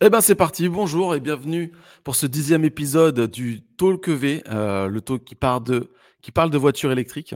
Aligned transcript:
Eh 0.00 0.10
ben 0.10 0.20
c'est 0.20 0.34
parti, 0.34 0.68
bonjour 0.68 1.14
et 1.14 1.20
bienvenue 1.20 1.72
pour 2.02 2.16
ce 2.16 2.26
dixième 2.26 2.64
épisode 2.64 3.30
du 3.30 3.62
Talk 3.76 4.08
V, 4.08 4.42
euh, 4.48 4.88
le 4.88 5.00
talk 5.00 5.22
qui, 5.22 5.36
parle 5.36 5.62
de, 5.62 6.58
voitures 6.58 6.90
électriques. 6.90 7.34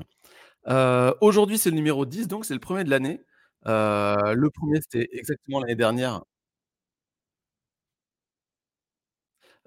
Euh, 0.67 1.15
aujourd'hui 1.21 1.56
c'est 1.56 1.71
le 1.71 1.76
numéro 1.76 2.04
10, 2.04 2.26
donc 2.26 2.44
c'est 2.44 2.54
le 2.54 2.60
premier 2.60 2.83
de 2.83 2.90
l'année. 2.90 3.21
Euh, 3.69 4.35
le 4.35 4.51
premier 4.51 4.81
c'était 4.81 5.08
exactement 5.13 5.60
l'année 5.60 5.76
dernière. 5.76 6.22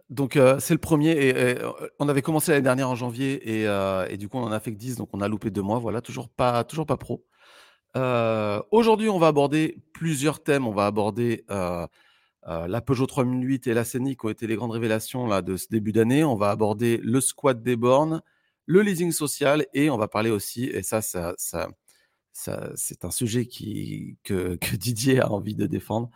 Donc 0.09 0.37
c'est 0.59 0.73
le 0.73 0.79
premier 0.79 1.11
et, 1.11 1.55
on 1.99 2.09
avait 2.09 2.21
commencé 2.21 2.51
l'année 2.51 2.63
dernière 2.63 2.89
en 2.89 2.95
janvier 2.95 3.61
et, 3.63 3.63
et, 4.09 4.17
du 4.17 4.27
coup 4.27 4.37
on 4.37 4.43
en 4.43 4.51
a 4.51 4.59
fait 4.59 4.73
que 4.73 4.77
10, 4.77 4.97
donc 4.97 5.09
on 5.13 5.21
a 5.21 5.29
loupé 5.29 5.49
deux 5.49 5.61
mois, 5.61 5.79
voilà, 5.79 6.01
toujours 6.01 6.27
pas, 6.27 6.65
toujours 6.65 6.85
pas 6.85 6.97
pro. 6.97 7.23
aujourd'hui 8.71 9.07
on 9.09 9.19
va 9.19 9.27
aborder 9.27 9.77
plusieurs 9.93 10.43
thèmes, 10.43 10.67
on 10.67 10.73
va 10.73 10.85
aborder 10.87 11.45
euh, 12.47 12.67
la 12.67 12.81
Peugeot 12.81 13.05
3008 13.05 13.67
et 13.67 13.73
la 13.73 13.83
Scénic 13.83 14.23
ont 14.23 14.29
été 14.29 14.47
les 14.47 14.55
grandes 14.55 14.71
révélations 14.71 15.27
là, 15.27 15.41
de 15.41 15.57
ce 15.57 15.67
début 15.69 15.91
d'année. 15.91 16.23
On 16.23 16.35
va 16.35 16.49
aborder 16.49 16.97
le 17.03 17.21
squat 17.21 17.61
des 17.61 17.75
bornes, 17.75 18.21
le 18.65 18.81
leasing 18.81 19.11
social 19.11 19.65
et 19.73 19.89
on 19.89 19.97
va 19.97 20.07
parler 20.07 20.31
aussi, 20.31 20.65
et 20.65 20.81
ça, 20.83 21.01
ça, 21.01 21.33
ça, 21.37 21.69
c'est 22.75 23.05
un 23.05 23.11
sujet 23.11 23.45
qui, 23.45 24.17
que, 24.23 24.57
Didier 24.75 25.21
a 25.21 25.31
envie 25.31 25.55
de 25.55 25.67
défendre. 25.67 26.09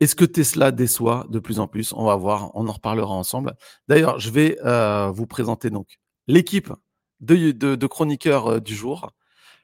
Est-ce 0.00 0.16
que 0.16 0.24
Tesla 0.24 0.72
déçoit 0.72 1.26
de 1.28 1.38
plus 1.38 1.60
en 1.60 1.68
plus? 1.68 1.92
On 1.92 2.06
va 2.06 2.16
voir, 2.16 2.50
on 2.54 2.66
en 2.68 2.72
reparlera 2.72 3.12
ensemble. 3.12 3.54
D'ailleurs, 3.86 4.18
je 4.18 4.30
vais 4.30 4.58
euh, 4.64 5.10
vous 5.10 5.26
présenter 5.26 5.68
donc 5.68 5.98
l'équipe 6.26 6.72
de, 7.20 7.52
de, 7.52 7.86
chroniqueurs 7.86 8.46
euh, 8.46 8.60
du 8.60 8.74
jour. 8.74 9.12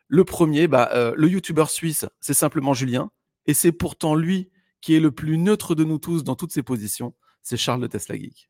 Le 0.09 0.25
premier, 0.25 0.69
bah, 0.69 1.13
le 1.17 1.29
youtubeur 1.29 1.69
suisse, 1.69 2.07
c'est 2.21 2.35
simplement 2.35 2.75
Julien. 2.75 3.11
Et 3.47 3.55
c'est 3.55 3.73
pourtant 3.73 4.15
lui 4.15 4.51
qui 4.81 4.95
est 4.95 5.01
le 5.01 5.11
plus 5.11 5.39
neutre 5.39 5.75
de 5.75 5.85
nous 5.85 5.99
tous 5.99 6.25
dans 6.25 6.37
toutes 6.37 6.53
ses 6.53 6.63
positions, 6.63 7.15
c'est 7.43 7.57
Charles 7.57 7.81
de 7.81 7.87
Tesla 7.87 8.17
Geek. 8.17 8.49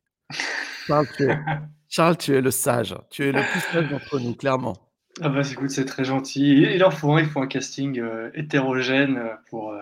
Charles 0.87 2.17
tu, 2.17 2.35
es, 2.35 2.41
le 2.41 2.51
sage. 2.51 2.95
Tu 3.09 3.25
es 3.25 3.31
le 3.31 3.41
plus 3.51 3.59
sage 3.59 3.89
d'entre 3.89 4.19
nous, 4.19 4.35
clairement. 4.35 4.75
Ah 5.21 5.29
bah 5.29 5.41
écoute, 5.49 5.71
c'est 5.71 5.85
très 5.85 6.03
gentil. 6.03 6.61
Il 6.61 6.83
en 6.83 6.91
faut 6.91 7.11
un, 7.13 7.19
il 7.19 7.27
faut 7.27 7.41
un 7.41 7.47
casting 7.47 7.99
euh, 7.99 8.29
hétérogène 8.35 9.19
pour, 9.49 9.71
euh, 9.71 9.81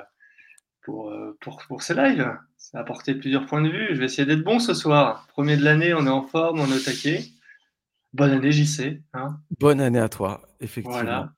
pour, 0.82 1.12
euh, 1.12 1.38
pour, 1.42 1.62
pour, 1.68 1.82
ces 1.82 1.94
lives. 1.94 2.38
Ça 2.58 2.78
a 2.78 2.82
apporté 2.82 3.16
plusieurs 3.16 3.46
points 3.46 3.62
de 3.62 3.70
vue. 3.70 3.88
Je 3.92 4.00
vais 4.00 4.06
essayer 4.06 4.26
d'être 4.26 4.44
bon 4.44 4.60
ce 4.60 4.74
soir. 4.74 5.28
Premier 5.28 5.58
de 5.58 5.64
l'année, 5.64 5.94
on 5.94 6.06
est 6.06 6.10
en 6.10 6.24
forme, 6.24 6.62
on 6.62 6.68
est 6.68 6.76
au 6.76 6.80
taquet. 6.80 7.26
Bonne 8.14 8.32
année, 8.32 8.52
JC. 8.52 9.02
Hein 9.14 9.40
Bonne 9.60 9.82
année 9.82 10.00
à 10.00 10.08
toi, 10.08 10.42
effectivement. 10.62 11.02
Voilà. 11.02 11.34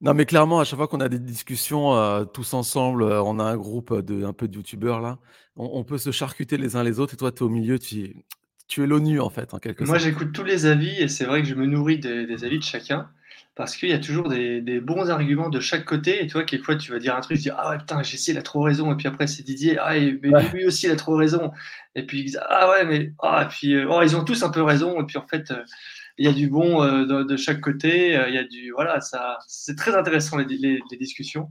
Non, 0.00 0.12
mais 0.12 0.26
clairement, 0.26 0.60
à 0.60 0.64
chaque 0.64 0.78
fois 0.78 0.88
qu'on 0.88 1.00
a 1.00 1.08
des 1.08 1.18
discussions 1.18 1.94
euh, 1.94 2.24
tous 2.24 2.54
ensemble, 2.54 3.04
euh, 3.04 3.22
on 3.22 3.38
a 3.38 3.44
un 3.44 3.56
groupe 3.56 4.00
de 4.00 4.24
un 4.24 4.32
peu 4.32 4.48
de 4.48 4.56
youtubeurs 4.56 5.00
là, 5.00 5.18
on, 5.56 5.84
peut 5.84 5.98
se 5.98 6.10
charcuter 6.10 6.56
les 6.56 6.76
uns 6.76 6.82
les 6.82 6.98
autres 6.98 7.14
et 7.14 7.16
toi, 7.16 7.30
tu 7.30 7.38
es 7.38 7.42
au 7.42 7.48
milieu, 7.48 7.78
tu, 7.78 8.24
tu 8.66 8.82
es 8.82 8.86
l'ONU 8.86 9.20
en 9.20 9.30
fait, 9.30 9.54
en 9.54 9.58
quelque 9.58 9.84
Moi, 9.84 9.98
j'écoute 9.98 10.32
tous 10.32 10.42
les 10.42 10.66
avis 10.66 11.00
et 11.00 11.08
c'est 11.08 11.24
vrai 11.24 11.42
que 11.42 11.48
je 11.48 11.54
me 11.54 11.66
nourris 11.66 11.98
des, 11.98 12.44
avis 12.44 12.58
de 12.58 12.64
chacun 12.64 13.08
parce 13.54 13.76
qu'il 13.76 13.88
y 13.88 13.92
a 13.92 14.00
toujours 14.00 14.28
des, 14.28 14.80
bons 14.80 15.10
arguments 15.10 15.48
de 15.48 15.60
chaque 15.60 15.84
côté 15.84 16.24
et 16.24 16.26
toi, 16.26 16.42
quelquefois, 16.42 16.74
tu 16.74 16.90
vas 16.90 16.98
dire 16.98 17.14
un 17.14 17.20
truc, 17.20 17.36
tu 17.36 17.44
dis 17.44 17.50
Ah 17.56 17.70
ouais, 17.70 17.78
putain, 17.78 18.02
Jessie, 18.02 18.32
il 18.32 18.38
a 18.38 18.42
trop 18.42 18.62
raison. 18.62 18.92
Et 18.92 18.96
puis 18.96 19.06
après, 19.06 19.28
c'est 19.28 19.44
Didier, 19.44 19.78
Ah, 19.78 19.92
mais 19.94 20.50
lui 20.52 20.66
aussi, 20.66 20.86
il 20.86 20.90
a 20.90 20.96
trop 20.96 21.14
raison. 21.14 21.52
Et 21.94 22.04
puis, 22.04 22.34
Ah 22.48 22.68
ouais, 22.70 22.84
mais 22.84 23.12
ah, 23.22 23.44
et 23.44 23.48
puis, 23.48 23.74
euh, 23.74 23.86
oh, 23.88 24.02
ils 24.02 24.16
ont 24.16 24.24
tous 24.24 24.42
un 24.42 24.50
peu 24.50 24.62
raison. 24.62 25.00
Et 25.00 25.04
puis 25.06 25.18
en 25.18 25.26
fait, 25.28 25.52
il 26.18 26.26
y 26.26 26.28
a 26.28 26.32
du 26.32 26.48
bon 26.48 26.82
euh, 26.82 27.24
de, 27.24 27.36
chaque 27.36 27.60
côté. 27.60 28.16
Euh, 28.16 28.28
il 28.28 28.34
y 28.34 28.38
a 28.38 28.44
du 28.44 28.70
voilà, 28.72 29.00
ça, 29.00 29.38
c'est 29.46 29.76
très 29.76 29.94
intéressant 29.94 30.38
les, 30.38 30.46
les, 30.46 30.96
discussions. 30.96 31.48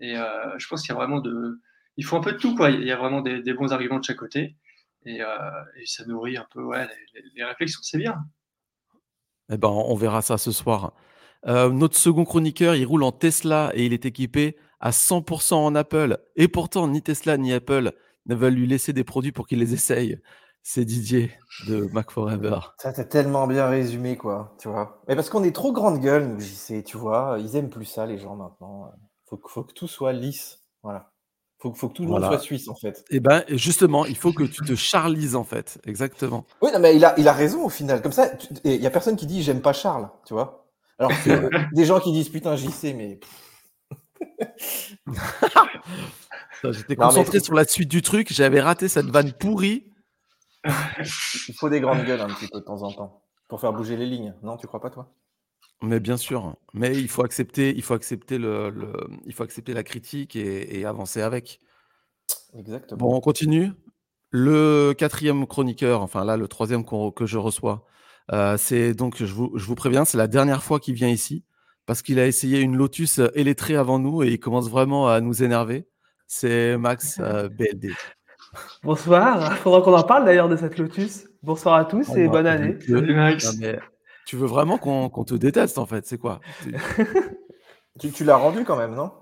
Et 0.00 0.16
euh, 0.16 0.58
je 0.58 0.66
pense 0.68 0.82
qu'il 0.82 0.90
y 0.90 0.92
a 0.92 0.98
vraiment 0.98 1.20
de, 1.20 1.60
il 1.96 2.04
faut 2.04 2.16
un 2.16 2.20
peu 2.20 2.32
de 2.32 2.38
tout 2.38 2.54
quoi. 2.54 2.70
Il 2.70 2.84
y 2.84 2.92
a 2.92 2.96
vraiment 2.96 3.22
des, 3.22 3.54
bons 3.54 3.72
arguments 3.72 3.98
de 3.98 4.04
chaque 4.04 4.18
côté. 4.18 4.56
Et, 5.06 5.20
ça 5.84 6.04
nourrit 6.06 6.36
un 6.36 6.46
peu 6.50 6.62
ouais, 6.62 6.86
les, 7.34 7.44
réflexions, 7.44 7.80
c'est 7.82 7.98
bien. 7.98 8.16
Eh 9.52 9.58
ben, 9.58 9.68
on 9.68 9.94
verra 9.94 10.22
ça 10.22 10.38
ce 10.38 10.50
soir. 10.50 10.94
notre 11.46 11.96
second 11.96 12.24
chroniqueur, 12.24 12.74
il 12.74 12.86
roule 12.86 13.02
en 13.02 13.12
Tesla 13.12 13.70
et 13.74 13.84
il 13.84 13.92
est 13.92 14.06
équipé 14.06 14.56
à 14.80 14.90
100% 14.90 15.54
en 15.54 15.74
Apple. 15.74 16.18
Et 16.36 16.48
pourtant, 16.48 16.88
ni 16.88 17.02
Tesla 17.02 17.36
ni 17.36 17.52
Apple 17.52 17.92
ne 18.26 18.34
veulent 18.34 18.54
lui 18.54 18.66
laisser 18.66 18.94
des 18.94 19.04
produits 19.04 19.32
pour 19.32 19.46
qu'il 19.46 19.58
les 19.58 19.74
essaye 19.74 20.18
c'est 20.66 20.86
Didier 20.86 21.30
de 21.68 21.90
Mac 21.92 22.10
Forever. 22.10 22.58
Ça 22.78 22.90
t'as 22.92 23.04
tellement 23.04 23.46
bien 23.46 23.68
résumé, 23.68 24.16
quoi, 24.16 24.56
tu 24.58 24.68
vois. 24.68 25.02
Mais 25.06 25.14
parce 25.14 25.28
qu'on 25.28 25.44
est 25.44 25.54
trop 25.54 25.72
grande 25.72 26.00
gueule, 26.00 26.26
nous, 26.26 26.40
JC, 26.40 26.82
tu 26.82 26.96
vois. 26.96 27.36
Ils 27.38 27.54
aiment 27.54 27.68
plus 27.68 27.84
ça, 27.84 28.06
les 28.06 28.18
gens, 28.18 28.34
maintenant. 28.34 28.90
Faut, 29.28 29.38
faut 29.46 29.62
que 29.62 29.74
tout 29.74 29.86
soit 29.86 30.14
lisse. 30.14 30.62
Voilà. 30.82 31.12
Faut, 31.58 31.74
faut 31.74 31.90
que 31.90 31.94
tout 31.94 32.04
le 32.04 32.08
monde 32.08 32.24
soit 32.24 32.38
suisse, 32.38 32.68
en 32.68 32.74
fait. 32.74 33.04
Et 33.10 33.16
eh 33.16 33.20
ben, 33.20 33.44
justement, 33.48 34.06
il 34.06 34.16
faut 34.16 34.32
que 34.32 34.42
tu 34.42 34.64
te 34.64 34.74
charlises, 34.74 35.36
en 35.36 35.44
fait. 35.44 35.78
Exactement. 35.84 36.46
Oui, 36.62 36.70
non, 36.72 36.80
mais 36.80 36.96
il 36.96 37.04
a, 37.04 37.14
il 37.18 37.28
a 37.28 37.34
raison, 37.34 37.66
au 37.66 37.70
final. 37.70 38.00
Comme 38.00 38.12
ça, 38.12 38.30
il 38.64 38.80
y 38.80 38.86
a 38.86 38.90
personne 38.90 39.16
qui 39.16 39.26
dit 39.26 39.42
j'aime 39.42 39.60
pas 39.60 39.74
Charles, 39.74 40.08
tu 40.26 40.32
vois. 40.32 40.66
Alors 40.98 41.12
des 41.72 41.84
gens 41.84 42.00
qui 42.00 42.12
disent 42.12 42.30
putain, 42.30 42.56
JC, 42.56 42.94
mais. 42.96 43.20
J'étais 46.70 46.96
concentré 46.96 47.40
sur 47.40 47.52
la 47.52 47.66
suite 47.66 47.90
du 47.90 48.00
truc, 48.00 48.32
j'avais 48.32 48.62
raté 48.62 48.88
cette 48.88 49.10
vanne 49.10 49.34
pourrie. 49.34 49.84
Il 51.48 51.54
faut 51.54 51.68
des 51.68 51.80
grandes 51.80 52.04
gueules 52.04 52.20
un 52.20 52.28
petit 52.28 52.48
peu 52.48 52.60
de 52.60 52.64
temps 52.64 52.82
en 52.82 52.92
temps 52.92 53.22
pour 53.48 53.60
faire 53.60 53.72
bouger 53.72 53.96
les 53.96 54.06
lignes. 54.06 54.34
Non, 54.42 54.56
tu 54.56 54.66
crois 54.66 54.80
pas 54.80 54.90
toi? 54.90 55.12
Mais 55.82 56.00
bien 56.00 56.16
sûr. 56.16 56.56
Mais 56.72 56.94
il 56.96 57.08
faut 57.08 57.24
accepter, 57.24 57.74
il 57.74 57.82
faut 57.82 57.94
accepter 57.94 58.38
le, 58.38 58.72
il 59.26 59.32
faut 59.34 59.42
accepter 59.42 59.74
la 59.74 59.82
critique 59.82 60.36
et, 60.36 60.84
avancer 60.84 61.20
avec. 61.20 61.60
Exactement. 62.56 62.98
Bon, 62.98 63.16
on 63.16 63.20
continue. 63.20 63.72
Le 64.30 64.94
quatrième 64.96 65.46
chroniqueur, 65.46 66.02
enfin 66.02 66.24
là, 66.24 66.36
le 66.36 66.48
troisième 66.48 66.84
que 66.84 67.26
je 67.26 67.38
reçois, 67.38 67.86
euh, 68.32 68.56
c'est 68.56 68.94
donc, 68.94 69.16
je 69.18 69.32
vous, 69.32 69.52
je 69.54 69.66
vous 69.66 69.74
préviens, 69.74 70.04
c'est 70.04 70.18
la 70.18 70.26
dernière 70.26 70.62
fois 70.62 70.80
qu'il 70.80 70.94
vient 70.94 71.10
ici 71.10 71.44
parce 71.86 72.02
qu'il 72.02 72.18
a 72.18 72.26
essayé 72.26 72.60
une 72.60 72.76
Lotus 72.76 73.20
électrique 73.34 73.76
avant 73.76 73.98
nous 73.98 74.22
et 74.22 74.28
il 74.28 74.40
commence 74.40 74.68
vraiment 74.70 75.08
à 75.08 75.20
nous 75.20 75.42
énerver. 75.42 75.86
C'est 76.26 76.76
Max 76.78 77.18
euh, 77.20 77.48
BLD. 77.48 77.92
Bonsoir, 78.82 79.52
il 79.52 79.56
faudra 79.62 79.82
qu'on 79.82 79.94
en 79.94 80.02
parle 80.02 80.24
d'ailleurs 80.24 80.48
de 80.48 80.56
cette 80.56 80.78
Lotus. 80.78 81.26
Bonsoir 81.42 81.76
à 81.76 81.84
tous 81.84 82.14
et 82.16 82.28
bonne 82.28 82.46
année. 82.46 82.78
tu 84.26 84.36
veux 84.36 84.46
vraiment 84.46 84.78
qu'on 84.78 85.24
te 85.24 85.34
déteste 85.34 85.78
en 85.78 85.86
fait, 85.86 86.06
c'est 86.06 86.18
quoi? 86.18 86.40
Tu, 88.00 88.24
l'as 88.24 88.34
rendu 88.34 88.64
quand 88.64 88.76
même, 88.76 88.96
non? 88.96 89.12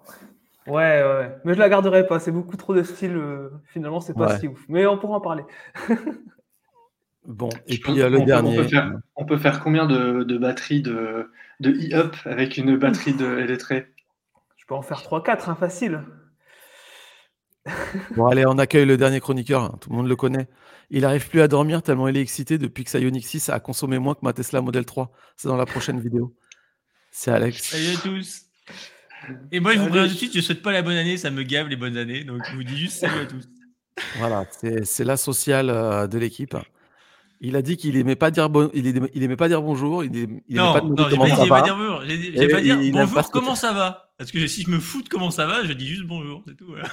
Ouais, 0.67 1.03
ouais, 1.03 1.37
mais 1.45 1.53
je 1.53 1.59
la 1.59 1.69
garderai 1.69 2.07
pas, 2.07 2.19
c'est 2.19 2.33
beaucoup 2.33 2.57
trop 2.57 2.75
de 2.75 2.83
style, 2.83 3.17
euh, 3.17 3.51
finalement 3.67 4.01
c'est 4.01 4.15
pas 4.15 4.39
si 4.39 4.49
ouf, 4.49 4.65
mais 4.67 4.87
on 4.87 4.97
pourra 4.97 5.19
en 5.19 5.21
parler. 5.21 5.43
bon, 7.27 7.51
et 7.67 7.77
puis 7.77 7.93
le 7.97 8.25
dernier. 8.25 8.59
On 9.15 9.27
peut, 9.27 9.37
faire, 9.37 9.61
combien 9.61 9.85
de, 9.85 10.39
batteries 10.39 10.81
de, 10.81 11.31
de 11.61 11.71
e-up 11.71 12.17
avec 12.25 12.57
une 12.57 12.79
batterie 12.79 13.13
de 13.13 13.41
électrique 13.41 13.89
Je 14.57 14.65
peux 14.65 14.75
en 14.75 14.81
faire 14.81 15.03
3-4, 15.03 15.51
hein, 15.51 15.55
facile. 15.55 16.01
Bon, 18.17 18.27
allez, 18.27 18.45
on 18.47 18.59
accueille 18.59 18.87
le 18.87 18.97
dernier 18.97 19.21
chroniqueur. 19.21 19.63
Hein, 19.63 19.79
tout 19.81 19.91
le 19.91 19.97
monde 19.97 20.09
le 20.09 20.17
connaît. 20.17 20.49
Il 20.91 21.03
n'arrive 21.03 21.29
plus 21.29 21.41
à 21.41 21.49
dormir 21.49 21.83
tellement 21.83 22.09
il 22.09 22.17
est 22.17 22.21
excité 22.21 22.59
depuis 22.59 22.85
que 22.85 22.91
sa 22.91 22.99
Ioniq 22.99 23.25
6 23.25 23.49
a 23.49 23.61
consommé 23.61 23.99
moins 23.99 24.15
que 24.15 24.21
ma 24.23 24.33
Tesla 24.33 24.61
Model 24.61 24.85
3. 24.85 25.11
C'est 25.37 25.49
dans 25.49 25.57
la 25.57 25.67
prochaine 25.67 26.01
vidéo. 26.01 26.35
C'est 27.11 27.31
Alex. 27.31 27.63
Salut 27.63 27.97
à 27.97 28.01
tous. 28.01 28.43
Et 29.53 29.61
moi, 29.61 29.75
je 29.75 29.79
vous 29.79 29.89
préviens 29.89 30.09
tout 30.09 30.15
de 30.15 30.19
suite, 30.19 30.33
je 30.33 30.39
ne 30.39 30.43
souhaite 30.43 30.63
pas 30.63 30.73
la 30.73 30.83
bonne 30.83 30.97
année, 30.97 31.17
ça 31.17 31.31
me 31.31 31.43
gave 31.45 31.69
les 31.69 31.77
bonnes 31.77 31.97
années. 31.97 32.25
Donc, 32.25 32.43
je 32.51 32.57
vous 32.57 32.65
dis 32.65 32.77
juste 32.77 32.99
salut 32.99 33.21
à 33.21 33.27
tous. 33.27 33.49
Voilà, 34.19 34.47
c'est 34.85 35.05
la 35.05 35.17
sociale 35.17 35.71
euh, 35.71 36.07
de 36.07 36.19
l'équipe. 36.19 36.57
Il 37.41 37.57
a 37.57 37.63
dit 37.63 37.77
qu'il 37.77 37.97
aimait 37.97 38.17
pas 38.17 38.31
dire 38.31 38.49
bon, 38.49 38.71
il, 38.73 38.87
aimait, 38.87 39.37
pas 39.37 39.49
dire 39.49 39.63
bonjour. 39.63 40.05
Il, 40.05 40.41
il 40.49 40.57
non, 40.57 40.73
pas 40.73 40.81
non, 40.81 40.95
pas 40.95 41.09
dire 41.63 41.77
bonjour. 41.77 42.03
J'ai 42.07 42.49
pas 42.49 42.61
dire 42.61 42.79
bonjour. 42.93 43.31
Comment 43.31 43.55
ça 43.55 43.73
va? 43.73 44.13
Parce 44.17 44.31
que 44.31 44.47
si 44.47 44.63
je 44.63 44.71
me 44.71 44.79
fous 44.79 45.03
de 45.03 45.09
comment 45.09 45.31
ça 45.31 45.47
va, 45.47 45.65
je 45.65 45.73
dis 45.73 45.87
juste 45.87 46.05
bonjour, 46.05 46.43
c'est 46.47 46.57
tout. 46.57 46.67
Voilà. 46.69 46.89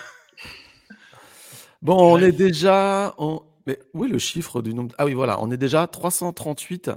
Bon, 1.81 2.13
on 2.13 2.17
est 2.17 2.31
déjà. 2.33 3.15
Mais 3.65 3.79
oui, 3.93 4.09
le 4.09 4.19
chiffre 4.19 4.61
du 4.61 4.73
nombre? 4.73 4.93
Ah 4.97 5.05
oui, 5.05 5.13
voilà, 5.13 5.41
on 5.41 5.49
est 5.51 5.57
déjà 5.57 5.87
338. 5.87 6.91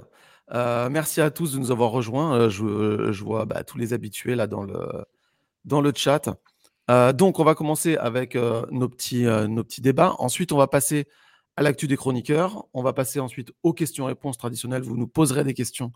Euh, 0.51 0.89
merci 0.89 1.21
à 1.21 1.31
tous 1.31 1.53
de 1.53 1.59
nous 1.59 1.71
avoir 1.71 1.91
rejoints. 1.91 2.35
Euh, 2.35 2.49
je, 2.49 3.23
vois 3.23 3.45
bah, 3.45 3.63
tous 3.63 3.77
les 3.77 3.93
habitués 3.93 4.35
là 4.35 4.45
dans 4.47 4.63
le, 4.63 5.05
dans 5.65 5.81
le 5.81 5.93
chat. 5.95 6.29
Euh, 6.91 7.13
donc, 7.13 7.39
on 7.39 7.45
va 7.45 7.55
commencer 7.55 7.95
avec 7.97 8.35
nos, 8.35 8.89
petits, 8.89 9.23
nos 9.23 9.63
petits 9.63 9.81
débats. 9.81 10.15
Ensuite, 10.19 10.51
on 10.51 10.57
va 10.57 10.67
passer 10.67 11.07
à 11.55 11.63
l'actu 11.63 11.87
des 11.87 11.95
chroniqueurs. 11.95 12.65
On 12.73 12.83
va 12.83 12.91
passer 12.93 13.19
ensuite 13.19 13.51
aux 13.63 13.73
questions-réponses 13.73 14.37
traditionnelles. 14.37 14.83
Vous 14.83 14.97
nous 14.97 15.07
poserez 15.07 15.43
des 15.43 15.53
questions 15.53 15.91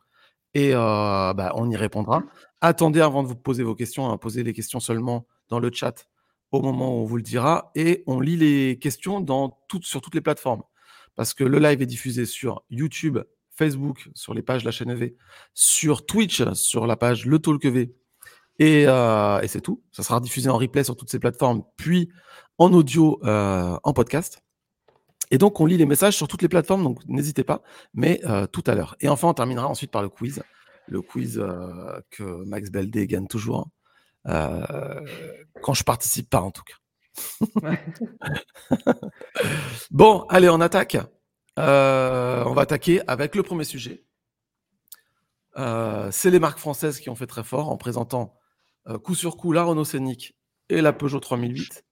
et 0.54 0.72
bah, 0.72 1.52
on 1.56 1.70
y 1.70 1.76
répondra. 1.76 2.24
Attendez 2.62 3.02
avant 3.02 3.22
de 3.22 3.28
vous 3.28 3.36
poser 3.36 3.64
vos 3.64 3.76
questions. 3.76 4.10
Hein, 4.10 4.18
posez 4.18 4.44
les 4.44 4.54
questions 4.54 4.80
seulement 4.80 5.28
dans 5.50 5.60
le 5.60 5.72
chat 5.74 6.08
au 6.52 6.62
moment 6.62 6.96
où 6.96 7.02
on 7.02 7.06
vous 7.06 7.18
le 7.18 7.24
dira 7.24 7.72
et 7.76 8.04
on 8.08 8.20
lit 8.20 8.38
les 8.38 8.80
questions 8.80 9.26
sur 9.82 10.02
toutes 10.02 10.16
les 10.16 10.22
plateformes. 10.22 10.64
Parce 11.16 11.34
que 11.34 11.44
le 11.44 11.60
live 11.60 11.82
est 11.82 11.88
diffusé 11.88 12.26
sur 12.26 12.64
YouTube, 12.70 13.20
Facebook, 13.56 14.10
sur 14.14 14.34
les 14.34 14.44
pages 14.44 14.62
de 14.62 14.68
la 14.68 14.72
chaîne 14.72 14.92
EV, 14.92 15.16
sur 15.54 16.06
Twitch, 16.06 16.44
sur 16.54 16.86
la 16.86 16.96
page 16.96 17.26
Le 17.26 17.40
Talk 17.40 17.66
EV. 17.66 17.92
Et, 18.60 18.86
euh, 18.88 19.42
et 19.42 19.48
c'est 19.48 19.62
tout. 19.62 19.84
Ça 19.92 20.04
sera 20.04 20.20
diffusé 20.20 20.50
en 20.50 20.58
replay 20.58 20.84
sur 20.84 20.96
toutes 20.96 21.10
ces 21.10 21.20
plateformes, 21.20 21.64
puis 21.76 22.10
en 22.58 22.72
audio, 22.74 23.20
euh, 23.24 23.78
en 23.84 23.94
podcast. 23.94 24.42
Et 25.30 25.38
donc, 25.38 25.60
on 25.60 25.66
lit 25.66 25.78
les 25.78 25.86
messages 25.86 26.16
sur 26.16 26.28
toutes 26.28 26.42
les 26.42 26.48
plateformes, 26.48 26.84
donc 26.84 27.06
n'hésitez 27.08 27.44
pas, 27.44 27.62
mais 27.94 28.22
tout 28.54 28.64
à 28.66 28.76
l'heure. 28.76 28.96
Et 29.02 29.10
enfin, 29.10 29.28
on 29.28 29.34
terminera 29.34 29.68
ensuite 29.68 29.92
par 29.92 30.02
le 30.02 30.08
quiz. 30.08 30.42
Le 30.88 31.02
quiz 31.02 31.44
que 32.12 32.46
Max 32.46 32.72
Beldé 32.72 33.08
gagne 33.08 33.28
toujours, 33.28 33.68
hein. 34.28 34.62
quand 35.62 35.74
je 35.74 35.84
participe 35.84 36.30
pas 36.30 36.42
en 36.42 36.52
tout 36.52 36.64
cas. 36.64 36.76
bon, 39.92 40.26
allez, 40.30 40.50
on 40.50 40.62
attaque. 40.62 40.98
on 41.58 42.54
va 42.54 42.62
attaquer 42.62 43.02
avec 43.08 43.36
le 43.36 43.44
premier 43.44 43.64
sujet. 43.64 44.06
c'est 45.56 46.30
les 46.30 46.40
marques 46.40 46.60
françaises 46.60 47.00
qui 47.00 47.10
ont 47.10 47.16
fait 47.16 47.28
très 47.28 47.44
fort 47.44 47.70
en 47.70 47.78
présentant 47.78 48.36
coup 49.04 49.16
sur 49.16 49.36
coup 49.38 49.52
la 49.52 49.64
Renault 49.64 49.86
Scénic 49.86 50.38
et 50.70 50.82
la 50.82 50.94
Peugeot 50.94 51.20
3008. 51.20 51.86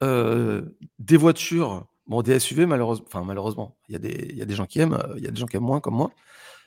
des 0.00 1.16
voitures 1.16 1.86
Bon, 2.06 2.20
des 2.20 2.38
SUV, 2.38 2.66
malheureusement, 2.66 3.06
enfin, 3.06 3.24
malheureusement, 3.24 3.78
il 3.88 3.92
y, 3.92 3.96
a 3.96 3.98
des, 3.98 4.28
il 4.30 4.36
y 4.36 4.42
a 4.42 4.44
des 4.44 4.54
gens 4.54 4.66
qui 4.66 4.78
aiment, 4.80 4.98
il 5.16 5.24
y 5.24 5.26
a 5.26 5.30
des 5.30 5.40
gens 5.40 5.46
qui 5.46 5.56
aiment 5.56 5.64
moins 5.64 5.80
comme 5.80 5.94
moi, 5.94 6.10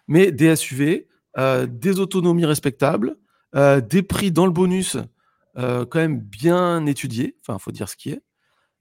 mais 0.07 0.31
des 0.31 0.55
SUV, 0.55 1.07
euh, 1.37 1.67
des 1.67 1.99
autonomies 1.99 2.45
respectables, 2.45 3.17
euh, 3.55 3.81
des 3.81 4.03
prix 4.03 4.31
dans 4.31 4.45
le 4.45 4.51
bonus 4.51 4.97
euh, 5.57 5.85
quand 5.85 5.99
même 5.99 6.19
bien 6.19 6.85
étudiés, 6.85 7.35
enfin, 7.41 7.57
il 7.59 7.63
faut 7.63 7.71
dire 7.71 7.89
ce 7.89 7.95
qui 7.95 8.11
est. 8.11 8.21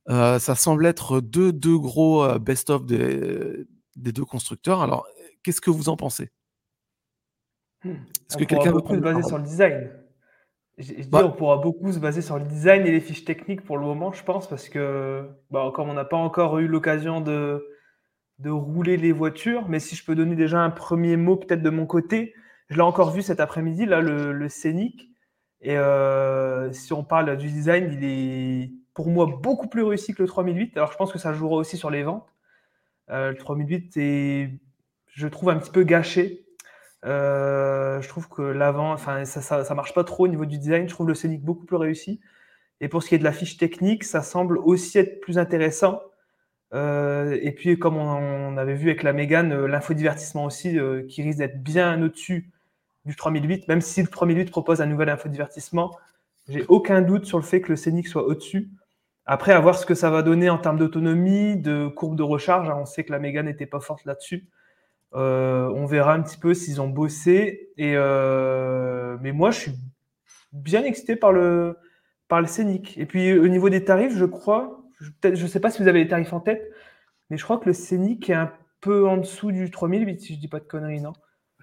ça 0.08 0.54
semble 0.54 0.86
être 0.86 1.20
deux, 1.20 1.52
deux 1.52 1.78
gros 1.78 2.38
best-of 2.38 2.84
des, 2.84 3.64
des, 3.96 4.12
deux 4.12 4.24
constructeurs. 4.24 4.82
Alors, 4.82 5.06
qu'est-ce 5.42 5.60
que 5.60 5.70
vous 5.70 5.88
en 5.88 5.96
pensez? 5.96 6.30
Est-ce 7.84 8.36
que 8.36 8.44
quelqu'un 8.44 8.72
veut 8.72 8.82
prendre 8.82 9.00
basé 9.00 9.22
sur 9.22 9.38
le 9.38 9.44
design 9.44 9.90
je, 10.78 10.92
dis, 10.92 11.08
on 11.12 11.32
pourra 11.32 11.56
beaucoup 11.56 11.90
se 11.90 11.98
baser 11.98 12.20
sur 12.20 12.38
le 12.38 12.44
design 12.44 12.86
et 12.86 12.90
les 12.90 13.00
fiches 13.00 13.24
techniques 13.24 13.62
pour 13.62 13.78
le 13.78 13.86
moment, 13.86 14.12
je 14.12 14.22
pense, 14.22 14.46
parce 14.46 14.69
que 14.69 15.26
bah, 15.50 15.70
comme 15.74 15.88
on 15.88 15.94
n'a 15.94 16.04
pas 16.04 16.19
encore 16.19 16.58
eu 16.58 16.66
l'occasion 16.66 17.22
de, 17.22 17.66
de 18.40 18.50
rouler 18.50 18.98
les 18.98 19.12
voitures, 19.12 19.69
mais 19.69 19.80
si 19.80 19.96
je 19.96 20.04
peux 20.04 20.14
donner 20.14 20.36
déjà 20.36 20.60
un 20.60 20.70
premier 20.70 21.16
mot 21.16 21.36
peut-être 21.36 21.62
de 21.62 21.70
mon 21.70 21.86
côté, 21.86 22.34
je 22.68 22.76
l'ai 22.76 22.82
encore 22.82 23.10
vu 23.10 23.22
cet 23.22 23.40
après-midi, 23.40 23.86
là, 23.86 24.00
le, 24.00 24.48
Scénic. 24.48 25.08
Et 25.60 25.78
euh, 25.78 26.72
si 26.72 26.92
on 26.92 27.04
parle 27.04 27.36
du 27.36 27.48
design, 27.48 27.92
il 27.92 28.04
est 28.04 28.72
pour 28.94 29.08
moi 29.08 29.26
beaucoup 29.26 29.68
plus 29.68 29.82
réussi 29.82 30.14
que 30.14 30.22
le 30.22 30.28
3008. 30.28 30.76
Alors 30.76 30.92
je 30.92 30.96
pense 30.96 31.12
que 31.12 31.18
ça 31.18 31.32
jouera 31.32 31.56
aussi 31.56 31.76
sur 31.76 31.90
les 31.90 32.02
ventes. 32.02 32.28
Euh, 33.10 33.30
le 33.30 33.36
3008 33.36 33.96
est, 33.96 34.50
je 35.08 35.28
trouve, 35.28 35.50
un 35.50 35.56
petit 35.58 35.70
peu 35.70 35.84
gâché 35.84 36.42
euh, 37.04 38.00
je 38.00 38.08
trouve 38.08 38.28
que 38.28 38.42
l'avant, 38.42 38.92
enfin, 38.92 39.24
ça, 39.24 39.40
ça, 39.40 39.74
marche 39.74 39.94
pas 39.94 40.02
trop 40.02 40.24
au 40.24 40.28
niveau 40.28 40.44
du 40.44 40.58
design. 40.58 40.88
Je 40.88 40.94
trouve 40.94 41.06
le 41.06 41.14
Scénic 41.14 41.42
beaucoup 41.44 41.64
plus 41.64 41.76
réussi. 41.76 42.20
Et 42.80 42.88
pour 42.88 43.02
ce 43.02 43.08
qui 43.08 43.14
est 43.14 43.19
de 43.19 43.24
la 43.24 43.32
fiche 43.32 43.58
technique, 43.58 44.02
ça 44.02 44.22
semble 44.22 44.58
aussi 44.58 44.98
être 44.98 45.20
plus 45.20 45.38
intéressant. 45.38 46.00
Et 46.72 47.54
puis, 47.56 47.78
comme 47.78 47.96
on, 47.96 48.56
avait 48.56 48.74
vu 48.74 48.88
avec 48.88 49.02
la 49.02 49.12
Mégane, 49.12 49.66
l'infodivertissement 49.66 50.44
aussi, 50.44 50.78
qui 51.08 51.22
risque 51.22 51.38
d'être 51.38 51.62
bien 51.62 52.02
au-dessus 52.02 52.50
du 53.06 53.17
3008, 53.17 53.69
même 53.69 53.81
si 53.81 54.03
le 54.03 54.08
3008 54.08 54.50
propose 54.50 54.81
un 54.81 54.87
nouvel 54.87 55.08
infodivertissement, 55.08 55.97
j'ai 56.49 56.64
aucun 56.69 57.03
doute 57.03 57.25
sur 57.25 57.38
le 57.38 57.44
fait 57.44 57.61
que 57.61 57.70
le 57.70 57.76
Scénic 57.76 58.08
soit 58.08 58.26
au-dessus. 58.26 58.70
Après, 59.25 59.53
à 59.53 59.61
voir 59.61 59.76
ce 59.76 59.87
que 59.87 59.94
ça 59.94 60.11
va 60.11 60.23
donner 60.23 60.50
en 60.50 60.58
termes 60.58 60.79
d'autonomie, 60.79 61.56
de 61.56 61.88
courbe 61.88 62.17
de 62.17 62.23
recharge. 62.23 62.69
Hein, 62.69 62.76
on 62.79 62.87
sait 62.87 63.05
que 63.05 63.12
la 63.12 63.19
Mégane 63.19 63.47
n'était 63.47 63.67
pas 63.67 63.81
forte 63.81 64.05
là-dessus. 64.05 64.49
Euh, 65.14 65.69
on 65.75 65.87
verra 65.87 66.14
un 66.14 66.23
petit 66.23 66.38
peu 66.38 66.55
s'ils 66.55 66.81
ont 66.81 66.88
bossé. 66.88 67.70
Et, 67.76 67.94
euh, 67.97 69.17
mais 69.20 69.32
moi, 69.32 69.50
je 69.50 69.61
suis 69.61 69.73
bien 70.53 70.85
excité 70.85 71.17
par 71.17 71.32
le, 71.32 71.76
par 72.29 72.41
le 72.41 72.47
Scénic. 72.47 72.97
Et 72.99 73.06
puis, 73.06 73.37
au 73.37 73.49
niveau 73.49 73.69
des 73.69 73.85
tarifs, 73.85 74.17
je 74.17 74.25
crois, 74.25 74.85
je 75.00 75.29
ne 75.29 75.49
sais 75.49 75.61
pas 75.61 75.70
si 75.70 75.82
vous 75.82 75.88
avez 75.88 76.05
les 76.05 76.08
tarifs 76.08 76.32
en 76.32 76.41
tête, 76.41 76.70
mais 77.31 77.37
je 77.37 77.44
crois 77.44 77.58
que 77.58 77.67
le 77.67 77.73
Scénic 77.73 78.31
est 78.31 78.35
un 78.35 78.53
peu 78.81 79.08
en 79.08 79.17
dessous 79.17 79.50
du 79.50 79.70
3008, 79.70 80.20
si 80.20 80.35
je 80.35 80.38
dis 80.38 80.49
pas 80.49 80.61
de 80.61 80.64
conneries, 80.64 81.00
non? 81.00 81.12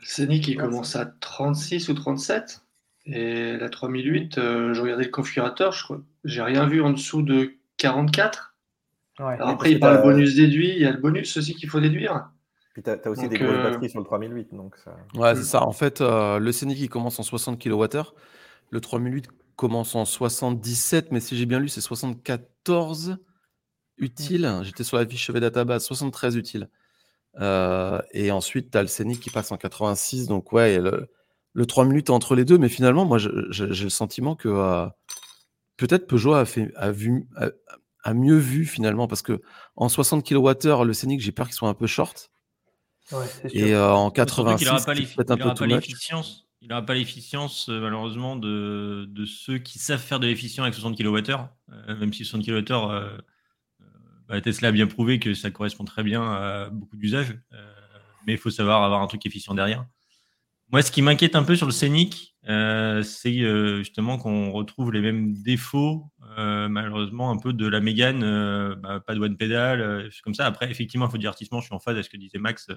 Scénic, 0.04 0.48
il 0.48 0.58
commence 0.58 0.96
à 0.96 1.06
36 1.06 1.90
ou 1.90 1.94
37. 1.94 2.62
Et 3.06 3.58
la 3.58 3.70
3008, 3.70 4.38
euh, 4.38 4.74
je 4.74 4.82
regardais 4.82 5.04
le 5.04 5.10
configurateur, 5.10 5.74
je 5.74 5.84
crois, 5.84 6.02
j'ai 6.24 6.42
rien 6.42 6.68
vu 6.68 6.82
en 6.82 6.92
dessous 6.92 7.22
de 7.22 7.56
44. 7.78 8.56
après, 9.18 9.72
il 9.72 9.80
parle 9.80 10.02
bonus 10.02 10.36
déduit, 10.36 10.70
il 10.70 10.82
y 10.82 10.86
a 10.86 10.92
le 10.92 11.00
bonus 11.00 11.36
aussi 11.36 11.54
qu'il 11.54 11.70
faut 11.70 11.82
déduire. 11.82 12.30
Puis 12.74 12.82
tu 12.82 12.90
as, 12.90 13.10
aussi 13.10 13.28
des 13.28 13.38
grosses 13.38 13.52
euh, 13.52 13.64
batteries 13.64 13.90
sur 13.90 14.00
le 14.00 14.06
3008. 14.06 14.54
Donc 14.54 14.78
ça... 14.78 14.96
Ouais, 15.16 15.36
c'est 15.36 15.44
ça. 15.44 15.64
En 15.64 15.74
fait, 15.74 16.00
euh, 16.00 16.40
le 16.40 16.52
Scénic, 16.52 16.80
il 16.80 16.90
commence 16.90 17.20
en 17.20 17.24
60 17.24 17.62
kWh. 17.62 18.14
Le 18.70 18.80
3008 18.80 19.28
commence 19.58 19.96
en 19.96 20.06
77, 20.06 21.12
mais 21.12 21.20
si 21.20 21.38
j'ai 21.38 21.46
bien 21.46 21.60
lu, 21.60 21.68
c'est 21.68 21.82
74 21.82 23.18
utile. 23.98 24.48
Mmh. 24.48 24.64
J'étais 24.64 24.84
sur 24.84 24.98
la 24.98 25.06
fiche 25.06 25.26
chevet 25.26 25.42
database, 25.42 25.84
73 25.84 26.38
utile. 26.38 26.70
Euh, 27.40 28.02
et 28.12 28.32
ensuite, 28.32 28.72
tu 28.72 28.78
as 28.78 28.82
le 28.82 28.88
Scénic 28.88 29.20
qui 29.20 29.30
passe 29.30 29.52
en 29.52 29.58
86. 29.58 30.28
Donc, 30.28 30.52
ouais, 30.52 30.80
le, 30.80 31.10
le 31.54 31.66
3 31.66 31.86
minutes 31.86 32.10
entre 32.10 32.36
les 32.36 32.46
deux. 32.46 32.58
Mais 32.58 32.70
finalement, 32.70 33.06
moi, 33.06 33.18
j'ai 33.18 33.30
le 33.66 33.90
sentiment 33.90 34.36
que 34.36 34.88
peut-être 35.78 36.08
Peugeot 36.08 36.34
a, 36.34 36.46
fait, 36.46 36.72
a, 36.76 36.92
vu, 36.92 37.28
a, 38.04 38.14
mieux 38.14 38.38
vu 38.38 38.66
finalement. 38.66 39.08
Parce 39.08 39.22
que 39.22 39.42
en 39.76 39.90
60 39.90 40.28
kWh, 40.28 40.84
le 40.84 40.94
Scénic, 40.94 41.22
j'ai 41.22 41.32
peur 41.32 41.48
qu'il 41.48 41.56
soit 41.56 41.70
un 41.70 41.74
peu 41.74 41.88
short. 41.88 42.30
Et 43.52 43.74
euh, 43.74 43.94
en 43.94 44.12
86, 44.12 44.66
il 44.66 44.68
n'aura 44.68 45.54
pas 45.56 45.66
l'efficience. 45.66 46.48
Il 46.62 46.70
n'aura 46.70 46.86
pas 46.86 46.94
l'efficience, 46.94 47.68
euh, 47.70 47.82
malheureusement, 47.82 48.38
de, 48.38 49.06
de, 49.10 49.26
ceux 49.26 49.58
qui 49.58 49.80
savent 49.80 50.00
faire 50.00 50.22
de 50.22 50.28
l'efficience 50.28 50.64
avec 50.64 50.74
60 50.76 50.98
kWh. 50.98 51.32
Euh, 51.72 51.96
même 51.98 52.14
si 52.14 52.24
60 52.24 52.46
kWh, 52.46 53.22
bah, 54.28 54.42
Tesla 54.42 54.70
a 54.70 54.72
bien 54.72 54.88
prouvé 54.88 55.20
que 55.20 55.34
ça 55.34 55.52
correspond 55.52 55.86
très 55.86 56.04
bien 56.04 56.24
à 56.24 56.70
beaucoup 56.70 56.98
d'usages. 56.98 57.38
mais 58.26 58.34
il 58.34 58.38
faut 58.38 58.50
savoir 58.50 58.84
avoir 58.84 59.02
un 59.02 59.08
truc 59.08 59.26
efficient 59.26 59.54
derrière. 59.54 59.86
Moi, 60.72 60.82
ce 60.82 60.92
qui 60.92 61.02
m'inquiète 61.02 61.36
un 61.36 61.44
peu 61.44 61.56
sur 61.56 61.68
le 61.68 61.72
Scénic, 61.72 62.36
c'est 62.44 63.78
justement 63.78 64.18
qu'on 64.18 64.52
retrouve 64.52 64.92
les 64.92 65.02
mêmes 65.02 65.34
défauts, 65.34 66.10
malheureusement, 66.38 67.32
un 67.32 67.38
peu 67.38 67.54
de 67.54 67.68
la 67.68 67.80
Mégane, 67.80 68.76
bah, 68.76 69.00
pas 69.00 69.14
de 69.14 69.20
one 69.20 69.38
pedal, 69.38 70.10
comme 70.24 70.34
ça. 70.34 70.46
Après, 70.46 70.72
effectivement, 70.72 71.08
il 71.08 71.12
faut 71.12 71.18
divertissement, 71.18 71.60
je 71.60 71.66
suis 71.66 71.76
en 71.76 71.80
phase 71.80 71.96
avec 71.96 72.06
ce 72.06 72.10
que 72.10 72.18
disait 72.18 72.40
Max 72.40 72.70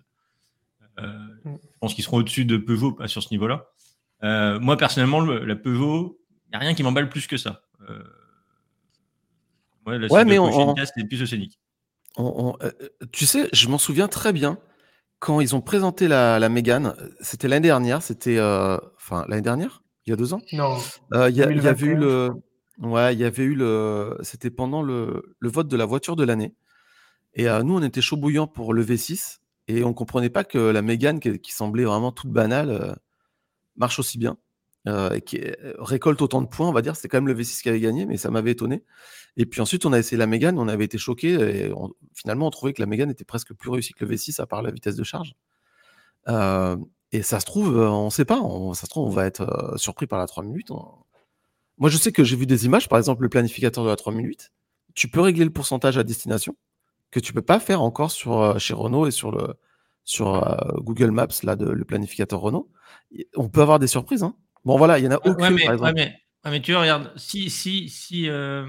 euh, 0.99 1.07
mm. 1.45 1.57
je 1.63 1.79
pense 1.81 1.95
qu'ils 1.95 2.05
seront 2.05 2.19
au-dessus 2.19 2.45
de 2.45 2.57
Peugeot 2.57 2.97
sur 3.07 3.23
ce 3.23 3.29
niveau-là. 3.31 3.67
Euh, 4.23 4.59
moi, 4.61 4.77
personnellement, 4.77 5.21
la 5.21 5.57
Peugeot, 5.57 6.19
il 6.47 6.51
n'y 6.51 6.57
a 6.57 6.59
rien 6.59 6.75
qui 6.75 6.83
m'emballe 6.83 7.09
plus 7.09 7.27
que 7.27 7.37
ça. 7.37 7.63
Euh, 7.89 8.03
ouais, 9.87 10.25
mais 10.25 10.39
on, 10.39 10.75
plus 10.75 11.27
scénique. 11.27 11.59
tu 13.13 13.27
sais, 13.27 13.49
je 13.53 13.69
m'en 13.69 13.79
souviens 13.79 14.09
très 14.09 14.33
bien 14.33 14.59
quand 15.19 15.41
ils 15.41 15.55
ont 15.55 15.61
présenté 15.61 16.09
la, 16.09 16.39
la 16.39 16.49
Mégane. 16.49 16.95
C'était 17.21 17.49
l'année 17.49 17.69
dernière. 17.69 18.03
C'était 18.03 18.41
enfin 18.41 19.25
l'année 19.29 19.43
dernière, 19.43 19.83
il 20.07 20.11
y 20.11 20.13
a 20.13 20.17
deux 20.17 20.35
ans? 20.35 20.41
Non. 20.53 20.77
Il 21.29 21.37
y, 21.37 21.43
avait 21.43 21.87
eu 21.87 21.95
le. 21.95 22.31
Ouais, 22.79 23.15
il 23.15 23.21
y 23.21 23.25
avait 23.25 23.45
eu 23.45 23.55
le. 23.55 24.19
C'était 24.23 24.51
pendant 24.51 24.83
le, 24.83 25.35
le, 25.39 25.49
vote 25.49 25.69
de 25.69 25.77
la 25.77 25.87
voiture 25.87 26.17
de 26.17 26.25
l'année. 26.25 26.55
Et 27.35 27.45
nous, 27.45 27.77
on 27.77 27.83
était 27.83 28.01
chaud 28.01 28.17
bouillant 28.17 28.47
pour 28.47 28.75
le 28.75 28.85
V6. 28.85 29.39
Et 29.69 29.85
on 29.85 29.89
ne 29.89 29.95
comprenait 29.95 30.31
pas 30.31 30.45
que 30.45 30.59
la 30.59 30.83
Mégane, 30.83 31.21
qui, 31.21 31.53
semblait 31.53 31.85
vraiment 31.85 32.13
toute 32.13 32.31
banale, 32.31 32.71
euh, 32.71 32.95
marche 33.77 33.99
aussi 33.99 34.19
bien. 34.19 34.39
Euh, 34.87 35.19
qui 35.19 35.41
euh, 35.41 35.75
récolte 35.79 36.23
autant 36.23 36.41
de 36.41 36.47
points, 36.47 36.69
on 36.69 36.73
va 36.73 36.81
dire. 36.81 36.95
C'est 36.95 37.09
quand 37.09 37.17
même 37.17 37.27
le 37.27 37.35
V6 37.35 37.61
qui 37.61 37.69
avait 37.69 37.81
gagné, 37.81 38.07
mais 38.07 38.17
ça 38.17 38.31
m'avait 38.31 38.53
étonné. 38.53 38.85
Et 39.37 39.45
puis 39.45 39.61
ensuite, 39.61 39.85
on 39.85 39.93
a 39.93 39.99
essayé 39.99 40.17
la 40.17 40.29
Mégane, 40.29 40.59
on 40.61 40.69
avait 40.69 40.85
été 40.85 40.97
choqué. 40.97 41.33
Et 41.33 41.73
finalement, 42.15 42.47
on 42.47 42.51
trouvait 42.51 42.73
que 42.73 42.81
la 42.81 42.87
Mégane 42.87 43.11
était 43.11 43.25
presque 43.25 43.53
plus 43.53 43.71
réussie 43.71 43.95
que 43.95 44.05
le 44.05 44.15
V6, 44.15 44.41
à 44.41 44.47
part 44.47 44.63
la 44.63 44.71
vitesse 44.71 44.95
de 44.95 45.03
charge. 45.03 45.35
et 47.13 47.23
ça 47.23 47.41
se 47.41 47.47
trouve, 47.47 47.77
on 47.79 48.07
ne 48.07 48.11
sait 48.11 48.25
pas. 48.25 48.41
ça 48.75 48.83
se 48.83 48.91
trouve, 48.91 49.09
on 49.09 49.11
va 49.11 49.27
être 49.27 49.75
surpris 49.77 50.07
par 50.07 50.21
la 50.21 50.27
3008. 50.27 50.71
Moi, 51.79 51.91
je 51.91 51.97
sais 51.97 52.13
que 52.13 52.23
j'ai 52.23 52.37
vu 52.37 52.47
des 52.47 52.65
images, 52.67 52.89
par 52.89 52.99
exemple, 52.99 53.23
le 53.23 53.29
planificateur 53.29 53.83
de 53.85 53.89
la 53.89 53.97
3008. 53.97 54.53
Tu 54.95 55.09
peux 55.09 55.21
régler 55.21 55.45
le 55.45 55.53
pourcentage 55.53 55.99
à 55.99 56.05
destination 56.05 56.57
que 57.11 57.21
tu 57.21 57.33
peux 57.33 57.43
pas 57.43 57.61
faire 57.61 57.83
encore 57.83 58.11
sur, 58.13 58.41
euh, 58.41 58.59
chez 58.59 58.75
Renault 58.75 59.07
et 59.07 59.11
sur, 59.11 59.31
le, 59.33 59.55
sur 60.05 60.35
euh, 60.35 60.79
Google 60.79 61.11
Maps, 61.11 61.29
là, 61.43 61.57
le 61.57 61.85
planificateur 61.85 62.41
Renault. 62.41 62.71
On 63.37 63.49
peut 63.49 63.63
avoir 63.63 63.79
des 63.79 63.87
surprises. 63.87 64.23
Hein. 64.23 64.35
Bon, 64.67 64.77
voilà, 64.77 64.99
il 64.99 65.05
y 65.05 65.09
en 65.09 65.13
a 65.13 65.21
aucune. 65.25 65.55
mais, 65.95 66.21
mais, 66.45 66.61
tu 66.61 66.73
vois, 66.73 66.83
regarde, 66.83 67.13
si, 67.17 67.51
si, 67.51 67.89
si, 67.89 68.29
euh, 68.29 68.67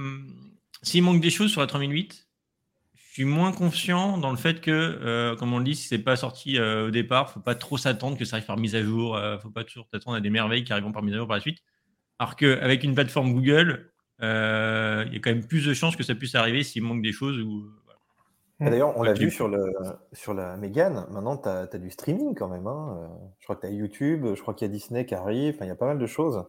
s'il 0.84 1.04
manque 1.04 1.22
des 1.22 1.32
choses 1.32 1.51
sur 1.51 1.60
la 1.60 1.68
3008, 1.68 2.27
je 2.94 3.13
suis 3.13 3.25
moins 3.25 3.51
confiant 3.51 4.20
dans 4.20 4.30
le 4.30 4.38
fait 4.38 4.62
que, 4.62 5.36
comme 5.39 5.54
on 5.54 5.58
le 5.58 5.63
dit, 5.63 5.75
si 5.75 5.88
c'est 5.88 5.98
pas 5.98 6.16
sorti 6.16 6.60
au 6.60 6.92
départ, 6.92 7.32
faut 7.32 7.39
pas 7.39 7.56
trop 7.56 7.77
s'attendre 7.77 8.16
que 8.16 8.25
ça 8.25 8.36
arrive 8.36 8.46
par 8.46 8.58
mise 8.58 8.75
à 8.75 8.84
jour. 8.84 9.20
faut 9.42 9.50
pas 9.50 9.63
toujours 9.63 9.88
t'attendre 9.89 10.18
à 10.18 10.22
des 10.22 10.30
merveilles 10.30 10.63
qui 10.63 10.72
arriveront 10.72 10.92
par 10.92 11.01
mise 11.01 11.16
à 11.16 11.18
jour 11.18 11.27
par 11.27 11.38
la 11.38 11.42
suite. 11.42 11.63
Alors 12.20 12.36
qu'avec 12.36 12.84
une 12.84 12.94
plateforme 12.94 13.34
Google, 13.34 13.92
il 14.22 14.25
y 14.25 15.16
a 15.16 15.20
quand 15.20 15.32
même 15.32 15.48
plus 15.48 15.66
de 15.66 15.74
chances 15.74 15.96
que 15.96 16.04
ça 16.04 16.13
puisse 16.13 16.36
arriver 16.36 16.62
s'il 16.62 16.84
manque 16.84 17.01
des 17.01 17.12
choses 17.12 17.39
ou 17.39 17.72
Mmh. 18.60 18.70
D'ailleurs, 18.70 18.98
on 18.98 19.04
l'a 19.04 19.14
vu 19.14 19.30
sur, 19.30 19.48
le, 19.48 19.72
sur 20.14 20.34
la 20.34 20.58
Mégane, 20.58 21.06
maintenant 21.12 21.38
tu 21.38 21.48
as, 21.48 21.68
du 21.78 21.92
streaming 21.92 22.34
quand 22.34 22.48
même. 22.48 22.66
Hein. 22.66 23.10
Je 23.40 23.46
crois 23.46 23.56
que 23.56 23.62
tu 23.62 23.68
as 23.68 23.72
YouTube, 23.72 24.26
je 24.34 24.42
crois 24.42 24.56
qu'il 24.56 24.68
y 24.68 24.72
a 24.72 24.74
Disney 24.74 25.06
qui 25.06 25.14
arrive, 25.14 25.58
il 25.62 25.68
y 25.68 25.70
a 25.70 25.76
pas 25.76 25.86
mal 25.86 26.00
de 26.00 26.08
choses. 26.08 26.44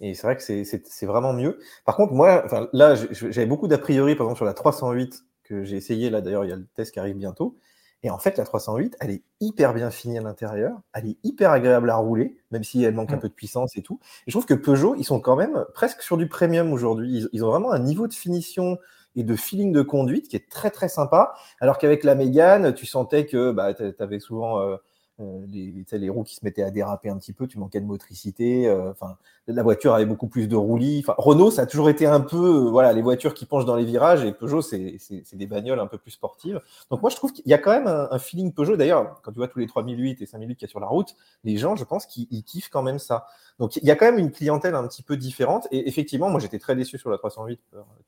Et 0.00 0.14
c'est 0.14 0.26
vrai 0.26 0.36
que 0.36 0.42
c'est 0.42 1.06
vraiment 1.06 1.32
mieux. 1.32 1.58
Par 1.84 1.96
contre, 1.96 2.12
moi, 2.12 2.44
là, 2.72 2.94
j'avais 2.94 3.46
beaucoup 3.46 3.68
d'a 3.68 3.78
priori, 3.78 4.14
par 4.16 4.26
exemple, 4.26 4.38
sur 4.38 4.44
la 4.44 4.54
308, 4.54 5.24
que 5.44 5.64
j'ai 5.64 5.76
essayé 5.76 6.10
là. 6.10 6.20
D'ailleurs, 6.20 6.44
il 6.44 6.50
y 6.50 6.52
a 6.52 6.56
le 6.56 6.66
test 6.74 6.92
qui 6.92 7.00
arrive 7.00 7.16
bientôt. 7.16 7.56
Et 8.02 8.10
en 8.10 8.18
fait, 8.18 8.36
la 8.36 8.44
308, 8.44 8.96
elle 9.00 9.10
est 9.10 9.22
hyper 9.40 9.72
bien 9.72 9.90
finie 9.90 10.18
à 10.18 10.20
l'intérieur. 10.20 10.78
Elle 10.92 11.08
est 11.08 11.16
hyper 11.22 11.50
agréable 11.50 11.88
à 11.88 11.96
rouler, 11.96 12.36
même 12.50 12.64
si 12.64 12.84
elle 12.84 12.94
manque 12.94 13.12
un 13.12 13.18
peu 13.18 13.28
de 13.28 13.34
puissance 13.34 13.76
et 13.76 13.82
tout. 13.82 13.98
Et 14.26 14.30
je 14.30 14.32
trouve 14.32 14.44
que 14.44 14.52
Peugeot, 14.52 14.94
ils 14.96 15.04
sont 15.04 15.20
quand 15.20 15.36
même 15.36 15.64
presque 15.72 16.02
sur 16.02 16.18
du 16.18 16.28
premium 16.28 16.72
aujourd'hui. 16.72 17.26
ils, 17.32 17.44
ont 17.44 17.50
vraiment 17.50 17.72
un 17.72 17.78
niveau 17.78 18.06
de 18.06 18.12
finition 18.12 18.78
et 19.16 19.22
de 19.22 19.36
feeling 19.36 19.72
de 19.72 19.82
conduite 19.82 20.28
qui 20.28 20.36
est 20.36 20.48
très 20.50 20.70
très 20.70 20.88
sympa. 20.88 21.34
Alors 21.60 21.78
qu'avec 21.78 22.04
la 22.04 22.14
Mégane, 22.14 22.74
tu 22.74 22.86
sentais 22.86 23.26
que 23.26 23.52
bah, 23.52 23.74
tu 23.74 23.94
avais 23.98 24.20
souvent 24.20 24.60
euh, 24.60 24.76
les, 25.18 25.84
les, 25.92 26.08
roues 26.08 26.24
qui 26.24 26.34
se 26.34 26.44
mettaient 26.44 26.62
à 26.62 26.70
déraper 26.70 27.08
un 27.08 27.16
petit 27.16 27.32
peu, 27.32 27.46
tu 27.46 27.58
manquais 27.58 27.80
de 27.80 27.86
motricité. 27.86 28.66
Euh, 28.66 28.90
enfin, 28.90 29.16
la 29.46 29.62
voiture 29.62 29.94
avait 29.94 30.06
beaucoup 30.06 30.26
plus 30.26 30.48
de 30.48 30.56
roulis. 30.56 31.04
Renault, 31.06 31.50
ça 31.50 31.62
a 31.62 31.66
toujours 31.66 31.88
été 31.88 32.06
un 32.06 32.20
peu, 32.20 32.68
voilà, 32.68 32.92
les 32.92 33.02
voitures 33.02 33.34
qui 33.34 33.46
penchent 33.46 33.64
dans 33.64 33.76
les 33.76 33.84
virages, 33.84 34.24
et 34.24 34.32
Peugeot, 34.32 34.62
c'est 34.62 34.98
des 35.32 35.46
bagnoles 35.46 35.78
un 35.78 35.86
peu 35.86 35.98
plus 35.98 36.10
sportives. 36.10 36.60
Donc 36.90 37.00
moi, 37.00 37.10
je 37.10 37.16
trouve 37.16 37.32
qu'il 37.32 37.46
y 37.46 37.54
a 37.54 37.58
quand 37.58 37.70
même 37.70 37.86
un, 37.86 38.18
feeling 38.18 38.52
Peugeot. 38.52 38.76
D'ailleurs, 38.76 39.20
quand 39.22 39.30
tu 39.30 39.38
vois 39.38 39.48
tous 39.48 39.60
les 39.60 39.66
3008 39.66 40.20
et 40.20 40.26
5008 40.26 40.56
qu'il 40.56 40.66
y 40.66 40.68
a 40.68 40.70
sur 40.70 40.80
la 40.80 40.88
route, 40.88 41.14
les 41.44 41.56
gens, 41.58 41.76
je 41.76 41.84
pense 41.84 42.06
qu'ils 42.06 42.42
kiffent 42.42 42.70
quand 42.70 42.82
même 42.82 42.98
ça. 42.98 43.26
Donc 43.60 43.76
il 43.76 43.84
y 43.84 43.92
a 43.92 43.96
quand 43.96 44.06
même 44.06 44.18
une 44.18 44.32
clientèle 44.32 44.74
un 44.74 44.86
petit 44.88 45.02
peu 45.02 45.16
différente. 45.16 45.68
Et 45.70 45.88
effectivement, 45.88 46.28
moi, 46.28 46.40
j'étais 46.40 46.58
très 46.58 46.74
déçu 46.74 46.98
sur 46.98 47.10
la 47.10 47.18
308. 47.18 47.60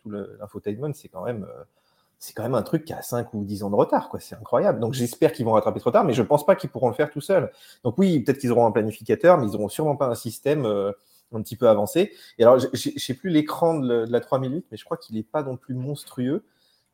Tout 0.03 0.11
l'infotainment, 0.11 0.93
c'est 0.95 1.09
quand 1.09 1.25
même 1.25 1.47
c'est 2.19 2.33
quand 2.33 2.43
même 2.43 2.55
un 2.55 2.63
truc 2.63 2.85
qui 2.85 2.93
a 2.93 3.03
5 3.03 3.35
ou 3.35 3.45
10 3.45 3.63
ans 3.63 3.71
de 3.71 3.77
retard, 3.77 4.09
quoi. 4.09 4.21
C'est 4.21 4.35
incroyable. 4.35 4.81
Donc 4.81 4.95
j'espère 4.95 5.33
qu'ils 5.33 5.45
vont 5.45 5.53
rattraper 5.53 5.81
ce 5.81 5.85
retard, 5.85 6.05
mais 6.05 6.15
je 6.15 6.23
ne 6.23 6.27
pense 6.27 6.47
pas 6.47 6.57
qu'ils 6.57 6.71
pourront 6.71 6.89
le 6.89 6.95
faire 6.95 7.11
tout 7.11 7.21
seuls. 7.21 7.51
Donc 7.85 7.99
oui, 7.99 8.21
peut-être 8.21 8.39
qu'ils 8.39 8.53
auront 8.53 8.67
un 8.67 8.73
planificateur, 8.73 9.39
mais 9.39 9.47
ils 9.47 9.53
n'auront 9.53 9.69
sûrement 9.69 9.97
pas 9.97 10.07
un 10.07 10.15
système 10.15 10.65
euh, 10.65 10.93
un 11.33 11.43
petit 11.43 11.57
peu 11.57 11.69
avancé. 11.69 12.13
Et 12.39 12.43
alors, 12.43 12.59
je 12.59 12.69
ne 12.69 12.99
sais 12.99 13.15
plus 13.15 13.31
l'écran 13.31 13.79
de, 13.79 14.07
la 14.09 14.21
3008, 14.21 14.67
mais 14.71 14.77
je 14.77 14.85
crois 14.85 14.97
qu'il 14.97 15.17
n'est 15.17 15.23
pas 15.23 15.43
non 15.43 15.57
plus 15.57 15.75
monstrueux. 15.75 16.45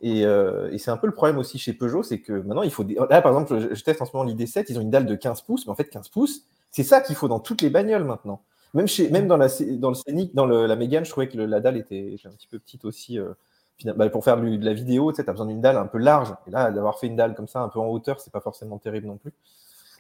Euh, 0.05 0.71
et, 0.73 0.79
c'est 0.79 0.91
un 0.91 0.97
peu 0.97 1.07
le 1.07 1.15
problème 1.15 1.39
aussi 1.39 1.59
chez 1.59 1.73
Peugeot, 1.73 2.03
c'est 2.03 2.21
que 2.21 2.33
maintenant, 2.33 2.63
il 2.63 2.73
faut. 2.73 2.85
Là, 2.85 3.23
par 3.23 3.33
exemple, 3.33 3.73
je, 3.73 3.85
teste 3.85 4.03
en 4.03 4.07
ce 4.07 4.11
moment 4.17 4.29
l'ID7, 4.29 4.65
ils 4.69 4.79
ont 4.79 4.83
une 4.83 4.91
dalle 4.91 5.07
de 5.07 5.15
15 5.15 5.43
pouces, 5.43 5.67
mais 5.67 5.71
en 5.71 5.77
fait, 5.77 5.85
15 5.85 6.09
pouces, 6.09 6.43
c'est 6.73 6.83
ça 6.83 7.01
qu'il 7.01 7.15
faut 7.15 7.29
dans 7.29 7.39
toutes 7.39 7.63
les 7.63 7.71
bagnoles 7.71 8.05
maintenant. 8.05 8.43
Même, 8.75 8.89
chez, 8.89 9.11
même 9.11 9.29
dans, 9.29 9.37
la, 9.37 9.49
dans 9.77 9.91
le 9.91 9.95
Scénic, 9.95 10.35
dans 10.35 10.47
la 10.47 10.77
Mégane, 10.77 11.05
je 11.05 11.11
trouvais 11.11 11.29
que 11.29 11.39
la 11.39 11.61
dalle 11.61 11.77
était, 11.77 12.17
un 12.25 12.31
petit 12.31 12.49
peu 12.49 12.59
petite 12.59 12.85
aussi. 12.85 13.19
Euh, 13.19 13.33
bah, 13.85 14.09
pour 14.09 14.25
faire 14.25 14.37
de 14.37 14.65
la 14.65 14.73
vidéo, 14.73 15.13
tu 15.13 15.21
as 15.21 15.25
besoin 15.25 15.47
d'une 15.47 15.61
dalle 15.61 15.77
un 15.77 15.87
peu 15.87 15.99
large. 15.99 16.35
Et 16.47 16.51
là, 16.51 16.71
d'avoir 16.71 16.99
fait 16.99 17.07
une 17.07 17.17
dalle 17.17 17.35
comme 17.35 17.49
ça, 17.49 17.61
un 17.61 17.69
peu 17.69 17.79
en 17.79 17.87
hauteur, 17.87 18.21
c'est 18.21 18.33
pas 18.33 18.41
forcément 18.41 18.79
terrible 18.79 19.07
non 19.07 19.17
plus. 19.17 19.33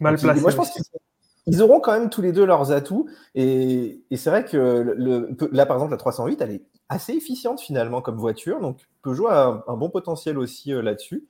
Mal 0.00 0.16
placé. 0.18 0.40
Moi, 0.40 0.50
je 0.50 0.56
pense 0.56 0.70
qu'ils 0.70 1.62
auront 1.62 1.80
quand 1.80 1.92
même 1.92 2.10
tous 2.10 2.22
les 2.22 2.32
deux 2.32 2.44
leurs 2.44 2.72
atouts. 2.72 3.08
Et, 3.34 4.02
c'est 4.14 4.30
vrai 4.30 4.44
que 4.44 4.56
le, 4.96 5.36
là, 5.52 5.66
par 5.66 5.76
exemple, 5.76 5.92
la 5.92 5.98
308, 5.98 6.40
elle 6.40 6.50
est 6.52 6.62
assez 6.88 7.12
efficiente 7.14 7.60
finalement 7.60 8.02
comme 8.02 8.16
voiture. 8.16 8.60
Donc, 8.60 8.78
Peugeot 9.02 9.28
a 9.28 9.64
un, 9.66 9.76
bon 9.76 9.90
potentiel 9.90 10.38
aussi 10.38 10.72
euh, 10.72 10.82
là-dessus. 10.82 11.26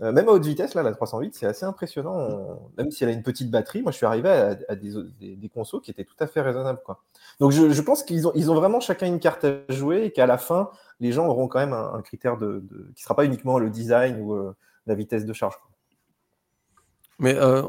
Euh, 0.00 0.12
même 0.12 0.28
à 0.28 0.32
haute 0.32 0.44
vitesse, 0.44 0.74
là, 0.74 0.82
la 0.82 0.92
308, 0.92 1.34
c'est 1.34 1.46
assez 1.46 1.64
impressionnant. 1.64 2.70
même 2.76 2.90
si 2.90 3.02
elle 3.02 3.10
a 3.10 3.12
une 3.12 3.22
petite 3.22 3.50
batterie, 3.50 3.82
moi, 3.82 3.90
je 3.90 3.96
suis 3.96 4.06
arrivé 4.06 4.28
à, 4.28 4.76
des, 4.76 5.36
des, 5.36 5.48
consos 5.48 5.80
qui 5.80 5.90
étaient 5.90 6.04
tout 6.04 6.16
à 6.20 6.26
fait 6.28 6.40
raisonnables. 6.40 6.80
Quoi. 6.84 7.02
Donc, 7.40 7.50
je, 7.50 7.82
pense 7.82 8.04
qu'ils 8.04 8.28
ont, 8.28 8.32
ils 8.34 8.50
ont 8.50 8.54
vraiment 8.54 8.78
chacun 8.80 9.06
une 9.06 9.18
carte 9.18 9.44
à 9.44 9.60
jouer 9.70 10.04
et 10.04 10.12
qu'à 10.12 10.26
la 10.26 10.38
fin, 10.38 10.70
les 11.00 11.10
gens 11.10 11.26
auront 11.26 11.48
quand 11.48 11.58
même 11.58 11.72
un, 11.72 12.00
critère 12.02 12.36
de, 12.36 12.64
qui 12.94 13.02
ne 13.02 13.02
sera 13.02 13.16
pas 13.16 13.24
uniquement 13.24 13.58
le 13.58 13.70
design 13.70 14.20
ou 14.20 14.34
euh, 14.34 14.54
la 14.86 14.94
vitesse 14.94 15.24
de 15.24 15.32
charge. 15.32 15.54
Mais 17.18 17.34
euh, 17.34 17.62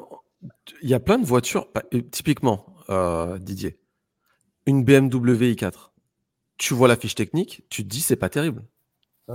il 0.84 0.90
y 0.90 0.94
a 0.94 1.00
plein 1.00 1.18
de 1.18 1.26
voitures, 1.26 1.68
typiquement, 2.12 2.76
Didier, 3.40 3.80
une 4.68 4.84
BMW 4.84 5.54
i4. 5.54 5.90
Tu 6.58 6.74
vois 6.74 6.88
la 6.88 6.96
fiche 6.96 7.16
technique, 7.16 7.64
tu 7.70 7.84
te 7.84 7.88
dis 7.88 8.02
c'est 8.02 8.16
pas 8.16 8.30
terrible. 8.30 8.64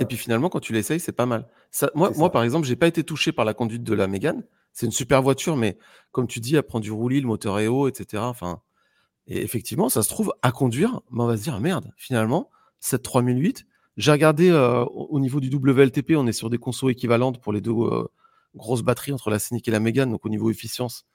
Et 0.00 0.06
puis 0.06 0.16
finalement, 0.16 0.48
quand 0.48 0.60
tu 0.60 0.72
l'essayes, 0.72 1.00
c'est 1.00 1.12
pas 1.12 1.26
mal. 1.26 1.46
Ça, 1.70 1.90
moi, 1.94 2.10
moi 2.16 2.30
par 2.30 2.42
exemple, 2.42 2.66
j'ai 2.66 2.76
pas 2.76 2.86
été 2.86 3.04
touché 3.04 3.32
par 3.32 3.44
la 3.44 3.54
conduite 3.54 3.84
de 3.84 3.94
la 3.94 4.06
Mégane. 4.06 4.44
C'est 4.72 4.86
une 4.86 4.92
super 4.92 5.22
voiture, 5.22 5.56
mais 5.56 5.78
comme 6.10 6.26
tu 6.26 6.40
dis, 6.40 6.56
elle 6.56 6.64
prend 6.64 6.80
du 6.80 6.90
roulis, 6.90 7.20
le 7.20 7.28
moteur 7.28 7.60
est 7.60 7.68
haut, 7.68 7.86
etc. 7.86 8.22
Enfin, 8.24 8.60
et 9.26 9.42
effectivement, 9.42 9.88
ça 9.88 10.02
se 10.02 10.08
trouve 10.08 10.34
à 10.42 10.52
conduire, 10.52 11.00
mais 11.10 11.22
on 11.22 11.26
va 11.26 11.36
se 11.36 11.42
dire 11.42 11.58
merde. 11.60 11.92
Finalement, 11.96 12.50
cette 12.80 13.02
3008, 13.02 13.66
j'ai 13.96 14.10
regardé 14.10 14.50
euh, 14.50 14.84
au 14.84 15.20
niveau 15.20 15.40
du 15.40 15.48
WLTP, 15.54 16.12
on 16.16 16.26
est 16.26 16.32
sur 16.32 16.50
des 16.50 16.58
consos 16.58 16.90
équivalentes 16.90 17.40
pour 17.40 17.52
les 17.52 17.60
deux 17.60 17.72
euh, 17.72 18.04
grosses 18.56 18.82
batteries 18.82 19.12
entre 19.12 19.30
la 19.30 19.38
Scénic 19.38 19.66
et 19.68 19.70
la 19.70 19.80
Mégane. 19.80 20.10
Donc 20.10 20.26
au 20.26 20.28
niveau 20.28 20.50
efficience, 20.50 21.06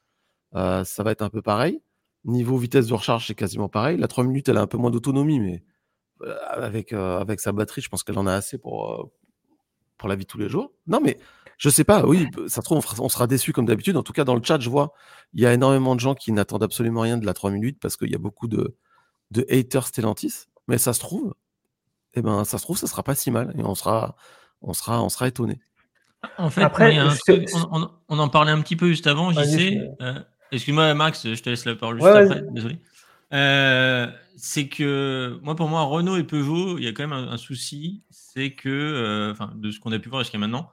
euh, 0.56 0.84
ça 0.84 1.04
va 1.04 1.12
être 1.12 1.22
un 1.22 1.30
peu 1.30 1.42
pareil. 1.42 1.82
Niveau 2.26 2.58
vitesse 2.58 2.88
de 2.88 2.94
recharge, 2.94 3.28
c'est 3.28 3.36
quasiment 3.36 3.70
pareil. 3.70 3.98
La 3.98 4.08
3 4.08 4.24
minutes, 4.24 4.50
elle 4.50 4.58
a 4.58 4.62
un 4.62 4.68
peu 4.68 4.78
moins 4.78 4.92
d'autonomie, 4.92 5.40
mais 5.40 5.64
avec, 6.48 6.94
euh, 6.94 7.20
avec 7.20 7.40
sa 7.40 7.52
batterie, 7.52 7.82
je 7.82 7.90
pense 7.90 8.04
qu'elle 8.04 8.18
en 8.18 8.28
a 8.28 8.34
assez 8.34 8.58
pour, 8.58 8.92
euh, 8.92 9.12
pour 9.98 10.10
la 10.10 10.16
vie 10.16 10.24
de 10.24 10.30
tous 10.30 10.38
les 10.38 10.50
jours. 10.50 10.72
Non, 10.88 11.00
mais 11.02 11.18
je 11.58 11.70
sais 11.70 11.84
pas, 11.84 12.06
oui, 12.06 12.28
ça 12.48 12.62
trouve, 12.62 12.86
on, 13.00 13.10
sera 13.10 13.28
déçu 13.28 13.54
comme 13.54 13.66
d'habitude. 13.66 13.98
En 13.98 14.04
tout 14.04 14.14
cas, 14.14 14.24
dans 14.24 14.36
le 14.36 14.44
chat, 14.44 14.60
je 14.60 14.70
vois, 14.70 14.94
il 15.34 15.42
y 15.42 15.46
a 15.46 15.54
énormément 15.54 15.96
de 15.96 16.00
gens 16.00 16.16
qui 16.16 16.32
n'attendent 16.32 16.64
absolument 16.64 17.02
rien 17.02 17.18
de 17.18 17.26
la 17.26 17.34
3 17.34 17.52
minutes 17.52 17.80
parce 17.82 17.98
qu'il 17.98 18.10
y 18.10 18.16
a 18.16 18.20
beaucoup 18.20 18.48
de, 18.48 18.76
de 19.32 19.46
haters 19.50 19.88
Stellantis. 19.88 20.46
Mais 20.68 20.78
ça 20.78 20.94
se 20.94 21.00
trouve, 21.00 21.34
eh 22.14 22.22
ben, 22.22 22.44
ça 22.44 22.58
se 22.58 22.64
trouve, 22.64 22.78
ça 22.78 22.88
sera 22.88 23.04
pas 23.04 23.16
si 23.16 23.32
mal 23.32 23.54
et 23.58 23.64
on 23.64 23.76
sera, 23.76 24.16
on 24.62 24.74
sera, 24.74 25.04
on 25.04 25.10
sera 25.10 25.28
étonné. 25.28 25.60
En 26.38 26.50
fait, 26.50 26.64
on, 27.72 28.20
en 28.20 28.30
parlait 28.30 28.52
un 28.52 28.62
petit 28.62 28.76
peu 28.76 28.88
juste 28.88 29.08
avant, 29.08 29.32
j'y 29.32 29.50
sais. 29.50 29.82
Excuse-moi, 30.52 30.94
Max, 30.96 31.28
je 31.28 31.42
te 31.42 31.50
laisse 31.50 31.66
la 31.66 31.76
parole 31.76 31.98
juste 31.98 32.08
après. 32.08 32.42
Désolé. 32.52 32.80
Euh, 33.34 34.08
c'est 34.36 34.68
que 34.68 35.40
moi, 35.44 35.56
pour 35.56 35.68
moi, 35.68 35.84
Renault 35.84 36.18
et 36.18 36.24
Peugeot, 36.24 36.78
il 36.78 36.84
y 36.84 36.88
a 36.88 36.92
quand 36.92 37.08
même 37.08 37.14
un, 37.14 37.38
souci, 37.38 38.04
c'est 38.10 38.52
que, 38.54 38.70
euh, 38.70 39.32
enfin, 39.32 39.54
de 39.56 39.72
ce 39.72 39.80
qu'on 39.80 39.92
a 39.92 40.00
pu 40.00 40.10
voir 40.10 40.24
jusqu'à 40.24 40.38
maintenant, 40.38 40.72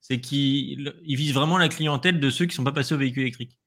c'est 0.00 0.20
qu'ils 0.20 0.92
visent 1.04 1.34
vraiment 1.34 1.58
la 1.58 1.68
clientèle 1.68 2.20
de 2.20 2.30
ceux 2.30 2.44
qui 2.44 2.52
ne 2.52 2.56
sont 2.56 2.64
pas 2.64 2.72
passés 2.72 2.94
au 2.94 2.98
véhicule 2.98 3.22
électrique. 3.22 3.58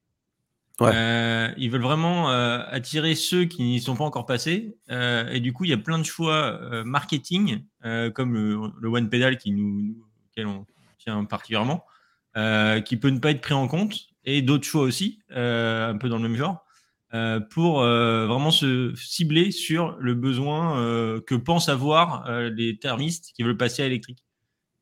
Euh, 0.81 1.51
ils 1.57 1.69
veulent 1.69 1.81
vraiment 1.81 2.29
attirer 2.29 3.13
ceux 3.13 3.43
qui 3.43 3.63
n'y 3.63 3.81
sont 3.81 3.97
pas 3.97 4.05
encore 4.05 4.25
passés. 4.25 4.77
et 4.89 5.39
du 5.41 5.51
coup, 5.51 5.65
il 5.65 5.71
y 5.71 5.73
a 5.73 5.77
plein 5.77 5.99
de 5.99 6.03
choix 6.03 6.57
marketing, 6.85 7.65
comme 8.13 8.33
le, 8.33 8.87
One 8.87 9.09
Pedal 9.09 9.37
qui 9.37 9.51
nous, 9.51 9.97
auquel 10.29 10.47
on 10.47 10.65
tient 10.97 11.25
particulièrement, 11.25 11.83
qui 12.85 12.95
peut 12.95 13.09
ne 13.09 13.19
pas 13.19 13.31
être 13.31 13.41
pris 13.41 13.53
en 13.53 13.67
compte, 13.67 14.07
et 14.23 14.41
d'autres 14.41 14.63
choix 14.63 14.83
aussi, 14.83 15.19
un 15.31 15.97
peu 15.99 16.07
dans 16.07 16.17
le 16.17 16.23
même 16.23 16.37
genre. 16.37 16.63
Euh, 17.15 17.39
pour 17.39 17.81
euh, 17.81 18.27
vraiment 18.27 18.51
se 18.51 18.93
cibler 18.95 19.49
sur 19.49 19.97
le 19.99 20.13
besoin 20.13 20.79
euh, 20.79 21.19
que 21.19 21.33
pensent 21.33 21.67
avoir 21.67 22.29
les 22.51 22.77
thermistes 22.77 23.31
qui 23.35 23.41
veulent 23.41 23.57
passer 23.57 23.81
à 23.81 23.85
l'électrique. 23.85 24.23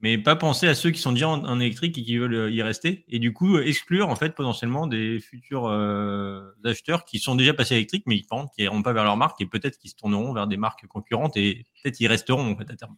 Mais 0.01 0.19
pas 0.19 0.35
penser 0.35 0.67
à 0.67 0.75
ceux 0.75 0.91
qui 0.91 0.99
sont 0.99 1.11
déjà 1.11 1.27
en, 1.27 1.59
électrique 1.59 1.97
et 1.97 2.03
qui 2.03 2.17
veulent 2.17 2.53
y 2.53 2.61
rester. 2.61 3.03
Et 3.07 3.17
du 3.17 3.33
coup, 3.33 3.57
exclure 3.57 4.09
en 4.09 4.15
fait 4.15 4.35
potentiellement 4.35 4.85
des 4.85 5.19
futurs 5.19 5.67
acheteurs 6.63 7.03
qui 7.03 7.17
sont 7.17 7.33
déjà 7.33 7.55
passés 7.55 7.73
à 7.73 7.77
l'électrique, 7.77 8.03
mais 8.05 8.21
qui 8.21 8.27
n'iront 8.59 8.83
pas 8.83 8.93
vers 8.93 9.05
leur 9.05 9.17
marque 9.17 9.41
et 9.41 9.47
peut-être 9.47 9.79
qu'ils 9.79 9.89
se 9.89 9.95
tourneront 9.95 10.33
vers 10.33 10.45
des 10.45 10.57
marques 10.57 10.85
concurrentes 10.85 11.35
et 11.35 11.65
peut-être 11.81 11.99
ils 11.99 12.07
resteront 12.07 12.51
en 12.51 12.55
fait 12.55 12.69
à 12.69 12.75
terme. 12.75 12.95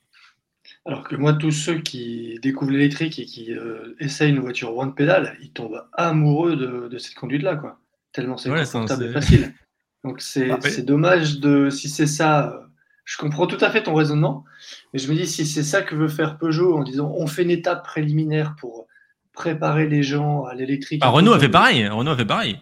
Alors 0.85 1.07
que 1.07 1.15
moi, 1.15 1.33
tous 1.33 1.51
ceux 1.51 1.79
qui 1.79 2.37
découvrent 2.41 2.71
l'électrique 2.71 3.17
et 3.17 3.25
qui 3.25 3.53
essayent 3.99 4.31
une 4.31 4.39
voiture 4.39 4.75
one 4.75 4.93
pédale, 4.93 5.37
ils 5.41 5.53
tombent 5.53 5.87
amoureux 5.93 6.57
de, 6.57 6.89
de 6.89 6.97
cette 6.97 7.15
conduite-là, 7.15 7.55
quoi 7.55 7.79
tellement 8.11 8.37
c'est 8.37 8.49
confortable 8.49 9.05
et 9.05 9.11
facile. 9.11 9.53
Donc 10.03 10.21
c'est 10.21 10.85
dommage 10.85 11.39
de 11.39 11.69
si 11.69 11.89
c'est 11.89 12.07
ça. 12.07 12.65
Je 13.03 13.17
comprends 13.17 13.47
tout 13.47 13.57
à 13.59 13.71
fait 13.71 13.83
ton 13.83 13.95
raisonnement, 13.95 14.45
mais 14.93 14.99
je 14.99 15.11
me 15.11 15.17
dis 15.17 15.25
si 15.25 15.45
c'est 15.45 15.63
ça 15.63 15.81
que 15.81 15.95
veut 15.95 16.07
faire 16.07 16.37
Peugeot 16.37 16.77
en 16.77 16.83
disant 16.83 17.11
on 17.17 17.27
fait 17.27 17.43
une 17.43 17.49
étape 17.49 17.83
préliminaire 17.83 18.55
pour 18.59 18.87
préparer 19.33 19.87
les 19.87 20.03
gens 20.03 20.43
à 20.43 20.53
l'électrique. 20.53 21.01
Ah, 21.03 21.09
Renault 21.09 21.33
a 21.33 21.39
fait 21.39 21.49
pareil. 21.49 21.87
Renault 21.87 22.11
a 22.11 22.17
fait 22.17 22.25
pareil. 22.25 22.59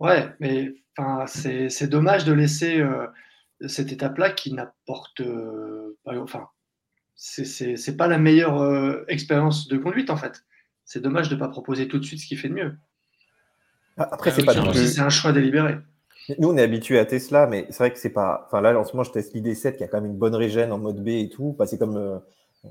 Ouais, 0.00 0.28
mais 0.40 0.74
c'est 1.26 1.88
dommage 1.88 2.24
de 2.24 2.32
laisser 2.32 2.80
euh, 2.80 3.06
cette 3.66 3.92
étape-là 3.92 4.30
qui 4.30 4.52
n'apporte 4.52 5.20
euh, 5.20 5.96
pas. 6.04 6.18
Enfin, 6.18 6.48
c'est 7.14 7.96
pas 7.96 8.08
la 8.08 8.18
meilleure 8.18 8.60
euh, 8.60 9.04
expérience 9.08 9.68
de 9.68 9.78
conduite 9.78 10.10
en 10.10 10.16
fait. 10.16 10.44
C'est 10.84 11.00
dommage 11.00 11.28
de 11.28 11.34
ne 11.34 11.40
pas 11.40 11.48
proposer 11.48 11.88
tout 11.88 11.98
de 11.98 12.04
suite 12.04 12.20
ce 12.20 12.26
qui 12.26 12.36
fait 12.36 12.48
de 12.48 12.54
mieux. 12.54 12.76
Ah, 13.96 14.08
après, 14.12 14.30
c'est 14.30 14.44
pas 14.44 14.54
C'est 14.74 15.00
un 15.00 15.08
choix 15.08 15.32
délibéré. 15.32 15.76
Nous, 16.38 16.48
on 16.48 16.56
est 16.56 16.62
habitué 16.62 16.98
à 16.98 17.06
Tesla, 17.06 17.46
mais 17.46 17.66
c'est 17.70 17.78
vrai 17.78 17.92
que 17.92 17.98
c'est 17.98 18.10
pas. 18.10 18.44
Enfin, 18.46 18.60
là, 18.60 18.78
en 18.78 18.84
ce 18.84 18.92
moment, 18.92 19.04
je 19.04 19.12
teste 19.12 19.34
l'ID7 19.34 19.76
qui 19.76 19.84
a 19.84 19.88
quand 19.88 20.00
même 20.00 20.10
une 20.10 20.18
bonne 20.18 20.34
régène 20.34 20.72
en 20.72 20.78
mode 20.78 21.02
B 21.02 21.08
et 21.08 21.28
tout. 21.28 21.56
c'est 21.66 21.78
comme. 21.78 21.96
Euh, 21.96 22.18
euh, 22.64 22.68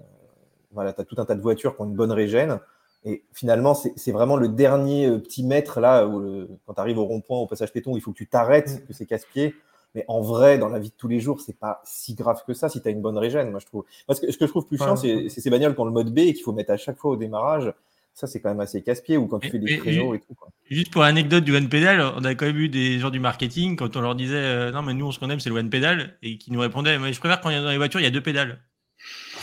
voilà, 0.71 0.93
tu 0.93 1.01
as 1.01 1.05
tout 1.05 1.15
un 1.19 1.25
tas 1.25 1.35
de 1.35 1.41
voitures 1.41 1.75
qui 1.75 1.81
ont 1.81 1.85
une 1.85 1.95
bonne 1.95 2.11
régène. 2.11 2.59
Et 3.05 3.23
finalement, 3.33 3.75
c'est 3.75 4.11
vraiment 4.11 4.35
le 4.35 4.49
dernier 4.49 5.07
euh, 5.07 5.19
petit 5.19 5.43
mètre 5.43 5.79
là, 5.79 6.05
où 6.07 6.47
quand 6.65 6.73
tu 6.73 6.81
arrives 6.81 6.97
au 6.97 7.05
rond-point, 7.05 7.37
au 7.37 7.47
passage 7.47 7.71
péton, 7.71 7.95
il 7.95 8.01
faut 8.01 8.11
que 8.11 8.17
tu 8.17 8.27
t'arrêtes, 8.27 8.81
mm. 8.81 8.87
que 8.87 8.93
c'est 8.93 9.05
casse-pied. 9.05 9.55
Mais 9.93 10.03
en 10.09 10.19
vrai, 10.19 10.57
dans 10.57 10.67
la 10.67 10.79
vie 10.79 10.89
de 10.89 10.95
tous 10.95 11.07
les 11.07 11.21
jours, 11.21 11.39
c'est 11.39 11.57
pas 11.57 11.81
si 11.85 12.15
grave 12.15 12.43
que 12.45 12.53
ça 12.53 12.67
si 12.67 12.81
tu 12.81 12.87
as 12.87 12.91
une 12.91 13.01
bonne 13.01 13.17
régène, 13.17 13.49
moi 13.51 13.61
je 13.61 13.65
trouve. 13.65 13.85
Parce 14.07 14.19
que, 14.19 14.29
ce 14.29 14.37
que 14.37 14.45
je 14.45 14.51
trouve 14.51 14.67
plus 14.67 14.77
chiant, 14.77 14.97
c'est 14.97 15.29
ces 15.29 15.49
bagnoles 15.49 15.73
qui 15.73 15.79
ont 15.79 15.85
le 15.85 15.91
mode 15.91 16.13
B 16.13 16.19
et 16.19 16.33
qu'il 16.33 16.43
faut 16.43 16.51
mettre 16.51 16.71
à 16.71 16.77
chaque 16.77 16.97
fois 16.97 17.11
au 17.11 17.15
démarrage 17.15 17.71
ça 18.15 18.27
c'est 18.27 18.39
quand 18.39 18.49
même 18.49 18.61
assez 18.61 18.81
casse-pied 18.81 19.17
ou 19.17 19.27
quand 19.27 19.39
tu 19.39 19.49
fais 19.49 19.59
des 19.59 19.77
créneaux 19.77 20.15
et, 20.15 20.19
tout. 20.19 20.33
Juste 20.71 20.91
pour 20.91 21.03
l'anecdote 21.03 21.43
du 21.43 21.55
One 21.55 21.69
Pedal, 21.69 22.01
on 22.15 22.23
a 22.23 22.33
quand 22.33 22.45
même 22.45 22.57
eu 22.57 22.69
des 22.69 22.97
gens 22.97 23.09
du 23.09 23.19
marketing 23.19 23.75
quand 23.75 23.95
on 23.97 24.01
leur 24.01 24.15
disait 24.15 24.35
euh, 24.35 24.71
non 24.71 24.81
mais 24.81 24.93
nous 24.93 25.11
ce 25.11 25.19
qu'on 25.19 25.29
aime 25.29 25.39
c'est 25.39 25.49
le 25.49 25.57
One 25.57 25.69
Pedal 25.69 26.17
et 26.23 26.37
qui 26.37 26.51
nous 26.51 26.61
répondaient 26.61 26.97
mais 26.97 27.13
je 27.13 27.19
préfère 27.19 27.41
quand 27.41 27.49
il 27.49 27.55
y 27.55 27.59
a 27.59 27.61
dans 27.61 27.69
les 27.69 27.77
voitures 27.77 27.99
il 27.99 28.03
y 28.03 28.07
a 28.07 28.11
deux 28.11 28.21
pédales. 28.21 28.59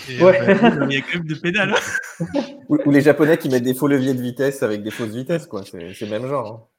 Ouais. 0.08 0.40
euh, 0.40 0.86
il 0.90 0.94
y 0.94 0.98
a 0.98 1.02
quand 1.02 1.18
même 1.18 1.26
de 1.26 1.34
pédales. 1.34 1.74
Ou, 2.68 2.78
ou 2.86 2.90
les 2.90 3.02
Japonais 3.02 3.36
qui 3.36 3.48
mettent 3.48 3.62
des 3.64 3.74
faux 3.74 3.86
leviers 3.86 4.14
de 4.14 4.22
vitesse 4.22 4.62
avec 4.62 4.82
des 4.82 4.90
fausses 4.90 5.14
vitesses, 5.14 5.46
quoi. 5.46 5.62
C'est 5.64 5.92
c'est 5.94 6.06
le 6.06 6.10
même 6.10 6.26
genre. 6.26 6.46
hein. 6.46 6.71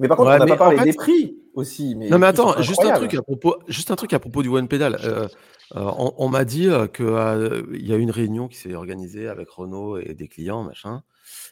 Mais 0.00 0.08
par 0.08 0.16
contre, 0.16 0.30
Ouais, 0.30 0.36
on 0.36 0.38
n'a 0.44 0.46
pas 0.46 0.56
parlé 0.56 0.78
fait- 0.78 0.84
des 0.84 0.92
prix 0.92 1.36
aussi. 1.54 1.94
Mais 1.96 2.08
Non 2.08 2.18
mais 2.18 2.26
attends, 2.28 2.60
juste 2.62 2.82
un 2.84 2.92
truc 2.92 3.14
à 3.14 3.22
propos, 3.22 3.56
juste 3.68 3.90
un 3.90 3.96
truc 3.96 4.12
à 4.12 4.18
propos 4.18 4.42
du 4.42 4.48
one 4.48 4.68
pedal. 4.68 4.98
Euh, 5.02 5.26
euh, 5.76 5.90
on 5.98 6.14
on 6.16 6.28
m'a 6.28 6.44
dit 6.44 6.68
euh, 6.68 6.86
que 6.86 7.02
euh, 7.02 7.62
il 7.74 7.86
y 7.86 7.92
a 7.92 7.96
eu 7.96 8.00
une 8.00 8.10
réunion 8.12 8.48
qui 8.48 8.56
s'est 8.56 8.74
organisée 8.74 9.28
avec 9.28 9.50
Renault 9.50 9.98
et 9.98 10.14
des 10.14 10.28
clients, 10.28 10.62
machin, 10.62 11.02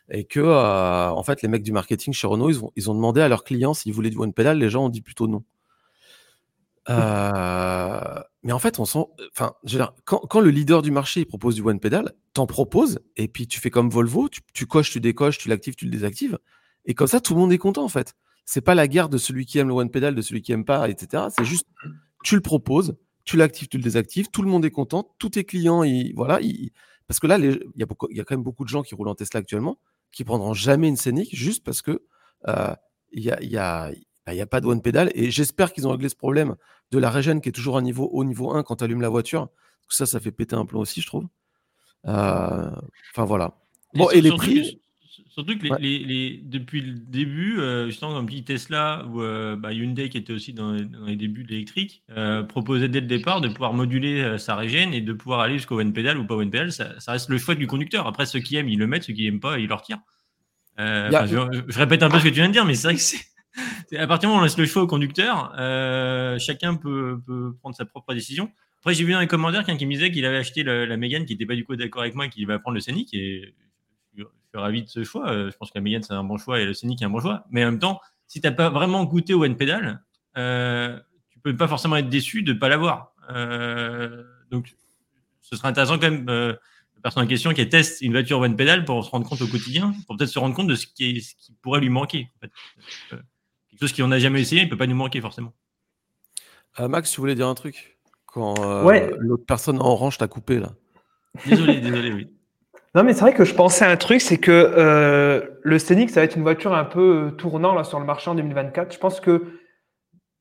et 0.09 0.25
que 0.25 0.41
euh, 0.41 1.11
en 1.11 1.23
fait 1.25 1.43
les 1.43 1.49
mecs 1.49 1.63
du 1.65 1.73
marketing 1.73 2.13
chez 2.15 2.27
Renault, 2.27 2.49
ils 2.51 2.65
ont, 2.65 2.71
ils 2.77 2.91
ont 2.91 2.95
demandé 2.95 3.21
à 3.21 3.29
leurs 3.29 3.43
clients 3.45 3.75
s'ils 3.75 3.93
voulaient 3.93 4.11
du 4.11 4.19
one 4.19 4.33
pedal. 4.33 4.59
Les 4.59 4.71
gens 4.71 4.85
ont 4.87 4.89
dit 4.91 5.03
plutôt 5.03 5.27
non. 5.27 5.43
Euh, 6.89 8.21
mais 8.45 8.53
en 8.53 8.59
fait, 8.61 8.79
on 8.79 8.85
sent, 8.85 9.05
enfin, 9.33 9.55
je 9.65 9.73
veux 9.73 9.79
dire, 9.85 9.93
quand, 10.05 10.19
quand 10.19 10.41
le 10.41 10.51
leader 10.51 10.83
du 10.83 10.91
marché 10.93 11.21
il 11.21 11.27
propose 11.27 11.57
du 11.57 11.63
one 11.63 11.81
pedal, 11.81 12.13
t'en 12.33 12.47
proposes 12.47 13.01
et 13.17 13.27
puis 13.29 13.49
tu 13.49 13.59
fais 13.61 13.71
comme 13.71 13.91
Volvo, 13.91 14.29
tu, 14.29 14.41
tu 14.55 14.67
coches, 14.67 14.91
tu 14.93 15.01
décoches, 15.01 15.39
tu 15.39 15.49
l'actives, 15.49 15.75
tu 15.75 15.85
le 15.85 15.91
désactives, 15.91 16.39
et 16.85 16.95
comme 16.95 17.09
ça 17.09 17.21
tout 17.21 17.35
le 17.35 17.41
monde 17.41 17.53
est 17.53 17.59
content 17.59 17.83
en 17.85 17.89
fait. 17.89 18.15
C'est 18.47 18.63
pas 18.63 18.75
la 18.75 18.89
guerre 18.89 19.09
de 19.11 19.19
celui 19.19 19.45
qui 19.45 19.59
aime 19.59 19.69
le 19.69 19.75
one 19.75 19.91
pedal, 19.91 20.15
de 20.15 20.23
celui 20.23 20.41
qui 20.41 20.53
aime 20.53 20.65
pas, 20.65 20.89
etc. 20.89 21.25
C'est 21.37 21.45
juste, 21.45 21.67
tu 22.25 22.35
le 22.37 22.41
proposes, 22.41 22.97
tu 23.25 23.37
l'actives, 23.37 23.69
tu 23.69 23.77
le 23.77 23.83
désactives, 23.83 24.29
tout 24.31 24.41
le 24.41 24.49
monde 24.49 24.65
est 24.65 24.71
content, 24.71 25.15
tous 25.19 25.31
tes 25.31 25.45
clients, 25.45 25.83
ils, 25.83 26.15
voilà, 26.15 26.41
ils- 26.41 26.71
parce 27.09 27.21
que 27.21 27.27
là, 27.27 27.39
il 27.39 27.61
y 27.77 27.83
a 27.83 27.87
beaucoup, 27.87 28.07
il 28.11 28.17
y 28.17 28.21
a 28.21 28.25
quand 28.25 28.35
même 28.37 28.43
beaucoup 28.45 28.65
de 28.65 28.69
gens 28.69 28.83
qui 28.83 28.95
roulent 28.95 29.09
en 29.09 29.15
Tesla 29.15 29.41
actuellement, 29.41 29.79
qui 30.13 30.25
prendront 30.25 30.55
jamais 30.55 30.89
une 30.89 30.97
Scénic 30.97 31.35
juste 31.37 31.63
parce 31.65 31.83
que 31.83 32.03
euh, 32.49 32.75
il 33.13 33.23
y 33.25 33.31
a, 33.31 33.41
il 33.43 33.51
y 33.51 33.57
a, 33.59 33.91
bah, 34.25 34.33
il 34.35 34.41
a 34.41 34.47
pas 34.47 34.61
de 34.61 34.67
one 34.67 34.81
pedal 34.81 35.11
et 35.15 35.31
j'espère 35.31 35.73
qu'ils 35.73 35.87
ont 35.87 35.91
réglé 35.91 36.09
ce 36.09 36.17
problème 36.17 36.55
de 36.93 36.99
la 36.99 37.11
régène 37.11 37.41
qui 37.41 37.49
est 37.49 37.53
toujours 37.53 37.77
à 37.77 37.83
niveau, 37.83 38.09
au 38.13 38.25
niveau 38.25 38.53
1 38.55 38.63
quand 38.63 38.77
tu 38.77 38.85
allumes 38.85 39.01
la 39.03 39.09
voiture. 39.09 39.49
Parce 39.49 39.89
que 39.89 39.95
ça, 39.95 40.07
ça 40.07 40.21
fait 40.21 40.33
péter 40.33 40.55
un 40.57 40.65
plomb 40.67 40.81
aussi, 40.81 41.01
je 41.01 41.07
trouve. 41.07 41.27
Euh, 42.07 42.71
Enfin, 43.13 43.25
voilà. 43.25 43.57
Bon, 43.95 44.11
et 44.11 44.21
les 44.21 44.31
prix 44.37 44.81
Surtout 45.29 45.57
que 45.59 45.63
les, 45.65 45.71
Ouais. 45.71 45.79
les- 45.81 45.99
les- 46.01 46.41
depuis 46.45 46.81
le 46.81 46.93
début, 46.95 47.59
euh, 47.59 47.87
justement, 47.87 48.13
comme 48.15 48.29
dit 48.29 48.45
Tesla 48.45 49.05
ou 49.09 49.23
euh, 49.23 49.57
bah, 49.57 49.73
Hyundai, 49.73 50.09
qui 50.09 50.19
était 50.19 50.33
aussi 50.33 50.53
dans, 50.53 50.73
les- 50.73 50.85
dans 50.85 51.05
les 51.07 51.17
débuts 51.17 51.45
de 51.45 51.49
l'électrique, 51.51 52.03
euh, 52.11 52.43
proposait 52.43 52.89
dès 52.89 53.01
le 53.01 53.07
départ 53.07 53.41
de 53.41 53.49
pouvoir 53.49 53.73
moduler 53.73 54.21
euh, 54.23 54.39
sa 54.39 54.57
régène 54.57 54.93
et 54.95 55.01
de 55.01 55.13
pouvoir 55.13 55.41
aller 55.41 55.55
jusqu'au 55.55 55.79
one 55.81 55.93
pedal 55.93 56.19
ou 56.19 56.27
pas 56.27 56.35
one 56.37 56.51
pedal. 56.51 56.73
Ça, 56.73 56.99
ça 57.01 57.13
reste 57.13 57.29
le 57.29 57.39
choix 57.39 57.55
du 57.55 57.67
conducteur. 57.67 58.07
Après, 58.07 58.27
ceux 58.27 58.41
qui 58.41 58.57
aiment, 58.57 58.69
ils 58.69 58.79
le 58.79 58.87
mettent, 58.87 59.05
ceux 59.05 59.13
qui 59.15 59.25
n'aiment 59.25 59.41
pas, 59.41 59.59
ils 59.59 59.69
le 59.69 59.75
retirent. 59.75 60.01
Y 60.79 60.83
a- 60.83 61.09
enfin, 61.09 61.27
je, 61.27 61.61
je 61.69 61.79
répète 61.79 62.03
un 62.03 62.11
peu 62.11 62.19
ce 62.19 62.25
que 62.25 62.29
tu 62.29 62.35
viens 62.35 62.49
de 62.49 62.53
dire, 62.53 62.65
mais 62.65 62.75
c'est 62.75 62.89
vrai 62.89 62.95
que 62.97 63.01
c'est. 63.01 63.25
À 63.97 64.07
partir 64.07 64.29
du 64.29 64.33
moment 64.33 64.39
où 64.39 64.41
on 64.43 64.45
laisse 64.45 64.59
le 64.59 64.67
choix 64.67 64.83
au 64.83 64.87
conducteur, 64.87 65.53
chacun 66.39 66.75
peut, 66.77 67.19
peut 67.27 67.55
prendre 67.61 67.75
sa 67.75 67.85
propre 67.87 68.13
décision. 68.15 68.51
Après, 68.81 68.93
j'ai 68.95 69.03
vu 69.05 69.13
dans 69.13 69.21
les 69.21 69.27
commentaires 69.27 69.65
quelqu'un 69.65 69.79
qui 69.79 69.87
me 69.87 69.93
disait 69.93 70.13
qu'il 70.13 70.25
avait 70.27 70.37
acheté 70.37 70.63
le- 70.63 70.85
la 70.85 70.97
Mégane, 70.97 71.25
qui 71.25 71.33
n'était 71.33 71.47
pas 71.47 71.55
du 71.57 71.65
coup 71.65 71.75
d'accord 71.75 72.03
avec 72.03 72.15
moi 72.15 72.27
et 72.27 72.29
qu'il 72.29 72.47
va 72.47 72.59
prendre 72.59 72.75
le 72.75 72.81
Scénic. 72.81 73.09
Et 73.15 73.55
suis- 74.57 74.63
ravi 74.63 74.83
de 74.83 74.89
ce 74.89 75.05
choix. 75.05 75.29
Euh, 75.31 75.51
Je 75.51 75.57
pense 75.57 75.71
que 75.71 75.79
la 75.79 75.83
Mégane, 75.83 76.03
c'est 76.03 76.13
un 76.13 76.25
bon 76.25 76.37
choix 76.39 76.61
et 76.61 76.65
le 76.65 76.75
Scénic 76.75 77.03
est 77.03 77.05
un 77.05 77.11
bon 77.11 77.21
choix. 77.21 77.45
Mais 77.51 77.65
en 77.65 77.71
même 77.71 77.79
temps, 77.79 78.01
si 78.27 78.41
tu 78.41 78.47
n'as 78.47 78.53
pas 78.53 78.71
vraiment 78.71 79.05
goûté 79.05 79.35
au 79.35 79.45
one 79.45 79.57
pedal, 79.57 80.03
euh, 80.37 80.99
tu 81.31 81.39
peux 81.39 81.57
pas 81.57 81.69
forcément 81.69 81.97
être 81.97 82.09
déçu 82.09 82.43
de 82.43 82.53
ne 82.53 82.59
pas 82.59 82.69
l'avoir. 82.69 83.13
Euh, 83.31 84.25
donc, 84.51 84.75
ce 85.43 85.57
serait 85.57 85.69
intéressant 85.69 85.99
quand 85.99 86.11
même, 86.11 86.29
euh, 86.29 86.53
la 86.97 87.01
personne 87.03 87.25
en 87.25 87.27
question 87.27 87.53
qui 87.53 87.69
teste 87.69 88.01
une 88.01 88.13
voiture 88.13 88.39
one 88.41 88.57
pedal 88.57 88.85
pour 88.85 89.05
se 89.05 89.11
rendre 89.11 89.29
compte 89.29 89.41
au 89.43 89.47
quotidien, 89.47 89.95
pour 90.07 90.17
peut-être 90.17 90.31
se 90.31 90.39
rendre 90.39 90.55
compte 90.55 90.67
de 90.69 90.75
ce 90.75 90.87
qui, 90.87 91.17
est- 91.17 91.21
ce 91.21 91.35
qui 91.37 91.53
pourrait 91.63 91.81
lui 91.81 91.89
manquer. 91.91 92.29
en 92.37 92.41
fait. 92.41 92.53
Euh, 93.13 93.21
quelque 93.71 93.81
chose 93.81 93.93
qu'on 93.93 94.09
n'a 94.09 94.19
jamais 94.19 94.41
essayé, 94.41 94.63
il 94.63 94.65
ne 94.65 94.71
peut 94.71 94.77
pas 94.77 94.87
nous 94.87 94.97
manquer 94.97 95.21
forcément. 95.21 95.53
Euh, 96.81 96.89
Max, 96.89 97.11
tu 97.13 97.21
voulais 97.21 97.35
dire 97.35 97.47
un 97.49 97.55
truc 97.55 97.93
Quand 98.27 98.55
euh, 98.61 98.83
Ouais. 98.85 99.11
l'autre 99.19 99.45
personne 99.47 99.79
en 99.81 99.87
orange 99.87 100.19
t'a 100.19 100.29
coupé, 100.29 100.59
là? 100.59 100.73
Désolé, 101.47 101.81
désolé, 101.81 102.13
oui. 102.13 102.29
Non, 102.97 103.05
mais 103.05 103.13
c'est 103.13 103.21
vrai 103.21 103.35
que 103.35 103.45
je 103.45 103.55
pensais 103.55 103.85
à 103.85 103.91
un 103.91 103.99
truc, 103.99 104.23
c'est 104.23 104.39
que 104.39 104.51
euh, 104.51 105.43
le 105.61 105.79
Scénic, 105.79 106.09
ça 106.09 106.21
va 106.21 106.25
être 106.25 106.35
une 106.35 106.43
voiture 106.43 106.75
un 106.75 106.87
peu 106.87 107.27
euh, 107.27 107.31
tournant 107.31 107.85
sur 107.85 108.01
le 108.01 108.07
marché 108.07 108.31
en 108.31 108.35
2024. 108.35 108.91
Je 108.91 108.99
pense 108.99 109.21
que 109.21 109.61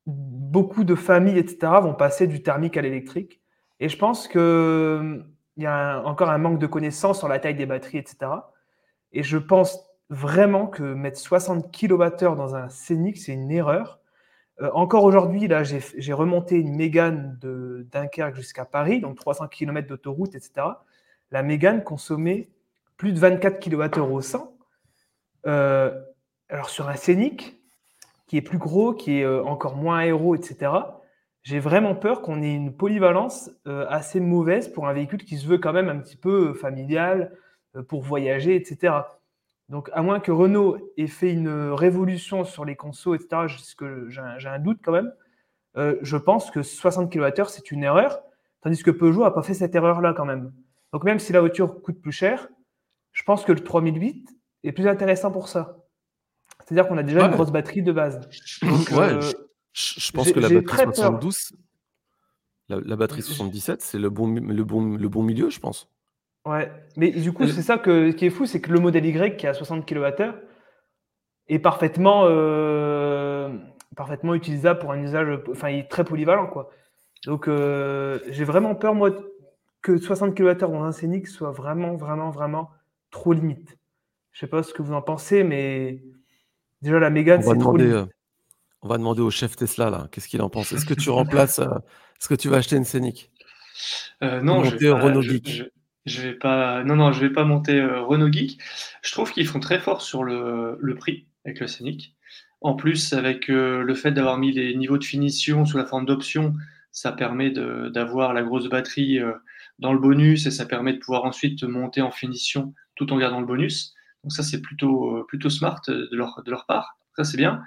beaucoup 0.06 0.82
de 0.82 0.94
familles, 0.94 1.36
etc., 1.36 1.58
vont 1.82 1.92
passer 1.92 2.26
du 2.26 2.42
thermique 2.42 2.78
à 2.78 2.80
l'électrique. 2.80 3.42
Et 3.78 3.90
je 3.90 3.98
pense 3.98 4.26
qu'il 4.26 5.26
y 5.58 5.66
a 5.66 6.00
encore 6.06 6.30
un 6.30 6.38
manque 6.38 6.58
de 6.58 6.66
connaissances 6.66 7.18
sur 7.18 7.28
la 7.28 7.38
taille 7.38 7.56
des 7.56 7.66
batteries, 7.66 7.98
etc. 7.98 8.16
Et 9.12 9.22
je 9.22 9.36
pense 9.36 9.78
vraiment 10.08 10.66
que 10.66 10.82
mettre 10.82 11.18
60 11.18 11.70
kWh 11.70 12.36
dans 12.36 12.54
un 12.54 12.70
Scénic, 12.70 13.18
c'est 13.18 13.34
une 13.34 13.50
erreur. 13.50 14.00
Euh, 14.62 14.70
encore 14.72 15.04
aujourd'hui, 15.04 15.46
là, 15.46 15.62
j'ai 15.62 16.12
remonté 16.14 16.56
une 16.56 16.74
Mégane 16.74 17.36
de 17.38 17.86
Dunkerque 17.92 18.36
jusqu'à 18.36 18.64
Paris, 18.64 19.02
donc 19.02 19.16
300 19.16 19.48
km 19.48 19.86
d'autoroute, 19.86 20.34
etc. 20.34 20.68
La 21.30 21.42
Mégane 21.42 21.82
consommait 21.82 22.50
plus 22.96 23.12
de 23.12 23.18
24 23.18 23.60
kWh 23.60 24.12
au 24.12 24.20
100. 24.20 24.56
Euh, 25.46 25.92
alors 26.48 26.70
sur 26.70 26.88
un 26.88 26.96
Scénic, 26.96 27.60
qui 28.26 28.36
est 28.36 28.42
plus 28.42 28.58
gros, 28.58 28.94
qui 28.94 29.18
est 29.18 29.24
euh, 29.24 29.44
encore 29.44 29.76
moins 29.76 29.98
aéro, 29.98 30.34
etc., 30.34 30.72
j'ai 31.42 31.60
vraiment 31.60 31.94
peur 31.94 32.22
qu'on 32.22 32.42
ait 32.42 32.52
une 32.52 32.76
polyvalence 32.76 33.52
euh, 33.68 33.86
assez 33.88 34.18
mauvaise 34.18 34.66
pour 34.66 34.88
un 34.88 34.92
véhicule 34.92 35.24
qui 35.24 35.36
se 35.36 35.46
veut 35.46 35.58
quand 35.58 35.72
même 35.72 35.88
un 35.88 35.98
petit 35.98 36.16
peu 36.16 36.54
familial, 36.54 37.36
pour 37.88 38.02
voyager, 38.02 38.56
etc. 38.56 38.94
Donc, 39.68 39.90
à 39.92 40.00
moins 40.00 40.18
que 40.18 40.32
Renault 40.32 40.78
ait 40.96 41.06
fait 41.06 41.30
une 41.30 41.50
révolution 41.72 42.44
sur 42.44 42.64
les 42.64 42.74
consos, 42.74 43.14
etc., 43.14 43.42
j'ai 44.08 44.48
un, 44.48 44.58
doute 44.58 44.78
quand 44.82 44.92
même, 44.92 45.12
je 45.76 46.16
pense 46.16 46.50
que 46.50 46.62
60 46.62 47.12
kWh, 47.12 47.44
c'est 47.48 47.70
une 47.70 47.84
erreur, 47.84 48.22
tandis 48.62 48.82
que 48.82 48.90
Peugeot 48.90 49.24
n'a 49.24 49.30
pas 49.30 49.42
fait 49.42 49.52
cette 49.52 49.74
erreur-là 49.74 50.14
quand 50.14 50.24
même. 50.24 50.52
Donc, 50.96 51.04
même 51.04 51.18
si 51.18 51.30
la 51.34 51.40
voiture 51.40 51.82
coûte 51.82 52.00
plus 52.00 52.10
cher, 52.10 52.48
je 53.12 53.22
pense 53.22 53.44
que 53.44 53.52
le 53.52 53.60
3008 53.60 54.30
est 54.64 54.72
plus 54.72 54.88
intéressant 54.88 55.30
pour 55.30 55.48
ça. 55.48 55.76
C'est-à-dire 56.64 56.88
qu'on 56.88 56.96
a 56.96 57.02
déjà 57.02 57.18
Ouais. 57.20 57.26
une 57.26 57.32
grosse 57.32 57.50
batterie 57.50 57.82
de 57.82 57.92
base. 57.92 58.18
Donc, 58.62 58.88
Ouais, 58.92 59.12
euh, 59.12 59.20
Je, 59.74 60.00
je 60.00 60.10
pense 60.12 60.32
que 60.32 60.40
la 60.40 60.48
batterie 60.48 60.64
très 60.64 60.84
peur. 60.86 60.94
72, 60.94 61.52
la, 62.70 62.80
la 62.82 62.96
batterie 62.96 63.20
J- 63.20 63.26
77, 63.34 63.82
c'est 63.82 63.98
le 63.98 64.08
bon, 64.08 64.26
le, 64.36 64.64
bon, 64.64 64.96
le 64.96 65.08
bon 65.10 65.22
milieu, 65.22 65.50
je 65.50 65.60
pense. 65.60 65.86
Ouais, 66.46 66.72
mais 66.96 67.10
du 67.10 67.30
coup, 67.34 67.46
c'est 67.46 67.60
ça 67.60 67.76
que, 67.76 68.12
qui 68.12 68.24
est 68.24 68.30
fou, 68.30 68.46
c'est 68.46 68.62
que 68.62 68.72
le 68.72 68.80
modèle 68.80 69.04
Y 69.04 69.36
qui 69.36 69.46
a 69.46 69.52
60 69.52 69.84
kWh 69.86 70.32
est 71.48 71.58
parfaitement, 71.58 72.22
euh, 72.24 73.54
parfaitement 73.96 74.34
utilisable 74.34 74.80
pour 74.80 74.92
un 74.92 75.02
usage, 75.02 75.40
enfin, 75.50 75.68
il 75.68 75.80
est 75.80 75.90
très 75.90 76.04
polyvalent, 76.04 76.46
quoi. 76.46 76.70
Donc, 77.26 77.48
euh, 77.48 78.18
j'ai 78.30 78.44
vraiment 78.44 78.74
peur, 78.74 78.94
moi, 78.94 79.10
que 79.82 79.98
60 79.98 80.34
kWh 80.36 80.72
dans 80.72 80.84
un 80.84 80.92
Scénic 80.92 81.26
soit 81.28 81.52
vraiment, 81.52 81.96
vraiment, 81.96 82.30
vraiment 82.30 82.70
trop 83.10 83.32
limite. 83.32 83.78
Je 84.32 84.40
sais 84.40 84.46
pas 84.48 84.62
ce 84.62 84.74
que 84.74 84.82
vous 84.82 84.92
en 84.94 85.02
pensez, 85.02 85.44
mais 85.44 86.02
déjà, 86.82 86.98
la 87.00 87.10
On 87.10 87.10
Mégane, 87.10 87.42
va 87.42 87.54
c'est 87.54 87.58
trop 87.58 87.78
demander, 87.78 87.84
limite. 87.84 87.94
euh, 87.94 88.06
on 88.82 88.88
va 88.88 88.98
demander 88.98 89.22
au 89.22 89.30
chef 89.30 89.56
Tesla, 89.56 89.90
là, 89.90 90.08
qu'est-ce 90.12 90.28
qu'il 90.28 90.42
en 90.42 90.50
pense? 90.50 90.72
Est-ce 90.72 90.86
que 90.86 90.94
tu 90.94 91.10
remplaces, 91.10 91.58
euh, 91.60 91.66
est-ce 92.20 92.28
que 92.28 92.34
tu 92.34 92.48
vas 92.48 92.58
acheter 92.58 92.76
une 92.76 92.84
Scénic? 92.84 93.32
Euh, 94.22 94.40
non, 94.42 94.62
je 94.64 94.76
vais, 94.76 94.90
pas, 94.90 95.00
Renault 95.00 95.22
je, 95.22 95.30
Geek. 95.30 95.48
je- 95.48 95.64
je 96.06 96.22
vais 96.22 96.34
pas. 96.34 96.84
Non, 96.84 96.96
non, 96.96 97.12
je 97.12 97.20
vais 97.20 97.30
pas 97.32 97.44
monter 97.44 97.80
euh, 97.80 98.02
Renault 98.02 98.30
Geek. 98.32 98.60
Je 99.02 99.12
trouve 99.12 99.32
qu'ils 99.32 99.46
font 99.46 99.60
très 99.60 99.80
fort 99.80 100.02
sur 100.02 100.24
le, 100.24 100.78
le 100.80 100.94
prix 100.94 101.26
avec 101.44 101.60
le 101.60 101.66
Scénic. 101.66 102.14
En 102.60 102.74
plus, 102.74 103.12
avec 103.12 103.50
euh, 103.50 103.82
le 103.82 103.94
fait 103.94 104.12
d'avoir 104.12 104.38
mis 104.38 104.52
les 104.52 104.74
niveaux 104.76 104.98
de 104.98 105.04
finition 105.04 105.64
sous 105.66 105.76
la 105.78 105.84
forme 105.84 106.06
d'options, 106.06 106.54
ça 106.92 107.12
permet 107.12 107.50
d'avoir 107.50 108.32
la 108.32 108.42
grosse 108.42 108.68
batterie 108.68 109.18
euh, 109.20 109.32
dans 109.78 109.92
le 109.92 109.98
bonus 109.98 110.46
et 110.46 110.50
ça 110.50 110.66
permet 110.66 110.92
de 110.92 110.98
pouvoir 110.98 111.24
ensuite 111.24 111.62
monter 111.64 112.02
en 112.02 112.10
finition 112.10 112.74
tout 112.94 113.12
en 113.12 113.18
gardant 113.18 113.40
le 113.40 113.46
bonus. 113.46 113.94
Donc 114.24 114.32
ça, 114.32 114.42
c'est 114.42 114.60
plutôt, 114.60 115.16
euh, 115.16 115.26
plutôt 115.26 115.50
smart 115.50 115.80
de 115.86 116.08
leur, 116.12 116.42
de 116.44 116.50
leur 116.50 116.66
part. 116.66 116.98
Ça, 117.16 117.24
c'est 117.24 117.36
bien. 117.36 117.62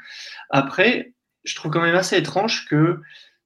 Après, 0.50 1.14
je 1.44 1.56
trouve 1.56 1.72
quand 1.72 1.82
même 1.82 1.96
assez 1.96 2.18
étrange 2.18 2.68
que 2.68 3.00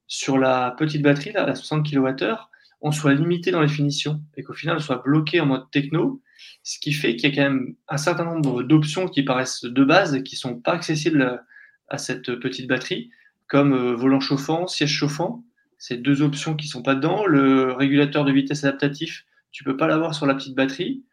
sur 0.08 0.38
la 0.38 0.76
petite 0.78 1.02
batterie, 1.02 1.32
là, 1.32 1.46
la 1.46 1.56
60 1.56 1.90
kWh, 1.90 2.36
on 2.82 2.92
soit 2.92 3.14
limité 3.14 3.52
dans 3.52 3.62
les 3.62 3.70
finitions 3.70 4.22
et 4.36 4.44
qu'au 4.44 4.54
final, 4.54 4.78
on 4.78 4.80
soit 4.80 5.02
bloqué 5.04 5.40
en 5.40 5.46
mode 5.46 5.72
techno, 5.72 6.22
ce 6.64 6.80
qui 6.80 6.92
fait 6.92 7.16
qu'il 7.16 7.30
y 7.30 7.34
a 7.34 7.36
quand 7.36 7.50
même 7.50 7.76
un 7.88 7.98
certain 7.98 8.26
nombre 8.26 8.64
d'options 8.64 9.08
qui 9.08 9.24
paraissent 9.24 9.64
de 9.64 9.84
base 9.84 10.16
et 10.16 10.24
qui 10.24 10.36
sont 10.36 10.60
pas 10.60 10.74
accessibles 10.74 11.44
à 11.88 11.98
cette 11.98 12.36
petite 12.40 12.68
batterie, 12.68 13.10
comme 13.48 13.74
euh, 13.74 13.94
volant 13.94 14.20
chauffant, 14.20 14.68
siège 14.68 14.92
chauffant. 14.92 15.44
C'est 15.86 15.98
deux 15.98 16.22
options 16.22 16.56
qui 16.56 16.70
sont 16.70 16.82
pas 16.82 16.96
dedans. 16.96 17.26
Le 17.26 17.74
régulateur 17.74 18.24
de 18.24 18.32
vitesse 18.32 18.64
adaptatif, 18.64 19.26
tu 19.52 19.66
peux 19.66 19.76
pas 19.76 19.86
l'avoir 19.86 20.16
sur 20.16 20.26
la 20.26 20.34
petite 20.34 20.56
batterie. 20.56 21.04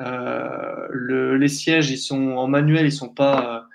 Euh, 0.00 0.88
le- 0.90 1.36
les 1.36 1.46
sièges, 1.46 1.90
ils 1.90 1.98
sont 1.98 2.32
en 2.32 2.48
manuel, 2.48 2.86
ils 2.86 2.92
sont 2.92 3.14
pas, 3.14 3.68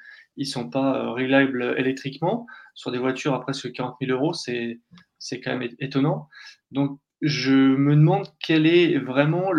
sont 0.43 0.69
pas 0.69 0.97
euh, 1.05 1.11
réglables 1.11 1.75
électriquement. 1.77 2.47
Sur 2.73 2.91
des 2.91 2.97
voitures 2.97 3.33
à 3.33 3.39
presque 3.39 3.71
40 3.71 3.95
000 4.01 4.11
euros, 4.11 4.33
c'est 4.33 4.81
c'est 5.19 5.39
quand 5.39 5.57
même 5.57 5.69
étonnant. 5.79 6.27
Donc, 6.71 6.99
je 7.21 7.53
me 7.53 7.95
demande 7.95 8.27
quel 8.41 8.67
est 8.67 8.97
vraiment 8.99 9.53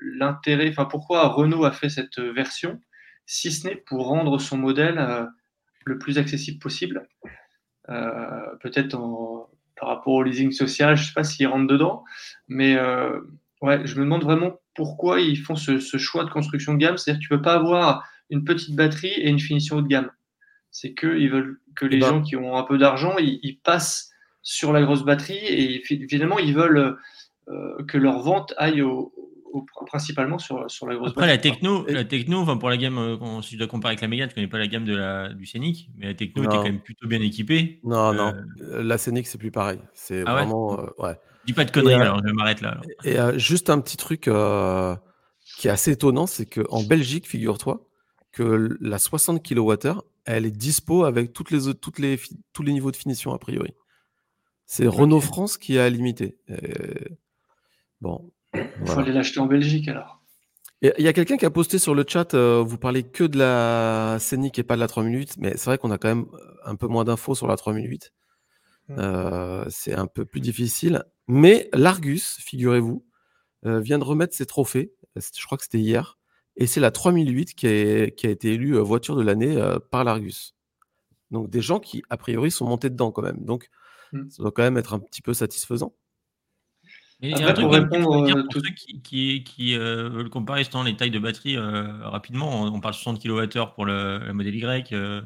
l'intérêt, 0.00 0.68
enfin, 0.70 0.84
pourquoi 0.84 1.26
Renault 1.28 1.64
a 1.64 1.72
fait 1.72 1.88
cette 1.88 2.20
version, 2.20 2.80
si 3.26 3.50
ce 3.50 3.66
n'est 3.66 3.76
pour 3.76 4.06
rendre 4.06 4.38
son 4.38 4.58
modèle 4.58 4.98
euh, 4.98 5.26
le 5.86 5.98
plus 5.98 6.18
accessible 6.18 6.60
possible. 6.60 7.08
Peut-être 8.60 8.94
en- 8.94 9.48
par 9.78 9.88
rapport 9.88 10.14
au 10.14 10.22
leasing 10.22 10.52
social. 10.52 10.96
Je 10.96 11.02
ne 11.02 11.06
sais 11.06 11.14
pas 11.14 11.24
s'ils 11.24 11.46
rentrent 11.46 11.66
dedans, 11.66 12.04
mais 12.48 12.76
ouais, 13.62 13.86
je 13.86 13.96
me 13.96 14.04
demande 14.04 14.24
vraiment 14.24 14.60
pourquoi 14.74 15.20
ils 15.20 15.38
font 15.38 15.56
ce, 15.56 15.78
choix 15.98 16.24
de 16.24 16.30
construction 16.30 16.74
de 16.74 16.78
gamme. 16.78 16.96
C'est-à-dire 16.96 17.20
que 17.20 17.26
tu 17.26 17.32
ne 17.32 17.38
peux 17.38 17.42
pas 17.42 17.54
avoir 17.54 18.04
une 18.30 18.44
petite 18.44 18.76
batterie 18.76 19.12
et 19.12 19.28
une 19.28 19.40
finition 19.40 19.76
haut 19.76 19.82
de 19.82 19.88
gamme. 19.88 20.10
C'est 20.70 20.94
qu'ils 20.94 21.30
veulent 21.30 21.60
que 21.74 21.86
les 21.86 21.96
eh 21.96 22.00
ben 22.00 22.08
gens 22.08 22.22
qui 22.22 22.36
ont 22.36 22.56
un 22.56 22.62
peu 22.62 22.78
d'argent, 22.78 23.16
ils, 23.18 23.58
passent 23.62 24.10
sur 24.42 24.72
la 24.72 24.82
grosse 24.82 25.04
batterie 25.04 25.38
et 25.38 25.82
finalement, 26.08 26.38
ils 26.38 26.54
veulent 26.54 26.96
que 27.88 27.98
leur 27.98 28.20
vente 28.20 28.54
aille 28.58 28.82
au, 28.82 29.12
principalement 29.86 30.38
sur, 30.38 30.70
sur 30.70 30.86
la 30.86 30.96
grosse 30.96 31.10
Après, 31.10 31.26
la 31.26 31.38
techno, 31.38 31.84
la 31.88 32.04
techno 32.04 32.38
enfin, 32.38 32.56
pour 32.56 32.68
la 32.68 32.76
gamme, 32.76 32.98
euh, 32.98 33.42
si 33.42 33.54
je 33.54 33.58
dois 33.58 33.66
comparer 33.66 33.92
avec 33.92 34.00
la 34.00 34.08
Mégane, 34.08 34.28
je 34.28 34.32
ne 34.32 34.34
connais 34.34 34.48
pas 34.48 34.58
la 34.58 34.66
gamme 34.66 34.84
de 34.84 34.96
la, 34.96 35.32
du 35.32 35.46
Scénic, 35.46 35.90
mais 35.96 36.06
la 36.06 36.14
techno 36.14 36.44
était 36.44 36.56
quand 36.56 36.62
même 36.62 36.80
plutôt 36.80 37.06
bien 37.06 37.20
équipée. 37.20 37.80
Non, 37.84 38.12
non, 38.12 38.34
euh, 38.60 38.82
la 38.82 38.98
Scénic, 38.98 39.26
c'est 39.26 39.38
plus 39.38 39.50
pareil. 39.50 39.78
C'est 39.94 40.22
ah 40.26 40.32
vraiment. 40.32 40.80
Ouais. 40.98 41.10
Euh, 41.10 41.14
Dis 41.46 41.52
pas 41.52 41.64
de 41.64 41.70
conneries, 41.70 41.94
alors 41.94 42.20
je 42.24 42.32
m'arrête 42.32 42.60
là. 42.60 42.80
Et 43.04 43.16
juste 43.38 43.70
un 43.70 43.80
petit 43.80 43.96
truc 43.96 44.22
qui 44.22 45.68
est 45.68 45.70
assez 45.70 45.92
étonnant, 45.92 46.26
c'est 46.26 46.46
qu'en 46.46 46.82
Belgique, 46.82 47.26
figure-toi, 47.26 47.88
que 48.32 48.76
la 48.80 48.98
60 48.98 49.42
kWh, 49.42 50.00
elle 50.26 50.44
est 50.44 50.50
dispo 50.50 51.04
avec 51.04 51.32
toutes 51.32 51.50
les, 51.50 51.74
toutes 51.74 51.98
les, 51.98 52.20
tous 52.52 52.62
les 52.62 52.72
niveaux 52.72 52.90
de 52.90 52.96
finition, 52.96 53.32
a 53.32 53.38
priori. 53.38 53.72
C'est 54.66 54.86
Renault 54.86 55.22
France 55.22 55.56
qui 55.56 55.78
a 55.78 55.88
limité. 55.88 56.36
Bon, 58.02 58.30
il 58.54 58.86
faut 58.86 59.00
aller 59.00 59.12
l'acheter 59.12 59.40
en 59.40 59.46
Belgique 59.46 59.88
alors. 59.88 60.18
Il 60.80 60.92
y 60.98 61.08
a 61.08 61.12
quelqu'un 61.12 61.36
qui 61.36 61.44
a 61.44 61.50
posté 61.50 61.80
sur 61.80 61.92
le 61.92 62.04
chat, 62.06 62.34
euh, 62.34 62.62
vous 62.64 62.78
parlez 62.78 63.02
que 63.02 63.24
de 63.24 63.36
la 63.36 64.18
Scénic 64.20 64.60
et 64.60 64.62
pas 64.62 64.76
de 64.76 64.80
la 64.80 64.86
3008, 64.86 65.34
mais 65.38 65.56
c'est 65.56 65.64
vrai 65.64 65.76
qu'on 65.76 65.90
a 65.90 65.98
quand 65.98 66.06
même 66.08 66.26
euh, 66.32 66.54
un 66.64 66.76
peu 66.76 66.86
moins 66.86 67.02
d'infos 67.02 67.34
sur 67.34 67.48
la 67.48 67.56
3008. 67.56 68.12
Mm. 68.88 68.94
Euh, 68.96 69.64
c'est 69.70 69.94
un 69.94 70.06
peu 70.06 70.24
plus 70.24 70.40
difficile. 70.40 71.02
Mais 71.26 71.68
l'Argus, 71.72 72.38
figurez-vous, 72.40 73.04
vient 73.64 73.98
de 73.98 74.04
remettre 74.04 74.36
ses 74.36 74.46
trophées. 74.46 74.92
Je 75.16 75.44
crois 75.44 75.58
que 75.58 75.64
c'était 75.64 75.80
hier. 75.80 76.16
Et 76.56 76.68
c'est 76.68 76.80
la 76.80 76.92
3008 76.92 77.54
qui, 77.54 78.12
qui 78.16 78.26
a 78.26 78.30
été 78.30 78.52
élue 78.52 78.78
voiture 78.78 79.16
de 79.16 79.22
l'année 79.22 79.60
par 79.90 80.04
l'Argus. 80.04 80.54
Donc 81.32 81.50
des 81.50 81.60
gens 81.60 81.80
qui, 81.80 82.02
a 82.08 82.16
priori, 82.16 82.52
sont 82.52 82.66
montés 82.66 82.88
dedans 82.88 83.10
quand 83.10 83.22
même. 83.22 83.44
Donc 83.44 83.68
mm. 84.12 84.30
ça 84.30 84.42
doit 84.42 84.52
quand 84.52 84.62
même 84.62 84.78
être 84.78 84.94
un 84.94 85.00
petit 85.00 85.22
peu 85.22 85.34
satisfaisant. 85.34 85.92
Mais 87.20 87.30
il 87.30 87.38
y 87.38 87.42
a 87.42 87.48
un 87.48 87.52
truc 87.52 87.68
pour 87.88 88.24
dire 88.24 88.36
pour 88.44 88.62
ceux 88.62 88.70
qui, 88.74 89.02
qui, 89.02 89.42
qui 89.42 89.76
euh, 89.76 90.08
veulent 90.08 90.30
comparer 90.30 90.62
les 90.84 90.96
tailles 90.96 91.10
de 91.10 91.18
batterie 91.18 91.56
euh, 91.56 92.08
rapidement. 92.08 92.62
On 92.62 92.80
parle 92.80 92.94
60 92.94 93.20
kWh 93.20 93.74
pour 93.74 93.86
le, 93.86 94.20
le 94.24 94.32
modèle 94.32 94.54
Y. 94.54 94.92
Euh, 94.92 95.22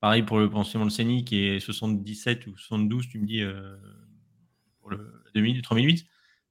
pareil 0.00 0.24
pour 0.24 0.38
le 0.38 0.50
pensionnement 0.50 0.86
le 0.86 0.90
Scénic 0.90 1.28
qui 1.28 1.46
est 1.46 1.60
77 1.60 2.48
ou 2.48 2.56
72, 2.56 3.08
tu 3.08 3.20
me 3.20 3.26
dis, 3.26 3.42
pour 4.80 4.90
le 4.90 5.22
2000, 5.34 5.62
3008. 5.62 6.06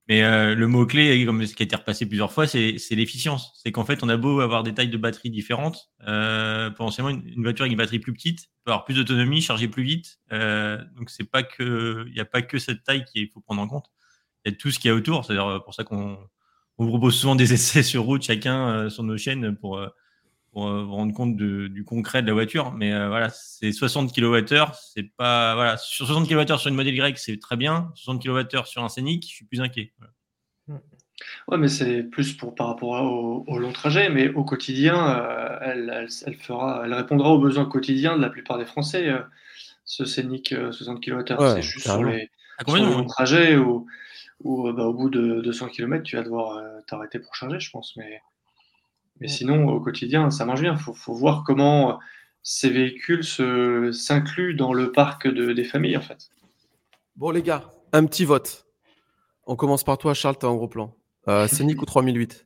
Mais 0.08 0.22
le 0.56 0.68
mot-clé, 0.68 1.26
comme 1.26 1.46
ce 1.46 1.56
qui 1.56 1.64
a 1.64 1.66
été 1.66 1.76
repassé 1.76 2.06
plusieurs 2.06 2.32
fois, 2.32 2.48
c'est 2.48 2.78
l'efficience. 2.92 3.60
C'est 3.62 3.72
qu'en 3.72 3.86
fait, 3.86 4.04
on 4.04 4.10
a 4.10 4.18
beau 4.18 4.40
avoir 4.40 4.64
des 4.64 4.74
tailles 4.74 4.90
de 4.90 4.98
batterie 4.98 5.30
différentes. 5.30 5.92
potentiellement, 6.00 7.10
une, 7.10 7.28
une, 7.28 7.44
voiture 7.44 7.64
avec 7.64 7.72
une 7.72 7.78
batterie 7.78 8.00
plus 8.00 8.14
petite 8.14 8.48
peut 8.64 8.72
avoir 8.72 8.86
plus 8.86 8.96
d'autonomie, 8.96 9.42
charger 9.42 9.68
plus 9.68 9.84
vite. 9.84 10.20
donc, 10.32 11.10
c'est 11.10 11.30
pas 11.30 11.44
que, 11.44 12.06
il 12.08 12.14
n'y 12.14 12.20
a 12.20 12.26
pas 12.26 12.42
que 12.42 12.58
cette 12.60 12.84
taille 12.84 13.04
qu'il 13.06 13.30
faut 13.30 13.42
prendre 13.42 13.62
en 13.62 13.68
compte 13.68 13.92
il 14.46 14.52
y 14.52 14.54
a 14.54 14.58
tout 14.58 14.72
ce 14.72 14.80
qu'il 14.80 14.90
y 14.90 14.92
a 14.92 14.96
autour. 14.96 15.26
C'est 15.26 15.36
pour 15.64 15.74
ça 15.74 15.84
qu'on 15.84 16.18
vous 16.78 16.88
propose 16.88 17.16
souvent 17.16 17.36
des 17.36 17.54
essais 17.54 17.84
sur 17.84 18.04
route, 18.04 18.24
chacun 18.24 18.70
euh, 18.70 18.90
sur 18.90 19.04
nos 19.04 19.18
chaînes, 19.18 19.56
pour, 19.56 19.78
euh, 19.78 19.88
pour 20.52 20.68
euh, 20.68 20.84
vous 20.84 20.94
rendre 20.94 21.14
compte 21.14 21.36
du 21.36 21.84
concret 21.86 22.22
de 22.22 22.28
la 22.28 22.34
voiture. 22.34 22.72
Mais 22.72 22.92
voilà, 23.08 23.30
c'est 23.30 23.72
60 23.72 24.14
kWh. 24.14 24.72
C'est 24.94 25.16
pas, 25.18 25.56
voilà, 25.56 25.78
sur 25.78 26.06
60 26.08 26.30
kWh 26.30 26.58
sur 26.58 26.68
une 26.68 26.76
modèle 26.76 26.96
Y, 26.96 27.18
c'est 27.18 27.40
très 27.40 27.58
bien. 27.58 27.92
60 27.96 28.24
kWh 28.24 28.66
sur 28.66 28.84
un 28.84 28.90
Scénic, 28.90 29.24
je 29.24 29.36
suis 29.36 29.46
plus 29.46 29.62
inquiet. 29.62 29.94
Ouais, 31.48 31.58
mais 31.58 31.70
c'est 31.70 32.04
plus 32.04 32.34
pour 32.34 32.56
par 32.56 32.68
rapport 32.68 33.02
au, 33.48 33.58
long 33.58 33.72
trajet, 33.72 34.10
mais 34.10 34.30
au 34.30 34.44
quotidien, 34.44 35.24
elle, 35.62 36.10
elle, 36.26 36.36
fera, 36.36 36.82
elle 36.86 36.94
répondra 36.94 37.30
aux 37.30 37.40
besoins 37.40 37.66
quotidiens 37.66 38.18
de 38.18 38.22
la 38.22 38.30
plupart 38.30 38.58
des 38.58 38.66
Français. 38.66 39.10
ce 39.86 40.06
Scénic 40.06 40.54
60 40.72 41.04
kWh, 41.04 41.54
c'est 41.56 41.62
juste 41.62 41.88
sur 41.88 42.04
les, 42.04 42.30
sur 42.68 42.76
long 42.76 43.06
trajet 43.06 43.56
ou 43.56 43.88
ou 43.88 43.88
euh, 44.44 44.74
bah, 44.74 44.86
au 44.86 44.94
bout 44.94 45.10
de 45.10 45.42
200 45.42 45.70
km, 45.70 46.04
tu 46.04 46.16
vas 46.16 46.24
devoir 46.24 46.58
euh, 46.58 46.80
t'arrêter 46.88 47.20
pour 47.20 47.36
charger, 47.36 47.60
je 47.60 47.72
pense. 47.72 47.96
Mais, 47.96 48.22
mais 49.20 49.28
sinon, 49.28 49.68
au 49.70 49.80
quotidien, 49.80 50.30
ça 50.30 50.46
marche 50.46 50.62
bien. 50.62 50.74
Il 50.74 50.94
faut, 50.94 51.14
voir 51.14 51.44
comment 51.46 51.92
euh, 51.92 51.96
ces 52.44 52.70
véhicules 52.70 53.24
s'incluent 53.94 54.56
dans 54.56 54.74
le 54.74 54.92
parc 54.92 55.28
de, 55.28 55.54
des 55.54 55.64
familles, 55.64 55.98
en 55.98 56.02
fait. 56.02 56.30
Bon, 57.16 57.32
les 57.32 57.42
gars, 57.42 57.72
un 57.94 58.06
petit 58.06 58.26
vote. 58.26 58.66
On 59.48 59.56
commence 59.56 59.84
par 59.84 59.98
toi, 59.98 60.14
Charles, 60.14 60.38
tu 60.38 60.46
en 60.46 60.56
gros 60.56 60.68
plan. 60.68 60.96
Euh, 61.28 61.48
Scénic 61.50 61.82
ou 61.82 61.86
3008 61.86 62.46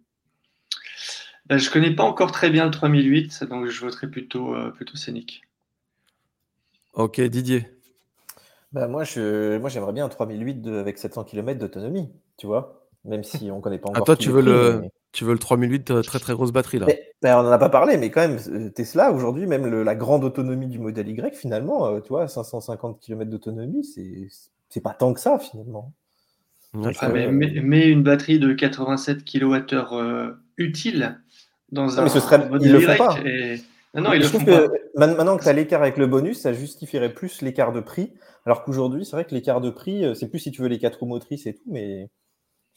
ben, 1.47 1.57
Je 1.57 1.69
connais 1.69 1.95
pas 1.95 2.03
encore 2.03 2.31
très 2.31 2.49
bien 2.49 2.65
le 2.65 2.71
3008, 2.71 3.45
donc 3.45 3.65
je 3.67 3.81
voterai 3.81 4.07
plutôt, 4.09 4.55
plutôt 4.75 4.95
Scénic. 4.95 5.41
Ok, 6.93 7.19
Didier 7.21 7.78
bah, 8.71 8.87
moi, 8.87 9.03
je, 9.03 9.57
moi, 9.57 9.69
j'aimerais 9.69 9.93
bien 9.93 10.05
un 10.05 10.09
3008 10.09 10.67
avec 10.67 10.97
700 10.97 11.23
km 11.23 11.59
d'autonomie, 11.59 12.09
tu 12.37 12.47
vois, 12.47 12.85
même 13.05 13.23
si 13.23 13.49
on 13.51 13.61
connaît 13.61 13.79
pas 13.79 13.89
encore. 13.89 14.03
Ah, 14.03 14.05
toi, 14.05 14.15
tu 14.15 14.29
veux, 14.29 14.41
le, 14.41 14.83
tu 15.11 15.23
veux 15.23 15.33
le 15.33 15.39
3008 15.39 15.91
euh, 15.91 16.01
très 16.03 16.19
très 16.19 16.33
grosse 16.33 16.51
batterie 16.51 16.79
là 16.79 16.87
on 17.23 17.43
n'en 17.43 17.51
a 17.51 17.57
pas 17.57 17.69
parlé, 17.69 17.97
mais 17.97 18.11
quand 18.11 18.21
même, 18.21 18.37
euh, 18.49 18.69
Tesla 18.69 19.11
aujourd'hui, 19.11 19.47
même 19.47 19.83
la 19.83 19.95
grande 19.95 20.23
autonomie 20.23 20.67
du 20.67 20.79
modèle 20.79 21.09
Y, 21.09 21.35
finalement, 21.35 21.87
euh, 21.87 21.99
tu 21.99 22.09
vois, 22.09 22.27
550 22.27 22.99
km 22.99 23.29
d'autonomie, 23.29 23.83
c'est 24.69 24.81
pas 24.81 24.93
tant 24.93 25.13
que 25.13 25.19
ça 25.19 25.39
finalement. 25.39 25.91
Ah, 26.99 27.09
mais, 27.09 27.89
une 27.89 28.03
batterie 28.03 28.37
de 28.37 28.53
87 28.53 29.25
kWh 29.25 30.35
utile 30.57 31.19
dans 31.71 31.99
un. 31.99 32.03
Mais 32.03 32.09
ce 32.09 32.19
serait, 32.19 32.47
ils 32.61 32.71
le 32.71 32.79
font 32.79 32.95
pas. 32.95 33.17
Non, 33.95 34.13
il 34.13 34.21
Que 34.21 34.69
maintenant 34.95 35.37
que 35.37 35.43
tu 35.43 35.49
as 35.49 35.53
l'écart 35.53 35.81
avec 35.81 35.97
le 35.97 36.07
bonus, 36.07 36.41
ça 36.41 36.53
justifierait 36.53 37.13
plus 37.13 37.41
l'écart 37.41 37.73
de 37.73 37.79
prix. 37.79 38.13
Alors 38.45 38.63
qu'aujourd'hui, 38.63 39.05
c'est 39.05 39.15
vrai 39.15 39.25
que 39.25 39.33
l'écart 39.33 39.61
de 39.61 39.69
prix, 39.69 40.05
euh, 40.05 40.13
c'est 40.13 40.27
plus 40.27 40.39
si 40.39 40.51
tu 40.51 40.61
veux 40.61 40.67
les 40.67 40.79
quatre 40.79 40.99
roues 40.99 41.07
motrices 41.07 41.47
et 41.47 41.55
tout, 41.55 41.63
mais 41.67 42.09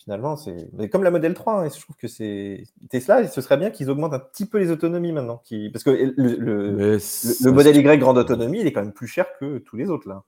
finalement, 0.03 0.37
c'est 0.37 0.69
comme 0.91 1.05
la 1.05 1.11
modèle 1.11 1.35
3. 1.35 1.65
Hein, 1.65 1.69
je 1.75 1.81
trouve 1.81 1.97
que 1.97 2.09
c'est 2.09 2.65
Tesla, 2.91 3.29
ce 3.29 3.41
serait 3.41 3.59
bien 3.59 3.71
qu'ils 3.71 3.91
augmentent 3.91 4.15
un 4.15 4.19
petit 4.19 4.47
peu 4.47 4.59
les 4.59 4.71
autonomies 4.71 5.13
maintenant. 5.13 5.43
Qui... 5.45 5.71
Parce 5.71 5.85
que 5.85 5.91
le, 5.91 6.37
le, 6.37 7.53
modèle 7.53 7.77
Y 7.77 7.99
grande 7.99 8.19
autonomie, 8.19 8.61
il 8.61 8.67
est 8.67 8.73
quand 8.73 8.83
même 8.83 8.93
plus 8.93 9.07
cher 9.07 9.27
que 9.39 9.59
tous 9.59 9.77
les 9.77 9.91
autres, 9.91 10.09
là, 10.09 10.25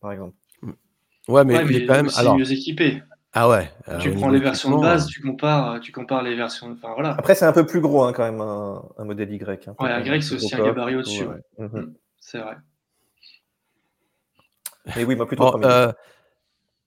par 0.00 0.12
exemple. 0.12 0.36
Ouais, 1.28 1.44
mais, 1.44 1.64
il 1.68 1.76
est 1.76 1.86
quand 1.86 1.94
même 1.94 2.10
alors... 2.16 2.36
mieux 2.36 2.50
équipé. 2.52 3.02
Ah 3.32 3.48
ouais. 3.48 3.70
tu 4.00 4.12
prends 4.12 4.28
les 4.28 4.40
versions 4.40 4.76
de 4.76 4.82
base, 4.82 5.06
tu 5.06 5.22
compares, 5.22 5.78
tu 5.80 5.92
compares 5.92 6.22
les 6.22 6.34
versions. 6.34 6.72
Enfin, 6.72 6.92
voilà. 6.94 7.10
Après, 7.10 7.34
c'est 7.34 7.44
un 7.44 7.52
peu 7.52 7.64
plus 7.64 7.80
gros 7.80 8.02
hein, 8.02 8.12
quand 8.12 8.24
même, 8.24 8.40
un, 8.40 9.04
modèle 9.04 9.30
Y. 9.32 9.68
Hein, 9.68 9.74
ouais, 9.78 9.90
un 9.90 10.00
Y, 10.00 10.22
c'est 10.22 10.34
aussi 10.34 10.54
un 10.54 10.64
gabarit 10.64 10.96
au-dessus. 10.96 11.26
Mhm. 11.58 11.68
Mm, 11.68 11.94
c'est 12.18 12.38
vrai. 12.38 12.56
Mais 14.96 15.04
oui, 15.04 15.14
moi 15.14 15.26
plutôt. 15.26 15.64
Euh, 15.64 15.92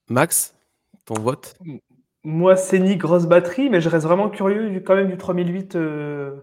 Max, 0.09 0.55
ton 1.05 1.15
vote? 1.15 1.57
Moi, 2.23 2.55
c'est 2.55 2.79
ni 2.79 2.97
grosse 2.97 3.25
batterie, 3.25 3.69
mais 3.69 3.81
je 3.81 3.89
reste 3.89 4.05
vraiment 4.05 4.29
curieux 4.29 4.81
quand 4.81 4.95
même 4.95 5.09
du 5.09 5.17
3008 5.17 5.75
euh, 5.75 6.41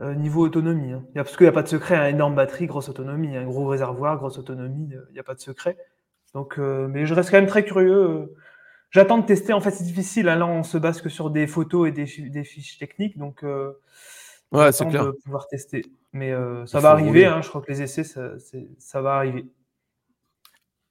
euh, 0.00 0.14
niveau 0.14 0.42
autonomie. 0.42 0.92
Hein. 0.92 1.04
Parce 1.14 1.36
qu'il 1.36 1.44
n'y 1.44 1.50
a 1.50 1.52
pas 1.52 1.62
de 1.62 1.68
secret, 1.68 1.96
une 1.96 2.16
énorme 2.16 2.34
batterie, 2.34 2.66
grosse 2.66 2.88
autonomie, 2.88 3.36
un 3.36 3.44
gros 3.44 3.66
réservoir, 3.66 4.16
grosse 4.16 4.38
autonomie, 4.38 4.90
il 5.10 5.12
n'y 5.12 5.18
a 5.18 5.24
pas 5.24 5.34
de 5.34 5.40
secret. 5.40 5.76
Donc, 6.34 6.58
mais 6.58 7.06
je 7.06 7.14
reste 7.14 7.30
quand 7.30 7.38
même 7.38 7.46
très 7.46 7.64
curieux. 7.64 8.34
J'attends 8.90 9.18
de 9.18 9.26
tester. 9.26 9.52
En 9.52 9.60
fait, 9.60 9.70
c'est 9.70 9.84
difficile. 9.84 10.28
Hein. 10.28 10.36
Là, 10.36 10.46
on 10.46 10.62
se 10.62 10.78
base 10.78 11.02
que 11.02 11.08
sur 11.08 11.30
des 11.30 11.46
photos 11.46 11.88
et 11.88 11.92
des, 11.92 12.44
fiches 12.44 12.78
techniques. 12.78 13.18
Donc, 13.18 13.44
euh, 13.44 13.72
ouais, 14.52 14.72
c'est 14.72 14.86
clair. 14.88 15.04
De 15.06 15.10
pouvoir 15.24 15.46
tester. 15.48 15.84
Mais 16.12 16.32
euh, 16.32 16.64
ça 16.66 16.80
va 16.80 16.90
arriver. 16.90 17.26
Hein. 17.26 17.42
Je 17.42 17.48
crois 17.48 17.60
que 17.60 17.70
les 17.70 17.82
essais, 17.82 18.04
ça, 18.04 18.32
ça 18.78 19.02
va 19.02 19.16
arriver. 19.16 19.46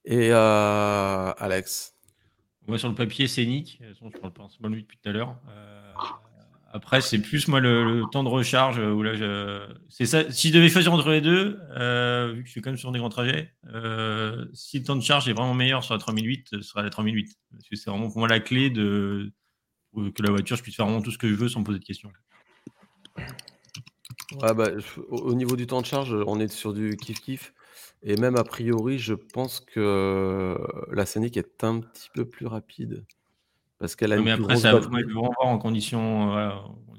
Et 0.04 0.30
euh, 0.32 1.32
Alex? 1.36 1.94
Moi, 2.66 2.78
sur 2.78 2.88
le 2.88 2.94
papier, 2.94 3.26
c'est 3.26 3.44
Nick. 3.44 3.80
Je 3.80 4.18
parle 4.18 4.32
pas 4.32 4.68
lui 4.68 4.82
depuis 4.82 4.98
tout 4.98 5.08
à 5.08 5.12
l'heure. 5.12 5.36
Après, 6.70 7.00
c'est 7.00 7.18
plus 7.18 7.48
moi 7.48 7.60
le, 7.60 8.02
temps 8.12 8.22
de 8.22 8.28
recharge 8.28 8.78
où 8.78 9.02
là, 9.02 9.12
c'est 9.88 10.04
ça. 10.04 10.30
Si 10.30 10.48
je 10.48 10.54
devais 10.54 10.68
choisir 10.68 10.92
entre 10.92 11.10
les 11.10 11.22
deux, 11.22 11.58
euh, 11.76 12.32
vu 12.34 12.42
que 12.42 12.46
je 12.46 12.52
suis 12.52 12.60
quand 12.60 12.70
même 12.70 12.76
sur 12.76 12.92
des 12.92 12.98
grands 12.98 13.08
trajets, 13.08 13.54
euh, 13.72 14.44
si 14.52 14.78
le 14.78 14.84
temps 14.84 14.96
de 14.96 15.02
charge 15.02 15.28
est 15.28 15.32
vraiment 15.32 15.54
meilleur 15.54 15.82
sur 15.82 15.94
la 15.94 16.00
3008, 16.00 16.48
ce 16.50 16.60
sera 16.60 16.82
la 16.82 16.90
3008. 16.90 17.38
Parce 17.52 17.68
que 17.68 17.76
c'est 17.76 17.88
vraiment 17.88 18.08
pour 18.10 18.18
moi 18.18 18.28
la 18.28 18.40
clé 18.40 18.68
de 18.68 19.32
que 20.14 20.22
la 20.22 20.30
voiture, 20.30 20.56
je 20.56 20.62
puisse 20.62 20.76
faire 20.76 20.84
vraiment 20.84 21.00
tout 21.02 21.10
ce 21.10 21.18
que 21.18 21.28
je 21.28 21.34
veux 21.34 21.48
sans 21.48 21.60
me 21.60 21.64
poser 21.64 21.78
de 21.78 21.84
questions. 21.84 22.12
bah, 24.52 24.68
au 25.08 25.34
niveau 25.34 25.56
du 25.56 25.66
temps 25.66 25.80
de 25.80 25.86
charge, 25.86 26.14
on 26.26 26.38
est 26.38 26.48
sur 26.48 26.74
du 26.74 26.96
kiff 26.96 27.20
kiff. 27.20 27.54
Et 28.02 28.16
même 28.16 28.36
a 28.36 28.44
priori, 28.44 28.98
je 28.98 29.14
pense 29.14 29.60
que 29.60 30.56
la 30.92 31.06
Scénic 31.06 31.38
est 31.38 31.64
un 31.64 31.80
petit 31.80 32.10
peu 32.14 32.26
plus 32.26 32.46
rapide. 32.46 33.06
Parce 33.78 33.94
qu'elle 33.94 34.12
a 34.12 34.16
mais 34.16 34.32
après, 34.32 34.56
ça 34.56 34.72
va 34.72 34.80
voir 34.80 35.30
en 35.38 35.58
conditions, 35.58 36.36
euh, 36.36 36.50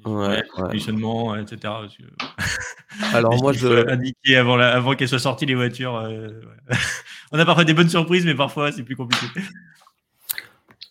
voilà, 0.06 0.42
conditionnement, 0.44 1.36
etc. 1.36 1.74
Alors 3.14 3.36
moi, 3.42 3.54
je 3.54 3.90
indiqué 3.90 4.36
avant, 4.38 4.58
avant 4.60 4.96
qu'elles 4.96 5.10
soient 5.10 5.20
sorties 5.20 5.46
les 5.46 5.56
voitures. 5.56 5.96
Euh, 5.98 6.30
on 7.32 7.40
a 7.40 7.46
parfois 7.46 7.64
des 7.64 7.74
bonnes 7.74 7.90
surprises, 7.90 8.26
mais 8.26 8.36
parfois 8.36 8.72
c'est 8.72 8.84
plus 8.84 8.96
compliqué. 8.96 9.26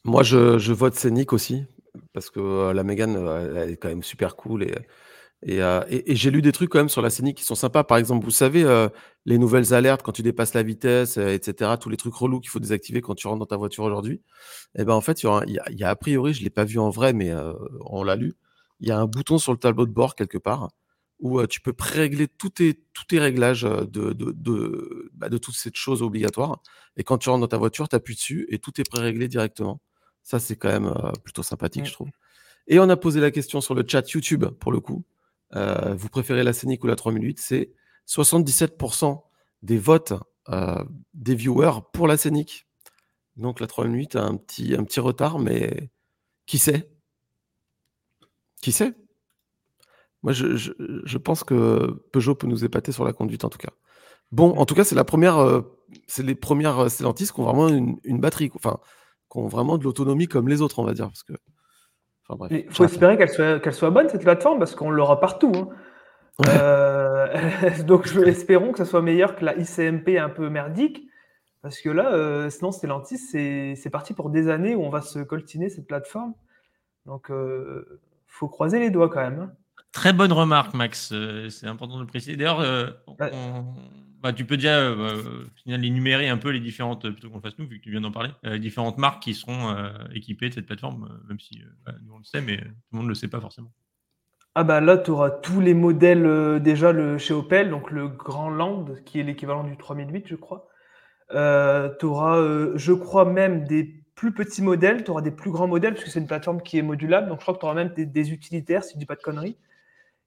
Moi, 0.05 0.23
je, 0.23 0.59
je 0.59 0.73
vote 0.73 0.95
Scénic 0.95 1.33
aussi, 1.33 1.65
parce 2.13 2.31
que 2.31 2.41
euh, 2.41 2.73
la 2.73 2.83
Mégane, 2.83 3.17
euh, 3.17 3.65
elle 3.65 3.71
est 3.71 3.77
quand 3.77 3.89
même 3.89 4.03
super 4.03 4.37
cool. 4.37 4.63
Et, 4.63 4.75
et, 5.43 5.63
euh, 5.63 5.81
et- 5.89 6.13
et 6.13 6.17
j'ai 6.17 6.31
lu 6.31 6.43
des 6.43 6.53
trucs 6.53 6.71
quand 6.71 6.79
même 6.79 6.89
sur 6.89 7.03
la 7.03 7.11
Scénic 7.11 7.37
qui 7.39 7.45
sont 7.45 7.55
sympas. 7.55 7.85
Par 7.85 7.97
exemple, 7.99 8.25
vous 8.25 8.31
savez, 8.33 8.65
euh, 8.65 8.89
les 9.25 9.39
nouvelles 9.39 9.73
alertes 9.75 10.03
quand 10.03 10.13
tu 10.13 10.23
dépasses 10.23 10.55
la 10.55 10.63
vitesse, 10.65 11.17
euh, 11.19 11.29
etc., 11.29 11.73
tous 11.81 11.89
les 11.91 11.97
trucs 11.97 12.15
relous 12.15 12.41
qu'il 12.41 12.51
faut 12.51 12.59
désactiver 12.61 13.01
quand 13.01 13.15
tu 13.15 13.27
rentres 13.29 13.39
dans 13.41 13.47
ta 13.47 13.57
voiture 13.57 13.85
aujourd'hui. 13.85 14.21
Et 14.79 14.85
ben 14.85 14.95
en 14.95 15.01
fait, 15.01 15.23
il 15.23 15.27
y, 15.29 15.31
il 15.49 15.55
y 15.55 15.59
a, 15.61 15.71
y 15.73 15.85
a 15.85 15.91
a 15.91 15.97
priori, 15.97 16.35
je 16.35 16.41
ne 16.41 16.45
l'ai 16.45 16.51
pas 16.51 16.65
vu 16.65 16.79
en 16.79 16.91
vrai, 16.91 17.13
mais 17.13 17.31
euh, 17.31 17.53
on 17.87 18.03
l'a 18.05 18.17
lu, 18.17 18.35
il 18.81 18.89
y 18.89 18.91
a 18.93 18.99
un 18.99 19.07
bouton 19.07 19.39
sur 19.39 19.53
le 19.53 19.59
tableau 19.59 19.87
de 19.87 19.93
bord 19.93 20.15
quelque 20.17 20.39
part 20.39 20.71
où 21.21 21.41
euh, 21.41 21.47
tu 21.49 21.61
peux 21.61 21.73
pré-régler 21.73 22.29
tous 22.29 22.51
tes, 22.51 22.75
tous 22.95 23.05
tes 23.07 23.19
réglages 23.19 23.65
euh, 23.65 23.85
de, 23.87 24.13
de, 24.13 24.33
de, 24.37 25.11
bah, 25.15 25.29
de 25.29 25.37
toutes 25.39 25.57
ces 25.57 25.71
choses 25.75 26.01
obligatoires. 26.03 26.63
Et 26.97 27.03
quand 27.05 27.19
tu 27.19 27.29
rentres 27.29 27.41
dans 27.41 27.49
ta 27.49 27.57
voiture, 27.59 27.89
tu 27.89 27.97
appuies 27.97 28.15
dessus 28.15 28.47
et 28.51 28.59
tout 28.61 28.81
est 28.81 28.89
pré-réglé 28.89 29.27
directement. 29.29 29.81
Ça, 30.23 30.39
c'est 30.39 30.55
quand 30.57 30.69
même 30.69 30.87
euh, 30.87 31.11
plutôt 31.25 31.43
sympathique, 31.43 31.83
Mm. 31.85 31.87
je 31.87 31.93
trouve. 31.93 32.09
Et 32.69 32.79
on 32.81 32.89
a 32.89 32.97
posé 32.97 33.21
la 33.21 33.31
question 33.33 33.61
sur 33.61 33.75
le 33.75 33.85
chat 33.87 34.09
YouTube, 34.13 34.45
pour 34.61 34.71
le 34.73 34.79
coup. 34.81 35.05
Euh, 35.57 35.95
vous 35.95 36.09
préférez 36.09 36.43
la 36.45 36.53
Scénic 36.53 36.85
ou 36.85 36.87
la 36.87 36.97
3008 36.97 37.39
C'est 37.41 37.73
77% 38.07 39.23
des 39.63 39.79
votes 39.79 40.15
euh, 40.51 40.85
des 41.15 41.35
viewers 41.35 41.81
pour 41.93 42.07
la 42.07 42.17
Scénic. 42.17 42.67
Donc 43.37 43.61
la 43.61 43.67
3008 43.67 44.17
a 44.17 44.25
un 44.25 44.37
petit, 44.37 44.75
un 44.75 44.85
petit 44.85 45.01
retard, 45.01 45.39
mais 45.39 45.91
qui 46.47 46.59
sait? 46.59 46.91
Qui 48.61 48.73
sait? 48.73 48.95
Moi, 50.23 50.33
je, 50.33 50.57
je- 50.57 51.19
pense 51.19 51.45
que 51.45 52.03
Peugeot 52.13 52.35
peut 52.35 52.47
nous 52.49 52.65
épater 52.65 52.91
sur 52.93 53.05
la 53.05 53.13
conduite, 53.13 53.45
en 53.45 53.49
tout 53.51 53.59
cas. 53.59 53.71
Bon, 54.33 54.57
en 54.59 54.67
tout 54.67 54.75
cas, 54.75 54.85
c'est 54.85 54.95
la 54.97 55.05
première, 55.05 55.39
euh, 55.39 55.63
c'est 56.09 56.25
les 56.25 56.35
premières 56.35 56.91
Stellantis 56.91 57.27
qui 57.29 57.41
ont 57.41 57.45
vraiment 57.45 57.69
une, 57.69 57.99
une 58.05 58.21
batterie, 58.21 58.51
enfin, 58.55 58.79
qui 59.31 59.39
ont 59.39 59.47
vraiment 59.49 59.79
de 59.79 59.85
l'autonomie 59.85 60.27
comme 60.29 60.49
les 60.49 60.61
autres, 60.61 60.81
on 60.81 60.85
va 60.85 60.95
dire, 60.95 61.07
parce 61.07 61.23
que. 61.23 61.35
Enfin 62.29 62.37
bref. 62.39 62.65
Il 62.69 62.73
faut 62.75 62.85
espérer 62.85 63.17
qu'elle 63.17 63.31
soit, 63.31 63.59
qu'elle 63.61 63.73
soit 63.75 63.91
bonne, 63.91 64.09
cette 64.09 64.23
plateforme, 64.23 64.59
parce 64.59 64.75
qu'on 64.75 64.91
l'aura 64.91 65.19
partout. 65.21 65.53
hein. 65.57 65.69
Ouais. 66.41 66.47
Euh, 66.61 67.27
donc, 67.87 68.07
je, 68.07 68.21
espérons 68.21 68.73
que 68.73 68.79
ça 68.79 68.85
soit 68.85 69.03
meilleur 69.03 69.35
que 69.37 69.45
la 69.45 69.57
ICMP 69.57 70.19
un 70.19 70.29
peu 70.29 70.49
merdique. 70.49 71.05
Parce 71.63 71.81
que 71.81 71.89
là, 71.91 72.13
euh, 72.13 72.51
sinon, 72.51 72.71
Stellantis, 72.71 73.19
c'est 73.19 73.75
c'est 73.77 73.91
parti 73.91 74.15
pour 74.15 74.31
des 74.31 74.49
années 74.49 74.77
où 74.77 74.83
on 74.85 74.91
va 74.91 75.01
se 75.03 75.19
coltiner 75.19 75.69
cette 75.71 75.87
plateforme. 75.89 76.35
Donc, 77.07 77.31
euh, 77.31 78.01
faut 78.29 78.47
croiser 78.49 78.79
les 78.79 78.91
doigts 78.91 79.09
quand 79.09 79.21
même. 79.21 79.41
hein. 79.41 79.53
Très 79.91 80.13
bonne 80.13 80.33
remarque, 80.33 80.75
Max. 80.75 81.11
euh, 81.13 81.49
c'est 81.49 81.67
important 81.67 81.97
de 81.97 82.03
le 82.03 82.07
préciser. 82.07 82.37
D'ailleurs, 82.37 82.61
euh, 82.61 82.87
Ouais. 83.19 83.31
on- 83.33 83.65
bah, 84.21 84.33
tu 84.33 84.45
peux 84.45 84.57
déjà 84.57 84.79
euh, 84.79 85.45
énumérer 85.67 86.29
un 86.29 86.39
peu 86.39 86.51
les 86.51 86.61
différentes, 86.61 87.05
euh, 87.05 87.13
plutôt 87.13 87.29
qu'on 87.31 87.37
le 87.37 87.43
fasse 87.43 87.59
nous, 87.59 87.67
vu 87.67 87.79
que 87.79 87.85
tu 87.85 87.91
viens 87.91 88.01
d'en 88.01 88.11
parler, 88.11 88.31
euh, 88.45 88.55
les 88.55 88.59
différentes 88.59 88.99
marques 88.99 89.23
qui 89.23 89.35
seront 89.35 89.71
euh, 89.71 89.91
équipées 90.13 90.49
de 90.49 90.55
cette 90.55 90.67
plateforme, 90.67 91.21
même 91.29 91.39
si 91.39 91.63
bah, 91.87 91.93
nous 92.05 92.15
on 92.15 92.19
le 92.19 92.25
sait, 92.25 92.41
mais 92.41 92.57
tout 92.57 92.65
le 92.93 92.97
monde 92.97 93.05
ne 93.05 93.11
le 93.11 93.15
sait 93.15 93.29
pas 93.29 93.41
forcément. 93.41 93.71
Ah 94.55 94.65
bah 94.65 94.81
là, 94.81 94.99
tu 94.99 95.13
auras 95.13 95.31
tous 95.31 95.61
les 95.61 95.75
modèles 95.75 96.61
déjà 96.61 96.91
le, 96.91 97.17
chez 97.17 97.33
Opel, 97.33 97.71
donc 97.71 97.93
le 97.93 98.09
Grand 98.09 98.51
Land, 98.51 98.87
qui 99.05 99.21
est 99.21 99.23
l'équivalent 99.23 99.63
du 99.63 99.77
3008, 99.77 100.27
je 100.27 100.35
crois. 100.35 100.69
Tu 101.31 101.37
auras, 102.07 102.75
je 102.75 102.93
crois, 102.93 103.25
même 103.25 103.65
des 103.67 104.03
plus 104.17 104.33
petits 104.33 104.63
modèles, 104.63 105.05
tu 105.05 105.13
auras 105.13 105.23
des 105.23 105.31
plus 105.31 105.53
grands 105.53 105.69
modèles, 105.69 105.95
parce 105.95 106.05
que 106.05 106.11
c'est 106.11 106.19
une 106.19 106.27
plateforme 106.27 106.61
qui 106.61 106.77
est 106.77 106.83
modulable, 106.83 107.29
donc 107.29 107.39
je 107.39 107.43
crois 107.43 107.55
que 107.55 107.61
tu 107.61 107.67
auras 107.67 107.75
même 107.75 107.93
des, 107.95 108.05
des 108.05 108.33
utilitaires, 108.33 108.83
si 108.83 108.95
je 108.95 108.99
dis 108.99 109.07
pas 109.07 109.15
de 109.15 109.23
conneries. 109.23 109.57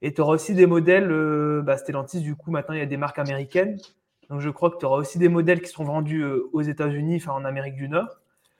Et 0.01 0.13
tu 0.13 0.21
auras 0.21 0.33
aussi 0.33 0.53
des 0.55 0.65
modèles, 0.65 1.11
euh, 1.11 1.61
bah, 1.61 1.77
Stellantis, 1.77 2.21
du 2.21 2.35
coup, 2.35 2.51
maintenant, 2.51 2.73
il 2.73 2.79
y 2.79 2.83
a 2.83 2.87
des 2.87 2.97
marques 2.97 3.19
américaines. 3.19 3.77
Donc 4.29 4.39
je 4.39 4.49
crois 4.49 4.71
que 4.71 4.77
tu 4.77 4.85
auras 4.85 4.97
aussi 4.97 5.19
des 5.19 5.27
modèles 5.29 5.61
qui 5.61 5.69
seront 5.69 5.83
vendus 5.83 6.21
euh, 6.23 6.49
aux 6.53 6.61
États-Unis, 6.61 7.17
enfin 7.17 7.33
en 7.33 7.43
Amérique 7.45 7.75
du 7.75 7.89
Nord. 7.89 8.07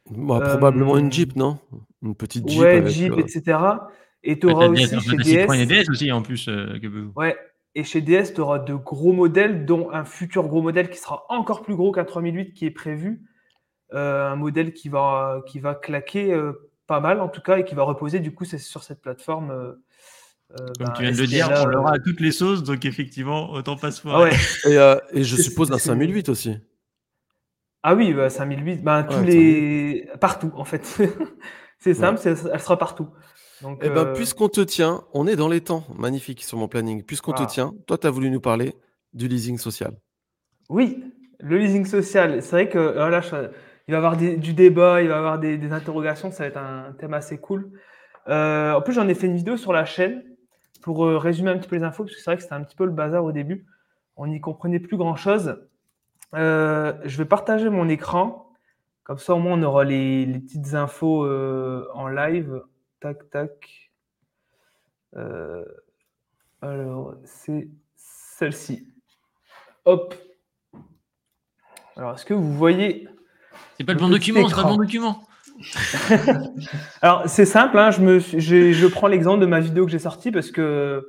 Bah, 0.10 0.40
probablement 0.42 0.96
Euh, 0.96 1.00
une 1.00 1.12
Jeep, 1.12 1.36
non? 1.36 1.60
Une 2.04 2.14
petite 2.16 2.48
Jeep. 2.50 2.60
ouais, 2.60 2.78
avec, 2.78 2.88
Jeep, 2.90 3.14
euh, 3.14 3.18
etc. 3.20 3.58
Et 4.24 4.38
tu 4.38 4.48
Ouais, 4.48 4.54
auras 4.54 4.68
DS, 4.70 4.94
aussi 4.98 5.10
chez 5.10 5.24
Citroën 5.24 5.60
et 5.60 5.66
DS. 5.66 5.84
DS 5.86 5.90
aussi 5.90 6.12
en 6.12 6.22
plus 6.22 6.48
euh, 6.50 6.78
que. 6.80 6.88
Ouais, 7.16 7.38
et 7.74 7.84
chez 7.86 8.02
DS, 8.02 8.34
tu 8.36 8.42
auras 8.42 8.60
de 8.60 8.74
gros 8.76 9.14
modèles, 9.14 9.66
dont 9.66 9.90
un 9.92 10.04
futur 10.04 10.48
gros 10.48 10.62
modèle 10.62 10.90
qui 10.90 10.98
sera 10.98 11.26
encore 11.30 11.62
plus 11.64 11.76
gros 11.76 11.92
qu'un 11.94 12.04
3008 12.06 12.54
qui 12.54 12.66
est 12.66 12.72
prévu. 12.72 13.22
Euh, 13.94 14.30
un 14.30 14.36
modèle 14.36 14.74
qui 14.74 14.90
va, 14.90 15.42
qui 15.48 15.60
va 15.60 15.74
claquer 15.76 16.34
euh, 16.34 16.70
pas 16.88 17.00
mal, 17.00 17.22
en 17.22 17.30
tout 17.30 17.42
cas, 17.42 17.58
et 17.58 17.64
qui 17.66 17.76
va 17.76 17.84
reposer 17.84 18.20
du 18.20 18.34
coup 18.34 18.46
sur 18.46 18.84
cette 18.84 19.02
plateforme. 19.02 19.76
Euh, 20.60 20.66
Comme 20.78 20.88
ben, 20.88 20.94
tu 20.96 21.02
viens 21.04 21.12
de 21.12 21.18
le 21.18 21.28
dire, 21.28 21.50
on 21.52 21.66
l'aura 21.66 21.92
euh, 21.92 21.96
à 21.96 22.00
toutes 22.00 22.20
les 22.20 22.32
sauces, 22.32 22.64
donc 22.64 22.84
effectivement, 22.86 23.52
autant 23.52 23.76
pas 23.78 23.92
se 23.92 24.02
Ah 24.06 24.10
foirer. 24.10 24.32
ouais. 24.32 24.38
Et, 24.72 24.78
euh, 24.78 24.96
et 25.14 25.24
je 25.24 25.36
suppose 25.36 25.70
que- 25.70 25.78
5008 25.78 26.30
aussi. 26.30 26.58
Ah 27.84 27.96
oui, 27.96 28.14
bah, 28.14 28.30
5008, 28.30 28.84
ben, 28.84 29.04
tous 29.04 29.16
Ouais, 29.16 29.26
les... 29.26 30.10
partout 30.20 30.52
en 30.56 30.66
fait. 30.66 30.86
c'est 31.80 31.96
simple, 31.96 32.20
c'est- 32.20 32.46
elle 32.54 32.60
sera 32.60 32.78
partout. 32.78 33.08
Donc, 33.64 33.80
Eh 33.84 33.90
ben, 33.90 34.14
puisqu'on 34.14 34.50
te 34.50 34.62
tient, 34.62 35.04
on 35.14 35.26
est 35.26 35.36
dans 35.36 35.48
les 35.48 35.62
temps. 35.62 35.86
Magnifique 35.98 36.44
sur 36.44 36.58
mon 36.60 36.68
planning. 36.68 37.04
Puisqu'on 37.04 37.32
Ah. 37.32 37.44
te 37.46 37.52
tient, 37.52 37.74
toi, 37.88 37.98
tu 37.98 38.06
as 38.06 38.12
voulu 38.12 38.30
nous 38.30 38.40
parler 38.40 38.76
du 39.14 39.28
leasing 39.28 39.58
social. 39.58 39.94
Oui, 40.70 41.04
le 41.40 41.58
leasing 41.58 41.86
social, 41.86 42.42
c'est 42.44 42.52
vrai 42.52 42.70
que 42.70 42.78
euh, 42.78 43.10
là, 43.10 43.22
je- 43.22 43.50
il 43.88 43.92
va 43.92 43.94
y 43.94 43.96
avoir 43.96 44.16
des- 44.16 44.38
du 44.38 44.54
débat, 44.54 45.02
il 45.02 45.08
va 45.08 45.16
y 45.16 45.18
avoir 45.18 45.40
des, 45.40 45.58
des 45.58 45.72
interrogations, 45.72 46.32
ça 46.32 46.44
va 46.44 46.48
être 46.50 46.58
un 46.58 46.94
thème 47.00 47.16
assez 47.16 47.40
cool. 47.40 47.72
Euh, 48.28 48.74
en 48.74 48.82
plus, 48.82 48.94
j'en 48.94 49.08
ai 49.08 49.16
fait 49.16 49.26
une 49.26 49.36
vidéo 49.36 49.58
sur 49.58 49.74
la 49.74 49.86
chaîne 49.86 50.24
pour 50.82 51.06
euh, 51.06 51.18
résumer 51.18 51.52
un 51.52 51.58
petit 51.58 51.70
peu 51.70 51.76
les 51.76 51.84
infos, 51.84 52.04
parce 52.04 52.16
que 52.16 52.22
c'est 52.22 52.30
vrai 52.30 52.38
que 52.38 52.44
c'était 52.44 52.56
un 52.56 52.64
petit 52.64 52.76
peu 52.76 52.86
le 52.86 52.92
bazar 52.92 53.24
au 53.24 53.32
début. 53.32 53.66
On 54.18 54.28
n'y 54.28 54.42
comprenait 54.42 54.80
plus 54.80 54.98
grand-chose. 54.98 55.58
Euh, 56.34 56.94
je 57.04 57.18
vais 57.18 57.26
partager 57.26 57.70
mon 57.70 57.90
écran, 57.90 58.52
comme 59.04 59.18
ça 59.18 59.34
au 59.34 59.40
moins 59.40 59.58
on 59.58 59.64
aura 59.64 59.84
les, 59.84 60.26
les 60.26 60.40
petites 60.40 60.74
infos 60.74 61.26
euh, 61.26 61.88
en 61.94 62.08
live. 62.08 62.64
Tac, 63.00 63.30
tac. 63.30 63.92
Euh, 65.16 65.66
alors, 66.62 67.16
c'est 67.26 67.68
celle-ci. 67.96 68.88
Hop. 69.86 70.16
Alors, 71.96 72.14
est-ce 72.14 72.26
que 72.26 72.34
vous 72.34 72.54
voyez 72.54 73.08
C'est 73.78 73.84
pas 73.84 73.94
le 73.94 74.00
bon 74.00 74.10
document, 74.10 74.48
c'est 74.48 74.56
pas 74.56 74.64
le 74.64 74.70
bon 74.70 74.78
document. 74.78 75.24
Alors, 77.02 77.24
c'est 77.28 77.46
simple, 77.46 77.78
hein, 77.78 77.92
je, 77.92 78.88
prends 78.88 79.08
l'exemple 79.08 79.42
de 79.42 79.46
ma 79.46 79.60
vidéo 79.60 79.86
que 79.86 79.92
j'ai 79.92 80.00
sortie 80.00 80.32
parce 80.32 80.52
que 80.52 81.08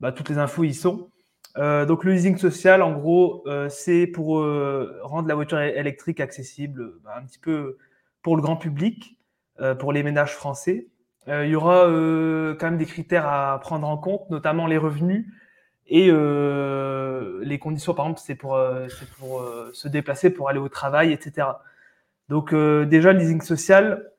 bah, 0.00 0.12
toutes 0.12 0.28
les 0.28 0.38
infos 0.38 0.64
y 0.64 0.74
sont. 0.74 1.10
Euh, 1.56 1.86
donc, 1.86 2.04
le 2.04 2.12
leasing 2.12 2.36
social, 2.36 2.82
en 2.82 2.92
gros, 2.92 3.44
euh, 3.46 3.68
c'est 3.68 4.06
pour 4.06 4.40
euh, 4.40 4.98
rendre 5.02 5.28
la 5.28 5.34
voiture 5.34 5.60
électrique 5.60 6.20
accessible 6.20 6.94
bah, 7.04 7.14
un 7.16 7.24
petit 7.24 7.38
peu 7.38 7.78
pour 8.22 8.36
le 8.36 8.42
grand 8.42 8.56
public, 8.56 9.18
pour 9.78 9.92
les 9.92 10.02
ménages 10.02 10.34
français. 10.34 10.88
Il 11.28 11.46
y 11.46 11.54
aura 11.54 11.84
quand 11.84 12.70
même 12.70 12.78
des 12.78 12.86
critères 12.86 13.26
à 13.26 13.60
prendre 13.60 13.86
en 13.86 13.98
compte, 13.98 14.28
notamment 14.30 14.66
les 14.66 14.78
revenus 14.78 15.26
et 15.86 16.10
les 16.10 17.58
conditions. 17.58 17.92
Par 17.92 18.06
exemple, 18.06 18.20
c'est 18.24 18.34
pour, 18.34 18.58
se 19.74 19.88
déplacer, 19.88 20.30
pour 20.30 20.48
aller 20.48 20.58
au 20.58 20.70
travail, 20.70 21.12
etc. 21.12 21.48
Donc, 22.28 22.52
euh, 22.52 22.84
déjà, 22.86 23.12
le 23.12 23.18
leasing 23.18 23.42
social, 23.42 24.10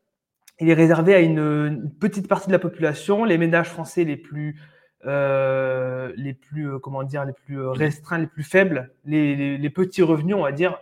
il 0.59 0.69
est 0.69 0.73
réservé 0.73 1.15
à 1.15 1.19
une, 1.19 1.91
petite 1.99 2.27
partie 2.27 2.47
de 2.47 2.51
la 2.51 2.59
population, 2.59 3.25
les 3.25 3.37
ménages 3.37 3.69
français 3.69 4.03
les 4.03 4.17
plus, 4.17 4.59
euh, 5.05 6.11
les 6.15 6.33
plus, 6.33 6.69
euh, 6.69 6.79
comment 6.79 7.03
dire, 7.03 7.25
les 7.25 7.33
plus 7.33 7.65
restreints, 7.67 8.19
les 8.19 8.27
plus 8.27 8.43
faibles, 8.43 8.93
les, 9.05 9.69
petits 9.69 10.03
revenus, 10.03 10.35
on 10.35 10.43
va 10.43 10.51
dire. 10.51 10.81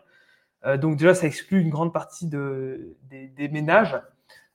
Donc 0.79 0.95
déjà, 0.97 1.13
ça 1.13 1.27
exclut 1.27 1.59
une 1.59 1.69
grande 1.69 1.91
partie 1.91 2.27
de, 2.27 2.95
des, 3.09 3.49
ménages. 3.49 3.99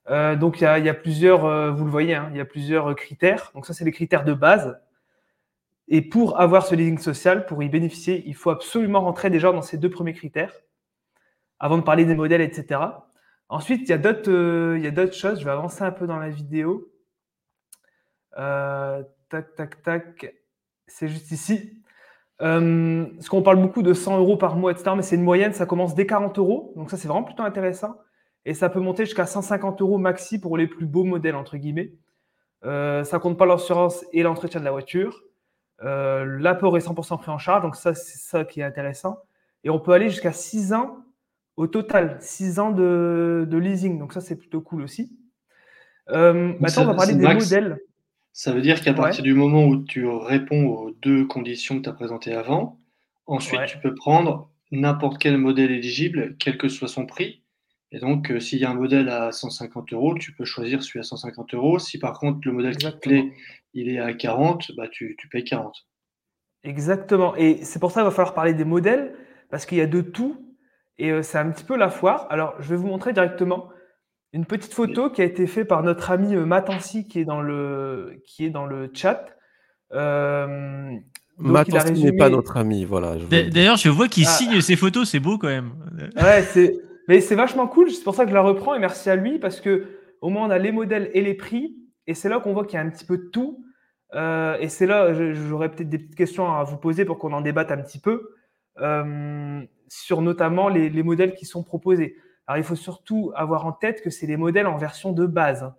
Donc 0.09 0.63
il 0.63 0.65
y 0.65 0.89
a, 0.89 0.95
plusieurs, 0.95 1.75
vous 1.75 1.85
le 1.85 1.91
voyez, 1.91 2.15
hein, 2.15 2.29
il 2.31 2.39
y 2.39 2.41
a 2.41 2.47
plusieurs 2.47 2.95
critères. 2.97 3.51
Donc 3.55 3.67
ça, 3.67 3.75
c'est 3.75 3.85
les 3.85 3.93
critères 3.93 4.25
de 4.25 4.33
base. 4.33 4.79
Et 5.89 6.03
pour 6.03 6.41
avoir 6.41 6.67
ce 6.67 6.75
leasing 6.75 6.99
social, 6.99 7.47
pour 7.47 7.63
y 7.63 7.69
bénéficier, 7.69 8.23
il 8.27 8.35
faut 8.35 8.51
absolument 8.51 9.01
rentrer 9.01 9.31
déjà 9.31 9.51
dans 9.53 9.63
ces 9.63 9.79
deux 9.79 9.91
premiers 9.91 10.13
critères, 10.13 10.53
avant 11.61 11.79
de 11.79 11.83
parler 11.83 12.05
des 12.05 12.15
modèles, 12.15 12.41
etc. 12.41 12.81
Ensuite, 13.49 13.83
il 13.83 13.89
y 13.89 13.93
a 13.93 13.99
d'autres 13.99 14.31
euh, 14.31 14.77
il 14.79 14.85
y 14.85 14.87
a 14.87 14.91
d'autres 14.91 15.15
choses. 15.15 15.41
Je 15.41 15.45
vais 15.45 15.51
avancer 15.51 15.83
un 15.83 15.93
peu 15.93 16.07
dans 16.07 16.19
la 16.19 16.29
vidéo. 16.29 16.93
Euh, 18.39 19.03
tac, 19.29 19.55
tac, 19.55 19.83
tac. 19.83 20.35
C'est 20.87 21.09
juste 21.09 21.31
ici. 21.31 21.83
Euh, 22.41 23.07
parce 23.17 23.29
qu'on 23.29 23.43
parle 23.43 23.61
beaucoup 23.61 23.83
de 23.83 23.93
100 23.93 24.19
euros 24.19 24.37
par 24.37 24.57
mois, 24.57 24.73
etc. 24.73 24.93
Mais 24.97 25.03
c'est 25.03 25.17
une 25.17 25.23
moyenne, 25.23 25.53
ça 25.53 25.67
commence 25.67 25.95
dès 25.95 26.07
40 26.07 26.39
euros. 26.39 26.73
Donc 26.77 26.91
ça, 26.91 26.97
c'est 26.97 27.09
vraiment 27.09 27.25
plutôt 27.25 27.43
intéressant. 27.43 27.97
Et 28.45 28.55
ça 28.55 28.69
peut 28.69 28.81
monter 28.81 29.05
jusqu'à 29.05 29.27
150 29.27 29.81
euros 29.83 29.99
maxi 29.99 30.41
pour 30.41 30.57
les 30.57 30.67
plus 30.67 30.87
beaux 30.87 31.05
modèles, 31.05 31.35
entre 31.35 31.57
guillemets. 31.57 31.93
Euh, 32.65 33.05
ça 33.05 33.19
compte 33.19 33.39
pas 33.39 33.47
l'assurance 33.47 34.05
et 34.13 34.23
l'entretien 34.23 34.61
de 34.61 34.65
la 34.65 34.71
voiture. 34.71 35.23
Euh, 35.83 36.25
L'apport 36.25 36.77
est 36.77 36.87
100% 36.87 37.19
pris 37.19 37.31
en 37.31 37.39
charge. 37.39 37.63
Donc 37.63 37.77
ça, 37.77 37.95
c'est 37.95 38.19
ça 38.19 38.45
qui 38.45 38.61
est 38.61 38.65
intéressant. 38.65 39.19
Et 39.65 39.71
on 39.71 39.81
peut 39.81 39.93
aller 39.93 40.09
jusqu'à 40.09 40.33
6 40.33 40.73
ans 40.73 40.99
au 41.59 41.67
total, 41.67 42.17
6 42.21 42.59
ans 42.61 42.71
de, 42.71 43.47
de 43.51 43.59
leasing. 43.59 43.99
Donc 43.99 44.13
ça, 44.13 44.21
c'est 44.21 44.37
plutôt 44.37 44.61
cool 44.61 44.83
aussi. 44.83 45.13
Euh, 46.11 46.33
maintenant, 46.55 46.69
ça- 46.69 46.83
on 46.83 46.87
va 46.87 46.95
parler 46.95 47.15
des 47.15 47.23
max. 47.25 47.45
modèles. 47.45 47.79
Ça 48.33 48.53
veut 48.53 48.61
dire 48.63 48.81
qu'à 48.81 48.91
Ouais. 48.93 48.97
partir 48.97 49.25
du 49.25 49.35
moment 49.35 49.67
où 49.67 49.83
tu 49.83 50.07
réponds 50.07 50.67
aux 50.67 50.91
deux 50.93 51.27
conditions 51.27 51.77
que 51.79 51.83
tu 51.83 51.89
as 51.89 51.93
présentées 51.93 52.33
avant, 52.33 52.79
ensuite 53.27 53.59
Ouais. 53.61 53.67
tu 53.67 53.79
peux 53.79 53.95
prendre 53.95 54.51
n'importe 54.71 55.19
quel 55.19 55.37
modèle 55.39 55.71
éligible, 55.73 56.37
quel 56.39 56.57
que 56.57 56.69
soit 56.69 56.89
son 56.89 57.05
prix. 57.07 57.43
Et 57.91 57.99
donc, 57.99 58.31
euh, 58.31 58.39
s'il 58.39 58.61
y 58.61 58.65
a 58.65 58.71
un 58.71 58.75
modèle 58.75 59.09
à 59.09 59.33
150 59.33 59.93
euros, 59.93 60.15
tu 60.17 60.33
peux 60.33 60.45
choisir 60.45 60.83
celui 60.83 61.01
à 61.01 61.03
150 61.03 61.55
euros. 61.55 61.79
Si 61.79 61.99
par 61.99 62.19
contre 62.21 62.41
le 62.45 62.53
modèle 62.53 62.77
qui 62.77 62.87
te 62.87 62.97
plaît, 62.97 63.33
il 63.75 63.89
est 63.89 63.99
à 63.99 64.13
40, 64.13 64.73
bah, 64.77 64.87
tu, 64.89 65.17
tu 65.19 65.29
payes 65.29 65.45
40. 65.45 65.75
Exactement. 66.65 67.35
Et 67.37 67.65
c'est 67.65 67.79
pour 67.81 67.91
ça 67.91 68.01
qu'il 68.01 68.05
va 68.05 68.11
falloir 68.11 68.35
parler 68.35 68.55
des 68.55 68.65
modèles, 68.65 69.15
parce 69.51 69.67
qu'il 69.67 69.79
y 69.79 69.81
a 69.81 69.87
de 69.87 70.01
tout. 70.03 70.45
Et 70.99 71.11
euh, 71.11 71.23
c'est 71.23 71.39
un 71.39 71.51
petit 71.51 71.65
peu 71.65 71.77
la 71.77 71.91
foire. 71.91 72.27
Alors, 72.31 72.55
je 72.61 72.71
vais 72.71 72.77
vous 72.77 72.87
montrer 72.87 73.13
directement 73.13 73.69
une 74.33 74.45
petite 74.45 74.75
photo 74.75 75.11
qui 75.11 75.23
a 75.23 75.25
été 75.25 75.47
faite 75.47 75.69
par 75.69 75.83
notre 75.83 76.11
ami 76.11 76.35
euh, 76.35 76.45
Matancy 76.45 77.07
qui 77.07 77.21
est 77.21 77.25
dans 77.25 77.41
le, 77.41 78.21
qui 78.27 78.45
est 78.45 78.51
dans 78.51 78.67
le 78.67 78.91
chat. 78.93 79.25
Euh, 79.93 80.91
Matancy 81.39 82.05
n'est 82.05 82.13
pas 82.17 82.29
notre 82.29 82.57
ami, 82.57 82.85
voilà. 82.85 83.15
D'ailleurs, 83.31 83.77
je 83.77 83.89
vois 83.89 84.09
qu'il 84.09 84.27
ah. 84.27 84.31
signe 84.31 84.61
ses 84.61 84.77
photos, 84.77 85.09
c'est 85.09 85.21
beau 85.21 85.39
quand 85.39 85.49
même. 85.49 85.73
Ouais, 86.17 86.43
c'est, 86.43 86.75
mais 87.07 87.21
c'est 87.21 87.37
vachement 87.37 87.69
cool. 87.69 87.91
C'est 87.91 88.05
pour 88.05 88.15
ça 88.15 88.25
que 88.25 88.31
je 88.31 88.35
la 88.35 88.43
reprends 88.43 88.75
et 88.75 88.79
merci 88.81 89.09
à 89.09 89.17
lui 89.17 89.39
parce 89.39 89.61
que 89.61 89.87
au 90.21 90.31
moins 90.31 90.49
on 90.49 90.51
a 90.51 90.59
les 90.59 90.73
modèles 90.73 91.11
et 91.15 91.21
les 91.21 91.35
prix 91.35 91.77
et 92.09 92.15
c'est 92.15 92.29
là 92.29 92.41
qu'on 92.41 92.53
voit 92.53 92.65
qu'il 92.65 92.75
y 92.75 92.83
a 92.83 92.85
un 92.85 92.91
petit 92.91 93.05
peu 93.05 93.19
de 93.19 93.31
tout. 93.33 93.65
Euh, 94.15 94.57
et 94.59 94.69
c'est 94.69 94.87
là, 94.87 95.13
j'aurais 95.33 95.71
peut-être 95.71 95.89
des 95.89 95.99
petites 95.99 96.17
questions 96.17 96.53
à 96.53 96.65
vous 96.65 96.79
poser 96.79 97.05
pour 97.05 97.19
qu'on 97.19 97.33
en 97.33 97.41
débatte 97.41 97.71
un 97.71 97.77
petit 97.79 98.01
peu 98.01 98.11
euh, 98.11 98.29
sur 99.89 100.23
notamment 100.23 100.69
les, 100.69 100.91
les, 100.91 101.03
modèles 101.03 101.35
qui 101.35 101.47
sont 101.47 101.63
proposés. 101.63 102.17
Alors, 102.47 102.59
il 102.59 102.65
faut 102.65 102.77
surtout 102.77 103.33
avoir 103.35 103.67
en 103.67 103.73
tête 103.73 104.03
que 104.03 104.11
c'est 104.11 104.27
des 104.27 104.37
modèles 104.37 104.67
en 104.67 104.77
version 104.77 105.13
de 105.13 105.27
base. 105.27 105.71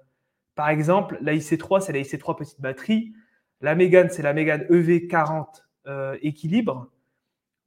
Par 0.56 0.70
exemple, 0.70 1.18
la 1.22 1.34
IC3, 1.34 1.82
c'est 1.82 1.94
la 1.94 2.00
IC3 2.00 2.38
petite 2.38 2.62
batterie. 2.62 3.14
La 3.62 3.76
Mégane, 3.76 4.10
c'est 4.10 4.22
la 4.22 4.34
Mégane 4.34 4.64
EV40 4.70 5.46
euh, 5.88 6.18
équilibre. 6.22 6.92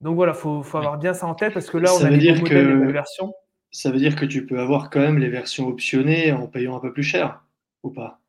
Donc 0.00 0.14
voilà, 0.16 0.32
il 0.32 0.38
faut, 0.38 0.62
faut, 0.62 0.78
avoir 0.78 0.98
bien 0.98 1.14
ça 1.14 1.26
en 1.26 1.34
tête 1.34 1.54
parce 1.54 1.70
que 1.70 1.78
là, 1.78 1.90
on 1.94 2.04
a 2.04 2.10
des 2.10 2.32
modèles 2.32 2.86
des 2.86 2.92
versions. 2.92 3.32
Ça 3.70 3.90
veut 3.90 3.98
dire 3.98 4.14
que 4.14 4.26
tu 4.26 4.46
peux 4.46 4.60
avoir 4.60 4.90
quand 4.90 5.00
même 5.00 5.18
les 5.18 5.30
versions 5.30 5.66
optionnées 5.68 6.32
en 6.32 6.46
payant 6.46 6.76
un 6.76 6.80
peu 6.80 6.92
plus 6.92 7.02
cher, 7.02 7.42
ou 7.82 7.90
pas? 7.90 8.20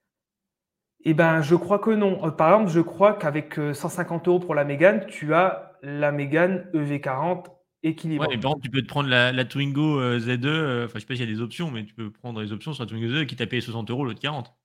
Eh 1.03 1.13
ben, 1.13 1.41
je 1.41 1.55
crois 1.55 1.79
que 1.79 1.91
non. 1.91 2.25
Euh, 2.25 2.31
par 2.31 2.53
exemple, 2.53 2.71
je 2.71 2.79
crois 2.79 3.13
qu'avec 3.13 3.59
150 3.73 4.27
euh, 4.27 4.31
euros 4.31 4.39
pour 4.39 4.55
la 4.55 4.63
Mégane, 4.63 5.05
tu 5.07 5.33
as 5.33 5.72
la 5.83 6.11
Mégane 6.11 6.65
EV40 6.73 7.45
équilibre. 7.83 8.21
Ouais, 8.21 8.27
par 8.27 8.35
exemple, 8.35 8.61
tu 8.63 8.71
peux 8.71 8.81
te 8.81 8.87
prendre 8.87 9.09
la, 9.09 9.45
Twingo 9.45 9.99
euh, 9.99 10.17
Z2, 10.17 10.45
euh, 10.45 10.85
enfin, 10.85 10.93
je 10.95 10.99
sais 11.01 11.05
pas 11.05 11.15
s'il 11.15 11.29
y 11.29 11.31
a 11.31 11.35
des 11.35 11.41
options, 11.41 11.69
mais 11.69 11.85
tu 11.85 11.93
peux 11.93 12.09
prendre 12.09 12.41
les 12.41 12.53
options 12.53 12.73
sur 12.73 12.83
la 12.83 12.89
Twingo 12.89 13.07
Z2 13.07 13.25
qui 13.25 13.35
t'a 13.35 13.45
payé 13.45 13.61
60 13.61 13.91
euros, 13.91 14.05
l'autre 14.05 14.21
40. 14.21 14.55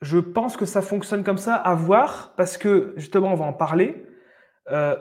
Je 0.00 0.18
pense 0.18 0.56
que 0.56 0.64
ça 0.64 0.82
fonctionne 0.82 1.22
comme 1.22 1.38
ça, 1.38 1.54
à 1.54 1.74
voir, 1.74 2.34
parce 2.36 2.58
que 2.58 2.94
justement, 2.96 3.32
on 3.32 3.36
va 3.36 3.44
en 3.44 3.52
parler. 3.52 4.04
Euh, 4.70 4.96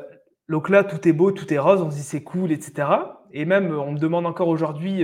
donc 0.50 0.70
là, 0.70 0.84
tout 0.84 1.08
est 1.08 1.14
beau, 1.14 1.32
tout 1.32 1.52
est 1.54 1.58
rose, 1.58 1.82
on 1.82 1.90
se 1.90 1.96
dit 1.96 2.04
c'est 2.04 2.24
cool, 2.24 2.52
etc. 2.52 2.90
Et 3.32 3.46
même, 3.46 3.74
on 3.74 3.94
me 3.94 4.00
demande 4.00 4.26
encore 4.26 4.50
aujourd'hui 4.50 5.04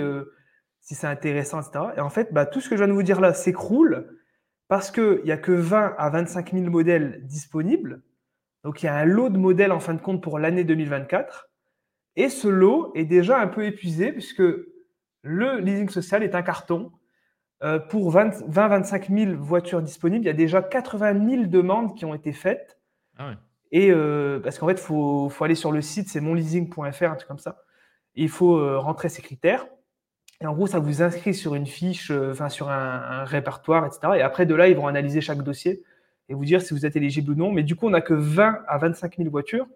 si 0.82 0.96
c'est 0.96 1.08
intéressant, 1.08 1.62
etc. 1.62 1.86
Et 1.98 2.02
en 2.02 2.10
fait, 2.10 2.34
bah, 2.34 2.46
tout 2.46 2.60
ce 2.60 2.70
que 2.70 2.76
je 2.76 2.84
viens 2.84 2.90
de 2.90 2.94
vous 2.94 3.04
dire 3.04 3.22
là 3.22 3.34
s'écroule 3.34 4.20
parce 4.68 4.92
qu'il 4.92 5.22
n'y 5.24 5.32
a 5.32 5.38
que 5.38 5.52
20 5.52 5.96
à 5.98 6.10
25 6.10 6.54
000 6.54 6.70
modèles 6.70 7.26
disponibles. 7.26 8.04
Donc 8.64 8.84
il 8.84 8.88
y 8.88 8.90
a 8.90 8.96
un 8.96 9.06
lot 9.06 9.30
de 9.30 9.38
modèles 9.38 9.72
en 9.72 9.80
fin 9.80 9.94
de 9.94 10.02
compte 10.02 10.22
pour 10.22 10.40
l'année 10.40 10.64
2024. 10.64 11.50
Et 12.16 12.30
ce 12.30 12.48
lot 12.48 12.92
est 12.96 13.06
déjà 13.06 13.40
un 13.40 13.48
peu 13.48 13.66
épuisé 13.66 14.12
puisque 14.12 14.44
le 15.22 15.60
leasing 15.60 15.90
social 15.90 16.24
est 16.24 16.36
un 16.36 16.42
carton. 16.42 16.92
Euh, 17.62 17.78
pour 17.78 18.14
20-25 18.14 19.14
000 19.34 19.38
voitures 19.38 19.82
disponibles, 19.82 20.24
il 20.24 20.28
y 20.28 20.32
a 20.32 20.34
déjà 20.34 20.62
80 20.62 21.30
000 21.30 21.46
demandes 21.48 21.98
qui 21.98 22.06
ont 22.06 22.14
été 22.14 22.32
faites. 22.32 22.80
Ah 23.18 23.34
et 23.72 23.92
euh, 23.92 24.40
parce 24.40 24.58
qu'en 24.58 24.68
fait, 24.68 24.74
il 24.74 24.80
faut, 24.80 25.32
aller 25.42 25.56
sur 25.56 25.72
le 25.72 25.82
site, 25.82 26.10
c'est 26.10 26.22
monleasing.fr, 26.22 27.04
un 27.04 27.16
truc 27.16 27.28
comme 27.28 27.38
ça. 27.38 27.62
il 28.16 28.30
faut 28.30 28.58
euh, 28.58 28.80
rentrer 28.80 29.10
ces 29.10 29.22
critères. 29.22 29.68
Et 30.42 30.48
en 30.48 30.54
gros, 30.54 30.68
ça 30.68 30.80
vous 30.80 31.02
inscrit 31.04 31.34
sur 31.34 31.54
une 31.54 31.68
fiche, 31.68 32.12
enfin 32.12 32.48
sur 32.50 32.70
un, 32.70 33.02
un, 33.20 33.24
répertoire, 33.26 33.86
etc. 33.86 34.14
Et 34.16 34.22
après, 34.22 34.46
de 34.46 34.56
là, 34.56 34.70
ils 34.70 34.76
vont 34.76 34.88
analyser 34.88 35.20
chaque 35.20 35.44
dossier 35.44 35.84
et 36.30 36.36
vous 36.36 36.46
dire 36.46 36.62
si 36.62 36.74
vous 36.74 36.86
êtes 36.86 36.96
éligible 36.96 37.32
ou 37.32 37.36
non. 37.36 37.52
Mais 37.52 37.64
du 37.64 37.76
coup, 37.76 37.88
on 37.88 37.90
n'a 37.90 38.02
que 38.02 38.14
20 38.14 38.60
à 38.68 38.78
25 38.78 39.18
000 39.18 39.30
voitures. 39.30 39.68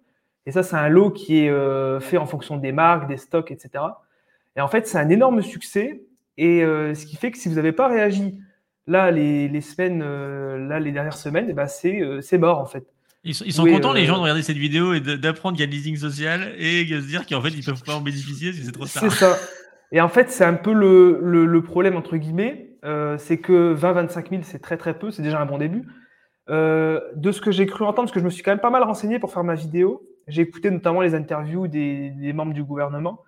Et 0.45 0.51
ça, 0.51 0.63
c'est 0.63 0.75
un 0.75 0.89
lot 0.89 1.09
qui 1.09 1.39
est 1.39 1.49
euh, 1.49 1.99
fait 1.99 2.17
en 2.17 2.25
fonction 2.25 2.57
des 2.57 2.71
marques, 2.71 3.07
des 3.07 3.17
stocks, 3.17 3.51
etc. 3.51 3.83
Et 4.55 4.61
en 4.61 4.67
fait, 4.67 4.87
c'est 4.87 4.97
un 4.97 5.09
énorme 5.09 5.41
succès. 5.41 6.03
Et 6.37 6.63
euh, 6.63 6.93
ce 6.93 7.05
qui 7.05 7.15
fait 7.15 7.31
que 7.31 7.37
si 7.37 7.49
vous 7.49 7.55
n'avez 7.55 7.71
pas 7.71 7.87
réagi 7.87 8.37
là, 8.85 9.11
les, 9.11 9.61
semaines, 9.61 10.01
euh, 10.03 10.67
là, 10.67 10.79
les 10.79 10.91
dernières 10.91 11.17
semaines, 11.17 11.47
eh 11.49 11.53
ben, 11.53 11.67
c'est 11.67 12.37
mort 12.37 12.59
en 12.59 12.65
fait. 12.65 12.85
Ils 13.25 13.33
sont, 13.33 13.65
contents, 13.65 13.93
les 13.93 14.05
gens, 14.05 14.17
de 14.17 14.23
regarder 14.23 14.41
cette 14.41 14.57
vidéo 14.57 14.93
et 14.93 14.99
d'apprendre 14.99 15.55
qu'il 15.55 15.65
y 15.65 15.67
a 15.69 15.71
le 15.71 15.77
leasing 15.77 15.95
social 15.95 16.53
et 16.57 16.83
de 16.83 16.99
se 16.99 17.07
dire 17.07 17.25
qu'en 17.25 17.41
fait, 17.41 17.51
ils 17.51 17.59
ne 17.59 17.63
peuvent 17.63 17.83
pas 17.83 17.95
en 17.95 18.01
bénéficier 18.01 18.51
si 18.51 18.65
c'est 18.65 18.73
trop 18.73 18.85
tard. 18.85 19.03
C'est 19.03 19.09
ça. 19.11 19.37
Et 19.93 20.01
en 20.01 20.09
fait, 20.09 20.29
c'est 20.29 20.43
un 20.43 20.55
peu 20.55 20.73
le, 20.73 21.21
le, 21.21 21.63
problème, 21.63 21.95
entre 21.95 22.17
guillemets, 22.17 22.71
c'est 23.17 23.37
que 23.37 23.73
20-25 23.73 24.29
000, 24.29 24.41
c'est 24.43 24.59
très 24.59 24.75
très 24.75 24.99
peu, 24.99 25.09
c'est 25.09 25.21
déjà 25.21 25.39
un 25.39 25.45
bon 25.45 25.57
début. 25.57 25.83
De 26.47 27.31
ce 27.31 27.41
que 27.41 27.51
j'ai 27.51 27.65
cru 27.65 27.83
entendre, 27.83 28.03
parce 28.03 28.11
que 28.11 28.19
je 28.19 28.25
me 28.25 28.29
suis 28.29 28.43
quand 28.43 28.51
même 28.51 28.59
pas 28.59 28.69
mal 28.69 28.83
renseigné 28.83 29.19
pour 29.19 29.31
faire 29.31 29.43
ma 29.43 29.55
vidéo, 29.55 30.01
j'ai 30.27 30.41
écouté 30.41 30.69
notamment 30.71 31.01
les 31.01 31.15
interviews 31.15 31.67
des, 31.67 32.33
membres 32.33 32.53
du 32.53 32.63
gouvernement. 32.63 33.23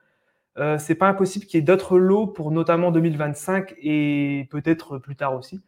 Euh, 0.57 0.77
c'est 0.77 0.95
pas 0.95 1.09
impossible 1.09 1.45
qu'il 1.45 1.59
y 1.59 1.63
ait 1.63 1.65
d'autres 1.65 1.97
lots 1.97 2.27
pour 2.27 2.51
notamment 2.51 2.91
2025 2.91 3.75
et 3.77 4.47
peut-être 4.49 4.97
plus 4.97 5.15
tard 5.15 5.35
aussi. 5.35 5.61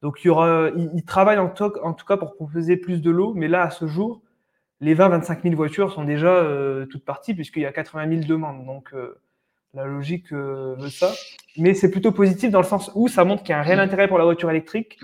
Donc 0.00 0.22
il 0.22 0.28
y 0.28 0.30
aura, 0.30 0.70
ils, 0.76 1.04
travaillent 1.04 1.38
en, 1.38 1.48
tout 1.48 1.72
cas 2.06 2.16
pour 2.16 2.34
proposer 2.34 2.76
plus 2.76 3.02
de 3.02 3.10
lots, 3.10 3.34
mais 3.34 3.48
là 3.48 3.62
à 3.62 3.70
ce 3.70 3.88
jour, 3.88 4.22
les 4.80 4.94
20-25 4.94 5.42
000 5.42 5.56
voitures 5.56 5.92
sont 5.92 6.04
déjà 6.04 6.28
euh, 6.28 6.86
toutes 6.86 7.04
parties 7.04 7.34
puisqu'il 7.34 7.62
y 7.62 7.66
a 7.66 7.72
80 7.72 8.08
000 8.08 8.28
demandes. 8.28 8.64
Donc 8.64 8.94
euh, 8.94 9.18
la 9.74 9.86
logique 9.86 10.32
euh, 10.32 10.76
veut 10.78 10.90
ça. 10.90 11.12
Mais 11.56 11.74
c'est 11.74 11.90
plutôt 11.90 12.12
positif 12.12 12.52
dans 12.52 12.60
le 12.60 12.66
sens 12.66 12.92
où 12.94 13.08
ça 13.08 13.24
montre 13.24 13.42
qu'il 13.42 13.50
y 13.50 13.54
a 13.54 13.58
un 13.58 13.62
réel 13.62 13.80
intérêt 13.80 14.06
pour 14.06 14.18
la 14.18 14.24
voiture 14.24 14.50
électrique 14.50 15.00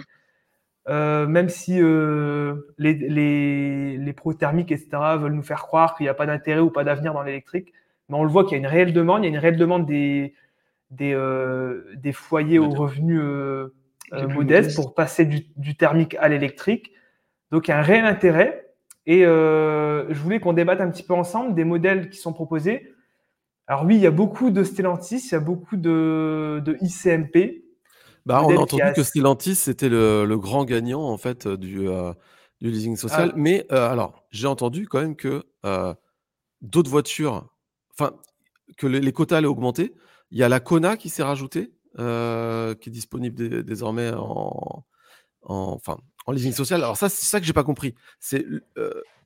euh, 0.88 1.27
même 1.27 1.49
si 1.49 1.81
euh, 1.81 2.57
les, 2.77 2.92
les, 2.94 3.97
les 3.97 4.12
pros 4.12 4.35
thermiques, 4.35 4.70
etc., 4.70 4.88
veulent 5.18 5.33
nous 5.33 5.42
faire 5.42 5.62
croire 5.62 5.97
qu'il 5.97 6.05
n'y 6.05 6.11
a 6.11 6.14
pas 6.14 6.27
d'intérêt 6.27 6.61
ou 6.61 6.70
pas 6.70 6.85
d'avenir 6.85 7.14
dans 7.14 7.23
l'électrique, 7.23 7.73
mais 8.09 8.16
on 8.16 8.25
le 8.25 8.29
voit 8.29 8.44
qu'il 8.44 8.53
y 8.53 8.55
a 8.57 8.59
une 8.59 8.66
réelle 8.66 8.92
demande, 8.92 9.23
il 9.23 9.29
y 9.29 9.29
a 9.29 9.35
une 9.35 9.40
réelle 9.40 9.57
demande 9.57 9.87
des, 9.87 10.35
des, 10.90 11.14
euh, 11.14 11.85
des 11.97 12.12
foyers 12.12 12.59
aux 12.59 12.68
revenus 12.68 13.23
modestes 14.12 14.77
pour 14.77 14.94
passer 14.94 15.25
du, 15.25 15.47
du 15.57 15.77
thermique 15.77 16.16
à 16.20 16.29
l'électrique. 16.29 16.92
Donc 17.51 17.68
il 17.68 17.70
y 17.70 17.75
a 17.75 17.79
un 17.79 17.83
réel 17.83 18.05
intérêt. 18.05 18.61
Et 19.07 19.20
je 19.23 20.18
voulais 20.18 20.40
qu'on 20.40 20.55
débatte 20.55 20.81
un 20.81 20.90
petit 20.90 21.03
peu 21.03 21.14
ensemble 21.14 21.55
des 21.55 21.64
modèles 21.64 22.09
qui 22.09 22.18
sont 22.18 22.33
proposés. 22.33 22.94
Alors 23.66 23.85
oui, 23.85 23.97
il 23.97 24.01
y 24.01 24.07
a 24.07 24.11
beaucoup 24.11 24.51
de 24.51 24.62
Stellantis, 24.62 25.29
il 25.29 25.33
y 25.33 25.35
a 25.35 25.40
beaucoup 25.40 25.77
de, 25.77 26.62
de 26.64 26.77
ICMP, 26.81 27.63
bah, 28.26 28.42
on 28.42 28.56
a 28.56 28.60
entendu 28.60 28.82
que 28.94 29.02
Stellantis, 29.02 29.54
c'était 29.54 29.88
le, 29.88 30.24
le, 30.24 30.38
grand 30.38 30.64
gagnant 30.64 31.02
en 31.02 31.18
fait 31.18 31.46
euh, 31.46 31.56
du, 31.56 31.88
euh, 31.88 32.12
du 32.60 32.70
leasing 32.70 32.96
social. 32.96 33.30
Ah. 33.32 33.37
Mais 33.37 33.66
euh, 33.70 33.90
alors, 33.90 34.24
j'ai 34.30 34.46
entendu 34.46 34.88
quand 34.88 35.00
même 35.00 35.16
que 35.16 35.44
d'autres 36.62 36.90
voitures, 36.90 37.46
enfin, 37.92 38.14
que 38.78 38.87
les, 38.87 39.12
quotas 39.12 39.38
allaient 39.38 39.46
augmenter. 39.46 39.94
Il 40.30 40.38
y 40.38 40.42
a 40.42 40.48
la 40.48 40.60
Kona 40.60 40.96
qui 40.96 41.10
s'est 41.10 41.22
rajoutée, 41.22 41.72
qui 41.96 42.02
est 42.02 42.90
disponible 42.90 43.62
désormais 43.62 44.10
en, 44.16 44.84
en, 45.42 45.72
enfin, 45.72 45.98
en 46.26 46.32
leasing 46.32 46.52
social. 46.52 46.82
Alors 46.82 46.96
ça, 46.96 47.10
c'est 47.10 47.26
ça 47.26 47.40
que 47.40 47.46
j'ai 47.46 47.52
pas 47.52 47.64
compris. 47.64 47.94
C'est 48.20 48.46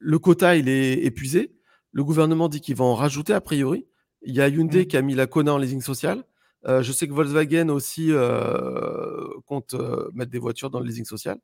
le 0.00 0.18
quota, 0.18 0.56
il 0.56 0.68
est 0.68 1.04
épuisé. 1.04 1.54
Le 1.92 2.04
gouvernement 2.04 2.48
dit 2.48 2.61
qu'il 2.61 2.74
va 2.74 2.84
en 2.84 2.94
rajouter 2.94 3.32
a 3.32 3.40
priori. 3.40 3.87
Il 4.22 4.34
y 4.34 4.40
a 4.40 4.48
Hyundai 4.48 4.82
mmh. 4.82 4.87
qui 4.87 4.96
a 4.96 5.02
mis 5.02 5.14
la 5.14 5.28
Kona 5.28 5.54
en 5.54 5.58
leasing 5.58 5.80
social. 5.80 6.24
Euh, 6.66 6.83
je 6.83 6.92
sais 6.92 7.07
que 7.07 7.12
Volkswagen 7.12 7.68
aussi 7.68 8.09
euh, 8.11 9.27
compte 9.47 9.75
euh, 9.75 10.11
mettre 10.12 10.31
des 10.31 10.38
voitures 10.38 10.71
dans 10.71 10.81
le 10.81 10.87
leasing 10.87 11.05
social. 11.05 11.38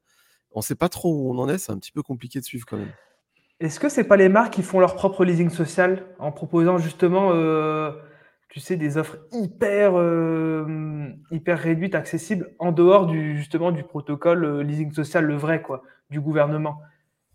On 0.51 0.59
ne 0.59 0.65
sait 0.65 0.75
pas 0.75 0.89
trop 0.89 1.13
où 1.13 1.31
on 1.31 1.39
en 1.39 1.49
est, 1.49 1.59
c'est 1.59 1.73
un 1.73 1.79
petit 1.79 1.93
peu 1.93 2.03
compliqué 2.03 2.41
de 2.41 2.45
suivre 2.45 2.67
quand 2.67 2.77
même. 2.77 2.93
Est-ce 3.61 3.79
que 3.79 3.89
ce 3.89 4.01
n'est 4.01 4.07
pas 4.07 4.17
les 4.17 4.29
marques 4.29 4.55
qui 4.55 4.63
font 4.63 4.81
leur 4.81 4.95
propre 4.97 5.25
leasing 5.25 5.51
social 5.51 6.05
en 6.19 6.33
proposant 6.33 6.79
justement, 6.79 7.31
tu 8.49 8.61
sais, 8.61 8.77
des 8.77 8.97
offres 8.97 9.19
hyper, 9.33 9.95
hyper 11.31 11.59
réduites, 11.59 11.95
accessibles, 11.95 12.53
en 12.59 12.73
dehors 12.73 13.07
du, 13.07 13.37
justement 13.37 13.73
du 13.73 13.83
protocole 13.85 14.61
leasing 14.61 14.93
social, 14.93 15.25
le 15.25 15.37
vrai, 15.37 15.63
quoi, 15.63 15.83
du 16.11 16.21
gouvernement? 16.21 16.81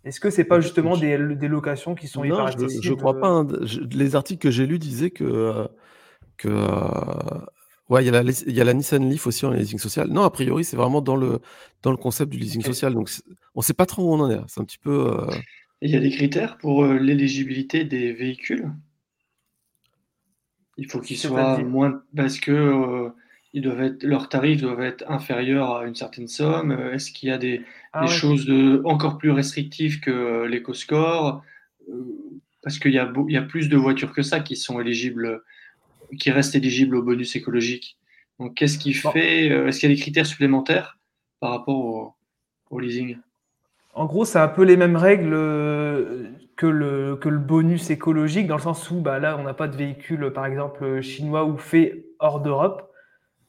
Est-ce 0.03 0.19
que 0.19 0.29
ce 0.29 0.37
n'est 0.37 0.47
pas 0.47 0.59
justement 0.59 0.95
des, 0.95 1.17
des, 1.35 1.47
locations 1.47 1.95
qui 1.95 2.07
sont 2.07 2.23
hyper 2.23 2.45
accessibles 2.45 2.83
Je 2.83 2.91
ne 2.91 2.97
crois 2.97 3.19
pas. 3.19 3.27
Hein. 3.27 3.47
les 3.91 4.15
articles 4.15 4.41
que 4.41 4.51
j'ai 4.51 4.65
lus 4.65 4.79
disaient 4.79 5.11
que, 5.11 5.67
que 6.37 6.49
Ouais, 7.89 8.03
il 8.03 8.05
y, 8.05 8.15
a 8.15 8.23
la, 8.23 8.31
il 8.45 8.53
y 8.53 8.61
a 8.61 8.63
la 8.63 8.73
Nissan 8.75 9.09
Leaf 9.09 9.25
aussi 9.25 9.47
en 9.47 9.51
leasing 9.51 9.79
social. 9.79 10.07
Non, 10.09 10.21
a 10.21 10.29
priori, 10.29 10.63
c'est 10.63 10.77
vraiment 10.77 11.01
dans 11.01 11.15
le, 11.15 11.39
dans 11.81 11.89
le 11.89 11.97
concept 11.97 12.31
du 12.31 12.37
leasing 12.37 12.61
social. 12.61 12.93
Donc, 12.93 13.09
on 13.55 13.61
ne 13.61 13.63
sait 13.63 13.73
pas 13.73 13.87
trop 13.87 14.03
où 14.03 14.13
on 14.13 14.19
en 14.19 14.29
est. 14.29 14.39
C'est 14.47 14.61
un 14.61 14.63
petit 14.63 14.77
peu. 14.77 15.07
Euh, 15.07 15.31
il 15.81 15.89
y 15.89 15.95
a 15.95 15.99
des 15.99 16.11
critères 16.11 16.57
pour 16.57 16.83
euh, 16.83 16.99
l'éligibilité 16.99 17.85
des 17.85 18.13
véhicules? 18.13 18.69
Il 20.77 20.85
faut 20.85 20.99
qu'ils 20.99 21.17
soient 21.17 21.57
moins. 21.63 22.03
Parce 22.15 22.39
que 22.39 22.51
euh, 22.51 23.09
ils 23.53 23.63
doivent 23.63 23.81
être, 23.81 24.03
leurs 24.03 24.29
tarifs 24.29 24.61
doivent 24.61 24.81
être 24.81 25.03
inférieurs 25.09 25.77
à 25.77 25.87
une 25.87 25.95
certaine 25.95 26.27
somme. 26.27 26.71
Est-ce 26.93 27.11
qu'il 27.11 27.29
y 27.29 27.31
a 27.31 27.39
des, 27.39 27.63
ah 27.93 28.05
des 28.05 28.07
choses 28.07 28.45
de, 28.45 28.83
encore 28.85 29.17
plus 29.17 29.31
restrictives 29.31 29.99
que 29.99 30.45
l'éco-score? 30.45 31.43
Parce 32.61 32.77
qu'il 32.77 32.93
y, 32.93 32.99
a 32.99 33.11
y 33.29 33.37
a 33.37 33.41
plus 33.41 33.67
de 33.67 33.77
voitures 33.77 34.13
que 34.13 34.21
ça 34.21 34.41
qui 34.41 34.55
sont 34.55 34.79
éligibles, 34.79 35.41
qui 36.17 36.31
restent 36.31 36.55
éligibles 36.55 36.95
au 36.95 37.03
bonus 37.03 37.35
écologique. 37.35 37.97
Donc, 38.39 38.55
qu'est-ce 38.55 38.77
qui 38.77 38.93
fait 38.93 39.47
Est-ce 39.47 39.79
qu'il 39.79 39.89
y 39.89 39.91
a 39.91 39.95
des 39.95 40.01
critères 40.01 40.25
supplémentaires 40.25 40.97
par 41.39 41.51
rapport 41.51 41.75
au, 41.75 42.13
au 42.69 42.79
leasing? 42.79 43.17
En 43.93 44.05
gros, 44.05 44.23
c'est 44.23 44.39
un 44.39 44.47
peu 44.47 44.63
les 44.63 44.77
mêmes 44.77 44.95
règles 44.95 45.31
que 46.55 46.65
le, 46.65 47.15
que 47.15 47.29
le 47.29 47.37
bonus 47.37 47.89
écologique, 47.89 48.47
dans 48.47 48.57
le 48.57 48.61
sens 48.61 48.89
où 48.91 49.01
bah, 49.01 49.19
là, 49.19 49.37
on 49.37 49.43
n'a 49.43 49.53
pas 49.53 49.67
de 49.67 49.75
véhicule, 49.75 50.31
par 50.31 50.45
exemple, 50.45 51.01
chinois 51.01 51.45
ou 51.45 51.57
fait 51.57 52.05
hors 52.19 52.41
d'Europe. 52.41 52.91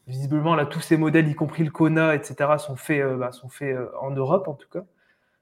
Visiblement, 0.07 0.55
là, 0.57 0.67
tous 0.67 0.81
ces 0.81 0.97
modèles, 0.97 1.29
y 1.29 1.35
compris 1.35 1.63
le 1.63 1.71
Kona, 1.71 2.15
etc., 2.15 2.35
sont 2.59 2.77
faits, 2.77 3.05
bah, 3.19 3.33
sont 3.33 3.49
faits 3.49 3.77
en 4.01 4.11
Europe, 4.11 4.49
en 4.49 4.55
tout 4.55 4.69
cas. 4.69 4.85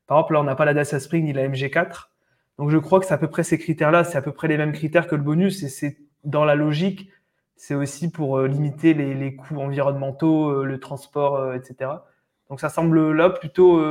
Par 0.06 0.18
exemple, 0.18 0.32
là, 0.32 0.40
on 0.40 0.44
n'a 0.44 0.56
pas 0.56 0.64
la 0.64 0.74
Dacia 0.74 0.98
Spring 0.98 1.24
ni 1.24 1.32
la 1.32 1.46
MG4. 1.46 2.10
Donc, 2.58 2.70
je 2.70 2.78
crois 2.78 3.00
que 3.00 3.06
c'est 3.06 3.14
à 3.14 3.18
peu 3.18 3.28
près 3.28 3.44
ces 3.44 3.58
critères-là, 3.58 4.04
c'est 4.04 4.18
à 4.18 4.22
peu 4.22 4.32
près 4.32 4.48
les 4.48 4.56
mêmes 4.56 4.72
critères 4.72 5.06
que 5.06 5.14
le 5.14 5.22
bonus, 5.22 5.62
et 5.62 5.68
c'est 5.68 5.98
dans 6.24 6.44
la 6.44 6.54
logique, 6.54 7.10
c'est 7.56 7.74
aussi 7.74 8.10
pour 8.10 8.40
limiter 8.42 8.94
les, 8.94 9.34
coûts 9.34 9.58
environnementaux, 9.58 10.64
le 10.64 10.80
transport, 10.80 11.54
etc. 11.54 11.90
Donc, 12.50 12.60
ça 12.60 12.68
semble 12.68 13.12
là 13.12 13.30
plutôt, 13.30 13.82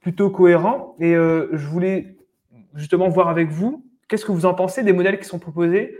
plutôt 0.00 0.30
cohérent. 0.30 0.94
Et 1.00 1.14
je 1.14 1.66
voulais 1.66 2.16
justement 2.74 3.08
voir 3.08 3.28
avec 3.28 3.50
vous, 3.50 3.84
qu'est-ce 4.08 4.24
que 4.24 4.32
vous 4.32 4.46
en 4.46 4.54
pensez 4.54 4.82
des 4.82 4.92
modèles 4.92 5.18
qui 5.18 5.24
sont 5.24 5.38
proposés? 5.38 5.98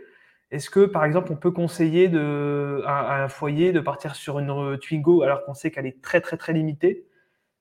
Est-ce 0.50 0.70
que, 0.70 0.86
par 0.86 1.04
exemple, 1.04 1.32
on 1.32 1.36
peut 1.36 1.50
conseiller 1.50 2.09
de, 2.09 2.82
à, 2.86 3.22
un 3.24 3.28
foyer 3.28 3.72
de 3.72 3.80
partir 3.80 4.14
sur 4.14 4.38
une 4.38 4.78
Twingo 4.78 5.22
alors 5.22 5.44
qu'on 5.44 5.54
sait 5.54 5.70
qu'elle 5.70 5.86
est 5.86 6.00
très, 6.00 6.20
très, 6.20 6.36
très 6.36 6.52
limitée? 6.52 7.07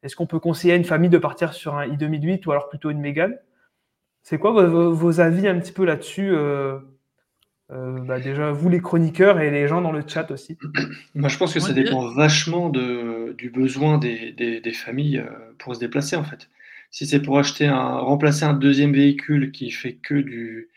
Est-ce 0.03 0.15
qu'on 0.15 0.27
peut 0.27 0.39
conseiller 0.39 0.73
à 0.73 0.77
une 0.77 0.83
famille 0.83 1.09
de 1.09 1.17
partir 1.17 1.53
sur 1.53 1.75
un 1.75 1.87
i2008 1.87 2.45
ou 2.45 2.51
alors 2.51 2.69
plutôt 2.69 2.91
une 2.91 2.99
Mégane? 2.99 3.37
C'est 4.21 4.37
quoi 4.37 4.51
vos, 4.51 5.19
avis 5.19 5.47
un 5.47 5.59
petit 5.59 5.71
peu 5.71 5.83
là-dessus 5.83 6.31
euh, 6.31 6.79
euh, 7.71 7.99
bah, 8.01 8.19
déjà, 8.19 8.51
vous 8.51 8.69
les 8.69 8.79
chroniqueurs 8.79 9.39
et 9.39 9.49
les 9.49 9.67
gens 9.67 9.81
dans 9.81 9.91
le 9.91 10.03
chat 10.05 10.29
aussi. 10.31 10.57
Moi, 11.15 11.29
je 11.29 11.37
pense 11.37 11.53
que 11.53 11.59
ça 11.59 11.73
dépend 11.73 12.07
vachement 12.09 12.69
de, 12.69 13.33
du 13.37 13.49
besoin 13.49 13.97
des, 13.97 14.31
des, 14.31 14.73
familles 14.73 15.19
euh, 15.19 15.53
pour 15.57 15.73
se 15.75 15.79
déplacer 15.79 16.15
en 16.15 16.23
fait. 16.23 16.49
Si 16.91 17.07
c'est 17.07 17.21
pour 17.21 17.39
acheter 17.39 17.65
un, 17.65 17.97
remplacer 17.97 18.45
un 18.45 18.53
deuxième 18.53 18.93
véhicule 18.93 19.51
qui 19.51 19.71
fait 19.71 19.95
que 19.95 20.13
du, 20.13 20.69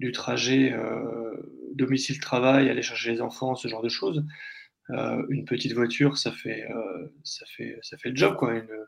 du 0.00 0.12
trajet 0.12 0.72
euh, 0.72 1.34
domicile-travail, 1.74 2.68
aller 2.68 2.82
chercher 2.82 3.12
les 3.12 3.20
enfants, 3.20 3.54
ce 3.54 3.68
genre 3.68 3.82
de 3.82 3.88
choses, 3.88 4.24
euh, 4.90 5.24
une 5.30 5.44
petite 5.44 5.72
voiture, 5.72 6.18
ça 6.18 6.30
fait, 6.30 6.68
euh, 6.70 7.08
ça 7.22 7.46
fait, 7.46 7.78
ça 7.82 7.96
fait 7.96 8.10
le 8.10 8.16
job. 8.16 8.36
Quoi. 8.36 8.54
Une, 8.54 8.86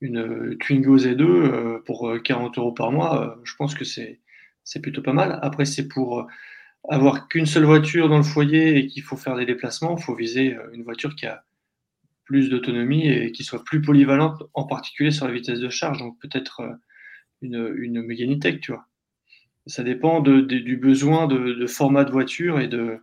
une 0.00 0.58
Twingo 0.58 0.96
Z2 0.96 1.82
pour 1.82 2.12
40 2.24 2.58
euros 2.58 2.72
par 2.72 2.92
mois, 2.92 3.38
je 3.44 3.54
pense 3.56 3.74
que 3.74 3.84
c'est, 3.84 4.20
c'est 4.64 4.80
plutôt 4.80 5.02
pas 5.02 5.12
mal. 5.12 5.38
Après, 5.42 5.64
c'est 5.64 5.86
pour 5.86 6.26
avoir 6.88 7.28
qu'une 7.28 7.46
seule 7.46 7.64
voiture 7.64 8.08
dans 8.08 8.16
le 8.16 8.22
foyer 8.22 8.78
et 8.78 8.86
qu'il 8.86 9.02
faut 9.02 9.16
faire 9.16 9.36
des 9.36 9.46
déplacements, 9.46 9.96
il 9.96 10.02
faut 10.02 10.14
viser 10.14 10.56
une 10.72 10.82
voiture 10.82 11.14
qui 11.16 11.26
a 11.26 11.44
plus 12.28 12.50
d'autonomie 12.50 13.08
et 13.08 13.32
qui 13.32 13.42
soit 13.42 13.64
plus 13.64 13.80
polyvalente, 13.80 14.42
en 14.52 14.64
particulier 14.64 15.10
sur 15.10 15.26
la 15.26 15.32
vitesse 15.32 15.60
de 15.60 15.70
charge. 15.70 15.98
Donc 15.98 16.18
peut-être 16.20 16.60
euh, 16.60 16.74
une, 17.40 17.74
une 17.78 18.02
Meganitech, 18.02 18.60
tu 18.60 18.72
vois. 18.72 18.86
Ça 19.66 19.82
dépend 19.82 20.20
de, 20.20 20.40
du 20.40 20.76
besoin 20.76 21.26
de, 21.26 21.66
format 21.66 22.04
de 22.04 22.10
voiture 22.10 22.60
et 22.60 22.68
de 22.68 22.98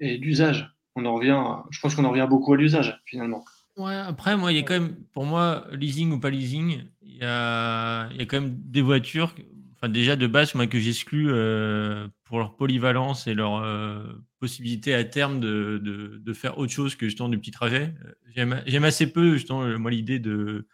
et 0.00 0.18
d'usage. 0.18 0.72
On 0.96 1.04
en 1.06 1.14
revient, 1.14 1.40
je 1.70 1.80
pense 1.80 1.94
qu'on 1.94 2.04
en 2.04 2.10
revient 2.10 2.26
beaucoup 2.28 2.54
à 2.54 2.56
l'usage 2.56 3.00
finalement. 3.04 3.44
Ouais, 3.76 3.94
après, 3.94 4.36
moi, 4.36 4.50
il 4.52 4.56
y 4.56 4.58
a 4.58 4.62
quand 4.62 4.74
même, 4.74 4.96
pour 5.12 5.24
moi, 5.24 5.64
leasing 5.72 6.12
ou 6.12 6.18
pas 6.18 6.30
leasing, 6.30 6.82
il 7.02 7.16
y 7.16 7.24
a, 7.24 8.08
il 8.10 8.16
y 8.16 8.20
a 8.20 8.26
quand 8.26 8.40
même 8.40 8.56
des 8.64 8.82
voitures, 8.82 9.32
enfin 9.78 9.88
déjà 9.88 10.16
de 10.16 10.26
base, 10.26 10.54
moi, 10.54 10.66
que 10.66 10.78
j'exclus 10.78 11.30
euh, 11.30 12.08
pour 12.24 12.38
leur 12.38 12.56
polyvalence 12.56 13.26
et 13.26 13.34
leur 13.34 13.56
euh, 13.56 14.04
possibilité 14.40 14.94
à 14.94 15.04
terme 15.04 15.40
de, 15.40 15.80
de, 15.82 16.18
de, 16.18 16.32
faire 16.32 16.58
autre 16.58 16.72
chose 16.72 16.96
que 16.96 17.06
justement 17.06 17.28
du 17.28 17.38
petit 17.38 17.52
trajet. 17.52 17.94
Euh, 18.36 18.62
j'aime 18.66 18.84
assez 18.84 19.12
peu 19.12 19.34
justement 19.34 19.78
moi 19.78 19.90
l'idée 19.90 20.18
de, 20.18 20.66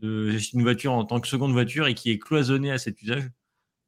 de 0.00 0.36
une 0.54 0.62
voiture 0.62 0.92
en 0.92 1.04
tant 1.04 1.20
que 1.20 1.28
seconde 1.28 1.52
voiture 1.52 1.86
et 1.86 1.94
qui 1.94 2.10
est 2.10 2.18
cloisonnée 2.18 2.70
à 2.70 2.78
cet 2.78 3.00
usage. 3.02 3.30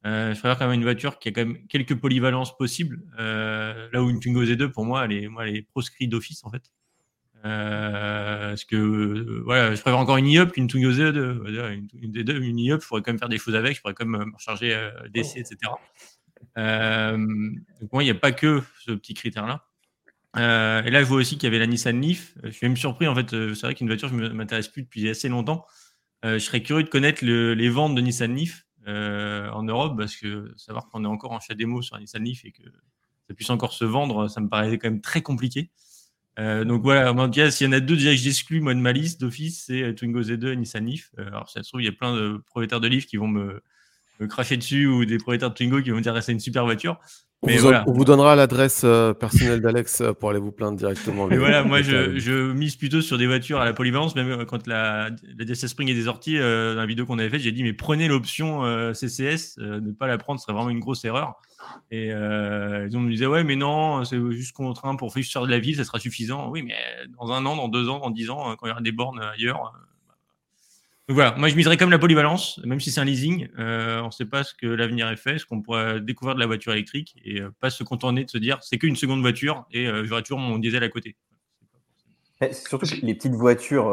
Euh, 0.05 0.35
je 0.35 0.41
préfère 0.41 0.59
quand 0.59 0.67
même 0.67 0.75
une 0.75 0.83
voiture 0.83 1.19
qui 1.19 1.29
a 1.29 1.33
quand 1.33 1.47
même 1.47 1.67
quelques 1.69 1.95
polyvalences 1.95 2.57
possibles. 2.57 3.03
Euh, 3.19 3.89
là 3.93 4.03
où 4.03 4.11
une 4.11 4.21
Twingo 4.21 4.45
Z2 4.45 4.69
pour 4.69 4.85
moi 4.85 5.05
elle 5.05 5.13
est, 5.13 5.29
moi, 5.29 5.47
elle 5.47 5.57
est 5.57 5.63
proscrite 5.63 6.11
d'office 6.11 6.45
en 6.45 6.51
fait. 6.51 6.65
Euh, 7.45 8.49
parce 8.51 8.65
que 8.65 8.77
euh, 8.77 9.43
voilà, 9.45 9.75
je 9.75 9.81
préfère 9.81 9.99
encore 9.99 10.17
une 10.17 10.29
IOP 10.29 10.53
qu'une 10.53 10.69
Twingo 10.69 10.93
Z2. 10.93 11.49
Une, 11.73 11.89
une, 12.15 12.43
une 12.43 12.59
IOP, 12.59 12.83
je 12.83 12.87
pourrais 12.87 13.03
quand 13.03 13.13
même 13.13 13.19
faire 13.19 13.29
des 13.29 13.39
choses 13.39 13.57
avec, 13.57 13.77
je 13.77 13.81
pourrais 13.81 13.95
quand 13.95 14.07
même 14.07 14.33
recharger 14.35 14.75
euh, 14.75 14.91
DC, 15.13 15.37
etc. 15.37 15.57
Euh, 16.59 17.17
donc 17.81 17.93
moi, 17.93 18.03
il 18.03 18.07
n'y 18.07 18.11
a 18.11 18.17
pas 18.17 18.33
que 18.33 18.63
ce 18.85 18.93
petit 18.93 19.15
critère-là. 19.15 19.65
Euh, 20.39 20.83
et 20.83 20.91
là, 20.91 21.01
je 21.01 21.07
vois 21.07 21.19
aussi 21.19 21.37
qu'il 21.37 21.45
y 21.45 21.49
avait 21.49 21.59
la 21.59 21.67
Nissan 21.67 22.01
Leaf. 22.01 22.35
Je 22.45 22.51
suis 22.51 22.67
même 22.67 22.77
surpris, 22.77 23.07
en 23.09 23.15
fait. 23.15 23.31
C'est 23.31 23.63
vrai 23.63 23.75
qu'une 23.75 23.89
voiture, 23.89 24.09
je 24.09 24.15
ne 24.15 24.29
m'intéresse 24.29 24.69
plus 24.69 24.83
depuis 24.83 25.09
assez 25.09 25.29
longtemps. 25.29 25.67
je 26.23 26.39
serais 26.39 26.63
curieux 26.63 26.85
de 26.85 26.89
connaître 26.89 27.25
les 27.25 27.69
ventes 27.69 27.95
de 27.95 28.01
Nissan 28.01 28.35
Leaf 28.35 28.67
en 28.87 29.63
Europe, 29.65 29.97
parce 29.99 30.17
que 30.17 30.53
savoir 30.57 30.89
qu'on 30.89 31.05
est 31.05 31.09
encore 31.09 31.33
en 31.33 31.41
chat 31.41 31.55
démo 31.55 31.83
sur 31.83 31.97
la 31.97 32.01
Nissan 32.01 32.23
Leaf 32.23 32.45
et 32.45 32.53
que 32.53 32.63
ça 33.29 33.35
puisse 33.35 33.51
encore 33.51 33.73
se 33.73 33.85
vendre, 33.85 34.29
ça 34.29 34.41
me 34.41 34.49
paraît 34.49 34.79
quand 34.79 34.89
même 34.89 35.01
très 35.01 35.23
compliqué. 35.23 35.71
Euh, 36.39 36.65
donc 36.65 36.83
voilà, 36.83 37.13
en 37.13 37.27
tout 37.27 37.33
cas, 37.33 37.51
s'il 37.51 37.67
y 37.67 37.69
en 37.69 37.73
a 37.73 37.81
deux 37.81 37.97
déjà 37.97 38.11
que 38.11 38.17
j'exclus 38.17 38.61
moi 38.61 38.75
de 38.75 38.81
ma 38.81 38.93
liste 38.93 39.21
d'office, 39.21 39.65
c'est 39.67 39.95
Twingo 39.95 40.23
Z2 40.23 40.53
et 40.53 40.57
Nissan 40.57 40.87
Leaf. 40.87 41.11
alors, 41.19 41.49
ça 41.51 41.63
se 41.63 41.69
trouve, 41.69 41.83
il 41.83 41.87
y 41.87 41.89
a 41.89 41.93
plein 41.93 42.15
de 42.17 42.39
propriétaires 42.47 42.81
de 42.81 42.89
Leaf 42.89 43.07
qui 43.07 43.19
vont 43.19 43.29
me, 43.29 43.63
me 44.21 44.27
cracher 44.27 44.57
dessus 44.57 44.87
ou 44.87 45.05
des 45.05 45.19
propriétaires 45.19 45.51
de 45.51 45.55
Twingo 45.55 45.83
qui 45.83 45.91
vont 45.91 45.97
me 45.97 46.03
dire 46.03 46.15
que 46.15 46.21
c'est 46.21 46.33
une 46.33 46.41
super 46.41 46.65
voiture. 46.65 46.99
Mais 47.45 47.61
on, 47.61 47.71
vous, 47.71 47.75
on 47.89 47.93
vous 47.93 48.05
donnera 48.05 48.37
l'adresse 48.37 48.83
euh, 48.85 49.15
personnelle 49.15 49.61
d'Alex 49.61 50.01
euh, 50.01 50.13
pour 50.13 50.31
aller 50.31 50.39
vous 50.39 50.53
plaindre 50.53 50.79
directement. 50.79 51.27
Mais 51.27 51.39
voilà, 51.39 51.65
moi 51.65 51.83
je, 51.83 52.17
je, 52.17 52.53
mise 52.53 52.77
plutôt 52.77 53.01
sur 53.01 53.19
des 53.19 53.27
voitures 53.27 53.61
à 53.61 53.65
la 53.65 53.73
polyvalence. 53.73 54.15
Même 54.15 54.31
euh, 54.31 54.45
quand 54.45 54.69
la, 54.69 55.11
la 55.37 55.45
DSS 55.45 55.67
Spring 55.67 55.89
est 55.89 56.03
sortie, 56.03 56.39
dans 56.39 56.77
la 56.77 56.87
vidéo 56.87 57.05
qu'on 57.05 57.19
avait 57.19 57.31
faite, 57.31 57.41
j'ai 57.41 57.51
dit 57.51 57.65
mais 57.65 57.73
prenez 57.73 58.07
l'option 58.07 58.63
CCS, 58.95 59.59
ne 59.59 59.93
pas 59.93 60.07
la 60.07 60.19
prendre, 60.19 60.39
ce 60.39 60.45
serait 60.45 60.53
vraiment 60.53 60.71
une 60.71 60.81
grosse 60.81 61.05
erreur. 61.05 61.35
Et 61.91 62.09
ils 62.09 62.13
me 62.99 63.11
disaient 63.11 63.27
ouais 63.27 63.43
mais 63.43 63.57
non, 63.57 64.05
c'est 64.05 64.19
juste 64.31 64.53
contraint 64.53 64.95
pour 64.95 65.13
faire 65.13 65.43
de 65.43 65.51
la 65.51 65.59
ville, 65.59 65.77
ça 65.77 65.85
sera 65.85 65.99
suffisant. 65.99 66.49
Oui 66.51 66.63
mais 66.63 66.75
dans 67.19 67.33
un 67.33 67.45
an, 67.47 67.57
dans 67.57 67.69
deux 67.69 67.89
ans, 67.89 67.99
dans 67.99 68.11
dix 68.11 68.31
ans, 68.31 68.55
quand 68.57 68.67
il 68.67 68.69
y 68.69 68.73
aura 68.73 68.81
des 68.81 68.93
bornes 68.93 69.21
ailleurs, 69.21 69.73
moi 71.13 71.49
je 71.49 71.57
miserais 71.57 71.77
comme 71.77 71.91
la 71.91 71.99
polyvalence, 71.99 72.61
même 72.65 72.81
si 72.81 72.91
c'est 72.91 73.01
un 73.01 73.05
leasing. 73.05 73.49
Euh, 73.59 74.01
on 74.01 74.07
ne 74.07 74.11
sait 74.11 74.25
pas 74.25 74.45
ce 74.45 74.55
que 74.55 74.67
l'avenir 74.67 75.09
est 75.09 75.17
fait, 75.17 75.39
ce 75.39 75.47
qu'on 75.47 75.63
pourrait 75.63 76.01
découvrir 76.01 76.35
de 76.35 76.41
la 76.41 76.47
voiture 76.47 76.73
électrique 76.73 77.17
et 77.25 77.41
euh, 77.41 77.51
pas 77.61 77.71
se 77.71 77.85
contenter 77.85 78.25
de 78.25 78.31
se 78.31 78.39
dire 78.39 78.59
c'est 78.63 78.79
qu'une 78.79 78.97
seconde 78.97 79.21
voiture 79.21 79.67
et 79.71 79.87
euh, 79.87 80.05
j'aurai 80.05 80.23
toujours 80.23 80.39
mon 80.39 80.59
diesel 80.59 80.83
à 80.83 80.89
côté. 80.89 81.17
Surtout 82.51 82.87
que 82.87 83.07
les 83.07 83.15
petites 83.15 83.35
voitures, 83.35 83.87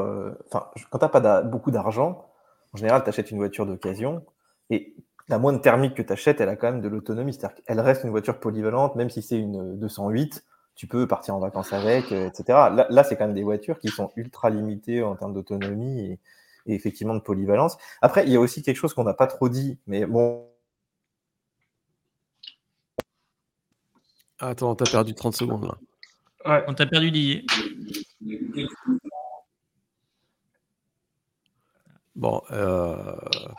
enfin, 0.48 0.66
quand 0.90 0.98
tu 0.98 1.06
n'as 1.06 1.10
pas 1.10 1.42
beaucoup 1.44 1.70
d'argent, 1.70 2.26
en 2.74 2.78
général, 2.78 3.04
tu 3.04 3.10
achètes 3.10 3.30
une 3.30 3.38
voiture 3.38 3.68
d'occasion 3.68 4.26
et 4.72 4.96
la 5.28 5.38
moindre 5.38 5.62
thermique 5.62 5.94
que 5.94 6.02
tu 6.02 6.12
achètes, 6.12 6.42
elle 6.42 6.50
a 6.50 6.56
quand 6.56 6.72
même 6.72 6.82
de 6.82 6.88
l'autonomie. 6.88 7.32
C'est-à-dire 7.32 7.58
qu'elle 7.64 7.80
reste 7.80 8.06
une 8.06 8.10
voiture 8.10 8.40
polyvalente, 8.40 8.96
même 8.96 9.12
si 9.12 9.22
c'est 9.22 9.38
une 9.38 9.78
208, 9.78 10.44
tu 10.74 10.88
peux 10.88 11.06
partir 11.06 11.36
en 11.36 11.40
vacances 11.40 11.74
avec, 11.74 12.12
etc. 12.12 12.44
Là, 12.90 13.04
c'est 13.04 13.18
quand 13.18 13.28
même 13.28 13.36
des 13.36 13.44
voitures 13.44 13.78
qui 13.78 13.90
sont 13.90 14.12
ultra 14.16 14.50
limitées 14.50 15.04
en 15.04 15.16
termes 15.16 15.36
d'autonomie 15.36 16.18
et 16.70 16.76
effectivement 16.76 17.16
de 17.16 17.20
polyvalence. 17.20 17.78
Après, 18.02 18.26
il 18.26 18.32
y 18.32 18.36
a 18.36 18.40
aussi 18.40 18.62
quelque 18.62 18.78
chose 18.78 18.94
qu'on 18.94 19.04
n'a 19.04 19.14
pas 19.14 19.28
trop 19.28 19.50
dit, 19.50 19.78
mais 19.88 20.06
bon. 20.06 20.48
Attends, 24.40 24.76
t'as 24.76 24.90
perdu 24.90 25.14
30 25.14 25.36
secondes 25.36 25.66
là. 25.66 25.78
Ouais. 26.46 26.64
On 26.68 26.74
t'a 26.74 26.86
perdu 26.86 27.12
Didier. 27.12 27.46
Bon, 32.16 32.42
euh... 32.52 32.96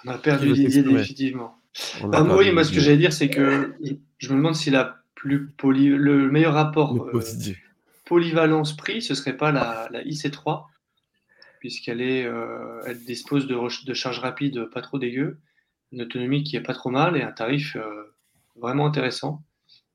on 0.04 0.08
a 0.08 0.18
perdu 0.18 0.52
Didier 0.52 0.82
définitivement. 0.82 1.56
Ah, 2.12 2.22
oui, 2.22 2.50
moi 2.52 2.64
ce 2.64 2.72
que 2.72 2.80
j'allais 2.80 2.96
dire, 2.96 3.12
c'est 3.12 3.28
que 3.28 3.74
je 4.18 4.30
me 4.30 4.36
demande 4.36 4.54
si 4.54 4.70
la 4.70 4.96
plus 5.14 5.48
poly... 5.48 5.88
le 5.88 6.30
meilleur 6.30 6.54
rapport 6.54 6.96
euh, 6.96 7.20
polyvalence 8.06 8.76
prix, 8.76 9.02
ce 9.02 9.14
serait 9.14 9.36
pas 9.36 9.52
la, 9.52 9.88
la 9.92 10.02
IC3 10.02 10.64
puisqu'elle 11.61 12.00
est, 12.00 12.24
euh, 12.24 12.82
elle 12.86 12.98
dispose 13.04 13.46
de, 13.46 13.86
de 13.86 13.94
charge 13.94 14.18
rapide 14.18 14.64
pas 14.70 14.80
trop 14.80 14.98
dégueu, 14.98 15.38
une 15.92 16.02
autonomie 16.02 16.42
qui 16.42 16.56
est 16.56 16.62
pas 16.62 16.74
trop 16.74 16.90
mal 16.90 17.16
et 17.16 17.22
un 17.22 17.30
tarif 17.30 17.76
euh, 17.76 18.16
vraiment 18.56 18.86
intéressant. 18.86 19.44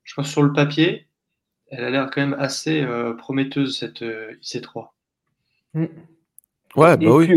Je 0.04 0.14
pense 0.14 0.30
sur 0.30 0.42
le 0.42 0.52
papier, 0.52 1.08
elle 1.68 1.84
a 1.84 1.90
l'air 1.90 2.08
quand 2.10 2.20
même 2.20 2.36
assez 2.38 2.80
euh, 2.80 3.12
prometteuse 3.14 3.76
cette 3.76 4.02
IC3. 4.02 4.88
Mm. 5.74 5.84
Ouais, 6.76 6.96
bah 6.96 7.10
oui. 7.10 7.28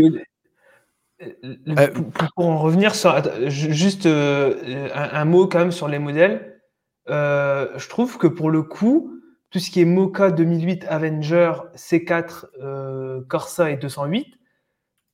pour, 2.34 2.46
en 2.46 2.58
revenir 2.58 2.94
sur 2.94 3.20
juste 3.48 4.06
un, 4.06 5.24
mot 5.24 5.46
quand 5.48 5.58
même 5.58 5.72
sur 5.72 5.88
les 5.88 5.98
modèles, 5.98 6.60
je 7.08 7.88
trouve 7.88 8.16
que 8.18 8.26
pour 8.26 8.50
le 8.50 8.62
coup, 8.62 9.19
tout 9.50 9.58
ce 9.58 9.70
qui 9.70 9.80
est 9.80 9.84
Mocha 9.84 10.30
2008, 10.30 10.86
Avenger, 10.88 11.52
C4, 11.74 12.46
euh, 12.60 13.20
Corsa 13.28 13.70
et 13.70 13.76
208, 13.76 14.38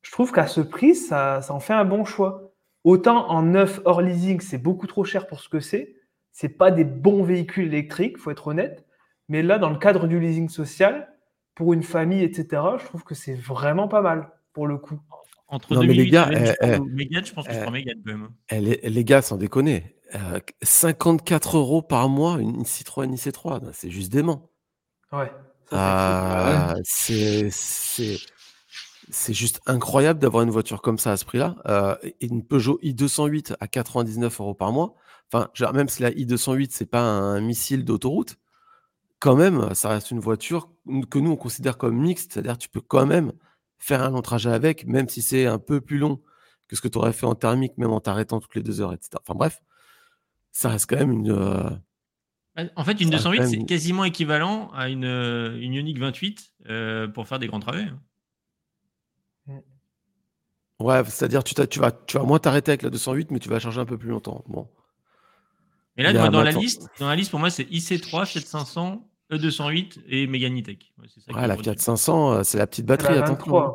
je 0.02 0.10
trouve 0.12 0.30
qu'à 0.30 0.46
ce 0.46 0.60
prix, 0.60 0.94
ça, 0.94 1.40
ça, 1.42 1.52
en 1.54 1.60
fait 1.60 1.72
un 1.72 1.84
bon 1.84 2.04
choix. 2.04 2.52
autant 2.84 3.28
en 3.28 3.42
neuf 3.42 3.80
hors 3.84 4.02
leasing, 4.02 4.40
c'est 4.40 4.58
beaucoup 4.58 4.86
trop 4.86 5.04
cher 5.04 5.26
pour 5.26 5.40
ce 5.40 5.48
que 5.48 5.58
c'est. 5.58 5.96
C'est 6.32 6.50
pas 6.50 6.70
des 6.70 6.84
bons 6.84 7.24
véhicules 7.24 7.66
électriques, 7.66 8.18
faut 8.18 8.30
être 8.30 8.46
honnête. 8.46 8.84
Mais 9.28 9.42
là, 9.42 9.58
dans 9.58 9.70
le 9.70 9.78
cadre 9.78 10.06
du 10.06 10.20
leasing 10.20 10.48
social, 10.48 11.08
pour 11.54 11.72
une 11.72 11.82
famille, 11.82 12.22
etc., 12.22 12.62
je 12.78 12.84
trouve 12.84 13.02
que 13.02 13.14
c'est 13.14 13.34
vraiment 13.34 13.88
pas 13.88 14.02
mal 14.02 14.30
pour 14.52 14.66
le 14.66 14.76
coup. 14.76 15.00
Entre 15.48 15.74
Non, 15.74 15.80
mais 15.80 15.86
2008 15.88 16.04
les 16.04 16.10
gars, 16.10 16.28
et 16.30 16.54
eh, 16.60 16.74
eh, 16.74 16.78
Mégane, 16.80 17.24
je 17.24 17.32
pense 17.32 17.46
que 17.46 17.52
je 17.52 17.58
eh, 17.58 17.62
prends 17.62 17.70
Mégane 17.70 18.02
quand 18.04 18.12
même. 18.12 18.28
Eh, 18.50 18.60
les, 18.60 18.80
les 18.82 19.04
gars, 19.04 19.22
sans 19.22 19.36
déconner, 19.38 19.95
euh, 20.14 20.40
54 20.62 21.56
euros 21.56 21.82
par 21.82 22.08
mois, 22.08 22.38
une 22.40 22.64
Citroën 22.64 23.12
IC3, 23.12 23.62
non, 23.62 23.70
c'est 23.72 23.90
juste 23.90 24.12
dément. 24.12 24.50
Ouais. 25.12 25.32
ça, 25.70 26.74
c'est 29.10 29.34
juste 29.34 29.60
incroyable 29.66 30.18
d'avoir 30.20 30.42
une 30.42 30.50
voiture 30.50 30.82
comme 30.82 30.98
ça 30.98 31.12
à 31.12 31.16
ce 31.16 31.24
prix-là. 31.24 31.56
Euh, 31.66 31.96
une 32.20 32.44
Peugeot 32.44 32.78
i208 32.82 33.56
à 33.60 33.68
99 33.68 34.40
euros 34.40 34.54
par 34.54 34.72
mois. 34.72 34.94
Enfin, 35.32 35.48
genre, 35.54 35.72
même 35.72 35.88
si 35.88 36.02
la 36.02 36.10
i208 36.10 36.68
c'est 36.70 36.86
pas 36.86 37.02
un 37.02 37.40
missile 37.40 37.84
d'autoroute, 37.84 38.36
quand 39.18 39.36
même, 39.36 39.74
ça 39.74 39.88
reste 39.88 40.10
une 40.10 40.20
voiture 40.20 40.70
que 41.10 41.18
nous 41.18 41.30
on 41.32 41.36
considère 41.36 41.78
comme 41.78 41.96
mixte, 41.96 42.32
c'est-à-dire 42.32 42.58
tu 42.58 42.68
peux 42.68 42.80
quand 42.80 43.06
même 43.06 43.32
faire 43.78 44.02
un 44.02 44.10
long 44.10 44.22
trajet 44.22 44.50
avec, 44.50 44.86
même 44.86 45.08
si 45.08 45.22
c'est 45.22 45.46
un 45.46 45.58
peu 45.58 45.80
plus 45.80 45.98
long 45.98 46.20
que 46.68 46.76
ce 46.76 46.80
que 46.80 46.88
tu 46.88 46.98
aurais 46.98 47.12
fait 47.12 47.26
en 47.26 47.34
thermique, 47.34 47.78
même 47.78 47.92
en 47.92 48.00
t'arrêtant 48.00 48.40
toutes 48.40 48.54
les 48.54 48.62
deux 48.62 48.80
heures, 48.80 48.92
etc. 48.92 49.10
Enfin 49.20 49.34
bref, 49.34 49.62
ça 50.58 50.70
reste 50.70 50.88
quand 50.88 50.96
même 50.96 51.12
une. 51.12 51.30
euh, 51.30 51.70
En 52.76 52.84
fait, 52.84 52.92
une 53.00 53.10
Ça 53.10 53.16
reste 53.16 53.24
208, 53.24 53.38
quand 53.38 53.44
c'est 53.46 53.56
même- 53.58 53.66
quasiment 53.66 54.04
équivalent 54.04 54.70
à 54.72 54.88
une, 54.88 55.04
euh, 55.04 55.60
une 55.60 55.74
Ioniq 55.74 55.98
28 55.98 56.52
euh, 56.70 57.06
pour 57.08 57.28
faire 57.28 57.38
des 57.38 57.46
grands 57.46 57.60
trajets. 57.60 57.88
hein. 59.48 59.60
Ouais, 60.78 61.02
c'est-à-dire 61.06 61.42
tu, 61.42 61.54
tu 61.54 61.78
vas, 61.80 61.90
tu 61.90 62.18
vas 62.18 62.24
moins 62.24 62.38
t'arrêter 62.38 62.70
avec 62.72 62.82
la 62.82 62.90
208, 62.90 63.30
mais 63.30 63.38
tu 63.38 63.48
vas 63.48 63.58
charger 63.58 63.80
un 63.80 63.86
peu 63.86 63.96
plus 63.96 64.10
longtemps. 64.10 64.44
Bon. 64.46 64.68
Mais 65.96 66.02
là, 66.02 66.12
moi, 66.12 66.28
dans 66.28 66.42
la 66.42 66.52
liste, 66.52 66.88
dans 66.98 67.08
la 67.08 67.16
liste, 67.16 67.30
pour 67.30 67.40
moi, 67.40 67.48
c'est 67.48 67.64
IC3, 67.64 68.26
7500, 68.26 69.08
E208 69.32 70.00
et 70.06 70.26
Mégane 70.26 70.58
E-Tech. 70.58 70.78
Ouais, 70.98 71.34
Ouais, 71.34 71.46
la. 71.46 71.56
Fiat 71.56 71.74
500, 71.78 72.32
euh, 72.32 72.42
c'est 72.42 72.58
la 72.58 72.66
petite 72.66 72.84
batterie, 72.84 73.14
la 73.14 73.24
attention. 73.24 73.74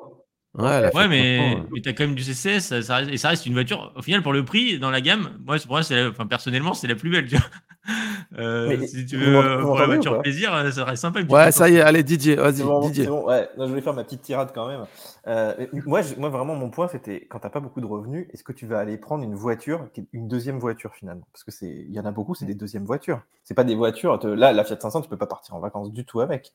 23. 0.54 1.02
Ouais, 1.02 1.08
mais, 1.08 1.38
500, 1.38 1.60
euh. 1.62 1.68
mais 1.74 1.82
tu 1.82 1.90
as 1.90 1.94
quand 1.94 2.04
même 2.04 2.16
du 2.16 2.24
CCS, 2.24 2.60
ça, 2.60 2.82
ça 2.82 2.96
reste, 2.98 3.12
et 3.12 3.18
ça 3.18 3.30
reste 3.30 3.46
une 3.46 3.54
voiture, 3.54 3.94
au 3.96 4.02
final, 4.02 4.22
pour 4.22 4.34
le 4.34 4.44
prix, 4.44 4.80
dans 4.80 4.92
la 4.92 5.00
gamme, 5.02 5.38
moi, 5.46 5.58
c'est- 5.58 5.66
pour 5.66 5.76
moi, 5.76 5.84
c'est 5.84 5.96
la- 5.96 6.10
enfin, 6.10 6.28
personnellement, 6.28 6.74
c'est 6.74 6.88
la 6.88 6.96
plus 6.96 7.10
belle. 7.10 7.28
Tu 7.28 7.36
vois. 7.36 7.46
Euh, 8.38 8.68
Mais 8.68 8.86
si 8.86 9.08
tu 9.08 9.18
veux, 9.18 9.58
vous 9.58 9.66
pour 9.66 9.80
la 9.80 9.88
voiture 9.88 10.22
plaisir, 10.22 10.54
euh, 10.54 10.70
ça 10.70 10.86
reste 10.86 11.02
sympa. 11.02 11.22
Ouais, 11.22 11.52
ça 11.52 11.68
y 11.68 11.78
est, 11.78 11.82
allez, 11.82 12.04
Didier, 12.04 12.36
vas-y, 12.36 12.62
bon, 12.62 12.80
Didier. 12.80 13.08
bon, 13.08 13.26
ouais. 13.26 13.50
Non, 13.58 13.66
je 13.66 13.70
voulais 13.72 13.82
faire 13.82 13.96
ma 13.96 14.04
petite 14.04 14.22
tirade 14.22 14.52
quand 14.54 14.68
même. 14.68 14.86
Euh, 15.28 15.66
moi, 15.88 16.04
je- 16.04 16.14
moi, 16.16 16.30
vraiment, 16.30 16.54
mon 16.56 16.70
point, 16.70 16.88
c'était 16.88 17.26
quand 17.28 17.40
tu 17.40 17.46
n'as 17.48 17.50
pas 17.50 17.60
beaucoup 17.60 17.82
de 17.82 17.88
revenus, 17.88 18.28
est-ce 18.32 18.44
que 18.44 18.54
tu 18.54 18.68
vas 18.68 18.78
aller 18.78 18.98
prendre 18.98 19.24
une 19.24 19.34
voiture, 19.34 19.88
une 20.14 20.28
deuxième 20.28 20.60
voiture 20.60 20.94
finalement? 20.94 21.28
Parce 21.34 21.44
que 21.44 21.52
c'est, 21.52 21.70
il 21.90 21.92
y 21.92 22.00
en 22.00 22.06
a 22.06 22.12
beaucoup, 22.12 22.36
c'est 22.36 22.46
des 22.46 22.54
deuxièmes 22.54 22.86
voitures. 22.86 23.22
C'est 23.44 23.56
pas 23.56 23.64
des 23.64 23.76
voitures. 23.76 24.20
te- 24.20 24.28
Là, 24.28 24.54
la 24.54 24.64
Fiat 24.64 24.80
500, 24.80 25.02
tu 25.02 25.10
peux 25.10 25.18
pas 25.18 25.26
partir 25.28 25.56
en 25.56 25.60
vacances 25.60 25.92
du 25.92 26.06
tout 26.06 26.22
avec. 26.22 26.54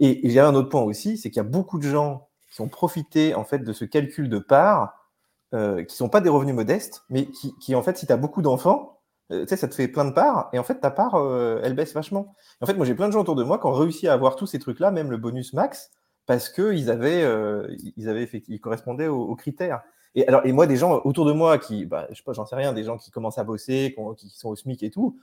Et 0.00 0.26
il 0.26 0.32
y 0.32 0.38
a 0.38 0.48
un 0.48 0.54
autre 0.54 0.70
point 0.70 0.82
aussi, 0.82 1.18
c'est 1.18 1.28
qu'il 1.30 1.36
y 1.36 1.46
a 1.46 1.48
beaucoup 1.48 1.78
de 1.78 1.88
gens 1.88 2.26
qui 2.54 2.60
ont 2.60 2.68
profité 2.68 3.34
en 3.34 3.44
fait 3.44 3.58
de 3.58 3.72
ce 3.72 3.84
calcul 3.84 4.28
de 4.28 4.38
part, 4.38 5.10
euh, 5.54 5.82
qui 5.82 5.96
sont 5.96 6.08
pas 6.08 6.20
des 6.20 6.28
revenus 6.28 6.54
modestes, 6.54 7.02
mais 7.10 7.26
qui, 7.60 7.74
en 7.74 7.82
fait, 7.82 7.98
si 7.98 8.06
tu 8.06 8.12
as 8.12 8.16
beaucoup 8.16 8.42
d'enfants, 8.42 9.00
euh, 9.32 9.42
tu 9.42 9.48
sais, 9.48 9.56
ça 9.56 9.66
te 9.66 9.74
fait 9.74 9.88
plein 9.88 10.04
de 10.04 10.12
parts, 10.12 10.50
et 10.52 10.58
en 10.60 10.62
fait, 10.62 10.76
ta 10.76 10.92
part, 10.92 11.16
euh, 11.16 11.60
elle 11.64 11.74
baisse 11.74 11.92
vachement. 11.94 12.32
En 12.60 12.66
fait, 12.66 12.74
moi, 12.74 12.86
j'ai 12.86 12.94
plein 12.94 13.08
de 13.08 13.12
gens 13.12 13.20
autour 13.22 13.34
de 13.34 13.42
moi 13.42 13.58
qui 13.58 13.66
ont 13.66 13.72
réussi 13.72 14.06
à 14.06 14.12
avoir 14.12 14.36
tous 14.36 14.46
ces 14.46 14.60
trucs-là, 14.60 14.92
même 14.92 15.10
le 15.10 15.16
bonus 15.16 15.52
max, 15.52 15.90
parce 16.26 16.48
qu'ils 16.48 16.90
avaient, 16.90 17.22
euh, 17.24 17.74
ils 17.96 18.08
avaient 18.08 18.24
effecti- 18.24 18.44
ils 18.48 18.60
correspondaient 18.60 19.08
aux, 19.08 19.34
critères. 19.34 19.82
Et 20.14 20.26
alors, 20.28 20.46
et 20.46 20.52
moi, 20.52 20.66
des 20.68 20.76
gens 20.76 21.00
autour 21.04 21.24
de 21.24 21.32
moi 21.32 21.58
qui, 21.58 21.86
bah, 21.86 22.06
je 22.10 22.16
sais 22.16 22.22
pas, 22.22 22.32
j'en 22.34 22.46
sais 22.46 22.54
rien, 22.56 22.72
des 22.72 22.84
gens 22.84 22.98
qui 22.98 23.10
commencent 23.10 23.38
à 23.38 23.44
bosser, 23.44 23.92
qui, 23.94 24.00
ont- 24.00 24.14
qui 24.14 24.28
sont 24.30 24.50
au 24.50 24.56
SMIC 24.56 24.82
et 24.84 24.90
tout, 24.90 25.18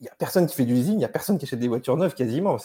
il 0.00 0.04
n'y 0.04 0.08
a 0.08 0.14
personne 0.16 0.46
qui 0.46 0.54
fait 0.54 0.64
du 0.64 0.74
leasing, 0.74 0.94
il 0.94 0.98
n'y 0.98 1.04
a 1.04 1.08
personne 1.08 1.38
qui 1.38 1.44
achète 1.44 1.58
des 1.58 1.68
voitures 1.68 1.96
neuves 1.96 2.14
quasiment. 2.14 2.56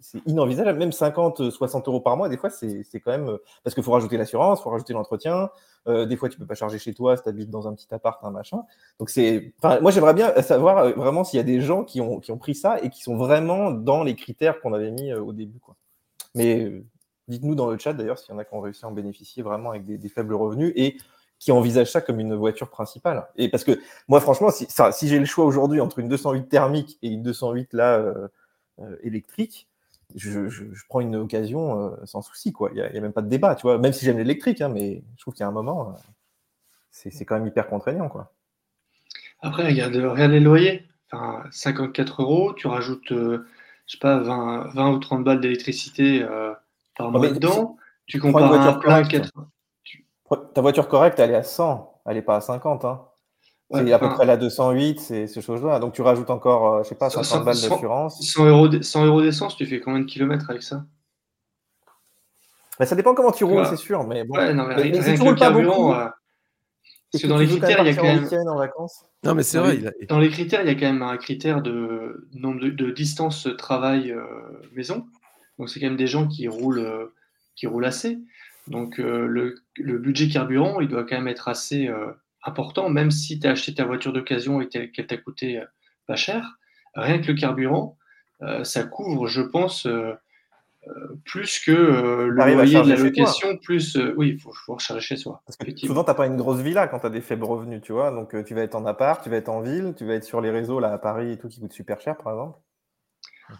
C'est- 0.00 0.18
inenvisageable. 0.26 0.78
Même 0.78 0.92
50, 0.92 1.50
60 1.50 1.88
euros 1.88 2.00
par 2.00 2.16
mois, 2.16 2.28
des 2.28 2.36
fois, 2.36 2.50
c'est 2.50 2.84
quand 3.00 3.10
même. 3.10 3.28
euh, 3.28 3.38
Parce 3.62 3.74
qu'il 3.74 3.82
faut 3.82 3.92
rajouter 3.92 4.16
l'assurance, 4.16 4.60
il 4.60 4.62
faut 4.62 4.70
rajouter 4.70 4.92
l'entretien. 4.92 5.50
Euh, 5.86 6.06
des 6.06 6.16
fois, 6.16 6.28
tu 6.28 6.38
peux 6.38 6.46
pas 6.46 6.54
charger 6.54 6.78
chez 6.78 6.94
toi 6.94 7.16
si 7.16 7.22
tu 7.22 7.28
habites 7.28 7.50
dans 7.50 7.68
un 7.68 7.74
petit 7.74 7.92
appart, 7.92 8.22
un 8.24 8.30
machin. 8.30 8.62
Donc, 8.98 9.10
c'est. 9.10 9.52
Moi, 9.80 9.90
j'aimerais 9.90 10.14
bien 10.14 10.34
savoir 10.42 10.78
euh, 10.78 10.92
vraiment 10.92 11.24
s'il 11.24 11.36
y 11.36 11.40
a 11.40 11.44
des 11.44 11.60
gens 11.60 11.84
qui 11.84 12.00
ont, 12.00 12.20
qui 12.20 12.32
ont 12.32 12.38
pris 12.38 12.54
ça 12.54 12.80
et 12.82 12.90
qui 12.90 13.02
sont 13.02 13.16
vraiment 13.16 13.70
dans 13.70 14.02
les 14.02 14.14
critères 14.14 14.60
qu'on 14.60 14.72
avait 14.72 14.90
mis 14.90 15.12
euh, 15.12 15.20
au 15.20 15.32
début. 15.32 15.60
Mais 16.34 16.64
euh, 16.64 16.84
dites-nous 17.28 17.54
dans 17.54 17.70
le 17.70 17.78
chat 17.78 17.92
d'ailleurs 17.92 18.18
s'il 18.18 18.32
y 18.32 18.36
en 18.36 18.38
a 18.38 18.44
qui 18.44 18.54
ont 18.54 18.60
réussi 18.60 18.84
à 18.84 18.88
en 18.88 18.92
bénéficier 18.92 19.42
vraiment 19.42 19.70
avec 19.70 19.84
des, 19.84 20.08
faibles 20.08 20.34
revenus 20.34 20.72
et 20.76 20.96
qui 21.38 21.52
envisagent 21.52 21.90
ça 21.90 22.00
comme 22.00 22.20
une 22.20 22.34
voiture 22.34 22.70
principale. 22.70 23.26
Et 23.36 23.48
parce 23.48 23.64
que 23.64 23.78
moi, 24.08 24.20
franchement, 24.20 24.50
si, 24.50 24.66
si 24.92 25.08
j'ai 25.08 25.18
le 25.18 25.24
choix 25.24 25.44
aujourd'hui 25.44 25.80
entre 25.80 25.98
une 25.98 26.08
208 26.08 26.48
thermique 26.48 26.98
et 27.02 27.08
une 27.08 27.22
208 27.22 27.72
là 27.72 27.98
euh, 27.98 28.28
euh, 28.80 28.96
électrique, 29.02 29.68
je, 30.14 30.48
je- 30.48 30.72
je 30.72 30.84
prends 30.88 31.00
une 31.00 31.16
occasion 31.16 31.80
euh, 31.80 31.96
sans 32.04 32.22
souci. 32.22 32.52
quoi. 32.52 32.70
Il 32.72 32.76
n'y 32.76 32.80
a, 32.82 32.88
il 32.90 32.94
y 32.94 32.98
a 32.98 33.00
même 33.00 33.12
pas 33.12 33.22
de 33.22 33.28
débat, 33.28 33.54
tu 33.54 33.62
vois. 33.62 33.78
Même 33.78 33.92
si 33.92 34.04
j'aime 34.04 34.18
l'électrique, 34.18 34.60
hein, 34.60 34.68
mais 34.68 35.02
je 35.16 35.20
trouve 35.22 35.34
qu'il 35.34 35.42
y 35.42 35.44
a 35.44 35.48
un 35.48 35.52
moment, 35.52 35.90
euh, 35.90 35.92
c'est 36.90 37.24
quand 37.24 37.34
même 37.36 37.46
hyper 37.46 37.66
contraignant. 37.68 38.08
quoi. 38.08 38.32
Après, 39.40 39.66
regarde, 39.66 39.94
regarde 39.96 40.30
les 40.32 40.40
loyers. 40.40 40.86
Enfin, 41.10 41.44
54 41.50 42.22
euros, 42.22 42.52
tu 42.54 42.66
rajoutes, 42.66 43.12
euh, 43.12 43.46
je 43.86 43.92
sais 43.92 43.98
pas, 43.98 44.18
20, 44.18 44.68
20 44.74 44.90
ou 44.92 44.98
30 44.98 45.24
balles 45.24 45.40
d'électricité 45.40 46.24
par 46.96 47.10
mois 47.10 47.20
mais 47.20 47.32
dedans. 47.32 47.76
Tu 48.06 48.18
compares 48.20 48.52
un 48.52 48.72
plein 48.74 49.02
correcte. 49.02 49.30
80. 49.32 50.50
Ta 50.54 50.60
voiture 50.62 50.88
correcte, 50.88 51.18
elle 51.18 51.30
est 51.30 51.36
à 51.36 51.42
100, 51.42 52.00
elle 52.06 52.14
n'est 52.16 52.22
pas 52.22 52.36
à 52.36 52.40
50. 52.40 52.84
Hein. 52.84 53.02
Ouais, 53.70 53.82
c'est 53.84 53.92
à 53.92 53.98
peu 53.98 54.06
enfin, 54.06 54.14
près 54.14 54.26
la 54.26 54.36
208, 54.36 55.00
c'est 55.00 55.26
ces 55.26 55.40
choses-là. 55.40 55.78
Donc 55.80 55.94
tu 55.94 56.02
rajoutes 56.02 56.30
encore, 56.30 56.74
euh, 56.74 56.82
je 56.82 56.90
sais 56.90 56.94
pas, 56.94 57.08
50 57.10 57.24
100, 57.24 57.44
balles 57.44 57.54
100, 57.56 57.68
d'assurance. 57.70 58.20
100 58.32 58.44
euros 58.46 58.68
d'- 58.68 58.82
100 58.82 59.04
euros 59.06 59.22
d'essence, 59.22 59.56
tu 59.56 59.66
fais 59.66 59.80
combien 59.80 60.00
de 60.00 60.04
kilomètres 60.04 60.50
avec 60.50 60.62
ça? 60.62 60.84
Mais 62.78 62.86
ça 62.86 62.96
dépend 62.96 63.14
comment 63.14 63.32
tu 63.32 63.44
roules, 63.44 63.66
c'est 63.66 63.76
sûr. 63.76 64.06
Mais 64.06 64.24
bon. 64.24 64.36
Ouais, 64.36 64.52
non, 64.52 64.66
mais 64.66 64.76
Mais- 64.76 64.82
rien, 64.82 64.92
mais 64.92 64.98
si 65.02 65.04
rien 65.10 65.14
tu 65.16 65.22
roules 65.22 65.36
pas 65.36 65.50
beaucoup, 65.50 65.92
euh, 65.92 66.08
parce 67.12 67.22
que 67.22 67.22
que 67.22 67.26
dans 67.28 67.38
les 67.38 67.46
critères, 67.46 67.80
il 67.80 67.86
y 67.86 67.90
a 67.90 67.94
quand 67.94 68.02
même. 68.02 68.48
en 68.48 68.56
vacances 68.58 69.04
Non, 69.22 69.34
mais 69.34 69.42
c'est 69.44 69.58
Dans 69.58 69.64
vrai. 69.64 69.74
les, 69.76 69.80
il 69.80 69.86
a- 69.88 69.92
dans 70.08 70.18
les 70.18 70.28
critères, 70.30 70.60
il 70.62 70.66
y 70.66 70.70
a 70.70 70.74
quand 70.74 70.92
même 70.92 71.02
un 71.02 71.16
critère 71.16 71.62
de 71.62 72.28
nombre 72.34 72.60
de, 72.60 72.70
de 72.70 72.90
distance 72.90 73.48
travail-maison. 73.56 75.06
Donc, 75.58 75.70
c'est 75.70 75.78
quand 75.80 75.86
même 75.86 75.96
des 75.96 76.08
gens 76.08 76.26
qui 76.26 76.48
roulent, 76.48 76.80
euh, 76.80 77.06
qui 77.56 77.66
roulent 77.68 77.84
assez. 77.86 78.18
Donc, 78.66 78.98
euh, 78.98 79.26
le, 79.26 79.54
le 79.76 79.98
budget 79.98 80.28
carburant, 80.28 80.80
il 80.80 80.88
doit 80.88 81.04
quand 81.04 81.14
même 81.16 81.28
être 81.28 81.46
assez 81.48 81.86
euh, 81.88 82.10
important, 82.44 82.88
même 82.88 83.10
si 83.10 83.38
tu 83.38 83.46
as 83.46 83.52
acheté 83.52 83.74
ta 83.74 83.84
voiture 83.84 84.12
d'occasion 84.12 84.60
et 84.60 84.68
qu'elle 84.68 85.06
t'a 85.06 85.16
coûté 85.16 85.58
euh, 85.58 85.64
pas 86.06 86.16
cher. 86.16 86.58
Rien 86.94 87.18
que 87.20 87.28
le 87.28 87.34
carburant, 87.34 87.98
euh, 88.42 88.64
ça 88.64 88.84
couvre, 88.84 89.26
je 89.26 89.40
pense, 89.40 89.86
euh, 89.86 90.12
plus 91.24 91.60
que 91.60 91.72
euh, 91.72 92.26
le 92.28 92.30
loyer 92.30 92.82
de 92.82 92.88
la 92.88 92.96
location, 92.96 93.56
plus. 93.56 93.96
oui, 94.16 94.30
il 94.30 94.40
faut, 94.40 94.52
faut 94.52 94.74
recharger 94.74 95.00
chez 95.00 95.16
soi. 95.16 95.42
Parce 95.46 95.56
que 95.56 95.64
effectivement. 95.64 95.94
souvent, 95.94 96.04
tu 96.04 96.10
n'as 96.10 96.14
pas 96.14 96.26
une 96.26 96.36
grosse 96.36 96.60
villa 96.60 96.86
quand 96.88 97.00
tu 97.00 97.06
as 97.06 97.10
des 97.10 97.20
faibles 97.20 97.44
revenus, 97.44 97.80
tu 97.82 97.92
vois. 97.92 98.10
Donc, 98.10 98.36
tu 98.44 98.54
vas 98.54 98.62
être 98.62 98.74
en 98.74 98.84
appart, 98.86 99.22
tu 99.22 99.30
vas 99.30 99.36
être 99.36 99.48
en 99.48 99.60
ville, 99.60 99.94
tu 99.96 100.04
vas 100.04 100.14
être 100.14 100.24
sur 100.24 100.40
les 100.40 100.50
réseaux 100.50 100.80
là 100.80 100.92
à 100.92 100.98
Paris 100.98 101.32
et 101.32 101.38
tout 101.38 101.48
qui 101.48 101.60
coûte 101.60 101.72
super 101.72 102.00
cher, 102.00 102.16
par 102.16 102.32
exemple. 102.32 102.58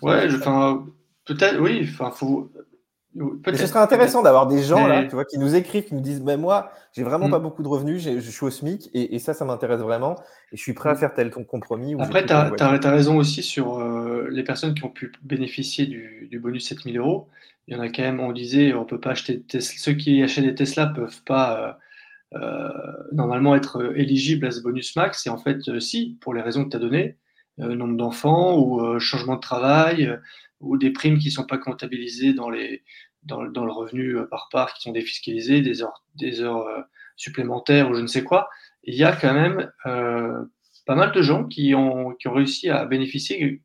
Ouais, 0.02 0.26
enfin, 0.34 0.86
peut-être, 1.24 1.60
oui, 1.60 1.88
enfin, 1.90 2.10
faut. 2.10 2.50
Mais 3.14 3.56
ce 3.56 3.66
serait 3.66 3.80
intéressant 3.80 4.22
d'avoir 4.22 4.46
des 4.46 4.62
gens 4.62 4.86
là, 4.86 5.04
tu 5.04 5.14
vois, 5.14 5.24
qui 5.24 5.38
nous 5.38 5.54
écrivent, 5.54 5.84
qui 5.84 5.94
nous 5.94 6.00
disent, 6.00 6.20
mais 6.20 6.36
moi, 6.36 6.70
j'ai 6.92 7.02
vraiment 7.04 7.28
Mm. 7.28 7.30
pas 7.30 7.38
beaucoup 7.38 7.62
de 7.62 7.68
revenus, 7.68 8.02
je 8.02 8.18
suis 8.30 8.44
au 8.44 8.50
SMIC 8.50 8.90
et, 8.92 9.14
et 9.14 9.18
ça, 9.18 9.34
ça 9.34 9.44
m'intéresse 9.44 9.80
vraiment 9.80 10.16
et 10.52 10.56
je 10.56 10.62
suis 10.62 10.72
prêt 10.72 10.90
à 10.90 10.94
Mm. 10.94 10.96
faire 10.96 11.14
tel 11.14 11.30
ton 11.30 11.44
compromis. 11.44 11.94
Après, 12.00 12.26
tu 12.26 12.32
as, 12.32 12.90
raison 12.90 13.16
aussi 13.16 13.42
sur 13.42 13.78
euh, 13.78 14.26
les 14.30 14.42
personnes 14.42 14.74
qui 14.74 14.84
ont 14.84 14.90
pu 14.90 15.12
bénéficier 15.22 15.86
du, 15.86 16.26
du 16.30 16.40
bonus 16.40 16.66
7000 16.66 16.98
euros. 16.98 17.28
Il 17.66 17.74
y 17.74 17.76
en 17.78 17.80
a 17.80 17.88
quand 17.88 18.02
même, 18.02 18.20
on 18.20 18.32
disait, 18.32 18.74
on 18.74 18.84
peut 18.84 19.00
pas 19.00 19.10
acheter 19.10 19.40
Tesla. 19.42 19.78
Ceux 19.78 19.92
qui 19.94 20.22
achètent 20.22 20.44
des 20.44 20.54
Tesla 20.54 20.86
peuvent 20.86 21.22
pas 21.24 21.78
euh, 22.34 22.38
euh, 22.40 22.68
normalement 23.12 23.54
être 23.54 23.80
euh, 23.80 23.96
éligibles 23.98 24.46
à 24.46 24.50
ce 24.50 24.60
bonus 24.60 24.96
max. 24.96 25.26
Et 25.26 25.30
en 25.30 25.38
fait, 25.38 25.78
si, 25.80 26.18
pour 26.20 26.34
les 26.34 26.42
raisons 26.42 26.64
que 26.64 26.70
tu 26.70 26.76
as 26.76 26.80
données, 26.80 27.16
nombre 27.58 27.96
d'enfants 27.96 28.58
ou 28.58 28.80
euh, 28.80 28.98
changement 28.98 29.36
de 29.36 29.40
travail 29.40 30.06
euh, 30.06 30.16
ou 30.60 30.76
des 30.78 30.90
primes 30.90 31.18
qui 31.18 31.30
sont 31.30 31.44
pas 31.46 31.58
comptabilisées 31.58 32.32
dans, 32.34 32.50
les, 32.50 32.82
dans, 33.22 33.42
le- 33.42 33.50
revenu 33.72 34.16
euh, 34.16 34.26
par 34.26 34.48
part, 34.50 34.74
qui 34.74 34.82
sont 34.82 34.92
défiscalisées, 34.92 35.60
des 35.62 35.82
heures, 35.82 36.04
des 36.16 36.40
heures 36.40 36.66
euh, 36.66 36.82
supplémentaires 37.16 37.90
ou 37.90 37.94
je 37.94 38.00
ne 38.00 38.06
sais 38.06 38.24
quoi. 38.24 38.48
Il 38.84 38.94
y 38.94 39.04
a 39.04 39.12
quand 39.14 39.34
même 39.34 39.70
euh, 39.86 40.44
pas 40.86 40.94
mal 40.94 41.12
de 41.12 41.22
gens 41.22 41.44
qui 41.44 41.74
ont, 41.74 42.12
qui 42.14 42.28
ont 42.28 42.34
réussi 42.34 42.68
à 42.70 42.84
bénéficier 42.84 43.62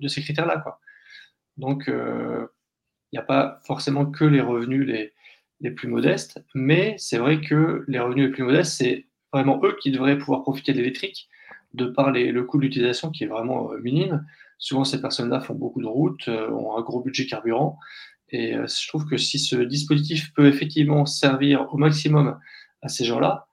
de 0.00 0.08
ces 0.08 0.22
critères-là. 0.22 0.64
Donc, 1.56 1.88
euh, 1.88 2.46
il 3.12 3.16
n'y 3.16 3.20
a 3.20 3.24
pas 3.26 3.60
forcément 3.66 4.06
que 4.06 4.24
les 4.24 4.40
revenus 4.40 4.86
les, 4.86 5.12
les 5.60 5.70
plus 5.70 5.88
modestes, 5.88 6.42
mais 6.54 6.96
c'est 6.98 7.18
vrai 7.18 7.40
que 7.40 7.84
les 7.88 7.98
revenus 7.98 8.26
les 8.26 8.32
plus 8.32 8.44
modestes, 8.44 8.74
c'est 8.76 9.06
vraiment 9.32 9.60
eux 9.64 9.76
qui 9.80 9.90
devraient 9.90 10.18
pouvoir 10.18 10.42
profiter 10.42 10.72
de 10.72 10.78
l'électrique, 10.78 11.28
de 11.76 11.86
par 11.86 12.10
le 12.10 12.42
coût 12.42 12.58
d'utilisation 12.58 13.10
qui 13.10 13.24
est 13.24 13.28
vraiment 13.28 13.72
euh, 13.72 13.78
minime. 13.80 14.26
Souvent, 14.58 14.84
ces 14.84 15.00
personnes-là 15.00 15.40
font 15.40 15.54
beaucoup 15.54 15.80
de 15.80 15.86
routes, 15.86 16.28
euh, 16.28 16.50
ont 16.50 16.76
un 16.76 16.82
gros 16.82 17.02
budget 17.02 17.26
carburant, 17.26 17.78
et 18.30 18.54
euh, 18.54 18.66
je 18.66 18.88
trouve 18.88 19.06
que 19.06 19.16
si 19.16 19.38
ce 19.38 19.56
dispositif 19.56 20.32
peut 20.34 20.46
effectivement 20.46 21.06
servir 21.06 21.72
au 21.72 21.76
maximum 21.76 22.38
à 22.82 22.88
ces 22.88 23.04
gens-là, 23.04 23.46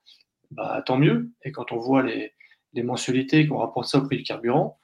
bah, 0.51 0.82
tant 0.86 0.97
mieux. 0.97 1.32
Et 1.43 1.51
quand 1.51 1.71
on 1.71 1.78
voit 1.78 2.03
les, 2.03 2.32
les 2.74 2.84
mensualités, 2.84 3.47
qu'on 3.47 3.57
rapporte 3.57 3.88
ça 3.88 3.99
au 3.99 4.03
prix 4.03 4.17
du 4.17 4.24
carburant, 4.24 4.80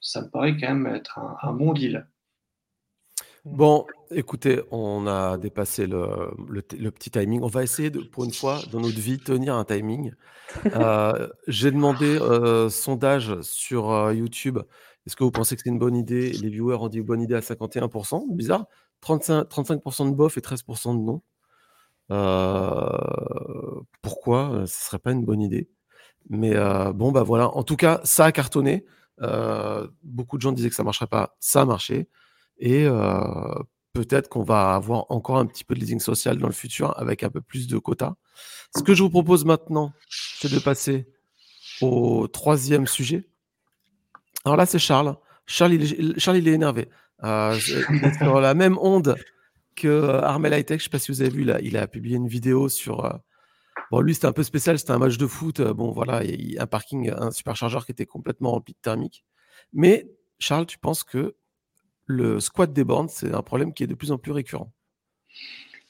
ça 0.00 0.22
me 0.22 0.30
paraît 0.30 0.56
quand 0.56 0.68
même 0.68 0.86
être 0.86 1.18
un, 1.42 1.52
bon 1.52 1.72
deal. 1.72 2.06
Bon, 3.50 3.86
écoutez, 4.10 4.62
on 4.70 5.06
a 5.06 5.36
dépassé 5.38 5.86
le, 5.86 6.60
petit 6.90 7.10
timing. 7.10 7.42
On 7.42 7.48
va 7.48 7.62
essayer 7.62 7.90
de, 7.90 8.00
pour 8.00 8.24
une 8.24 8.32
fois 8.32 8.60
dans 8.70 8.80
notre 8.80 8.98
vie, 8.98 9.18
tenir 9.18 9.54
un 9.54 9.64
timing. 9.64 10.12
Euh, 10.66 11.28
j'ai 11.46 11.70
demandé 11.70 12.18
euh, 12.20 12.68
sondage 12.68 13.40
sur 13.42 13.90
euh, 13.90 14.14
YouTube. 14.14 14.58
Est-ce 15.06 15.16
que 15.16 15.24
vous 15.24 15.30
pensez 15.30 15.56
que 15.56 15.62
c'est 15.62 15.70
une 15.70 15.78
bonne 15.78 15.96
idée? 15.96 16.30
Les 16.30 16.48
viewers 16.50 16.76
ont 16.76 16.88
dit 16.88 17.00
bonne 17.00 17.20
idée 17.20 17.34
à 17.34 17.40
51%. 17.40 18.34
Bizarre. 18.34 18.66
35, 19.00 19.42
35% 19.42 20.10
de 20.10 20.14
bof 20.14 20.38
et 20.38 20.40
13% 20.40 20.96
de 20.96 21.02
non. 21.02 21.22
pourquoi? 24.02 24.50
Ce 24.50 24.60
ne 24.60 24.66
serait 24.66 24.98
pas 24.98 25.12
une 25.12 25.24
bonne 25.24 25.40
idée 25.40 25.68
Mais 26.30 26.54
bon, 26.94 27.12
bah 27.12 27.22
voilà. 27.22 27.48
En 27.56 27.62
tout 27.62 27.76
cas, 27.76 28.00
ça 28.04 28.26
a 28.26 28.32
cartonné. 28.32 28.84
beaucoup 30.02 30.36
de 30.36 30.42
gens 30.42 30.52
disaient 30.52 30.70
que 30.70 30.76
ça 30.76 30.82
ne 30.82 30.86
marcherait 30.86 31.06
pas. 31.06 31.36
Ça 31.40 31.62
a 31.62 31.64
marché. 31.64 32.08
Et 32.58 32.86
peut-être 33.92 34.28
qu'on 34.28 34.42
va 34.42 34.74
avoir 34.74 35.06
encore 35.10 35.38
un 35.38 35.46
petit 35.46 35.64
peu 35.64 35.74
de 35.74 35.80
leasing 35.80 36.00
social 36.00 36.38
dans 36.38 36.46
le 36.46 36.52
futur 36.52 36.98
avec 36.98 37.22
un 37.22 37.30
peu 37.30 37.40
plus 37.40 37.66
de 37.66 37.78
quotas. 37.78 38.14
Ce 38.76 38.82
que 38.82 38.94
je 38.94 39.02
vous 39.02 39.10
propose 39.10 39.44
maintenant, 39.44 39.92
c'est 40.08 40.52
de 40.52 40.58
passer 40.58 41.08
au 41.80 42.28
troisième 42.28 42.86
sujet. 42.86 43.28
Alors 44.44 44.56
là, 44.56 44.66
c'est 44.66 44.78
Charles. 44.78 45.16
Charles, 45.46 45.74
il 45.74 45.82
est, 45.82 46.18
Charles, 46.18 46.38
il 46.38 46.48
est 46.48 46.52
énervé. 46.52 46.88
Euh, 47.24 47.58
sur 48.18 48.40
la 48.40 48.54
même 48.54 48.78
onde 48.80 49.16
que 49.74 49.88
euh, 49.88 50.22
Armel 50.22 50.52
Hightech. 50.52 50.78
Je 50.78 50.84
ne 50.84 50.84
sais 50.84 50.90
pas 50.90 50.98
si 50.98 51.10
vous 51.10 51.20
avez 51.20 51.30
vu, 51.30 51.46
il 51.62 51.76
a 51.76 51.86
publié 51.88 52.16
une 52.16 52.28
vidéo 52.28 52.68
sur. 52.68 53.04
Euh, 53.04 53.12
bon, 53.90 54.00
lui, 54.00 54.14
c'était 54.14 54.26
un 54.26 54.32
peu 54.32 54.42
spécial. 54.42 54.78
C'était 54.78 54.92
un 54.92 54.98
match 54.98 55.18
de 55.18 55.26
foot. 55.26 55.60
Bon, 55.60 55.90
voilà, 55.90 56.22
un 56.58 56.66
parking, 56.66 57.10
un 57.10 57.30
superchargeur 57.30 57.86
qui 57.86 57.92
était 57.92 58.06
complètement 58.06 58.52
rempli 58.52 58.74
de 58.74 58.78
thermique. 58.80 59.24
Mais 59.72 60.08
Charles, 60.38 60.66
tu 60.66 60.78
penses 60.78 61.02
que 61.04 61.34
le 62.08 62.40
squat 62.40 62.72
des 62.72 62.82
bornes, 62.82 63.08
c'est 63.08 63.32
un 63.32 63.42
problème 63.42 63.72
qui 63.72 63.84
est 63.84 63.86
de 63.86 63.94
plus 63.94 64.10
en 64.10 64.18
plus 64.18 64.32
récurrent 64.32 64.72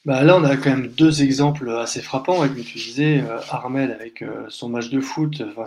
bah 0.05 0.23
là, 0.23 0.37
on 0.37 0.45
a 0.45 0.55
quand 0.55 0.69
même 0.69 0.87
deux 0.87 1.23
exemples 1.23 1.69
assez 1.71 2.01
frappants. 2.01 2.37
Comme 2.37 2.63
tu 2.63 2.77
disais, 2.77 3.21
Armel 3.49 3.91
avec 3.91 4.23
son 4.47 4.69
match 4.69 4.89
de 4.89 5.01
foot, 5.01 5.43
enfin, 5.57 5.65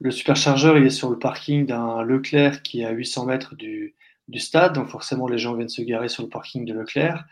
le, 0.00 0.10
superchargeur, 0.10 0.76
il 0.76 0.84
est 0.84 0.90
sur 0.90 1.10
le 1.10 1.18
parking 1.18 1.64
d'un 1.64 2.02
Leclerc 2.02 2.62
qui 2.62 2.80
est 2.80 2.84
à 2.84 2.90
800 2.90 3.26
mètres 3.26 3.54
du, 3.54 3.94
stade. 4.38 4.74
Donc 4.74 4.88
forcément, 4.88 5.28
les 5.28 5.38
gens 5.38 5.54
viennent 5.54 5.68
se 5.68 5.82
garer 5.82 6.08
sur 6.08 6.24
le 6.24 6.28
parking 6.28 6.64
de 6.64 6.74
Leclerc 6.74 7.24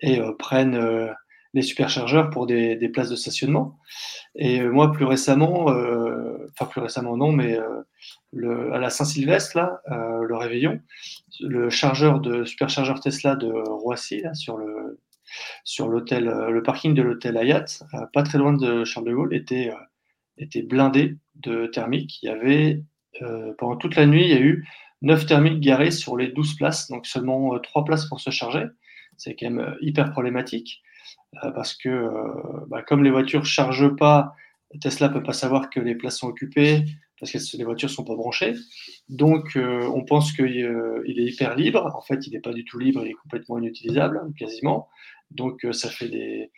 et 0.00 0.20
euh, 0.20 0.32
prennent 0.32 0.76
euh, 0.76 1.08
les 1.54 1.62
superchargeurs 1.62 2.30
pour 2.30 2.46
des, 2.46 2.76
places 2.92 3.10
de 3.10 3.16
stationnement. 3.16 3.78
Et 4.34 4.60
euh, 4.60 4.70
moi, 4.70 4.92
plus 4.92 5.04
récemment, 5.04 5.66
enfin 6.52 6.66
plus 6.66 6.80
récemment 6.80 7.16
non, 7.16 7.32
mais 7.32 7.58
le, 8.32 8.72
à 8.72 8.78
la 8.78 8.90
Saint-Sylvestre, 8.90 9.56
là, 9.56 9.80
le 9.88 10.36
réveillon, 10.36 10.80
le 11.40 11.70
chargeur 11.70 12.20
de 12.20 12.44
superchargeur 12.44 13.00
Tesla 13.00 13.36
de 13.36 13.50
Roissy, 13.50 14.22
sur 14.34 14.56
le 14.56 15.00
sur 15.64 15.88
l'hôtel, 15.88 16.24
le 16.24 16.62
parking 16.62 16.94
de 16.94 17.02
l'hôtel 17.02 17.36
Hayat, 17.36 17.64
pas 18.12 18.22
très 18.22 18.38
loin 18.38 18.52
de 18.52 18.84
Charles 18.84 19.06
de 19.06 19.14
Gaulle, 19.14 19.34
était 19.34 19.72
était 20.38 20.62
blindé 20.62 21.16
de 21.36 21.66
thermiques. 21.66 22.22
Il 22.22 22.26
y 22.26 22.28
avait, 22.28 22.82
euh, 23.22 23.52
pendant 23.58 23.76
toute 23.76 23.96
la 23.96 24.06
nuit, 24.06 24.24
il 24.24 24.30
y 24.30 24.34
a 24.34 24.40
eu 24.40 24.66
9 25.02 25.26
thermiques 25.26 25.60
garés 25.60 25.90
sur 25.90 26.16
les 26.16 26.28
12 26.28 26.56
places, 26.56 26.88
donc 26.90 27.06
seulement 27.06 27.58
3 27.58 27.82
euh, 27.82 27.84
places 27.84 28.06
pour 28.06 28.20
se 28.20 28.30
charger. 28.30 28.64
C'est 29.16 29.34
quand 29.34 29.50
même 29.50 29.60
euh, 29.60 29.76
hyper 29.80 30.10
problématique 30.10 30.82
parce 31.54 31.74
que, 31.74 32.08
bah, 32.68 32.82
comme 32.82 33.04
les 33.04 33.10
voitures 33.10 33.40
ne 33.40 33.46
chargent 33.46 33.94
pas, 33.96 34.32
Tesla 34.80 35.08
ne 35.08 35.14
peut 35.14 35.22
pas 35.22 35.32
savoir 35.32 35.70
que 35.70 35.80
les 35.80 35.94
places 35.94 36.18
sont 36.18 36.28
occupées 36.28 36.84
parce 37.18 37.32
que 37.32 37.56
les 37.56 37.64
voitures 37.64 37.88
ne 37.88 37.94
sont 37.94 38.04
pas 38.04 38.14
branchées. 38.14 38.54
Donc, 39.08 39.56
on 39.56 40.04
pense 40.04 40.32
qu'il 40.32 40.46
est 40.56 41.24
hyper 41.24 41.56
libre. 41.56 41.90
En 41.96 42.02
fait, 42.02 42.26
il 42.26 42.34
n'est 42.34 42.40
pas 42.40 42.52
du 42.52 42.64
tout 42.64 42.78
libre, 42.78 43.02
il 43.04 43.12
est 43.12 43.14
complètement 43.14 43.58
inutilisable, 43.58 44.20
quasiment. 44.38 44.88
Donc, 45.30 45.66
ça 45.72 45.88
fait 45.88 46.08
des, 46.08 46.50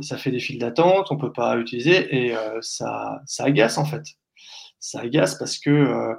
ça 0.00 0.16
fait 0.16 0.30
des 0.30 0.40
files 0.40 0.58
d'attente, 0.58 1.10
on 1.10 1.16
ne 1.16 1.20
peut 1.20 1.32
pas 1.32 1.58
utiliser 1.58 2.14
et 2.14 2.34
euh, 2.34 2.58
ça, 2.62 3.20
ça, 3.26 3.44
agace 3.44 3.78
en 3.78 3.84
fait. 3.84 4.04
Ça 4.78 5.00
agace 5.00 5.36
parce 5.36 5.58
que 5.58 5.70
euh, 5.70 6.14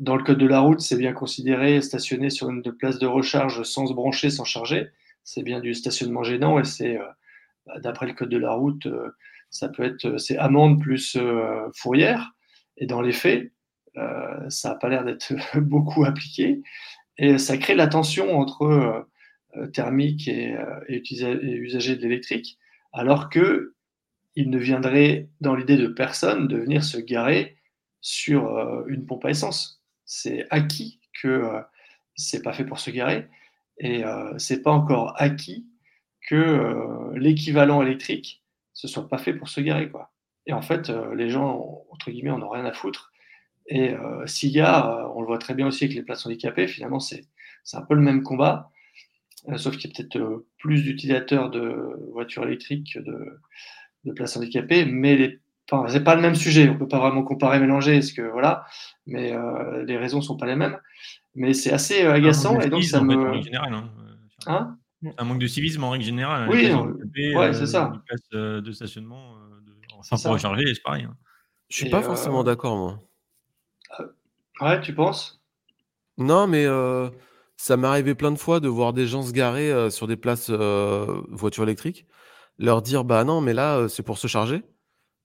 dans 0.00 0.16
le 0.16 0.24
code 0.24 0.38
de 0.38 0.46
la 0.46 0.60
route, 0.60 0.80
c'est 0.80 0.96
bien 0.96 1.12
considéré 1.12 1.80
stationner 1.82 2.30
sur 2.30 2.48
une 2.48 2.62
place 2.62 2.98
de 2.98 3.06
recharge 3.06 3.62
sans 3.62 3.86
se 3.86 3.92
brancher, 3.92 4.30
sans 4.30 4.44
charger. 4.44 4.88
C'est 5.22 5.42
bien 5.42 5.60
du 5.60 5.74
stationnement 5.74 6.22
gênant 6.22 6.58
et 6.58 6.64
c'est, 6.64 6.98
euh, 6.98 7.04
bah, 7.66 7.78
d'après 7.80 8.06
le 8.06 8.14
code 8.14 8.30
de 8.30 8.38
la 8.38 8.52
route, 8.52 8.88
ça 9.54 9.68
peut 9.68 9.84
être, 9.84 10.18
c'est 10.18 10.36
amende 10.36 10.80
plus 10.80 11.16
fourrière. 11.74 12.32
Et 12.76 12.86
dans 12.86 13.00
les 13.00 13.12
faits, 13.12 13.52
ça 14.48 14.70
n'a 14.70 14.74
pas 14.74 14.88
l'air 14.88 15.04
d'être 15.04 15.32
beaucoup 15.60 16.04
appliqué. 16.04 16.60
Et 17.18 17.38
ça 17.38 17.56
crée 17.56 17.74
la 17.74 17.86
tension 17.86 18.36
entre 18.38 19.06
euh, 19.56 19.68
thermique 19.68 20.26
et, 20.26 20.56
euh, 20.56 20.80
et, 20.88 21.02
usager 21.10 21.94
de 21.94 22.02
l'électrique, 22.02 22.58
alors 22.92 23.30
que 23.30 23.74
il 24.34 24.50
ne 24.50 24.58
viendrait 24.58 25.28
dans 25.40 25.54
l'idée 25.54 25.76
de 25.76 25.86
personne 25.86 26.48
de 26.48 26.58
venir 26.58 26.82
se 26.82 26.98
garer 26.98 27.56
sur 28.00 28.56
euh, 28.56 28.82
une 28.88 29.06
pompe 29.06 29.24
à 29.26 29.30
essence. 29.30 29.80
C'est 30.06 30.44
acquis 30.50 31.00
que 31.22 31.52
c'est 32.16 32.42
pas 32.42 32.52
fait 32.52 32.64
pour 32.64 32.80
se 32.80 32.90
garer 32.90 33.28
et 33.78 34.02
c'est 34.36 34.62
pas 34.62 34.70
encore 34.70 35.14
acquis 35.16 35.66
que 36.28 37.12
l'équivalent 37.14 37.80
électrique 37.80 38.43
ce 38.74 38.88
soit 38.88 39.08
pas 39.08 39.18
fait 39.18 39.32
pour 39.32 39.48
se 39.48 39.60
garer 39.60 39.88
quoi. 39.88 40.12
Et 40.46 40.52
en 40.52 40.62
fait, 40.62 40.92
les 41.14 41.30
gens 41.30 41.84
entre 41.90 42.10
guillemets 42.10 42.30
en 42.30 42.42
ont 42.42 42.50
rien 42.50 42.66
à 42.66 42.72
foutre. 42.72 43.12
Et 43.66 43.94
s'il 44.26 44.50
y 44.50 44.60
a, 44.60 45.08
on 45.14 45.22
le 45.22 45.26
voit 45.26 45.38
très 45.38 45.54
bien 45.54 45.66
aussi 45.66 45.84
avec 45.84 45.96
les 45.96 46.02
places 46.02 46.26
handicapées, 46.26 46.68
finalement 46.68 47.00
c'est 47.00 47.24
un 47.72 47.82
peu 47.82 47.94
le 47.94 48.02
même 48.02 48.22
combat. 48.22 48.70
Euh, 49.48 49.58
sauf 49.58 49.76
qu'il 49.76 49.90
y 49.90 49.92
a 49.92 49.96
peut-être 49.96 50.16
euh, 50.16 50.46
plus 50.58 50.82
d'utilisateurs 50.82 51.50
de 51.50 52.08
voitures 52.12 52.44
électriques 52.44 52.94
que 52.94 53.00
de, 53.00 53.40
de 54.04 54.12
places 54.12 54.36
handicapées, 54.36 54.84
mais 54.84 55.16
les 55.16 55.40
Enfin, 55.72 55.88
c'est 55.88 56.04
pas 56.04 56.14
le 56.14 56.20
même 56.20 56.34
sujet, 56.34 56.68
on 56.68 56.76
peut 56.76 56.86
pas 56.86 56.98
vraiment 56.98 57.22
comparer, 57.22 57.58
mélanger, 57.58 58.02
ce 58.02 58.12
que 58.12 58.20
voilà, 58.20 58.66
mais 59.06 59.32
euh, 59.32 59.82
les 59.86 59.96
raisons 59.96 60.20
sont 60.20 60.36
pas 60.36 60.44
les 60.44 60.56
mêmes. 60.56 60.78
Mais 61.34 61.54
c'est 61.54 61.72
assez 61.72 62.02
agaçant 62.02 62.60
et 62.60 62.68
donc 62.68 62.84
ça 62.84 63.00
me. 63.00 63.30
En 63.30 63.40
général, 63.40 63.72
hein. 63.72 63.90
hein? 64.46 64.76
Un 65.18 65.24
manque 65.24 65.40
de 65.40 65.46
civisme 65.46 65.84
en 65.84 65.90
règle 65.90 66.04
générale. 66.04 66.48
Oui, 66.48 66.70
ouais, 67.34 67.52
c'est 67.52 67.66
ça. 67.66 67.92
Les 68.32 68.60
de 68.60 68.72
stationnement, 68.72 69.34
de... 69.66 69.72
enfin 69.98 70.16
pour 70.22 70.32
recharger, 70.32 70.74
c'est 70.74 70.82
pareil. 70.82 71.04
Hein. 71.04 71.16
Je 71.68 71.76
suis 71.76 71.90
pas 71.90 72.02
forcément 72.02 72.44
d'accord 72.44 72.76
moi. 72.76 73.00
Ouais, 74.60 74.80
tu 74.80 74.94
penses? 74.94 75.42
Non, 76.16 76.46
mais 76.46 76.66
ça 77.56 77.76
m'est 77.76 77.86
arrivé 77.86 78.14
plein 78.14 78.32
de 78.32 78.38
fois 78.38 78.60
de 78.60 78.68
voir 78.68 78.92
des 78.92 79.06
gens 79.06 79.22
se 79.22 79.32
garer 79.32 79.70
euh, 79.70 79.90
sur 79.90 80.06
des 80.06 80.16
places 80.16 80.48
euh, 80.50 81.22
voitures 81.30 81.62
électriques, 81.62 82.06
leur 82.58 82.82
dire 82.82 83.04
bah 83.04 83.24
non, 83.24 83.40
mais 83.40 83.54
là 83.54 83.76
euh, 83.76 83.88
c'est 83.88 84.02
pour 84.02 84.18
se 84.18 84.26
charger. 84.26 84.62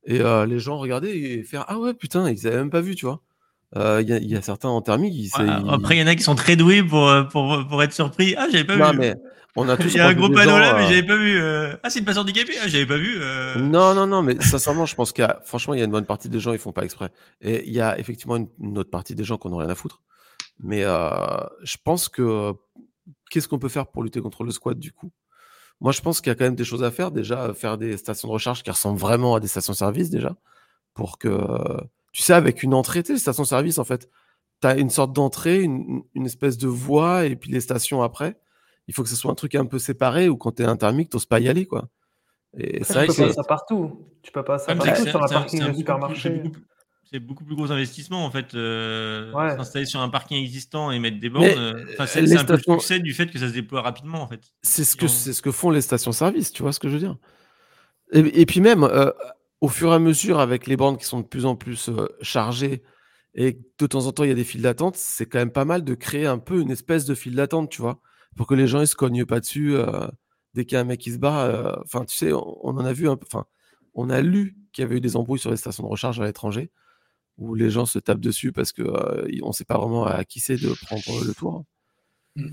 Et 0.06 0.20
les 0.48 0.60
gens 0.60 0.78
regardaient 0.78 1.16
et 1.16 1.44
faire 1.44 1.66
ah 1.68 1.78
ouais 1.78 1.94
putain, 1.94 2.30
ils 2.32 2.48
avaient 2.48 2.56
même 2.56 2.70
pas 2.70 2.82
vu, 2.82 2.96
tu 2.96 3.06
vois. 3.06 3.22
Il 3.76 4.08
y, 4.08 4.36
a 4.36 4.42
certains 4.42 4.70
en 4.70 4.82
thermique. 4.82 5.30
Après, 5.36 5.98
il 5.98 6.00
y 6.00 6.04
en 6.04 6.08
a 6.08 6.16
qui 6.16 6.24
sont 6.24 6.36
très 6.36 6.56
doués 6.56 6.82
pour, 6.82 7.12
pour, 7.30 7.68
pour 7.68 7.84
être 7.84 7.94
surpris. 7.94 8.34
Ah, 8.36 8.48
j'avais 8.50 8.64
pas 8.64 8.78
non, 8.78 8.92
vu. 8.92 8.98
Mais 8.98 9.16
on 9.56 9.68
a 9.68 9.76
il 9.80 9.94
y 9.94 10.00
a 10.00 10.08
un 10.08 10.14
gros 10.14 10.30
panneau 10.30 10.58
là, 10.58 10.76
mais 10.76 10.88
j'avais 10.88 11.04
pas 11.04 11.18
vu. 11.18 11.40
Ah, 11.84 11.90
c'est 11.90 12.00
une 12.00 12.06
place 12.06 12.18
handicapée. 12.18 12.54
Ah, 12.62 12.68
j'avais 12.68 12.86
pas 12.86 12.98
vu. 12.98 13.20
Non, 13.58 13.94
non, 13.94 14.08
non, 14.08 14.22
mais 14.22 14.40
sincèrement, 14.42 14.86
je 14.86 14.96
pense 14.96 15.12
qu'il 15.12 15.24
y 15.24 15.28
a, 15.28 15.40
franchement, 15.44 15.74
il 15.74 15.80
y 15.80 15.82
a 15.82 15.86
une 15.86 15.92
bonne 15.92 16.06
partie 16.06 16.30
des 16.30 16.40
gens, 16.40 16.54
ils 16.54 16.60
font 16.60 16.72
pas 16.72 16.84
exprès. 16.84 17.10
Et 17.42 17.68
il 17.68 17.74
y 17.74 17.82
a 17.82 17.98
effectivement 18.00 18.38
une, 18.38 18.78
autre 18.78 18.90
partie 18.90 19.16
des 19.16 19.24
gens 19.24 19.38
qui 19.38 19.48
n'ont 19.48 19.58
rien 19.58 19.70
à 19.70 19.76
foutre. 19.76 20.02
Mais 20.60 20.82
je 20.82 21.78
pense 21.84 22.10
que 22.10 22.54
qu'est-ce 23.30 23.48
qu'on 23.48 23.60
peut 23.60 23.70
faire 23.70 23.88
pour 23.88 24.04
lutter 24.04 24.22
contre 24.22 24.44
le 24.44 24.52
squat 24.52 24.78
du 24.78 24.92
coup? 24.92 25.12
Moi, 25.82 25.94
je 25.94 26.02
pense 26.02 26.20
qu'il 26.20 26.30
y 26.30 26.32
a 26.32 26.36
quand 26.36 26.44
même 26.44 26.56
des 26.56 26.66
choses 26.66 26.84
à 26.84 26.92
faire. 26.92 27.12
Déjà, 27.12 27.54
faire 27.54 27.78
des 27.78 27.96
stations 27.96 28.28
de 28.28 28.34
recharge 28.34 28.64
qui 28.64 28.70
ressemblent 28.70 29.00
vraiment 29.00 29.36
à 29.36 29.40
des 29.40 29.48
stations-service 29.48 30.10
déjà, 30.10 30.36
pour 30.94 31.18
que 31.18 31.40
tu 32.12 32.22
sais, 32.22 32.34
avec 32.34 32.64
une 32.64 32.74
entrée, 32.74 33.04
tu 33.04 33.08
sais, 33.08 33.14
les 33.14 33.20
stations-service, 33.20 33.78
en 33.78 33.84
fait, 33.84 34.10
tu 34.62 34.68
as 34.68 34.76
une 34.76 34.90
sorte 34.90 35.14
d'entrée, 35.14 35.62
une, 35.62 36.04
espèce 36.26 36.58
de 36.58 36.68
voie, 36.68 37.26
et 37.26 37.36
puis 37.36 37.52
les 37.52 37.62
stations 37.62 38.02
après. 38.02 38.40
Il 38.90 38.94
faut 38.94 39.04
que 39.04 39.10
ce 39.10 39.16
soit 39.16 39.32
un 39.32 39.36
truc 39.36 39.56
un 39.56 39.66
peu 39.66 39.80
séparé, 39.80 40.28
ou 40.28 40.36
quand 40.36 40.54
tu 40.54 40.64
es 40.64 40.66
un 40.66 40.76
thermique, 40.76 41.10
tu 41.10 41.16
n'oses 41.16 41.26
pas 41.26 41.40
y 41.40 41.48
aller, 41.48 41.66
quoi. 41.66 41.88
Et 42.58 42.84
c'est 42.84 42.94
vrai 42.94 43.08
que 43.08 43.16
pas 43.16 43.32
ça 43.32 43.44
partout. 43.44 44.08
Tu 44.24 44.32
peux 44.32 44.44
pas 44.44 44.58
ça 44.58 44.76
partout 44.76 45.06
sur 45.08 45.24
un 45.24 45.28
parking 45.28 45.68
de 45.68 45.74
supermarché 45.74 46.42
c'est 47.12 47.20
beaucoup 47.20 47.44
plus 47.44 47.56
gros 47.56 47.72
investissement 47.72 48.24
en 48.24 48.32
fait. 48.32 48.54
Euh, 48.54 49.32
s'installer 49.58 49.86
sur 49.86 50.00
un 50.00 50.10
parking 50.10 50.38
existant 50.38 50.92
et 50.92 51.00
mettre 51.00 51.20
des 51.20 51.30
bornes, 51.30 51.46
euh, 51.46 51.86
c'est 52.06 52.38
un 52.38 52.46
peu 52.46 52.54
le 52.54 52.60
succès 52.60 53.00
du 53.00 53.14
fait 53.14 53.28
que 53.28 53.40
ça 53.40 53.48
se 53.48 53.54
déploie 53.54 53.82
rapidement 53.82 54.22
en 54.22 54.28
fait. 54.28 54.42
C'est 54.62 54.84
ce 54.84 54.96
que 54.96 55.08
c'est 55.08 55.34
ce 55.34 55.42
que 55.42 55.52
font 55.52 55.72
les 55.72 55.82
stations-service, 55.82 56.52
tu 56.52 56.62
vois 56.62 56.72
ce 56.72 56.80
que 56.80 56.88
je 56.88 56.94
veux 56.94 57.00
dire. 57.00 57.18
Et, 58.12 58.46
puis 58.48 58.60
même 58.60 58.84
euh, 58.84 59.12
au 59.62 59.68
fur 59.68 59.92
et 59.92 59.96
à 59.96 60.00
mesure 60.00 60.40
avec 60.40 60.66
les 60.68 60.78
bornes 60.78 60.98
qui 60.98 61.06
sont 61.06 61.20
de 61.20 61.28
plus 61.28 61.46
en 61.46 61.56
plus 61.56 61.92
chargées 62.22 62.82
et 63.36 63.60
de 63.78 63.88
temps 63.88 64.08
en 64.08 64.12
temps 64.12 64.24
il 64.24 64.30
y 64.30 64.32
a 64.32 64.36
des 64.36 64.44
files 64.44 64.64
d'attente, 64.64 64.96
c'est 64.96 65.28
quand 65.28 65.38
même 65.40 65.52
pas 65.52 65.66
mal 65.66 65.84
de 65.84 65.94
créer 65.94 66.26
un 66.26 66.40
peu 66.40 66.60
une 66.60 66.72
espèce 66.72 67.06
de 67.06 67.14
file 67.14 67.36
d'attente, 67.36 67.70
tu 67.70 67.82
vois, 67.82 68.00
pour 68.36 68.48
que 68.48 68.54
les 68.54 68.68
gens 68.68 68.82
ils 68.82 68.88
se 68.88 68.96
cognent 68.96 69.26
pas 69.26 69.40
dessus 69.40 69.76
dès 70.54 70.66
qu'il 70.66 70.76
y 70.76 70.78
a 70.78 70.82
un 70.82 70.86
mec 70.86 71.00
qui 71.00 71.12
se 71.12 71.18
bat. 71.18 71.80
Enfin, 71.84 72.06
tu 72.06 72.16
sais, 72.16 72.34
on, 72.34 72.66
en 72.66 72.86
a 72.86 72.94
vu 72.94 73.10
un 73.10 73.16
peu. 73.18 73.26
Enfin, 73.26 73.46
on 73.94 74.10
a 74.10 74.22
lu 74.22 74.58
qu'il 74.72 74.84
y 74.84 74.86
avait 74.86 74.98
eu 74.98 75.02
des 75.02 75.18
embrouilles 75.18 75.40
sur 75.40 75.52
les 75.52 75.58
stations 75.58 75.84
de 75.84 75.90
recharge 75.90 76.20
à 76.20 76.26
l'étranger, 76.26 76.72
où 77.38 77.56
les 77.56 77.70
gens 77.70 77.86
se 77.86 78.00
tapent 78.00 78.20
dessus 78.20 78.52
parce 78.52 78.72
qu'on 78.72 78.84
ne 78.84 79.52
sait 79.52 79.66
pas 79.66 79.78
vraiment 79.78 80.06
à 80.06 80.24
qui 80.24 80.40
c'est 80.40 80.58
de 80.58 80.74
prendre 80.86 81.26
le 81.26 81.34
tour. 81.34 81.66
Mm. 82.36 82.50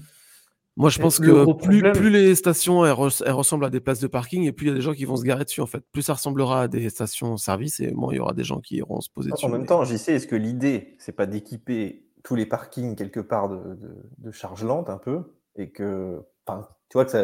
Moi, 0.78 0.90
je 0.90 1.00
pense 1.00 1.18
que 1.18 1.52
plus, 1.94 2.10
les 2.10 2.34
stations 2.34 2.84
elles, 2.84 2.92
ressemblent 2.92 3.64
à 3.64 3.70
des 3.70 3.80
places 3.80 4.00
de 4.00 4.08
parking 4.08 4.44
et 4.44 4.52
plus 4.52 4.66
il 4.66 4.68
y 4.68 4.72
a 4.72 4.74
des 4.74 4.82
gens 4.82 4.92
qui 4.92 5.06
vont 5.06 5.16
se 5.16 5.24
garer 5.24 5.44
dessus. 5.44 5.62
En 5.62 5.66
fait, 5.66 5.82
plus 5.90 6.02
ça 6.02 6.12
ressemblera 6.12 6.62
à 6.62 6.68
des 6.68 6.90
stations-service 6.90 7.80
et 7.80 7.92
moins 7.92 8.12
il 8.12 8.16
y 8.16 8.20
aura 8.20 8.34
des 8.34 8.44
gens 8.44 8.60
qui 8.60 8.76
iront 8.76 9.00
se 9.00 9.08
poser 9.08 9.30
dessus. 9.30 9.46
En 9.46 9.48
même 9.48 9.64
temps, 9.64 9.84
j'y 9.84 9.96
sais, 9.96 10.12
est-ce 10.12 10.26
que 10.26 10.36
l'idée, 10.36 10.96
c'est 10.98 11.12
pas 11.12 11.24
d'équiper 11.24 12.04
tous 12.22 12.34
les 12.34 12.44
parkings 12.44 12.94
quelque 12.94 13.20
part 13.20 13.48
de, 13.48 14.30
charge 14.32 14.64
lente 14.64 14.90
un 14.90 14.98
peu 14.98 15.35
et 15.58 15.70
que, 15.70 16.20
tu 16.46 16.94
vois 16.94 17.04
que 17.04 17.10
ça, 17.10 17.22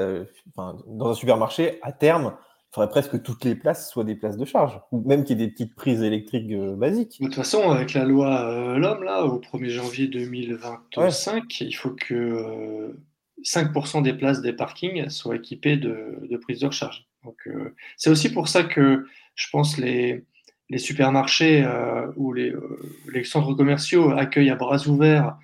dans 0.56 1.10
un 1.10 1.14
supermarché, 1.14 1.78
à 1.82 1.92
terme, 1.92 2.34
il 2.36 2.74
faudrait 2.74 2.88
presque 2.88 3.12
que 3.12 3.16
toutes 3.18 3.44
les 3.44 3.54
places 3.54 3.90
soient 3.90 4.04
des 4.04 4.14
places 4.14 4.38
de 4.38 4.44
charge, 4.44 4.80
ou 4.92 5.06
même 5.06 5.24
qu'il 5.24 5.38
y 5.38 5.42
ait 5.42 5.46
des 5.46 5.52
petites 5.52 5.74
prises 5.74 6.02
électriques 6.02 6.50
euh, 6.52 6.74
basiques. 6.74 7.20
De 7.20 7.26
toute 7.26 7.34
façon, 7.34 7.70
avec 7.70 7.92
la 7.92 8.04
loi 8.04 8.46
euh, 8.46 8.78
L'Homme, 8.78 9.04
là, 9.04 9.24
au 9.26 9.38
1er 9.38 9.68
janvier 9.68 10.06
2025, 10.08 11.60
il 11.60 11.72
faut 11.72 11.90
que 11.90 12.14
euh, 12.14 12.98
5% 13.44 14.02
des 14.02 14.14
places 14.14 14.40
des 14.40 14.52
parkings 14.52 15.08
soient 15.10 15.36
équipées 15.36 15.76
de, 15.76 16.26
de 16.28 16.36
prises 16.36 16.60
de 16.60 16.66
recharge. 16.66 17.06
Donc, 17.24 17.36
euh, 17.46 17.74
c'est 17.96 18.10
aussi 18.10 18.32
pour 18.32 18.48
ça 18.48 18.64
que 18.64 19.06
je 19.34 19.46
pense 19.50 19.78
les, 19.78 20.24
les 20.70 20.78
supermarchés 20.78 21.64
euh, 21.64 22.10
ou 22.16 22.32
les, 22.32 22.50
euh, 22.50 22.78
les, 23.12 23.24
centres 23.24 23.54
commerciaux 23.54 24.10
accueillent 24.10 24.50
à 24.50 24.56
bras 24.56 24.86
ouverts 24.88 25.36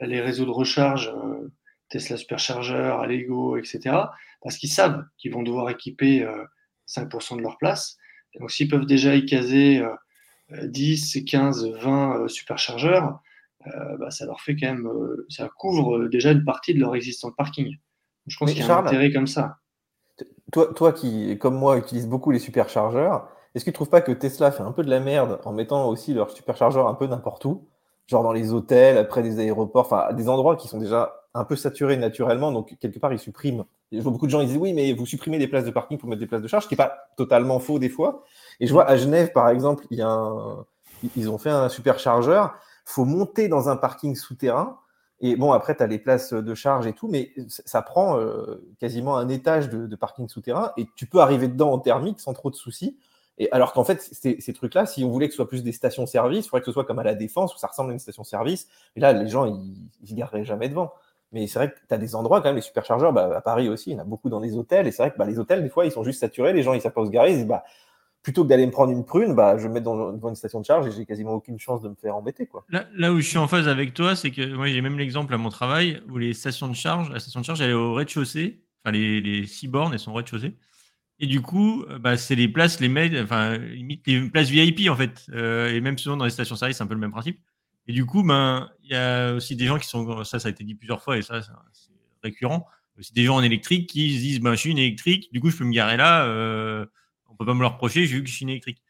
les 0.00 0.20
réseaux 0.20 0.44
de 0.44 0.50
recharge, 0.50 1.12
Tesla 1.88 2.16
Supercharger, 2.16 2.96
Allego, 3.00 3.56
etc. 3.56 3.96
Parce 4.42 4.56
qu'ils 4.56 4.70
savent 4.70 5.04
qu'ils 5.18 5.32
vont 5.32 5.42
devoir 5.42 5.70
équiper 5.70 6.26
5% 6.88 7.36
de 7.36 7.42
leurs 7.42 7.58
places. 7.58 7.96
donc, 8.38 8.50
s'ils 8.50 8.68
peuvent 8.68 8.86
déjà 8.86 9.14
y 9.14 9.24
caser 9.26 9.82
10, 10.50 11.24
15, 11.24 11.66
20 11.66 12.28
superchargeurs, 12.28 13.20
euh, 13.66 13.96
bah, 13.98 14.10
ça 14.10 14.26
leur 14.26 14.40
fait 14.40 14.56
quand 14.56 14.66
même, 14.66 14.86
euh, 14.86 15.26
ça 15.28 15.48
couvre 15.48 16.08
déjà 16.08 16.32
une 16.32 16.44
partie 16.44 16.74
de 16.74 16.80
leur 16.80 16.94
existant 16.94 17.28
de 17.30 17.34
parking. 17.34 17.76
Je 18.26 18.36
pense 18.36 18.52
qu'il 18.52 18.64
y 18.64 18.68
a 18.68 18.76
un 18.76 18.84
intérêt 18.84 19.12
comme 19.12 19.26
ça. 19.26 19.56
Toi, 20.52 20.72
toi 20.74 20.92
qui, 20.92 21.36
comme 21.38 21.56
moi, 21.56 21.78
utilise 21.78 22.06
beaucoup 22.06 22.30
les 22.30 22.38
superchargeurs, 22.38 23.28
est-ce 23.54 23.64
que 23.64 23.70
tu 23.70 23.74
ne 23.74 23.76
trouves 23.76 23.90
pas 23.90 24.00
que 24.00 24.12
Tesla 24.12 24.50
fait 24.50 24.62
un 24.62 24.72
peu 24.72 24.84
de 24.84 24.90
la 24.90 25.00
merde 25.00 25.40
en 25.44 25.52
mettant 25.52 25.88
aussi 25.88 26.12
leurs 26.12 26.30
superchargeurs 26.30 26.88
un 26.88 26.94
peu 26.94 27.06
n'importe 27.06 27.44
où? 27.44 27.68
Genre 28.06 28.22
dans 28.22 28.32
les 28.32 28.52
hôtels, 28.52 29.08
près 29.08 29.22
des 29.22 29.40
aéroports, 29.40 29.86
enfin 29.86 30.12
des 30.12 30.28
endroits 30.28 30.56
qui 30.56 30.68
sont 30.68 30.78
déjà 30.78 31.14
un 31.34 31.44
peu 31.44 31.56
saturés 31.56 31.96
naturellement, 31.96 32.52
donc 32.52 32.76
quelque 32.78 32.98
part 32.98 33.12
ils 33.12 33.18
suppriment. 33.18 33.64
Je 33.92 34.00
vois 34.00 34.12
beaucoup 34.12 34.26
de 34.26 34.30
gens 34.30 34.40
ils 34.40 34.48
disent 34.48 34.56
oui, 34.56 34.72
mais 34.72 34.92
vous 34.92 35.06
supprimez 35.06 35.38
des 35.38 35.48
places 35.48 35.64
de 35.64 35.70
parking 35.70 35.98
pour 35.98 36.08
mettre 36.08 36.20
des 36.20 36.26
places 36.26 36.42
de 36.42 36.48
charge, 36.48 36.64
ce 36.64 36.68
qui 36.68 36.74
n'est 36.74 36.84
pas 36.84 37.08
totalement 37.16 37.58
faux 37.58 37.78
des 37.78 37.88
fois. 37.88 38.24
Et 38.60 38.66
je 38.66 38.72
vois 38.72 38.88
à 38.88 38.96
Genève 38.96 39.32
par 39.32 39.48
exemple, 39.48 39.84
il 39.90 39.98
y 39.98 40.02
a 40.02 40.32
ils 41.16 41.28
ont 41.28 41.38
fait 41.38 41.50
un 41.50 41.68
superchargeur 41.68 42.54
faut 42.84 43.04
monter 43.04 43.48
dans 43.48 43.68
un 43.68 43.76
parking 43.76 44.14
souterrain. 44.14 44.78
Et 45.20 45.36
bon, 45.36 45.52
après, 45.52 45.76
tu 45.76 45.82
as 45.82 45.86
les 45.86 45.98
places 45.98 46.32
de 46.32 46.54
charge 46.54 46.86
et 46.86 46.92
tout, 46.92 47.08
mais 47.08 47.32
ça 47.48 47.82
prend 47.82 48.18
euh, 48.18 48.62
quasiment 48.78 49.16
un 49.16 49.28
étage 49.28 49.70
de, 49.70 49.96
parking 49.96 50.28
souterrain 50.28 50.72
et 50.76 50.86
tu 50.96 51.06
peux 51.06 51.20
arriver 51.20 51.48
dedans 51.48 51.72
en 51.72 51.78
thermique 51.78 52.20
sans 52.20 52.34
trop 52.34 52.50
de 52.50 52.56
soucis. 52.56 52.98
Et 53.38 53.50
alors 53.50 53.72
qu'en 53.72 53.84
fait, 53.84 54.00
ces, 54.00 54.52
trucs-là, 54.52 54.86
si 54.86 55.02
on 55.02 55.10
voulait 55.10 55.26
que 55.26 55.32
ce 55.32 55.36
soit 55.36 55.48
plus 55.48 55.64
des 55.64 55.72
stations-service, 55.72 56.46
il 56.46 56.48
faudrait 56.48 56.60
que 56.60 56.66
ce 56.66 56.72
soit 56.72 56.84
comme 56.84 56.98
à 57.00 57.04
la 57.04 57.14
Défense 57.14 57.54
où 57.54 57.58
ça 57.58 57.66
ressemble 57.66 57.90
à 57.90 57.92
une 57.94 57.98
station-service. 57.98 58.68
Et 58.96 59.00
là, 59.00 59.12
les 59.12 59.28
gens, 59.28 59.46
ils 59.46 60.12
ne 60.12 60.16
gareraient 60.16 60.44
jamais 60.44 60.68
devant. 60.68 60.92
Mais 61.34 61.46
c'est 61.46 61.58
vrai 61.58 61.70
que 61.70 61.76
tu 61.86 61.94
as 61.94 61.98
des 61.98 62.14
endroits, 62.14 62.40
quand 62.40 62.48
même, 62.48 62.56
les 62.56 62.62
superchargeurs, 62.62 63.12
bah, 63.12 63.30
à 63.36 63.40
Paris 63.42 63.68
aussi, 63.68 63.90
il 63.90 63.92
y 63.94 63.96
en 63.96 64.00
a 64.00 64.04
beaucoup 64.04 64.30
dans 64.30 64.40
les 64.40 64.56
hôtels. 64.56 64.86
Et 64.86 64.92
c'est 64.92 65.02
vrai 65.02 65.10
que 65.10 65.18
bah, 65.18 65.26
les 65.26 65.38
hôtels, 65.38 65.62
des 65.62 65.68
fois, 65.68 65.84
ils 65.84 65.92
sont 65.92 66.04
juste 66.04 66.20
saturés, 66.20 66.52
les 66.52 66.62
gens, 66.62 66.72
ils 66.72 66.80
savent 66.80 66.92
pas 66.92 67.02
où 67.02 67.06
se 67.06 67.10
garer. 67.10 67.44
Bah, 67.44 67.64
plutôt 68.22 68.44
que 68.44 68.48
d'aller 68.48 68.64
me 68.64 68.72
prendre 68.72 68.90
une 68.90 69.04
prune, 69.04 69.34
bah, 69.34 69.58
je 69.58 69.64
vais 69.64 69.68
me 69.68 69.74
mettre 69.74 69.84
dans, 69.84 70.28
une 70.28 70.34
station 70.34 70.60
de 70.60 70.64
charge 70.64 70.86
et 70.86 70.92
j'ai 70.92 71.04
quasiment 71.04 71.32
aucune 71.32 71.58
chance 71.58 71.82
de 71.82 71.90
me 71.90 71.94
faire 71.94 72.16
embêter. 72.16 72.46
Quoi. 72.46 72.64
Là, 72.70 73.12
où 73.12 73.20
je 73.20 73.28
suis 73.28 73.36
en 73.36 73.46
phase 73.46 73.68
avec 73.68 73.92
toi, 73.92 74.16
c'est 74.16 74.30
que 74.30 74.54
moi 74.54 74.66
j'ai 74.66 74.80
même 74.80 74.98
l'exemple 74.98 75.34
à 75.34 75.36
mon 75.36 75.50
travail 75.50 76.00
où 76.08 76.16
les 76.16 76.32
stations 76.32 76.66
de 76.66 76.74
charge, 76.74 77.10
la 77.10 77.20
station 77.20 77.40
de 77.40 77.44
charge 77.44 77.60
elle 77.60 77.70
est 77.70 77.74
au 77.74 77.92
rez-de-chaussée, 77.92 78.62
enfin 78.82 78.92
les, 78.92 79.20
les 79.20 79.46
six 79.46 79.68
bornes 79.68 79.92
elles 79.92 79.98
sont 79.98 80.12
au 80.12 80.14
rez-de-chaussée. 80.14 80.56
Et 81.20 81.26
du 81.26 81.42
coup, 81.42 81.84
bah, 82.00 82.16
c'est 82.16 82.34
les 82.34 82.48
places, 82.48 82.80
les 82.80 82.88
mails, 82.88 83.20
enfin 83.22 83.58
limite 83.58 84.06
les 84.06 84.28
places 84.30 84.48
VIP 84.48 84.90
en 84.90 84.96
fait. 84.96 85.26
Euh, 85.32 85.72
et 85.72 85.80
même 85.80 85.98
souvent 85.98 86.16
dans 86.16 86.24
les 86.24 86.30
stations 86.30 86.56
service, 86.56 86.78
c'est 86.78 86.82
un 86.82 86.86
peu 86.86 86.94
le 86.94 87.00
même 87.00 87.12
principe. 87.12 87.40
Et 87.86 87.92
du 87.92 88.06
coup, 88.06 88.22
ben 88.22 88.70
il 88.82 88.90
y 88.90 88.94
a 88.94 89.34
aussi 89.34 89.56
des 89.56 89.66
gens 89.66 89.78
qui 89.78 89.88
sont, 89.88 90.24
ça 90.24 90.38
ça 90.38 90.48
a 90.48 90.50
été 90.50 90.64
dit 90.64 90.74
plusieurs 90.74 91.02
fois 91.02 91.18
et 91.18 91.22
ça 91.22 91.42
c'est 91.42 91.92
récurrent, 92.22 92.66
aussi 92.98 93.12
des 93.12 93.24
gens 93.24 93.36
en 93.36 93.42
électrique 93.42 93.88
qui 93.90 94.16
se 94.16 94.20
disent 94.20 94.40
ben 94.40 94.52
je 94.52 94.60
suis 94.60 94.70
une 94.70 94.78
électrique, 94.78 95.32
du 95.32 95.40
coup 95.40 95.50
je 95.50 95.56
peux 95.56 95.64
me 95.64 95.72
garer 95.72 95.96
là. 95.96 96.24
Euh, 96.24 96.86
on 97.34 97.36
peut 97.36 97.46
pas 97.46 97.54
me 97.54 97.60
le 97.60 97.66
reprocher, 97.66 98.06
j'ai 98.06 98.16
vu 98.16 98.22
que 98.22 98.28
je 98.28 98.34
suis 98.34 98.44
une 98.44 98.50
électrique. 98.50 98.80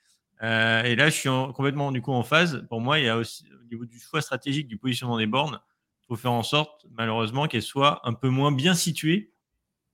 Euh, 0.42 0.82
et 0.82 0.96
là, 0.96 1.08
je 1.08 1.14
suis 1.14 1.28
complètement 1.54 1.92
du 1.92 2.02
coup 2.02 2.12
en 2.12 2.22
phase. 2.22 2.66
Pour 2.68 2.80
moi, 2.80 2.98
il 2.98 3.06
y 3.06 3.08
a 3.08 3.16
aussi 3.16 3.46
au 3.60 3.64
niveau 3.64 3.86
du 3.86 3.98
choix 3.98 4.20
stratégique 4.20 4.68
du 4.68 4.76
positionnement 4.76 5.18
des 5.18 5.26
bornes, 5.26 5.60
il 6.02 6.06
faut 6.08 6.16
faire 6.16 6.32
en 6.32 6.42
sorte, 6.42 6.84
malheureusement, 6.90 7.48
qu'elles 7.48 7.62
soient 7.62 8.06
un 8.06 8.12
peu 8.12 8.28
moins 8.28 8.52
bien 8.52 8.74
situées, 8.74 9.32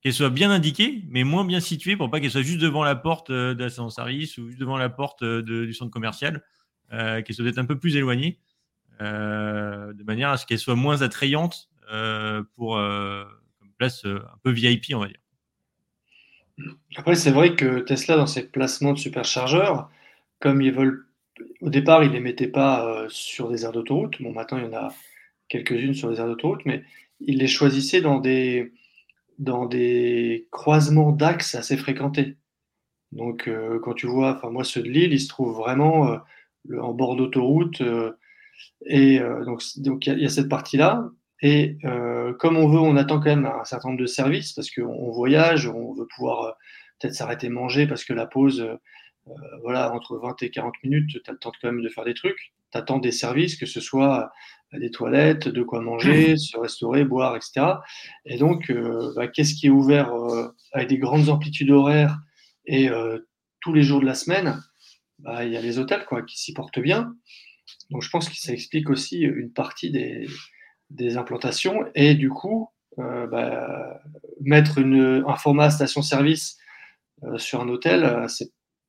qu'elles 0.02 0.14
soient 0.14 0.30
bien 0.30 0.50
indiquées, 0.50 1.04
mais 1.08 1.22
moins 1.22 1.44
bien 1.44 1.60
situées 1.60 1.96
pour 1.96 2.10
pas 2.10 2.20
qu'elles 2.20 2.32
soient 2.32 2.42
juste 2.42 2.60
devant 2.60 2.82
la 2.82 2.96
porte 2.96 3.30
euh, 3.30 3.54
de 3.54 3.62
la 3.62 3.70
service 3.70 4.38
ou 4.38 4.48
juste 4.48 4.58
devant 4.58 4.76
la 4.76 4.88
porte 4.88 5.22
euh, 5.22 5.42
du 5.42 5.72
centre 5.72 5.92
commercial, 5.92 6.42
qu'elles 6.90 7.32
soient 7.32 7.44
peut-être 7.44 7.58
un 7.58 7.66
peu 7.66 7.78
plus 7.78 7.94
éloignées, 7.94 8.40
de 9.00 10.02
manière 10.04 10.30
à 10.30 10.36
ce 10.36 10.46
qu'elles 10.46 10.58
soient 10.58 10.76
moins 10.76 11.02
attrayantes 11.02 11.68
pour 12.56 12.78
une 12.78 13.72
place 13.78 14.04
un 14.04 14.38
peu 14.42 14.50
VIP, 14.50 14.86
on 14.94 15.00
va 15.00 15.08
dire. 15.08 15.20
Après, 16.96 17.14
c'est 17.14 17.30
vrai 17.30 17.54
que 17.56 17.80
Tesla, 17.80 18.16
dans 18.16 18.26
ses 18.26 18.48
placements 18.48 18.92
de 18.92 18.98
superchargeurs, 18.98 19.90
comme 20.40 20.60
ils 20.62 20.72
veulent. 20.72 21.06
Au 21.60 21.70
départ, 21.70 22.04
ils 22.04 22.10
ne 22.10 22.14
les 22.14 22.20
mettaient 22.20 22.48
pas 22.48 22.86
euh, 22.86 23.06
sur 23.08 23.48
des 23.48 23.64
aires 23.64 23.72
d'autoroute. 23.72 24.20
Bon, 24.20 24.32
maintenant, 24.32 24.58
il 24.58 24.64
y 24.64 24.68
en 24.68 24.74
a 24.74 24.92
quelques-unes 25.48 25.94
sur 25.94 26.10
des 26.10 26.18
aires 26.18 26.26
d'autoroute, 26.26 26.62
mais 26.66 26.82
ils 27.20 27.38
les 27.38 27.46
choisissaient 27.46 28.02
dans 28.02 28.18
des, 28.18 28.72
dans 29.38 29.66
des 29.66 30.48
croisements 30.50 31.12
d'axes 31.12 31.54
assez 31.54 31.76
fréquentés. 31.76 32.36
Donc, 33.12 33.48
euh, 33.48 33.78
quand 33.80 33.94
tu 33.94 34.06
vois, 34.06 34.36
enfin, 34.36 34.50
moi, 34.50 34.64
ceux 34.64 34.82
de 34.82 34.88
Lille, 34.88 35.12
ils 35.12 35.20
se 35.20 35.28
trouvent 35.28 35.56
vraiment 35.56 36.12
euh, 36.12 36.18
en 36.80 36.92
bord 36.92 37.16
d'autoroute. 37.16 37.82
Et 38.86 39.20
donc, 39.44 39.62
donc 39.76 40.06
il 40.06 40.18
y, 40.20 40.26
a 40.26 40.28
cette 40.28 40.48
partie-là. 40.48 41.10
Et 41.42 41.78
euh, 41.84 42.34
comme 42.34 42.56
on 42.56 42.68
veut, 42.68 42.78
on 42.78 42.96
attend 42.96 43.18
quand 43.18 43.30
même 43.30 43.46
un 43.46 43.64
certain 43.64 43.88
nombre 43.88 44.00
de 44.00 44.06
services 44.06 44.52
parce 44.52 44.70
qu'on 44.70 45.10
voyage, 45.10 45.66
on 45.66 45.94
veut 45.94 46.06
pouvoir 46.14 46.44
euh, 46.44 46.50
peut-être 46.98 47.14
s'arrêter 47.14 47.48
manger 47.48 47.86
parce 47.86 48.04
que 48.04 48.12
la 48.12 48.26
pause, 48.26 48.60
euh, 48.60 49.32
voilà, 49.62 49.92
entre 49.92 50.18
20 50.18 50.42
et 50.42 50.50
40 50.50 50.74
minutes, 50.84 51.10
tu 51.10 51.30
as 51.30 51.32
le 51.32 51.38
temps 51.38 51.52
quand 51.60 51.72
même 51.72 51.82
de 51.82 51.88
faire 51.88 52.04
des 52.04 52.14
trucs. 52.14 52.52
Tu 52.72 52.78
attends 52.78 52.98
des 52.98 53.12
services, 53.12 53.56
que 53.56 53.66
ce 53.66 53.80
soit 53.80 54.30
des 54.72 54.90
toilettes, 54.92 55.48
de 55.48 55.62
quoi 55.64 55.80
manger, 55.80 56.36
se 56.36 56.56
restaurer, 56.56 57.04
boire, 57.04 57.34
etc. 57.34 57.78
Et 58.24 58.38
donc, 58.38 58.72
bah, 59.16 59.26
qu'est-ce 59.26 59.54
qui 59.54 59.66
est 59.66 59.70
ouvert 59.70 60.12
avec 60.72 60.88
des 60.88 60.98
grandes 60.98 61.28
amplitudes 61.28 61.72
horaires 61.72 62.16
et 62.66 62.88
tous 63.60 63.72
les 63.72 63.82
jours 63.82 64.00
de 64.00 64.06
la 64.06 64.14
semaine? 64.14 64.62
Bah, 65.18 65.44
Il 65.44 65.52
y 65.52 65.56
a 65.56 65.60
les 65.60 65.80
hôtels 65.80 66.04
quoi, 66.04 66.22
qui 66.22 66.38
s'y 66.38 66.54
portent 66.54 66.78
bien. 66.78 67.12
Donc, 67.90 68.02
je 68.02 68.10
pense 68.10 68.28
que 68.28 68.36
ça 68.36 68.52
explique 68.52 68.88
aussi 68.88 69.20
une 69.20 69.52
partie 69.52 69.90
des, 69.90 71.16
implantations 71.16 71.86
et 71.94 72.14
du 72.14 72.30
coup, 72.30 72.68
euh, 72.98 73.26
bah, 73.26 74.00
mettre 74.40 74.80
un 74.80 75.36
format 75.36 75.70
station-service 75.70 76.58
euh, 77.22 77.38
sur 77.38 77.60
un 77.60 77.68
hôtel, 77.68 78.04
euh, 78.04 78.26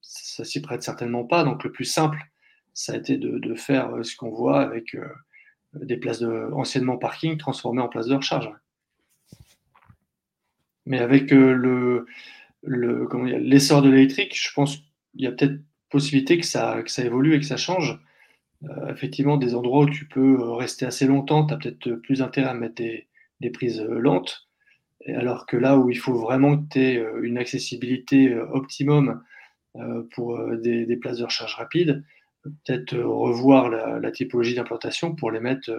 ça 0.02 0.44
s'y 0.44 0.62
prête 0.62 0.82
certainement 0.82 1.24
pas. 1.24 1.44
Donc 1.44 1.64
le 1.64 1.72
plus 1.72 1.86
simple, 1.86 2.20
ça 2.74 2.94
a 2.94 2.98
été 2.98 3.18
de, 3.18 3.56
faire 3.56 3.92
ce 4.04 4.16
qu'on 4.16 4.32
voit 4.32 4.62
avec 4.62 4.98
des 5.74 5.98
places 5.98 6.20
de, 6.20 6.52
anciennement 6.54 6.98
parking 6.98 7.38
transformées 7.38 7.82
en 7.82 7.90
places 7.90 8.08
de 8.08 8.16
recharge. 8.16 8.50
Mais 10.86 11.00
avec 11.00 11.32
le, 11.32 12.06
l'essor 12.64 13.82
de 13.82 13.90
l'électrique, 13.90 14.36
je 14.36 14.52
pense 14.54 14.78
qu'il 14.78 15.22
y 15.22 15.28
a 15.28 15.32
peut-être 15.32 15.60
possibilité 15.90 16.40
que 16.40 16.46
ça 16.46 16.84
évolue 16.98 17.36
et 17.36 17.40
que 17.40 17.46
ça 17.46 17.58
change. 17.58 18.00
Euh, 18.70 18.94
effectivement, 18.94 19.38
des 19.38 19.56
endroits 19.56 19.86
où 19.86 19.90
tu 19.90 20.06
peux 20.06 20.40
euh, 20.40 20.54
rester 20.54 20.86
assez 20.86 21.08
longtemps, 21.08 21.46
tu 21.46 21.54
as 21.54 21.58
peut-être 21.58 21.94
plus 21.96 22.22
intérêt 22.22 22.50
à 22.50 22.54
mettre 22.54 22.76
des, 22.76 23.50
prises 23.50 23.82
euh, 23.82 24.00
lentes. 24.00 24.48
alors 25.08 25.48
que 25.48 25.58
là 25.58 25.78
où 25.78 25.90
il 25.90 25.98
faut 25.98 26.14
vraiment 26.14 26.58
que 26.58 26.70
tu 26.70 26.80
aies 26.80 27.06
une 27.24 27.40
accessibilité 27.40 28.36
optimum 28.36 29.24
pour 30.12 30.38
des, 30.58 30.98
places 30.98 31.18
de 31.18 31.24
recharge 31.24 31.56
rapide, 31.56 32.04
peut-être 32.44 32.96
revoir 32.98 33.70
la, 33.70 34.12
typologie 34.12 34.54
d'implantation 34.54 35.16
pour 35.16 35.32
les 35.32 35.40
mettre 35.40 35.72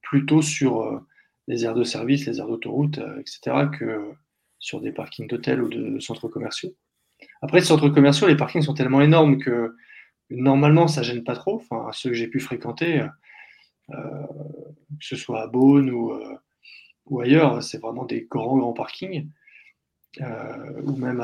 plutôt 0.00 0.40
sur 0.40 1.02
les 1.48 1.64
aires 1.64 1.74
de 1.74 1.84
service, 1.84 2.24
les 2.26 2.38
aires 2.38 2.46
d'autoroute, 2.46 2.98
etc., 3.18 3.66
que 3.78 4.12
sur 4.58 4.80
des 4.80 4.92
parkings 4.92 5.26
d'hôtels 5.26 5.62
ou 5.62 5.68
de 5.68 5.98
centres 6.00 6.28
commerciaux. 6.28 6.74
Après, 7.42 7.58
les 7.58 7.64
centres 7.64 7.90
commerciaux, 7.90 8.28
les 8.28 8.36
parkings 8.36 8.62
sont 8.62 8.74
tellement 8.74 9.02
énormes 9.02 9.38
que 9.38 9.74
Normalement, 10.36 10.88
ça 10.88 11.02
gêne 11.02 11.24
pas 11.24 11.34
trop. 11.34 11.56
Enfin, 11.56 11.90
ceux 11.92 12.10
que 12.10 12.16
j'ai 12.16 12.28
pu 12.28 12.40
fréquenter, 12.40 13.00
euh, 13.00 13.08
euh, 13.90 14.26
que 15.00 15.04
ce 15.04 15.16
soit 15.16 15.42
à 15.42 15.46
Beaune 15.46 15.90
ou, 15.90 16.12
euh, 16.12 16.36
ou 17.06 17.20
ailleurs, 17.20 17.62
c'est 17.62 17.78
vraiment 17.78 18.04
des 18.04 18.26
grands, 18.30 18.56
grands 18.56 18.72
parkings. 18.72 19.28
ou 20.84 20.96
même 20.96 21.22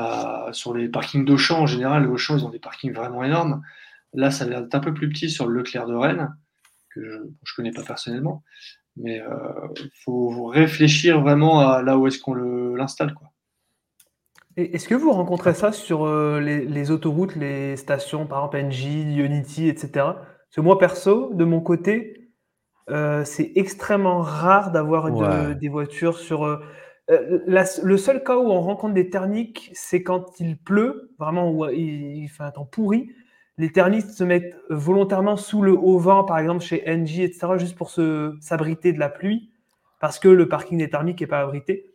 sur 0.51 0.73
les 0.73 0.89
parkings 0.89 1.25
d'Auchan 1.25 1.61
en 1.61 1.67
général. 1.67 2.03
Les 2.03 2.09
Auchan, 2.09 2.37
ils 2.37 2.45
ont 2.45 2.49
des 2.49 2.59
parkings 2.59 2.93
vraiment 2.93 3.23
énormes. 3.23 3.61
Là, 4.13 4.31
ça 4.31 4.45
a 4.45 4.47
l'air 4.47 4.61
d'être 4.61 4.75
un 4.75 4.79
peu 4.79 4.93
plus 4.93 5.09
petit 5.09 5.29
sur 5.29 5.47
le 5.47 5.59
Leclerc 5.59 5.85
de 5.85 5.93
Rennes, 5.93 6.35
que 6.89 7.01
je 7.01 7.17
ne 7.17 7.55
connais 7.55 7.71
pas 7.71 7.83
personnellement. 7.83 8.43
Mais 8.99 9.17
il 9.17 9.21
euh, 9.21 9.89
faut 10.03 10.47
réfléchir 10.47 11.21
vraiment 11.21 11.61
à 11.61 11.81
là 11.81 11.97
où 11.97 12.07
est-ce 12.07 12.19
qu'on 12.19 12.33
l'installe. 12.33 13.13
quoi. 13.13 13.31
Est-ce 14.73 14.87
que 14.87 14.95
vous 14.95 15.11
rencontrez 15.11 15.53
ça 15.53 15.71
sur 15.71 16.05
euh, 16.05 16.39
les, 16.39 16.91
autoroutes, 16.91 17.35
les 17.35 17.75
stations, 17.75 18.25
par 18.25 18.39
exemple 18.45 18.69
NJ, 18.69 18.85
Unity, 19.17 19.67
etc. 19.67 19.89
Parce 19.93 20.55
que 20.55 20.61
moi, 20.61 20.77
perso, 20.77 21.33
de 21.33 21.43
mon 21.43 21.61
côté, 21.61 22.31
euh, 22.89 23.23
c'est 23.23 23.51
extrêmement 23.55 24.21
rare 24.21 24.71
d'avoir 24.71 25.11
des 25.55 25.69
voitures 25.69 26.17
sur. 26.17 26.59
le 27.07 27.97
seul 27.97 28.23
cas 28.23 28.37
où 28.37 28.49
on 28.49 28.61
rencontre 28.61 28.93
des 28.93 29.09
thermiques, 29.09 29.71
c'est 29.73 30.03
quand 30.03 30.39
il 30.39 30.57
pleut, 30.57 31.11
vraiment 31.19 31.51
où 31.51 31.67
il, 31.69 32.23
il 32.23 32.27
fait 32.29 32.43
un 32.43 32.51
temps 32.51 32.65
pourri 32.65 33.09
les 33.59 33.73
ternistes 33.73 34.11
se 34.11 34.23
mettent 34.23 34.55
volontairement 34.69 35.35
sous 35.35 35.61
le 35.61 35.73
haut 35.73 35.99
vent, 35.99 36.23
par 36.23 36.39
exemple 36.39 36.63
chez 36.63 36.81
NJ, 36.87 37.19
etc., 37.19 37.47
juste 37.57 37.75
pour 37.75 37.91
s'abriter 37.91 38.93
de 38.93 38.99
la 38.99 39.09
pluie, 39.09 39.51
parce 39.99 40.17
que 40.17 40.29
le 40.29 40.47
parking 40.47 40.77
des 40.77 40.89
thermiques 40.89 41.19
n'est 41.19 41.27
pas 41.27 41.41
abrité. 41.41 41.85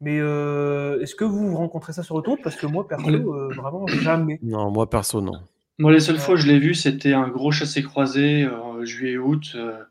Mais 0.00 0.20
euh, 0.20 1.00
est-ce 1.00 1.14
que 1.14 1.24
vous 1.24 1.56
rencontrez 1.56 1.92
ça 1.92 2.02
sur 2.02 2.14
autoroute? 2.14 2.40
Parce 2.42 2.56
que 2.56 2.66
moi, 2.66 2.86
perso, 2.86 3.08
euh, 3.08 3.48
vraiment 3.54 3.86
jamais. 3.86 4.38
Non, 4.42 4.70
moi, 4.70 4.88
perso, 4.88 5.20
non. 5.20 5.40
Moi, 5.78 5.92
les 5.92 6.00
seules 6.00 6.18
fois 6.18 6.34
que 6.34 6.40
je 6.40 6.46
l'ai 6.46 6.58
vu, 6.58 6.74
c'était 6.74 7.12
un 7.12 7.28
gros 7.28 7.50
chassé-croisé 7.50 8.46
en 8.46 8.84
juillet-août, 8.84 9.52
euh, 9.54 9.82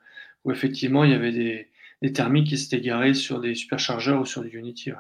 où 0.46 0.52
effectivement, 0.52 1.04
il 1.04 1.12
y 1.12 1.14
avait 1.14 1.32
des, 1.32 2.12
thermiques 2.14 2.48
qui 2.48 2.58
s'étaient 2.58 2.82
garés 2.82 3.14
sur 3.14 3.42
des 3.42 3.56
superchargeurs 3.56 4.22
ou 4.22 4.26
sur 4.26 4.44
du 4.44 4.58
Unity. 4.58 4.92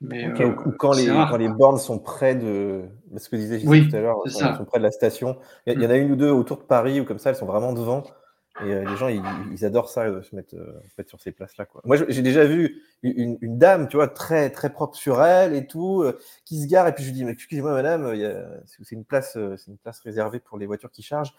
Mais, 0.00 0.26
euh, 0.26 0.46
ou 0.66 0.72
quand, 0.72 0.92
les, 0.94 1.06
quand, 1.06 1.36
les, 1.36 1.48
bornes 1.48 1.78
sont 1.78 1.98
près 1.98 2.34
de 2.34 2.84
ce 3.16 3.28
que 3.28 3.36
disait 3.36 3.60
Gisèle 3.60 3.88
tout 3.88 3.96
à 3.96 4.00
l'heure, 4.00 4.18
sont 4.28 4.64
près 4.64 4.78
de 4.78 4.84
la 4.84 4.90
station. 4.90 5.36
Il 5.66 5.80
y, 5.80 5.86
en 5.86 5.90
a 5.90 5.96
une 5.96 6.12
ou 6.12 6.16
deux 6.16 6.30
autour 6.30 6.56
de 6.56 6.62
Paris 6.62 7.00
ou 7.00 7.04
comme 7.04 7.18
ça, 7.18 7.30
elles 7.30 7.36
sont 7.36 7.46
vraiment 7.46 7.72
devant. 7.72 8.04
Et 8.64 8.72
euh, 8.72 8.84
les 8.84 8.96
gens, 8.96 9.08
ils, 9.08 9.64
adorent 9.64 9.88
ça, 9.88 10.02
euh, 10.02 10.22
se 10.22 10.34
mettre, 10.34 10.54
mettre 10.98 11.08
sur 11.08 11.20
ces 11.20 11.32
places-là. 11.32 11.66
Moi, 11.84 11.96
j'ai 12.08 12.22
déjà 12.22 12.44
vu 12.44 12.82
une, 13.02 13.58
dame, 13.58 13.88
tu 13.88 13.96
vois, 13.96 14.08
très 14.08 14.50
très 14.50 14.70
propre 14.70 14.96
sur 14.96 15.22
elle 15.22 15.54
et 15.54 15.66
tout, 15.66 16.04
qui 16.44 16.62
se 16.62 16.66
gare. 16.66 16.88
Et 16.88 16.94
puis 16.94 17.04
je 17.04 17.08
lui 17.08 17.14
dis, 17.14 17.24
mais 17.24 17.32
excusez-moi, 17.32 17.72
madame, 17.72 18.14
c'est 18.66 18.94
une 18.94 19.04
place, 19.04 19.32
c'est 19.56 19.70
une 19.70 19.78
place 19.78 20.00
réservée 20.00 20.40
pour 20.40 20.58
les 20.58 20.66
voitures 20.66 20.90
qui 20.90 21.02
chargent 21.02 21.34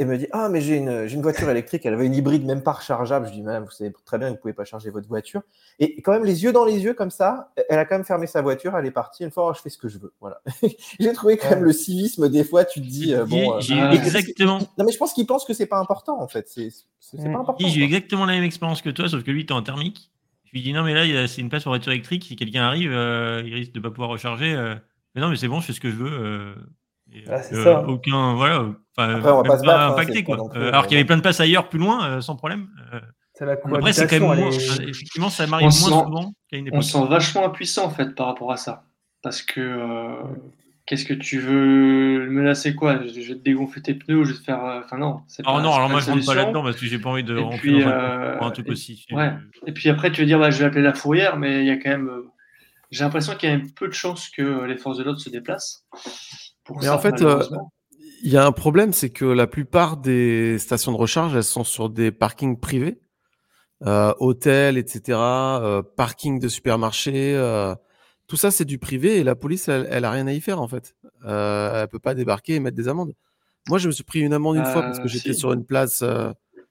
et 0.00 0.06
me 0.06 0.16
dit 0.16 0.26
Ah, 0.32 0.48
mais 0.48 0.62
j'ai 0.62 0.76
une, 0.76 1.06
une, 1.10 1.20
voiture 1.20 1.50
électrique, 1.50 1.84
elle 1.84 1.92
avait 1.92 2.06
une 2.06 2.14
hybride 2.14 2.44
même 2.46 2.62
pas 2.62 2.72
rechargeable. 2.72 3.26
Je 3.26 3.32
dis 3.32 3.42
Madame, 3.42 3.64
vous 3.64 3.70
savez 3.70 3.92
très 4.06 4.16
bien 4.16 4.28
que 4.28 4.30
vous 4.30 4.36
ne 4.36 4.40
pouvez 4.40 4.54
pas 4.54 4.64
charger 4.64 4.88
votre 4.88 5.06
voiture. 5.06 5.42
Et 5.78 6.00
quand 6.00 6.12
même, 6.12 6.24
les 6.24 6.42
yeux 6.42 6.52
dans 6.52 6.64
les 6.64 6.78
yeux, 6.78 6.94
comme 6.94 7.10
ça, 7.10 7.52
elle 7.68 7.78
a 7.78 7.84
quand 7.84 7.96
même 7.96 8.06
fermé 8.06 8.26
sa 8.26 8.40
voiture, 8.40 8.74
elle 8.76 8.86
est 8.86 8.90
partie. 8.90 9.24
Une 9.24 9.30
fois, 9.30 9.50
oh, 9.50 9.54
je 9.54 9.60
fais 9.60 9.68
ce 9.68 9.76
que 9.76 9.88
je 9.88 9.98
veux. 9.98 10.14
Voilà. 10.18 10.40
j'ai 11.00 11.12
trouvé 11.12 11.36
quand 11.36 11.50
même 11.50 11.64
le 11.64 11.72
civisme, 11.72 12.30
des 12.30 12.44
fois, 12.44 12.64
tu 12.64 12.80
te 12.80 12.86
dis 12.86 13.14
euh, 13.14 13.26
Bon. 13.26 13.60
J'ai 13.60 13.78
euh, 13.78 13.90
exactement. 13.90 14.58
Non, 14.78 14.86
mais 14.86 14.92
je 14.92 14.96
pense 14.96 15.12
qu'il 15.12 15.26
pense 15.26 15.44
que 15.44 15.52
c'est 15.52 15.66
pas 15.66 15.78
important, 15.78 16.18
en 16.18 16.28
fait. 16.28 16.48
C'est 16.48 17.22
pas 17.22 17.38
important. 17.38 17.68
J'ai 17.68 17.82
exactement 17.82 18.24
la 18.24 18.32
même 18.32 18.44
expérience 18.44 18.80
que 18.80 18.90
toi, 18.90 19.06
sauf 19.06 19.22
que 19.22 19.30
lui, 19.30 19.44
tu 19.44 19.52
es 19.52 19.56
en 19.56 19.62
thermique. 19.62 20.10
Je 20.46 20.52
lui 20.52 20.62
dis 20.62 20.72
Non, 20.72 20.82
mais 20.82 20.94
là, 20.94 21.28
c'est 21.28 21.42
une 21.42 21.50
place 21.50 21.64
pour 21.64 21.72
voiture 21.72 21.92
électrique. 21.92 22.24
Si 22.24 22.36
quelqu'un 22.36 22.62
arrive, 22.62 22.90
euh, 22.90 23.42
il 23.44 23.52
risque 23.52 23.72
de 23.72 23.80
ne 23.80 23.82
pas 23.82 23.90
pouvoir 23.90 24.08
recharger. 24.08 24.54
Mais 25.14 25.20
non, 25.20 25.28
mais 25.28 25.36
c'est 25.36 25.48
bon, 25.48 25.60
je 25.60 25.66
fais 25.66 25.72
ce 25.74 25.80
que 25.80 25.90
je 25.90 25.96
veux. 25.96 26.54
Ah, 27.28 27.42
ça. 27.42 27.82
Aucun, 27.88 28.34
voilà, 28.34 28.66
Après, 28.96 29.30
on 29.30 29.36
va 29.36 29.42
pas 29.42 29.58
se 29.58 29.64
battre, 29.64 29.80
hein, 29.80 29.92
impacté, 29.92 30.24
quoi. 30.24 30.38
Euh, 30.54 30.68
alors 30.68 30.86
qu'il 30.86 30.96
y 30.96 31.00
avait 31.00 31.06
plein 31.06 31.16
de 31.16 31.22
places 31.22 31.40
ailleurs, 31.40 31.68
plus 31.68 31.78
loin, 31.78 32.06
euh, 32.06 32.20
sans 32.20 32.36
problème. 32.36 32.68
Euh. 32.92 33.00
La 33.40 33.52
Après, 33.52 33.92
c'est 33.94 34.06
quand 34.06 34.20
même 34.28 34.38
moins, 34.38 34.50
effectivement, 34.50 35.30
ça 35.30 35.46
m'arrive 35.46 35.68
moins 35.68 35.70
souvent 35.70 36.34
qu'à 36.50 36.58
une 36.58 36.66
époque. 36.66 36.78
On 36.78 36.82
se 36.82 36.92
sent 36.92 37.06
vachement 37.08 37.46
impuissant, 37.46 37.86
en 37.86 37.90
fait, 37.90 38.14
par 38.14 38.26
rapport 38.26 38.52
à 38.52 38.58
ça. 38.58 38.84
Parce 39.22 39.40
que 39.40 40.16
qu'est-ce 40.84 41.06
que 41.06 41.14
tu 41.14 41.38
veux 41.38 42.28
menacer 42.28 42.74
quoi? 42.74 43.00
Je 43.06 43.18
vais 43.20 43.34
te 43.34 43.42
dégonfler 43.42 43.80
tes 43.80 43.94
pneus 43.94 44.18
ou 44.18 44.24
je 44.24 44.32
vais 44.32 44.38
te 44.38 44.44
faire. 44.44 44.60
Enfin, 44.84 44.98
non. 44.98 45.22
Alors, 45.46 45.62
non, 45.62 45.72
alors 45.72 45.88
moi, 45.88 46.00
je 46.00 46.10
rentre 46.10 46.26
pas 46.26 46.34
là-dedans 46.34 46.62
parce 46.62 46.76
que 46.76 46.84
j'ai 46.84 46.98
pas 46.98 47.08
envie 47.08 47.24
de 47.24 47.38
rentrer 47.38 47.58
puis, 47.58 47.82
dans 47.82 47.88
un, 47.88 48.50
truc 48.50 48.68
aussi. 48.68 49.06
Ouais. 49.10 49.32
Et 49.66 49.72
puis 49.72 49.88
après, 49.88 50.12
tu 50.12 50.20
veux 50.20 50.26
dire, 50.26 50.38
bah, 50.38 50.50
je 50.50 50.58
vais 50.58 50.66
appeler 50.66 50.82
la 50.82 50.92
fourrière, 50.92 51.38
mais 51.38 51.60
il 51.60 51.66
y 51.66 51.70
a 51.70 51.76
quand 51.76 51.90
même. 51.90 52.10
J'ai 52.90 53.04
l'impression 53.04 53.36
qu'il 53.36 53.48
y 53.48 53.52
a 53.52 53.56
un 53.56 53.62
peu 53.74 53.88
de 53.88 53.94
chances 53.94 54.28
que 54.28 54.64
les 54.64 54.76
forces 54.76 54.98
de 54.98 55.04
l'ordre 55.04 55.20
se 55.20 55.30
déplacent. 55.30 55.86
Mais 56.80 56.88
en 56.88 56.98
fait, 56.98 57.22
euh, 57.22 57.42
il 58.22 58.30
y 58.30 58.36
a 58.36 58.46
un 58.46 58.52
problème, 58.52 58.92
c'est 58.92 59.10
que 59.10 59.24
la 59.24 59.46
plupart 59.46 59.96
des 59.96 60.58
stations 60.58 60.92
de 60.92 60.96
recharge, 60.96 61.34
elles 61.34 61.44
sont 61.44 61.64
sur 61.64 61.90
des 61.90 62.10
parkings 62.12 62.58
privés, 62.58 63.00
euh, 63.86 64.12
hôtels, 64.18 64.78
etc., 64.78 65.18
euh, 65.18 65.82
parking 65.96 66.38
de 66.38 66.48
supermarchés. 66.48 67.34
tout 68.26 68.36
ça, 68.36 68.50
c'est 68.50 68.64
du 68.64 68.78
privé 68.78 69.18
et 69.18 69.24
la 69.24 69.34
police, 69.34 69.68
elle, 69.68 69.88
elle 69.90 70.04
a 70.04 70.10
rien 70.10 70.26
à 70.26 70.32
y 70.32 70.40
faire 70.40 70.60
en 70.60 70.68
fait. 70.68 70.94
elle 71.24 71.88
peut 71.88 71.98
pas 71.98 72.14
débarquer 72.14 72.54
et 72.54 72.60
mettre 72.60 72.76
des 72.76 72.88
amendes. 72.88 73.14
Moi, 73.68 73.78
je 73.78 73.88
me 73.88 73.92
suis 73.92 74.04
pris 74.04 74.20
une 74.20 74.32
amende 74.32 74.56
une 74.56 74.64
fois 74.64 74.82
parce 74.82 75.00
que 75.00 75.08
j'étais 75.08 75.34
sur 75.34 75.52
une 75.52 75.64
place. 75.64 76.04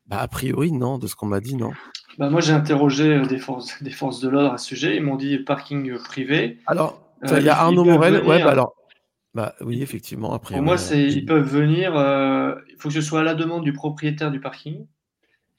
Bah, 0.07 0.17
a 0.21 0.27
priori, 0.27 0.71
non, 0.71 0.97
de 0.97 1.05
ce 1.05 1.15
qu'on 1.15 1.27
m'a 1.27 1.39
dit, 1.39 1.55
non. 1.55 1.71
Bah, 2.17 2.31
moi, 2.31 2.41
j'ai 2.41 2.53
interrogé 2.53 3.21
des 3.27 3.37
forces, 3.37 3.81
des 3.83 3.91
forces 3.91 4.19
de 4.21 4.27
l'ordre 4.27 4.53
à 4.53 4.57
ce 4.57 4.65
sujet. 4.65 4.95
Ils 4.95 5.03
m'ont 5.03 5.17
dit 5.17 5.37
parking 5.37 5.95
privé. 5.99 6.57
Alors, 6.65 6.99
il 7.23 7.43
y 7.43 7.49
a 7.49 7.59
Arnaud 7.59 7.85
Morel. 7.85 8.25
Ouais, 8.25 8.43
bah 8.43 8.49
alors, 8.49 8.73
bah 9.35 9.55
oui, 9.61 9.81
effectivement. 9.81 10.33
Après, 10.33 10.55
Pour 10.55 10.63
moi, 10.63 10.77
c'est 10.77 11.03
ils 11.03 11.25
peuvent 11.25 11.47
venir. 11.47 11.95
Euh, 11.95 12.55
il 12.69 12.75
faut 12.79 12.89
que 12.89 12.95
ce 12.95 13.01
soit 13.01 13.19
à 13.19 13.23
la 13.23 13.35
demande 13.35 13.63
du 13.63 13.73
propriétaire 13.73 14.31
du 14.31 14.39
parking. 14.39 14.87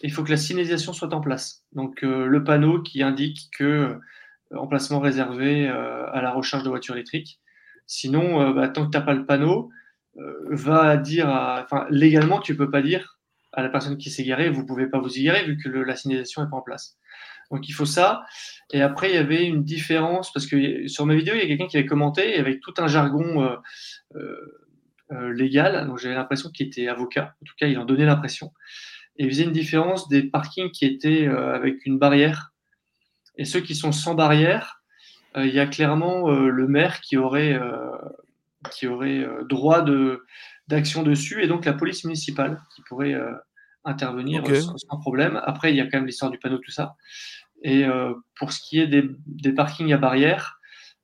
il 0.03 0.13
faut 0.13 0.25
que 0.25 0.31
la 0.31 0.37
signalisation 0.37 0.93
soit 0.93 1.13
en 1.15 1.21
place. 1.21 1.65
Donc 1.73 2.03
euh, 2.03 2.27
le 2.27 2.43
panneau 2.43 2.83
qui 2.83 3.03
indique 3.03 3.51
que 3.57 3.65
euh, 3.65 4.57
emplacement 4.57 4.99
réservé 4.99 5.69
à 5.69 6.21
la 6.21 6.33
recharge 6.33 6.65
de 6.65 6.69
voitures 6.69 6.95
électriques. 6.95 7.41
Sinon, 7.87 8.51
bah, 8.53 8.69
tant 8.69 8.87
que 8.87 8.91
tu 8.91 8.99
n'as 8.99 9.05
pas 9.05 9.15
le 9.15 9.25
panneau, 9.25 9.71
va 10.17 10.97
dire, 10.97 11.29
enfin 11.29 11.87
légalement, 11.89 12.41
tu 12.41 12.57
peux 12.57 12.69
pas 12.69 12.83
dire 12.83 13.21
à 13.53 13.63
la 13.63 13.69
personne 13.69 13.97
qui 13.97 14.11
s'est 14.11 14.25
garée, 14.25 14.51
vous 14.51 14.67
pouvez 14.67 14.89
pas 14.89 14.99
vous 14.99 15.19
y 15.19 15.23
garer 15.23 15.45
vu 15.45 15.57
que 15.57 15.69
la 15.69 15.95
signalisation 15.95 16.43
n'est 16.43 16.51
pas 16.51 16.57
en 16.57 16.63
place. 16.63 16.99
Donc 17.51 17.69
il 17.69 17.73
faut 17.73 17.87
ça. 17.87 18.25
Et 18.73 18.83
après, 18.83 19.11
il 19.11 19.15
y 19.15 19.19
avait 19.19 19.47
une 19.47 19.65
différence, 19.65 20.33
parce 20.33 20.47
que 20.47 20.87
sur 20.87 21.07
ma 21.07 21.15
vidéo, 21.15 21.35
il 21.35 21.41
y 21.41 21.43
a 21.43 21.47
quelqu'un 21.47 21.67
qui 21.67 21.77
avait 21.77 21.87
commenté 21.87 22.37
avec 22.39 22.61
tout 22.61 22.75
un 22.79 22.87
jargon 22.87 23.43
euh, 23.43 23.57
euh, 24.17 24.69
euh, 25.13 25.33
légal. 25.33 25.87
Donc 25.87 25.99
j'avais 25.99 26.15
l'impression 26.15 26.51
qu'il 26.51 26.69
était 26.69 26.89
avocat. 26.89 27.35
En 27.43 27.45
tout 27.45 27.55
cas, 27.59 27.67
il 27.67 27.79
en 27.79 27.85
donnait 27.85 28.07
l'impression. 28.07 28.53
Et 29.17 29.25
il 29.25 29.31
faisait 29.31 29.45
une 29.45 29.53
différence 29.53 30.09
des 30.09 30.23
parkings 30.23 30.71
qui 30.71 30.87
étaient 30.87 31.27
avec 31.27 31.85
une 31.85 31.99
barrière 31.99 32.53
et 33.37 33.45
ceux 33.45 33.61
qui 33.61 33.75
sont 33.75 33.93
sans 33.93 34.15
barrière. 34.15 34.83
il 35.37 35.53
y 35.53 35.61
a 35.61 35.67
clairement 35.67 36.31
le 36.31 36.69
maire 36.69 37.01
qui 37.01 37.19
aurait, 37.19 37.59
qui 38.71 38.87
aurait 38.87 39.27
droit 39.47 39.85
d'action 40.69 41.03
dessus 41.03 41.43
et 41.43 41.49
donc 41.49 41.67
la 41.67 41.75
police 41.75 42.05
municipale 42.05 42.63
qui 42.75 42.83
pourrait 42.89 43.19
intervenir 43.85 44.43
sans, 44.57 44.99
problème. 44.99 45.41
Après, 45.45 45.73
il 45.73 45.77
y 45.77 45.81
a 45.81 45.85
quand 45.85 45.99
même 45.99 46.07
l'histoire 46.07 46.31
du 46.31 46.39
panneau, 46.39 46.59
tout 46.59 46.71
ça. 46.71 46.97
Et 47.63 47.85
euh, 47.85 48.15
pour 48.37 48.53
ce 48.53 48.61
qui 48.61 48.81
est 48.81 48.87
des, 48.87 49.53
parkings 49.53 49.93
à 49.93 49.99
barrière, 49.99 50.59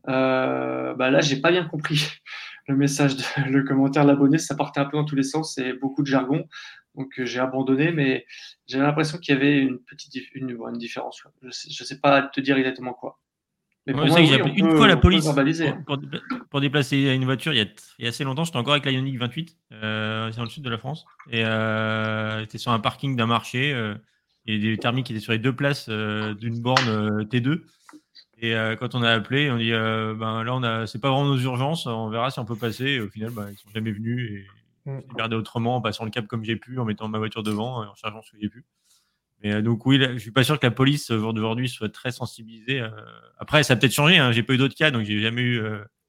euh, 0.09 0.94
bah 0.94 1.11
là, 1.11 1.20
j'ai 1.20 1.36
pas 1.40 1.50
bien 1.50 1.64
compris 1.64 2.09
le 2.68 2.76
message, 2.76 3.16
le 3.48 3.62
commentaire 3.62 4.04
de 4.04 4.09
l'abonné. 4.09 4.38
Ça 4.38 4.54
partait 4.54 4.80
un 4.80 4.86
peu 4.86 4.96
dans 4.96 5.04
tous 5.04 5.16
les 5.16 5.22
sens 5.22 5.54
c'est 5.54 5.72
beaucoup 5.74 6.02
de 6.02 6.07
jargon. 6.07 6.48
Donc 6.94 7.18
euh, 7.18 7.26
j'ai 7.26 7.40
abandonné, 7.40 7.92
mais 7.92 8.26
j'ai 8.66 8.78
l'impression 8.78 9.18
qu'il 9.18 9.34
y 9.34 9.36
avait 9.36 9.59
une 9.59 9.78
petite 9.80 10.14
une, 10.34 10.50
une 10.50 10.78
différence. 10.78 11.22
Je 11.42 11.50
sais, 11.50 11.84
sais 11.84 12.00
pas 12.00 12.22
te 12.22 12.40
dire 12.40 12.57
exactement 12.57 12.94
quoi. 12.94 13.18
Mais 13.86 13.92
pour 13.92 14.07
moi, 14.07 14.18
une 14.20 14.76
fois 14.76 14.88
la 14.88 14.96
police 14.96 15.28
pour, 16.50 16.61
déplacer 16.61 17.14
une 17.14 17.24
voiture 17.24 17.52
il 17.52 17.59
y 17.98 18.04
a, 18.04 18.09
assez 18.09 18.24
longtemps, 18.24 18.42
j'étais 18.42 18.57
encore 18.57 18.72
avec 18.72 18.84
la 18.84 18.90
Ioniq 18.90 19.16
28, 19.16 19.57
euh, 19.72 20.30
c'est 20.32 20.38
dans 20.38 20.42
le 20.42 20.48
sud 20.48 20.64
de 20.64 20.70
la 20.70 20.78
France, 20.78 21.07
et 21.30 21.44
euh, 21.44 22.40
j'étais 22.40 22.59
sur 22.59 22.72
un 22.72 22.80
parking 22.80 23.14
d'un 23.14 23.26
marché. 23.26 23.72
Euh, 23.72 23.94
et 24.47 24.59
des 24.59 24.76
thermiques 24.78 25.07
qui 25.07 25.12
étaient 25.12 25.22
sur 25.22 25.32
les 25.32 25.38
deux 25.38 25.55
places 25.55 25.86
euh, 25.88 26.34
d'une 26.34 26.61
borne 26.61 26.88
euh, 26.88 27.24
T2. 27.24 27.62
Et 28.38 28.55
euh, 28.55 28.76
quand 28.76 28.94
on 28.94 29.03
a 29.03 29.11
appelé, 29.11 29.51
on 29.51 29.57
dit 29.57 29.70
ben 29.70 30.44
là, 30.44 30.55
on 30.55 30.62
a, 30.62 30.86
c'est 30.86 31.01
pas 31.01 31.11
vraiment 31.11 31.24
nos 31.24 31.38
urgences, 31.38 31.86
on 31.86 32.11
verra 32.11 32.30
si 32.30 32.38
on 32.38 32.44
peut 32.44 32.57
passer. 32.57 32.84
Et 32.84 33.01
au 33.01 33.09
final, 33.09 33.30
ben, 33.30 33.49
ils 33.51 33.57
sont 33.57 33.70
jamais 33.74 33.92
venus 33.92 34.30
et 34.30 34.90
mm. 34.90 35.01
j'ai 35.09 35.16
gardé 35.16 35.36
autrement 35.36 35.76
en 35.76 35.80
passant 35.80 36.05
le 36.05 36.11
cap 36.11 36.26
comme 36.26 36.44
j'ai 36.44 36.57
pu, 36.57 36.78
en 36.78 36.84
mettant 36.84 37.09
ma 37.09 37.18
voiture 37.18 37.42
devant 37.42 37.82
et 37.82 37.86
en 37.86 37.94
chargeant 37.94 38.22
ce 38.22 38.32
que 38.32 38.38
j'ai 38.40 38.49
pu. 38.49 38.64
Mais 39.42 39.62
donc 39.62 39.84
oui, 39.84 40.01
je 40.01 40.18
suis 40.18 40.30
pas 40.30 40.44
sûr 40.44 40.59
que 40.59 40.66
la 40.66 40.70
police 40.70 41.11
aujourd'hui 41.11 41.68
soit 41.68 41.92
très 41.92 42.11
sensibilisée. 42.11 42.82
après, 43.38 43.62
ça 43.62 43.74
a 43.74 43.76
peut-être 43.76 43.92
changé. 43.92 44.16
Hein, 44.16 44.32
j'ai 44.32 44.42
pas 44.42 44.55
eu 44.55 44.59
d'autres 44.59 44.74
cas, 44.74 44.90
donc 44.90 45.05
j'ai 45.05 45.20
jamais 45.20 45.42
eu 45.42 45.62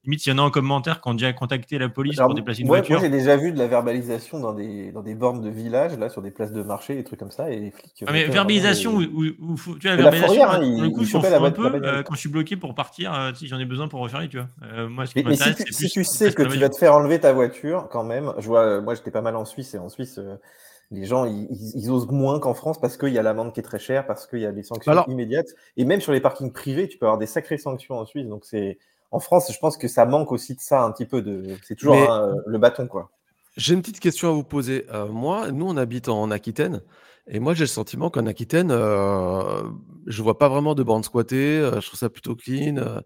Limite, 0.08 0.22
s'il 0.22 0.32
y 0.32 0.34
en 0.34 0.38
a 0.38 0.42
en 0.46 0.50
commentaire 0.50 1.02
qui 1.02 1.08
ont 1.10 1.12
déjà 1.12 1.34
contacté 1.34 1.76
la 1.76 1.90
police 1.90 2.16
pour 2.16 2.32
déplacer 2.32 2.62
une 2.62 2.68
voiture. 2.68 2.98
Moi, 2.98 3.04
j'ai 3.04 3.10
déjà 3.10 3.36
vu 3.36 3.52
de 3.52 3.58
la 3.58 3.66
verbalisation 3.66 4.40
dans 4.40 4.54
des, 4.54 4.90
dans 4.90 5.02
des 5.02 5.14
bornes 5.14 5.42
de 5.42 5.50
village, 5.50 5.98
là, 5.98 6.08
sur 6.08 6.22
des 6.22 6.30
places 6.30 6.50
de 6.50 6.62
marché, 6.62 6.94
des 6.94 7.04
trucs 7.04 7.18
comme 7.18 7.30
ça, 7.30 7.50
et 7.50 7.60
les 7.60 7.70
flics. 7.70 8.04
Ah, 8.06 8.12
mais 8.12 8.24
verbalisation, 8.24 8.94
où, 8.96 9.04
tu 9.78 9.86
vois, 9.86 9.90
la 9.90 9.96
verbalisation, 9.96 10.44
hein, 10.48 10.60
le 10.60 10.88
coup, 10.88 11.04
je 11.04 11.14
un 11.14 11.50
peu 11.50 11.66
euh, 11.66 12.02
quand 12.02 12.14
je 12.14 12.20
suis 12.20 12.30
bloqué 12.30 12.56
pour 12.56 12.74
partir, 12.74 13.12
euh, 13.12 13.32
si 13.34 13.48
j'en 13.48 13.58
ai 13.58 13.66
besoin 13.66 13.86
pour 13.86 14.00
recharger, 14.00 14.30
tu 14.30 14.38
vois. 14.38 14.48
Euh, 14.62 14.88
moi, 14.88 15.04
ce 15.04 15.12
qui 15.12 15.22
mais, 15.22 15.36
si, 15.36 15.54
tu, 15.54 15.72
si 15.74 15.90
tu 15.90 16.04
sais 16.04 16.32
que 16.32 16.42
tu 16.42 16.58
vas 16.58 16.70
te 16.70 16.78
faire 16.78 16.94
enlever 16.94 17.20
ta 17.20 17.34
voiture, 17.34 17.88
quand 17.90 18.04
même, 18.04 18.32
je 18.38 18.46
vois, 18.46 18.80
moi, 18.80 18.94
j'étais 18.94 19.10
pas 19.10 19.20
mal 19.20 19.36
en 19.36 19.44
Suisse, 19.44 19.74
et 19.74 19.78
en 19.78 19.90
Suisse, 19.90 20.18
les 20.90 21.04
gens, 21.04 21.26
ils, 21.26 21.90
osent 21.90 22.08
moins 22.10 22.40
qu'en 22.40 22.54
France 22.54 22.80
parce 22.80 22.96
qu'il 22.96 23.12
y 23.12 23.18
a 23.18 23.22
l'amende 23.22 23.52
qui 23.52 23.60
est 23.60 23.62
très 23.62 23.78
chère, 23.78 24.06
parce 24.06 24.26
qu'il 24.26 24.40
y 24.40 24.46
a 24.46 24.52
des 24.52 24.62
sanctions 24.62 25.04
immédiates. 25.06 25.48
Et 25.76 25.84
même 25.84 26.00
sur 26.00 26.12
les 26.12 26.20
parkings 26.20 26.50
privés, 26.50 26.88
tu 26.88 26.96
peux 26.96 27.04
avoir 27.04 27.18
des 27.18 27.26
sacrées 27.26 27.58
sanctions 27.58 27.98
en 27.98 28.06
Suisse. 28.06 28.26
Donc, 28.26 28.46
c'est 28.46 28.78
en 29.10 29.20
France, 29.20 29.52
je 29.52 29.58
pense 29.58 29.76
que 29.76 29.88
ça 29.88 30.04
manque 30.04 30.32
aussi 30.32 30.54
de 30.54 30.60
ça 30.60 30.82
un 30.82 30.92
petit 30.92 31.06
peu. 31.06 31.22
De... 31.22 31.56
C'est 31.66 31.76
toujours 31.76 31.96
le 32.46 32.58
bâton, 32.58 32.86
quoi. 32.86 33.10
J'ai 33.56 33.74
une 33.74 33.80
petite 33.80 33.98
question 33.98 34.28
à 34.28 34.32
vous 34.32 34.44
poser. 34.44 34.86
Euh, 34.92 35.08
moi, 35.08 35.50
nous, 35.50 35.66
on 35.66 35.76
habite 35.76 36.08
en 36.08 36.30
Aquitaine. 36.30 36.80
Et 37.30 37.40
moi, 37.40 37.54
j'ai 37.54 37.64
le 37.64 37.68
sentiment 37.68 38.08
qu'en 38.08 38.26
Aquitaine, 38.26 38.70
euh, 38.70 39.62
je 40.06 40.22
vois 40.22 40.38
pas 40.38 40.48
vraiment 40.48 40.74
de 40.74 40.82
bandes 40.82 41.04
squattées. 41.04 41.58
Euh, 41.58 41.80
je 41.80 41.86
trouve 41.86 41.98
ça 41.98 42.08
plutôt 42.08 42.34
clean. 42.34 42.76
Euh. 42.78 43.00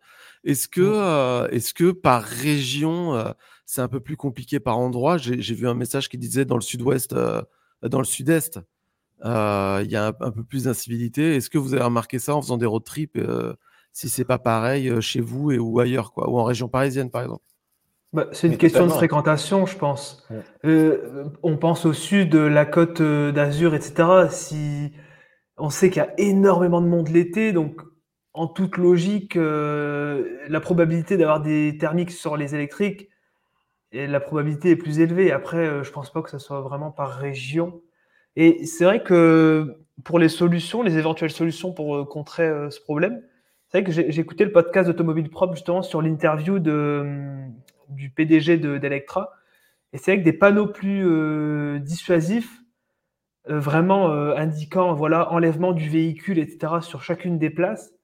Est-ce 0.45 0.69
que, 0.69 0.81
mmh. 0.81 1.55
est-ce 1.55 1.75
que 1.75 1.91
par 1.91 2.23
région, 2.23 3.33
c'est 3.65 3.81
un 3.81 3.89
peu 3.89 4.01
plus 4.01 4.17
compliqué 4.17 4.59
par 4.61 4.77
endroit? 4.77 5.17
J'ai 5.17 5.55
vu 5.55 5.69
un 5.69 5.75
message 5.75 6.09
qui 6.09 6.19
disait 6.19 6.45
dans 6.45 6.57
le 6.57 6.63
sud-ouest, 6.63 7.15
dans 7.15 7.99
le 7.99 8.05
sud-est, 8.05 8.59
il 9.25 9.87
y 9.89 9.97
a 9.97 10.07
un, 10.07 10.31
peu 10.33 10.43
plus 10.43 10.65
d'incivilité. 10.65 11.37
Est-ce 11.37 11.49
que 11.49 11.59
vous 11.59 11.75
avez 11.75 11.85
remarqué 11.85 12.19
ça 12.19 12.35
en 12.35 12.43
faisant 12.43 12.57
des 12.57 12.67
road 12.67 12.83
trips 12.83 13.17
Si 13.93 14.09
c'est 14.09 14.25
pas 14.25 14.39
pareil 14.39 15.01
chez 15.01 15.21
vous 15.21 15.51
et 15.53 15.59
ou 15.59 15.79
ailleurs, 15.81 16.13
quoi, 16.13 16.31
ou 16.31 16.39
en 16.39 16.45
région 16.45 16.69
parisienne, 16.69 17.11
par 17.11 17.23
exemple 17.23 17.45
bah, 18.13 18.27
c'est 18.33 18.47
une 18.47 18.59
question 18.59 18.87
de 18.87 18.93
fréquentation, 18.93 19.65
je 19.65 19.77
pense. 19.77 20.29
Euh, 20.67 21.25
on 21.43 21.57
pense 21.57 21.87
au 21.87 21.95
sud, 21.95 22.29
de 22.29 22.41
la 22.41 22.67
côte 22.67 23.01
euh, 23.01 23.33
d'Azur, 23.33 23.75
etc. 23.75 24.29
Si 24.29 24.93
on 25.57 25.71
sait 25.71 25.89
qu'il 25.89 26.03
y 26.03 26.05
a 26.05 26.13
énormément 26.19 26.83
de 26.83 26.89
monde 26.89 27.09
l'été, 27.09 27.53
donc 27.53 27.81
en 28.35 28.49
toute 28.49 28.77
logique, 28.77 29.37
euh, 29.37 30.39
la 30.49 30.61
probabilité 30.61 31.17
d'avoir 31.17 31.41
des 31.41 31.79
thermiques 31.79 32.11
sur 32.11 32.37
les 32.37 32.55
électriques, 32.55 33.09
et 33.93 34.07
la 34.07 34.21
probabilité 34.21 34.71
est 34.71 34.77
plus 34.77 35.01
élevée. 35.01 35.33
Après, 35.33 35.83
je 35.83 35.91
pense 35.91 36.13
pas 36.13 36.23
que 36.23 36.31
ça 36.31 36.39
soit 36.39 36.61
vraiment 36.63 36.91
par 36.91 37.15
région. 37.15 37.83
Et 38.37 38.65
c'est 38.65 38.85
vrai 38.85 39.03
que 39.03 39.77
pour 40.05 40.19
les 40.19 40.31
solutions, 40.31 40.83
les 40.83 40.97
éventuelles 40.97 41.31
solutions 41.31 41.73
pour 41.73 42.09
contrer 42.09 42.51
ce 42.71 42.81
problème, 42.81 43.23
c'est 43.73 43.81
vrai 43.81 43.85
que 43.85 43.93
j'ai 43.93 44.21
écouté 44.21 44.45
le 44.45 44.53
podcast 44.53 44.87
d'Automobile 44.87 45.31
Propre 45.31 45.55
justement 45.55 45.81
sur 45.81 46.03
l'interview 46.03 46.59
de 46.59 47.07
du 47.89 48.11
PDG 48.11 48.59
d'Electra. 48.59 49.33
Et 49.95 49.99
c'est 49.99 50.13
avec 50.13 50.25
des 50.25 50.35
panneaux 50.35 50.67
plus 50.67 51.09
euh, 51.09 51.79
dissuasifs, 51.79 52.61
euh, 53.49 53.59
vraiment 53.59 54.11
euh, 54.11 54.35
indiquant 54.37 54.93
voilà 54.93 55.33
enlèvement 55.33 55.73
du 55.73 55.89
véhicule, 55.89 56.39
etc. 56.39 56.83
sur 56.83 57.03
chacune 57.03 57.39
des 57.39 57.49
places. 57.49 57.95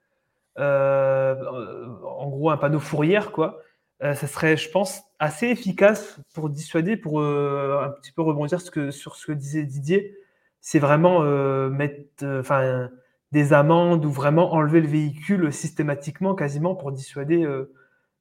en 0.56 2.28
gros, 2.30 2.48
un 2.48 2.56
panneau 2.56 2.80
fourrière, 2.80 3.30
quoi. 3.30 3.60
ça 4.00 4.26
serait, 4.26 4.56
je 4.56 4.70
pense, 4.70 5.02
assez 5.18 5.48
efficace 5.48 6.18
pour 6.32 6.48
dissuader, 6.48 6.96
pour 6.96 7.20
un 7.20 7.90
petit 7.90 8.12
peu 8.12 8.22
rebondir 8.22 8.62
ce 8.62 8.70
que, 8.70 8.90
sur 8.90 9.16
ce 9.16 9.26
que 9.26 9.32
disait 9.32 9.64
Didier. 9.64 10.16
C'est 10.62 10.78
vraiment 10.78 11.20
mettre 11.68 12.24
enfin 12.24 12.88
des 13.32 13.52
amendes 13.52 14.04
ou 14.04 14.10
vraiment 14.10 14.54
enlever 14.54 14.80
le 14.80 14.88
véhicule 14.88 15.52
systématiquement, 15.52 16.34
quasiment, 16.34 16.74
pour 16.74 16.92
dissuader 16.92 17.46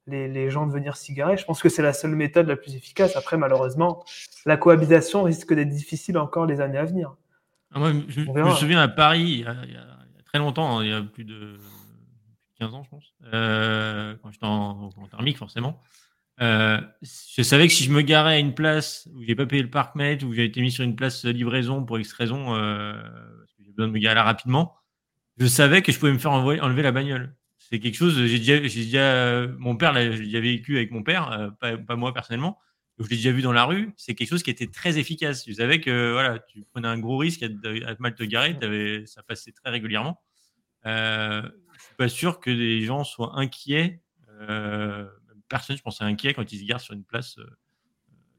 les, 0.08 0.50
gens 0.50 0.66
de 0.66 0.72
venir 0.72 0.96
s'y 0.96 1.14
garer. 1.14 1.36
Je 1.36 1.44
pense 1.44 1.62
que 1.62 1.68
c'est 1.68 1.82
la 1.82 1.92
seule 1.92 2.14
méthode 2.14 2.46
la 2.46 2.56
plus 2.56 2.74
efficace. 2.74 3.16
Après, 3.16 3.36
malheureusement, 3.36 4.04
la 4.46 4.56
cohabitation 4.56 5.22
risque 5.22 5.52
d'être 5.54 5.68
difficile 5.68 6.18
encore 6.18 6.46
les 6.46 6.60
années 6.60 6.78
à 6.78 6.84
venir. 6.84 7.14
Ah, 7.74 7.80
je, 8.08 8.20
me 8.20 8.50
souviens 8.54 8.80
à 8.80 8.88
Paris, 8.88 9.20
il 9.20 9.40
y, 9.40 9.44
a, 9.44 9.54
très 10.24 10.38
longtemps, 10.38 10.78
hein, 10.78 10.84
il 10.84 10.90
y 10.90 10.94
a 10.94 11.02
plus 11.02 11.24
de 11.24 11.58
15 12.60 12.74
ans, 12.74 12.82
je 12.82 12.88
pense, 12.88 13.14
euh, 13.32 14.16
quand 14.22 14.30
j'étais 14.30 14.46
en, 14.46 14.90
thermique, 15.10 15.36
forcément. 15.36 15.80
Euh, 16.40 16.80
je 17.02 17.42
savais 17.42 17.66
que 17.66 17.72
si 17.72 17.84
je 17.84 17.92
me 17.92 18.00
garais 18.00 18.34
à 18.34 18.38
une 18.38 18.54
place 18.54 19.08
où 19.12 19.22
j'ai 19.22 19.34
pas 19.34 19.44
payé 19.44 19.62
le 19.62 19.70
parc-mètre, 19.70 20.24
où 20.24 20.32
j'ai 20.32 20.44
été 20.44 20.60
mis 20.60 20.70
sur 20.70 20.84
une 20.84 20.96
place 20.96 21.24
livraison 21.24 21.84
pour 21.84 21.98
X 21.98 22.12
raison, 22.12 22.54
euh, 22.54 22.92
parce 22.92 23.52
que 23.54 23.64
j'ai 23.64 23.72
besoin 23.72 23.88
de 23.88 23.92
me 23.92 23.98
garer 23.98 24.20
rapidement, 24.20 24.74
je 25.38 25.46
savais 25.46 25.82
que 25.82 25.92
je 25.92 25.98
pouvais 25.98 26.12
me 26.12 26.18
faire 26.18 26.32
enlever 26.32 26.82
la 26.82 26.92
bagnole 26.92 27.34
c'est 27.70 27.80
quelque 27.80 27.96
chose. 27.96 28.16
J'ai 28.26 28.38
déjà, 28.38 28.66
j'ai 28.66 28.84
déjà, 28.84 29.46
mon 29.58 29.76
père, 29.76 29.94
j'ai 29.94 30.24
déjà 30.24 30.40
vécu 30.40 30.76
avec 30.76 30.90
mon 30.90 31.02
père, 31.02 31.30
euh, 31.32 31.50
pas, 31.50 31.76
pas, 31.76 31.96
moi 31.96 32.14
personnellement. 32.14 32.58
Je 32.98 33.04
l'ai 33.04 33.16
déjà 33.16 33.30
vu 33.30 33.42
dans 33.42 33.52
la 33.52 33.64
rue. 33.64 33.92
C'est 33.96 34.14
quelque 34.14 34.28
chose 34.28 34.42
qui 34.42 34.50
était 34.50 34.66
très 34.66 34.98
efficace. 34.98 35.44
Tu 35.44 35.54
savais 35.54 35.80
que 35.80 36.12
voilà, 36.12 36.40
tu 36.40 36.64
prenais 36.72 36.88
un 36.88 36.98
gros 36.98 37.16
risque 37.16 37.44
à, 37.44 37.48
mal 37.98 38.14
te 38.14 38.24
garer. 38.24 38.58
Ça 39.06 39.22
passait 39.22 39.52
très 39.52 39.70
régulièrement. 39.70 40.20
Euh, 40.86 41.42
je 41.76 41.82
suis 41.82 41.94
pas 41.96 42.08
sûr 42.08 42.40
que 42.40 42.50
les 42.50 42.82
gens 42.82 43.04
soient 43.04 43.38
inquiets. 43.38 44.00
Euh, 44.40 45.06
personne, 45.48 45.76
je 45.76 45.82
pense, 45.82 46.00
est 46.00 46.04
inquiet 46.04 46.34
quand 46.34 46.50
ils 46.52 46.58
se 46.58 46.64
garent 46.64 46.80
sur 46.80 46.94
une 46.94 47.04
place. 47.04 47.38
Euh, 47.38 47.46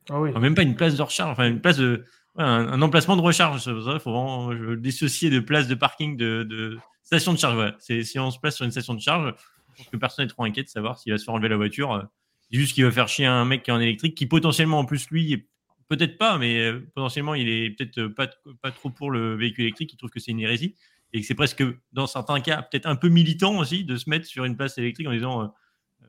ah 0.09 0.19
oui. 0.19 0.31
même 0.33 0.55
pas 0.55 0.63
une 0.63 0.75
place 0.75 0.97
de 0.97 1.03
recharge, 1.03 1.31
enfin 1.31 1.47
une 1.47 1.61
place 1.61 1.77
de, 1.77 2.03
un, 2.35 2.81
emplacement 2.81 3.15
de 3.15 3.21
recharge. 3.21 3.63
Il 3.67 3.99
faut 3.99 4.11
vraiment 4.11 4.53
dissocier 4.75 5.29
de 5.29 5.39
place 5.39 5.67
de 5.67 5.75
parking 5.75 6.17
de, 6.17 6.77
Station 7.09 7.33
de 7.33 7.39
charge, 7.39 7.57
ouais. 7.57 7.73
C'est, 7.79 8.03
si 8.03 8.19
on 8.19 8.29
se 8.29 8.37
place 8.37 8.55
sur 8.55 8.65
une 8.65 8.71
station 8.71 8.93
de 8.93 9.01
charge, 9.01 9.33
je 9.73 9.77
pense 9.77 9.89
que 9.89 9.97
personne 9.97 10.25
n'est 10.25 10.29
trop 10.29 10.43
inquiet 10.43 10.61
de 10.61 10.69
savoir 10.69 10.99
s'il 10.99 11.11
va 11.11 11.17
se 11.17 11.23
faire 11.23 11.33
enlever 11.33 11.49
la 11.49 11.57
voiture. 11.57 12.07
C'est 12.41 12.57
juste 12.59 12.75
qu'il 12.75 12.85
va 12.85 12.91
faire 12.91 13.07
chier 13.07 13.25
un 13.25 13.45
mec 13.45 13.63
qui 13.63 13.71
est 13.71 13.73
en 13.73 13.79
électrique, 13.79 14.15
qui 14.15 14.27
potentiellement, 14.27 14.77
en 14.77 14.85
plus, 14.85 15.09
lui, 15.09 15.47
peut-être 15.87 16.19
pas, 16.19 16.37
mais 16.37 16.59
euh, 16.59 16.87
potentiellement, 16.93 17.33
il 17.33 17.49
est 17.49 17.71
peut-être 17.71 18.09
pas, 18.09 18.29
pas 18.61 18.71
trop 18.71 18.91
pour 18.91 19.09
le 19.09 19.35
véhicule 19.35 19.63
électrique, 19.63 19.91
il 19.91 19.97
trouve 19.97 20.11
que 20.11 20.19
c'est 20.19 20.29
une 20.29 20.39
hérésie. 20.39 20.75
Et 21.11 21.21
que 21.21 21.25
c'est 21.25 21.33
presque, 21.33 21.63
dans 21.93 22.05
certains 22.05 22.41
cas, 22.41 22.61
peut-être 22.61 22.85
un 22.85 22.95
peu 22.95 23.09
militant 23.09 23.57
aussi 23.57 23.83
de 23.83 23.95
se 23.95 24.07
mettre 24.07 24.27
sur 24.27 24.45
une 24.45 24.55
place 24.55 24.77
électrique 24.77 25.07
en 25.07 25.11
disant 25.11 25.51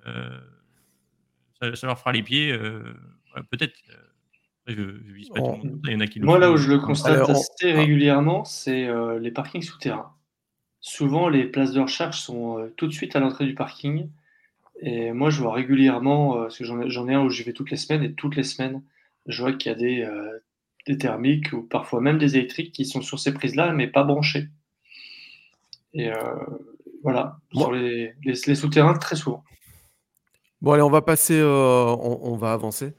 euh, 0.07 0.39
euh, 1.63 1.75
ça, 1.75 1.87
leur 1.87 1.99
fera 1.99 2.13
les 2.13 2.23
pieds. 2.23 2.55
peut-être. 3.51 3.81
Moi, 6.21 6.39
là 6.39 6.51
où 6.51 6.57
je 6.57 6.71
le 6.71 6.79
constate 6.79 7.29
assez 7.29 7.73
régulièrement, 7.73 8.45
c'est 8.45 8.89
les 9.21 9.31
parkings 9.31 9.63
souterrains. 9.63 10.13
Souvent, 10.81 11.29
les 11.29 11.45
places 11.45 11.73
de 11.73 11.81
recharge 11.81 12.19
sont 12.19 12.59
euh, 12.59 12.73
tout 12.77 12.87
de 12.87 12.93
suite 12.93 13.15
à 13.15 13.21
l'entrée 13.21 13.45
du 13.45 13.55
parking. 13.55 14.09
Et 14.81 15.13
moi, 15.13 15.29
je 15.29 15.43
vois 15.43 15.53
régulièrement, 15.53 16.37
euh, 16.37 16.43
parce 16.45 16.57
que 16.57 16.65
j'en 16.65 17.09
ai, 17.09 17.15
un 17.15 17.23
où 17.23 17.29
je 17.29 17.43
vais 17.43 17.53
toutes 17.53 17.71
les 17.71 17.77
semaines, 17.77 18.03
et 18.03 18.15
toutes 18.15 18.35
les 18.35 18.45
semaines, 18.45 18.83
je 19.27 19.43
vois 19.43 19.53
qu'il 19.53 19.71
y 19.71 19.75
a 19.75 19.79
des, 19.79 20.03
euh, 20.03 20.39
des 20.87 20.97
thermiques 20.97 21.53
ou 21.53 21.63
parfois 21.63 22.01
même 22.01 22.17
des 22.17 22.37
électriques 22.39 22.73
qui 22.73 22.87
sont 22.87 23.03
sur 23.03 23.19
ces 23.19 23.35
prises-là, 23.35 23.73
mais 23.73 23.89
pas 23.89 24.05
branchées. 24.05 24.49
Et 25.93 26.09
voilà, 27.03 27.39
sur 27.53 27.73
les, 27.73 28.15
souterrains, 28.55 28.95
très 28.95 29.17
souvent. 29.17 29.43
Bon, 30.63 30.73
allez, 30.73 30.83
on 30.83 30.91
va 30.91 31.03
passer, 31.03 31.43
on, 31.43 32.37
va 32.37 32.53
avancer. 32.53 32.95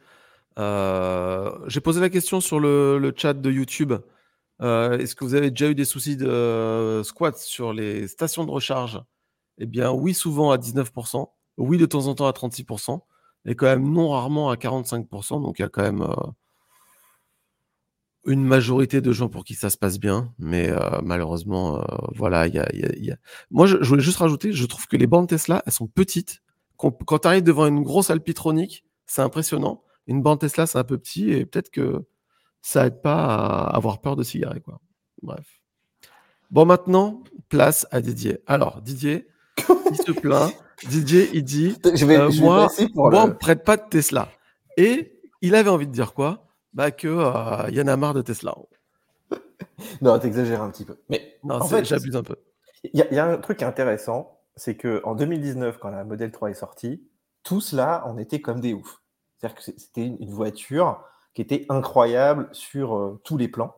J'ai 0.58 1.82
posé 1.82 2.02
la 2.02 2.10
question 2.10 2.42
sur 2.42 2.60
le, 2.60 3.14
chat 3.16 3.34
de 3.34 3.52
YouTube. 3.52 3.94
Euh, 4.62 4.98
est-ce 5.00 5.16
que 5.16 5.26
vous 5.26 5.34
avez 5.34 5.50
déjà 5.50 5.70
eu 5.70 5.76
des 5.76 5.86
soucis 5.86 6.18
de 6.18 6.28
euh, 6.28 7.04
squat 7.04 7.38
sur 7.38 7.74
les 7.74 8.08
stations 8.08 8.46
de 8.46 8.52
recharge? 8.52 9.02
Eh 9.58 9.66
bien, 9.66 9.92
oui, 9.92 10.14
souvent 10.14 10.52
à 10.52 10.58
19%. 10.58 11.28
Oui, 11.58 11.78
de 11.78 11.86
temps 11.86 12.08
en 12.08 12.16
temps 12.16 12.28
à 12.28 12.32
36%. 12.32 13.00
Et 13.46 13.56
quand 13.56 13.66
même 13.66 13.92
non 13.92 14.10
rarement 14.10 14.50
à 14.50 14.56
45%. 14.56 15.42
Donc, 15.42 15.58
il 15.58 15.64
y 15.64 15.66
a 15.66 15.70
quand 15.70 15.82
même 15.82 16.04
euh, 16.04 16.14
une 18.26 18.44
majorité 18.44 19.02
de 19.02 19.12
gens 19.12 19.30
pour 19.30 19.44
qui 19.44 19.56
ça 19.56 19.72
se 19.72 19.78
passe 19.78 20.00
bien. 20.00 20.32
Mais 20.38 20.72
malheureusement, 21.04 21.84
voilà, 22.16 22.48
il 22.48 22.54
y 22.54 22.60
a, 23.12 23.18
Moi, 23.50 23.66
je, 23.66 23.78
voulais 23.78 24.04
juste 24.04 24.20
rajouter, 24.20 24.54
je 24.54 24.66
trouve 24.68 24.88
que 24.88 24.96
les 24.96 25.08
bandes 25.08 25.28
Tesla, 25.28 25.64
elles 25.66 25.74
sont 25.74 25.88
petites. 25.88 26.44
Quand, 26.78 26.92
quand 26.92 27.20
tu 27.20 27.28
arrives 27.28 27.44
devant 27.44 27.66
une 27.66 27.82
grosse 27.82 28.12
alpitronique, 28.12 28.86
c'est 29.08 29.24
impressionnant. 29.24 29.84
Une 30.12 30.22
bande 30.22 30.40
Tesla, 30.40 30.68
c'est 30.68 30.78
un 30.78 30.84
peu 30.84 30.98
petit 30.98 31.32
et 31.32 31.46
peut-être 31.46 31.70
que 31.70 32.04
ça 32.62 32.86
aide 32.86 33.02
pas 33.02 33.26
à 33.26 33.76
avoir 33.76 34.02
peur 34.02 34.16
de 34.16 34.24
s'y 34.24 34.44
quoi. 34.64 34.82
Bref. 35.22 35.62
Bon, 36.50 36.66
maintenant, 36.66 37.24
place 37.48 37.88
à 37.92 38.02
Didier. 38.02 38.40
Alors, 38.46 38.82
Didier, 38.82 39.28
il 39.90 39.96
se 39.96 40.12
plaint. 40.12 40.54
Didier, 40.90 41.30
il 41.34 41.44
dit 41.44 41.78
je 41.94 42.06
vais, 42.06 42.18
euh, 42.18 42.30
Moi, 42.40 42.68
moi 42.94 43.24
on 43.24 43.28
me 43.28 43.38
prête 43.38 43.64
pas 43.64 43.78
de 43.78 43.88
Tesla. 43.88 44.28
Et 44.76 45.22
il 45.42 45.56
avait 45.56 45.70
envie 45.70 45.88
de 45.88 45.92
dire 45.92 46.14
quoi? 46.14 46.48
Bah, 46.74 46.92
que 46.92 47.08
euh, 47.08 47.70
y 47.70 47.82
en 47.82 47.88
a 47.88 47.96
marre 47.96 48.14
de 48.14 48.22
Tesla. 48.22 48.54
non, 50.02 50.20
t'exagères 50.20 50.62
un 50.62 50.72
petit 50.72 50.84
peu. 50.84 50.98
Mais 51.10 51.38
non, 51.44 51.56
en 51.56 51.68
fait, 51.68 51.86
j'abuse 51.86 52.18
un 52.18 52.24
peu. 52.24 52.36
Il 52.84 53.00
y, 53.12 53.20
a 53.20 53.26
un 53.26 53.38
truc 53.38 53.62
intéressant, 53.62 54.40
c'est 54.56 54.76
qu'en 54.76 55.14
2019, 55.14 55.78
quand 55.78 55.90
la 55.90 56.04
Model 56.04 56.32
3 56.32 56.50
est 56.50 56.56
sortie, 56.56 57.08
tous 57.44 57.74
là, 57.74 58.04
on 58.08 58.18
était 58.18 58.42
comme 58.42 58.60
des 58.60 58.74
oufs. 58.74 59.01
C'est-à-dire 59.42 59.58
que 59.58 59.64
c'était 59.64 60.06
une 60.06 60.30
voiture 60.30 61.04
qui 61.34 61.42
était 61.42 61.66
incroyable 61.70 62.48
sur 62.52 62.96
euh, 62.96 63.20
tous 63.24 63.38
les 63.38 63.48
plans, 63.48 63.76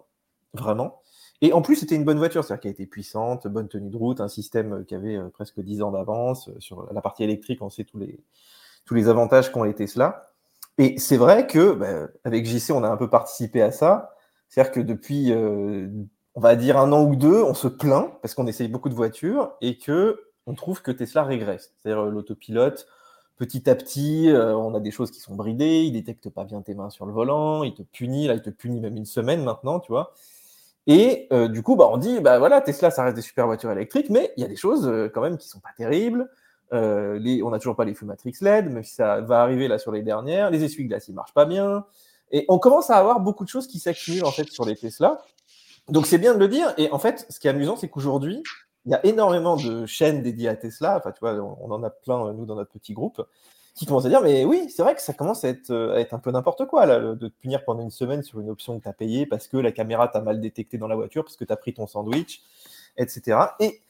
vraiment. 0.54 1.02
Et 1.42 1.54
en 1.54 1.62
plus, 1.62 1.78
c'était 1.78 1.96
une 1.96 2.04
bonne 2.04 2.18
voiture, 2.18 2.44
c'est-à-dire 2.44 2.62
qu'elle 2.62 2.72
était 2.72 2.86
puissante, 2.86 3.48
bonne 3.48 3.70
tenue 3.70 3.90
de 3.90 3.96
route, 3.96 4.20
un 4.20 4.28
système 4.28 4.84
qui 4.86 4.96
avait 4.96 5.16
euh, 5.16 5.30
presque 5.30 5.62
10 5.62 5.82
ans 5.82 5.92
d'avance. 5.92 6.50
Euh, 6.50 6.60
sur 6.60 6.92
la 6.92 7.02
partie 7.02 7.24
électrique, 7.24 7.62
on 7.62 7.70
sait 7.70 7.86
tous 7.86 7.98
les, 7.98 8.20
tous 8.86 8.94
les 8.94 9.08
avantages 9.08 9.52
qu'ont 9.52 9.64
les 9.64 9.74
Tesla. 9.74 10.34
Et 10.78 10.98
c'est 10.98 11.18
vrai 11.18 11.48
que, 11.48 11.74
bah, 11.74 12.10
avec 12.26 12.46
JC, 12.46 12.72
on 12.72 12.84
a 12.84 12.90
un 12.90 12.98
peu 12.98 13.10
participé 13.10 13.62
à 13.62 13.72
ça. 13.72 14.16
C'est-à-dire 14.50 14.74
que 14.74 14.80
depuis, 14.82 15.34
on 15.34 16.40
va 16.40 16.56
dire 16.56 16.78
un 16.78 16.92
an 16.92 17.04
ou 17.04 17.16
deux, 17.16 17.42
on 17.42 17.54
se 17.56 17.68
plaint 17.68 18.12
parce 18.22 18.36
qu'on 18.36 18.46
essaye 18.46 18.68
beaucoup 18.68 18.90
de 18.90 18.94
voitures 18.94 19.54
et 19.62 19.78
que 19.78 20.20
on 20.46 20.54
trouve 20.54 20.82
que 20.84 20.92
Tesla 20.92 21.24
régresse. 21.24 21.74
C'est-à-dire 21.82 22.06
l'autopilote, 22.06 22.88
petit 23.38 23.70
à 23.70 23.76
petit, 23.76 24.30
euh, 24.30 24.56
on 24.56 24.74
a 24.76 24.80
des 24.80 24.92
choses 24.92 25.12
qui 25.12 25.20
sont 25.20 25.36
bridées, 25.36 25.84
il 25.84 25.92
détecte 25.92 26.30
pas 26.30 26.44
bien 26.44 26.62
tes 26.62 26.74
mains 26.74 26.90
sur 26.90 27.06
le 27.06 27.14
volant, 27.14 27.64
il 27.64 27.74
te 27.74 27.82
punit, 27.82 28.28
là, 28.28 28.36
il 28.36 28.42
te 28.42 28.50
punit 28.50 28.80
même 28.80 28.98
une 28.98 29.06
semaine 29.06 29.44
maintenant, 29.44 29.80
tu 29.80 29.92
vois. 29.92 30.14
Et 30.86 31.28
euh, 31.32 31.48
du 31.48 31.64
coup, 31.64 31.76
bah, 31.76 31.88
on 31.92 31.98
dit, 31.98 32.20
bah 32.20 32.40
voilà, 32.40 32.62
Tesla, 32.62 32.92
ça 32.92 33.04
reste 33.04 33.16
des 33.16 33.22
super 33.22 33.46
voitures 33.46 33.72
électriques, 33.72 34.10
mais 34.10 34.34
il 34.38 34.42
y 34.42 34.46
a 34.46 34.50
des 34.50 34.56
choses 34.56 34.88
euh, 34.88 35.10
quand 35.14 35.22
même 35.22 35.38
qui 35.38 35.48
sont 35.48 35.60
pas 35.60 35.72
terribles. 35.78 36.30
les, 36.72 37.42
on 37.44 37.52
n'a 37.52 37.60
toujours 37.60 37.76
pas 37.76 37.86
les 37.86 37.96
Matrix 38.02 38.34
LED, 38.42 38.72
même 38.72 38.84
si 38.84 38.96
ça 38.96 39.22
va 39.22 39.42
arriver 39.42 39.68
là 39.68 39.78
sur 39.78 39.92
les 39.92 40.02
dernières. 40.02 40.50
Les 40.50 40.64
essuie-glaces, 40.64 41.08
ils 41.08 41.14
marchent 41.14 41.34
pas 41.34 41.46
bien. 41.46 41.86
Et 42.32 42.46
on 42.50 42.60
commence 42.60 42.90
à 42.90 42.98
avoir 42.98 43.20
beaucoup 43.20 43.44
de 43.44 43.50
choses 43.50 43.68
qui 43.68 43.80
s'accumulent 43.80 44.26
en 44.26 44.32
fait 44.32 44.50
sur 44.50 44.66
les 44.66 44.76
Tesla. 44.76 45.22
Donc 45.90 46.08
c'est 46.08 46.18
bien 46.18 46.34
de 46.34 46.40
le 46.40 46.48
dire. 46.48 46.74
Et 46.78 46.92
en 46.92 47.00
fait, 47.00 47.26
ce 47.30 47.40
qui 47.40 47.48
est 47.48 47.52
amusant, 47.52 47.76
c'est 47.76 47.90
qu'aujourd'hui, 47.90 48.42
il 48.86 48.92
y 48.92 48.96
a 48.96 49.06
énormément 49.06 49.56
de 49.56 49.86
chaînes 49.86 50.22
dédiées 50.22 50.50
à 50.50 50.56
Tesla. 50.56 50.98
Enfin, 50.98 51.12
tu 51.12 51.20
vois, 51.20 51.34
on 51.34 51.72
en 51.72 51.84
a 51.84 51.90
plein, 51.90 52.34
nous, 52.34 52.46
dans 52.46 52.56
notre 52.56 52.72
petit 52.72 52.94
groupe, 52.94 53.22
qui 53.76 53.86
commencent 53.86 54.06
à 54.06 54.10
dire 54.10 54.22
Mais 54.22 54.46
oui, 54.46 54.70
c'est 54.70 54.84
vrai 54.84 54.96
que 54.96 55.02
ça 55.02 55.14
commence 55.14 55.44
à 55.44 55.50
être, 55.50 55.72
être 55.98 56.14
un 56.14 56.20
peu 56.20 56.32
n'importe 56.32 56.66
quoi, 56.66 56.86
là, 56.86 57.00
de 57.00 57.28
te 57.28 57.34
punir 57.34 57.64
pendant 57.66 57.84
une 57.84 57.92
semaine 57.92 58.24
sur 58.24 58.40
une 58.40 58.50
option 58.50 58.78
que 58.78 58.84
tu 58.84 58.90
as 58.90 58.94
payée 58.94 59.26
parce 59.26 59.48
que 59.48 59.58
la 59.58 59.72
caméra 59.72 60.08
t'a 60.08 60.22
mal 60.22 60.42
détecté 60.42 60.78
dans 60.78 60.88
la 60.88 60.96
voiture, 60.96 61.24
parce 61.24 61.38
que 61.38 61.46
tu 61.46 61.54
as 61.54 61.58
pris 61.58 61.74
ton 61.74 61.88
sandwich, 61.88 62.42
etc. 62.98 63.38
Et 63.60 63.82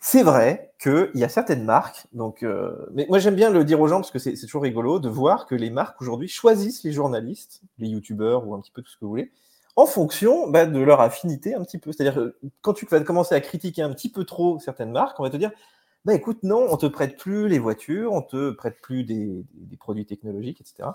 c'est 0.00 0.22
vrai 0.22 0.72
qu'il 0.80 1.10
y 1.14 1.24
a 1.24 1.28
certaines 1.28 1.64
marques, 1.64 2.06
donc, 2.12 2.44
euh, 2.44 2.86
mais 2.92 3.06
moi 3.08 3.18
j'aime 3.18 3.34
bien 3.34 3.50
le 3.50 3.64
dire 3.64 3.80
aux 3.80 3.88
gens 3.88 3.96
parce 3.96 4.12
que 4.12 4.20
c'est 4.20 4.34
toujours 4.36 4.62
rigolo 4.62 5.00
de 5.00 5.08
voir 5.08 5.46
que 5.46 5.56
les 5.56 5.70
marques 5.70 6.00
aujourd'hui 6.00 6.28
choisissent 6.28 6.84
les 6.84 6.92
journalistes, 6.92 7.62
les 7.78 7.88
youtubeurs 7.88 8.46
ou 8.46 8.54
un 8.54 8.60
petit 8.60 8.70
peu 8.70 8.80
tout 8.80 8.90
ce 8.90 8.96
que 8.96 9.04
vous 9.04 9.10
voulez, 9.10 9.32
en 9.78 9.86
fonction 9.86 10.50
bah, 10.50 10.66
de 10.66 10.80
leur 10.80 11.00
affinité 11.00 11.54
un 11.54 11.62
petit 11.62 11.78
peu. 11.78 11.92
C'est-à-dire, 11.92 12.32
quand 12.62 12.72
tu 12.72 12.84
vas 12.86 12.98
commencer 12.98 13.36
à 13.36 13.40
critiquer 13.40 13.82
un 13.82 13.92
petit 13.92 14.10
peu 14.10 14.24
trop 14.24 14.58
certaines 14.58 14.90
marques, 14.90 15.20
on 15.20 15.22
va 15.22 15.30
te 15.30 15.36
dire, 15.36 15.52
bah 16.04 16.14
écoute, 16.14 16.38
non, 16.42 16.66
on 16.68 16.76
te 16.76 16.86
prête 16.86 17.16
plus 17.16 17.48
les 17.48 17.60
voitures, 17.60 18.12
on 18.12 18.22
te 18.22 18.50
prête 18.50 18.80
plus 18.82 19.04
des, 19.04 19.44
produits 19.78 20.04
technologiques, 20.04 20.60
etc. 20.60 20.88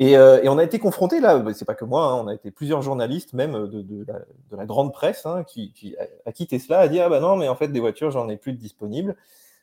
Euh, 0.00 0.40
et, 0.40 0.48
on 0.48 0.56
a 0.56 0.62
été 0.62 0.78
confronté 0.78 1.18
là, 1.18 1.38
bah, 1.38 1.52
c'est 1.52 1.64
pas 1.64 1.74
que 1.74 1.84
moi, 1.84 2.04
hein, 2.04 2.14
on 2.14 2.28
a 2.28 2.34
été 2.34 2.52
plusieurs 2.52 2.80
journalistes, 2.80 3.32
même 3.32 3.66
de, 3.66 4.06
la, 4.52 4.66
grande 4.66 4.92
presse, 4.92 5.26
hein, 5.26 5.42
qui, 5.42 5.72
qui, 5.72 5.96
a 6.24 6.30
quitté 6.30 6.60
cela, 6.60 6.78
a 6.78 6.86
dit 6.88 7.00
ah 7.00 7.08
bah 7.08 7.18
non, 7.18 7.34
mais 7.34 7.48
en 7.48 7.56
fait 7.56 7.68
des 7.68 7.80
voitures, 7.80 8.12
j'en 8.12 8.28
ai 8.28 8.36
plus 8.36 8.52
de 8.52 8.58
disponibles. 8.58 9.16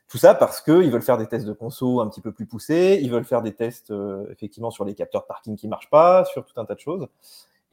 Tout 0.08 0.18
ça 0.18 0.34
parce 0.34 0.60
qu'ils 0.60 0.90
veulent 0.90 1.02
faire 1.02 1.18
des 1.18 1.26
tests 1.26 1.46
de 1.46 1.52
conso 1.54 2.00
un 2.00 2.08
petit 2.08 2.20
peu 2.20 2.30
plus 2.30 2.46
poussés, 2.46 2.98
ils 3.00 3.10
veulent 3.10 3.24
faire 3.24 3.42
des 3.42 3.54
tests 3.54 3.90
euh, 3.90 4.26
effectivement 4.30 4.70
sur 4.70 4.84
les 4.84 4.94
capteurs 4.94 5.22
de 5.22 5.26
parking 5.26 5.56
qui 5.56 5.66
marchent 5.66 5.90
pas, 5.90 6.26
sur 6.26 6.44
tout 6.44 6.60
un 6.60 6.66
tas 6.66 6.74
de 6.74 6.80
choses. 6.80 7.08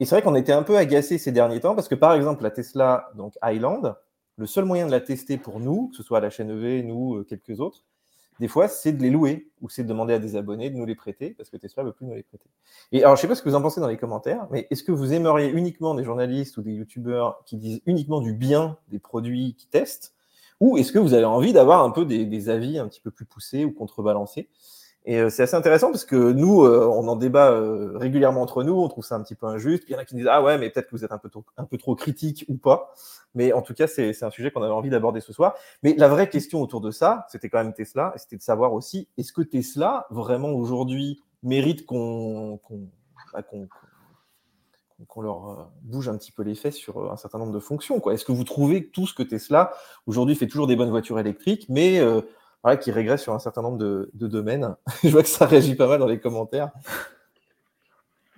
Et 0.00 0.04
c'est 0.04 0.14
vrai 0.14 0.22
qu'on 0.22 0.34
était 0.34 0.52
un 0.52 0.62
peu 0.62 0.76
agacé 0.76 1.18
ces 1.18 1.32
derniers 1.32 1.60
temps 1.60 1.74
parce 1.74 1.88
que, 1.88 1.94
par 1.94 2.14
exemple, 2.14 2.42
la 2.42 2.50
Tesla 2.50 3.10
donc 3.14 3.34
Highland, 3.42 3.94
le 4.36 4.46
seul 4.46 4.64
moyen 4.64 4.86
de 4.86 4.90
la 4.90 5.00
tester 5.00 5.38
pour 5.38 5.60
nous, 5.60 5.88
que 5.88 5.96
ce 5.96 6.02
soit 6.02 6.18
à 6.18 6.20
la 6.20 6.30
chaîne 6.30 6.50
EV, 6.50 6.82
nous, 6.82 7.16
euh, 7.16 7.24
quelques 7.24 7.60
autres, 7.60 7.84
des 8.40 8.48
fois, 8.48 8.66
c'est 8.66 8.92
de 8.92 9.00
les 9.00 9.10
louer 9.10 9.48
ou 9.60 9.68
c'est 9.68 9.84
de 9.84 9.88
demander 9.88 10.14
à 10.14 10.18
des 10.18 10.34
abonnés 10.34 10.68
de 10.68 10.76
nous 10.76 10.86
les 10.86 10.96
prêter 10.96 11.30
parce 11.30 11.50
que 11.50 11.56
Tesla 11.56 11.84
ne 11.84 11.88
veut 11.88 11.94
plus 11.94 12.06
nous 12.06 12.14
les 12.14 12.24
prêter. 12.24 12.48
Et 12.90 13.04
alors, 13.04 13.14
je 13.14 13.20
ne 13.20 13.22
sais 13.22 13.28
pas 13.28 13.36
ce 13.36 13.42
que 13.42 13.48
vous 13.48 13.54
en 13.54 13.62
pensez 13.62 13.80
dans 13.80 13.86
les 13.86 13.96
commentaires, 13.96 14.48
mais 14.50 14.66
est-ce 14.70 14.82
que 14.82 14.90
vous 14.90 15.12
aimeriez 15.12 15.50
uniquement 15.50 15.94
des 15.94 16.02
journalistes 16.02 16.56
ou 16.56 16.62
des 16.62 16.72
youtubeurs 16.72 17.42
qui 17.46 17.56
disent 17.56 17.80
uniquement 17.86 18.20
du 18.20 18.32
bien 18.32 18.76
des 18.88 18.98
produits 18.98 19.54
qu'ils 19.54 19.70
testent 19.70 20.14
ou 20.60 20.78
est-ce 20.78 20.92
que 20.92 20.98
vous 20.98 21.14
avez 21.14 21.24
envie 21.24 21.52
d'avoir 21.52 21.82
un 21.82 21.90
peu 21.90 22.04
des, 22.04 22.24
des, 22.26 22.48
avis 22.48 22.78
un 22.78 22.88
petit 22.88 23.00
peu 23.00 23.10
plus 23.10 23.24
poussés 23.24 23.64
ou 23.64 23.72
contrebalancés? 23.72 24.48
Et 25.06 25.18
euh, 25.18 25.28
c'est 25.28 25.42
assez 25.42 25.54
intéressant 25.54 25.90
parce 25.90 26.06
que 26.06 26.32
nous, 26.32 26.64
euh, 26.64 26.86
on 26.86 27.06
en 27.08 27.16
débat 27.16 27.50
euh, 27.50 27.92
régulièrement 27.98 28.40
entre 28.40 28.62
nous, 28.62 28.72
on 28.72 28.88
trouve 28.88 29.04
ça 29.04 29.16
un 29.16 29.22
petit 29.22 29.34
peu 29.34 29.46
injuste. 29.46 29.84
Il 29.88 29.92
y 29.92 29.94
en 29.94 29.98
a 29.98 30.04
qui 30.06 30.14
disent 30.14 30.28
Ah 30.30 30.42
ouais, 30.42 30.56
mais 30.56 30.70
peut-être 30.70 30.86
que 30.86 30.96
vous 30.96 31.04
êtes 31.04 31.12
un 31.12 31.18
peu, 31.18 31.28
trop, 31.28 31.44
un 31.58 31.64
peu 31.64 31.76
trop 31.76 31.94
critique 31.94 32.46
ou 32.48 32.56
pas. 32.56 32.94
Mais 33.34 33.52
en 33.52 33.60
tout 33.60 33.74
cas, 33.74 33.86
c'est 33.86 34.22
un 34.22 34.30
sujet 34.30 34.50
qu'on 34.50 34.62
avait 34.62 34.72
envie 34.72 34.88
d'aborder 34.88 35.20
ce 35.20 35.32
soir. 35.32 35.54
Mais 35.82 35.94
la 35.98 36.08
vraie 36.08 36.30
question 36.30 36.62
autour 36.62 36.80
de 36.80 36.90
ça, 36.90 37.26
c'était 37.28 37.50
quand 37.50 37.58
même 37.58 37.74
Tesla. 37.74 38.14
C'était 38.16 38.36
de 38.36 38.42
savoir 38.42 38.72
aussi 38.72 39.08
est-ce 39.18 39.32
que 39.32 39.42
Tesla, 39.42 40.06
vraiment 40.10 40.50
aujourd'hui, 40.50 41.22
mérite 41.42 41.84
qu'on 41.84 42.60
bah, 43.32 43.42
qu'on 43.42 45.20
leur 45.20 45.70
bouge 45.82 46.08
un 46.08 46.16
petit 46.16 46.32
peu 46.32 46.42
les 46.44 46.54
fesses 46.54 46.76
sur 46.76 47.12
un 47.12 47.16
certain 47.16 47.38
nombre 47.38 47.52
de 47.52 47.58
fonctions. 47.58 48.00
Est-ce 48.10 48.24
que 48.24 48.32
vous 48.32 48.44
trouvez 48.44 48.88
tout 48.88 49.06
ce 49.06 49.12
que 49.12 49.24
Tesla 49.24 49.72
aujourd'hui 50.06 50.34
fait 50.34 50.46
toujours 50.46 50.66
des 50.66 50.76
bonnes 50.76 50.90
voitures 50.90 51.18
électriques, 51.18 51.66
mais 51.68 52.00
qui 52.80 52.90
régresse 52.90 53.22
sur 53.22 53.34
un 53.34 53.38
certain 53.38 53.62
nombre 53.62 53.78
de, 53.78 54.10
domaines. 54.14 54.74
je 55.04 55.10
vois 55.10 55.22
que 55.22 55.28
ça 55.28 55.46
réagit 55.46 55.74
pas 55.74 55.86
mal 55.86 55.98
dans 55.98 56.06
les 56.06 56.18
commentaires. 56.18 56.70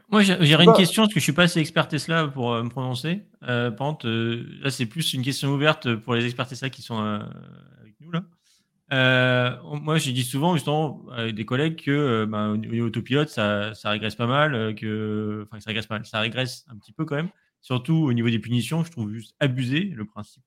Moi, 0.08 0.22
j'aurais 0.22 0.64
une 0.64 0.72
question, 0.72 1.02
parce 1.02 1.14
que 1.14 1.20
je 1.20 1.24
suis 1.24 1.32
pas 1.32 1.44
assez 1.44 1.58
expert 1.58 1.88
Tesla 1.88 2.28
pour 2.28 2.52
euh, 2.52 2.62
me 2.62 2.68
prononcer. 2.68 3.22
Euh, 3.48 3.70
par 3.72 3.88
contre, 3.88 4.06
euh, 4.08 4.46
là, 4.60 4.70
c'est 4.70 4.86
plus 4.86 5.14
une 5.14 5.22
question 5.22 5.50
ouverte 5.50 5.96
pour 5.96 6.14
les 6.14 6.24
experts 6.24 6.46
Tesla 6.46 6.70
qui 6.70 6.82
sont 6.82 6.98
avec 6.98 7.94
nous. 8.00 8.12
là. 8.12 9.60
moi, 9.64 9.98
je 9.98 10.10
dis 10.12 10.22
souvent, 10.22 10.54
justement, 10.54 11.04
avec 11.12 11.34
des 11.34 11.44
collègues 11.44 11.82
que 11.82 12.24
ben, 12.24 12.50
au 12.50 12.56
niveau 12.56 12.86
autopilote, 12.86 13.28
ça, 13.28 13.74
ça, 13.74 13.90
régresse 13.90 14.14
pas 14.14 14.26
mal, 14.26 14.74
que, 14.76 15.44
enfin, 15.46 15.60
ça 15.60 15.68
régresse 15.68 15.86
pas 15.86 15.96
mal, 15.96 16.06
ça 16.06 16.20
régresse 16.20 16.66
un 16.70 16.76
petit 16.76 16.92
peu 16.92 17.04
quand 17.04 17.16
même. 17.16 17.30
Surtout 17.60 17.96
au 17.96 18.12
niveau 18.12 18.30
des 18.30 18.38
punitions, 18.38 18.84
je 18.84 18.92
trouve 18.92 19.12
juste 19.12 19.34
abusé 19.40 19.80
le 19.80 20.04
principe 20.04 20.44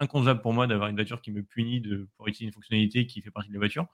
inconcevable 0.00 0.40
pour 0.40 0.52
moi 0.52 0.66
d'avoir 0.66 0.88
une 0.88 0.96
voiture 0.96 1.20
qui 1.20 1.30
me 1.30 1.42
punit 1.42 1.80
de, 1.80 2.08
pour 2.16 2.28
utiliser 2.28 2.46
une 2.46 2.52
fonctionnalité 2.52 3.06
qui 3.06 3.20
fait 3.20 3.30
partie 3.30 3.48
de 3.48 3.54
la 3.54 3.60
voiture. 3.60 3.86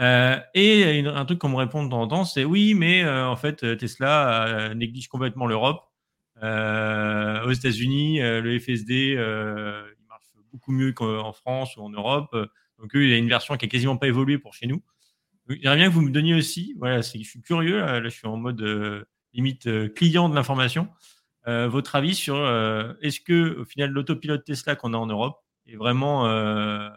Euh, 0.00 0.38
et 0.54 1.04
un 1.06 1.24
truc 1.24 1.38
qu'on 1.38 1.48
me 1.48 1.56
répond 1.56 1.84
de 1.84 1.90
temps 1.90 2.02
en 2.02 2.08
temps, 2.08 2.24
c'est 2.24 2.44
oui, 2.44 2.74
mais 2.74 3.02
euh, 3.02 3.26
en 3.26 3.36
fait, 3.36 3.76
Tesla 3.78 4.46
euh, 4.46 4.74
néglige 4.74 5.08
complètement 5.08 5.46
l'Europe. 5.46 5.84
aux 6.40 7.52
États-Unis, 7.52 8.20
le 8.20 8.58
FSD, 8.58 9.12
il 9.12 10.06
marche 10.08 10.26
beaucoup 10.52 10.72
mieux 10.72 10.92
qu'en 10.92 11.32
France 11.32 11.76
ou 11.76 11.82
en 11.82 11.90
Europe. 11.90 12.36
Donc, 12.78 12.90
il 12.94 13.08
y 13.08 13.12
a 13.14 13.16
une 13.16 13.28
version 13.28 13.56
qui 13.56 13.64
a 13.64 13.68
quasiment 13.68 13.96
pas 13.96 14.06
évolué 14.06 14.38
pour 14.38 14.54
chez 14.54 14.66
nous. 14.66 14.82
J'aimerais 15.48 15.76
bien 15.76 15.88
que 15.88 15.94
vous 15.94 16.02
me 16.02 16.10
donniez 16.10 16.34
aussi, 16.34 16.74
voilà, 16.78 17.00
je 17.00 17.22
suis 17.22 17.42
curieux, 17.42 17.80
là, 17.80 18.02
je 18.04 18.08
suis 18.08 18.28
en 18.28 18.36
mode 18.36 18.62
limite 19.32 19.94
client 19.94 20.28
de 20.28 20.34
l'information. 20.34 20.88
Euh, 21.48 21.66
votre 21.66 21.96
avis 21.96 22.14
sur 22.14 22.36
euh, 22.36 22.92
est-ce 23.00 23.20
que 23.20 23.58
au 23.60 23.64
final 23.64 23.90
l'autopilote 23.90 24.44
Tesla 24.44 24.76
qu'on 24.76 24.92
a 24.92 24.98
en 24.98 25.06
Europe 25.06 25.42
est 25.66 25.76
vraiment 25.76 26.26
euh, 26.26 26.90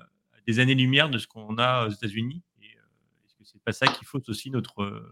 des 0.46 0.60
années-lumière 0.60 1.10
de 1.10 1.18
ce 1.20 1.28
qu'on 1.28 1.58
a 1.58 1.88
aux 1.88 1.90
États-Unis? 1.90 2.42
Est-ce 2.62 3.36
que 3.36 3.44
c'est 3.46 3.62
pas 3.64 3.72
ça 3.72 3.88
qui 3.88 4.04
fausse 4.04 4.28
aussi 4.28 4.52
notre 4.52 5.06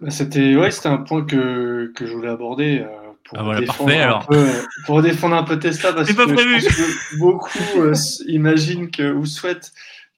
bah, 0.00 0.10
c'était 0.10 0.56
ouais, 0.56 0.70
c'était 0.70 0.88
un 0.88 0.98
point 0.98 1.26
que, 1.26 1.92
que 1.94 2.06
je 2.06 2.14
voulais 2.14 2.30
aborder 2.30 2.86
pour, 3.24 3.38
ah, 3.38 3.60
défendre 3.60 3.92
un 3.92 4.24
peu, 4.24 4.46
pour 4.86 5.02
défendre 5.02 5.36
un 5.36 5.42
peu 5.42 5.58
Tesla 5.58 5.92
parce 5.92 6.10
que, 6.10 7.18
beaucoup 7.18 7.92
imaginent 8.26 8.90
que 8.90 9.12
ou 9.12 9.26
souhaitent 9.26 9.72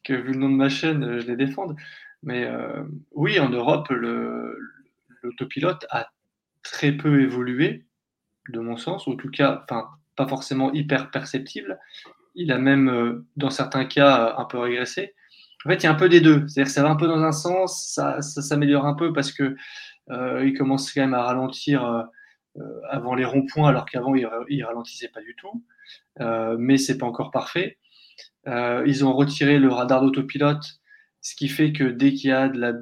que 0.04 0.12
vu 0.12 0.34
le 0.34 0.38
nom 0.38 0.50
de 0.50 0.54
ma 0.54 0.68
chaîne, 0.68 1.20
je 1.20 1.26
les 1.26 1.36
défende. 1.36 1.74
Mais 2.22 2.48
oui, 3.12 3.40
en 3.40 3.48
Europe, 3.48 3.88
l'autopilote 3.90 5.86
a 5.90 6.10
très 6.62 6.92
peu 6.92 7.22
évolué, 7.22 7.86
de 8.48 8.60
mon 8.60 8.76
sens, 8.76 9.06
en 9.08 9.16
tout 9.16 9.30
cas, 9.30 9.64
pas 10.16 10.28
forcément 10.28 10.72
hyper 10.72 11.10
perceptible. 11.10 11.78
Il 12.34 12.52
a 12.52 12.58
même, 12.58 12.88
euh, 12.88 13.26
dans 13.36 13.50
certains 13.50 13.84
cas, 13.84 14.34
un 14.36 14.44
peu 14.44 14.58
régressé. 14.58 15.14
En 15.64 15.70
fait, 15.70 15.76
il 15.76 15.84
y 15.84 15.86
a 15.86 15.90
un 15.90 15.96
peu 15.96 16.08
des 16.08 16.20
deux. 16.20 16.46
C'est-à-dire 16.48 16.64
que 16.64 16.70
ça 16.70 16.82
va 16.82 16.90
un 16.90 16.96
peu 16.96 17.06
dans 17.06 17.22
un 17.22 17.32
sens, 17.32 17.92
ça, 17.94 18.20
s'améliore 18.22 18.86
un 18.86 18.94
peu 18.94 19.12
parce 19.12 19.32
que 19.32 19.56
euh, 20.10 20.44
il 20.44 20.56
commence 20.56 20.92
quand 20.92 21.02
même 21.02 21.14
à 21.14 21.22
ralentir 21.22 21.84
euh, 21.84 22.02
avant 22.88 23.14
les 23.14 23.24
ronds-points, 23.24 23.68
alors 23.68 23.84
qu'avant 23.86 24.14
il, 24.14 24.28
il, 24.48 24.64
ralentissait 24.64 25.08
pas 25.08 25.20
du 25.20 25.36
tout. 25.36 25.64
mais 26.58 26.78
c'est 26.78 26.98
pas 26.98 27.06
encore 27.06 27.30
parfait. 27.30 27.78
ils 28.46 29.04
ont 29.04 29.12
retiré 29.12 29.58
le 29.58 29.68
radar 29.68 30.02
d'autopilote, 30.02 30.64
ce 31.20 31.34
qui 31.36 31.48
fait 31.48 31.72
que 31.72 31.84
dès 31.84 32.12
qu'il 32.12 32.30
y 32.30 32.32
a 32.32 32.48
de 32.48 32.58
la 32.58 32.72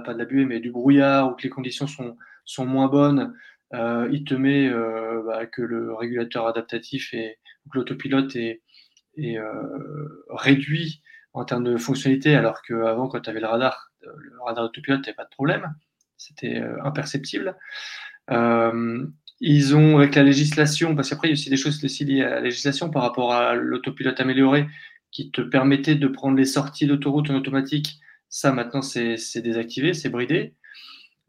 pas 0.00 0.14
de 0.14 0.18
la 0.18 0.24
buée, 0.24 0.44
mais 0.46 0.60
du 0.60 0.70
brouillard 0.70 1.30
ou 1.30 1.34
que 1.34 1.42
les 1.42 1.50
conditions 1.50 1.86
sont 1.86 2.16
sont 2.44 2.66
moins 2.66 2.88
bonnes, 2.88 3.34
euh, 3.74 4.08
il 4.12 4.24
te 4.24 4.34
met 4.34 4.68
euh, 4.68 5.22
bah, 5.26 5.46
que 5.46 5.62
le 5.62 5.94
régulateur 5.94 6.46
adaptatif 6.46 7.14
et 7.14 7.38
que 7.70 7.78
l'autopilote 7.78 8.36
est, 8.36 8.60
euh, 9.18 10.24
réduit 10.28 11.02
en 11.32 11.44
termes 11.44 11.64
de 11.64 11.76
fonctionnalité, 11.78 12.34
alors 12.34 12.60
qu'avant, 12.62 13.08
quand 13.08 13.20
tu 13.20 13.30
avais 13.30 13.40
le 13.40 13.46
radar, 13.46 13.90
le 14.02 14.42
radar 14.44 14.64
autopilote, 14.64 15.00
n'avait 15.00 15.14
pas 15.14 15.24
de 15.24 15.30
problème. 15.30 15.74
C'était 16.18 16.62
imperceptible. 16.84 17.56
ils 19.40 19.76
ont, 19.76 19.96
avec 19.96 20.14
la 20.14 20.22
législation, 20.22 20.94
parce 20.94 21.08
qu'après, 21.08 21.28
il 21.28 21.30
y 21.30 21.32
a 21.32 21.34
aussi 21.34 21.48
des 21.48 21.56
choses 21.56 21.82
aussi 21.82 22.04
liées 22.04 22.22
à 22.22 22.30
la 22.30 22.40
législation 22.40 22.90
par 22.90 23.02
rapport 23.02 23.32
à 23.32 23.54
l'autopilote 23.54 24.20
amélioré 24.20 24.66
qui 25.10 25.30
te 25.30 25.40
permettait 25.40 25.94
de 25.94 26.08
prendre 26.08 26.36
les 26.36 26.44
sorties 26.44 26.86
d'autoroute 26.86 27.30
en 27.30 27.34
automatique. 27.34 28.00
Ça, 28.28 28.52
maintenant, 28.52 28.82
c'est 28.82 29.16
désactivé, 29.36 29.94
c'est 29.94 30.10
bridé. 30.10 30.54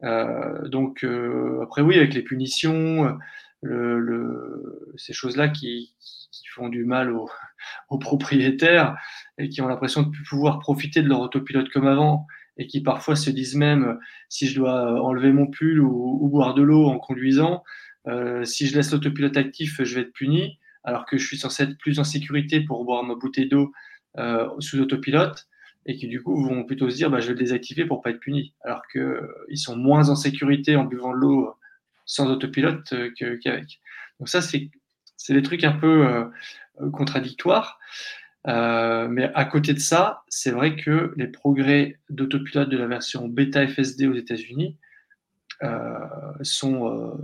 Euh, 0.04 0.68
donc 0.68 1.04
euh, 1.04 1.60
après 1.62 1.82
oui, 1.82 1.96
avec 1.96 2.14
les 2.14 2.22
punitions, 2.22 3.18
le, 3.62 4.92
ces 4.96 5.12
choses-là 5.12 5.48
qui, 5.48 5.94
qui, 6.30 6.46
font 6.54 6.68
du 6.68 6.84
mal 6.84 7.10
aux, 7.10 7.28
aux, 7.90 7.98
propriétaires 7.98 8.96
et 9.38 9.48
qui 9.48 9.60
ont 9.60 9.68
l'impression 9.68 10.02
de 10.02 10.10
pouvoir 10.28 10.60
profiter 10.60 11.02
de 11.02 11.08
leur 11.08 11.20
autopilote 11.20 11.68
comme 11.70 11.86
avant 11.86 12.26
et 12.56 12.68
qui 12.68 12.80
parfois 12.80 13.16
se 13.16 13.30
disent 13.30 13.56
même 13.56 13.98
si 14.28 14.46
je 14.46 14.54
dois 14.54 15.02
enlever 15.02 15.32
mon 15.32 15.48
pull 15.48 15.80
ou, 15.80 16.18
ou 16.20 16.28
boire 16.28 16.54
de 16.54 16.62
l'eau 16.62 16.86
en 16.86 16.98
conduisant, 16.98 17.64
euh, 18.06 18.44
si 18.44 18.66
je 18.66 18.76
laisse 18.76 18.92
l'autopilote 18.92 19.36
actif, 19.36 19.82
je 19.82 19.94
vais 19.94 20.02
être 20.02 20.12
puni, 20.12 20.58
alors 20.82 21.06
que 21.06 21.16
je 21.16 21.26
suis 21.26 21.38
censé 21.38 21.62
être 21.64 21.78
plus 21.78 21.98
en 21.98 22.04
sécurité 22.04 22.60
pour 22.60 22.84
boire 22.84 23.02
ma 23.02 23.14
bouteille 23.14 23.48
d'eau 23.48 23.72
euh, 24.18 24.48
sous 24.58 24.78
autopilote. 24.80 25.46
Et 25.86 25.96
qui 25.96 26.08
du 26.08 26.22
coup 26.22 26.42
vont 26.42 26.64
plutôt 26.64 26.88
se 26.90 26.96
dire 26.96 27.10
bah, 27.10 27.20
je 27.20 27.26
vais 27.26 27.34
le 27.34 27.38
désactiver 27.38 27.84
pour 27.84 28.02
pas 28.02 28.10
être 28.10 28.20
puni, 28.20 28.54
alors 28.62 28.82
qu'ils 28.90 29.00
euh, 29.00 29.56
sont 29.56 29.76
moins 29.76 30.08
en 30.08 30.16
sécurité 30.16 30.76
en 30.76 30.84
buvant 30.84 31.12
de 31.12 31.18
l'eau 31.18 31.54
sans 32.06 32.30
autopilote 32.30 32.92
euh, 32.92 33.10
qu'avec. 33.42 33.80
Donc 34.18 34.28
ça, 34.28 34.40
c'est 34.40 34.70
des 35.28 35.42
trucs 35.42 35.64
un 35.64 35.72
peu 35.72 36.06
euh, 36.06 36.90
contradictoires. 36.92 37.78
mais 38.46 39.30
à 39.34 39.44
côté 39.44 39.74
de 39.74 39.78
ça, 39.78 40.22
c'est 40.28 40.50
vrai 40.50 40.76
que 40.76 41.12
les 41.16 41.28
progrès 41.28 41.98
d'autopilote 42.10 42.68
de 42.68 42.76
la 42.76 42.86
version 42.86 43.28
bêta 43.28 43.66
FSD 43.66 44.06
aux 44.06 44.14
États-Unis 44.14 44.78
sont, 46.42 47.16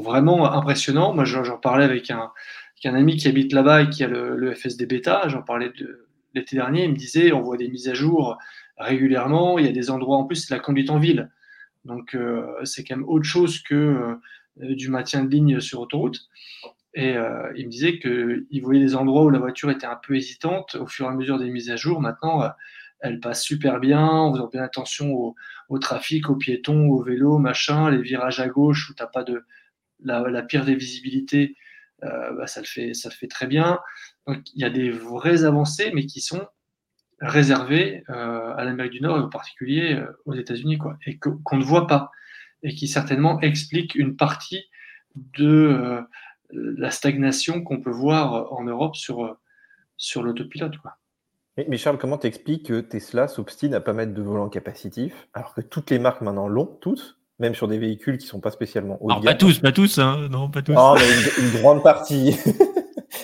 vraiment 0.00 0.50
impressionnants. 0.52 1.14
Moi, 1.14 1.24
j'en 1.24 1.58
parlais 1.58 1.84
avec 1.84 2.10
un, 2.10 2.30
ami 2.84 3.16
qui 3.16 3.28
habite 3.28 3.52
là-bas 3.52 3.82
et 3.82 3.90
qui 3.90 4.04
a 4.04 4.08
le 4.08 4.54
FSD 4.54 4.86
bêta. 4.86 5.28
J'en 5.28 5.42
parlais 5.42 5.70
de, 5.70 6.01
l'été 6.34 6.56
dernier, 6.56 6.84
il 6.84 6.90
me 6.90 6.96
disait 6.96 7.32
on 7.32 7.42
voit 7.42 7.56
des 7.56 7.68
mises 7.68 7.88
à 7.88 7.94
jour 7.94 8.38
régulièrement. 8.78 9.58
Il 9.58 9.66
y 9.66 9.68
a 9.68 9.72
des 9.72 9.90
endroits 9.90 10.16
en 10.16 10.24
plus, 10.24 10.50
la 10.50 10.58
conduite 10.58 10.90
en 10.90 10.98
ville. 10.98 11.30
Donc, 11.84 12.14
euh, 12.14 12.46
c'est 12.64 12.84
quand 12.84 12.96
même 12.96 13.08
autre 13.08 13.24
chose 13.24 13.60
que 13.60 13.74
euh, 13.74 14.16
du 14.74 14.88
maintien 14.88 15.24
de 15.24 15.30
ligne 15.30 15.60
sur 15.60 15.80
autoroute. 15.80 16.20
Et 16.94 17.16
euh, 17.16 17.50
il 17.56 17.66
me 17.66 17.70
disait 17.70 17.98
qu'il 17.98 18.62
voyait 18.62 18.80
des 18.80 18.94
endroits 18.94 19.24
où 19.24 19.30
la 19.30 19.38
voiture 19.38 19.70
était 19.70 19.86
un 19.86 19.96
peu 19.96 20.14
hésitante 20.14 20.74
au 20.74 20.86
fur 20.86 21.06
et 21.06 21.08
à 21.08 21.12
mesure 21.12 21.38
des 21.38 21.50
mises 21.50 21.70
à 21.70 21.76
jour. 21.76 22.00
Maintenant, 22.00 22.42
elle 23.00 23.18
passe 23.18 23.42
super 23.42 23.80
bien, 23.80 24.06
en 24.06 24.32
faisant 24.32 24.48
bien 24.48 24.62
attention 24.62 25.34
au, 25.68 25.78
trafic, 25.78 26.28
aux 26.28 26.36
piétons, 26.36 26.90
aux 26.90 27.02
vélos, 27.02 27.38
machin, 27.38 27.90
les 27.90 28.02
virages 28.02 28.40
à 28.40 28.48
gauche 28.48 28.90
où 28.90 28.94
tu 28.94 29.02
n'as 29.02 29.08
pas 29.08 29.24
de 29.24 29.42
la, 30.04 30.42
pire 30.42 30.66
des 30.66 30.74
visibilités, 30.74 31.56
bah, 32.02 32.46
ça, 32.46 32.60
le 32.60 32.66
fait, 32.66 32.92
ça 32.92 33.08
le 33.08 33.14
fait 33.14 33.26
très 33.26 33.46
bien. 33.46 33.80
Donc 34.26 34.38
il 34.54 34.60
y 34.60 34.64
a 34.64 34.70
des 34.70 34.90
vraies 34.90 35.44
avancées, 35.44 35.90
mais 35.94 36.06
qui 36.06 36.20
sont 36.20 36.46
réservées 37.22 38.02
euh, 38.10 38.54
à 38.56 38.64
l'Amérique 38.64 38.92
du 38.92 39.00
Nord 39.00 39.16
et 39.16 39.20
en 39.20 39.28
particulier 39.28 39.94
euh, 39.94 40.06
aux 40.26 40.34
États-Unis, 40.34 40.78
quoi, 40.78 40.96
et 41.06 41.18
qu'on 41.18 41.56
ne 41.56 41.64
voit 41.64 41.86
pas, 41.86 42.10
et 42.62 42.74
qui 42.74 42.88
certainement 42.88 43.40
expliquent 43.40 43.94
une 43.94 44.16
partie 44.16 44.64
de 45.14 45.46
euh, 45.46 46.00
la 46.52 46.90
stagnation 46.90 47.62
qu'on 47.62 47.80
peut 47.80 47.90
voir 47.90 48.52
en 48.52 48.64
Europe 48.64 48.96
sur, 48.96 49.36
sur 49.96 50.22
l'autopilote. 50.22 50.76
Quoi. 50.78 50.96
Mais 51.68 51.76
Charles, 51.76 51.98
comment 51.98 52.18
t'expliques 52.18 52.66
que 52.66 52.80
Tesla 52.80 53.28
s'obstine 53.28 53.74
à 53.74 53.80
pas 53.80 53.92
mettre 53.92 54.14
de 54.14 54.22
volant 54.22 54.48
capacitif, 54.48 55.28
alors 55.32 55.54
que 55.54 55.60
toutes 55.60 55.90
les 55.90 55.98
marques 55.98 56.22
maintenant 56.22 56.48
l'ont, 56.48 56.78
toutes, 56.80 57.18
même 57.38 57.54
sur 57.54 57.68
des 57.68 57.78
véhicules 57.78 58.18
qui 58.18 58.26
sont 58.26 58.40
pas 58.40 58.50
spécialement 58.50 58.98
haut 59.00 59.10
Alors, 59.10 59.22
pas 59.22 59.34
tous, 59.34 59.60
pas 59.60 59.72
tous, 59.72 59.98
hein. 59.98 60.28
non, 60.30 60.50
pas 60.50 60.62
tous. 60.62 60.74
Oh, 60.76 60.96
mais 60.96 61.44
une 61.44 61.60
grande 61.60 61.82
partie. 61.82 62.36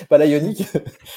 pas 0.08 0.18
la 0.18 0.26
Ioniq. 0.26 0.64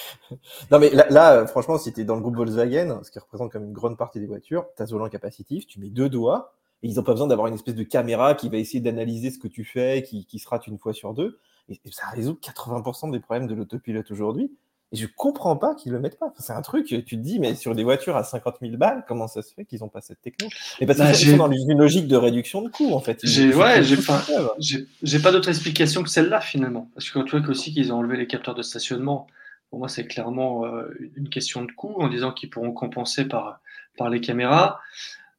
non, 0.72 0.80
mais 0.80 0.89
là, 0.91 1.47
franchement, 1.47 1.77
si 1.77 1.93
tu 1.93 2.05
dans 2.05 2.15
le 2.15 2.22
groupe 2.22 2.35
Volkswagen, 2.35 3.01
ce 3.03 3.11
qui 3.11 3.19
représente 3.19 3.51
comme 3.51 3.63
une 3.63 3.73
grande 3.73 3.97
partie 3.97 4.19
des 4.19 4.27
voitures, 4.27 4.65
tu 4.76 4.84
as 4.84 4.88
ce 4.88 4.91
volant 4.91 5.09
capacitif, 5.09 5.65
tu 5.68 5.80
mets 5.80 5.89
deux 5.89 6.09
doigts, 6.09 6.53
et 6.84 6.88
ils 6.88 6.95
n'ont 6.95 7.03
pas 7.03 7.13
besoin 7.13 7.27
d'avoir 7.27 7.47
une 7.47 7.53
espèce 7.53 7.76
de 7.76 7.84
caméra 7.84 8.35
qui 8.35 8.49
va 8.49 8.57
essayer 8.57 8.80
d'analyser 8.80 9.31
ce 9.31 9.39
que 9.39 9.47
tu 9.47 9.63
fais, 9.63 10.03
qui, 10.03 10.26
qui 10.26 10.39
se 10.39 10.49
rate 10.49 10.68
une 10.68 10.77
fois 10.77 10.93
sur 10.93 11.13
deux. 11.13 11.39
Et, 11.69 11.80
ça 11.91 12.07
résout 12.07 12.38
80% 12.41 13.11
des 13.11 13.19
problèmes 13.19 13.47
de 13.47 13.55
l'autopilote 13.55 14.09
aujourd'hui. 14.11 14.51
Et 14.93 14.97
je 14.97 15.07
comprends 15.07 15.55
pas 15.55 15.73
qu'ils 15.73 15.93
le 15.93 15.99
mettent 15.99 16.19
pas. 16.19 16.34
c'est 16.38 16.51
un 16.51 16.61
truc, 16.61 16.85
tu 16.85 17.03
te 17.03 17.15
dis, 17.15 17.39
mais 17.39 17.55
sur 17.55 17.76
des 17.76 17.84
voitures 17.84 18.18
à 18.18 18.26
50 18.26 18.57
000 18.61 18.76
balles, 18.76 19.05
comment 19.07 19.27
ça 19.27 19.41
se 19.41 19.53
fait 19.53 19.63
qu'ils 19.63 19.80
n'ont 19.80 19.88
pas 19.88 20.01
cette 20.01 20.22
techno 20.22 20.49
Mais 20.81 20.85
parce 20.88 21.18
qu'ils 21.18 21.31
sont 21.31 21.38
dans 21.38 21.49
une 21.49 21.77
logique 21.77 22.07
de 22.07 22.18
réduction 22.18 22.61
de 22.61 22.69
coûts, 22.69 22.91
en 22.91 22.99
fait. 22.99 23.19
J'ai, 23.23 23.53
ouais, 23.53 23.84
j'ai 23.84 23.95
pas, 23.95 24.22
j'ai, 24.59 25.19
pas 25.19 25.31
d'autre 25.31 25.47
explication 25.47 26.03
que 26.03 26.09
celle-là, 26.09 26.41
finalement. 26.41 26.89
Parce 26.93 27.09
que 27.09 27.19
tu 27.19 27.38
vois 27.38 27.49
aussi 27.49 27.73
qu'ils 27.73 27.93
ont 27.93 27.99
enlevé 27.99 28.18
les 28.18 28.27
capteurs 28.27 28.53
de 28.53 28.61
stationnement, 28.61 29.27
pour 29.69 29.80
moi, 29.80 29.88
c'est 29.88 30.05
clairement 30.05 30.65
euh, 30.65 30.93
une 31.15 31.30
question 31.30 31.63
de 31.63 31.72
coût, 31.72 31.95
en 32.01 32.09
disant 32.09 32.34
qu'ils 32.34 32.49
pourront 32.49 32.73
compenser 32.73 33.26
par, 33.26 33.61
par 33.97 34.09
les 34.09 34.19
caméras. 34.19 34.81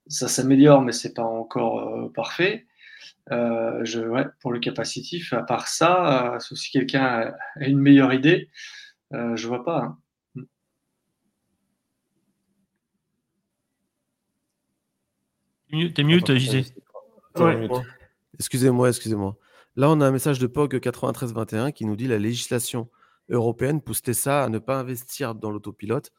Ça 0.07 0.29
s'améliore, 0.29 0.81
mais 0.81 0.93
c'est 0.93 1.13
pas 1.13 1.25
encore 1.25 1.81
euh, 1.81 2.11
parfait. 2.15 2.67
Euh, 3.31 3.81
je, 3.85 4.01
ouais, 4.01 4.25
pour 4.41 4.51
le 4.51 4.61
capacitif, 4.61 5.35
à 5.35 5.43
part 5.43 5.69
ça, 5.69 6.39
si 6.41 6.71
quelqu'un 6.71 7.35
a 7.59 7.67
une 7.67 7.79
meilleure 7.79 8.15
idée, 8.15 8.49
euh, 9.13 9.37
je 9.37 9.49
vois 9.49 9.65
pas. 9.65 9.85
Hein. 9.85 9.99
T'es 15.95 16.05
mute, 16.05 16.35
JC. 16.35 16.75
Excusez-moi, 18.39 18.89
excusez-moi. 18.89 19.37
Là, 19.77 19.89
on 19.91 20.01
a 20.03 20.07
un 20.07 20.11
message 20.11 20.39
de 20.39 20.47
POG 20.47 20.81
9321 20.85 21.73
qui 21.73 21.87
nous 21.87 21.97
dit 21.97 22.07
la 22.07 22.19
législation 22.19 22.91
européenne 23.31 23.81
pousse 23.81 24.03
Tesla 24.03 24.45
à 24.45 24.49
ne 24.51 24.59
pas 24.59 24.79
investir 24.79 25.35
dans 25.35 25.51
l'autopilote 25.51 26.13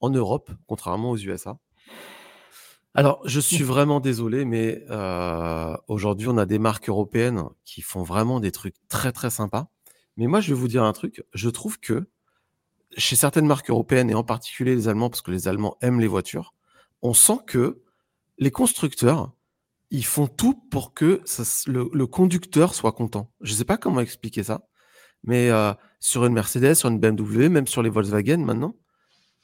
en 0.00 0.10
Europe, 0.10 0.50
contrairement 0.66 1.10
aux 1.10 1.16
USA. 1.16 1.58
Alors, 2.94 3.20
je 3.24 3.40
suis 3.40 3.64
vraiment 3.64 3.98
désolé, 3.98 4.44
mais 4.44 4.84
euh, 4.90 5.76
aujourd'hui, 5.88 6.28
on 6.28 6.38
a 6.38 6.46
des 6.46 6.60
marques 6.60 6.88
européennes 6.88 7.44
qui 7.64 7.82
font 7.82 8.02
vraiment 8.02 8.38
des 8.38 8.52
trucs 8.52 8.76
très 8.88 9.10
très 9.10 9.30
sympas. 9.30 9.68
Mais 10.16 10.28
moi, 10.28 10.40
je 10.40 10.54
vais 10.54 10.60
vous 10.60 10.68
dire 10.68 10.84
un 10.84 10.92
truc. 10.92 11.24
Je 11.34 11.48
trouve 11.50 11.80
que 11.80 12.08
chez 12.96 13.16
certaines 13.16 13.46
marques 13.46 13.70
européennes 13.70 14.10
et 14.10 14.14
en 14.14 14.24
particulier 14.24 14.74
les 14.74 14.88
Allemands, 14.88 15.10
parce 15.10 15.22
que 15.22 15.30
les 15.30 15.48
Allemands 15.48 15.76
aiment 15.80 16.00
les 16.00 16.08
voitures, 16.08 16.54
on 17.02 17.14
sent 17.14 17.38
que 17.46 17.82
les 18.38 18.50
constructeurs, 18.50 19.32
ils 19.90 20.04
font 20.04 20.26
tout 20.26 20.54
pour 20.70 20.94
que 20.94 21.22
le, 21.66 22.06
conducteur 22.06 22.74
soit 22.74 22.92
content. 22.92 23.32
Je 23.40 23.52
ne 23.52 23.58
sais 23.58 23.64
pas 23.64 23.76
comment 23.76 24.00
expliquer 24.00 24.42
ça, 24.42 24.66
mais 25.24 25.50
euh, 25.50 25.72
sur 25.98 26.24
une 26.24 26.32
Mercedes, 26.32 26.74
sur 26.74 26.88
une 26.88 26.98
BMW, 26.98 27.48
même 27.48 27.66
sur 27.66 27.82
les 27.82 27.90
Volkswagen 27.90 28.38
maintenant, 28.38 28.74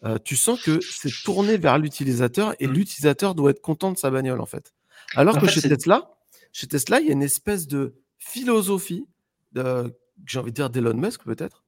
euh, 0.05 0.18
tu 0.23 0.36
sens 0.36 0.60
que 0.62 0.81
c'est 0.81 1.12
tourné 1.24 1.56
vers 1.56 1.78
l'utilisateur 1.78 2.55
et 2.60 2.66
mmh. 2.66 2.73
l'utilisateur 2.73 3.35
doit 3.35 3.51
être 3.51 3.62
content 3.62 3.93
de 3.93 3.98
sa 3.98 4.10
bagnole 4.10 4.40
en 4.40 4.47
fait. 4.47 4.74
Alors 5.14 5.39
que 5.39 5.47
chez 5.47 5.62
Tesla, 5.62 6.16
chez 6.52 6.66
Tesla, 6.66 7.01
il 7.01 7.06
y 7.06 7.10
a 7.10 7.12
une 7.12 7.23
espèce 7.23 7.66
de 7.66 7.97
philosophie, 8.18 9.06
j'ai 9.55 10.39
envie 10.39 10.51
de 10.51 10.56
dire 10.56 10.70
d'Elon 10.70 10.94
Musk 10.94 11.24
peut-être, 11.24 11.66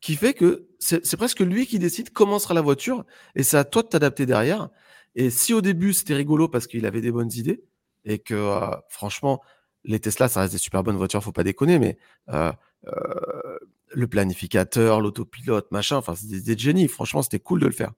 qui 0.00 0.14
fait 0.16 0.34
que 0.34 0.68
c'est 0.78 1.16
presque 1.16 1.40
lui 1.40 1.66
qui 1.66 1.78
décide 1.78 2.10
comment 2.10 2.38
sera 2.38 2.54
la 2.54 2.60
voiture 2.60 3.04
et 3.34 3.42
c'est 3.42 3.56
à 3.56 3.64
toi 3.64 3.82
de 3.82 3.88
t'adapter 3.88 4.26
derrière. 4.26 4.68
Et 5.14 5.30
si 5.30 5.52
au 5.52 5.60
début 5.60 5.92
c'était 5.92 6.14
rigolo 6.14 6.48
parce 6.48 6.66
qu'il 6.66 6.86
avait 6.86 7.00
des 7.00 7.10
bonnes 7.10 7.32
idées 7.32 7.64
et 8.04 8.18
que 8.18 8.34
euh, 8.34 8.76
franchement 8.88 9.40
les 9.84 9.98
Tesla 9.98 10.28
ça 10.28 10.40
reste 10.42 10.52
des 10.52 10.58
super 10.58 10.82
bonnes 10.82 10.96
voitures, 10.96 11.22
faut 11.22 11.32
pas 11.32 11.44
déconner, 11.44 11.78
mais 11.78 11.98
euh, 12.28 12.52
euh, 12.86 13.58
le 13.92 14.06
planificateur, 14.06 15.00
l'autopilote, 15.00 15.70
machin, 15.72 15.96
enfin 15.96 16.14
c'est 16.14 16.28
des, 16.28 16.40
des 16.40 16.58
génies. 16.58 16.88
Franchement 16.88 17.22
c'était 17.22 17.40
cool 17.40 17.60
de 17.60 17.66
le 17.66 17.72
faire. 17.72 17.92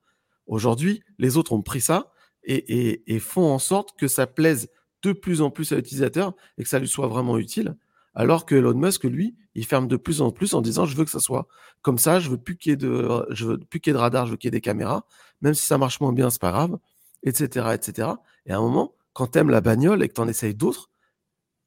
Aujourd'hui 0.46 1.02
les 1.18 1.36
autres 1.36 1.52
ont 1.52 1.62
pris 1.62 1.82
ça 1.82 2.12
et, 2.44 3.18
font 3.20 3.52
en 3.52 3.58
sorte 3.58 3.98
que 3.98 4.08
ça 4.08 4.26
plaise 4.26 4.70
de 5.02 5.12
plus 5.12 5.40
en 5.40 5.50
plus 5.50 5.72
à 5.72 5.76
l'utilisateur 5.76 6.34
et 6.58 6.62
que 6.62 6.68
ça 6.68 6.78
lui 6.78 6.88
soit 6.88 7.08
vraiment 7.08 7.38
utile. 7.38 7.76
Alors 8.14 8.44
que 8.44 8.56
Elon 8.56 8.74
Musk, 8.74 9.04
lui, 9.04 9.36
il 9.54 9.64
ferme 9.64 9.88
de 9.88 9.96
plus 9.96 10.20
en 10.20 10.32
plus 10.32 10.54
en 10.54 10.60
disant 10.60 10.84
je 10.84 10.96
veux 10.96 11.04
que 11.04 11.10
ça 11.10 11.20
soit 11.20 11.46
comme 11.82 11.98
ça, 11.98 12.20
je 12.20 12.28
veux 12.28 12.36
plus 12.36 12.56
qu'il 12.56 12.70
y 12.70 12.72
ait 12.74 12.76
de, 12.76 13.24
je 13.30 13.46
veux 13.46 13.58
plus 13.58 13.80
qu'il 13.80 13.90
y 13.90 13.92
ait 13.92 13.94
de 13.94 14.00
radar, 14.00 14.26
je 14.26 14.32
veux 14.32 14.36
qu'il 14.36 14.48
y 14.48 14.50
ait 14.50 14.58
des 14.58 14.60
caméras, 14.60 15.06
même 15.40 15.54
si 15.54 15.64
ça 15.64 15.78
marche 15.78 16.00
moins 16.00 16.12
bien, 16.12 16.30
c'est 16.30 16.40
pas 16.40 16.50
grave, 16.50 16.78
etc., 17.22 17.68
etc. 17.74 18.08
Et 18.46 18.52
à 18.52 18.58
un 18.58 18.60
moment, 18.60 18.94
quand 19.12 19.28
tu 19.28 19.38
aimes 19.38 19.50
la 19.50 19.60
bagnole 19.60 20.02
et 20.02 20.08
que 20.08 20.14
tu 20.14 20.20
en 20.20 20.28
essayes 20.28 20.54
d'autres, 20.54 20.90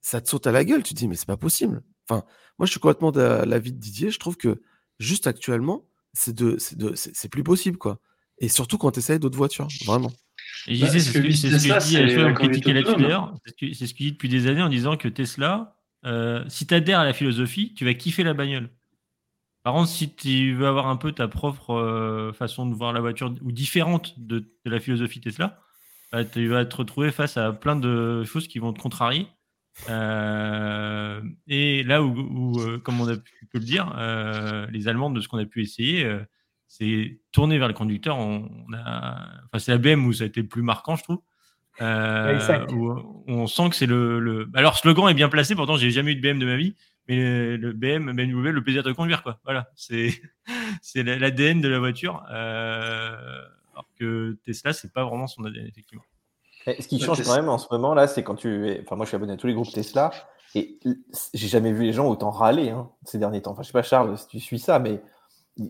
ça 0.01 0.21
te 0.21 0.29
saute 0.29 0.47
à 0.47 0.51
la 0.51 0.65
gueule. 0.65 0.83
Tu 0.83 0.93
te 0.93 0.99
dis 0.99 1.07
mais 1.07 1.15
c'est 1.15 1.25
pas 1.25 1.37
possible. 1.37 1.81
Enfin, 2.07 2.23
moi 2.59 2.65
je 2.65 2.71
suis 2.71 2.79
complètement 2.79 3.11
de 3.11 3.21
l'avis 3.21 3.71
de 3.71 3.79
Didier. 3.79 4.11
Je 4.11 4.19
trouve 4.19 4.37
que 4.37 4.61
juste 4.99 5.27
actuellement, 5.27 5.85
c'est 6.13 6.35
de, 6.35 6.57
c'est 6.59 6.77
de, 6.77 6.93
c'est 6.95 7.29
plus 7.29 7.43
possible 7.43 7.77
quoi. 7.77 7.99
Et 8.39 8.49
surtout 8.49 8.77
quand 8.77 8.91
tu 8.91 8.99
essayes 8.99 9.19
d'autres 9.19 9.37
voitures, 9.37 9.67
vraiment. 9.85 10.11
Et 10.67 10.79
bah, 10.79 10.89
c'est 10.89 10.99
ce 10.99 11.11
que, 11.11 11.21
je 11.21 11.27
dis, 11.27 11.37
c'est 11.37 11.49
ce 11.49 11.57
qu'il 13.93 14.07
dit 14.07 14.11
depuis 14.11 14.29
des 14.29 14.47
années 14.47 14.61
en 14.61 14.69
disant 14.69 14.97
que 14.97 15.07
Tesla, 15.07 15.77
euh, 16.05 16.43
si 16.47 16.67
tu 16.67 16.73
adhères 16.73 16.99
à 16.99 17.05
la 17.05 17.13
philosophie, 17.13 17.73
tu 17.75 17.85
vas 17.85 17.93
kiffer 17.93 18.23
la 18.23 18.33
bagnole. 18.33 18.69
Par 19.63 19.73
contre, 19.73 19.89
si 19.89 20.13
tu 20.13 20.53
veux 20.53 20.67
avoir 20.67 20.87
un 20.87 20.97
peu 20.97 21.13
ta 21.13 21.27
propre 21.27 21.71
euh, 21.71 22.33
façon 22.33 22.65
de 22.65 22.75
voir 22.75 22.91
la 22.91 22.99
voiture 22.99 23.33
ou 23.41 23.51
différente 23.51 24.19
de, 24.19 24.45
la 24.65 24.79
philosophie 24.79 25.21
Tesla, 25.21 25.59
bah, 26.11 26.25
tu 26.25 26.47
vas 26.47 26.65
te 26.65 26.75
retrouver 26.75 27.11
face 27.11 27.37
à 27.37 27.53
plein 27.53 27.75
de 27.77 28.23
choses 28.25 28.47
qui 28.47 28.59
vont 28.59 28.73
te 28.73 28.81
contrarier. 28.81 29.27
Euh, 29.89 31.21
et 31.47 31.83
là 31.83 32.03
où, 32.03 32.57
comme 32.83 33.01
on 33.01 33.07
a 33.07 33.15
pu 33.17 33.47
le 33.53 33.59
dire, 33.61 33.95
les 34.71 34.87
Allemands, 34.87 35.09
de 35.09 35.21
ce 35.21 35.27
qu'on 35.27 35.39
a 35.39 35.45
pu 35.45 35.61
essayer, 35.61 36.05
c'est 36.67 37.21
tourner 37.31 37.57
vers 37.57 37.69
le 37.69 37.73
conducteur. 37.73 38.17
On, 38.17 38.49
enfin, 38.73 39.59
c'est 39.59 39.71
la 39.71 39.77
BM 39.77 40.05
où 40.05 40.13
ça 40.13 40.25
a 40.25 40.27
été 40.27 40.41
le 40.41 40.47
plus 40.47 40.61
marquant, 40.61 40.97
je 40.97 41.03
trouve. 41.03 41.21
Euh, 41.81 42.67
où, 42.71 43.23
on 43.27 43.47
sent 43.47 43.69
que 43.69 43.75
c'est 43.75 43.85
le, 43.85 44.19
le, 44.19 44.49
Alors, 44.53 44.77
slogan 44.77 45.09
est 45.09 45.13
bien 45.13 45.29
placé, 45.29 45.55
pourtant, 45.55 45.75
j'ai 45.75 45.91
jamais 45.91 46.11
eu 46.11 46.15
de 46.15 46.21
BM 46.21 46.39
de 46.39 46.45
ma 46.45 46.55
vie, 46.55 46.75
mais 47.07 47.57
le, 47.57 47.73
BM, 47.73 48.13
BMW, 48.13 48.51
le 48.51 48.63
plaisir 48.63 48.83
de 48.83 48.91
conduire, 48.91 49.23
quoi. 49.23 49.39
Voilà, 49.43 49.69
c'est 49.75 50.13
l'ADN 50.95 51.61
de 51.61 51.67
la 51.67 51.79
voiture. 51.79 52.23
Euh, 52.31 53.15
alors 53.73 53.87
que 53.99 54.37
Tesla, 54.45 54.73
c'est 54.73 54.93
pas 54.93 55.03
vraiment 55.03 55.27
son 55.27 55.43
ADN, 55.45 55.65
effectivement. 55.65 56.03
ce 56.65 56.87
qui 56.87 56.99
change 56.99 57.23
quand 57.23 57.35
même 57.35 57.49
en 57.49 57.57
ce 57.57 57.67
moment, 57.71 57.93
là, 57.93 58.07
c'est 58.07 58.23
quand 58.23 58.35
tu 58.35 58.69
es. 58.69 58.81
Enfin, 58.85 58.95
moi, 58.95 59.05
je 59.05 59.09
suis 59.09 59.15
abonné 59.15 59.33
à 59.33 59.37
tous 59.37 59.47
les 59.47 59.53
groupes 59.53 59.71
Tesla, 59.71 60.11
et 60.55 60.77
j'ai 61.33 61.47
jamais 61.47 61.73
vu 61.73 61.83
les 61.83 61.93
gens 61.93 62.07
autant 62.07 62.29
râler 62.29 62.69
hein, 62.69 62.89
ces 63.05 63.17
derniers 63.17 63.41
temps. 63.41 63.51
Enfin, 63.51 63.63
je 63.63 63.67
sais 63.67 63.73
pas, 63.73 63.83
Charles, 63.83 64.17
si 64.17 64.27
tu 64.27 64.39
suis 64.39 64.59
ça, 64.59 64.77
mais 64.77 65.01
tu 65.57 65.63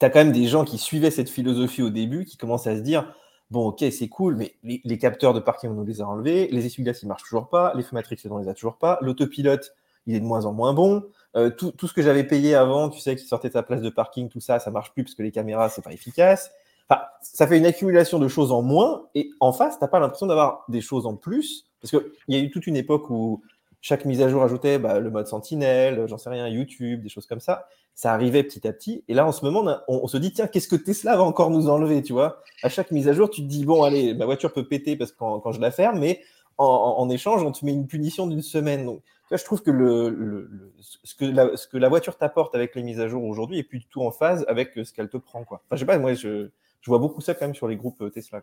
as 0.00 0.10
quand 0.10 0.20
même 0.20 0.32
des 0.32 0.46
gens 0.46 0.64
qui 0.64 0.78
suivaient 0.78 1.10
cette 1.10 1.30
philosophie 1.30 1.82
au 1.82 1.90
début, 1.90 2.24
qui 2.24 2.36
commencent 2.38 2.66
à 2.66 2.76
se 2.76 2.80
dire 2.80 3.14
Bon, 3.52 3.66
ok, 3.66 3.84
c'est 3.90 4.08
cool, 4.08 4.36
mais 4.36 4.54
les, 4.62 4.96
capteurs 4.96 5.34
de 5.34 5.40
parking, 5.40 5.68
on 5.68 5.74
nous 5.74 5.84
les 5.84 6.00
a 6.00 6.08
enlevés. 6.08 6.48
Les 6.50 6.64
essuie-glaces, 6.64 7.02
ils 7.02 7.06
marchent 7.06 7.24
toujours 7.24 7.50
pas. 7.50 7.74
Les 7.74 7.82
feux 7.82 7.94
Matrix, 7.94 8.16
on 8.30 8.38
les 8.38 8.48
a 8.48 8.54
toujours 8.54 8.78
pas. 8.78 8.98
L'autopilote, 9.02 9.74
il 10.06 10.14
est 10.14 10.20
de 10.20 10.24
moins 10.24 10.46
en 10.46 10.54
moins 10.54 10.72
bon. 10.72 11.04
Euh, 11.36 11.50
tout, 11.50 11.86
ce 11.86 11.92
que 11.92 12.00
j'avais 12.00 12.24
payé 12.24 12.54
avant, 12.54 12.88
tu 12.88 12.98
sais, 12.98 13.14
qui 13.14 13.26
sortait 13.26 13.48
de 13.48 13.52
ta 13.52 13.62
place 13.62 13.82
de 13.82 13.90
parking, 13.90 14.30
tout 14.30 14.40
ça, 14.40 14.58
ça 14.58 14.70
marche 14.70 14.94
plus 14.94 15.04
parce 15.04 15.14
que 15.14 15.22
les 15.22 15.32
caméras, 15.32 15.68
c'est 15.68 15.84
pas 15.84 15.92
efficace. 15.92 16.50
Enfin, 16.88 17.02
ça 17.20 17.46
fait 17.46 17.58
une 17.58 17.66
accumulation 17.66 18.18
de 18.18 18.26
choses 18.26 18.52
en 18.52 18.62
moins. 18.62 19.04
Et 19.14 19.28
en 19.38 19.52
face, 19.52 19.78
t'as 19.78 19.86
pas 19.88 20.00
l'impression 20.00 20.26
d'avoir 20.26 20.64
des 20.70 20.80
choses 20.80 21.04
en 21.04 21.16
plus. 21.16 21.66
Parce 21.82 21.90
qu'il 21.90 22.00
y 22.28 22.36
a 22.36 22.38
eu 22.38 22.50
toute 22.50 22.66
une 22.66 22.76
époque 22.76 23.10
où 23.10 23.42
chaque 23.82 24.04
mise 24.04 24.22
à 24.22 24.28
jour 24.28 24.44
ajoutait 24.44 24.78
bah, 24.78 25.00
le 25.00 25.10
mode 25.10 25.26
sentinelle, 25.26 26.06
j'en 26.06 26.16
sais 26.16 26.30
rien, 26.30 26.46
YouTube, 26.46 27.02
des 27.02 27.08
choses 27.08 27.26
comme 27.26 27.40
ça. 27.40 27.66
Ça 27.94 28.14
arrivait 28.14 28.44
petit 28.44 28.66
à 28.66 28.72
petit. 28.72 29.04
Et 29.08 29.14
là, 29.14 29.26
en 29.26 29.32
ce 29.32 29.44
moment, 29.44 29.68
on, 29.88 30.06
se 30.06 30.16
dit, 30.16 30.32
tiens, 30.32 30.46
qu'est-ce 30.46 30.68
que 30.68 30.76
Tesla 30.76 31.16
va 31.16 31.24
encore 31.24 31.50
nous 31.50 31.68
enlever, 31.68 32.00
tu 32.00 32.12
vois? 32.12 32.42
À 32.62 32.68
chaque 32.68 32.92
mise 32.92 33.08
à 33.08 33.12
jour, 33.12 33.28
tu 33.28 33.42
te 33.42 33.46
dis, 33.46 33.64
bon, 33.64 33.82
allez, 33.82 34.14
ma 34.14 34.24
voiture 34.24 34.52
peut 34.52 34.66
péter 34.66 34.96
parce 34.96 35.10
que 35.10 35.18
quand, 35.18 35.52
je 35.52 35.60
la 35.60 35.72
ferme, 35.72 35.98
mais 35.98 36.22
en, 36.58 37.10
échange, 37.10 37.42
on 37.42 37.50
te 37.50 37.64
met 37.64 37.72
une 37.72 37.88
punition 37.88 38.28
d'une 38.28 38.40
semaine. 38.40 38.86
Donc, 38.86 39.02
je 39.32 39.44
trouve 39.44 39.62
que, 39.62 39.72
le, 39.72 40.72
ce, 40.80 41.16
que 41.16 41.24
la, 41.24 41.56
ce 41.56 41.66
que 41.66 41.76
la 41.76 41.88
voiture 41.88 42.16
t'apporte 42.16 42.54
avec 42.54 42.76
les 42.76 42.84
mises 42.84 43.00
à 43.00 43.08
jour 43.08 43.24
aujourd'hui 43.24 43.58
est 43.58 43.64
plus 43.64 43.80
du 43.80 43.86
tout 43.86 44.02
en 44.02 44.12
phase 44.12 44.44
avec 44.46 44.70
ce 44.74 44.92
qu'elle 44.92 45.08
te 45.08 45.16
prend. 45.16 45.42
Quoi. 45.42 45.60
Enfin, 45.66 45.74
je 45.74 45.80
sais 45.80 45.86
pas, 45.86 45.98
moi, 45.98 46.14
je, 46.14 46.50
je, 46.80 46.90
vois 46.90 47.00
beaucoup 47.00 47.20
ça 47.20 47.34
quand 47.34 47.46
même 47.46 47.54
sur 47.56 47.66
les 47.66 47.76
groupes 47.76 48.00
euh, 48.00 48.10
Tesla. 48.10 48.42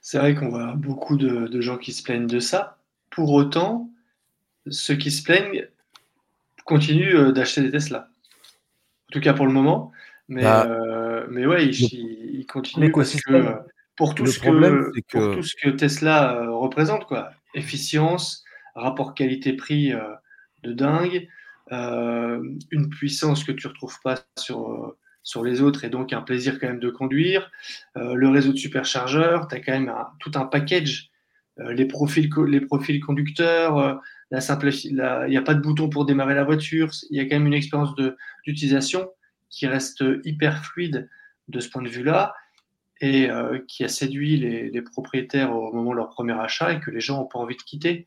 C'est 0.00 0.18
vrai 0.18 0.36
qu'on 0.36 0.48
voit 0.48 0.74
beaucoup 0.76 1.16
de 1.16 1.60
gens 1.60 1.76
qui 1.76 1.92
se 1.92 2.04
plaignent 2.04 2.28
de 2.28 2.38
ça. 2.38 2.78
Pour 3.10 3.32
autant, 3.32 3.90
ceux 4.68 4.96
qui 4.96 5.10
se 5.10 5.22
plaignent 5.22 5.66
continuent 6.64 7.16
euh, 7.16 7.32
d'acheter 7.32 7.62
des 7.62 7.70
Tesla. 7.70 8.08
En 9.08 9.12
tout 9.12 9.20
cas 9.20 9.32
pour 9.32 9.46
le 9.46 9.52
moment. 9.52 9.92
Mais, 10.28 10.42
bah, 10.42 10.66
euh, 10.66 11.26
mais 11.28 11.44
ouais, 11.44 11.66
ils, 11.66 12.46
continuent 12.46 12.92
parce 12.92 13.16
que, 13.16 13.32
euh, 13.32 13.54
pour, 13.96 14.14
tout 14.14 14.26
ce 14.26 14.38
que, 14.38 14.92
pour 15.10 15.34
tout 15.34 15.42
ce 15.42 15.56
que 15.60 15.70
Tesla 15.70 16.46
représente, 16.48 17.06
quoi. 17.06 17.32
Efficience, 17.54 18.44
rapport 18.76 19.14
qualité-prix 19.14 19.92
de 20.62 20.72
dingue, 20.72 21.26
une 21.72 22.88
puissance 22.90 23.42
que 23.42 23.50
tu 23.50 23.66
ne 23.66 23.72
retrouves 23.72 23.98
pas 24.04 24.20
sur, 24.38 24.94
sur 25.24 25.42
les 25.42 25.62
autres 25.62 25.84
et 25.84 25.90
donc 25.90 26.12
un 26.12 26.22
plaisir 26.22 26.60
quand 26.60 26.68
même 26.68 26.78
de 26.78 26.90
conduire, 26.90 27.50
le 27.96 28.28
réseau 28.28 28.52
de 28.52 28.58
superchargeurs, 28.58 29.48
tu 29.48 29.56
as 29.56 29.60
quand 29.60 29.72
même 29.72 29.92
tout 30.20 30.30
un 30.36 30.44
package, 30.44 31.10
les, 31.58 31.86
profils, 31.86 32.30
les 32.46 32.60
profils 32.60 33.00
conducteurs, 33.00 34.00
la 34.30 34.40
simple, 34.40 34.70
il 34.84 34.94
n'y 35.28 35.36
a 35.36 35.42
pas 35.42 35.54
de 35.54 35.60
bouton 35.60 35.88
pour 35.88 36.06
démarrer 36.06 36.34
la 36.34 36.44
voiture. 36.44 36.90
Il 37.10 37.16
y 37.16 37.20
a 37.20 37.24
quand 37.24 37.36
même 37.36 37.48
une 37.48 37.54
expérience 37.54 37.94
d'utilisation 38.44 39.10
qui 39.48 39.66
reste 39.66 40.04
hyper 40.24 40.64
fluide 40.64 41.08
de 41.48 41.60
ce 41.60 41.68
point 41.68 41.82
de 41.82 41.88
vue-là 41.88 42.34
et 43.00 43.28
euh, 43.28 43.58
qui 43.66 43.82
a 43.82 43.88
séduit 43.88 44.36
les, 44.36 44.82
propriétaires 44.82 45.54
au 45.54 45.72
moment 45.72 45.90
de 45.90 45.96
leur 45.96 46.10
premier 46.10 46.38
achat 46.38 46.72
et 46.72 46.80
que 46.80 46.90
les 46.90 47.00
gens 47.00 47.18
n'ont 47.18 47.26
pas 47.26 47.38
envie 47.40 47.56
de 47.56 47.62
quitter. 47.62 48.06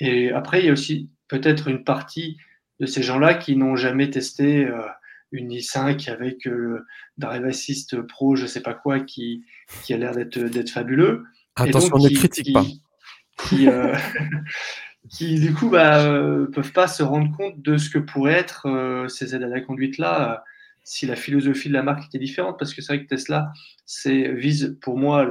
Et 0.00 0.32
après, 0.32 0.60
il 0.60 0.66
y 0.66 0.68
a 0.68 0.72
aussi 0.72 1.08
peut-être 1.28 1.68
une 1.68 1.84
partie 1.84 2.36
de 2.80 2.86
ces 2.86 3.02
gens-là 3.02 3.34
qui 3.34 3.56
n'ont 3.56 3.76
jamais 3.76 4.10
testé 4.10 4.66
euh, 4.66 4.82
une 5.30 5.50
i5 5.50 6.10
avec 6.10 6.46
euh, 6.46 6.84
Drive 7.16 7.44
Assist 7.44 8.02
Pro, 8.02 8.36
je 8.36 8.42
ne 8.42 8.48
sais 8.48 8.60
pas 8.60 8.74
quoi, 8.74 9.00
qui, 9.00 9.44
qui 9.84 9.94
a 9.94 9.96
l'air 9.96 10.14
d'être 10.14 10.70
fabuleux. 10.70 11.24
Attention, 11.56 11.96
ne 11.96 12.08
critique 12.08 12.52
pas. 12.52 12.64
Qui, 13.48 13.68
qui 15.08 15.40
du 15.40 15.52
coup 15.54 15.68
bah, 15.68 16.04
euh, 16.04 16.46
peuvent 16.46 16.72
pas 16.72 16.86
se 16.86 17.02
rendre 17.02 17.34
compte 17.36 17.60
de 17.60 17.76
ce 17.76 17.90
que 17.90 17.98
pourraient 17.98 18.32
être 18.32 18.66
euh, 18.66 19.08
ces 19.08 19.34
aides 19.34 19.42
à 19.42 19.48
la 19.48 19.60
conduite 19.60 19.98
là 19.98 20.32
euh, 20.32 20.36
si 20.84 21.06
la 21.06 21.16
philosophie 21.16 21.68
de 21.68 21.74
la 21.74 21.82
marque 21.82 22.06
était 22.06 22.18
différente. 22.18 22.58
Parce 22.58 22.74
que 22.74 22.82
c'est 22.82 22.94
vrai 22.94 23.04
que 23.04 23.08
Tesla 23.08 23.52
c'est 23.86 24.32
vise 24.32 24.78
pour 24.80 24.98
moi 24.98 25.28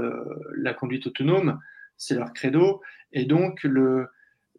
la 0.56 0.74
conduite 0.74 1.08
autonome 1.08 1.60
c'est 1.98 2.16
leur 2.16 2.34
credo. 2.34 2.82
Et 3.12 3.26
donc 3.26 3.64
le 3.64 4.08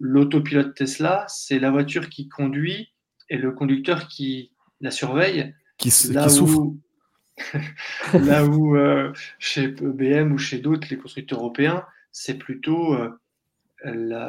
l'autopilote 0.01 0.75
Tesla 0.75 1.25
c'est 1.29 1.59
la 1.59 1.71
voiture 1.71 2.09
qui 2.09 2.29
conduit 2.29 2.93
et 3.29 3.37
le 3.37 3.53
conducteur 3.53 4.09
qui 4.09 4.53
la 4.81 4.91
surveille. 4.91 5.55
Qui, 5.79 5.89
là 6.13 6.25
qui 6.25 6.31
souffre. 6.31 6.59
où, 6.59 6.81
là 8.19 8.45
où 8.45 8.77
chez 9.39 9.69
BM 9.69 10.33
ou 10.33 10.39
chez 10.39 10.59
d'autres 10.59 10.89
les 10.91 10.99
constructeurs 10.99 11.39
européens 11.39 11.85
c'est 12.11 12.35
plutôt 12.35 12.95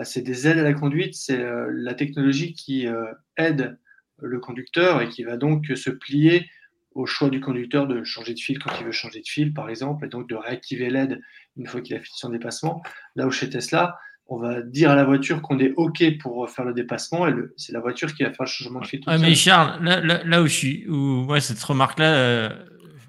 c'est 0.04 0.22
des 0.22 0.48
aides 0.48 0.60
à 0.60 0.64
la 0.64 0.74
conduite, 0.74 1.16
c'est 1.16 1.40
euh, 1.40 1.70
la 1.72 1.94
technologie 1.94 2.54
qui 2.54 2.88
euh, 2.88 3.06
aide 3.38 3.78
le 4.22 4.40
conducteur 4.40 5.02
et 5.02 5.10
qui 5.10 5.24
va 5.24 5.38
donc 5.38 5.66
se 5.76 5.90
plier 5.90 6.50
au 6.96 7.06
choix 7.06 7.30
du 7.30 7.40
conducteur 7.40 7.88
de 7.88 8.04
changer 8.04 8.34
de 8.34 8.40
fil 8.40 8.60
quand 8.60 8.72
il 8.80 8.86
veut 8.86 8.92
changer 8.92 9.20
de 9.20 9.28
fil, 9.28 9.54
par 9.54 9.70
exemple, 9.70 10.06
et 10.06 10.10
donc 10.10 10.30
de 10.30 10.36
réactiver 10.36 10.90
l'aide 10.90 11.20
une 11.58 11.68
fois 11.68 11.82
qu'il 11.82 11.96
a 11.96 12.00
fini 12.00 12.16
son 12.18 12.30
dépassement. 12.30 12.84
Là 13.16 13.26
où 13.26 13.32
chez 13.32 13.50
Tesla, 13.50 13.98
on 14.28 14.38
va 14.38 14.62
dire 14.62 14.92
à 14.92 14.96
la 14.96 15.04
voiture 15.04 15.42
qu'on 15.42 15.60
est 15.60 15.74
OK 15.76 16.04
pour 16.20 16.50
faire 16.50 16.66
le 16.66 16.74
dépassement 16.74 17.28
et 17.28 17.34
c'est 17.58 17.74
la 17.74 17.80
voiture 17.80 18.14
qui 18.14 18.24
va 18.24 18.30
faire 18.30 18.46
le 18.46 18.50
changement 18.50 18.80
de 18.80 18.86
fil. 18.86 19.02
Ah, 19.08 19.18
mais 19.18 19.36
Charles, 19.36 19.84
là, 19.84 20.42
où 20.42 20.48
je 20.48 20.54
suis, 20.54 20.88
où, 20.88 21.26
ouais, 21.26 21.42
cette 21.42 21.62
remarque-là, 21.62 22.16
euh, 22.16 22.50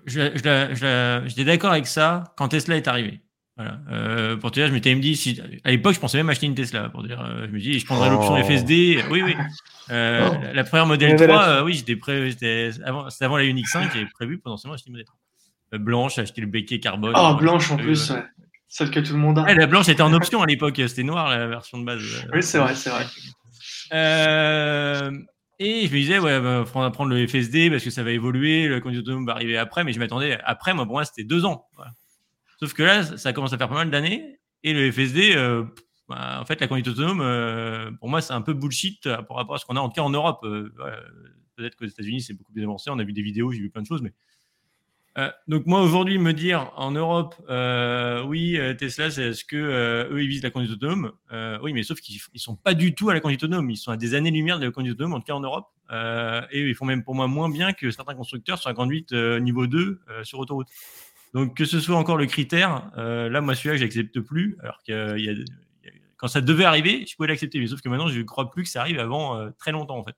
j'étais 0.06 1.44
d'accord 1.44 1.72
avec 1.72 1.86
ça 1.86 2.34
quand 2.36 2.48
Tesla 2.48 2.76
est 2.76 2.88
arrivé. 2.88 3.20
Voilà. 3.56 3.78
Euh, 3.90 4.36
pour 4.36 4.50
te 4.50 4.58
dire, 4.58 4.66
je 4.66 4.72
m'étais 4.72 4.94
dit, 4.96 5.16
si, 5.16 5.40
à 5.62 5.70
l'époque, 5.70 5.94
je 5.94 6.00
pensais 6.00 6.16
même 6.18 6.28
acheter 6.28 6.46
une 6.46 6.56
Tesla. 6.56 6.88
Pour 6.88 7.04
dire, 7.04 7.20
euh, 7.20 7.46
je 7.46 7.52
me 7.52 7.60
dis, 7.60 7.78
je 7.78 7.86
prendrais 7.86 8.10
l'option 8.10 8.34
oh. 8.34 8.42
FSD. 8.42 9.04
Oui, 9.10 9.22
oui. 9.22 9.36
Euh, 9.90 10.28
oh. 10.28 10.36
La 10.52 10.64
première 10.64 10.86
modèle 10.86 11.14
3, 11.16 11.62
oui, 11.62 11.74
j'étais 11.74 11.94
prêt. 11.96 12.30
C'était 12.30 12.70
avant, 12.84 13.06
avant, 13.20 13.36
la 13.36 13.44
Unix 13.44 13.70
5, 13.70 13.92
j'avais 13.92 14.06
prévu 14.06 14.38
potentiellement 14.38 14.74
acheter 14.74 14.88
une 14.88 14.94
modèle 14.94 15.06
3. 15.70 15.78
blanche, 15.78 16.18
acheter 16.18 16.40
le 16.40 16.48
béquet 16.48 16.80
carbone. 16.80 17.14
Oh, 17.16 17.34
blanche 17.38 17.70
en 17.70 17.76
plus, 17.76 18.10
ouais. 18.10 18.24
Celle 18.66 18.90
que 18.90 18.98
tout 18.98 19.12
le 19.12 19.20
monde 19.20 19.38
a. 19.38 19.54
la 19.54 19.66
blanche 19.68 19.88
était 19.88 20.02
en 20.02 20.12
option 20.12 20.42
à 20.42 20.46
l'époque, 20.46 20.80
c'était 20.88 21.04
noir 21.04 21.28
la 21.28 21.46
version 21.46 21.78
de 21.78 21.84
base. 21.84 22.02
Oui, 22.32 22.42
c'est 22.42 22.58
vrai, 22.58 22.74
c'est 22.74 22.90
vrai. 22.90 23.04
et 25.60 25.86
je 25.86 25.92
me 25.92 25.96
disais, 25.96 26.18
ouais, 26.18 26.40
bah, 26.40 26.64
on 26.74 26.80
va 26.80 26.90
prendre 26.90 27.10
le 27.10 27.24
FSD 27.24 27.70
parce 27.70 27.84
que 27.84 27.90
ça 27.90 28.02
va 28.02 28.10
évoluer, 28.10 28.66
le 28.66 28.80
conduite 28.80 29.02
autonome 29.02 29.26
va 29.26 29.34
arriver 29.34 29.56
après, 29.56 29.84
mais 29.84 29.92
je 29.92 30.00
m'attendais 30.00 30.40
après, 30.44 30.74
moi, 30.74 30.86
pour 30.86 30.94
moi, 30.94 31.04
c'était 31.04 31.22
deux 31.22 31.44
ans. 31.44 31.66
Voilà. 31.76 31.92
Sauf 32.64 32.72
que 32.72 32.82
là, 32.82 33.02
ça 33.18 33.34
commence 33.34 33.52
à 33.52 33.58
faire 33.58 33.68
pas 33.68 33.74
mal 33.74 33.90
d'années. 33.90 34.38
Et 34.62 34.72
le 34.72 34.90
FSD, 34.90 35.36
euh, 35.36 35.64
bah, 36.08 36.38
en 36.40 36.46
fait, 36.46 36.58
la 36.62 36.66
conduite 36.66 36.88
autonome, 36.88 37.20
euh, 37.20 37.90
pour 38.00 38.08
moi, 38.08 38.22
c'est 38.22 38.32
un 38.32 38.40
peu 38.40 38.54
bullshit 38.54 39.06
euh, 39.06 39.20
par 39.20 39.36
rapport 39.36 39.56
à 39.56 39.58
ce 39.58 39.66
qu'on 39.66 39.76
a 39.76 39.80
en 39.80 39.90
tout 39.90 39.96
cas 39.96 40.00
en 40.00 40.08
Europe. 40.08 40.40
Peut-être 41.56 41.76
qu'aux 41.76 41.84
États-Unis, 41.84 42.22
c'est 42.22 42.32
beaucoup 42.32 42.54
plus 42.54 42.62
avancé. 42.62 42.88
On 42.88 42.98
a 42.98 43.04
vu 43.04 43.12
des 43.12 43.20
vidéos, 43.20 43.52
j'ai 43.52 43.60
vu 43.60 43.68
plein 43.68 43.82
de 43.82 43.86
choses. 43.86 44.00
Mais... 44.00 44.14
donc, 45.46 45.66
moi, 45.66 45.82
aujourd'hui, 45.82 46.16
me 46.16 46.32
dire 46.32 46.72
en 46.76 46.90
Europe, 46.92 47.34
oui, 48.26 48.58
Tesla, 48.78 49.10
c'est 49.10 49.34
ce 49.34 49.44
que 49.44 50.08
eux, 50.10 50.22
ils 50.22 50.28
visent 50.28 50.42
la 50.42 50.50
conduite 50.50 50.72
autonome 50.72 51.12
Oui, 51.60 51.74
mais 51.74 51.82
sauf 51.82 52.00
qu'ils 52.00 52.18
ne 52.32 52.38
sont 52.38 52.56
pas 52.56 52.72
du 52.72 52.94
tout 52.94 53.10
à 53.10 53.12
la 53.12 53.20
conduite 53.20 53.42
autonome. 53.42 53.70
Ils 53.70 53.76
sont 53.76 53.90
à 53.90 53.98
des 53.98 54.14
années-lumière 54.14 54.58
de 54.58 54.64
la 54.64 54.70
conduite 54.70 54.94
autonome, 54.94 55.12
en 55.12 55.20
tout 55.20 55.26
cas 55.26 55.34
en 55.34 55.40
Europe. 55.40 55.68
et 56.50 56.62
ils 56.62 56.74
font 56.74 56.86
même 56.86 57.04
pour 57.04 57.14
moi 57.14 57.28
moins 57.28 57.50
bien 57.50 57.74
que 57.74 57.90
certains 57.90 58.14
constructeurs 58.14 58.58
sur 58.58 58.70
la 58.70 58.74
conduite 58.74 59.12
niveau 59.12 59.66
2 59.66 60.00
sur 60.22 60.38
autoroute. 60.38 60.68
Donc 61.34 61.56
que 61.56 61.64
ce 61.64 61.80
soit 61.80 61.96
encore 61.96 62.16
le 62.16 62.26
critère, 62.26 62.90
euh, 62.96 63.28
là 63.28 63.40
moi 63.40 63.54
celui-là 63.54 63.76
j'accepte 63.76 64.20
plus, 64.20 64.56
alors 64.62 64.78
que 64.86 65.18
y 65.18 65.28
a, 65.28 65.34
quand 66.16 66.28
ça 66.28 66.40
devait 66.40 66.64
arriver, 66.64 67.04
je 67.06 67.16
pouvais 67.16 67.28
l'accepter, 67.28 67.58
mais 67.58 67.66
sauf 67.66 67.80
que 67.80 67.88
maintenant 67.88 68.08
je 68.08 68.18
ne 68.18 68.24
crois 68.24 68.50
plus 68.50 68.62
que 68.62 68.68
ça 68.68 68.80
arrive 68.80 69.00
avant 69.00 69.36
euh, 69.36 69.50
très 69.58 69.72
longtemps 69.72 69.98
en 69.98 70.04
fait. 70.04 70.14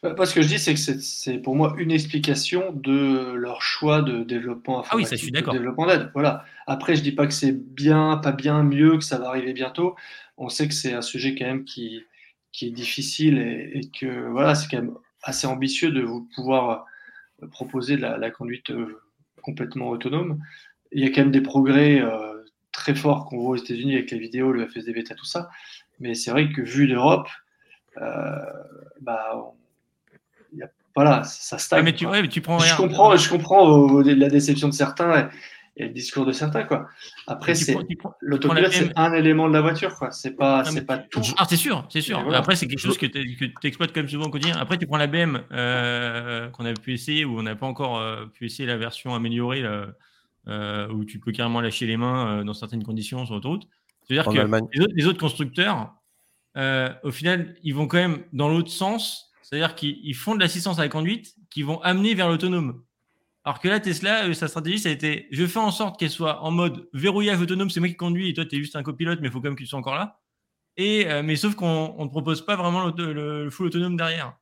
Parce 0.00 0.30
ce 0.30 0.34
que 0.34 0.42
je 0.42 0.48
dis, 0.48 0.58
c'est 0.58 0.74
que 0.74 0.80
c'est 0.80 1.38
pour 1.38 1.54
moi 1.54 1.74
une 1.78 1.90
explication 1.90 2.72
de 2.72 3.32
leur 3.34 3.62
choix 3.62 4.02
de 4.02 4.22
développement 4.22 4.80
informatique, 4.80 4.92
ah 4.92 4.96
oui, 4.96 5.04
ça, 5.04 5.16
je 5.16 5.22
suis 5.22 5.32
d'accord. 5.32 5.54
développement 5.54 5.86
d'aide. 5.86 6.10
Voilà. 6.12 6.44
Après, 6.66 6.94
je 6.96 7.02
dis 7.02 7.12
pas 7.12 7.26
que 7.26 7.32
c'est 7.32 7.52
bien, 7.52 8.18
pas 8.18 8.32
bien, 8.32 8.62
mieux, 8.62 8.98
que 8.98 9.04
ça 9.04 9.18
va 9.18 9.28
arriver 9.28 9.52
bientôt. 9.52 9.96
On 10.36 10.48
sait 10.48 10.68
que 10.68 10.74
c'est 10.74 10.92
un 10.92 11.00
sujet 11.02 11.34
quand 11.34 11.46
même 11.46 11.64
qui, 11.64 12.02
qui 12.52 12.66
est 12.66 12.70
difficile 12.70 13.38
et, 13.38 13.88
que 13.98 14.28
voilà, 14.28 14.54
c'est 14.54 14.68
quand 14.68 14.78
même 14.78 14.94
assez 15.22 15.46
ambitieux 15.46 15.90
de 15.90 16.02
vous 16.02 16.28
pouvoir 16.34 16.84
proposer 17.50 17.96
de 17.96 18.02
la, 18.02 18.18
la 18.18 18.30
conduite 18.30 18.70
euh, 18.70 19.03
complètement 19.44 19.88
autonome. 19.88 20.40
Il 20.92 21.04
y 21.04 21.06
a 21.06 21.10
quand 21.10 21.22
même 21.22 21.30
des 21.30 21.40
progrès 21.40 22.00
euh, 22.00 22.44
très 22.72 22.94
forts 22.94 23.26
qu'on 23.26 23.38
voit 23.38 23.50
aux 23.50 23.56
États-Unis 23.56 23.94
avec 23.94 24.10
les 24.10 24.18
vidéos, 24.18 24.52
le 24.52 24.66
FSD 24.66 24.92
bêta, 24.92 25.14
tout 25.14 25.24
ça. 25.24 25.50
Mais 26.00 26.14
c'est 26.14 26.30
vrai 26.30 26.50
que 26.50 26.62
vu 26.62 26.88
d'Europe, 26.88 27.28
euh, 28.00 28.38
bah, 29.00 29.54
voilà, 30.94 31.24
ça 31.24 31.58
stagne. 31.58 31.84
mais 31.84 31.92
tu, 31.92 32.06
tu 32.30 32.40
prends 32.40 32.58
Je 32.58 32.76
comprends, 32.76 33.16
je 33.16 33.28
comprends 33.28 34.00
la 34.00 34.28
déception 34.28 34.68
de 34.68 34.74
certains 34.74 35.28
et, 35.76 35.84
le 35.84 35.90
discours 35.90 36.24
de 36.26 36.32
certains. 36.32 36.64
Quoi. 36.64 36.88
Après, 37.26 37.54
c'est 37.54 37.76
l'autopilote, 38.20 38.72
c'est 38.72 38.92
un 38.96 39.12
élément 39.12 39.48
de 39.48 39.54
la 39.54 39.60
voiture. 39.60 39.94
Quoi. 39.94 40.10
C'est 40.10 40.32
pas, 40.32 40.64
c'est 40.64 40.86
pas 40.86 40.98
tout. 40.98 41.20
Ah, 41.36 41.46
c'est 41.48 41.56
sûr, 41.56 41.86
c'est 41.88 42.00
sûr. 42.00 42.18
Après, 42.34 42.56
c'est 42.56 42.66
quelque 42.66 42.78
chose 42.78 42.98
que 42.98 43.06
tu 43.06 43.54
exploites 43.64 43.92
comme 43.92 44.08
souvent 44.08 44.26
au 44.26 44.30
quotidien. 44.30 44.56
Après, 44.56 44.78
tu 44.78 44.86
prends 44.86 44.96
la 44.96 45.06
BM 45.06 45.42
euh, 45.52 46.48
qu'on 46.50 46.64
a 46.64 46.72
pu 46.74 46.94
essayer 46.94 47.24
ou 47.24 47.38
on 47.38 47.42
n'a 47.42 47.56
pas 47.56 47.66
encore 47.66 47.98
euh, 47.98 48.26
pu 48.26 48.46
essayer 48.46 48.66
la 48.66 48.76
version 48.76 49.14
améliorée 49.14 49.64
euh, 50.46 50.88
où 50.88 51.04
tu 51.04 51.18
peux 51.18 51.32
carrément 51.32 51.60
lâcher 51.60 51.86
les 51.86 51.96
mains 51.96 52.44
dans 52.44 52.54
certaines 52.54 52.84
conditions 52.84 53.24
sur 53.26 53.34
l'autoroute. 53.34 53.66
C'est-à-dire 54.06 54.30
que 54.30 54.90
les 54.94 55.06
autres, 55.06 55.20
constructeurs, 55.20 55.94
au 56.56 57.10
final, 57.10 57.56
ils 57.62 57.74
vont 57.74 57.86
quand 57.86 57.98
même 57.98 58.24
dans 58.32 58.48
l'autre 58.48 58.70
sens. 58.70 59.30
C'est-à-dire 59.42 59.74
qu'ils 59.74 60.14
font 60.14 60.34
de 60.34 60.40
l'assistance 60.40 60.78
à 60.78 60.82
la 60.82 60.88
conduite 60.88 61.34
qui 61.50 61.62
vont 61.62 61.80
amener 61.82 62.14
vers 62.14 62.28
l'autonome. 62.28 62.82
Alors 63.44 63.60
que 63.60 63.68
là, 63.68 63.78
Tesla, 63.78 64.32
sa 64.34 64.48
stratégie, 64.48 64.78
ça 64.78 64.88
a 64.88 64.92
été 64.92 65.28
je 65.30 65.46
fais 65.46 65.58
en 65.58 65.70
sorte 65.70 65.98
qu'elle 65.98 66.10
soit 66.10 66.42
en 66.42 66.50
mode 66.50 66.88
verrouillage 66.92 67.40
autonome, 67.40 67.70
c'est 67.70 67.80
moi 67.80 67.88
qui 67.88 67.96
conduis 67.96 68.30
et 68.30 68.34
toi, 68.34 68.46
tu 68.46 68.56
es 68.56 68.58
juste 68.58 68.76
un 68.76 68.82
copilote, 68.82 69.20
mais 69.20 69.28
il 69.28 69.30
faut 69.30 69.40
quand 69.40 69.48
même 69.48 69.56
que 69.56 69.62
tu 69.62 69.68
sois 69.68 69.78
encore 69.78 69.94
là. 69.94 70.20
Et, 70.76 71.06
mais 71.22 71.36
sauf 71.36 71.54
qu'on 71.54 72.02
ne 72.02 72.08
propose 72.08 72.44
pas 72.44 72.56
vraiment 72.56 72.86
le, 72.86 73.48
full 73.50 73.66
autonome 73.66 73.96
derrière. 73.96 74.36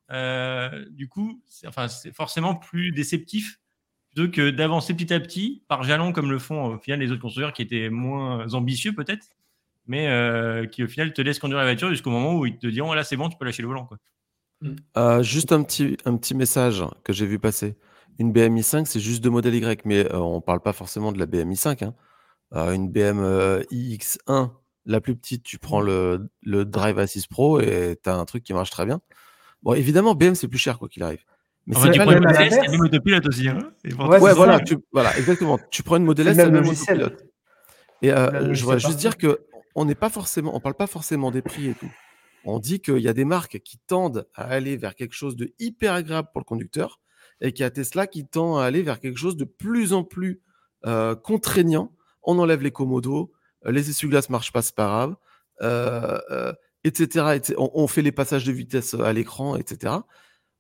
du 0.90 1.08
coup, 1.08 1.42
c'est 1.46 1.68
forcément 2.14 2.54
plus 2.54 2.92
déceptif 2.92 3.58
que 4.14 4.50
d'avancer 4.50 4.94
petit 4.94 5.12
à 5.12 5.20
petit 5.20 5.62
par 5.68 5.82
jalons 5.82 6.12
comme 6.12 6.30
le 6.30 6.38
font 6.38 6.74
au 6.74 6.78
final 6.78 7.00
les 7.00 7.10
autres 7.10 7.22
constructeurs 7.22 7.52
qui 7.52 7.62
étaient 7.62 7.88
moins 7.88 8.52
ambitieux 8.54 8.92
peut-être, 8.94 9.26
mais 9.86 10.08
euh, 10.08 10.66
qui 10.66 10.84
au 10.84 10.88
final 10.88 11.12
te 11.12 11.22
laissent 11.22 11.38
conduire 11.38 11.58
la 11.58 11.64
voiture 11.64 11.88
jusqu'au 11.88 12.10
moment 12.10 12.34
où 12.34 12.46
ils 12.46 12.58
te 12.58 12.66
diront 12.66 12.92
là 12.92 13.04
c'est 13.04 13.16
bon, 13.16 13.28
tu 13.28 13.36
peux 13.38 13.44
lâcher 13.44 13.62
le 13.62 13.68
volant. 13.68 13.88
Euh, 14.96 15.22
juste 15.22 15.52
un 15.52 15.62
petit, 15.62 15.96
un 16.04 16.16
petit 16.16 16.34
message 16.34 16.84
que 17.04 17.12
j'ai 17.12 17.26
vu 17.26 17.38
passer. 17.38 17.76
Une 18.18 18.32
BMI 18.32 18.62
5, 18.62 18.86
c'est 18.86 19.00
juste 19.00 19.22
deux 19.22 19.30
modèles 19.30 19.54
Y, 19.54 19.84
mais 19.84 20.06
euh, 20.12 20.18
on 20.18 20.36
ne 20.36 20.40
parle 20.40 20.60
pas 20.60 20.72
forcément 20.72 21.12
de 21.12 21.18
la 21.18 21.26
BMI 21.26 21.56
5. 21.56 21.82
Hein. 21.82 21.94
une 22.52 22.90
BM 22.90 23.20
iX1, 23.70 24.50
la 24.86 25.00
plus 25.00 25.16
petite, 25.16 25.42
tu 25.42 25.58
prends 25.58 25.80
le, 25.80 26.28
le 26.42 26.64
Drive 26.64 26.98
Assist 26.98 27.28
Pro 27.28 27.60
et 27.60 27.98
tu 28.02 28.10
as 28.10 28.14
un 28.14 28.24
truc 28.24 28.44
qui 28.44 28.52
marche 28.52 28.70
très 28.70 28.84
bien. 28.86 29.00
Bon, 29.62 29.74
évidemment, 29.74 30.14
BM, 30.14 30.34
c'est 30.34 30.48
plus 30.48 30.58
cher 30.58 30.78
quoi 30.78 30.88
qu'il 30.88 31.02
arrive. 31.02 31.24
Mais 31.66 31.76
c'est 31.76 31.96
pas 31.96 32.04
le 32.06 32.20
Model 32.20 32.42
S, 32.42 32.54
il 32.60 32.64
y 32.64 32.68
a 32.68 32.70
même 32.70 32.80
autopilote 32.80 33.26
aussi. 33.26 33.48
Hein 33.48 33.72
ouais, 33.84 34.18
voilà, 34.34 34.60
tu, 34.60 34.76
voilà, 34.92 35.16
exactement. 35.16 35.58
Tu 35.70 35.82
prends 35.82 35.96
une 35.96 36.04
Model 36.04 36.26
S, 36.28 36.36
c'est 36.36 36.44
le 36.44 36.50
même 36.50 36.66
autopilote. 36.66 37.24
Et 38.02 38.10
euh, 38.10 38.52
je 38.52 38.62
voudrais 38.64 38.80
juste 38.80 38.98
dire 38.98 39.16
que 39.16 39.46
on 39.74 39.84
n'est 39.84 39.94
pas 39.94 40.10
forcément, 40.10 40.54
on 40.56 40.60
parle 40.60 40.74
pas 40.74 40.88
forcément 40.88 41.30
des 41.30 41.40
prix 41.40 41.68
et 41.68 41.74
tout. 41.74 41.90
On 42.44 42.58
dit 42.58 42.80
qu'il 42.80 42.98
y 42.98 43.08
a 43.08 43.12
des 43.12 43.24
marques 43.24 43.60
qui 43.60 43.78
tendent 43.86 44.26
à 44.34 44.42
aller 44.42 44.76
vers 44.76 44.96
quelque 44.96 45.14
chose 45.14 45.36
de 45.36 45.52
hyper 45.60 45.94
agréable 45.94 46.28
pour 46.32 46.40
le 46.40 46.44
conducteur 46.44 47.00
et 47.42 47.52
qu'il 47.52 47.64
y 47.64 47.66
a 47.66 47.70
Tesla 47.70 48.06
qui 48.06 48.26
tend 48.26 48.56
à 48.56 48.64
aller 48.64 48.82
vers 48.82 49.00
quelque 49.00 49.18
chose 49.18 49.36
de 49.36 49.44
plus 49.44 49.92
en 49.92 50.04
plus 50.04 50.40
euh, 50.86 51.14
contraignant. 51.14 51.92
On 52.22 52.38
enlève 52.38 52.62
les 52.62 52.70
commodos, 52.70 53.32
les 53.66 53.90
essuie-glaces 53.90 54.30
marchent 54.30 54.52
pas, 54.52 54.62
c'est 54.62 54.74
pas 54.74 54.86
grave, 54.86 55.16
euh, 55.60 56.52
etc. 56.84 57.40
On, 57.58 57.70
on, 57.74 57.86
fait 57.86 58.02
les 58.02 58.12
passages 58.12 58.44
de 58.44 58.52
vitesse 58.52 58.94
à 58.94 59.12
l'écran, 59.12 59.56
etc 59.56 59.96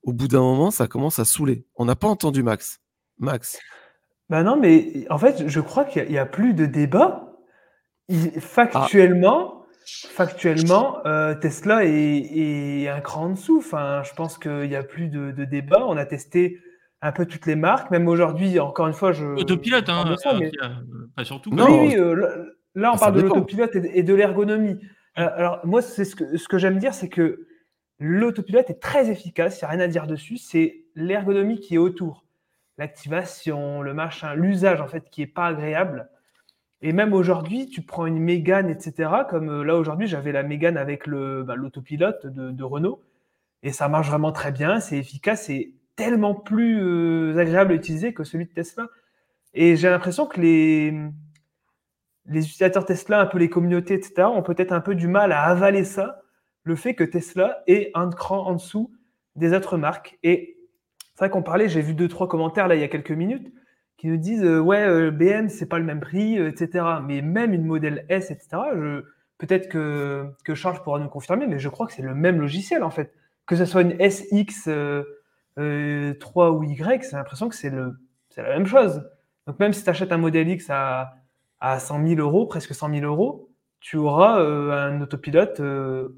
au 0.02 0.12
bout 0.12 0.28
d'un 0.28 0.40
moment, 0.40 0.70
ça 0.70 0.86
commence 0.86 1.18
à 1.18 1.24
saouler. 1.24 1.64
On 1.76 1.84
n'a 1.84 1.96
pas 1.96 2.08
entendu 2.08 2.42
Max. 2.42 2.80
Max. 3.18 3.58
Ben 4.28 4.42
non, 4.42 4.56
mais 4.56 5.06
en 5.10 5.18
fait, 5.18 5.48
je 5.48 5.60
crois 5.60 5.84
qu'il 5.84 6.08
n'y 6.08 6.18
a, 6.18 6.26
plus 6.26 6.54
de 6.54 6.66
débat. 6.66 7.36
factuellement, 8.40 9.64
factuellement 9.86 11.04
euh, 11.06 11.34
Tesla 11.34 11.84
est, 11.84 12.88
un 12.88 13.00
cran 13.00 13.26
en 13.26 13.30
dessous. 13.30 13.58
Enfin, 13.58 14.02
je 14.04 14.12
pense 14.14 14.38
qu'il 14.38 14.68
n'y 14.68 14.76
a 14.76 14.82
plus 14.82 15.08
de, 15.08 15.44
débat. 15.44 15.84
On 15.86 15.96
a 15.96 16.06
testé 16.06 16.58
un 17.02 17.12
peu 17.12 17.26
toutes 17.26 17.46
les 17.46 17.56
marques. 17.56 17.90
Même 17.90 18.08
aujourd'hui, 18.08 18.58
encore 18.58 18.86
une 18.86 18.94
fois, 18.94 19.12
je. 19.12 19.26
Autopilote, 19.26 19.88
hein, 19.88 20.14
pas 21.14 21.24
surtout. 21.24 21.50
Non, 21.50 21.86
oui, 21.86 21.96
euh, 21.96 22.14
là, 22.74 22.92
on 22.92 22.96
ah, 22.96 22.98
parle 22.98 23.16
de 23.16 23.20
l'autopilote 23.20 23.74
et, 23.74 24.02
de 24.02 24.14
l'ergonomie. 24.14 24.78
Alors, 25.14 25.60
moi, 25.64 25.82
c'est 25.82 26.06
ce 26.06 26.16
que, 26.16 26.38
ce 26.38 26.48
que 26.48 26.56
j'aime 26.56 26.78
dire, 26.78 26.94
c'est 26.94 27.10
que 27.10 27.46
L'autopilote 28.04 28.68
est 28.68 28.80
très 28.80 29.10
efficace, 29.10 29.60
il 29.60 29.64
n'y 29.64 29.68
a 29.68 29.70
rien 29.70 29.80
à 29.80 29.86
dire 29.86 30.08
dessus. 30.08 30.36
C'est 30.36 30.86
l'ergonomie 30.96 31.60
qui 31.60 31.76
est 31.76 31.78
autour. 31.78 32.24
L'activation, 32.76 33.80
le 33.80 33.94
machin, 33.94 34.34
l'usage 34.34 34.80
en 34.80 34.88
fait 34.88 35.08
qui 35.08 35.20
n'est 35.20 35.28
pas 35.28 35.46
agréable. 35.46 36.10
Et 36.80 36.92
même 36.92 37.12
aujourd'hui, 37.12 37.68
tu 37.68 37.82
prends 37.82 38.06
une 38.06 38.18
Mégane, 38.18 38.68
etc. 38.68 39.08
Comme 39.30 39.50
euh, 39.50 39.62
là 39.62 39.76
aujourd'hui, 39.76 40.08
j'avais 40.08 40.32
la 40.32 40.42
Mégane 40.42 40.76
avec 40.76 41.08
bah, 41.08 41.54
l'autopilote 41.54 42.26
de, 42.26 42.64
Renault. 42.64 43.00
Et 43.62 43.70
ça 43.70 43.88
marche 43.88 44.08
vraiment 44.08 44.32
très 44.32 44.50
bien, 44.50 44.80
c'est 44.80 44.98
efficace, 44.98 45.44
c'est 45.46 45.70
tellement 45.96 46.34
plus 46.34 46.80
euh, 46.80 47.36
agréable 47.38 47.72
à 47.72 47.74
utiliser 47.74 48.14
que 48.14 48.24
celui 48.24 48.46
de 48.46 48.52
Tesla. 48.52 48.88
Et 49.54 49.76
j'ai 49.76 49.90
l'impression 49.90 50.26
que 50.26 50.40
les, 50.40 50.94
les 52.26 52.44
utilisateurs 52.44 52.84
Tesla, 52.84 53.20
un 53.20 53.26
peu 53.26 53.38
les 53.38 53.48
communautés, 53.48 53.94
etc., 53.94 54.28
ont 54.28 54.42
peut-être 54.42 54.72
un 54.72 54.80
peu 54.80 54.94
du 54.94 55.08
mal 55.08 55.32
à 55.32 55.42
avaler 55.42 55.84
ça 55.84 56.22
le 56.64 56.76
fait 56.76 56.94
que 56.94 57.04
Tesla 57.04 57.62
est 57.66 57.90
un 57.94 58.10
cran 58.10 58.46
en 58.46 58.54
dessous 58.54 58.92
des 59.36 59.52
autres 59.52 59.76
marques. 59.76 60.18
Et 60.22 60.56
c'est 61.14 61.26
vrai 61.26 61.30
qu'on 61.30 61.42
parlait, 61.42 61.68
j'ai 61.68 61.82
vu 61.82 61.94
deux, 61.94 62.08
trois 62.08 62.28
commentaires 62.28 62.68
là 62.68 62.74
il 62.74 62.80
y 62.80 62.84
a 62.84 62.88
quelques 62.88 63.10
minutes 63.10 63.52
qui 63.96 64.08
nous 64.08 64.16
disent 64.16 64.44
euh, 64.44 64.58
ouais, 64.58 64.82
euh, 64.82 65.10
BM, 65.10 65.48
c'est 65.48 65.66
pas 65.66 65.78
le 65.78 65.84
même 65.84 66.00
prix, 66.00 66.38
euh, 66.38 66.48
etc. 66.48 66.84
Mais 67.06 67.22
même 67.22 67.52
une 67.52 67.64
modèle 67.64 68.04
S, 68.08 68.30
etc. 68.30 68.48
Peut-être 69.38 69.68
que, 69.68 70.26
que 70.44 70.54
Charles 70.54 70.82
pourra 70.82 70.98
nous 70.98 71.08
confirmer, 71.08 71.46
mais 71.46 71.58
je 71.58 71.68
crois 71.68 71.86
que 71.86 71.92
c'est 71.92 72.02
le 72.02 72.14
même 72.14 72.40
logiciel 72.40 72.82
en 72.82 72.90
fait. 72.90 73.12
Que 73.46 73.56
ce 73.56 73.64
soit 73.64 73.82
une 73.82 73.96
SX 73.98 74.68
3 75.56 76.50
ou 76.52 76.62
Y, 76.64 77.04
c'est 77.04 77.16
l'impression 77.16 77.48
que 77.48 77.54
c'est 77.54 77.70
la 77.70 78.48
même 78.48 78.66
chose. 78.66 79.02
Donc 79.46 79.58
même 79.58 79.72
si 79.72 79.82
tu 79.82 79.90
achètes 79.90 80.12
un 80.12 80.18
modèle 80.18 80.48
X 80.48 80.70
à, 80.70 81.14
à 81.60 81.78
100 81.78 82.06
000 82.06 82.20
euros, 82.20 82.46
presque 82.46 82.74
100 82.74 82.90
000 82.94 83.04
euros, 83.04 83.50
tu 83.80 83.96
auras 83.96 84.40
un 84.40 85.00
autopilote 85.00 85.60
euh, 85.60 86.16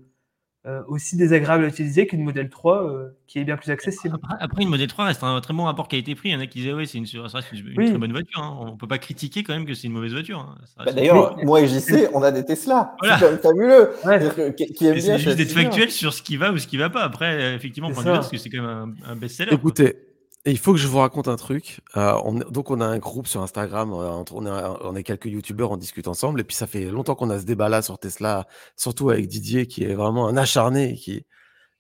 aussi 0.88 1.16
désagréable 1.16 1.64
à 1.64 1.68
utiliser 1.68 2.06
qu'une 2.06 2.22
modèle 2.22 2.48
3 2.48 2.84
euh, 2.84 3.08
qui 3.26 3.38
est 3.38 3.44
bien 3.44 3.56
plus 3.56 3.70
accessible. 3.70 4.16
Après, 4.40 4.62
une 4.62 4.70
modèle 4.70 4.88
3 4.88 5.06
reste 5.06 5.22
un 5.22 5.40
très 5.40 5.52
bon 5.52 5.64
rapport 5.64 5.88
qualité-prix. 5.88 6.30
Il 6.30 6.32
y 6.32 6.36
en 6.36 6.40
a 6.40 6.46
qui 6.46 6.60
disaient, 6.60 6.72
oui, 6.72 6.86
c'est 6.86 6.96
une, 6.96 7.04
une, 7.04 7.90
très 7.90 7.98
bonne 7.98 8.12
voiture. 8.12 8.40
Hein. 8.40 8.56
On 8.60 8.72
ne 8.72 8.76
peut 8.76 8.86
pas 8.86 8.98
critiquer 8.98 9.42
quand 9.42 9.52
même 9.52 9.66
que 9.66 9.74
c'est 9.74 9.88
une 9.88 9.92
mauvaise 9.92 10.12
voiture. 10.12 10.38
Hein. 10.38 10.56
Bah, 10.84 10.92
d'ailleurs, 10.92 11.36
moi 11.44 11.60
et 11.60 11.68
JC, 11.68 12.08
on 12.14 12.22
a 12.22 12.30
des 12.30 12.44
Tesla. 12.44 12.96
C'est 13.02 13.42
fabuleux. 13.42 13.90
C'est 14.02 15.18
juste 15.18 15.36
d'être 15.36 15.52
factuel 15.52 15.90
sur 15.90 16.14
ce 16.14 16.22
qui 16.22 16.36
va 16.36 16.50
ou 16.52 16.58
ce 16.58 16.66
qui 16.66 16.76
ne 16.76 16.82
va 16.82 16.90
pas. 16.90 17.02
Après, 17.02 17.54
effectivement, 17.54 17.90
on 17.90 18.02
parce 18.02 18.30
que 18.30 18.38
c'est 18.38 18.48
quand 18.48 18.62
même 18.62 18.94
un, 19.06 19.12
un 19.12 19.16
best-seller. 19.16 19.54
Écoutez, 19.54 19.96
il 20.46 20.58
faut 20.58 20.72
que 20.72 20.78
je 20.78 20.88
vous 20.88 20.98
raconte 20.98 21.28
un 21.28 21.36
truc. 21.36 21.80
Euh, 21.96 22.18
on, 22.24 22.34
donc, 22.34 22.70
on 22.70 22.80
a 22.80 22.86
un 22.86 22.98
groupe 22.98 23.26
sur 23.26 23.40
Instagram. 23.42 23.92
Euh, 23.92 24.22
on, 24.32 24.94
est, 24.94 25.02
quelques 25.02 25.26
youtubeurs, 25.26 25.70
on 25.70 25.76
discute 25.76 26.06
ensemble. 26.06 26.40
Et 26.40 26.44
puis, 26.44 26.54
ça 26.54 26.66
fait 26.66 26.84
longtemps 26.90 27.14
qu'on 27.14 27.30
a 27.30 27.38
ce 27.38 27.44
débat-là 27.44 27.80
sur 27.80 27.98
Tesla, 27.98 28.46
surtout 28.76 29.10
avec 29.10 29.26
Didier, 29.26 29.66
qui 29.66 29.84
est 29.84 29.94
vraiment 29.94 30.28
un 30.28 30.36
acharné 30.36 30.94
qui, 30.96 31.24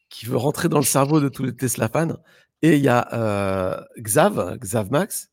qui 0.08 0.26
veut 0.26 0.38
rentrer 0.38 0.68
dans 0.70 0.78
le 0.78 0.84
cerveau 0.84 1.20
de 1.20 1.28
tous 1.28 1.44
les 1.44 1.54
Tesla 1.54 1.88
fans. 1.88 2.16
Et 2.62 2.76
il 2.76 2.82
y 2.82 2.88
a 2.88 3.08
euh, 3.12 3.80
Xav, 3.98 4.56
Xav 4.58 4.90
Max. 4.90 5.30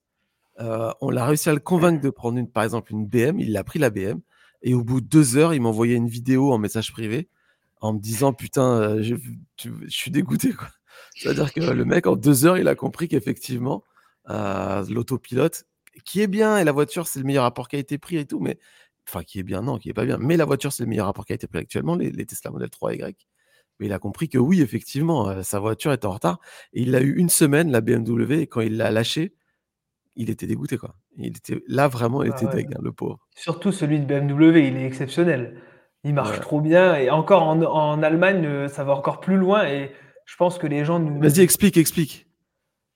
Euh, 0.59 0.91
on 0.99 1.09
l'a 1.09 1.25
réussi 1.25 1.49
à 1.49 1.53
le 1.53 1.59
convaincre 1.59 2.01
de 2.01 2.09
prendre, 2.09 2.37
une, 2.37 2.49
par 2.49 2.63
exemple, 2.63 2.91
une 2.91 3.07
BM. 3.07 3.39
Il 3.39 3.55
a 3.55 3.63
pris 3.63 3.79
la 3.79 3.89
BM. 3.89 4.19
Et 4.61 4.73
au 4.73 4.83
bout 4.83 4.99
de 4.99 5.07
deux 5.07 5.37
heures, 5.37 5.53
il 5.53 5.61
m'a 5.61 5.69
envoyé 5.69 5.95
une 5.95 6.09
vidéo 6.09 6.51
en 6.51 6.57
message 6.57 6.91
privé 6.91 7.29
en 7.79 7.93
me 7.93 7.99
disant 7.99 8.33
Putain, 8.33 9.01
je, 9.01 9.15
je 9.57 9.69
suis 9.87 10.11
dégoûté. 10.11 10.51
Quoi. 10.51 10.67
C'est-à-dire 11.21 11.53
que 11.53 11.59
le 11.59 11.85
mec, 11.85 12.07
en 12.07 12.15
deux 12.15 12.45
heures, 12.45 12.57
il 12.57 12.67
a 12.67 12.75
compris 12.75 13.07
qu'effectivement, 13.07 13.83
euh, 14.29 14.83
l'autopilote, 14.89 15.65
qui 16.05 16.21
est 16.21 16.27
bien, 16.27 16.57
et 16.57 16.63
la 16.63 16.71
voiture, 16.71 17.07
c'est 17.07 17.19
le 17.19 17.25
meilleur 17.25 17.43
rapport 17.43 17.67
qualité-prix 17.67 18.17
et 18.17 18.25
tout, 18.25 18.39
mais 18.39 18.57
enfin, 19.07 19.23
qui 19.23 19.39
est 19.39 19.43
bien, 19.43 19.61
non, 19.61 19.77
qui 19.77 19.89
est 19.89 19.93
pas 19.93 20.05
bien, 20.05 20.17
mais 20.17 20.37
la 20.37 20.45
voiture, 20.45 20.71
c'est 20.73 20.83
le 20.83 20.89
meilleur 20.89 21.05
rapport 21.05 21.25
qualité-prix 21.25 21.59
actuellement, 21.59 21.95
les, 21.95 22.25
Tesla 22.25 22.51
Model 22.51 22.69
3 22.69 22.95
Y. 22.95 23.27
Mais 23.79 23.87
il 23.87 23.93
a 23.93 23.99
compris 23.99 24.29
que 24.29 24.37
oui, 24.37 24.61
effectivement, 24.61 25.29
euh, 25.29 25.43
sa 25.43 25.59
voiture 25.59 25.91
est 25.91 26.05
en 26.05 26.11
retard. 26.11 26.39
Et 26.73 26.81
il 26.81 26.95
a 26.95 27.01
eu 27.01 27.15
une 27.15 27.29
semaine, 27.29 27.71
la 27.71 27.81
BMW, 27.81 28.41
et 28.41 28.47
quand 28.47 28.61
il 28.61 28.77
l'a 28.77 28.91
lâché, 28.91 29.33
il 30.15 30.29
était 30.29 30.47
dégoûté, 30.47 30.77
quoi. 30.77 30.95
Il 31.17 31.37
était 31.37 31.61
là 31.67 31.87
vraiment, 31.87 32.23
il 32.23 32.31
ah 32.31 32.41
était 32.41 32.65
hein, 32.65 32.79
le 32.81 32.91
pauvre. 32.91 33.19
Surtout 33.35 33.71
celui 33.71 33.99
de 33.99 34.05
BMW, 34.05 34.67
il 34.67 34.77
est 34.77 34.85
exceptionnel. 34.85 35.61
Il 36.03 36.13
marche 36.13 36.39
trop 36.39 36.61
bien. 36.61 36.95
Et 36.95 37.09
encore 37.09 37.43
en, 37.43 37.61
en, 37.61 38.01
Allemagne, 38.01 38.45
euh, 38.45 38.67
ça 38.67 38.83
va 38.83 38.93
encore 38.93 39.19
plus 39.19 39.37
loin. 39.37 39.65
Et 39.67 39.91
je 40.31 40.37
pense 40.37 40.57
que 40.57 40.65
les 40.65 40.85
gens 40.85 40.97
nous. 40.97 41.19
Vas-y, 41.19 41.41
explique, 41.41 41.75
explique. 41.75 42.25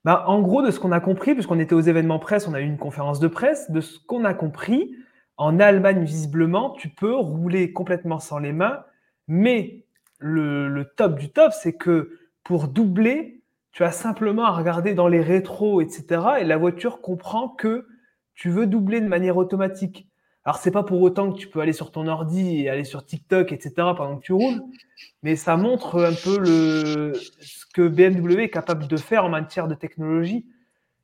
Bah, 0.05 0.23
en 0.27 0.41
gros, 0.41 0.61
de 0.61 0.71
ce 0.71 0.79
qu'on 0.79 0.93
a 0.93 1.01
compris, 1.01 1.33
puisqu'on 1.33 1.59
était 1.59 1.75
aux 1.75 1.81
événements 1.81 2.17
presse, 2.17 2.47
on 2.47 2.53
a 2.53 2.61
eu 2.61 2.65
une 2.65 2.77
conférence 2.77 3.19
de 3.19 3.27
presse, 3.27 3.69
de 3.69 3.81
ce 3.81 3.99
qu'on 3.99 4.23
a 4.23 4.33
compris, 4.33 4.95
en 5.35 5.59
Allemagne, 5.59 6.05
visiblement, 6.05 6.69
tu 6.79 6.87
peux 6.87 7.13
rouler 7.13 7.73
complètement 7.73 8.19
sans 8.19 8.39
les 8.39 8.53
mains, 8.53 8.85
mais 9.27 9.83
le, 10.17 10.85
top 10.95 11.19
du 11.19 11.29
top, 11.29 11.51
c'est 11.51 11.73
que 11.73 12.17
pour 12.45 12.69
doubler, 12.69 13.43
tu 13.73 13.83
as 13.83 13.91
simplement 13.91 14.45
à 14.45 14.51
regarder 14.51 14.93
dans 14.93 15.09
les 15.09 15.19
rétros, 15.19 15.81
etc. 15.81 16.21
Et 16.39 16.45
la 16.45 16.55
voiture 16.55 17.01
comprend 17.01 17.49
que 17.49 17.85
tu 18.33 18.49
veux 18.49 18.65
doubler 18.65 19.01
de 19.01 19.09
manière 19.09 19.35
automatique. 19.35 20.07
Alors, 20.45 20.57
c'est 20.57 20.72
pas 20.72 20.84
pour 20.84 21.01
autant 21.01 21.31
que 21.31 21.38
tu 21.38 21.47
peux 21.47 21.59
aller 21.59 21.73
sur 21.73 21.91
ton 21.91 22.07
ordi 22.07 22.61
et 22.61 22.69
aller 22.69 22.84
sur 22.84 23.03
TikTok, 23.03 23.51
etc. 23.51 23.73
pendant 23.97 24.17
que 24.17 24.22
tu 24.22 24.31
roules, 24.31 24.61
mais 25.23 25.35
ça 25.35 25.57
montre 25.57 26.03
un 26.03 26.13
peu 26.13 26.38
le, 26.38 27.13
ce 27.41 27.65
que 27.73 27.88
BMW 27.88 28.43
est 28.43 28.49
capable 28.49 28.88
de 28.88 28.95
faire 28.95 29.26
en 29.26 29.30
matière 29.30 29.67
de 29.67 29.73
technologie. 29.73 30.45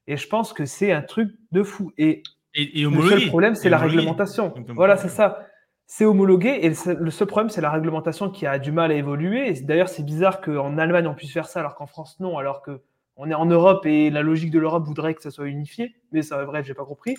Et 0.06 0.16
je 0.16 0.28
pense 0.28 0.54
que 0.54 0.66
c'est 0.66 0.92
un 0.92 1.02
truc 1.02 1.32
de 1.52 1.64
fou. 1.64 1.92
Et, 1.98 2.22
le 2.54 3.10
seul 3.10 3.28
problème, 3.28 3.56
c'est 3.56 3.70
la 3.70 3.80
réglementation. 3.80 4.54
Voilà, 4.76 4.98
c'est 4.98 5.10
ça. 5.10 5.48
C'est 5.88 6.06
homologué 6.06 6.60
et 6.62 6.70
le 6.70 7.12
seul 7.12 7.28
problème, 7.28 7.50
c'est 7.50 7.62
la 7.62 7.72
réglementation 7.72 8.30
qui 8.30 8.46
a 8.46 8.60
du 8.60 8.72
mal 8.72 8.92
à 8.92 8.94
évoluer. 8.94 9.54
D'ailleurs, 9.62 9.90
c'est 9.90 10.04
bizarre 10.04 10.40
qu'en 10.40 10.78
Allemagne, 10.78 11.08
on 11.08 11.14
puisse 11.16 11.34
faire 11.34 11.48
ça 11.48 11.60
alors 11.60 11.76
qu'en 11.76 11.88
France, 11.88 12.18
non, 12.20 12.38
alors 12.38 12.62
qu'on 12.62 13.30
est 13.30 13.34
en 13.34 13.46
Europe 13.46 13.86
et 13.86 14.10
la 14.10 14.22
logique 14.22 14.52
de 14.52 14.60
l'Europe 14.60 14.86
voudrait 14.86 15.16
que 15.16 15.22
ça 15.22 15.32
soit 15.32 15.48
unifié. 15.48 15.96
Mais 16.12 16.22
ça, 16.22 16.46
bref, 16.46 16.66
j'ai 16.66 16.74
pas 16.74 16.86
compris. 16.86 17.18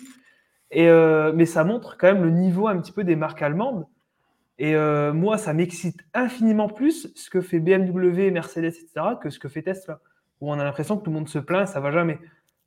Euh, 0.75 1.31
mais 1.35 1.45
ça 1.45 1.63
montre 1.63 1.97
quand 1.97 2.07
même 2.07 2.23
le 2.23 2.31
niveau 2.31 2.67
un 2.67 2.79
petit 2.79 2.91
peu 2.91 3.03
des 3.03 3.15
marques 3.15 3.41
allemandes. 3.41 3.85
Et 4.59 4.75
euh, 4.75 5.13
moi, 5.13 5.37
ça 5.37 5.53
m'excite 5.53 5.99
infiniment 6.13 6.69
plus 6.69 7.11
ce 7.15 7.29
que 7.29 7.41
fait 7.41 7.59
BMW, 7.59 8.31
Mercedes, 8.31 8.65
etc., 8.65 9.15
que 9.21 9.29
ce 9.29 9.39
que 9.39 9.49
fait 9.49 9.63
Tesla, 9.63 9.99
où 10.41 10.51
on 10.51 10.59
a 10.59 10.63
l'impression 10.63 10.97
que 10.97 11.03
tout 11.03 11.09
le 11.09 11.15
monde 11.15 11.29
se 11.29 11.39
plaint, 11.39 11.67
ça 11.67 11.79
va 11.79 11.91
jamais. 11.91 12.19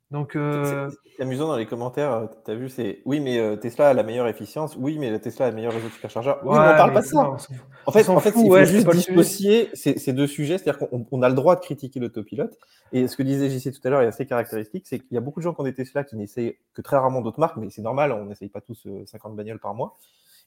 Donc, 0.09 0.37
euh, 0.37 0.89
c'est 1.17 1.23
amusant 1.23 1.47
dans 1.47 1.57
les 1.57 1.65
commentaires, 1.65 2.29
tu 2.45 2.51
as 2.51 2.55
vu, 2.55 2.69
c'est 2.69 3.01
oui, 3.03 3.19
mais 3.19 3.39
euh, 3.39 3.57
Tesla 3.57 3.89
a 3.89 3.93
la 3.93 4.03
meilleure 4.03 4.29
efficience, 4.29 4.77
oui, 4.77 4.97
mais 4.97 5.11
la 5.11 5.19
Tesla 5.19 5.47
a 5.47 5.49
le 5.49 5.55
meilleur 5.55 5.73
réseau 5.73 5.87
de 5.87 5.93
superchargeurs. 5.93 6.39
Oui, 6.43 6.57
mais 6.57 6.59
on 6.59 6.77
parle 6.77 6.91
mais 6.91 6.93
pas 6.95 7.01
de 7.01 7.07
ça. 7.07 7.23
non. 7.23 7.37
En 7.85 7.91
fait, 7.91 8.07
en 8.07 8.19
fait, 8.21 8.31
fout, 8.31 8.41
il 8.43 8.47
faut 8.47 8.53
ouais, 8.53 8.65
juste 8.65 8.89
dissocier 8.89 9.69
ces, 9.73 9.97
ces 9.97 10.13
deux 10.13 10.27
sujets, 10.27 10.57
c'est-à-dire 10.57 10.87
qu'on 10.87 11.05
on 11.11 11.21
a 11.23 11.27
le 11.27 11.35
droit 11.35 11.55
de 11.55 11.59
critiquer 11.59 11.99
l'autopilote. 11.99 12.57
Et 12.93 13.09
ce 13.09 13.17
que 13.17 13.23
disait 13.23 13.49
JC 13.49 13.73
tout 13.73 13.85
à 13.85 13.89
l'heure 13.89 14.01
est 14.01 14.07
assez 14.07 14.25
caractéristique, 14.25 14.87
c'est 14.87 14.99
qu'il 14.99 15.13
y 15.13 15.17
a 15.17 15.21
beaucoup 15.21 15.41
de 15.41 15.43
gens 15.43 15.53
qui 15.53 15.59
ont 15.59 15.65
des 15.65 15.73
Tesla 15.73 16.05
qui 16.05 16.15
n'essayent 16.15 16.57
que 16.73 16.81
très 16.81 16.95
rarement 16.95 17.19
d'autres 17.19 17.41
marques, 17.41 17.57
mais 17.57 17.69
c'est 17.69 17.81
normal, 17.81 18.13
on 18.13 18.25
n'essaye 18.25 18.49
pas 18.49 18.61
tous 18.61 18.87
euh, 18.87 19.05
50 19.07 19.35
bagnoles 19.35 19.59
par 19.59 19.73
mois. 19.73 19.97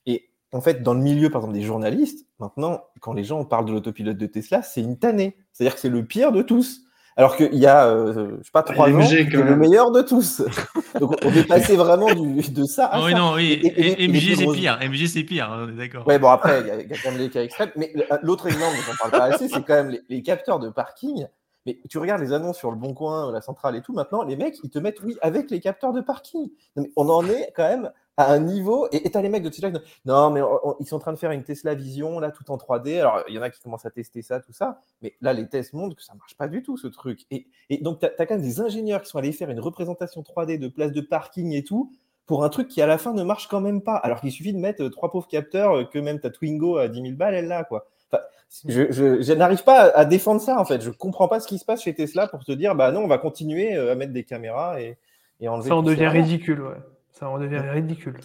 Et 0.07 0.31
en 0.53 0.63
fait, 0.63 0.83
dans 0.83 0.95
le 0.95 1.01
milieu, 1.01 1.29
par 1.29 1.43
exemple, 1.43 1.55
des 1.55 1.63
journalistes, 1.63 2.27
maintenant, 2.39 2.83
quand 3.01 3.13
les 3.13 3.25
gens 3.25 3.45
parlent 3.45 3.67
de 3.67 3.73
l'autopilote 3.73 4.17
de 4.17 4.27
Tesla, 4.27 4.63
c'est 4.63 4.81
une 4.81 4.99
tannée. 4.99 5.37
C'est-à-dire 5.53 5.75
que 5.75 5.81
c'est 5.81 5.91
le 5.91 6.05
pire 6.05 6.33
de 6.33 6.41
tous. 6.41 6.87
Alors 7.21 7.37
qu'il 7.37 7.55
y 7.55 7.67
a, 7.67 7.87
euh, 7.87 8.31
je 8.39 8.45
sais 8.45 8.51
pas, 8.51 8.63
trois 8.63 8.89
ans, 8.89 9.03
c'était 9.03 9.37
le 9.37 9.55
meilleur 9.55 9.91
de 9.93 10.01
tous. 10.01 10.41
Donc 11.01 11.15
on 11.25 11.31
est 11.35 11.47
passé 11.47 11.77
vraiment 11.77 12.13
du- 12.15 12.41
de 12.51 12.65
ça 12.65 12.87
à 12.87 12.91
Ah 12.95 13.05
oui, 13.05 13.13
ça. 13.13 13.19
non, 13.19 13.35
oui. 13.35 13.61
Et- 13.63 13.67
et- 14.05 14.35
c'est 14.37 14.47
pire. 14.53 14.79
MG, 14.81 15.07
c'est 15.07 15.23
pire, 15.25 15.51
on 15.55 15.69
est 15.69 15.73
d'accord. 15.77 16.07
Ouais, 16.07 16.19
bon, 16.19 16.29
après, 16.31 16.61
il 16.61 16.67
y, 16.67 16.69
y 16.69 16.93
a 16.95 16.97
quand 17.03 17.11
même 17.11 17.21
les 17.21 17.29
cas 17.29 17.43
extrêmes. 17.43 17.71
Mais 17.77 17.93
le- 17.95 18.05
l'autre 18.23 18.47
exemple 18.47 18.75
dont 18.75 18.93
on 18.93 18.97
parle 18.97 19.11
pas 19.29 19.35
assez, 19.35 19.49
c'est 19.49 19.63
quand 19.63 19.75
même 19.75 19.91
les, 19.91 20.01
les 20.09 20.23
capteurs 20.23 20.59
de 20.61 20.71
parking. 20.71 21.27
Mais 21.67 21.79
tu 21.91 21.99
regardes 21.99 22.23
les 22.23 22.33
annonces 22.33 22.57
sur 22.57 22.71
le 22.71 22.79
Bon 22.79 22.95
Coin, 22.95 23.31
la 23.31 23.43
centrale 23.43 23.77
et 23.77 23.83
tout, 23.83 23.93
maintenant, 23.93 24.23
les 24.23 24.35
mecs, 24.37 24.57
ils 24.65 24.71
te 24.71 24.79
mettent, 24.79 25.03
oui, 25.03 25.17
avec 25.21 25.51
les 25.51 25.61
capteurs 25.61 25.93
de 25.93 26.01
parking. 26.01 26.49
Non, 26.75 26.83
mais 26.85 26.91
on 26.97 27.07
en 27.11 27.29
est 27.29 27.53
quand 27.55 27.69
même 27.69 27.91
à 28.21 28.33
un 28.33 28.39
niveau. 28.41 28.89
Et 28.93 29.11
t'as 29.11 29.23
les 29.23 29.29
mecs 29.29 29.43
de 29.43 29.49
Tesla 29.49 29.71
qui 29.71 29.79
non, 30.05 30.31
mais 30.31 30.43
on- 30.43 30.69
on- 30.71 30.77
ils 30.81 30.87
sont 30.87 30.97
en 30.97 31.01
train 31.01 31.13
de 31.13 31.19
faire 31.19 31.31
une 31.31 31.43
Tesla 31.43 31.75
Vision, 31.75 32.21
là, 32.21 32.31
tout 32.31 32.51
en 32.51 32.57
3D. 32.57 32.99
Alors, 33.01 33.23
il 33.29 33.35
y 33.35 33.39
en 33.39 33.43
a 33.43 33.51
qui 33.51 33.61
commencent 33.61 33.87
à 33.87 33.91
tester 33.91 34.23
ça, 34.23 34.41
tout 34.41 34.53
ça. 34.53 34.81
Mais 35.03 35.15
là, 35.21 35.33
les 35.33 35.49
tests 35.49 35.73
montrent 35.73 35.97
que 35.97 36.03
ça 36.03 36.15
marche 36.15 36.37
pas 36.37 36.49
du 36.49 36.63
tout, 36.63 36.77
ce 36.77 36.87
truc. 36.87 37.27
Et, 37.31 37.47
et 37.69 37.79
donc, 37.79 38.01
tu 38.01 38.07
as, 38.07 38.11
quand 38.27 38.35
même 38.35 38.43
des 38.43 38.61
ingénieurs 38.61 39.03
qui 39.03 39.09
sont 39.09 39.19
allés 39.19 39.33
faire 39.33 39.51
une 39.51 39.61
représentation 39.61 40.23
3D 40.23 40.59
de 40.59 40.69
place 40.69 40.93
de 40.93 41.01
parking 41.01 41.53
et 41.53 41.65
tout 41.65 41.93
pour 42.27 42.45
un 42.45 42.49
truc 42.49 42.69
qui, 42.69 42.81
à 42.81 42.87
la 42.87 42.97
fin, 42.99 43.13
ne 43.13 43.23
marche 43.25 43.49
quand 43.49 43.61
même 43.61 43.83
pas. 43.83 43.97
Alors 43.97 44.21
qu'il 44.21 44.31
suffit 44.31 44.53
de 44.53 44.59
mettre 44.59 44.85
euh, 44.85 44.91
trois 44.91 45.11
pauvres 45.11 45.27
capteurs 45.27 45.79
euh, 45.79 45.85
que 45.85 45.99
même 45.99 46.21
ta 46.21 46.31
Twingo 46.31 46.77
à 46.77 46.87
10 46.89 47.03
000 47.03 47.15
balles, 47.17 47.35
elle 47.35 47.49
l'a, 47.49 47.65
quoi. 47.65 47.89
Enfin, 48.13 48.23
je, 48.69 48.91
je- 48.91 49.21
je 49.23 49.33
n'arrive 49.33 49.65
pas 49.65 49.81
à, 49.91 49.99
à 50.01 50.05
défendre 50.05 50.41
ça, 50.41 50.59
en 50.61 50.65
fait. 50.65 50.81
Je 50.81 50.91
comprends 50.91 51.27
pas 51.29 51.41
ce 51.41 51.49
qui 51.49 51.59
se 51.59 51.65
passe 51.65 51.83
chez 51.83 51.95
Tesla 51.95 52.27
pour 52.29 52.45
te 52.45 52.53
dire, 52.53 52.75
bah 52.77 52.93
non, 52.93 53.01
on 53.01 53.09
va 53.09 53.19
continuer 53.19 53.77
euh, 53.77 53.93
à 53.93 53.95
mettre 53.97 54.13
des 54.13 54.25
caméras 54.25 54.81
et, 54.81 54.97
et 55.41 55.49
enlever 55.49 55.69
Ça 55.71 55.77
en 55.77 55.83
ça. 55.85 55.91
devient 55.91 56.07
ridicule, 56.09 56.61
ouais. 56.63 56.77
Ça 57.21 57.29
en 57.29 57.39
devient 57.39 57.59
ridicule. 57.59 58.19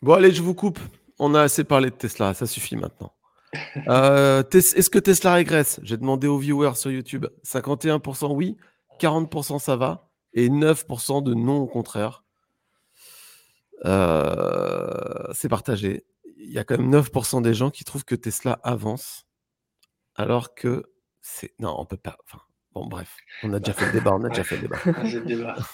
Bon, 0.00 0.14
allez, 0.14 0.32
je 0.32 0.42
vous 0.42 0.54
coupe. 0.54 0.80
On 1.18 1.34
a 1.34 1.42
assez 1.42 1.64
parlé 1.64 1.90
de 1.90 1.94
Tesla, 1.94 2.32
ça 2.32 2.46
suffit 2.46 2.76
maintenant. 2.76 3.12
Euh, 3.88 4.42
Est-ce 4.50 4.88
que 4.88 4.98
Tesla 4.98 5.34
régresse? 5.34 5.78
J'ai 5.82 5.98
demandé 5.98 6.26
aux 6.26 6.38
viewers 6.38 6.74
sur 6.74 6.90
YouTube. 6.90 7.26
51% 7.44 8.34
oui, 8.34 8.56
40% 8.98 9.58
ça 9.58 9.76
va, 9.76 10.08
et 10.32 10.48
9% 10.48 11.22
de 11.22 11.34
non 11.34 11.58
au 11.58 11.66
contraire. 11.66 12.24
Euh, 13.84 15.30
C'est 15.34 15.50
partagé. 15.50 16.06
Il 16.38 16.50
y 16.50 16.58
a 16.58 16.64
quand 16.64 16.78
même 16.78 16.90
9% 16.90 17.42
des 17.42 17.52
gens 17.52 17.70
qui 17.70 17.84
trouvent 17.84 18.06
que 18.06 18.14
Tesla 18.14 18.58
avance, 18.62 19.26
alors 20.16 20.54
que 20.54 20.84
c'est... 21.20 21.52
Non, 21.58 21.76
on 21.78 21.84
peut 21.84 21.98
pas... 21.98 22.16
Enfin, 22.26 22.42
bon, 22.72 22.86
bref, 22.86 23.14
on 23.42 23.52
a 23.52 23.58
déjà 23.58 23.74
fait 23.74 23.86
le 23.86 23.92
débat, 23.92 24.12
on 24.14 24.24
a 24.24 24.30
déjà 24.30 24.42
fait 24.42 24.56
le 24.56 24.62
débat. 25.26 25.54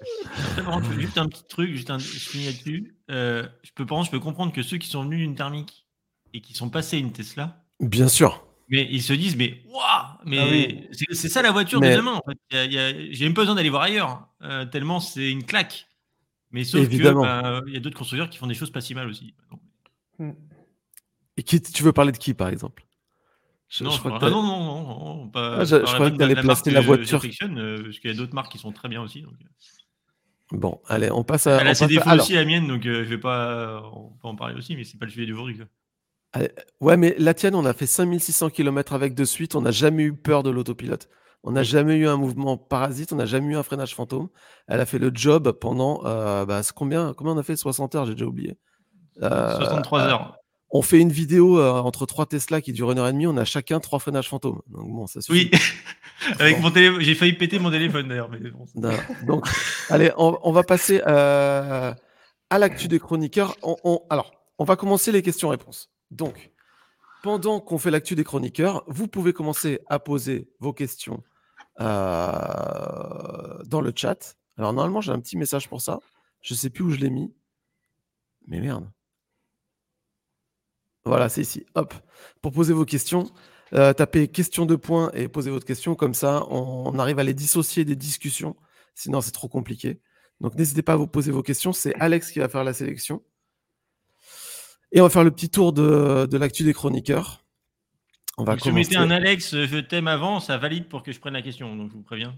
juste 0.98 1.18
un 1.18 1.28
petit 1.28 1.44
truc, 1.48 1.70
juste 1.72 1.90
un, 1.90 1.98
je 1.98 2.06
finis 2.06 2.46
là-dessus. 2.46 2.96
Euh, 3.10 3.46
je 3.62 3.70
peux, 3.74 3.84
par 3.86 3.96
contre, 3.98 4.06
je 4.06 4.10
peux 4.12 4.20
comprendre 4.20 4.52
que 4.52 4.62
ceux 4.62 4.78
qui 4.78 4.88
sont 4.88 5.02
venus 5.04 5.18
d'une 5.20 5.34
thermique 5.34 5.86
et 6.34 6.40
qui 6.40 6.54
sont 6.54 6.70
passés 6.70 6.98
une 6.98 7.12
Tesla, 7.12 7.64
Bien 7.80 8.08
sûr. 8.08 8.46
mais 8.68 8.86
ils 8.90 9.02
se 9.02 9.12
disent, 9.12 9.36
mais 9.36 9.62
waouh, 9.66 10.06
mais 10.24 10.38
Ah 10.38 10.46
oui. 10.50 10.88
c'est 11.12 11.28
ça 11.28 11.42
la 11.42 11.50
voiture 11.50 11.80
Mais- 11.80 11.92
de 11.92 11.96
demain. 11.96 12.14
En 12.14 12.22
fait. 12.30 12.38
Il 12.50 12.56
y 12.56 12.58
a- 12.58 12.64
il 12.64 12.72
y 12.72 12.78
a- 12.78 13.12
J'ai 13.12 13.24
même 13.24 13.34
pas 13.34 13.42
besoin 13.42 13.54
d'aller 13.54 13.70
voir 13.70 13.82
ailleurs, 13.82 14.28
euh, 14.42 14.64
tellement 14.66 15.00
c'est 15.00 15.30
une 15.30 15.44
claque. 15.44 15.86
Mais 16.50 16.64
sauf 16.64 16.80
Évidemment. 16.82 17.22
que 17.22 17.26
bah, 17.26 17.60
il 17.66 17.74
y 17.74 17.76
a 17.76 17.80
d'autres 17.80 17.98
constructeurs 17.98 18.30
qui 18.30 18.38
font 18.38 18.46
des 18.46 18.54
choses 18.54 18.70
pas 18.70 18.80
si 18.80 18.94
mal 18.94 19.08
aussi. 19.08 19.34
Hmm. 20.18 20.30
Et 21.36 21.42
qui, 21.42 21.60
tu 21.60 21.82
veux 21.82 21.92
parler 21.92 22.10
de 22.12 22.16
qui, 22.18 22.34
par 22.34 22.48
exemple? 22.48 22.84
Je- 23.68 23.84
non, 23.84 23.90
je 23.90 23.98
crois 23.98 24.18
que 24.18 24.24
non, 24.24 24.42
non, 24.42 24.64
non, 24.64 24.82
non, 24.82 25.14
non, 25.16 25.28
pas, 25.28 25.58
Ah, 25.60 25.64
je- 25.64 25.76
même 25.76 25.84
que 25.84 26.08
de 26.14 26.16
t'allais 26.16 26.34
la 26.34 26.42
placer 26.42 26.70
la 26.70 26.80
que 26.80 26.86
voiture. 26.86 27.20
euh, 27.42 27.82
parce 27.82 27.98
qu'il 27.98 28.10
y 28.10 28.14
a 28.14 28.16
d'autres 28.16 28.34
marques 28.34 28.50
qui 28.50 28.56
sont 28.58 28.72
très 28.72 28.88
bien 28.88 29.02
aussi. 29.02 29.20
Donc. 29.22 29.34
Bon, 30.52 30.80
allez, 30.86 31.10
on 31.10 31.24
passe 31.24 31.46
à... 31.46 31.60
Elle 31.60 31.68
a 31.68 31.74
ses 31.74 31.86
défauts 31.86 32.10
aussi, 32.10 32.34
la 32.34 32.44
mienne, 32.44 32.66
donc 32.66 32.86
euh, 32.86 33.04
je 33.04 33.08
vais 33.08 33.18
pas, 33.18 33.82
on 33.94 34.10
peut 34.20 34.28
en 34.28 34.36
parler 34.36 34.54
aussi, 34.54 34.76
mais 34.76 34.84
c'est 34.84 34.98
pas 34.98 35.04
le 35.04 35.10
sujet 35.10 35.26
d'aujourd'hui. 35.26 35.58
Ouais, 36.80 36.96
mais 36.96 37.14
la 37.18 37.34
tienne, 37.34 37.54
on 37.54 37.64
a 37.64 37.72
fait 37.72 37.86
5600 37.86 38.50
km 38.50 38.92
avec 38.92 39.14
de 39.14 39.24
suite, 39.24 39.54
on 39.54 39.62
n'a 39.62 39.70
jamais 39.70 40.04
eu 40.04 40.14
peur 40.14 40.42
de 40.42 40.50
l'autopilote. 40.50 41.08
On 41.44 41.52
n'a 41.52 41.62
jamais 41.62 41.96
eu 41.96 42.08
un 42.08 42.16
mouvement 42.16 42.56
parasite, 42.56 43.12
on 43.12 43.16
n'a 43.16 43.26
jamais 43.26 43.54
eu 43.54 43.56
un 43.56 43.62
freinage 43.62 43.94
fantôme. 43.94 44.28
Elle 44.66 44.80
a 44.80 44.86
fait 44.86 44.98
le 44.98 45.10
job 45.14 45.52
pendant 45.52 46.04
euh, 46.04 46.44
bah, 46.44 46.60
combien, 46.74 47.14
combien 47.14 47.34
on 47.34 47.38
a 47.38 47.42
fait? 47.42 47.56
60 47.56 47.94
heures, 47.94 48.06
j'ai 48.06 48.14
déjà 48.14 48.26
oublié. 48.26 48.58
Euh, 49.22 49.56
63 49.56 50.00
euh, 50.00 50.08
heures. 50.08 50.37
On 50.70 50.82
fait 50.82 51.00
une 51.00 51.10
vidéo 51.12 51.58
euh, 51.58 51.70
entre 51.80 52.04
trois 52.04 52.26
Tesla 52.26 52.60
qui 52.60 52.72
dure 52.74 52.90
une 52.92 52.98
heure 52.98 53.08
et 53.08 53.12
demie, 53.12 53.26
on 53.26 53.36
a 53.38 53.44
chacun 53.46 53.80
trois 53.80 53.98
freinages 53.98 54.28
fantômes. 54.28 54.60
Donc 54.68 54.90
bon, 54.92 55.06
ça 55.06 55.20
suffit. 55.22 55.50
Oui, 55.52 55.60
avec 56.38 56.60
mon 56.60 56.70
téléphone, 56.70 57.00
j'ai 57.00 57.14
failli 57.14 57.32
péter 57.32 57.58
mon 57.58 57.70
téléphone 57.70 58.08
d'ailleurs. 58.08 58.28
Mais 58.28 58.38
bon. 58.50 58.66
Donc, 59.26 59.46
allez, 59.88 60.10
on, 60.18 60.38
on 60.42 60.52
va 60.52 60.62
passer 60.64 61.00
euh, 61.06 61.94
à 62.50 62.58
l'actu 62.58 62.86
des 62.88 62.98
chroniqueurs. 62.98 63.56
On- 63.62 63.76
on- 63.84 64.02
alors, 64.10 64.30
on 64.58 64.64
va 64.64 64.76
commencer 64.76 65.10
les 65.10 65.22
questions-réponses. 65.22 65.90
Donc, 66.10 66.50
pendant 67.22 67.60
qu'on 67.60 67.78
fait 67.78 67.90
l'actu 67.90 68.14
des 68.14 68.24
chroniqueurs, 68.24 68.84
vous 68.88 69.08
pouvez 69.08 69.32
commencer 69.32 69.80
à 69.88 69.98
poser 69.98 70.50
vos 70.60 70.72
questions 70.74 71.22
euh, 71.80 73.62
dans 73.66 73.80
le 73.80 73.92
chat. 73.94 74.36
Alors, 74.56 74.72
normalement, 74.72 75.00
j'ai 75.00 75.12
un 75.12 75.20
petit 75.20 75.36
message 75.36 75.68
pour 75.68 75.80
ça. 75.80 75.98
Je 76.42 76.54
sais 76.54 76.70
plus 76.70 76.84
où 76.84 76.90
je 76.90 76.96
l'ai 76.98 77.10
mis. 77.10 77.32
Mais 78.46 78.60
merde. 78.60 78.88
Voilà, 81.04 81.28
c'est 81.28 81.40
ici. 81.40 81.64
Hop. 81.74 81.94
Pour 82.42 82.52
poser 82.52 82.72
vos 82.72 82.84
questions, 82.84 83.30
euh, 83.74 83.92
tapez 83.92 84.28
question 84.28 84.66
de 84.66 84.76
points 84.76 85.10
et 85.14 85.28
posez 85.28 85.50
votre 85.50 85.66
question. 85.66 85.94
Comme 85.94 86.14
ça, 86.14 86.44
on, 86.50 86.84
on 86.86 86.98
arrive 86.98 87.18
à 87.18 87.24
les 87.24 87.34
dissocier 87.34 87.84
des 87.84 87.96
discussions. 87.96 88.56
Sinon, 88.94 89.20
c'est 89.20 89.32
trop 89.32 89.48
compliqué. 89.48 90.00
Donc, 90.40 90.54
n'hésitez 90.54 90.82
pas 90.82 90.94
à 90.94 90.96
vous 90.96 91.06
poser 91.06 91.32
vos 91.32 91.42
questions. 91.42 91.72
C'est 91.72 91.94
Alex 92.00 92.30
qui 92.30 92.38
va 92.38 92.48
faire 92.48 92.64
la 92.64 92.72
sélection. 92.72 93.22
Et 94.92 95.00
on 95.00 95.04
va 95.04 95.10
faire 95.10 95.24
le 95.24 95.30
petit 95.30 95.50
tour 95.50 95.72
de, 95.72 96.26
de 96.26 96.38
l'actu 96.38 96.64
des 96.64 96.72
chroniqueurs. 96.72 97.44
On 98.38 98.44
va 98.44 98.52
Donc, 98.52 98.62
si 98.62 98.70
vous 98.70 98.76
mettez 98.76 98.94
commencer. 98.94 99.12
un 99.12 99.16
Alex, 99.16 99.54
euh, 99.54 99.66
je 99.66 99.78
t'aime 99.78 100.08
avant, 100.08 100.40
ça 100.40 100.56
valide 100.58 100.88
pour 100.88 101.02
que 101.02 101.12
je 101.12 101.18
prenne 101.18 101.34
la 101.34 101.42
question. 101.42 101.74
Donc 101.76 101.90
je 101.90 101.96
vous 101.96 102.02
préviens. 102.02 102.34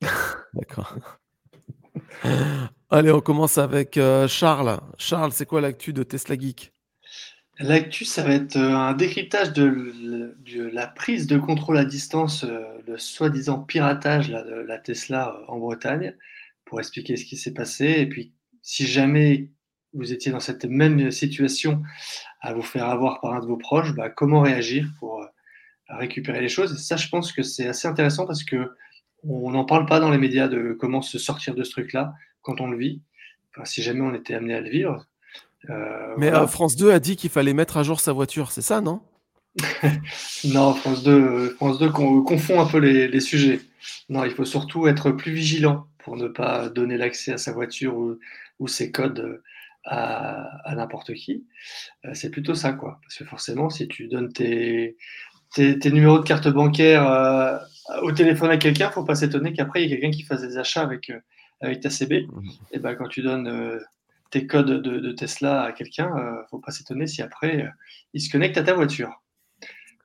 D'accord. 0.54 0.96
Allez, 2.90 3.10
on 3.10 3.20
commence 3.20 3.58
avec 3.58 3.96
euh, 3.96 4.28
Charles. 4.28 4.80
Charles, 4.98 5.32
c'est 5.32 5.46
quoi 5.46 5.60
l'actu 5.60 5.92
de 5.92 6.02
Tesla 6.02 6.38
Geek? 6.38 6.72
L'actu, 7.62 8.06
ça 8.06 8.22
va 8.22 8.32
être 8.32 8.56
euh, 8.56 8.74
un 8.74 8.94
décryptage 8.94 9.52
de, 9.52 10.34
la 10.72 10.86
prise 10.86 11.26
de 11.26 11.36
contrôle 11.36 11.76
à 11.76 11.84
distance, 11.84 12.44
euh, 12.44 12.62
le 12.86 12.96
soi-disant 12.96 13.60
piratage 13.60 14.30
de 14.30 14.64
la 14.66 14.78
Tesla 14.78 15.34
euh, 15.34 15.44
en 15.46 15.58
Bretagne, 15.58 16.16
pour 16.64 16.80
expliquer 16.80 17.16
ce 17.16 17.26
qui 17.26 17.36
s'est 17.36 17.52
passé. 17.52 17.84
Et 17.98 18.06
puis, 18.06 18.32
si 18.62 18.86
jamais 18.86 19.50
vous 19.92 20.10
étiez 20.10 20.32
dans 20.32 20.40
cette 20.40 20.64
même 20.64 21.10
situation 21.10 21.82
à 22.40 22.54
vous 22.54 22.62
faire 22.62 22.86
avoir 22.86 23.20
par 23.20 23.34
un 23.34 23.40
de 23.40 23.46
vos 23.46 23.58
proches, 23.58 23.94
bah, 23.94 24.08
comment 24.08 24.40
réagir 24.40 24.88
pour 24.98 25.22
récupérer 25.90 26.40
les 26.40 26.48
choses? 26.48 26.72
Et 26.72 26.78
ça, 26.78 26.96
je 26.96 27.08
pense 27.08 27.30
que 27.30 27.42
c'est 27.42 27.66
assez 27.66 27.86
intéressant 27.86 28.24
parce 28.24 28.44
que 28.44 28.70
on 29.22 29.50
n'en 29.50 29.66
parle 29.66 29.84
pas 29.84 30.00
dans 30.00 30.10
les 30.10 30.16
médias 30.16 30.48
de 30.48 30.74
comment 30.80 31.02
se 31.02 31.18
sortir 31.18 31.54
de 31.54 31.62
ce 31.62 31.72
truc-là 31.72 32.14
quand 32.40 32.62
on 32.62 32.70
le 32.70 32.78
vit. 32.78 33.02
Enfin, 33.50 33.66
si 33.66 33.82
jamais 33.82 34.00
on 34.00 34.14
était 34.14 34.32
amené 34.32 34.54
à 34.54 34.62
le 34.62 34.70
vivre. 34.70 35.09
Euh, 35.68 36.14
Mais 36.16 36.30
voilà. 36.30 36.44
euh, 36.44 36.46
France 36.46 36.76
2 36.76 36.90
a 36.90 37.00
dit 37.00 37.16
qu'il 37.16 37.30
fallait 37.30 37.52
mettre 37.52 37.76
à 37.76 37.82
jour 37.82 38.00
sa 38.00 38.12
voiture, 38.12 38.50
c'est 38.52 38.62
ça, 38.62 38.80
non? 38.80 39.00
Non, 40.44 40.74
France 40.74 41.02
2, 41.02 41.10
euh, 41.12 41.54
France 41.56 41.78
2 41.78 41.90
con- 41.90 42.22
confond 42.22 42.60
un 42.60 42.66
peu 42.66 42.78
les, 42.78 43.08
les 43.08 43.20
sujets. 43.20 43.60
Non, 44.08 44.24
il 44.24 44.30
faut 44.30 44.44
surtout 44.44 44.86
être 44.86 45.10
plus 45.10 45.32
vigilant 45.32 45.86
pour 45.98 46.16
ne 46.16 46.28
pas 46.28 46.68
donner 46.68 46.96
l'accès 46.96 47.32
à 47.32 47.38
sa 47.38 47.52
voiture 47.52 47.96
ou, 47.96 48.18
ou 48.58 48.68
ses 48.68 48.90
codes 48.90 49.20
euh, 49.20 49.42
à, 49.84 50.44
à 50.68 50.74
n'importe 50.74 51.14
qui. 51.14 51.44
Euh, 52.04 52.10
C'est 52.14 52.30
plutôt 52.30 52.54
ça, 52.54 52.72
quoi. 52.72 52.98
Parce 53.02 53.16
que 53.16 53.24
forcément, 53.24 53.70
si 53.70 53.88
tu 53.88 54.08
donnes 54.08 54.32
tes, 54.32 54.96
tes, 55.54 55.78
tes 55.78 55.90
numéros 55.90 56.18
de 56.18 56.24
carte 56.24 56.48
bancaire 56.48 57.06
euh, 57.10 57.58
au 58.02 58.12
téléphone 58.12 58.50
à 58.50 58.56
quelqu'un, 58.56 58.90
faut 58.90 59.04
pas 59.04 59.14
s'étonner 59.14 59.52
qu'après, 59.52 59.82
il 59.84 59.90
y 59.90 59.92
ait 59.92 60.00
quelqu'un 60.00 60.16
qui 60.16 60.22
fasse 60.22 60.42
des 60.42 60.56
achats 60.58 60.82
avec, 60.82 61.10
euh, 61.10 61.18
avec 61.60 61.80
ta 61.80 61.90
CB. 61.90 62.26
Et 62.72 62.78
ben, 62.78 62.94
quand 62.94 63.08
tu 63.08 63.22
donnes 63.22 63.48
euh, 63.48 63.78
tes 64.30 64.46
codes 64.46 64.82
de, 64.82 65.12
Tesla 65.12 65.62
à 65.62 65.72
quelqu'un, 65.72 66.16
euh, 66.16 66.42
faut 66.50 66.58
pas 66.58 66.70
s'étonner 66.70 67.06
si 67.06 67.22
après, 67.22 67.64
euh, 67.64 67.68
il 68.14 68.20
se 68.20 68.30
connecte 68.30 68.56
à 68.58 68.62
ta 68.62 68.74
voiture. 68.74 69.22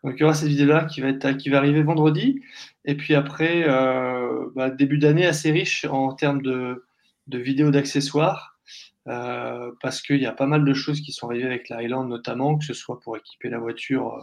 Donc 0.04 0.16
il 0.18 0.22
y 0.22 0.24
aura 0.24 0.34
cette 0.34 0.50
vidéo-là 0.50 0.86
qui 0.86 1.02
va, 1.02 1.10
être, 1.10 1.32
qui 1.34 1.50
va 1.50 1.58
arriver 1.58 1.82
vendredi. 1.82 2.42
Et 2.86 2.96
puis 2.96 3.16
après, 3.16 3.64
euh, 3.68 4.48
bah, 4.56 4.70
début 4.70 4.98
d'année 4.98 5.26
assez 5.26 5.52
riche 5.52 5.86
en 5.86 6.14
termes 6.14 6.42
de, 6.42 6.84
vidéos 7.28 7.72
d'accessoires, 7.72 8.60
parce 9.06 10.02
qu'il 10.02 10.22
y 10.22 10.26
a 10.26 10.32
pas 10.32 10.48
mal 10.48 10.66
de 10.66 10.74
choses 10.74 11.02
qui 11.02 11.12
sont 11.12 11.28
arrivées 11.28 11.46
avec 11.46 11.70
la 11.70 11.78
Highland 11.78 12.08
notamment, 12.08 12.58
que 12.58 12.66
ce 12.66 12.74
soit 12.74 13.00
pour 13.00 13.18
équiper 13.18 13.50
la 13.50 13.60
voiture 13.60 14.20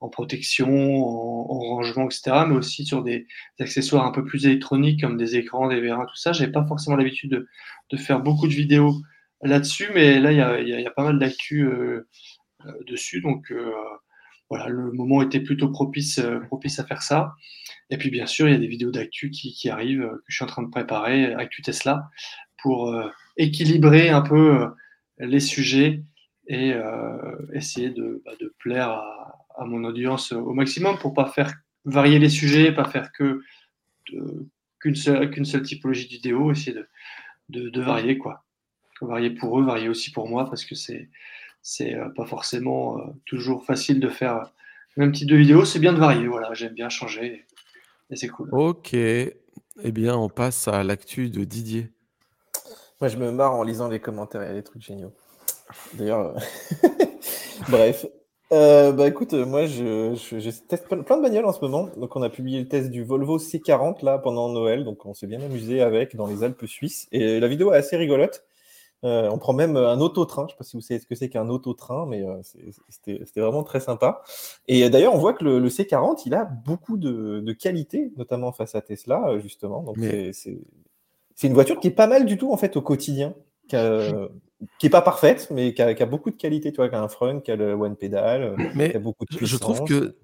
en 0.00 0.08
protection, 0.08 0.68
en, 0.68 1.76
rangement, 1.76 2.06
etc., 2.06 2.44
mais 2.48 2.56
aussi 2.56 2.84
sur 2.84 3.02
des, 3.02 3.26
accessoires 3.60 4.04
un 4.04 4.10
peu 4.10 4.24
plus 4.24 4.46
électroniques 4.46 5.00
comme 5.00 5.16
des 5.16 5.36
écrans, 5.36 5.68
des 5.68 5.80
vérins, 5.80 6.06
tout 6.06 6.16
ça. 6.16 6.32
J'avais 6.32 6.52
pas 6.52 6.66
forcément 6.66 6.96
l'habitude 6.96 7.30
de, 7.30 7.48
de, 7.90 7.96
faire 7.96 8.20
beaucoup 8.20 8.48
de 8.48 8.52
vidéos 8.52 8.96
là-dessus, 9.42 9.90
mais 9.94 10.18
là, 10.18 10.32
il 10.60 10.68
y 10.68 10.86
a, 10.86 10.90
pas 10.90 11.04
mal 11.04 11.18
d'actu 11.18 11.66
euh, 11.66 12.08
euh, 12.66 12.72
dessus, 12.86 13.20
donc 13.20 13.50
euh, 13.50 13.72
voilà, 14.48 14.68
le 14.68 14.92
moment 14.92 15.22
était 15.22 15.40
plutôt 15.40 15.68
propice, 15.70 16.20
propice 16.46 16.78
à 16.78 16.84
faire 16.84 17.02
ça. 17.02 17.34
Et 17.90 17.96
puis, 17.96 18.10
bien 18.10 18.26
sûr, 18.26 18.48
il 18.48 18.52
y 18.52 18.54
a 18.54 18.58
des 18.58 18.66
vidéos 18.66 18.90
d'actu 18.90 19.30
qui, 19.30 19.68
arrivent, 19.70 20.08
que 20.08 20.24
je 20.28 20.36
suis 20.36 20.44
en 20.44 20.48
train 20.48 20.62
de 20.62 20.70
préparer, 20.70 21.34
Actu 21.34 21.62
Tesla, 21.62 22.08
pour 22.62 22.94
équilibrer 23.36 24.10
un 24.10 24.20
peu 24.20 24.68
les 25.18 25.40
sujets 25.40 26.02
et 26.48 26.74
essayer 27.54 27.90
de, 27.90 28.22
bah, 28.26 28.32
de 28.40 28.54
plaire 28.58 28.90
à, 28.90 29.64
mon 29.64 29.84
audience 29.84 30.32
au 30.32 30.52
maximum 30.52 30.98
pour 30.98 31.14
pas 31.14 31.26
faire 31.26 31.54
varier 31.84 32.18
les 32.18 32.28
sujets, 32.28 32.72
pas 32.72 32.84
faire 32.84 33.10
que 33.12 33.40
qu'une 34.80 34.94
seule, 34.94 35.46
seule 35.46 35.62
typologie 35.62 36.08
de 36.08 36.12
vidéo, 36.12 36.50
essayer 36.52 36.76
de, 37.48 37.70
de, 37.70 37.80
varier 37.80 38.18
quoi. 38.18 38.44
Varier 39.06 39.30
pour 39.30 39.58
eux, 39.58 39.64
varier 39.64 39.88
aussi 39.88 40.10
pour 40.10 40.28
moi 40.28 40.46
parce 40.46 40.64
que 40.64 40.74
c'est 40.74 41.08
c'est 41.62 41.94
euh, 41.94 42.08
pas 42.10 42.24
forcément 42.24 42.98
euh, 42.98 43.02
toujours 43.24 43.64
facile 43.64 44.00
de 44.00 44.08
faire 44.08 44.52
le 44.96 45.04
même 45.04 45.12
type 45.12 45.28
de 45.28 45.36
vidéo. 45.36 45.64
C'est 45.64 45.78
bien 45.78 45.92
de 45.92 45.98
varier, 45.98 46.26
voilà. 46.26 46.52
J'aime 46.54 46.74
bien 46.74 46.88
changer 46.88 47.46
et 48.10 48.16
c'est 48.16 48.28
cool. 48.28 48.48
Ok. 48.52 48.94
Eh 48.94 49.92
bien, 49.92 50.16
on 50.16 50.28
passe 50.28 50.68
à 50.68 50.82
l'actu 50.82 51.30
de 51.30 51.44
Didier. 51.44 51.90
Moi, 53.00 53.08
je 53.08 53.16
me 53.16 53.32
marre 53.32 53.54
en 53.54 53.62
lisant 53.62 53.88
les 53.88 54.00
commentaires. 54.00 54.42
Il 54.42 54.48
y 54.48 54.50
a 54.50 54.54
des 54.54 54.62
trucs 54.62 54.82
géniaux. 54.82 55.12
D'ailleurs, 55.94 56.36
euh, 56.36 56.88
bref, 57.68 58.06
euh, 58.52 58.92
bah 58.92 59.08
écoute, 59.08 59.32
moi 59.32 59.64
je, 59.64 60.14
je, 60.14 60.50
teste 60.50 60.86
plein 60.86 61.16
de 61.16 61.22
bagnoles 61.22 61.46
en 61.46 61.52
ce 61.52 61.60
moment. 61.60 61.88
Donc 61.96 62.14
on 62.16 62.22
a 62.22 62.28
publié 62.28 62.60
le 62.60 62.68
test 62.68 62.90
du 62.90 63.02
Volvo 63.02 63.38
C40 63.38 64.04
là 64.04 64.18
pendant 64.18 64.50
Noël, 64.50 64.84
donc 64.84 65.06
on 65.06 65.14
s'est 65.14 65.26
bien 65.26 65.40
amusé 65.40 65.80
avec 65.80 66.16
dans 66.16 66.26
les 66.26 66.42
Alpes 66.42 66.66
suisses. 66.66 67.08
Et 67.12 67.40
la 67.40 67.48
vidéo 67.48 67.72
est 67.72 67.78
assez 67.78 67.96
rigolote. 67.96 68.44
Euh, 69.04 69.28
on 69.30 69.38
prend 69.38 69.52
même 69.52 69.76
un 69.76 70.00
autotrain. 70.00 70.42
Je 70.42 70.46
ne 70.46 70.50
sais 70.50 70.56
pas 70.58 70.64
si 70.64 70.76
vous 70.76 70.80
savez 70.80 71.00
ce 71.00 71.06
que 71.06 71.14
c'est 71.14 71.28
qu'un 71.28 71.48
autotrain, 71.48 72.06
mais 72.06 72.22
euh, 72.22 72.40
c'était 72.88 73.40
vraiment 73.40 73.64
très 73.64 73.80
sympa. 73.80 74.22
Et 74.68 74.88
d'ailleurs, 74.90 75.14
on 75.14 75.18
voit 75.18 75.32
que 75.34 75.44
le, 75.44 75.68
C40, 75.68 76.22
il 76.26 76.34
a 76.34 76.44
beaucoup 76.44 76.96
de, 76.96 77.40
de 77.40 77.52
qualités, 77.52 78.12
notamment 78.16 78.52
face 78.52 78.74
à 78.74 78.80
Tesla, 78.80 79.38
justement. 79.38 79.82
Donc 79.82 79.96
c'est 81.34 81.46
une 81.48 81.54
voiture 81.54 81.80
qui 81.80 81.88
est 81.88 81.92
pas 81.92 82.06
mal 82.06 82.26
du 82.26 82.36
tout 82.36 82.52
en 82.52 82.56
fait 82.56 82.76
au 82.76 82.82
quotidien 82.82 83.34
qui 84.78 84.86
est 84.86 84.90
pas 84.90 85.02
parfaite, 85.02 85.48
mais 85.50 85.74
qui 85.74 85.82
a, 85.82 86.06
beaucoup 86.06 86.30
de 86.30 86.36
qualité, 86.36 86.72
tu 86.72 86.76
vois, 86.76 86.88
qui 86.88 86.94
a 86.94 87.02
un 87.02 87.08
front, 87.08 87.40
qui 87.40 87.50
a 87.50 87.56
le 87.56 87.74
one 87.74 87.96
pedal, 87.96 88.42
euh, 88.42 88.56
mais 88.74 88.90
qui 88.90 88.96
a 88.96 89.00
beaucoup 89.00 89.24
de 89.24 89.44
je 89.44 89.56
trouve 89.56 89.84
que 89.84 90.16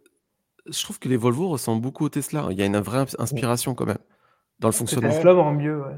je 0.67 0.83
trouve 0.83 0.99
que 0.99 1.09
les 1.09 1.17
Volvo 1.17 1.49
ressemblent 1.49 1.81
beaucoup 1.81 2.05
au 2.05 2.09
Tesla. 2.09 2.47
Il 2.51 2.59
y 2.59 2.63
a 2.63 2.67
une 2.67 2.79
vraie 2.79 3.07
inspiration 3.19 3.75
quand 3.75 3.87
même 3.87 3.99
dans 4.61 4.69
le 4.69 4.73
fonctionnement. 4.73 5.09
Tesla 5.09 5.35
en 5.35 5.55
mieux, 5.55 5.81
ouais. 5.81 5.97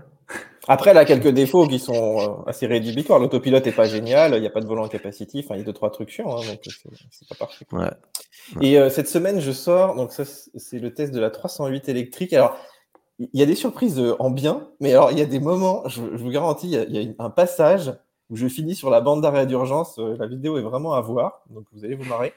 Après, 0.68 0.90
elle 0.90 0.98
a 0.98 1.04
quelques 1.04 1.28
défauts 1.28 1.66
qui 1.66 1.78
sont 1.78 2.20
euh, 2.20 2.50
assez 2.50 2.66
rédhibitoires. 2.66 3.18
L'autopilote 3.18 3.64
n'est 3.64 3.72
pas 3.72 3.86
génial, 3.86 4.34
il 4.34 4.40
n'y 4.40 4.46
a 4.46 4.50
pas 4.50 4.60
de 4.60 4.66
volant 4.66 4.88
capacitif, 4.88 5.46
il 5.50 5.56
y 5.56 5.60
a 5.60 5.64
deux, 5.64 5.72
trois 5.72 5.90
trucs 5.90 6.10
chiants, 6.10 6.36
hein, 6.36 6.46
donc 6.46 6.60
c'est 7.10 7.28
pas 7.28 7.34
parfait. 7.34 7.66
Ouais. 7.72 7.90
Et 8.60 8.78
euh, 8.78 8.90
cette 8.90 9.08
semaine, 9.08 9.40
je 9.40 9.52
sors, 9.52 9.94
donc 9.94 10.12
ça, 10.12 10.24
c'est 10.24 10.78
le 10.78 10.92
test 10.92 11.12
de 11.12 11.20
la 11.20 11.30
308 11.30 11.88
électrique. 11.88 12.32
Alors, 12.32 12.56
il 13.18 13.38
y 13.38 13.42
a 13.42 13.46
des 13.46 13.54
surprises 13.54 14.02
en 14.18 14.30
bien, 14.30 14.68
mais 14.80 14.92
alors 14.92 15.12
il 15.12 15.18
y 15.18 15.22
a 15.22 15.26
des 15.26 15.40
moments, 15.40 15.86
je, 15.88 16.00
vous 16.00 16.30
garantis, 16.30 16.70
il 16.70 16.96
y, 16.96 16.98
a, 16.98 17.24
un 17.24 17.30
passage 17.30 17.92
où 18.30 18.36
je 18.36 18.46
finis 18.46 18.76
sur 18.76 18.90
la 18.90 19.00
bande 19.00 19.20
d'arrêt 19.22 19.46
d'urgence. 19.46 19.98
Euh, 19.98 20.16
la 20.16 20.26
vidéo 20.26 20.56
est 20.56 20.62
vraiment 20.62 20.94
à 20.94 21.00
voir, 21.00 21.42
donc 21.50 21.64
vous 21.72 21.84
allez 21.84 21.96
vous 21.96 22.08
marrer. 22.08 22.32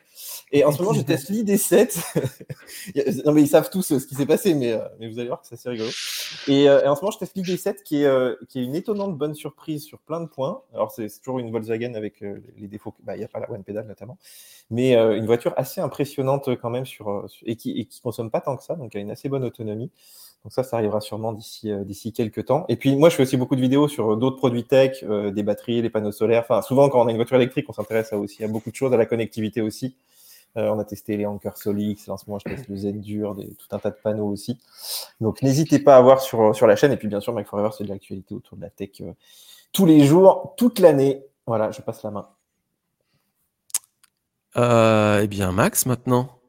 Et 0.51 0.65
en 0.65 0.71
ce 0.71 0.81
moment, 0.81 0.93
je 0.93 1.01
teste 1.01 1.29
l'ID7. 1.29 3.23
non, 3.25 3.31
mais 3.31 3.43
ils 3.43 3.47
savent 3.47 3.69
tous 3.69 3.91
euh, 3.91 3.99
ce 3.99 4.07
qui 4.07 4.15
s'est 4.15 4.25
passé, 4.25 4.55
mais, 4.55 4.73
euh, 4.73 4.79
mais, 4.99 5.07
vous 5.07 5.19
allez 5.19 5.27
voir 5.27 5.41
que 5.41 5.47
c'est 5.47 5.53
assez 5.53 5.69
rigolo. 5.69 5.89
Et, 6.47 6.69
en 6.69 6.95
ce 6.95 7.01
moment, 7.01 7.11
je 7.11 7.19
teste 7.19 7.37
l'ID7 7.37 7.83
qui 7.83 8.03
est, 8.03 8.47
qui 8.49 8.59
est 8.59 8.63
une 8.63 8.75
étonnante 8.75 9.17
bonne 9.17 9.35
surprise 9.35 9.83
sur 9.83 9.99
plein 9.99 10.19
de 10.19 10.27
points. 10.27 10.61
Alors, 10.73 10.91
c'est 10.91 11.07
toujours 11.19 11.39
une 11.39 11.51
Volkswagen 11.51 11.93
avec 11.93 12.21
les 12.21 12.67
défauts. 12.67 12.95
Bah, 13.03 13.15
il 13.15 13.19
n'y 13.19 13.25
a 13.25 13.27
pas 13.27 13.39
la 13.39 13.51
one 13.51 13.63
pedal 13.63 13.85
notamment, 13.85 14.17
mais 14.71 14.95
une 14.95 15.25
voiture 15.25 15.53
assez 15.57 15.79
impressionnante 15.79 16.55
quand 16.55 16.69
même 16.69 16.85
sur, 16.85 17.27
et 17.45 17.55
qui 17.55 17.87
ne 17.87 18.01
consomme 18.01 18.31
pas 18.31 18.41
tant 18.41 18.57
que 18.57 18.63
ça, 18.63 18.75
donc 18.75 18.95
a 18.95 18.99
une 18.99 19.11
assez 19.11 19.29
bonne 19.29 19.43
autonomie. 19.43 19.91
Donc 20.43 20.51
ça, 20.51 20.63
ça 20.63 20.77
arrivera 20.77 20.99
sûrement 20.99 21.31
d'ici 21.31 21.71
euh, 21.71 21.85
d'ici 21.85 22.11
quelques 22.11 22.45
temps. 22.45 22.65
Et 22.67 22.75
puis 22.75 22.95
moi, 22.97 23.09
je 23.09 23.15
fais 23.15 23.23
aussi 23.23 23.37
beaucoup 23.37 23.55
de 23.55 23.61
vidéos 23.61 23.87
sur 23.87 24.17
d'autres 24.17 24.37
produits 24.37 24.65
tech, 24.65 25.03
euh, 25.03 25.31
des 25.31 25.41
batteries, 25.41 25.81
les 25.81 25.89
panneaux 25.89 26.11
solaires. 26.11 26.41
Enfin, 26.41 26.61
souvent 26.61 26.89
quand 26.89 27.01
on 27.01 27.07
a 27.07 27.11
une 27.11 27.15
voiture 27.15 27.37
électrique, 27.37 27.65
on 27.69 27.73
s'intéresse 27.73 28.11
à 28.11 28.17
aussi 28.17 28.43
à 28.43 28.47
beaucoup 28.47 28.69
de 28.69 28.75
choses, 28.75 28.93
à 28.93 28.97
la 28.97 29.05
connectivité 29.05 29.61
aussi. 29.61 29.95
Euh, 30.57 30.67
on 30.67 30.77
a 30.79 30.83
testé 30.83 31.15
les 31.17 31.25
Anker 31.25 31.57
Solix, 31.57 32.09
en 32.09 32.17
ce 32.17 32.25
moment 32.27 32.39
je 32.39 32.53
teste 32.53 32.67
le 32.67 32.75
Z-Dur, 32.75 33.35
tout 33.57 33.75
un 33.75 33.79
tas 33.79 33.89
de 33.89 33.95
panneaux 33.95 34.27
aussi. 34.27 34.59
Donc 35.21 35.41
n'hésitez 35.41 35.79
pas 35.79 35.95
à 35.95 36.01
voir 36.01 36.21
sur, 36.21 36.53
sur 36.53 36.67
la 36.67 36.75
chaîne. 36.75 36.91
Et 36.91 36.97
puis 36.97 37.07
bien 37.07 37.21
sûr, 37.21 37.33
Mike 37.33 37.47
Forever, 37.47 37.69
c'est 37.75 37.85
de 37.85 37.89
l'actualité 37.89 38.35
autour 38.35 38.57
de 38.57 38.63
la 38.63 38.69
tech 38.69 39.01
tous 39.71 39.85
les 39.85 40.05
jours, 40.05 40.53
toute 40.57 40.79
l'année. 40.79 41.23
Voilà, 41.47 41.71
je 41.71 41.81
passe 41.81 42.03
la 42.03 42.11
main. 42.11 42.27
eh 45.23 45.27
bien, 45.27 45.51
Max, 45.51 45.85
maintenant. 45.85 46.42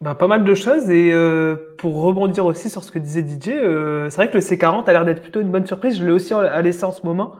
Bah, 0.00 0.14
pas 0.14 0.26
mal 0.26 0.44
de 0.44 0.54
choses 0.54 0.90
et 0.90 1.12
euh, 1.12 1.74
pour 1.78 2.02
rebondir 2.02 2.44
aussi 2.44 2.68
sur 2.68 2.82
ce 2.82 2.90
que 2.90 2.98
disait 2.98 3.22
DJ, 3.22 3.48
euh, 3.48 4.10
c'est 4.10 4.16
vrai 4.16 4.28
que 4.28 4.34
le 4.34 4.40
C40 4.40 4.84
a 4.86 4.92
l'air 4.92 5.04
d'être 5.04 5.22
plutôt 5.22 5.40
une 5.40 5.50
bonne 5.50 5.66
surprise. 5.66 5.98
Je 5.98 6.04
l'ai 6.04 6.12
aussi 6.12 6.34
à 6.34 6.60
l'essai 6.62 6.84
en 6.84 6.92
ce 6.92 7.06
moment. 7.06 7.36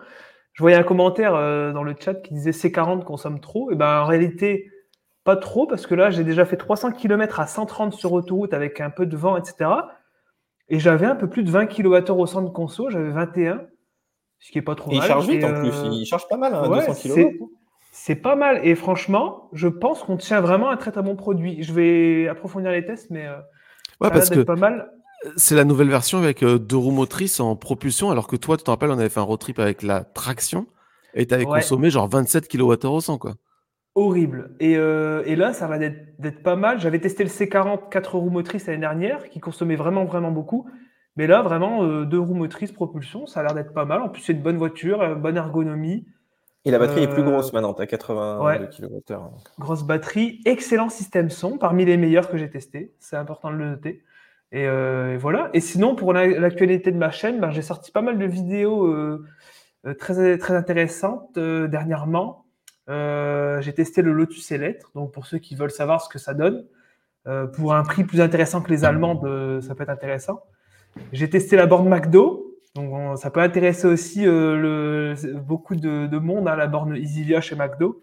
Je 0.52 0.62
voyais 0.62 0.76
un 0.76 0.84
commentaire 0.84 1.34
euh, 1.34 1.72
dans 1.72 1.82
le 1.82 1.94
chat 1.98 2.14
qui 2.14 2.32
disait 2.32 2.52
C40 2.52 3.02
consomme 3.02 3.40
trop. 3.40 3.72
Et 3.72 3.74
ben 3.74 4.02
en 4.02 4.06
réalité, 4.06 4.70
pas 5.24 5.36
trop 5.36 5.66
parce 5.66 5.86
que 5.86 5.94
là, 5.94 6.10
j'ai 6.10 6.22
déjà 6.22 6.44
fait 6.44 6.56
300 6.56 6.92
km 6.92 7.40
à 7.40 7.46
130 7.46 7.92
sur 7.92 8.12
autoroute 8.12 8.54
avec 8.54 8.80
un 8.80 8.90
peu 8.90 9.04
de 9.04 9.16
vent, 9.16 9.36
etc. 9.36 9.70
Et 10.68 10.78
j'avais 10.78 11.06
un 11.06 11.16
peu 11.16 11.28
plus 11.28 11.42
de 11.42 11.50
20 11.50 11.66
kWh 11.66 12.10
au 12.10 12.26
centre 12.26 12.48
de 12.48 12.54
conso, 12.54 12.88
j'avais 12.88 13.10
21, 13.10 13.62
ce 14.38 14.52
qui 14.52 14.58
est 14.58 14.62
pas 14.62 14.74
trop 14.74 14.90
mal. 14.90 15.00
Il 15.02 15.06
charge 15.06 15.28
vite 15.28 15.44
en 15.44 15.52
plus, 15.54 15.74
il 15.92 16.06
charge 16.06 16.28
pas 16.28 16.36
mal, 16.36 16.54
hein, 16.54 16.68
200 16.68 16.94
km. 16.94 17.30
C'est 17.96 18.16
pas 18.16 18.34
mal. 18.34 18.58
Et 18.64 18.74
franchement, 18.74 19.48
je 19.52 19.68
pense 19.68 20.02
qu'on 20.02 20.16
tient 20.16 20.40
vraiment 20.40 20.68
un 20.68 20.76
très 20.76 20.90
très 20.90 21.00
bon 21.00 21.14
produit. 21.14 21.62
Je 21.62 21.72
vais 21.72 22.26
approfondir 22.26 22.72
les 22.72 22.84
tests, 22.84 23.08
mais 23.08 23.24
euh, 23.24 23.36
ouais, 24.00 24.10
parce 24.10 24.30
que 24.30 24.40
pas 24.40 24.56
mal. 24.56 24.90
C'est 25.36 25.54
la 25.54 25.64
nouvelle 25.64 25.88
version 25.88 26.18
avec 26.18 26.42
euh, 26.42 26.58
deux 26.58 26.76
roues 26.76 26.90
motrices 26.90 27.38
en 27.38 27.54
propulsion, 27.54 28.10
alors 28.10 28.26
que 28.26 28.34
toi, 28.34 28.56
tu 28.56 28.64
te 28.64 28.70
rappelles, 28.70 28.90
on 28.90 28.98
avait 28.98 29.08
fait 29.08 29.20
un 29.20 29.22
road 29.22 29.38
trip 29.38 29.60
avec 29.60 29.84
la 29.84 30.02
traction 30.02 30.66
et 31.14 31.24
tu 31.24 31.34
avais 31.34 31.44
consommé 31.44 31.88
genre 31.88 32.08
27 32.08 32.48
kWh 32.48 32.84
au 32.84 33.00
100. 33.00 33.18
Quoi. 33.18 33.34
Horrible. 33.94 34.56
Et, 34.58 34.76
euh, 34.76 35.22
et 35.24 35.36
là, 35.36 35.52
ça 35.52 35.68
va 35.68 35.78
d'être 35.78 36.42
pas 36.42 36.56
mal. 36.56 36.80
J'avais 36.80 36.98
testé 36.98 37.22
le 37.22 37.30
C40 37.30 37.90
4 37.90 38.16
roues 38.16 38.28
motrices 38.28 38.66
l'année 38.66 38.80
dernière, 38.80 39.28
qui 39.28 39.38
consommait 39.38 39.76
vraiment 39.76 40.04
vraiment 40.04 40.32
beaucoup. 40.32 40.68
Mais 41.14 41.28
là, 41.28 41.42
vraiment, 41.42 41.86
deux 42.02 42.18
roues 42.18 42.34
motrices 42.34 42.72
propulsion, 42.72 43.28
ça 43.28 43.38
a 43.38 43.42
l'air 43.44 43.54
d'être 43.54 43.72
pas 43.72 43.84
mal. 43.84 44.02
En 44.02 44.08
plus, 44.08 44.20
c'est 44.20 44.32
une 44.32 44.42
bonne 44.42 44.58
voiture, 44.58 45.14
bonne 45.14 45.36
ergonomie. 45.36 46.04
Et 46.66 46.70
la 46.70 46.78
batterie 46.78 47.02
est 47.02 47.08
plus 47.08 47.22
grosse 47.22 47.48
euh, 47.48 47.52
maintenant, 47.52 47.72
à 47.72 47.86
80 47.86 48.68
kWh. 48.68 49.14
Grosse 49.58 49.82
batterie, 49.82 50.40
excellent 50.46 50.88
système 50.88 51.28
son, 51.28 51.58
parmi 51.58 51.84
les 51.84 51.98
meilleurs 51.98 52.30
que 52.30 52.38
j'ai 52.38 52.48
testés. 52.48 52.94
C'est 53.00 53.16
important 53.16 53.50
de 53.50 53.56
le 53.56 53.70
noter. 53.70 54.02
Et, 54.50 54.66
euh, 54.66 55.18
voilà. 55.20 55.50
Et 55.52 55.60
sinon, 55.60 55.94
pour 55.94 56.14
l'actualité 56.14 56.90
de 56.90 56.96
ma 56.96 57.10
chaîne, 57.10 57.38
ben, 57.38 57.50
j'ai 57.50 57.60
sorti 57.60 57.90
pas 57.90 58.00
mal 58.00 58.18
de 58.18 58.24
vidéos 58.24 58.86
euh, 58.86 59.26
très, 59.98 60.38
très 60.38 60.54
intéressantes 60.54 61.38
dernièrement. 61.38 62.46
j'ai 62.88 63.74
testé 63.74 64.00
le 64.00 64.12
Lotus 64.12 64.50
Elect, 64.50 64.86
donc 64.94 65.12
pour 65.12 65.26
ceux 65.26 65.38
qui 65.38 65.56
veulent 65.56 65.70
savoir 65.70 66.00
ce 66.00 66.08
que 66.08 66.18
ça 66.18 66.32
donne, 66.32 66.64
pour 67.52 67.74
un 67.74 67.82
prix 67.82 68.04
plus 68.04 68.22
intéressant 68.22 68.62
que 68.62 68.70
les 68.70 68.84
Allemandes, 68.86 69.60
ça 69.60 69.74
peut 69.74 69.82
être 69.82 69.90
intéressant. 69.90 70.42
J'ai 71.12 71.28
testé 71.28 71.56
la 71.56 71.66
borne 71.66 71.88
McDo, 71.88 72.53
donc 72.74 73.18
ça 73.18 73.30
peut 73.30 73.40
intéresser 73.40 73.86
aussi 73.86 74.26
euh, 74.26 74.56
le, 74.56 75.38
beaucoup 75.38 75.76
de, 75.76 76.18
monde 76.18 76.48
à 76.48 76.52
hein, 76.52 76.56
la 76.56 76.66
borne 76.66 76.96
Isilia 76.96 77.40
chez 77.40 77.54
McDo. 77.54 78.02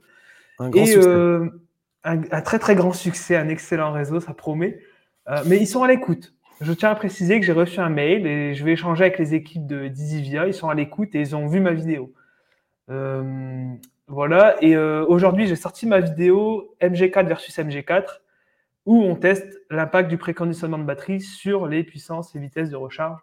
Un 0.60 0.70
grand 0.70 0.86
et 0.86 0.96
euh, 0.96 1.50
un, 2.04 2.42
très 2.42 2.58
très 2.58 2.76
grand 2.76 2.94
succès, 2.94 3.36
un 3.36 3.50
excellent 3.50 3.92
réseau, 3.92 4.22
ça 4.22 4.34
promet. 4.34 4.80
Euh, 5.28 5.44
mais 5.46 5.58
ils 5.58 5.68
sont 5.68 5.84
à 5.84 5.90
l'écoute. 5.90 6.34
Je 6.62 6.72
tiens 6.72 6.92
à 6.92 6.96
préciser 6.96 7.40
que 7.40 7.46
j'ai 7.46 7.52
reçu 7.52 7.80
un 7.80 7.90
mail 7.90 8.26
et 8.26 8.54
je 8.54 8.64
vais 8.64 8.72
échanger 8.74 9.04
avec 9.04 9.20
les 9.20 9.34
équipes 9.34 9.68
de 9.68 9.88
d'Isivia. 9.90 10.48
Ils 10.48 10.54
sont 10.54 10.70
à 10.70 10.76
l'écoute 10.76 11.16
et 11.16 11.20
ils 11.20 11.36
ont 11.36 11.48
vu 11.48 11.60
ma 11.60 11.74
vidéo. 11.74 12.14
voilà. 14.08 14.56
Et 14.62 14.78
aujourd'hui, 14.78 15.48
j'ai 15.48 15.56
sorti 15.58 15.86
ma 15.86 16.00
vidéo 16.00 16.76
MG4 16.82 17.28
versus 17.28 17.58
MG4 17.58 18.06
où 18.86 19.02
on 19.02 19.16
teste 19.16 19.60
l'impact 19.70 20.10
du 20.10 20.18
préconditionnement 20.18 20.78
de 20.78 20.84
batterie 20.84 21.20
sur 21.20 21.68
les 21.68 21.84
puissances 21.84 22.36
et 22.36 22.40
vitesses 22.40 22.70
de 22.70 22.78
recharge 22.78 23.20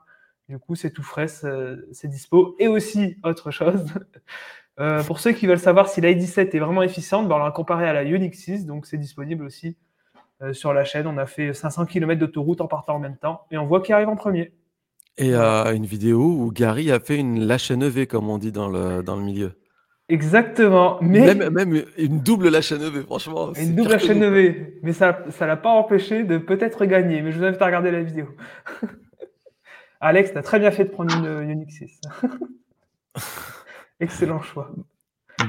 du 0.48 0.58
coup, 0.58 0.74
c'est 0.74 0.90
tout 0.90 1.02
frais, 1.02 1.28
c'est 1.28 2.08
dispo. 2.08 2.56
Et 2.58 2.68
aussi, 2.68 3.16
autre 3.22 3.50
chose, 3.50 3.84
euh, 4.80 5.02
pour 5.02 5.20
ceux 5.20 5.32
qui 5.32 5.46
veulent 5.46 5.58
savoir 5.58 5.88
si 5.88 6.00
l'ID7 6.00 6.56
est 6.56 6.58
vraiment 6.58 6.82
efficiente, 6.82 7.28
ben, 7.28 7.36
on 7.36 7.38
l'a 7.38 7.50
comparé 7.50 7.86
à 7.86 7.92
la 7.92 8.04
Ioniq 8.04 8.34
6, 8.34 8.64
donc 8.64 8.86
c'est 8.86 8.96
disponible 8.96 9.44
aussi 9.44 9.76
euh, 10.42 10.54
sur 10.54 10.72
la 10.72 10.84
chaîne. 10.84 11.06
On 11.06 11.18
a 11.18 11.26
fait 11.26 11.52
500 11.52 11.84
km 11.86 12.18
d'autoroute 12.18 12.60
en 12.62 12.66
partant 12.66 12.94
en 12.94 12.98
même 12.98 13.16
temps 13.16 13.42
et 13.50 13.58
on 13.58 13.66
voit 13.66 13.82
qui 13.82 13.92
arrive 13.92 14.08
en 14.08 14.16
premier. 14.16 14.52
Et 15.18 15.34
euh, 15.34 15.74
une 15.74 15.84
vidéo 15.84 16.22
où 16.22 16.52
Gary 16.52 16.92
a 16.92 17.00
fait 17.00 17.16
une 17.16 17.40
lâche 17.40 17.70
EV, 17.70 18.06
comme 18.06 18.30
on 18.30 18.38
dit 18.38 18.52
dans 18.52 18.68
le, 18.68 19.02
dans 19.02 19.16
le 19.16 19.22
milieu. 19.22 19.52
Exactement. 20.08 20.96
Mais 21.02 21.34
Même, 21.34 21.50
même 21.50 21.82
une 21.98 22.20
double 22.20 22.48
lâche 22.48 22.72
à 22.72 22.78
nevé, 22.78 23.02
franchement. 23.02 23.52
une 23.52 23.74
double 23.74 23.98
quoi. 23.98 24.14
EV. 24.14 24.78
Mais 24.82 24.94
ça 24.94 25.24
ça 25.28 25.46
l'a 25.46 25.56
pas 25.56 25.68
empêché 25.68 26.24
de 26.24 26.38
peut-être 26.38 26.86
gagner. 26.86 27.20
Mais 27.20 27.32
je 27.32 27.38
vous 27.38 27.44
invite 27.44 27.60
à 27.60 27.66
regarder 27.66 27.90
la 27.90 28.00
vidéo. 28.00 28.28
Alex, 30.00 30.32
tu 30.32 30.38
as 30.38 30.42
très 30.42 30.58
bien 30.58 30.70
fait 30.70 30.84
de 30.84 30.90
prendre 30.90 31.14
une, 31.16 31.50
Unix 31.50 31.76
6. 31.76 32.00
Excellent 34.00 34.42
choix. 34.42 34.70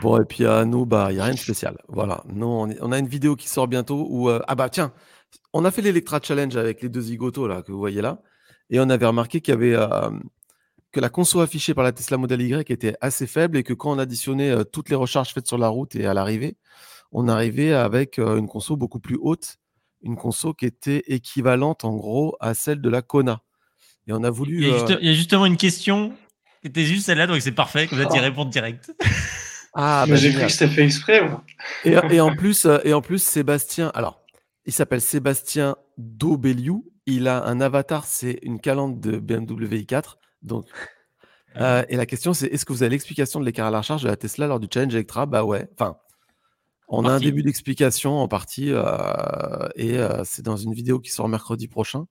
Bon, 0.01 0.19
et 0.19 0.25
puis 0.25 0.45
à 0.45 0.65
nous, 0.65 0.85
bah, 0.85 1.07
il 1.11 1.15
n'y 1.15 1.19
a 1.19 1.25
rien 1.25 1.33
de 1.33 1.39
spécial. 1.39 1.77
Voilà. 1.87 2.23
Nous, 2.27 2.45
on, 2.45 2.91
a 2.91 2.99
une 2.99 3.07
vidéo 3.07 3.35
qui 3.35 3.47
sort 3.47 3.67
bientôt 3.67 4.07
où. 4.09 4.29
euh, 4.29 4.39
ah 4.47 4.55
bah 4.55 4.69
tiens, 4.69 4.93
on 5.53 5.65
a 5.65 5.71
fait 5.71 5.81
l'Electra 5.81 6.19
Challenge 6.21 6.55
avec 6.55 6.81
les 6.81 6.89
deux 6.89 7.01
zigotos 7.01 7.47
là, 7.47 7.61
que 7.61 7.71
vous 7.71 7.79
voyez 7.79 8.01
là. 8.01 8.21
Et 8.69 8.79
on 8.79 8.89
avait 8.89 9.05
remarqué 9.05 9.41
qu'il 9.41 9.53
avait. 9.53 9.75
euh, 9.75 10.09
que 10.91 10.99
la 10.99 11.09
conso 11.09 11.39
affichée 11.41 11.75
par 11.75 11.83
la 11.83 11.91
Tesla 11.91 12.17
Model 12.17 12.41
Y 12.41 12.71
était 12.71 12.95
assez 12.99 13.27
faible 13.27 13.57
et 13.57 13.63
que 13.63 13.73
quand 13.73 13.91
on 13.91 13.99
additionnait 13.99 14.49
euh, 14.49 14.63
toutes 14.63 14.89
les 14.89 14.95
recharges 14.95 15.33
faites 15.33 15.47
sur 15.47 15.59
la 15.59 15.67
route 15.67 15.95
et 15.95 16.07
à 16.07 16.15
l'arrivée, 16.15 16.57
on 17.11 17.27
arrivait 17.27 17.73
avec 17.73 18.17
une 18.19 18.47
conso 18.47 18.75
beaucoup 18.75 18.99
plus 18.99 19.17
haute, 19.21 19.57
une 20.01 20.15
conso 20.15 20.53
qui 20.53 20.65
était 20.65 21.03
équivalente 21.07 21.85
en 21.85 21.95
gros 21.95 22.35
à 22.39 22.55
celle 22.55 22.81
de 22.81 22.89
la 22.89 23.03
Kona. 23.03 23.41
Et 24.09 24.11
on 24.13 24.23
a 24.23 24.29
voulu. 24.31 24.57
Il 24.63 24.67
y, 24.67 24.71
a 24.71 24.73
euh, 24.73 24.87
juste- 24.87 24.99
il 25.01 25.07
y 25.07 25.11
a 25.11 25.13
justement 25.13 25.45
une 25.45 25.55
question 25.57 26.09
qui 26.61 26.67
était 26.67 26.83
juste 26.83 27.05
celle-là, 27.05 27.27
donc 27.27 27.39
c'est 27.41 27.51
parfait, 27.51 27.87
comme 27.87 27.99
ça 27.99 28.05
tu 28.07 28.17
y 28.17 28.19
réponds 28.19 28.45
direct. 28.45 28.91
Ah, 29.75 30.05
Mais 30.07 30.13
bah, 30.13 30.17
j'ai 30.17 30.33
cru 30.33 30.41
que 30.41 30.49
c'était 30.51 30.67
fait 30.67 30.83
exprès, 30.83 31.21
moi. 31.29 31.43
Et, 31.85 31.91
et 32.09 32.19
en 32.19 32.35
plus, 32.35 32.65
euh, 32.65 32.79
et 32.83 32.91
en 32.95 33.01
plus, 33.01 33.21
Sébastien, 33.21 33.91
alors, 33.93 34.19
il 34.65 34.73
s'appelle 34.73 34.99
Sébastien 34.99 35.75
Dobeliou. 35.99 36.91
Il 37.05 37.27
a 37.27 37.45
un 37.45 37.61
avatar, 37.61 38.05
c'est 38.05 38.39
une 38.41 38.59
calandre 38.59 38.99
de 38.99 39.19
BMW 39.19 39.83
i4. 39.83 40.15
Donc, 40.41 40.65
euh, 41.57 41.83
et 41.87 41.97
la 41.97 42.07
question, 42.07 42.33
c'est 42.33 42.47
est-ce 42.47 42.65
que 42.65 42.73
vous 42.73 42.81
avez 42.81 42.89
l'explication 42.89 43.39
de 43.39 43.45
l'écart 43.45 43.67
à 43.67 43.71
la 43.71 43.77
recharge 43.81 44.01
de 44.01 44.07
la 44.07 44.15
Tesla 44.15 44.47
lors 44.47 44.59
du 44.59 44.67
challenge 44.73 44.95
Electra? 44.95 45.27
Bah 45.27 45.43
ouais. 45.43 45.67
Enfin, 45.75 45.97
on 46.87 47.05
a 47.05 47.11
un 47.11 47.19
début 47.19 47.43
d'explication 47.43 48.17
en 48.17 48.27
partie, 48.27 48.71
euh, 48.71 49.69
et 49.75 49.99
euh, 49.99 50.23
c'est 50.25 50.41
dans 50.41 50.57
une 50.57 50.73
vidéo 50.73 50.99
qui 50.99 51.11
sort 51.11 51.29
mercredi 51.29 51.67
prochain 51.67 52.05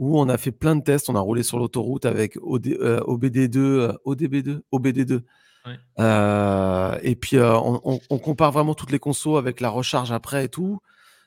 où 0.00 0.18
on 0.18 0.28
a 0.28 0.36
fait 0.38 0.50
plein 0.50 0.74
de 0.74 0.82
tests. 0.82 1.08
On 1.08 1.14
a 1.14 1.20
roulé 1.20 1.44
sur 1.44 1.58
l'autoroute 1.60 2.04
avec 2.06 2.36
OD, 2.42 2.66
euh, 2.80 3.00
OBD2, 3.02 3.56
euh, 3.58 3.92
ODB2, 4.04 4.60
OBD2. 4.72 5.20
Ouais. 5.66 5.78
Euh, 6.00 6.98
et 7.02 7.14
puis 7.14 7.36
euh, 7.36 7.54
on, 7.58 7.80
on- 7.84 8.00
on 8.10 8.18
compare 8.18 8.50
vraiment 8.50 8.74
toutes 8.74 8.90
les 8.90 8.98
consos 8.98 9.36
avec 9.36 9.60
la 9.60 9.68
recharge 9.68 10.10
après 10.10 10.46
et 10.46 10.48
tout. 10.48 10.80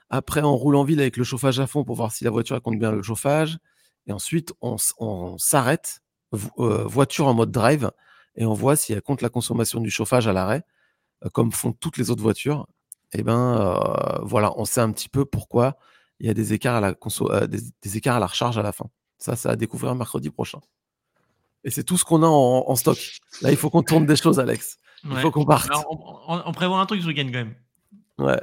Après, 0.09 0.41
on 0.41 0.55
roule 0.57 0.75
en 0.75 0.83
ville 0.83 0.99
avec 0.99 1.17
le 1.17 1.23
chauffage 1.23 1.59
à 1.59 1.67
fond 1.67 1.83
pour 1.85 1.95
voir 1.95 2.11
si 2.11 2.23
la 2.23 2.29
voiture 2.31 2.61
compte 2.61 2.77
bien 2.77 2.91
le 2.91 3.01
chauffage. 3.01 3.57
Et 4.07 4.11
ensuite, 4.11 4.53
on, 4.61 4.75
s'arrête, 5.37 6.01
euh, 6.59 6.83
voiture 6.85 7.27
en 7.27 7.33
mode 7.33 7.51
drive, 7.51 7.89
et 8.35 8.45
on 8.45 8.53
voit 8.53 8.75
si 8.75 8.91
elle 8.93 9.01
compte 9.01 9.21
la 9.21 9.29
consommation 9.29 9.79
du 9.79 9.89
chauffage 9.89 10.27
à 10.27 10.33
l'arrêt, 10.33 10.63
euh, 11.25 11.29
comme 11.29 11.51
font 11.51 11.71
toutes 11.71 11.97
les 11.97 12.11
autres 12.11 12.21
voitures. 12.23 12.67
Et 13.13 13.23
ben 13.23 13.57
euh, 13.61 14.19
voilà, 14.23 14.51
on 14.57 14.65
sait 14.65 14.81
un 14.81 14.91
petit 14.91 15.09
peu 15.09 15.25
pourquoi 15.25 15.77
il 16.23 16.27
y 16.27 16.29
a 16.29 16.33
des 16.33 16.53
écarts 16.53 16.75
à 16.75 16.81
la 16.81 16.93
conso, 16.93 17.31
euh, 17.31 17.45
des, 17.47 17.59
des 17.81 17.97
écarts 17.97 18.15
à 18.15 18.19
la 18.19 18.25
recharge 18.27 18.57
à 18.57 18.63
la 18.63 18.71
fin. 18.71 18.85
Ça, 19.19 19.35
ça 19.35 19.51
à 19.51 19.55
découvrir 19.55 19.93
mercredi 19.93 20.29
prochain. 20.31 20.59
Et 21.63 21.69
c'est 21.69 21.83
tout 21.83 21.97
ce 21.97 22.03
qu'on 22.03 22.23
a 22.23 22.27
en, 22.27 22.65
en 22.67 22.75
stock. 22.75 22.97
Là, 23.41 23.51
il 23.51 23.57
faut 23.57 23.69
qu'on 23.69 23.83
tourne 23.83 24.05
des 24.05 24.15
choses, 24.15 24.39
Alex. 24.39 24.77
Il 25.03 25.11
Ouais. 25.11 25.21
faut 25.21 25.31
qu'on 25.31 25.45
parte. 25.45 25.69
Alors, 25.69 25.85
on, 26.27 26.33
on- 26.35 26.43
on 26.45 26.51
prévoit 26.53 26.79
un 26.79 26.85
truc 26.85 27.01
ce 27.01 27.07
week-end 27.07 27.25
quand 27.25 27.31
même. 27.33 27.55
Ouais. 28.17 28.41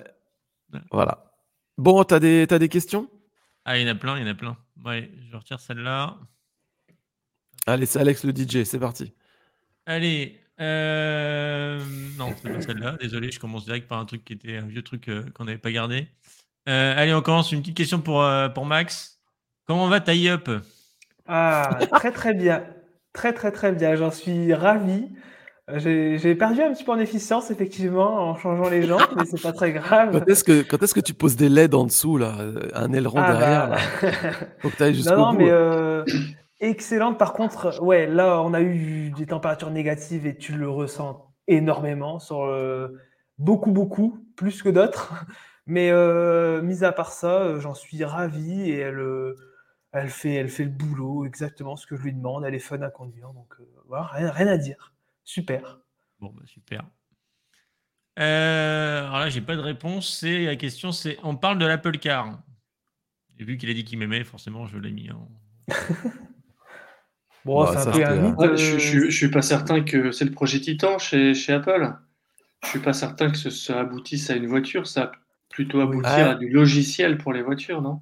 Ouais. 0.73 0.81
Voilà. 0.93 1.32
Bon, 1.78 2.05
t'as 2.05 2.19
des, 2.20 2.47
t'as 2.47 2.59
des 2.59 2.69
questions? 2.69 3.11
Ah, 3.65 3.78
il 3.78 3.86
y 3.86 3.90
en 3.90 3.93
a 3.93 3.94
plein, 3.94 4.16
il 4.19 4.23
y 4.23 4.28
en 4.28 4.31
a 4.31 4.35
plein. 4.35 4.57
Ouais, 4.85 5.11
je 5.31 5.36
retire 5.36 5.59
celle-là. 5.61 6.19
Allez, 7.66 7.86
c'est 7.86 7.98
Alex 7.98 8.24
le 8.24 8.32
DJ, 8.35 8.65
c'est 8.65 8.78
parti. 8.78 9.12
Allez. 9.86 10.39
euh, 10.61 11.82
Non, 12.19 12.35
c'est 12.43 12.52
pas 12.52 12.61
celle-là. 12.61 12.97
Désolé, 13.01 13.31
je 13.31 13.40
commence 13.40 13.65
direct 13.65 13.86
par 13.89 13.98
un 13.98 14.07
truc 14.07 14.24
qui 14.24 14.32
était 14.35 14.57
un 14.57 14.66
vieux 14.66 14.82
truc 14.82 15.09
euh, 15.09 15.24
qu'on 15.35 15.44
n'avait 15.44 15.59
pas 15.59 15.73
gardé. 15.73 16.09
Euh, 16.71 16.95
allez, 16.97 17.13
on 17.13 17.21
commence. 17.21 17.53
Une 17.53 17.61
petite 17.61 17.77
question 17.77 18.01
pour, 18.01 18.23
euh, 18.23 18.49
pour 18.49 18.65
Max. 18.65 19.19
Comment 19.67 19.89
va 19.89 20.01
Tie 20.01 20.29
Up? 20.29 20.49
Ah, 21.27 21.79
très 21.93 22.13
très 22.13 22.33
bien. 22.35 22.65
Très 23.13 23.33
très 23.33 23.51
très 23.51 23.73
bien. 23.73 23.97
J'en 23.97 24.11
suis 24.11 24.55
ravi. 24.55 25.09
Euh, 25.69 25.79
J'ai 25.79 26.19
j'ai 26.19 26.35
perdu 26.35 26.63
un 26.63 26.73
petit 26.73 26.85
peu 26.85 26.93
en 26.93 26.99
efficience, 26.99 27.51
effectivement, 27.51 28.31
en 28.31 28.37
changeant 28.37 28.69
les 28.69 28.83
jantes, 28.83 29.11
mais 29.17 29.25
c'est 29.25 29.41
pas 29.41 29.53
très 29.53 29.73
grave. 29.73 30.11
Quand 30.13 30.29
est-ce 30.29 30.45
que, 30.45 30.63
quand 30.63 30.83
est-ce 30.83 30.95
que 30.95 31.01
tu 31.01 31.15
poses 31.15 31.37
des 31.37 31.49
LED 31.49 31.75
en 31.75 31.85
dessous, 31.85 32.19
là? 32.19 32.35
Un 32.75 32.93
aileron 32.93 33.19
Ah, 33.21 33.33
derrière, 33.33 33.69
bah. 33.69 33.77
là 34.03 34.11
Faut 34.61 34.71
que 34.71 34.77
tu 34.77 34.83
ailles 34.83 34.95
jusqu'au 34.95 35.15
Non, 35.17 35.27
non, 35.27 35.33
bout. 35.33 35.39
mais 35.39 35.51
euh, 35.51 36.05
excellente. 36.61 37.19
Par 37.19 37.33
contre, 37.33 37.81
ouais, 37.83 38.07
là, 38.07 38.41
on 38.43 38.55
a 38.55 38.61
eu 38.61 39.11
des 39.17 39.27
températures 39.27 39.71
négatives 39.71 40.27
et 40.27 40.37
tu 40.37 40.53
le 40.53 40.69
ressens 40.69 41.33
énormément 41.49 42.19
sur 42.21 42.49
beaucoup, 43.39 43.71
beaucoup, 43.73 44.19
plus 44.37 44.63
que 44.63 44.69
d'autres. 44.69 45.15
Mais 45.66 45.91
euh, 45.91 46.62
mis 46.62 46.85
à 46.85 46.93
part 46.93 47.12
ça, 47.12 47.43
euh, 47.43 47.61
j'en 47.61 47.74
suis 47.74 48.05
ravi 48.05 48.70
et 48.70 48.78
elle, 48.78 48.99
euh, 48.99 49.37
elle, 49.93 50.11
fait, 50.11 50.35
elle 50.35 50.49
fait 50.49 50.65
le 50.65 50.70
boulot 50.70 51.24
exactement 51.27 51.77
ce 51.77 51.87
que 51.87 51.97
je 51.97 52.03
lui 52.03 52.12
demande. 52.12 52.45
Elle 52.45 52.55
est 52.55 52.59
fun 52.59 52.81
à 52.82 52.91
conduire, 52.91 53.32
donc 53.32 53.55
euh, 53.61 53.65
voilà, 53.87 54.07
rien, 54.07 54.31
rien 54.31 54.47
à 54.49 54.57
dire. 54.59 54.95
Super. 55.24 55.81
Bon, 56.20 56.31
bah, 56.32 56.43
super. 56.47 56.82
Euh, 58.19 59.01
alors 59.07 59.19
là, 59.20 59.28
j'ai 59.31 59.41
pas 59.41 59.57
de 59.57 59.61
réponse. 59.61 60.19
C'est 60.19 60.45
la 60.45 60.57
question, 60.57 60.93
c'est 60.93 61.19
on 61.23 61.37
parle 61.37 61.59
de 61.59 61.66
l'Apple 61.66 61.99
Car. 61.99 62.41
Et 63.39 63.45
vu 63.45 63.57
qu'il 63.59 63.70
a 63.70 63.74
dit 63.74 63.85
qu'il 63.85 63.99
m'aimait, 63.99 64.24
forcément, 64.24 64.66
je 64.66 64.78
l'ai 64.78 64.93
mis. 64.93 65.11
en- 65.11 65.28
Bon, 67.45 67.65
Bah, 67.65 67.73
c'est 67.73 67.78
un 67.78 67.85
ça, 67.85 67.93
peu 67.93 68.05
un 68.05 68.16
mythe. 68.16 68.37
Ouais, 68.39 68.49
je, 68.57 68.77
euh, 68.77 68.78
je, 68.78 68.99
je 69.11 69.16
suis 69.16 69.31
pas 69.31 69.43
certain 69.43 69.82
que 69.82 70.12
c'est 70.12 70.24
le 70.24 70.31
projet 70.32 70.61
Titan 70.61 70.99
chez, 70.99 71.35
chez 71.35 71.53
Apple. 71.55 71.95
Je 72.65 72.69
suis 72.70 72.81
pas 72.81 72.93
certain 72.93 73.31
que 73.31 73.39
ce, 73.39 73.51
ça 73.51 73.81
aboutisse 73.81 74.31
à 74.31 74.37
une 74.37 74.47
voiture. 74.47 74.87
Ça 74.87 75.12
plutôt 75.51 75.81
aboutir 75.81 76.29
à 76.31 76.35
du 76.37 76.49
logiciel 76.49 77.19
pour 77.19 77.33
les 77.33 77.43
voitures, 77.43 77.83
non? 77.83 78.01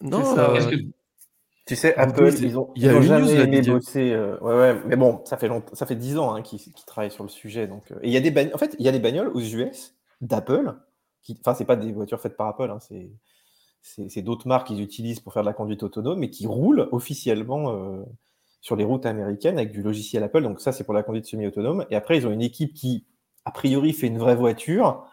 Non, 0.00 0.22
ça, 0.24 0.50
euh, 0.50 0.70
que- 0.70 0.76
Tu 1.66 1.76
sais, 1.76 1.94
Apple, 1.96 2.34
ils 2.42 2.58
ont, 2.58 2.70
il 2.74 2.82
y 2.82 2.88
a 2.88 2.90
ils 2.90 2.96
ont 2.96 3.00
une 3.00 3.06
jamais 3.08 3.20
news, 3.22 3.36
là, 3.36 3.44
aimé 3.44 3.56
Didier. 3.56 3.72
bosser. 3.74 4.12
euh, 4.12 4.38
ouais, 4.40 4.54
ouais, 4.54 4.80
mais 4.86 4.96
bon, 4.96 5.20
ça 5.24 5.36
fait 5.36 5.48
longtemps, 5.48 5.74
ça 5.74 5.86
fait 5.86 5.96
10 5.96 6.18
ans 6.18 6.34
hein, 6.34 6.42
qu'ils 6.42 6.60
travaillent 6.86 7.10
sur 7.10 7.24
le 7.24 7.30
sujet. 7.30 7.66
Donc, 7.66 7.90
euh, 7.92 7.96
et 8.02 8.08
il 8.08 8.12
y 8.12 8.16
a 8.16 8.20
des 8.20 8.52
en 8.52 8.58
fait, 8.58 8.74
il 8.78 8.84
y 8.84 8.88
a 8.88 8.92
des 8.92 8.98
bagnoles 9.00 9.28
aux 9.28 9.40
US 9.40 9.94
d'Apple, 10.20 10.74
qui, 11.22 11.36
enfin, 11.40 11.54
c'est 11.54 11.64
pas 11.64 11.76
des 11.76 11.92
voitures 11.92 12.20
faites 12.20 12.36
par 12.36 12.48
Apple, 12.48 12.70
hein, 12.70 12.78
c'est 13.82 14.22
d'autres 14.22 14.46
marques 14.48 14.68
qu'ils 14.68 14.80
utilisent 14.80 15.20
pour 15.20 15.32
faire 15.32 15.42
de 15.42 15.48
la 15.48 15.54
conduite 15.54 15.82
autonome, 15.82 16.18
mais 16.20 16.30
qui 16.30 16.46
roulent 16.46 16.88
officiellement 16.92 17.72
euh, 17.72 18.02
sur 18.60 18.76
les 18.76 18.84
routes 18.84 19.06
américaines 19.06 19.58
avec 19.58 19.72
du 19.72 19.82
logiciel 19.82 20.22
Apple. 20.22 20.42
Donc 20.42 20.60
ça, 20.60 20.72
c'est 20.72 20.84
pour 20.84 20.94
la 20.94 21.02
conduite 21.02 21.26
semi-autonome. 21.26 21.84
Et 21.90 21.96
après, 21.96 22.16
ils 22.16 22.26
ont 22.26 22.30
une 22.32 22.42
équipe 22.42 22.74
qui, 22.74 23.06
a 23.44 23.50
priori, 23.50 23.92
fait 23.92 24.06
une 24.06 24.18
vraie 24.18 24.36
voiture. 24.36 25.04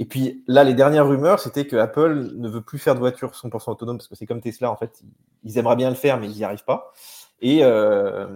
Et 0.00 0.06
puis 0.06 0.42
là, 0.48 0.64
les 0.64 0.74
dernières 0.74 1.06
rumeurs, 1.06 1.38
c'était 1.38 1.66
que 1.66 1.76
Apple 1.76 2.30
ne 2.34 2.48
veut 2.48 2.62
plus 2.62 2.78
faire 2.78 2.94
de 2.94 2.98
voiture 2.98 3.34
100% 3.36 3.72
autonome 3.72 3.96
parce 3.98 4.08
que 4.08 4.16
c'est 4.16 4.26
comme 4.26 4.40
Tesla, 4.40 4.70
en 4.70 4.76
fait, 4.76 5.02
ils- 5.44 5.58
aimeraient 5.58 5.76
bien 5.76 5.88
le 5.90 5.94
faire, 5.96 6.18
mais 6.18 6.28
ils 6.28 6.36
n'y 6.36 6.44
arrivent 6.44 6.64
pas. 6.64 6.92
Et, 7.40 7.60
euh, 7.62 8.26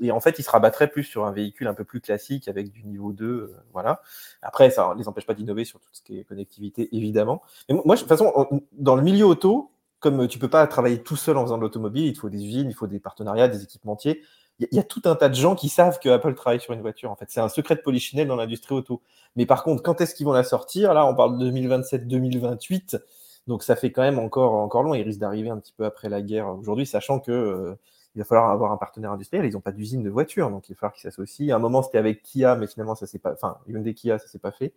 et 0.00 0.10
en 0.10 0.20
fait, 0.20 0.38
ils 0.38 0.42
se 0.42 0.50
rabattraient 0.50 0.88
plus 0.88 1.04
sur 1.04 1.24
un 1.26 1.32
véhicule 1.32 1.68
un 1.68 1.74
peu 1.74 1.84
plus 1.84 2.00
classique 2.00 2.48
avec 2.48 2.72
du 2.72 2.84
niveau 2.84 3.12
2. 3.12 3.26
euh, 3.26 3.56
voilà. 3.72 4.00
Après, 4.42 4.70
ça 4.70 4.92
ne 4.94 4.98
les 4.98 5.08
empêche 5.08 5.26
pas 5.26 5.34
d'innover 5.34 5.64
sur 5.64 5.78
tout 5.80 5.88
ce 5.92 6.02
qui 6.02 6.18
est 6.18 6.24
connectivité, 6.24 6.88
évidemment. 6.96 7.42
Mais 7.68 7.76
moi, 7.84 7.94
de 7.96 8.00
toute 8.00 8.08
façon, 8.08 8.32
dans 8.72 8.96
le 8.96 9.02
milieu 9.02 9.26
auto, 9.26 9.70
comme 10.00 10.26
tu 10.28 10.38
peux 10.38 10.48
pas 10.48 10.66
travailler 10.66 11.02
tout 11.02 11.16
seul 11.16 11.36
en 11.36 11.42
faisant 11.42 11.56
de 11.56 11.62
l'automobile, 11.62 12.04
il 12.06 12.12
te 12.14 12.20
faut 12.20 12.28
des 12.30 12.44
usines, 12.44 12.68
il 12.68 12.74
faut 12.74 12.86
des 12.86 13.00
partenariats, 13.00 13.48
des 13.48 13.62
équipementiers. 13.62 14.22
Il 14.58 14.68
y, 14.72 14.78
a- 14.78 14.82
tout 14.82 15.02
un 15.04 15.14
tas 15.16 15.28
de 15.28 15.34
gens 15.34 15.54
qui 15.54 15.68
savent 15.68 15.98
que 15.98 16.08
Apple 16.08 16.34
travaille 16.34 16.60
sur 16.60 16.72
une 16.72 16.80
voiture. 16.80 17.10
En 17.10 17.16
fait, 17.16 17.26
c'est 17.28 17.40
un 17.40 17.48
secret 17.48 17.76
de 17.76 17.82
polichinelle 17.82 18.26
dans 18.28 18.36
l'industrie 18.36 18.74
auto. 18.74 19.02
Mais 19.36 19.44
par 19.46 19.62
contre, 19.62 19.82
quand 19.82 20.00
est-ce 20.00 20.14
qu'ils 20.14 20.24
vont 20.26 20.32
la 20.32 20.44
sortir? 20.44 20.94
Là, 20.94 21.06
on 21.06 21.14
parle 21.14 21.38
de 21.38 21.50
2027-2028. 21.50 22.98
Donc 23.46 23.62
ça 23.62 23.76
fait 23.76 23.92
quand 23.92 24.02
même 24.02 24.18
encore, 24.18 24.54
encore 24.54 24.82
long. 24.82 24.94
Ils 24.94 25.02
risquent 25.02 25.20
d'arriver 25.20 25.50
un 25.50 25.58
petit 25.58 25.74
peu 25.76 25.84
après 25.84 26.08
la 26.08 26.22
guerre 26.22 26.48
aujourd'hui, 26.48 26.86
sachant 26.86 27.20
que 27.20 27.30
euh, 27.32 27.74
il 28.14 28.18
va 28.20 28.24
falloir 28.24 28.50
avoir 28.50 28.72
un 28.72 28.78
partenaire 28.78 29.12
industriel. 29.12 29.44
Ils 29.44 29.52
n'ont 29.52 29.60
pas 29.60 29.72
d'usine 29.72 30.02
de 30.02 30.08
voiture, 30.10 30.50
donc 30.50 30.68
il 30.68 30.72
va 30.72 30.78
falloir 30.78 30.94
qu'ils 30.94 31.02
s'associent. 31.02 31.52
À 31.54 31.56
un 31.56 31.60
moment, 31.60 31.82
c'était 31.82 31.98
avec 31.98 32.22
Kia, 32.22 32.56
mais 32.56 32.66
finalement, 32.66 32.94
ça 32.94 33.06
s'est 33.06 33.18
pas. 33.18 33.32
Enfin, 33.34 33.58
Hyundai 33.68 33.92
Kia, 33.94 34.18
ça 34.18 34.26
s'est 34.26 34.38
pas 34.38 34.52
fait. 34.52 34.72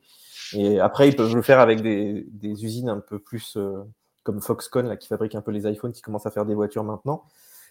Et 0.53 0.80
après, 0.80 1.07
ils 1.07 1.15
peuvent 1.15 1.34
le 1.34 1.41
faire 1.41 1.60
avec 1.60 1.81
des, 1.81 2.26
des 2.31 2.65
usines 2.65 2.89
un 2.89 2.99
peu 2.99 3.18
plus 3.18 3.56
euh, 3.56 3.81
comme 4.23 4.41
Foxconn, 4.41 4.88
là, 4.88 4.97
qui 4.97 5.07
fabrique 5.07 5.35
un 5.35 5.41
peu 5.41 5.51
les 5.51 5.65
iPhones, 5.72 5.93
qui 5.93 6.01
commence 6.01 6.26
à 6.26 6.31
faire 6.31 6.45
des 6.45 6.53
voitures 6.53 6.84
maintenant. 6.84 7.23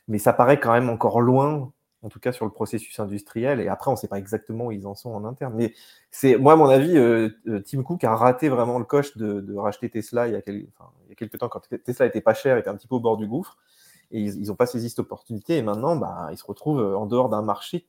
Mais 0.08 0.18
ça 0.18 0.32
paraît 0.32 0.58
quand 0.58 0.72
même 0.72 0.88
encore 0.88 1.20
loin, 1.20 1.70
en 2.02 2.08
tout 2.08 2.20
cas 2.20 2.32
sur 2.32 2.44
le 2.44 2.50
processus 2.50 2.98
industriel. 3.00 3.60
Et 3.60 3.68
après, 3.68 3.88
on 3.90 3.94
ne 3.94 3.98
sait 3.98 4.08
pas 4.08 4.18
exactement 4.18 4.66
où 4.66 4.72
ils 4.72 4.86
en 4.86 4.94
sont 4.94 5.10
en 5.10 5.24
interne. 5.24 5.54
Mais 5.56 5.74
c'est, 6.10 6.36
moi, 6.36 6.52
à 6.52 6.56
mon 6.56 6.68
avis, 6.68 6.96
euh, 6.96 7.30
euh, 7.48 7.60
Tim 7.60 7.82
Cook 7.82 8.04
a 8.04 8.14
raté 8.14 8.48
vraiment 8.48 8.78
le 8.78 8.84
coche 8.84 9.16
de, 9.16 9.54
racheter 9.56 9.90
Tesla 9.90 10.28
il 10.28 10.34
y, 10.34 10.36
a 10.36 10.42
quelques 11.16 11.38
temps, 11.38 11.48
quand 11.48 11.62
Tesla 11.84 12.06
était 12.06 12.20
pas 12.20 12.34
cher, 12.34 12.56
était 12.56 12.70
un 12.70 12.76
petit 12.76 12.86
peu 12.86 12.94
au 12.94 13.00
bord 13.00 13.16
du 13.16 13.26
gouffre. 13.26 13.56
Et 14.10 14.22
ils 14.22 14.46
n'ont 14.46 14.54
pas 14.54 14.66
saisi 14.66 14.90
cette 14.90 15.00
opportunité. 15.00 15.56
Et 15.56 15.62
maintenant, 15.62 15.96
bah, 15.96 16.28
ils 16.30 16.38
se 16.38 16.44
retrouvent 16.44 16.80
euh, 16.80 16.96
en 16.96 17.06
dehors 17.06 17.28
d'un 17.28 17.42
marché 17.42 17.86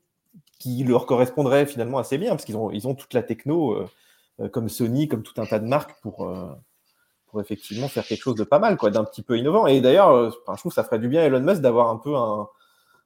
qui 0.60 0.84
leur 0.84 1.06
correspondrait 1.06 1.66
finalement 1.66 2.00
assez 2.00 2.18
bien, 2.18 2.32
parce 2.32 2.46
qu'ils 2.46 2.58
ont, 2.58 2.70
ils 2.72 2.88
ont 2.88 2.96
toute 2.96 3.14
la 3.14 3.24
techno, 3.24 3.88
euh, 4.42 4.50
comme 4.50 4.68
Sony, 4.70 5.08
comme 5.08 5.24
tout 5.24 5.40
un 5.42 5.46
tas 5.46 5.60
de 5.60 5.66
marques, 5.66 6.00
pour, 6.02 6.30
pour 7.28 7.42
effectivement 7.42 7.88
faire 7.88 8.06
quelque 8.06 8.22
chose 8.22 8.36
de 8.36 8.44
pas 8.44 8.60
mal, 8.60 8.76
quoi, 8.76 8.90
d'un 8.92 9.06
petit 9.06 9.22
peu 9.22 9.38
innovant. 9.38 9.68
Et 9.68 9.80
d'ailleurs, 9.80 10.32
je 10.32 10.58
trouve 10.58 10.72
que 10.72 10.76
ça 10.76 10.84
ferait 10.84 11.00
du 11.00 11.08
bien 11.08 11.22
à 11.22 11.26
Elon 11.26 11.40
Musk 11.40 11.62
d'avoir 11.62 11.90
un 11.90 11.98
peu 11.98 12.16
un, 12.16 12.50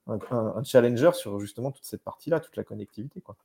un, 0.07 0.19
un- 0.31 0.53
un 0.57 0.63
challenger 0.63 1.11
sur 1.13 1.39
justement 1.39 1.71
toute 1.71 1.85
cette 1.85 2.03
partie-là, 2.03 2.39
toute 2.39 2.55
la 2.57 2.63
connectivité. 2.63 3.21
Quoi. 3.21 3.35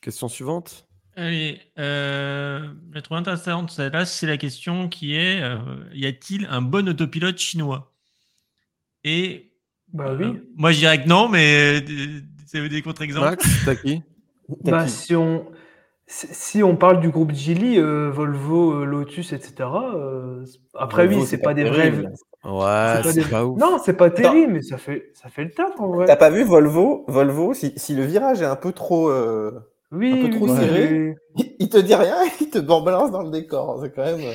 Question 0.00 0.28
suivante. 0.28 0.86
Allez, 1.16 1.60
euh, 1.78 2.72
la 2.92 3.02
trop 3.02 3.16
intéressante, 3.16 3.72
celle-là, 3.72 4.06
c'est 4.06 4.26
la 4.26 4.36
question 4.36 4.88
qui 4.88 5.16
est 5.16 5.42
euh, 5.42 5.58
y 5.92 6.06
a-t-il 6.06 6.46
un 6.46 6.62
bon 6.62 6.88
autopilote 6.88 7.38
chinois? 7.38 7.92
Et 9.02 9.50
Bah 9.92 10.14
oui. 10.14 10.26
euh, 10.26 10.46
moi, 10.54 10.70
je 10.70 10.78
dirais 10.78 11.02
que 11.02 11.08
non, 11.08 11.28
mais 11.28 11.80
euh, 11.80 12.20
c'est 12.46 12.68
des 12.68 12.82
contre-exemples. 12.82 13.30
Max, 13.30 13.64
t'as 13.64 13.74
qui? 13.74 14.02
Bah, 14.64 14.84
qui 14.84 14.90
si 14.92 15.16
on, 15.16 15.50
si 16.06 16.62
on 16.62 16.76
parle 16.76 17.00
du 17.00 17.10
groupe 17.10 17.32
Geely, 17.32 17.78
euh, 17.78 18.10
Volvo, 18.10 18.74
euh, 18.74 18.84
Lotus, 18.84 19.32
etc. 19.32 19.68
euh, 19.94 20.44
après, 20.74 21.06
Volvo, 21.06 21.22
oui, 21.22 21.26
c'est 21.26 21.38
pas 21.38 21.54
des 21.54 21.64
vrais. 21.64 21.90
Ouais, 22.44 22.52
c'est 22.96 23.02
pas 23.02 23.12
c'est 23.12 23.20
des- 23.24 23.26
pas 23.30 23.44
ouf. 23.44 23.58
Non, 23.58 23.78
c'est 23.84 23.92
pas 23.96 24.10
terrible, 24.10 24.52
mais 24.54 24.62
ça 24.62 24.78
fait, 24.78 25.10
ça 25.14 25.28
fait 25.28 25.44
le 25.44 25.50
taf 25.50 25.78
en 25.80 25.88
vrai. 25.88 26.06
T'as 26.06 26.16
pas 26.16 26.30
vu 26.30 26.44
Volvo 26.44 27.04
Volvo, 27.08 27.52
si, 27.52 27.72
si 27.76 27.94
le 27.94 28.04
virage 28.04 28.40
est 28.42 28.46
un 28.46 28.56
peu 28.56 28.72
trop, 28.72 29.10
euh, 29.10 29.52
Oui, 29.90 30.12
un 30.12 30.26
peu 30.28 30.34
trop 30.36 30.48
oui, 30.48 30.56
serré. 30.56 31.16
il, 31.36 31.56
il 31.58 31.68
te 31.68 31.78
dit 31.78 31.94
rien, 31.94 32.16
il 32.40 32.48
te 32.50 32.58
balance 32.58 33.10
dans 33.10 33.22
le 33.22 33.30
décor. 33.30 33.80
C'est 33.82 33.92
quand 33.94 34.04
même. 34.04 34.20
euh, 34.20 34.32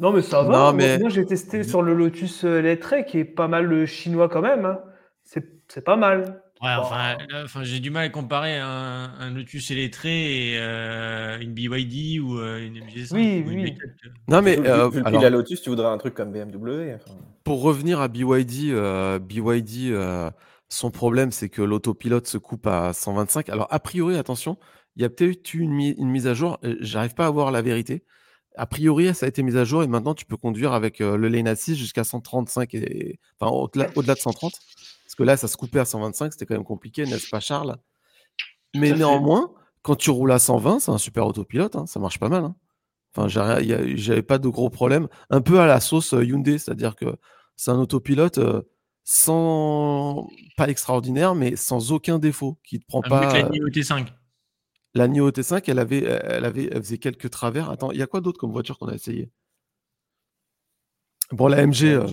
Non, 0.00 0.12
mais 0.12 0.22
ça 0.22 0.42
va. 0.42 0.48
Non, 0.48 0.58
Moi- 0.58 0.72
mais- 0.72 0.98
Moi, 0.98 1.08
j'ai 1.10 1.24
testé 1.26 1.62
sur 1.62 1.80
le 1.82 1.94
Lotus 1.94 2.44
euh, 2.44 2.58
Electric, 2.58 3.06
qui 3.06 3.18
est 3.20 3.24
pas 3.24 3.46
mal 3.48 3.72
euh, 3.72 3.86
chinois 3.86 4.28
quand 4.28 4.42
même. 4.42 4.64
hein. 4.66 4.80
C'est 5.24 5.44
c'est 5.68 5.84
pas 5.84 5.96
mal. 5.96 6.42
Ouais, 6.60 6.68
Bah, 6.76 6.80
enfin, 6.80 7.16
là, 7.28 7.44
enfin, 7.44 7.62
j'ai 7.62 7.78
du 7.80 7.90
mal 7.90 8.04
à 8.06 8.08
comparer 8.08 8.58
un, 8.58 9.12
un 9.18 9.30
Lotus 9.30 9.70
électré 9.70 10.52
et 10.52 10.58
euh, 10.58 11.38
une 11.40 11.52
BYD 11.54 12.20
ou 12.20 12.38
euh, 12.38 12.66
une 12.66 12.76
MG5 12.78 13.14
Oui, 13.14 13.44
ou 13.46 13.50
une 13.50 13.62
oui. 13.64 13.70
B4. 13.70 14.10
Non, 14.28 14.42
mais 14.42 14.56
vu- 14.56 14.66
euh, 14.66 14.88
vu 14.88 15.02
alors, 15.04 15.22
la 15.22 15.30
Lotus, 15.30 15.62
tu 15.62 15.70
voudrais 15.70 15.86
un 15.86 15.98
truc 15.98 16.14
comme 16.14 16.32
BMW. 16.32 16.94
enfin. 16.94 17.14
pour 17.44 17.62
revenir 17.62 18.00
à 18.00 18.08
BYD, 18.08 18.70
euh, 18.72 19.18
BYD, 19.18 19.90
euh, 19.92 20.30
son 20.68 20.90
problème, 20.90 21.30
c'est 21.32 21.48
que 21.48 21.62
l'autopilote 21.62 22.26
se 22.26 22.38
coupe 22.38 22.66
à 22.66 22.92
125. 22.92 23.48
Alors, 23.48 23.68
a 23.70 23.80
priori, 23.80 24.16
attention, 24.16 24.58
il 24.96 25.02
y 25.02 25.04
a 25.04 25.10
peut-être 25.10 25.54
eu 25.54 25.60
une, 25.60 25.72
mi- 25.72 25.94
une 25.98 26.10
mise 26.10 26.26
à 26.26 26.34
jour. 26.34 26.58
J'arrive 26.80 27.14
pas 27.14 27.26
à 27.26 27.30
voir 27.30 27.50
la 27.50 27.62
vérité. 27.62 28.04
A 28.58 28.66
priori, 28.66 29.14
ça 29.14 29.26
a 29.26 29.28
été 29.28 29.42
mis 29.42 29.56
à 29.56 29.64
jour 29.64 29.82
et 29.82 29.86
maintenant, 29.86 30.14
tu 30.14 30.24
peux 30.24 30.36
conduire 30.36 30.72
avec 30.72 31.00
euh, 31.00 31.16
le 31.16 31.28
lane 31.28 31.46
assist 31.46 31.78
jusqu'à 31.78 32.02
135 32.02 32.74
et 32.74 33.18
enfin 33.38 33.52
au-delà 33.52 34.14
de 34.14 34.18
130. 34.20 34.52
Parce 35.04 35.14
que 35.16 35.22
là, 35.22 35.36
ça 35.36 35.46
se 35.48 35.56
coupait 35.56 35.78
à 35.78 35.84
125, 35.84 36.32
c'était 36.32 36.44
quand 36.44 36.54
même 36.54 36.64
compliqué, 36.64 37.06
n'est-ce 37.06 37.28
pas, 37.30 37.40
Charles? 37.40 37.76
Mais 38.74 38.90
fait. 38.90 38.96
néanmoins, 38.96 39.52
quand 39.82 39.94
tu 39.96 40.10
roules 40.10 40.32
à 40.32 40.38
120, 40.38 40.80
c'est 40.80 40.90
un 40.90 40.98
super 40.98 41.26
autopilote, 41.26 41.76
hein, 41.76 41.86
ça 41.86 42.00
marche 42.00 42.18
pas 42.18 42.28
mal. 42.28 42.44
hein. 42.44 42.56
Enfin, 43.16 43.28
j'avais 43.28 44.22
pas 44.22 44.38
de 44.38 44.48
gros 44.48 44.70
problèmes. 44.70 45.08
Un 45.30 45.40
peu 45.40 45.60
à 45.60 45.66
la 45.66 45.80
sauce 45.80 46.12
euh, 46.12 46.24
Hyundai, 46.24 46.58
c'est-à-dire 46.58 46.94
que 46.96 47.16
c'est 47.56 47.70
un 47.70 47.78
autopilote 47.78 48.38
euh, 48.38 48.62
sans 49.04 50.28
pas 50.56 50.68
extraordinaire, 50.68 51.34
mais 51.34 51.56
sans 51.56 51.92
aucun 51.92 52.18
défaut, 52.18 52.58
qui 52.64 52.80
te 52.80 52.86
prend 52.86 53.02
Un 53.04 53.08
pas. 53.08 53.26
que 53.28 53.38
la 53.38 53.48
NIO 53.48 53.68
T5. 53.68 54.06
La 54.98 55.06
NIO 55.06 55.30
T5, 55.30 55.62
elle 55.68 55.78
avait, 55.78 56.02
elle 56.02 56.44
avait, 56.44 56.68
elle 56.72 56.82
faisait 56.82 56.98
quelques 56.98 57.30
travers. 57.30 57.70
Attends, 57.70 57.92
il 57.92 57.98
y 57.98 58.02
a 58.02 58.08
quoi 58.08 58.20
d'autre 58.20 58.40
comme 58.40 58.50
voiture 58.50 58.78
qu'on 58.80 58.88
a 58.88 58.94
essayé? 58.94 59.30
Bon, 61.30 61.46
la 61.46 61.58
MG, 61.64 61.84
euh, 61.94 62.06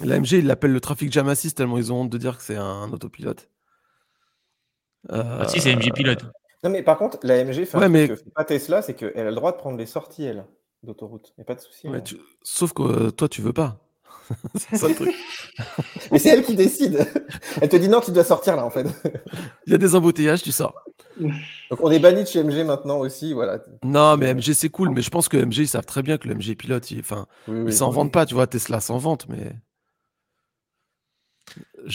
la 0.00 0.16
MG, 0.18 0.38
ils 0.38 0.46
l'appellent 0.46 0.72
le 0.72 0.80
Traffic 0.80 1.12
Jam 1.12 1.28
Assist 1.28 1.56
tellement 1.58 1.76
ils 1.76 1.92
ont 1.92 2.00
honte 2.02 2.10
de 2.10 2.16
dire 2.16 2.38
que 2.38 2.42
c'est 2.42 2.56
un 2.56 2.90
autopilote. 2.92 3.50
Ah, 5.10 5.46
si, 5.48 5.60
c'est 5.60 5.70
MG 5.76 5.92
Pilote. 5.92 6.24
Non, 6.64 6.70
mais 6.70 6.82
par 6.82 6.96
contre, 6.96 7.18
la 7.24 7.34
AMG 7.34 7.66
fait 7.66 7.76
un 7.76 7.80
Ouais, 7.80 7.88
mais- 7.90 8.08
que 8.08 8.16
fait 8.16 8.30
pas 8.34 8.44
Tesla, 8.44 8.80
c'est 8.82 8.94
qu'elle 8.94 9.16
a 9.18 9.30
le 9.30 9.34
droit 9.36 9.52
de 9.52 9.58
prendre 9.58 9.76
les 9.76 9.86
sorties, 9.86 10.24
elle, 10.24 10.46
d'autoroute. 10.82 11.34
Il 11.36 11.42
a 11.42 11.44
pas 11.44 11.54
de 11.56 11.60
souci. 11.60 11.88
Ouais, 11.88 11.98
hein. 11.98 12.00
tu- 12.00 12.16
Sauf 12.42 12.72
que 12.72 12.82
euh, 12.82 13.10
toi, 13.10 13.28
tu 13.28 13.42
veux 13.42 13.52
pas. 13.52 13.80
C'est 14.54 14.76
ça 14.76 14.88
le 14.88 14.94
truc. 14.94 15.14
Mais 16.12 16.18
c'est 16.18 16.28
elle 16.30 16.44
qui 16.44 16.54
décide. 16.54 17.06
Elle 17.60 17.68
te 17.68 17.76
dit 17.76 17.88
non, 17.88 18.00
tu 18.00 18.10
dois 18.12 18.24
sortir 18.24 18.56
là, 18.56 18.64
en 18.64 18.70
fait. 18.70 18.86
Il 19.66 19.72
y 19.72 19.74
a 19.74 19.78
des 19.78 19.94
embouteillages, 19.94 20.42
tu 20.42 20.52
sors. 20.52 20.74
Donc 21.18 21.80
on 21.82 21.90
est 21.90 21.98
banni 21.98 22.22
de 22.22 22.28
chez 22.28 22.42
MG 22.42 22.64
maintenant 22.64 22.98
aussi, 22.98 23.32
voilà. 23.32 23.58
Non, 23.82 24.16
mais 24.16 24.32
MG, 24.34 24.52
c'est 24.54 24.68
cool, 24.68 24.90
mais 24.90 25.02
je 25.02 25.10
pense 25.10 25.28
que 25.28 25.36
MG, 25.36 25.58
ils 25.58 25.68
savent 25.68 25.84
très 25.86 26.02
bien 26.02 26.16
que 26.18 26.28
le 26.28 26.34
MG 26.34 26.54
pilote, 26.56 26.90
il- 26.90 27.00
enfin, 27.00 27.26
Oui, 27.48 27.56
ils 27.58 27.62
oui. 27.64 27.72
s'en 27.72 27.90
vendent 27.90 28.12
pas, 28.12 28.24
tu 28.26 28.34
vois, 28.34 28.46
Tesla 28.46 28.80
s'en 28.80 28.98
vante, 28.98 29.26
mais. 29.28 29.52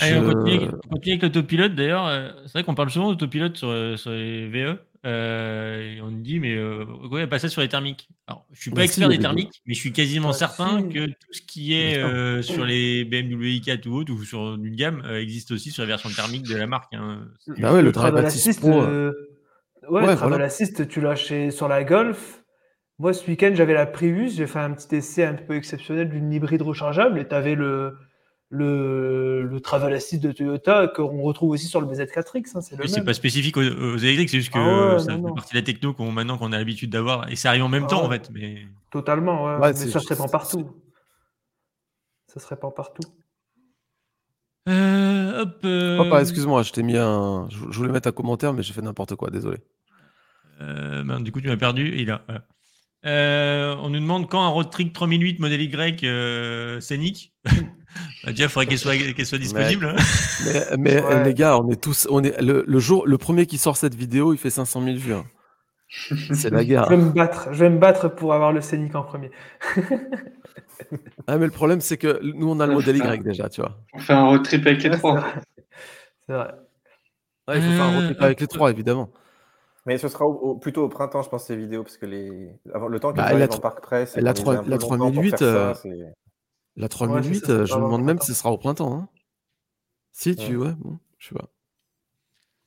Allez, 0.01 0.17
on 0.17 0.23
Je- 0.23 0.31
continue, 0.33 0.59
on 0.85 0.89
continue 0.95 1.13
avec 1.13 1.21
l'autopilote. 1.23 1.75
D'ailleurs, 1.75 2.07
euh, 2.07 2.29
c'est 2.45 2.53
vrai 2.53 2.63
qu'on 2.63 2.75
parle 2.75 2.89
souvent 2.89 3.09
d'autopilote 3.11 3.55
sur, 3.57 3.69
euh, 3.69 3.95
sur 3.97 4.11
les 4.11 4.47
VE. 4.49 4.77
Euh, 5.05 5.95
et 5.95 6.01
on 6.01 6.11
nous 6.11 6.21
dit, 6.21 6.39
mais 6.39 6.55
euh, 6.55 6.85
ouais, 7.11 7.27
pas 7.27 7.39
ça 7.39 7.49
sur 7.49 7.61
les 7.61 7.67
thermiques. 7.67 8.07
Alors, 8.27 8.45
je 8.53 8.61
suis 8.61 8.71
pas 8.71 8.77
Bah 8.77 8.83
expert 8.85 9.09
des 9.09 9.19
thermiques, 9.19 9.61
mais 9.65 9.73
je 9.73 9.79
suis 9.79 9.91
quasiment 9.91 10.29
Bah 10.29 10.33
certain 10.33 10.79
si. 10.81 10.89
que 10.89 11.05
tout 11.07 11.33
ce 11.33 11.41
qui 11.41 11.73
est 11.73 11.97
euh, 11.97 12.41
sur 12.41 12.65
les 12.65 13.03
BMW 13.05 13.59
i4 13.59 13.87
ou 13.87 13.95
autre, 13.97 14.13
ou 14.13 14.23
sur 14.23 14.55
une 14.55 14.75
gamme, 14.75 15.01
euh, 15.05 15.21
existe 15.21 15.51
aussi 15.51 15.71
sur 15.71 15.83
la 15.83 15.87
version 15.87 16.09
thermique 16.09 16.43
de 16.47 16.55
la 16.55 16.67
marque. 16.67 16.93
hein. 16.93 17.27
Bah 17.59 17.73
ouais, 17.73 17.81
le 17.81 17.91
Travel 17.91 18.13
Drive 18.13 18.25
Assist 18.27 18.59
Pro, 18.61 18.81
euh, 18.81 19.11
ouais, 19.89 20.01
ouais, 20.01 20.11
le 20.11 20.15
Travel. 20.15 20.41
Assist, 20.41 20.87
tu 20.87 21.01
l'as 21.01 21.15
chez- 21.15 21.51
sur 21.51 21.67
la 21.67 21.83
Golf. 21.83 22.43
Moi, 22.99 23.11
ce 23.13 23.27
week-end, 23.27 23.51
j'avais 23.55 23.73
la 23.73 23.85
Prius. 23.87 24.35
J'ai 24.35 24.47
fait 24.47 24.59
un 24.59 24.71
petit 24.71 24.95
essai 24.95 25.25
un 25.25 25.33
peu 25.33 25.55
exceptionnel 25.55 26.09
d'une 26.09 26.31
hybride 26.31 26.61
rechargeable 26.61 27.19
et 27.19 27.27
tu 27.27 27.33
avais 27.35 27.55
le, 27.55 27.97
le, 28.55 29.41
le 29.41 29.59
Travel 29.61 29.91
Assist 29.93 30.21
de 30.21 30.31
Toyota 30.31 30.87
qu'on 30.87 31.21
retrouve 31.23 31.49
aussi 31.49 31.65
sur 31.65 31.81
le 31.81 31.87
BZ4X. 31.87 32.55
hein, 32.55 32.61
c'est 32.61 32.79
Oui, 32.79 33.01
pas 33.03 33.13
spécifique 33.15 33.57
aux, 33.57 33.61
aux 33.61 33.97
électriques, 33.97 34.29
c'est 34.29 34.37
juste 34.37 34.53
que 34.53 34.59
Ah 34.59 34.93
ouais, 34.93 34.99
ça 34.99 35.11
non, 35.13 35.17
fait 35.23 35.27
non. 35.29 35.33
partie 35.33 35.53
de 35.53 35.59
la 35.59 35.63
techno 35.65 35.93
qu'on 35.93 36.11
maintenant 36.11 36.37
qu'on 36.37 36.51
a 36.51 36.57
l'habitude 36.59 36.91
d'avoir. 36.91 37.29
Et 37.31 37.35
ça 37.35 37.49
arrive 37.49 37.63
en 37.63 37.69
même 37.69 37.85
Ah 37.85 37.89
temps, 37.89 38.05
en 38.05 38.09
fait. 38.11 38.29
Mais 38.31 38.67
Totalement, 38.91 39.45
ouais. 39.45 39.55
Ouais, 39.57 39.73
mais 39.73 39.87
ça 39.87 39.99
se 39.99 40.07
répand 40.07 40.29
partout. 40.31 40.71
Ça 42.27 42.39
se 42.39 42.47
répand 42.47 42.73
partout. 42.75 43.03
Euh, 44.69 45.41
hop. 45.41 45.59
euh, 45.65 45.97
Hop, 45.99 46.07
ah, 46.11 46.21
excuse-moi, 46.21 46.61
je 46.63 46.71
t'ai 46.71 46.83
mis 46.83 46.95
un. 46.95 47.47
Je 47.49 47.57
voulais 47.77 47.91
mettre 47.91 48.07
un 48.07 48.11
commentaire, 48.13 48.53
mais 48.53 48.61
j'ai 48.63 48.73
fait 48.73 48.81
n'importe 48.81 49.15
quoi, 49.15 49.29
désolé. 49.29 49.57
Euh, 50.61 51.03
ben, 51.03 51.19
du 51.19 51.31
coup, 51.31 51.41
tu 51.41 51.47
m'as 51.47 51.57
perdu. 51.57 51.93
Il 51.97 52.11
a. 52.11 52.21
voilà. 52.27 52.45
Euh, 53.05 53.75
on 53.79 53.89
nous 53.89 53.99
demande 53.99 54.29
quand 54.29 54.41
un 54.41 54.47
road 54.47 54.69
trick 54.69 54.93
3008 54.93 55.39
modèle 55.39 55.61
Y 55.61 56.05
euh, 56.05 56.79
scénique. 56.79 57.33
bah, 58.23 58.31
déjà, 58.31 58.43
il 58.45 58.49
faudrait 58.49 58.65
qu'elle 58.67 58.77
soit, 58.77 58.93
soit 59.25 59.37
disponible. 59.37 59.85
hein. 59.85 59.95
Mais, 60.45 60.77
mais, 60.77 61.01
Ouais. 61.03 61.23
les 61.23 61.33
gars, 61.33 61.57
on 61.57 61.69
est 61.69 61.81
tous. 61.81 62.07
On 62.09 62.23
est, 62.23 62.39
le, 62.41 62.63
le 62.67 62.79
jour, 62.79 63.05
le 63.07 63.17
premier 63.17 63.45
qui 63.45 63.57
sort 63.57 63.77
cette 63.77 63.95
vidéo, 63.95 64.33
il 64.33 64.37
fait 64.37 64.49
500 64.49 64.83
000 64.83 64.97
vues. 64.97 65.13
hein. 65.13 65.25
C'est 66.33 66.49
la 66.49 66.63
guerre. 66.65 66.85
Je 66.89 66.95
vais 66.95 67.01
me 67.01 67.11
battre. 67.11 67.49
Je 67.51 67.59
vais 67.59 67.69
me 67.69 67.77
battre 67.77 68.07
pour 68.09 68.33
avoir 68.33 68.51
le 68.51 68.61
Scénic 68.61 68.95
en 68.95 69.03
premier. 69.03 69.31
Ah, 71.27 71.37
mais 71.37 71.45
le 71.45 71.51
problème, 71.51 71.81
c'est 71.81 71.97
que 71.97 72.19
nous, 72.23 72.49
on 72.49 72.59
a 72.59 72.67
le 72.67 72.73
modèle 72.73 72.97
Y 72.97 73.23
déjà, 73.23 73.47
tu 73.49 73.61
vois. 73.61 73.77
On 73.93 73.99
fait 73.99 74.13
un 74.13 74.25
road 74.25 74.43
trip 74.43 74.65
avec 74.67 74.83
les 74.83 74.89
Ouais, 74.89 74.97
trois. 74.97 75.21
c'est 75.21 75.21
vrai. 75.23 75.41
C'est 76.27 76.33
vrai. 76.33 76.51
Ouais, 77.47 77.57
il 77.57 77.61
faut 77.63 77.71
faire 77.71 77.83
un 77.83 77.95
road 77.95 78.05
trip 78.05 78.21
avec 78.21 78.41
les 78.41 78.47
trois, 78.47 78.69
évidemment. 78.71 79.09
Mais 79.85 79.97
ce 79.97 80.07
sera 80.07 80.25
au- 80.25 80.33
au- 80.33 80.55
plutôt 80.55 80.83
au 80.83 80.89
printemps, 80.89 81.21
je 81.23 81.29
pense, 81.29 81.45
ces 81.45 81.55
vidéos, 81.55 81.83
parce 81.83 81.97
que 81.97 82.05
les... 82.05 82.49
avant, 82.73 82.87
le 82.87 82.99
temps 82.99 83.09
qu'elles 83.09 83.17
Bah, 83.23 83.29
arrivent 83.29 83.39
la 83.49 83.55
en 83.55 83.59
parc 83.59 83.81
presse, 83.81 84.15
la 84.17 84.21
qu'on 84.21 84.25
les 84.25 84.29
ait 84.39 84.43
trois- 84.43 84.53
un 84.55 84.63
peu 84.63 84.69
la 84.69 84.75
longtemps 84.75 84.87
pour 84.87 84.97
3008, 84.97 85.29
faire 85.29 85.39
ça, 85.39 85.45
euh, 85.45 85.73
c'est- 85.75 86.13
La 86.75 86.87
3008, 86.89 87.33
c'est 87.35 87.45
ça, 87.45 87.51
euh, 87.51 87.65
c'est 87.65 87.73
je 87.73 87.77
me 87.77 87.83
demande 87.83 88.03
même 88.03 88.19
si 88.19 88.27
ce 88.27 88.33
sera 88.33 88.51
au 88.51 88.57
printemps. 88.57 88.93
hein. 88.95 89.09
Si, 90.11 90.35
tu. 90.35 90.55
Ouais, 90.57 90.73
bon, 90.77 90.99
je 91.17 91.29
sais 91.29 91.35
pas. 91.35 91.49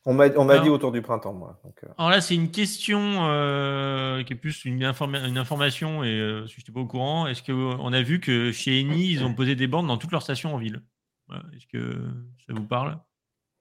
On 0.09 0.15
m'a 0.15 0.27
on 0.37 0.45
m'a 0.45 0.53
Alors- 0.55 0.65
dit 0.65 0.71
autour 0.71 0.93
du 0.93 1.03
printemps, 1.03 1.33
moi. 1.33 1.59
Donc, 1.65 1.75
euh, 1.83 1.89
Alors 1.99 2.11
là, 2.11 2.21
c'est 2.21 2.37
une 2.37 2.51
question 2.53 3.01
euh, 3.29 4.23
qui 4.23 4.33
est 4.35 4.37
plus 4.37 4.65
une, 4.65 4.85
informa- 4.85 5.27
une 5.29 5.37
information 5.39 6.05
et 6.05 6.21
euh, 6.21 6.47
si 6.47 6.55
je 6.55 6.61
n'étais 6.61 6.71
pas 6.73 6.79
au 6.81 6.87
courant, 6.87 7.27
est-ce 7.27 7.43
qu'on 7.43 7.93
a 7.93 8.03
vu 8.03 8.21
que 8.21 8.53
chez 8.53 8.79
Eni, 8.81 9.11
ils 9.11 9.25
ont 9.25 9.35
posé 9.35 9.57
des 9.57 9.67
bornes 9.67 9.89
dans 9.89 9.97
toutes 9.99 10.13
leurs 10.13 10.23
stations 10.23 10.55
en 10.55 10.59
ville? 10.59 10.81
Voilà. 11.27 11.43
Est-ce 11.57 11.67
que 11.67 11.99
ça 12.47 12.53
vous 12.55 12.63
parle? 12.67 12.99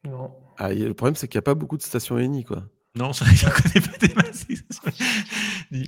Non. 0.03 0.35
Ah, 0.59 0.71
le 0.71 0.93
problème, 0.93 1.15
c'est 1.15 1.27
qu'il 1.27 1.39
n'y 1.39 1.43
a 1.43 1.49
pas 1.49 1.55
beaucoup 1.55 1.77
de 1.77 1.81
stations 1.81 2.19
Eni, 2.19 2.43
quoi. 2.43 2.63
Non, 2.95 3.11
ça, 3.11 3.25
j'en 3.33 3.49
connais 3.49 3.83
pas 3.83 3.97
des 3.97 4.13
masses. 4.13 4.45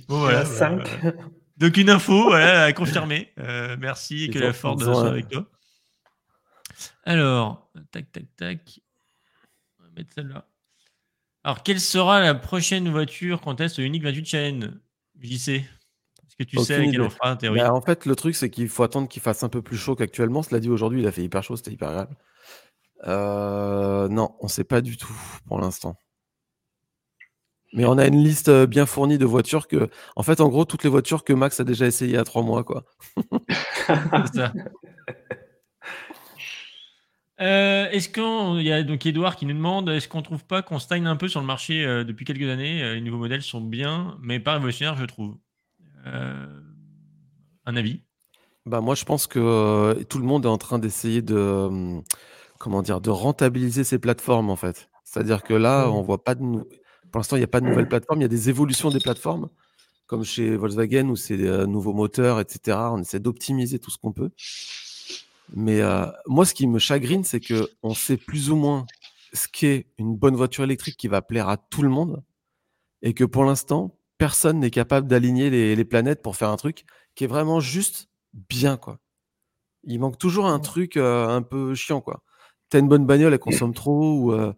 Bon, 0.08 0.18
voilà. 0.18 0.38
La 0.40 0.44
bah, 0.44 0.50
5. 0.50 1.04
euh, 1.04 1.12
donc 1.58 1.76
une 1.76 1.90
info, 1.90 2.24
voilà, 2.24 2.64
à 2.64 2.72
confirmer. 2.72 3.32
Euh, 3.38 3.76
merci 3.78 4.30
que 4.30 4.38
la 4.38 4.52
Ford 4.52 4.80
soit 4.80 5.08
avec 5.08 5.28
toi. 5.28 5.46
Alors, 7.04 7.70
tac, 7.90 8.12
tac, 8.12 8.24
tac. 8.36 8.80
On 9.78 9.84
va 9.84 9.90
mettre 9.96 10.12
celle-là. 10.14 10.46
Alors, 11.42 11.62
quelle 11.62 11.80
sera 11.80 12.20
la 12.20 12.34
prochaine 12.34 12.88
voiture 12.88 13.40
qu'on 13.40 13.54
teste 13.54 13.78
Unique 13.78 14.04
28 14.04 14.26
Challenge 14.26 14.70
JC 15.20 15.48
Est-ce 15.48 16.36
que 16.38 16.44
tu 16.44 16.58
sais 16.58 17.00
on 17.00 17.10
fera 17.10 17.36
théorie? 17.36 17.58
Bah, 17.58 17.74
en 17.74 17.80
fait, 17.80 18.06
le 18.06 18.14
truc, 18.14 18.36
c'est 18.36 18.50
qu'il 18.50 18.68
faut 18.68 18.84
attendre 18.84 19.08
qu'il 19.08 19.22
fasse 19.22 19.42
un 19.42 19.48
peu 19.48 19.62
plus 19.62 19.76
chaud 19.76 19.96
qu'actuellement. 19.96 20.42
Cela 20.42 20.60
dit, 20.60 20.68
aujourd'hui, 20.68 21.00
il 21.00 21.06
a 21.08 21.12
fait 21.12 21.24
hyper 21.24 21.42
chaud, 21.42 21.56
c'était 21.56 21.72
hyper 21.72 21.88
agréable. 21.88 22.16
Euh, 23.06 24.08
non, 24.08 24.36
on 24.40 24.48
sait 24.48 24.64
pas 24.64 24.80
du 24.80 24.96
tout 24.96 25.16
pour 25.46 25.60
l'instant. 25.60 25.96
Mais 27.72 27.84
on 27.84 27.98
a 27.98 28.06
une 28.06 28.22
liste 28.22 28.48
euh, 28.48 28.66
bien 28.66 28.86
fournie 28.86 29.18
de 29.18 29.26
voitures 29.26 29.68
que, 29.68 29.90
en 30.16 30.22
fait, 30.22 30.40
en 30.40 30.48
gros, 30.48 30.64
toutes 30.64 30.84
les 30.84 30.90
voitures 30.90 31.24
que 31.24 31.32
Max 31.32 31.60
a 31.60 31.64
déjà 31.64 31.86
essayé 31.86 32.16
à 32.16 32.24
trois 32.24 32.42
mois, 32.42 32.64
quoi. 32.64 32.84
Ça. 34.34 34.52
Euh, 37.40 37.88
est-ce 37.90 38.08
qu'il 38.08 38.66
y 38.66 38.72
a 38.72 38.82
donc 38.82 39.06
Edouard 39.06 39.36
qui 39.36 39.46
nous 39.46 39.54
demande 39.54 39.88
est-ce 39.90 40.08
qu'on 40.08 40.22
trouve 40.22 40.44
pas 40.44 40.62
qu'on 40.62 40.80
stagne 40.80 41.06
un 41.06 41.14
peu 41.14 41.28
sur 41.28 41.40
le 41.40 41.46
marché 41.46 41.84
euh, 41.84 42.02
depuis 42.02 42.24
quelques 42.24 42.48
années 42.48 42.82
Euh, 42.82 42.94
Les 42.94 43.00
nouveaux 43.00 43.18
modèles 43.18 43.42
sont 43.42 43.60
bien, 43.60 44.18
mais 44.20 44.40
pas 44.40 44.54
révolutionnaires, 44.54 44.96
je 44.96 45.04
trouve? 45.04 45.36
Un 46.04 47.76
avis? 47.76 48.00
Bah, 48.64 48.80
moi, 48.80 48.94
je 48.94 49.04
pense 49.04 49.26
que 49.26 50.02
tout 50.08 50.18
le 50.18 50.24
monde 50.24 50.46
est 50.46 50.48
en 50.48 50.56
train 50.56 50.78
d'essayer 50.78 51.20
de, 51.20 51.36
hum, 51.36 52.02
comment 52.58 52.80
dire, 52.82 53.00
de 53.00 53.10
rentabiliser 53.10 53.84
ces 53.84 53.98
plateformes, 53.98 54.48
en 54.48 54.56
fait. 54.56 54.88
C'est-à-dire 55.04 55.42
que 55.42 55.54
là, 55.54 55.88
on 55.90 56.00
voit 56.02 56.24
pas 56.24 56.34
de 56.34 56.42
Pour 57.10 57.18
l'instant, 57.18 57.36
il 57.36 57.40
n'y 57.40 57.44
a 57.44 57.48
pas 57.48 57.60
de 57.60 57.66
nouvelles 57.66 57.88
plateformes. 57.88 58.20
Il 58.20 58.22
y 58.22 58.26
a 58.26 58.28
des 58.28 58.48
évolutions 58.48 58.90
des 58.90 59.00
plateformes, 59.00 59.48
comme 60.06 60.24
chez 60.24 60.56
Volkswagen 60.56 61.08
où 61.08 61.16
c'est 61.16 61.36
des 61.36 61.48
euh, 61.48 61.66
nouveaux 61.66 61.92
moteurs, 61.94 62.40
etc. 62.40 62.76
On 62.92 63.00
essaie 63.00 63.20
d'optimiser 63.20 63.78
tout 63.78 63.90
ce 63.90 63.98
qu'on 63.98 64.12
peut. 64.12 64.30
Mais 65.54 65.80
euh, 65.80 66.06
moi, 66.26 66.44
ce 66.44 66.54
qui 66.54 66.66
me 66.66 66.78
chagrine, 66.78 67.24
c'est 67.24 67.40
que 67.40 67.68
on 67.82 67.94
sait 67.94 68.16
plus 68.16 68.50
ou 68.50 68.56
moins 68.56 68.86
ce 69.32 69.48
qu'est 69.48 69.86
une 69.98 70.16
bonne 70.16 70.36
voiture 70.36 70.64
électrique 70.64 70.96
qui 70.96 71.08
va 71.08 71.22
plaire 71.22 71.48
à 71.48 71.56
tout 71.56 71.82
le 71.82 71.88
monde, 71.88 72.22
et 73.02 73.14
que 73.14 73.24
pour 73.24 73.44
l'instant, 73.44 73.98
personne 74.18 74.60
n'est 74.60 74.70
capable 74.70 75.06
d'aligner 75.06 75.50
les, 75.50 75.76
les 75.76 75.84
planètes 75.84 76.22
pour 76.22 76.36
faire 76.36 76.50
un 76.50 76.56
truc 76.56 76.84
qui 77.14 77.24
est 77.24 77.28
vraiment 77.28 77.60
juste 77.60 78.08
bien, 78.32 78.76
quoi. 78.76 78.98
Il 79.84 80.00
manque 80.00 80.18
toujours 80.18 80.46
un 80.46 80.58
truc 80.58 80.96
euh, 80.96 81.28
un 81.28 81.42
peu 81.42 81.74
chiant, 81.74 82.00
quoi. 82.00 82.22
T'as 82.70 82.80
une 82.80 82.88
bonne 82.88 83.06
bagnole, 83.06 83.32
elle 83.32 83.38
consomme 83.38 83.74
trop, 83.74 84.14
ou 84.20 84.32
euh, 84.32 84.52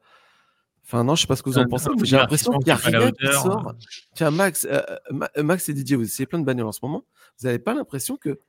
Enfin, 0.93 1.05
non, 1.05 1.15
je 1.15 1.21
sais 1.21 1.27
pas 1.29 1.37
ce 1.37 1.43
que 1.45 1.51
vous 1.51 1.59
en 1.59 1.63
Euh, 1.63 1.67
pensez, 1.69 1.89
mais 1.97 2.05
j'ai 2.05 2.17
l'impression 2.17 2.51
qu'il 2.53 2.65
n'y 2.67 2.73
a 2.73 2.75
rien 2.77 3.13
qui 3.13 3.27
sort. 3.33 3.75
Tiens, 4.15 4.33
Max, 4.33 4.67
euh, 4.69 4.83
Ma- 5.13 5.31
Max 5.37 5.69
et 5.69 5.73
Didier, 5.73 5.95
vous 5.97 6.03
essayez 6.03 6.27
plein 6.27 6.41
de 6.41 6.45
bagnoles 6.45 6.67
en 6.67 6.73
ce 6.73 6.81
moment. 6.83 7.05
Vous 7.39 7.47
n'avez 7.47 7.61
pas 7.61 7.75
l'impression 7.75 8.17
que 8.17 8.41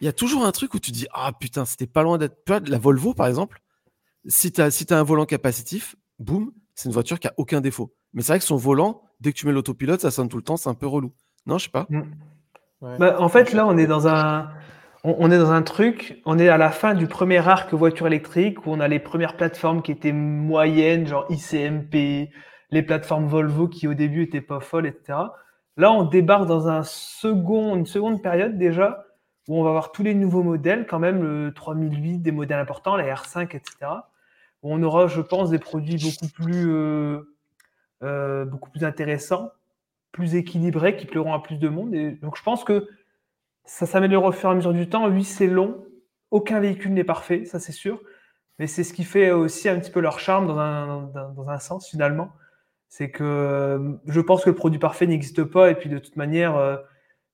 il 0.00 0.04
y 0.04 0.08
a 0.08 0.12
toujours 0.12 0.44
un 0.46 0.52
truc 0.52 0.72
où 0.74 0.78
tu 0.78 0.92
dis 0.92 1.06
Ah 1.12 1.32
putain, 1.38 1.64
c'était 1.64 1.88
pas 1.88 2.04
loin 2.04 2.16
d'être. 2.16 2.36
La 2.68 2.78
Volvo, 2.78 3.12
par 3.12 3.26
exemple, 3.26 3.60
si 4.26 4.52
tu 4.52 4.60
as, 4.60 4.70
si 4.70 4.86
as 4.92 4.98
un 4.98 5.02
volant 5.02 5.26
capacitif, 5.26 5.96
boum, 6.20 6.52
c'est 6.76 6.88
une 6.88 6.92
voiture 6.94 7.18
qui 7.18 7.26
a 7.26 7.34
aucun 7.38 7.60
défaut. 7.60 7.92
Mais 8.14 8.22
c'est 8.22 8.32
vrai 8.34 8.38
que 8.38 8.44
son 8.44 8.56
volant, 8.56 9.02
dès 9.20 9.32
que 9.32 9.38
tu 9.38 9.46
mets 9.46 9.52
l'autopilote, 9.52 10.00
ça 10.00 10.10
sonne 10.12 10.28
tout 10.28 10.36
le 10.36 10.42
temps, 10.44 10.56
c'est 10.56 10.68
un 10.70 10.74
peu 10.74 10.86
relou. 10.86 11.12
Non, 11.46 11.58
je 11.58 11.64
sais 11.64 11.70
pas. 11.70 11.86
Ouais. 11.90 12.96
Bah, 12.98 13.16
en 13.20 13.28
fait, 13.28 13.52
là, 13.52 13.66
on 13.66 13.76
est 13.76 13.86
dans 13.88 14.06
un, 14.06 14.50
on, 15.04 15.30
est 15.30 15.38
dans 15.38 15.50
un 15.50 15.62
truc, 15.62 16.20
on 16.26 16.38
est 16.38 16.48
à 16.48 16.58
la 16.58 16.70
fin 16.70 16.94
du 16.94 17.06
premier 17.06 17.38
arc 17.46 17.72
voiture 17.72 18.06
électrique 18.06 18.66
où 18.66 18.70
on 18.70 18.80
a 18.80 18.88
les 18.88 18.98
premières 18.98 19.36
plateformes 19.36 19.82
qui 19.82 19.92
étaient 19.92 20.12
moyennes, 20.12 21.06
genre 21.06 21.26
ICMP, 21.30 22.30
les 22.70 22.82
plateformes 22.82 23.26
Volvo 23.26 23.68
qui 23.68 23.88
au 23.88 23.94
début 23.94 24.24
étaient 24.24 24.40
pas 24.40 24.60
folles, 24.60 24.86
etc. 24.86 25.18
Là, 25.76 25.92
on 25.92 26.04
débarque 26.04 26.46
dans 26.46 26.68
un 26.68 26.82
second, 26.82 27.76
une 27.76 27.86
seconde 27.86 28.22
période 28.22 28.58
déjà 28.58 29.06
où 29.48 29.58
on 29.58 29.62
va 29.62 29.70
avoir 29.70 29.92
tous 29.92 30.02
les 30.02 30.14
nouveaux 30.14 30.42
modèles, 30.42 30.86
quand 30.86 30.98
même 30.98 31.22
le 31.22 31.52
3008, 31.52 32.18
des 32.18 32.32
modèles 32.32 32.58
importants, 32.58 32.96
la 32.96 33.14
R5, 33.14 33.56
etc. 33.56 33.72
Où 34.62 34.72
on 34.74 34.82
aura, 34.82 35.06
je 35.06 35.20
pense, 35.20 35.50
des 35.50 35.58
produits 35.58 35.96
beaucoup 35.96 36.32
plus, 36.32 36.70
euh, 36.70 37.34
euh, 38.02 38.44
beaucoup 38.44 38.70
plus 38.70 38.84
intéressants, 38.84 39.50
plus 40.12 40.34
équilibrés, 40.34 40.96
qui 40.96 41.06
plairont 41.06 41.32
à 41.32 41.40
plus 41.42 41.56
de 41.56 41.68
monde. 41.68 41.94
Et 41.94 42.12
donc, 42.12 42.36
je 42.36 42.42
pense 42.42 42.62
que 42.62 42.86
ça 43.64 43.86
s'améliore 43.86 44.24
au 44.24 44.32
fur 44.32 44.48
et 44.48 44.52
à 44.52 44.54
mesure 44.54 44.72
du 44.72 44.88
temps. 44.88 45.08
Oui, 45.08 45.24
c'est 45.24 45.46
long. 45.46 45.84
Aucun 46.30 46.60
véhicule 46.60 46.92
n'est 46.92 47.04
parfait, 47.04 47.44
ça 47.44 47.58
c'est 47.60 47.72
sûr. 47.72 48.00
Mais 48.58 48.66
c'est 48.66 48.84
ce 48.84 48.92
qui 48.92 49.04
fait 49.04 49.30
aussi 49.30 49.70
un 49.70 49.80
petit 49.80 49.90
peu 49.90 50.00
leur 50.00 50.20
charme 50.20 50.46
dans 50.46 50.58
un, 50.58 51.58
sens 51.58 51.88
finalement. 51.88 52.32
C'est 52.88 53.10
que 53.10 53.24
euh, 53.24 53.94
je 54.06 54.20
pense 54.20 54.44
que 54.44 54.50
le 54.50 54.56
produit 54.56 54.78
parfait 54.78 55.06
n'existe 55.06 55.44
pas. 55.44 55.70
Et 55.70 55.74
puis 55.74 55.88
de 55.88 55.98
toute 55.98 56.16
manière, 56.16 56.56
euh, 56.56 56.76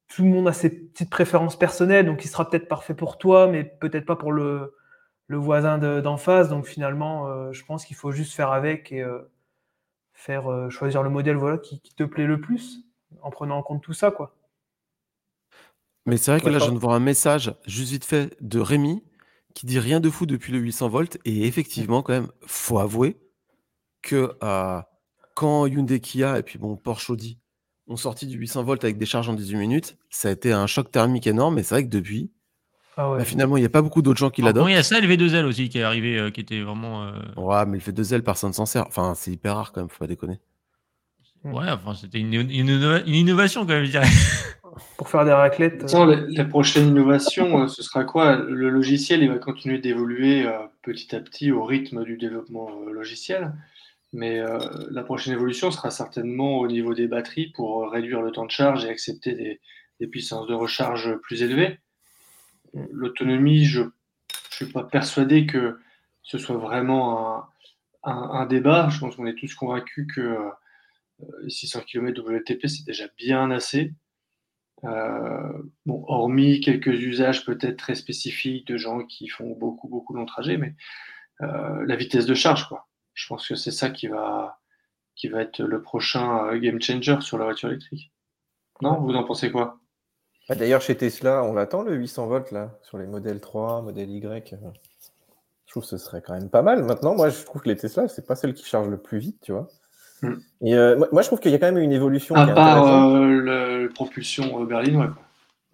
tout 0.09 0.23
le 0.23 0.31
monde 0.31 0.49
a 0.49 0.53
ses 0.53 0.71
petites 0.71 1.11
préférences 1.11 1.59
personnelles. 1.59 2.07
Donc 2.07 2.25
il 2.25 2.29
sera 2.29 2.49
peut-être 2.49 2.69
parfait 2.69 2.95
pour 2.95 3.19
toi, 3.19 3.49
mais 3.49 3.65
peut-être 3.65 4.07
pas 4.07 4.17
pour 4.17 4.33
le, 4.33 4.73
voisin 5.29 5.79
de- 5.79 6.01
d'en 6.01 6.17
face. 6.17 6.49
Donc 6.49 6.67
finalement, 6.67 7.29
euh, 7.29 7.53
je 7.53 7.65
pense 7.65 7.85
qu'il 7.85 7.97
faut 7.97 8.13
juste 8.13 8.35
faire 8.35 8.53
avec 8.53 8.93
et 8.93 9.05
faire 10.15 10.71
choisir 10.71 11.03
le 11.03 11.11
modèle 11.11 11.37
voilà, 11.37 11.59
qui, 11.59 11.81
qui 11.81 11.95
te 11.95 12.05
plaît 12.05 12.27
le 12.27 12.41
plus 12.41 12.85
en 13.23 13.31
prenant 13.31 13.59
en 13.59 13.63
compte 13.63 13.83
tout 13.83 13.93
ça. 13.93 14.11
quoi. 14.13 14.36
Mais 16.07 16.17
c'est 16.17 16.31
vrai 16.31 16.41
que 16.41 16.49
là, 16.49 16.59
je 16.59 16.65
viens 16.65 16.73
de 16.75 16.79
voir 16.79 16.95
un 16.95 17.01
message, 17.01 17.55
juste 17.67 17.91
vite 17.91 18.05
fait, 18.05 18.37
de 18.41 18.61
Rémi, 18.61 19.03
qui 19.55 19.67
dit 19.67 19.79
rien 19.79 20.01
de 20.01 20.09
fou 20.11 20.27
depuis 20.27 20.53
le 20.53 20.59
800 20.59 20.89
volts. 20.89 21.19
Et 21.25 21.47
effectivement, 21.47 22.03
quand 22.03 22.13
même, 22.13 22.29
faut 22.47 22.79
avouer 22.79 23.17
que 24.03 24.37
euh, 24.43 24.81
quand 25.35 25.67
Hyundai 25.67 26.01
Kia 26.01 26.39
et 26.39 26.43
puis 26.43 26.59
bon, 26.59 26.77
Porsche 26.77 27.11
Audi 27.11 27.39
ont 27.89 27.97
sorti 27.97 28.27
du 28.27 28.37
800 28.39 28.65
volts 28.65 28.85
avec 28.85 28.99
des 28.99 29.07
charges 29.07 29.29
en 29.29 29.35
18 29.35 29.57
minutes, 29.57 29.97
ça 30.11 30.29
a 30.29 30.33
été 30.33 30.53
un 30.53 30.67
choc 30.67 30.91
thermique 30.91 31.27
énorme. 31.27 31.59
Et 31.59 31.63
c'est 31.63 31.75
vrai 31.75 31.85
que 31.85 31.89
depuis, 31.91 32.31
Ah 32.97 33.11
ouais. 33.11 33.19
bah, 33.19 33.25
finalement, 33.25 33.57
il 33.57 33.61
n'y 33.61 33.67
a 33.67 33.71
pas 33.71 33.83
beaucoup 33.83 34.03
d'autres 34.03 34.19
gens 34.19 34.31
qui 34.31 34.43
l'adoptent. 34.43 34.69
il 34.69 34.75
y 34.75 34.77
a 34.77 34.83
ça, 34.83 35.01
le 35.01 35.09
V2L 35.09 35.45
aussi 35.45 35.69
qui 35.69 35.79
est 35.79 35.83
arrivé, 35.83 36.19
euh, 36.19 36.31
qui 36.31 36.41
était 36.41 36.63
vraiment. 36.63 37.05
euh, 37.05 37.13
Ouais, 37.37 37.65
mais 37.67 37.79
deux 37.79 38.15
ailes, 38.15 38.23
personne 38.23 38.53
s'en 38.53 38.67
sert. 38.67 38.87
Enfin, 38.87 39.15
c'est 39.17 39.33
hyper 39.33 39.57
rare 39.57 39.73
quand 39.73 39.81
même, 39.81 39.89
faut 39.91 39.99
pas 39.99 40.07
déconner. 40.07 40.39
Ouais, 41.45 41.71
enfin, 41.71 41.95
c'était 41.95 42.19
une, 42.19 42.35
une 42.35 42.51
innova- 42.51 43.03
une 43.07 43.15
innovation 43.15 43.63
quand 43.63 43.73
même, 43.75 43.85
je 43.85 43.93
dirais. 43.93 44.07
Pour 44.99 45.09
faire 45.09 45.25
des 45.25 45.33
raclettes. 45.33 45.83
euh, 45.83 45.87
Attends, 45.87 46.05
la, 46.07 46.17
la 46.29 46.45
prochaine 46.45 46.89
innovation, 46.89 47.63
euh, 47.63 47.69
ce 47.69 47.83
sera 47.83 48.05
quoi? 48.05 48.37
Le 48.37 48.69
logiciel, 48.69 49.23
il 49.23 49.29
va 49.31 49.39
continuer 49.39 49.79
d'évoluer 49.79 50.47
euh, 50.47 50.53
petit 50.83 51.15
à 51.15 51.21
petit 51.21 51.51
au 51.53 51.65
rythme 51.65 52.05
du 52.05 52.17
développement 52.17 52.69
euh, 52.87 52.93
logiciel. 52.93 53.53
Mais 54.13 54.39
euh, 54.41 54.59
la 54.91 55.03
prochaine 55.03 55.33
évolution 55.35 55.71
sera 55.71 55.91
certainement 55.91 56.59
au 56.59 56.67
niveau 56.67 56.95
des 56.95 57.07
batteries 57.07 57.53
pour 57.55 57.91
réduire 57.91 58.23
le 58.23 58.33
temps 58.33 58.47
de 58.47 58.51
charge 58.51 58.85
et 58.85 58.89
accepter 58.89 59.33
des, 59.35 59.61
des 60.01 60.07
puissances 60.07 60.47
de 60.47 60.55
recharge 60.55 61.15
plus 61.23 61.43
élevées. 61.43 61.79
L'autonomie, 62.91 63.65
je 63.65 63.83
ne 63.83 63.89
suis 64.51 64.67
pas 64.67 64.85
persuadé 64.85 65.47
que 65.47 65.79
ce 66.23 66.39
soit 66.39 66.57
vraiment 66.57 67.37
un, 68.05 68.13
un- 68.13 68.31
un 68.41 68.47
débat. 68.47 68.89
Je 68.91 68.99
pense 68.99 69.17
qu'on 69.17 69.27
est 69.27 69.35
tous 69.39 69.55
convaincus 69.55 70.07
que 70.15 70.21
euh, 70.21 70.39
600 71.49 71.83
km 71.83 72.23
WLTP, 72.23 72.67
c'est 72.67 72.85
déjà 72.85 73.07
bien 73.17 73.51
assez. 73.51 73.93
Euh, 74.85 75.53
bon, 75.87 76.05
hormis 76.07 76.61
quelques 76.61 76.89
usages 76.89 77.45
peut-être 77.45 77.79
très 77.79 77.95
spécifiques 77.95 78.67
de 78.67 78.77
gens 78.77 79.05
qui 79.05 79.29
font 79.29 79.51
beaucoup, 79.53 79.89
beaucoup 79.89 80.13
de 80.13 80.19
longs 80.19 80.27
trajets, 80.27 80.59
mais 80.59 80.75
euh, 81.41 81.85
la 81.87 81.97
vitesse 81.97 82.27
de 82.27 82.35
charge, 82.35 82.69
quoi. 82.69 82.87
Je 83.15 83.27
pense 83.27 83.49
que 83.49 83.55
c'est 83.55 83.71
ça 83.71 83.89
qui 83.89 84.09
va, 84.09 84.61
qui 85.15 85.29
va 85.29 85.41
être 85.41 85.61
le 85.61 85.81
prochain 85.81 86.47
euh, 86.49 86.59
game 86.59 86.81
changer 86.81 87.21
sur 87.21 87.39
la 87.39 87.45
voiture 87.45 87.71
électrique. 87.71 88.13
Non, 88.83 89.01
vous 89.01 89.15
en 89.15 89.25
pensez 89.25 89.51
quoi? 89.51 89.81
Ah, 90.49 90.55
D'ailleurs, 90.55 90.83
chez 90.83 90.97
Tesla, 90.97 91.43
on 91.43 91.55
l'attend 91.55 91.83
le 91.83 91.95
800 91.95 92.27
volts 92.27 92.53
là, 92.53 92.79
sur 92.83 92.99
les 92.99 93.07
modèles 93.07 93.41
3, 93.41 93.81
modèle 93.83 94.11
Y. 94.11 94.55
Je 95.65 95.71
trouve 95.71 95.83
que 95.83 95.89
ce 95.89 95.97
serait 95.97 96.21
quand 96.21 96.35
même 96.35 96.51
pas 96.51 96.63
mal. 96.63 96.85
Maintenant, 96.85 97.17
moi, 97.17 97.31
je 97.31 97.43
trouve 97.45 97.63
que 97.63 97.69
les 97.69 97.77
Tesla, 97.77 98.07
c'est 98.07 98.27
pas 98.27 98.37
celles 98.37 98.55
qui 98.55 98.65
chargent 98.65 98.91
le 98.91 99.01
plus 99.01 99.19
vite, 99.19 99.41
tu 99.41 99.53
vois. 99.53 99.67
Mm. 100.23 100.33
Et 100.63 100.75
euh, 100.75 100.97
moi, 100.97 101.09
moi, 101.13 101.23
je 101.23 101.27
trouve 101.27 101.41
qu'il 101.41 101.51
y 101.53 101.55
a 101.55 101.59
quand 101.59 101.67
même 101.73 101.79
une 101.79 101.93
évolution 101.93 102.35
À 102.35 102.47
part 102.47 102.87
euh, 103.15 103.27
le 103.83 103.89
propulsion 103.95 104.63
euh, 104.63 104.67
berlinois, 104.67 105.09
quoi. 105.09 105.23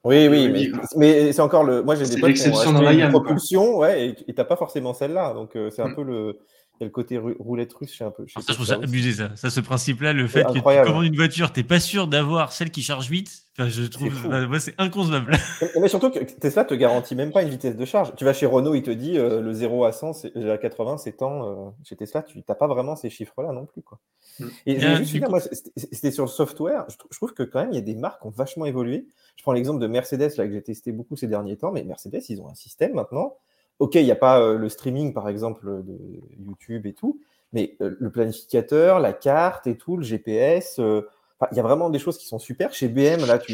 Oui, 0.05 0.27
oui, 0.27 0.48
mais, 0.51 0.69
mais 0.97 1.32
c'est 1.32 1.43
encore 1.43 1.62
le. 1.62 1.82
Moi, 1.85 1.94
j'ai 1.94 2.06
des 2.06 2.20
potes 2.20 2.32
qui 2.32 2.48
ont 2.48 2.59
acheté 2.59 3.01
une 3.01 3.09
propulsion, 3.10 3.77
ouais, 3.78 4.09
et 4.09 4.16
et 4.27 4.35
t'as 4.35 4.44
pas 4.44 4.56
forcément 4.56 4.94
celle-là. 4.94 5.32
Donc, 5.32 5.55
euh, 5.55 5.70
c'est 5.70 5.82
un 5.82 5.89
Mm. 5.90 5.94
peu 5.94 6.02
le. 6.02 6.39
Il 6.81 6.85
y 6.85 6.85
a 6.85 6.86
le 6.86 6.90
côté 6.90 7.16
roulette 7.19 7.73
russe 7.74 7.93
chez 7.93 8.03
un 8.03 8.11
peu. 8.11 8.24
Alors 8.35 8.44
ça, 8.44 8.53
je 8.53 8.55
trouve 8.55 8.66
ça 8.66 8.77
aussi. 8.78 8.89
abusé, 8.89 9.12
ça. 9.12 9.31
Ça, 9.36 9.51
ce 9.51 9.61
principe-là, 9.61 10.12
le 10.12 10.27
fait 10.27 10.43
que 10.43 10.53
tu 10.53 10.59
incroyable. 10.59 10.89
commandes 10.89 11.05
une 11.05 11.15
voiture, 11.15 11.53
t'es 11.53 11.62
pas 11.62 11.78
sûr 11.78 12.09
d'avoir 12.09 12.53
celle 12.53 12.70
qui 12.73 12.82
charge 12.82 13.09
vite. 13.09 13.44
Enfin, 13.57 13.69
je 13.69 13.82
trouve, 13.85 14.09
enfin, 14.09 14.47
moi, 14.49 14.59
c'est 14.59 14.74
inconcevable. 14.78 15.36
Mais- 15.81 15.86
surtout 15.89 16.11
que 16.11 16.19
Tesla 16.19 16.65
te 16.65 16.74
garantit 16.74 17.15
même 17.15 17.31
pas 17.31 17.43
une 17.43 17.51
vitesse 17.51 17.77
de 17.77 17.85
charge. 17.85 18.15
Tu 18.16 18.24
vas 18.24 18.32
chez 18.32 18.47
Renault, 18.47 18.74
il 18.74 18.82
te 18.82 18.90
dit 18.90 19.16
euh, 19.19 19.40
le 19.43 19.53
0 19.53 19.85
à 19.85 19.93
100, 19.93 20.15
c'est- 20.15 20.35
à 20.51 20.59
80, 20.59 20.97
c'est 20.99 21.12
temps. 21.12 21.47
euh, 21.69 21.70
chez 21.85 21.94
Tesla, 21.94 22.23
tu 22.23 22.43
n'as 22.49 22.55
pas 22.55 22.66
vraiment 22.66 22.97
ces 22.97 23.11
chiffres-là 23.11 23.53
non 23.53 23.66
plus. 23.66 23.82
Quoi. 23.82 24.01
Mm. 24.40 24.44
Et 24.66 24.81
je 24.81 24.86
voulais 24.86 24.97
juste 24.97 25.12
dire, 25.12 25.24
coup- 25.24 25.31
moi, 25.31 25.40
c'était 25.40 25.70
c'était 25.77 26.11
sur 26.11 26.24
le 26.24 26.31
software. 26.31 26.86
Je, 26.89 26.97
je 27.11 27.16
trouve 27.19 27.35
que 27.35 27.43
quand 27.43 27.61
même, 27.61 27.70
il 27.70 27.74
y 27.77 27.78
a 27.78 27.82
des 27.82 27.94
marques 27.94 28.23
qui 28.23 28.27
ont 28.27 28.31
vachement 28.31 28.65
évolué. 28.66 29.07
Je 29.36 29.43
prends 29.43 29.53
l'exemple 29.53 29.78
de 29.81 29.86
Mercedes, 29.86 30.32
là, 30.36 30.47
que 30.47 30.53
j'ai 30.53 30.62
testé 30.62 30.90
beaucoup 30.90 31.15
ces 31.16 31.27
derniers 31.28 31.57
temps. 31.59 31.70
Mais 31.70 31.85
Mercedes, 31.85 32.23
ils 32.31 32.40
ont 32.40 32.49
un 32.49 32.55
système 32.55 32.94
maintenant. 32.94 33.36
Ok, 33.82 33.96
il 33.96 34.04
n'y 34.04 34.12
a 34.12 34.16
pas 34.16 34.40
euh, 34.40 34.56
le 34.59 34.68
streaming, 34.68 35.12
par 35.12 35.28
exemple, 35.28 35.66
de 35.82 35.98
YouTube 36.46 36.86
et 36.86 36.92
tout. 36.92 37.18
Mais 37.52 37.76
euh, 37.80 37.96
le 37.98 38.10
planificateur, 38.12 39.00
la 39.00 39.12
carte 39.12 39.66
et 39.66 39.76
tout, 39.76 39.96
le 39.96 40.04
GPS. 40.04 40.78
euh, 40.78 41.02
il 41.50 41.56
y 41.56 41.60
a 41.60 41.64
vraiment 41.64 41.90
des 41.90 41.98
choses 41.98 42.16
qui 42.16 42.26
sont 42.28 42.38
super. 42.38 42.72
Chez 42.72 42.86
BM, 42.86 43.26
là, 43.26 43.40
tu, 43.40 43.52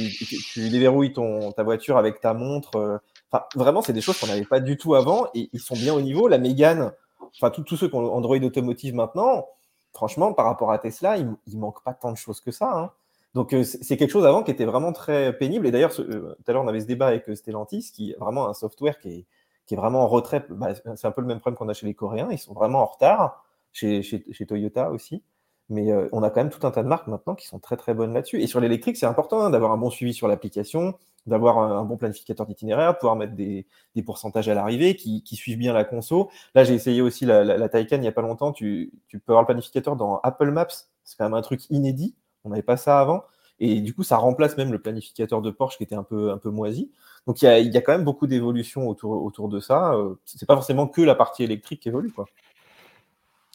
déverrouilles 0.70 1.14
ton, 1.14 1.52
ta 1.52 1.62
voiture 1.62 1.96
avec 1.96 2.20
ta 2.20 2.34
montre. 2.34 3.00
Enfin, 3.32 3.44
vraiment, 3.54 3.80
c'est 3.80 3.94
des 3.94 4.02
choses 4.02 4.18
qu'on 4.20 4.26
n'avait 4.26 4.44
pas 4.44 4.60
du 4.60 4.76
tout 4.76 4.94
avant 4.94 5.28
et 5.34 5.48
ils 5.54 5.60
sont 5.60 5.74
bien 5.76 5.94
au 5.94 6.02
niveau. 6.02 6.28
La 6.28 6.36
Mégane, 6.36 6.92
enfin, 7.34 7.48
tous- 7.50 7.76
ceux 7.78 7.88
qui 7.88 7.94
ont 7.94 8.12
Android 8.14 8.36
Automotive 8.36 8.94
maintenant, 8.94 9.46
franchement, 9.94 10.34
par 10.34 10.44
rapport 10.44 10.70
à 10.72 10.78
Tesla, 10.78 11.16
il, 11.16 11.30
il 11.46 11.58
manque 11.58 11.82
pas 11.82 11.94
tant 11.94 12.12
de 12.12 12.18
choses 12.18 12.42
que 12.42 12.50
ça. 12.50 12.70
hein. 12.70 12.90
Donc, 13.34 13.54
c'est 13.64 13.96
quelque 13.96 14.10
chose 14.10 14.26
avant 14.26 14.42
qui 14.42 14.50
était 14.50 14.66
vraiment 14.66 14.92
très 14.92 15.32
pénible. 15.38 15.66
Et 15.66 15.70
d'ailleurs, 15.70 15.94
tout 15.94 16.02
à 16.46 16.52
l'heure, 16.52 16.62
on 16.64 16.68
avait 16.68 16.80
ce 16.80 16.86
débat 16.86 17.06
avec 17.06 17.24
Stellantis, 17.34 17.90
qui 17.94 18.10
est 18.10 18.18
vraiment 18.18 18.48
un 18.48 18.54
software 18.54 18.98
qui 18.98 19.08
est, 19.10 19.26
qui 19.68 19.74
est 19.74 19.76
vraiment 19.76 20.02
en 20.02 20.08
retrait. 20.08 20.44
Bah, 20.48 20.70
c'est 20.74 21.06
un 21.06 21.10
peu 21.12 21.20
le 21.20 21.26
même 21.26 21.40
problème 21.40 21.56
qu'on 21.56 21.68
a 21.68 21.74
chez 21.74 21.86
les 21.86 21.94
Coréens. 21.94 22.28
Ils 22.32 22.38
sont 22.38 22.54
vraiment 22.54 22.80
en 22.80 22.86
retard, 22.86 23.44
chez, 23.72 24.02
Toyota 24.48 24.90
aussi. 24.90 25.22
Mais 25.68 25.92
euh, 25.92 26.08
on 26.12 26.22
a 26.22 26.30
quand 26.30 26.40
même 26.40 26.48
tout 26.48 26.66
un 26.66 26.70
tas 26.70 26.82
de 26.82 26.88
marques 26.88 27.06
maintenant 27.06 27.34
qui 27.34 27.46
sont 27.46 27.58
très 27.58 27.76
très 27.76 27.92
bonnes 27.92 28.14
là-dessus. 28.14 28.40
Et 28.40 28.46
sur 28.46 28.60
l'électrique, 28.60 28.96
c'est 28.96 29.06
important 29.06 29.42
hein, 29.42 29.50
d'avoir 29.50 29.70
un 29.70 29.76
bon 29.76 29.90
suivi 29.90 30.14
sur 30.14 30.26
l'application, 30.26 30.94
d'avoir 31.26 31.58
un, 31.58 31.84
bon 31.84 31.98
planificateur 31.98 32.46
d'itinéraire, 32.46 32.96
pouvoir 32.96 33.16
mettre 33.16 33.34
des, 33.34 33.66
pourcentages 34.06 34.48
à 34.48 34.54
l'arrivée 34.54 34.96
qui, 34.96 35.22
suivent 35.36 35.58
bien 35.58 35.74
la 35.74 35.84
conso. 35.84 36.30
Là, 36.54 36.64
j'ai 36.64 36.72
essayé 36.72 37.02
aussi 37.02 37.26
la, 37.26 37.44
la, 37.44 37.68
il 37.80 38.00
n'y 38.00 38.08
a 38.08 38.12
pas 38.12 38.22
longtemps. 38.22 38.52
Tu, 38.52 38.90
tu 39.06 39.18
peux 39.18 39.32
avoir 39.32 39.42
le 39.42 39.46
planificateur 39.46 39.96
dans 39.96 40.18
Apple 40.22 40.50
Maps. 40.50 40.66
C'est 41.04 41.18
quand 41.18 41.24
même 41.24 41.34
un 41.34 41.42
truc 41.42 41.68
inédit. 41.68 42.16
On 42.44 42.48
n'avait 42.48 42.62
pas 42.62 42.78
ça 42.78 42.98
avant. 43.00 43.24
Et 43.60 43.80
du 43.80 43.94
coup, 43.94 44.04
ça 44.04 44.16
remplace 44.16 44.56
même 44.56 44.72
le 44.72 44.80
planificateur 44.80 45.42
de 45.42 45.50
Porsche 45.50 45.76
qui 45.78 45.82
était 45.82 45.94
un 45.94 46.04
peu, 46.04 46.30
un 46.30 46.38
peu 46.38 46.50
moisi. 46.50 46.90
Donc, 47.26 47.42
il 47.42 47.46
y 47.46 47.48
a, 47.48 47.58
il 47.58 47.72
y 47.72 47.76
a 47.76 47.80
quand 47.80 47.92
même 47.92 48.04
beaucoup 48.04 48.26
d'évolutions 48.26 48.88
autour, 48.88 49.22
autour 49.22 49.48
de 49.48 49.60
ça. 49.60 49.92
Euh, 49.94 50.14
c'est 50.24 50.46
pas 50.46 50.54
forcément 50.54 50.86
que 50.86 51.02
la 51.02 51.14
partie 51.14 51.42
électrique 51.42 51.80
qui 51.80 51.88
évolue. 51.88 52.12
Quoi. 52.12 52.26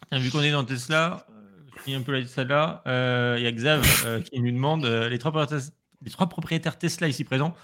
Tiens, 0.10 0.20
vu 0.20 0.30
qu'on 0.30 0.42
est 0.42 0.52
dans 0.52 0.64
Tesla, 0.64 1.26
euh, 1.30 1.80
finit 1.84 1.96
un 1.96 2.02
peu 2.02 2.12
la 2.12 2.26
celle-là. 2.26 2.82
Euh, 2.88 3.36
Il 3.38 3.44
y 3.44 3.48
a 3.48 3.52
Xav 3.52 3.86
euh, 4.06 4.22
qui 4.32 4.42
nous 4.42 4.52
demande 4.52 4.86
euh, 4.86 5.10
les, 5.10 5.20
trois 5.20 5.32
propriétaires, 5.32 5.72
les 6.02 6.12
trois 6.12 6.28
propriétaires 6.28 6.78
Tesla 6.78 7.08
ici 7.08 7.24
présents 7.24 7.56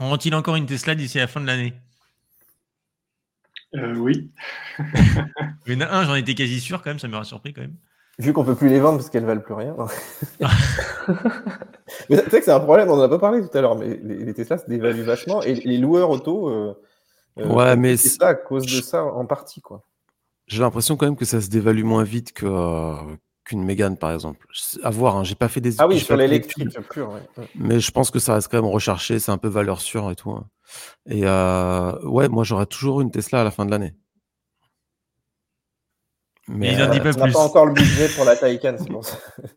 auront-ils 0.00 0.34
encore 0.34 0.56
une 0.56 0.66
Tesla 0.66 0.94
d'ici 0.94 1.18
la 1.18 1.26
fin 1.26 1.40
de 1.40 1.46
l'année? 1.46 1.72
Euh, 3.74 3.94
oui. 3.96 4.30
Il 5.66 5.72
y 5.72 5.76
en 5.76 5.80
a 5.80 5.88
un, 5.88 6.04
j'en 6.04 6.14
étais 6.14 6.34
quasi 6.34 6.60
sûr 6.60 6.82
quand 6.82 6.90
même, 6.90 6.98
ça 6.98 7.08
m'aurait 7.08 7.24
surpris 7.24 7.52
quand 7.52 7.62
même. 7.62 7.76
Vu 8.18 8.32
qu'on 8.32 8.44
peut 8.44 8.54
plus 8.54 8.68
les 8.68 8.78
vendre 8.80 8.98
parce 8.98 9.10
qu'elles 9.10 9.24
valent 9.24 9.40
plus 9.40 9.54
rien. 9.54 9.74
mais 12.08 12.22
tu 12.22 12.30
sais 12.30 12.38
que 12.38 12.44
c'est 12.44 12.52
un 12.52 12.60
problème, 12.60 12.88
on 12.88 12.94
en 12.94 13.00
a 13.00 13.08
pas 13.08 13.18
parlé 13.18 13.40
tout 13.42 13.56
à 13.56 13.60
l'heure, 13.60 13.76
mais 13.76 13.98
les, 14.02 14.24
les 14.24 14.34
Tesla 14.34 14.58
se 14.58 14.66
dévaluent 14.66 15.02
vachement 15.02 15.42
et 15.42 15.54
les 15.54 15.78
loueurs 15.78 16.10
auto. 16.10 16.48
euh, 16.48 16.74
euh, 17.40 17.48
Ouais, 17.48 17.76
mais 17.76 17.96
c'est 17.96 18.10
ça 18.10 18.28
à 18.28 18.34
cause 18.34 18.64
de 18.66 18.80
ça 18.82 19.04
en 19.04 19.26
partie, 19.26 19.60
quoi. 19.60 19.82
J'ai 20.46 20.60
l'impression 20.60 20.96
quand 20.96 21.06
même 21.06 21.16
que 21.16 21.24
ça 21.24 21.40
se 21.40 21.48
dévalue 21.48 21.84
moins 21.84 22.04
vite 22.04 22.32
que, 22.32 22.46
euh, 22.46 22.94
qu'une 23.44 23.64
Mégane, 23.64 23.96
par 23.96 24.12
exemple. 24.12 24.46
À 24.82 24.90
voir, 24.90 25.16
hein, 25.16 25.24
j'ai 25.24 25.34
pas 25.34 25.48
fait 25.48 25.60
des 25.60 25.80
Ah 25.80 25.88
oui, 25.88 25.98
sur 25.98 26.16
l'électrique 26.16 26.68
d'études, 26.68 26.86
pur, 26.88 27.10
ouais. 27.10 27.46
Mais 27.56 27.80
je 27.80 27.90
pense 27.90 28.10
que 28.10 28.18
ça 28.18 28.34
reste 28.34 28.48
quand 28.50 28.62
même 28.62 28.70
recherché, 28.70 29.18
c'est 29.18 29.32
un 29.32 29.38
peu 29.38 29.48
valeur 29.48 29.80
sûre 29.80 30.10
et 30.10 30.16
tout. 30.16 30.30
hein. 30.30 30.46
Et 31.06 31.22
euh, 31.24 31.98
ouais, 32.02 32.28
moi 32.28 32.44
j'aurais 32.44 32.66
toujours 32.66 33.00
une 33.00 33.10
Tesla 33.10 33.40
à 33.40 33.44
la 33.44 33.50
fin 33.50 33.64
de 33.66 33.70
l'année. 33.70 33.94
Mais 36.48 36.72
il 36.74 36.82
en 36.82 36.86
euh, 36.86 36.90
dit 36.90 37.00
pas 37.00 37.10
On 37.14 37.18
n'a 37.18 37.24
plus. 37.24 37.32
pas 37.32 37.38
encore 37.44 37.66
le 37.66 37.72
budget 37.74 38.08
pour 38.14 38.24
la 38.24 38.36
Taycan, 38.36 38.76
c'est 38.78 38.88
pour 38.90 39.04
ça. 39.04 39.16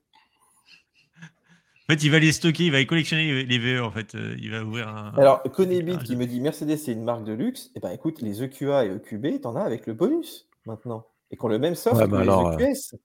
En 1.89 1.93
fait, 1.93 2.03
il 2.03 2.11
va 2.11 2.19
les 2.19 2.33
stocker, 2.33 2.65
il 2.65 2.71
va 2.73 2.79
les 2.79 2.85
collectionner 2.85 3.45
les 3.45 3.59
VE 3.59 3.81
en 3.81 3.91
fait. 3.91 4.13
Euh, 4.15 4.35
Il 4.39 4.51
va 4.51 4.61
ouvrir 4.61 4.89
un. 4.89 5.13
Alors, 5.17 5.41
Conebit 5.43 5.97
qui 5.99 6.17
me 6.17 6.25
dit 6.25 6.41
Mercedes, 6.41 6.75
c'est 6.75 6.91
une 6.91 7.05
marque 7.05 7.23
de 7.23 7.31
luxe. 7.31 7.69
Et 7.75 7.79
ben 7.79 7.91
écoute, 7.91 8.21
les 8.21 8.43
EQA 8.43 8.83
et 8.85 8.89
EQB, 8.89 9.39
t'en 9.41 9.55
as 9.55 9.61
avec 9.63 9.87
le 9.87 9.93
bonus 9.93 10.49
maintenant. 10.65 11.07
Et 11.31 11.37
qu'on 11.37 11.47
le 11.47 11.59
même 11.59 11.75
soft 11.75 11.95
Ouais, 11.95 12.03
que 12.03 12.09
bah 12.09 12.17
les 12.17 12.23
alors, 12.23 12.47
euh, 12.49 12.57
EQS. 12.57 12.97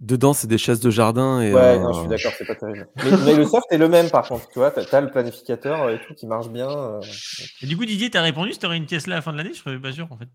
dedans, 0.00 0.32
c'est 0.32 0.48
des 0.48 0.58
chaises 0.58 0.80
de 0.80 0.90
jardin. 0.90 1.42
Et, 1.42 1.54
Ouais, 1.54 1.60
euh, 1.60 1.78
non, 1.78 1.92
je 1.92 2.00
suis 2.00 2.08
d'accord, 2.08 2.32
c'est 2.36 2.44
pas 2.44 2.56
terrible. 2.56 2.88
Mais, 3.04 3.10
mais 3.24 3.36
le 3.36 3.44
soft 3.46 3.66
est 3.70 3.78
le 3.78 3.88
même 3.88 4.10
par 4.10 4.26
contre, 4.26 4.48
tu 4.48 4.58
vois, 4.58 4.72
t'as 4.72 4.84
t'as 4.84 5.00
le 5.00 5.12
planificateur 5.12 5.88
et 5.90 6.00
tout 6.04 6.14
qui 6.14 6.26
marche 6.26 6.48
bien. 6.48 6.68
euh. 6.68 7.00
Et 7.62 7.66
du 7.68 7.76
coup, 7.76 7.84
Didier, 7.84 8.10
t'as 8.10 8.22
répondu 8.22 8.52
si 8.52 8.58
t'aurais 8.58 8.78
une 8.78 8.86
Tesla 8.86 9.14
à 9.14 9.18
la 9.18 9.22
fin 9.22 9.30
de 9.30 9.36
l'année? 9.38 9.54
Je 9.54 9.60
serais 9.60 9.78
pas 9.78 9.92
sûr 9.92 10.08
en 10.10 10.18
fait. 10.18 10.28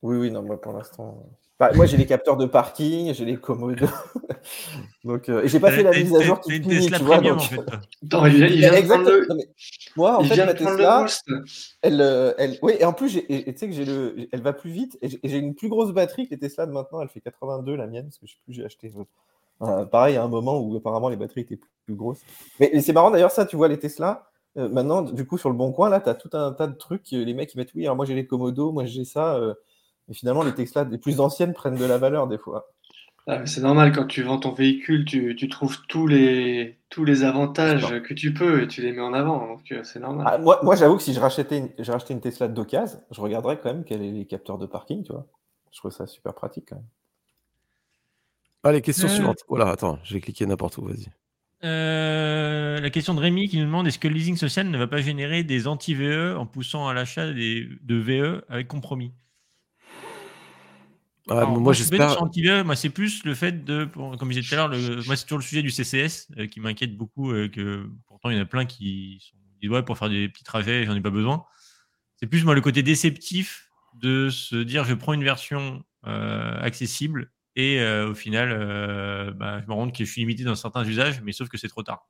Oui, 0.00 0.16
oui, 0.16 0.30
non, 0.30 0.42
moi 0.42 0.58
pour 0.58 0.72
l'instant. 0.72 1.22
Euh, 1.60 1.68
bah, 1.68 1.72
moi 1.74 1.86
j'ai 1.86 1.96
les 1.96 2.06
capteurs 2.06 2.36
de 2.36 2.46
parking, 2.46 3.12
j'ai 3.14 3.24
les 3.24 3.36
commodes. 3.36 3.80
donc, 5.04 5.28
euh, 5.28 5.42
et 5.42 5.48
j'ai 5.48 5.60
pas 5.60 5.70
fait 5.70 5.82
la 5.82 5.90
mise 5.92 6.14
à 6.14 6.20
jour 6.22 6.40
qui 6.40 6.60
Tesla 6.60 6.98
tu 6.98 7.04
vois. 7.04 7.16
premium 7.16 7.36
donc- 7.36 7.44
en 7.44 7.48
fait. 7.48 7.60
Attends, 8.06 8.26
il, 8.26 8.34
vient- 8.36 8.46
il 8.46 8.58
vient 8.58 8.70
de 8.80 8.86
prendre 8.86 9.08
Exactement. 9.10 9.10
le, 9.16 9.26
Non, 9.28 9.34
mais 9.36 9.48
moi, 9.96 10.18
en 10.18 10.22
il 10.22 10.28
fait, 10.28 10.46
ma 10.46 10.54
Tesla, 10.54 11.06
elle, 11.82 12.00
euh, 12.00 12.32
elle, 12.38 12.58
oui, 12.62 12.74
et 12.78 12.84
en 12.84 12.92
plus, 12.92 13.10
tu 13.26 13.26
sais 13.56 13.66
que 13.68 13.72
j'ai 13.74 13.84
le, 13.84 14.28
elle 14.32 14.42
va 14.42 14.52
plus 14.52 14.70
vite 14.70 14.98
et 15.02 15.08
j'ai- 15.08 15.38
une 15.38 15.54
plus 15.54 15.68
grosse 15.68 15.92
batterie 15.92 16.26
que 16.26 16.34
les 16.34 16.38
Tesla 16.38 16.66
de 16.66 16.72
maintenant. 16.72 17.00
Elle 17.02 17.08
fait 17.08 17.20
82 17.20 17.76
la 17.76 17.86
mienne 17.86 18.04
parce 18.06 18.18
que 18.18 18.26
je 18.26 18.32
sais 18.32 18.38
plus, 18.44 18.54
j'ai 18.54 18.64
acheté. 18.64 18.92
euh, 18.96 19.02
euh, 19.62 19.84
pareil, 19.86 20.16
à 20.16 20.22
un 20.22 20.28
moment 20.28 20.60
où 20.60 20.76
apparemment 20.76 21.08
les 21.08 21.16
batteries 21.16 21.40
étaient 21.40 21.56
plus, 21.56 21.70
plus 21.86 21.94
grosses. 21.96 22.20
Mais, 22.60 22.70
mais 22.72 22.80
c'est 22.80 22.92
marrant 22.92 23.10
d'ailleurs 23.10 23.32
ça, 23.32 23.44
tu 23.46 23.56
vois 23.56 23.66
les 23.68 23.78
Tesla. 23.78 24.28
euh, 24.56 24.68
maintenant, 24.68 25.02
du 25.02 25.26
coup, 25.26 25.36
sur 25.38 25.48
le 25.50 25.56
bon 25.56 25.72
coin, 25.72 25.88
là, 25.90 26.00
tu 26.00 26.08
as 26.08 26.14
tout 26.14 26.30
un 26.34 26.52
tas 26.52 26.68
de 26.68 26.74
trucs. 26.76 27.12
euh, 27.12 27.24
Les 27.24 27.34
mecs 27.34 27.52
ils 27.54 27.58
mettent 27.58 27.74
oui, 27.74 27.84
alors 27.84 27.96
moi 27.96 28.04
j'ai 28.06 28.14
les 28.14 28.26
Komodo, 28.26 28.70
moi 28.72 28.84
j'ai 28.84 29.04
ça. 29.04 29.34
Et 30.08 30.14
finalement, 30.14 30.42
les 30.42 30.54
Tesla 30.54 30.84
les 30.84 30.98
plus 30.98 31.20
anciennes 31.20 31.52
prennent 31.54 31.76
de 31.76 31.84
la 31.84 31.98
valeur 31.98 32.26
des 32.28 32.38
fois. 32.38 32.72
Ah, 33.30 33.44
c'est 33.44 33.60
normal, 33.60 33.92
quand 33.92 34.06
tu 34.06 34.22
vends 34.22 34.38
ton 34.38 34.52
véhicule, 34.52 35.04
tu, 35.04 35.36
tu 35.36 35.48
trouves 35.48 35.78
tous 35.86 36.06
les, 36.06 36.78
tous 36.88 37.04
les 37.04 37.24
avantages 37.24 38.00
que 38.02 38.14
tu 38.14 38.32
peux 38.32 38.62
et 38.62 38.68
tu 38.68 38.80
les 38.80 38.92
mets 38.92 39.02
en 39.02 39.12
avant. 39.12 39.46
Donc, 39.46 39.70
euh, 39.70 39.84
c'est 39.84 40.00
normal. 40.00 40.26
Ah, 40.26 40.38
moi, 40.38 40.60
moi 40.62 40.76
j'avoue 40.76 40.96
que 40.96 41.02
si 41.02 41.12
je 41.12 41.20
rachetais 41.20 41.58
une, 41.58 41.68
je 41.78 41.92
rachetais 41.92 42.14
une 42.14 42.22
Tesla 42.22 42.48
d'occasion, 42.48 42.98
je 43.10 43.20
regarderais 43.20 43.58
quand 43.62 43.72
même 43.72 43.84
quels 43.84 43.98
sont 43.98 44.12
les 44.14 44.24
capteurs 44.24 44.56
de 44.56 44.64
parking, 44.64 45.02
tu 45.04 45.12
vois. 45.12 45.26
Je 45.72 45.78
trouve 45.78 45.90
ça 45.90 46.06
super 46.06 46.32
pratique 46.34 46.64
quand 46.70 46.76
même. 46.76 46.86
Allez, 48.64 48.80
question 48.80 49.08
Euh. 49.08 49.10
suivante. 49.10 49.38
Voilà, 49.48 49.68
attends, 49.68 49.98
j'ai 50.04 50.20
cliqué 50.20 50.46
n'importe 50.46 50.78
où, 50.78 50.86
vas-y. 50.86 51.08
Euh, 51.64 52.80
la 52.80 52.90
question 52.90 53.12
de 53.14 53.20
Rémi 53.20 53.48
qui 53.48 53.58
nous 53.58 53.64
demande 53.66 53.86
est-ce 53.88 53.98
que 53.98 54.08
le 54.08 54.14
leasing 54.14 54.36
social 54.36 54.68
ne 54.70 54.78
va 54.78 54.86
pas 54.86 55.02
générer 55.02 55.42
des 55.42 55.66
anti-VE 55.66 56.36
en 56.38 56.46
poussant 56.46 56.88
à 56.88 56.94
l'achat 56.94 57.30
des- 57.32 57.68
de 57.82 57.96
VE 57.96 58.44
avec 58.48 58.68
compromis? 58.68 59.12
Ah, 61.30 61.38
Alors, 61.38 61.60
moi, 61.60 61.72
j'espère. 61.72 62.22
anti-VE, 62.22 62.62
moi 62.64 62.76
c'est 62.76 62.90
plus 62.90 63.24
le 63.24 63.34
fait 63.34 63.64
de, 63.64 63.84
pour- 63.84 64.16
comme 64.16 64.30
je 64.32 64.40
disais 64.40 64.48
tout 64.48 64.54
à 64.54 64.56
l'heure, 64.56 64.68
le- 64.68 65.02
moi 65.04 65.16
c'est 65.16 65.24
toujours 65.24 65.38
le 65.38 65.44
sujet 65.44 65.62
du 65.62 65.70
CCS 65.70 66.28
euh, 66.38 66.46
qui 66.46 66.60
m'inquiète 66.60 66.96
beaucoup, 66.96 67.32
euh, 67.32 67.48
que 67.48 67.88
pourtant 68.06 68.30
il 68.30 68.36
y 68.36 68.38
en 68.38 68.42
a 68.42 68.46
plein 68.46 68.64
qui 68.64 69.18
sont, 69.20 69.36
disent 69.60 69.70
ouais 69.70 69.82
pour 69.82 69.98
faire 69.98 70.08
des 70.08 70.28
petits 70.28 70.44
trajets 70.44 70.84
j'en 70.86 70.94
ai 70.94 71.00
pas 71.00 71.10
besoin. 71.10 71.44
C'est 72.16 72.26
plus 72.26 72.44
moi 72.44 72.54
le 72.54 72.60
côté 72.60 72.82
déceptif 72.82 73.70
de 73.94 74.30
se 74.30 74.56
dire 74.56 74.84
je 74.84 74.94
prends 74.94 75.12
une 75.14 75.24
version 75.24 75.84
euh, 76.06 76.60
accessible 76.60 77.32
et 77.56 77.80
euh, 77.80 78.10
au 78.10 78.14
final 78.14 78.50
euh, 78.52 79.32
bah, 79.32 79.60
je 79.60 79.66
me 79.66 79.72
rends 79.72 79.84
compte 79.86 79.96
que 79.96 80.04
je 80.04 80.10
suis 80.10 80.20
limité 80.22 80.44
dans 80.44 80.54
certains 80.54 80.84
usages, 80.84 81.20
mais 81.22 81.32
sauf 81.32 81.48
que 81.48 81.58
c'est 81.58 81.68
trop 81.68 81.82
tard. 81.82 82.06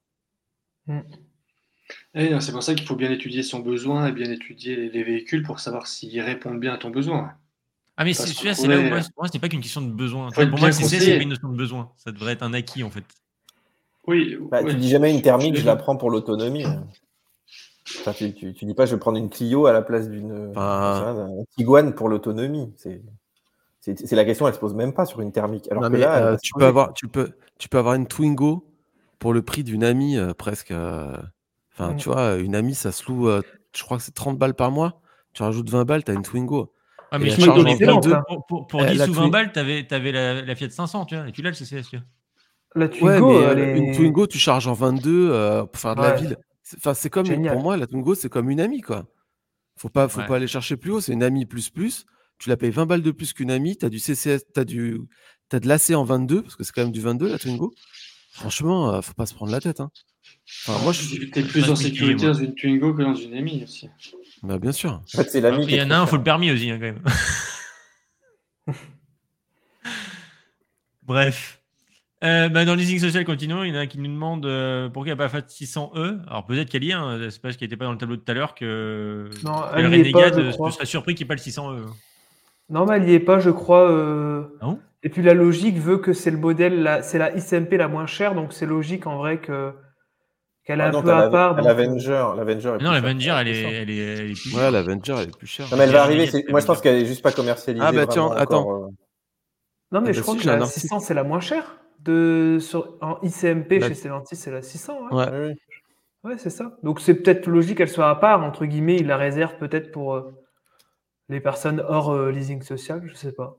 Non, 2.15 2.40
c'est 2.40 2.53
pour 2.53 2.62
ça 2.62 2.74
qu'il 2.74 2.86
faut 2.86 2.97
bien 2.97 3.11
étudier 3.11 3.43
son 3.43 3.61
besoin 3.61 4.09
et 4.09 4.12
bien 4.12 4.31
étudier 4.31 4.90
les 4.90 5.03
véhicules 5.05 5.43
pour 5.43 5.59
savoir 5.59 5.86
s'ils 5.86 6.20
répondent 6.20 6.61
bien 6.61 6.74
à 6.74 6.78
ton 6.78 6.90
besoin. 6.90 7.35
Ah 8.01 8.05
mais 8.05 8.15
celui-là, 8.15 8.55
c'est 8.55 8.69
là 8.69 8.79
où 8.79 8.83
moi, 8.83 8.99
pour 9.01 9.09
moi, 9.19 9.29
ce 9.29 9.33
n'est 9.35 9.41
pas 9.41 9.49
qu'une 9.49 9.61
question 9.61 9.81
de 9.83 9.91
besoin. 9.91 10.31
Pour 10.31 10.59
moi, 10.59 10.70
c'est 10.73 11.20
une 11.20 11.29
notion 11.31 11.49
de 11.49 11.57
besoin. 11.57 11.91
Ça 11.97 12.12
devrait 12.12 12.33
être 12.33 12.43
un 12.45 12.55
acquis 12.55 12.85
en 12.85 12.91
fait. 12.91 13.05
Oui, 14.07 14.39
Bah, 14.51 14.61
oui. 14.65 14.70
Tu 14.70 14.77
dis 14.77 14.89
jamais 14.89 15.12
une 15.12 15.20
thermique, 15.20 15.57
Je 15.57 15.61
je 15.61 15.66
la 15.66 15.77
prends 15.77 15.97
pour 15.97 16.09
l'autonomie. 16.11 16.65
Enfin, 18.01 18.12
tu, 18.12 18.33
tu, 18.35 18.55
tu 18.55 18.65
dis 18.65 18.75
pas 18.75 18.87
je 18.87 18.95
vais 18.95 19.01
prendre 19.01 19.19
une 19.19 19.29
Clio 19.31 19.66
à 19.66 19.73
la 19.73 19.83
place 19.83 20.09
d'une 20.09 20.51
Enfin- 20.55 21.29
Tiguan 21.57 21.93
pour 21.95 22.09
l'autonomie. 22.09 22.73
C'est 22.77 24.12
la 24.12 24.25
question, 24.25 24.47
elle 24.47 24.55
se 24.55 24.59
pose 24.61 24.75
même 24.75 24.93
pas 24.95 25.05
sur 25.05 25.20
une 25.20 25.33
thermique. 25.33 25.66
Alors 25.70 25.83
Non, 25.83 25.89
que 25.89 25.95
mais, 25.95 26.01
là, 26.01 26.25
euh, 26.25 26.37
tu, 26.43 26.53
peux 26.55 26.66
avoir, 26.66 26.93
tu, 26.95 27.09
peux, 27.09 27.33
tu 27.59 27.69
peux 27.69 27.79
avoir 27.79 27.95
une 27.95 28.07
Twingo 28.07 28.65
pour 29.19 29.33
le 29.33 29.43
prix 29.43 29.65
d'une 29.65 29.83
amie, 29.85 30.16
euh, 30.16 30.33
presque. 30.35 30.70
euh, 30.70 31.16
Enfin, 31.73 31.93
Mm. 31.95 31.97
tu 31.97 32.09
vois, 32.09 32.35
une 32.37 32.55
amie, 32.57 32.75
ça 32.75 32.91
se 32.93 33.05
loue, 33.11 33.29
euh, 33.29 33.41
je 33.75 33.83
crois 33.85 33.97
que 33.99 34.03
c'est 34.03 34.15
30 34.15 34.37
balles 34.39 34.55
par 34.55 34.70
mois. 34.70 35.01
Tu 35.33 35.43
rajoutes 35.43 35.70
20 35.70 35.85
balles, 35.85 36.03
tu 36.05 36.11
as 36.11 36.15
une 36.15 36.23
Twingo. 36.23 36.73
Ah, 37.10 37.18
mais 37.18 37.30
charge 37.30 37.44
pour, 37.47 37.55
en 37.59 37.62
les- 37.62 37.72
excellente, 37.72 38.05
pour- 38.05 38.14
hein. 38.14 38.22
pour, 38.28 38.47
pour, 38.47 38.66
pour 38.66 38.82
Euh, 38.82 38.90
10 38.90 38.98
la 38.98 39.09
ou 39.09 39.12
20 39.12 39.22
Twin- 39.22 39.30
balles, 39.30 39.52
tu 39.52 39.59
avais, 39.94 40.12
la, 40.12 40.43
la 40.43 40.55
Fiat 40.55 40.70
500, 40.70 41.06
tu 41.06 41.16
vois, 41.16 41.28
et 41.28 41.32
tu 41.32 41.43
l'as 41.43 41.51
le 41.51 41.55
CCS. 41.55 41.89
Tu 41.89 41.97
vois. 41.97 42.06
La 42.74 42.89
Twingo, 42.89 43.39
Ouais, 43.40 43.55
mais 43.55 43.62
euh, 43.62 43.76
une 43.76 43.94
Twingo, 43.94 44.26
tu 44.26 44.39
charges 44.39 44.66
en 44.66 44.74
22 44.74 45.30
euh, 45.30 45.64
pour 45.64 45.80
faire 45.80 45.94
de 45.97 46.02
la 46.02 46.14
ville. 46.14 46.36
Enfin, 46.76 46.93
c'est 46.93 47.09
comme, 47.09 47.24
Génial. 47.26 47.55
pour 47.55 47.62
moi, 47.62 47.76
la 47.78 47.86
Twingo, 47.86 48.14
c'est 48.14 48.28
comme 48.28 48.51
une 48.51 48.60
amie, 48.60 48.82
quoi. 48.82 49.06
Faut 49.76 49.89
pas, 49.89 50.06
faut 50.09 50.20
Ouais. 50.20 50.26
pas 50.26 50.36
aller 50.36 50.47
chercher 50.47 50.76
plus 50.76 50.90
haut. 50.90 51.01
C'est 51.01 51.12
une 51.12 51.22
amie 51.22 51.47
plus 51.47 51.70
plus. 51.70 52.05
Tu 52.39 52.51
la 52.51 52.56
payes 52.56 52.70
20 52.70 52.85
balles 52.86 53.01
de 53.02 53.10
plus 53.10 53.32
qu'une 53.32 53.51
amie. 53.51 53.76
Tu 53.78 53.86
as 53.86 53.89
du 53.89 53.98
CCS, 53.98 54.44
tu 54.52 54.60
as 54.60 54.64
du, 54.64 55.01
t'as 55.48 55.60
de 55.60 55.66
l'AC 55.68 55.90
en 55.93 56.05
22 56.05 56.43
parce 56.43 56.56
que 56.56 56.62
c'est 56.64 56.72
quand 56.72 56.82
même 56.82 56.93
du 56.93 57.01
22 57.01 57.28
la 57.28 57.39
Twingo. 57.39 57.72
Franchement, 58.32 58.93
euh, 58.93 59.01
faut 59.01 59.14
pas 59.14 59.26
se 59.26 59.35
prendre 59.35 59.51
la 59.51 59.60
tête. 59.60 59.80
Hein. 59.80 59.90
Enfin, 60.66 60.83
moi, 60.83 60.93
je, 60.93 61.27
T'es 61.27 61.43
plus 61.43 61.62
pas 61.62 61.70
en 61.70 61.77
sécurité 61.77 62.25
moi. 62.25 62.33
dans 62.35 62.39
une 62.41 62.55
Twingo 62.55 62.95
que 62.95 63.03
dans 63.03 63.15
une 63.15 63.35
Ami 63.37 63.62
aussi. 63.65 63.89
bah, 64.43 64.59
bien 64.59 64.73
sûr. 64.73 64.93
En 64.93 65.03
fait, 65.19 65.29
c'est 65.31 65.41
l'ami 65.41 65.62
Il 65.65 65.69
qui 65.69 65.77
y 65.77 65.83
en 65.83 65.91
a 65.91 65.97
un, 65.99 66.05
il 66.05 66.09
faut 66.09 66.16
le 66.16 66.23
permis 66.23 66.51
aussi, 66.51 66.70
hein, 66.70 66.79
quand 66.79 66.87
même. 66.87 67.03
Bref. 71.03 71.61
Euh, 72.25 72.49
bah, 72.49 72.65
dans 72.65 72.75
le 72.75 72.81
leasing 72.81 72.99
social, 72.99 73.25
continuons. 73.25 73.62
Il 73.62 73.69
y 73.69 73.73
en 73.73 73.77
a 73.77 73.81
un 73.81 73.87
qui 73.87 73.99
nous 73.99 74.09
demande 74.12 74.45
euh, 74.47 74.89
pourquoi 74.89 75.09
il 75.09 75.11
n'y 75.11 75.12
a 75.12 75.16
pas 75.16 75.29
fait 75.29 75.47
600E. 75.49 76.23
Alors 76.27 76.45
peut-être 76.47 76.69
qu'elle 76.69 76.83
y 76.85 76.91
est, 76.91 76.95
hein, 76.95 77.19
c'est 77.31 77.41
parce 77.41 77.57
qu'elle 77.57 77.66
n'était 77.69 77.77
pas 77.77 77.85
dans 77.85 77.93
le 77.93 77.99
tableau 77.99 78.16
de 78.16 78.20
tout 78.23 78.31
à 78.31 78.35
l'heure 78.35 78.55
que 78.55 79.31
Non, 79.45 79.62
elle 79.75 79.85
le 79.85 79.91
pas, 79.91 79.97
Renegade, 80.20 80.41
je 80.47 80.51
je 80.51 80.55
crois. 80.55 80.70
serais 80.73 80.87
surpris 80.87 81.15
qu'il 81.15 81.25
n'y 81.25 81.29
ait 81.29 81.35
pas 81.37 81.41
le 81.41 81.41
600E. 81.41 81.87
Non, 82.70 82.85
mais 82.87 82.97
elle 82.97 83.05
n'y 83.05 83.12
est 83.12 83.20
pas, 83.20 83.39
je 83.39 83.51
crois. 83.51 83.89
euh, 83.91 84.43
Ah 84.61 84.75
Et 85.05 85.09
puis 85.11 85.23
la 85.23 85.33
logique 85.35 85.77
veut 85.77 85.99
que 85.99 86.12
c'est 86.12 86.31
le 86.33 86.39
modèle, 86.39 86.83
la- 86.83 87.03
c'est 87.03 87.19
la 87.19 87.35
ICMP 87.37 87.77
la 87.77 87.87
moins 87.89 88.07
chère, 88.07 88.35
donc 88.35 88.53
c'est 88.53 88.66
logique 88.66 89.07
en 89.07 89.16
vrai 89.19 89.39
que 89.41 89.73
qu'elle 90.69 90.81
est 90.81 90.85
Ah 90.85 90.89
un 90.89 90.93
non, 90.93 91.03
peu 91.03 91.11
à 91.12 91.28
part. 91.31 91.61
l'Avenger. 91.61 92.27
L'Avenger 92.36 92.69
Non, 92.73 92.77
plus 92.78 92.85
la 92.85 92.93
cher. 92.93 93.05
Avenger, 93.05 93.35
elle 93.40 93.49
est, 93.49 93.62
Non, 93.62 93.69
elle 93.70 93.90
est, 93.90 93.97
elle 93.97 94.31
est 94.31 94.35
plus 94.35 94.55
Ouais, 94.57 94.70
l'Avenger, 94.70 95.15
elle 95.19 95.28
est 95.31 95.36
plus 95.36 95.47
chère. 95.47 95.66
mais 95.73 95.85
elle 95.85 95.90
va 95.90 96.03
arriver. 96.03 96.45
Moi, 96.51 96.61
je 96.61 96.66
pense 96.66 96.81
qu'elle 96.81 96.97
est 97.03 97.07
juste 97.07 97.23
pas 97.23 97.32
commercialisée. 97.32 97.85
Ah, 97.86 97.90
bah, 97.93 98.07
tiens, 98.07 98.31
attends. 98.36 98.61
encore, 98.61 98.85
euh. 98.85 98.89
Non, 99.90 100.01
mais 100.03 100.11
Ah 100.11 100.12
je 100.12 100.19
bah 100.19 100.23
crois 100.23 100.35
si, 100.35 100.40
que 100.43 100.47
la 100.47 100.53
article. 100.55 100.81
600 100.81 101.01
c'est 101.01 101.15
la 101.15 101.24
moins 101.24 101.40
chère. 101.40 101.78
De, 102.01 102.59
sur, 102.61 102.97
en 103.01 103.19
ICMP 103.23 103.78
La- 103.81 103.89
chez 103.89 103.95
Stellantis, 103.95 104.36
c'est 104.36 104.51
la 104.53 104.62
600. 104.62 104.99
Ouais, 105.11 105.16
Ouais. 105.16 105.28
Oui, 105.32 105.47
oui. 105.49 105.55
Ouais, 106.31 106.36
c'est 106.39 106.51
ça. 106.51 106.77
Donc 106.82 107.01
c'est 107.01 107.15
peut-être 107.15 107.47
logique 107.47 107.78
qu'elle 107.78 107.89
soit 107.89 108.11
à 108.11 108.15
part, 108.15 108.45
entre 108.45 108.66
guillemets, 108.66 108.97
il 108.97 109.07
la 109.07 109.16
réserve 109.16 109.57
peut-être 109.57 109.90
pour 109.90 110.15
euh, 110.15 110.31
les 111.28 111.40
personnes 111.40 111.82
hors 111.89 112.11
euh, 112.12 112.31
leasing 112.31 112.61
social, 112.62 113.03
je 113.07 113.15
sais 113.15 113.32
pas. 113.32 113.57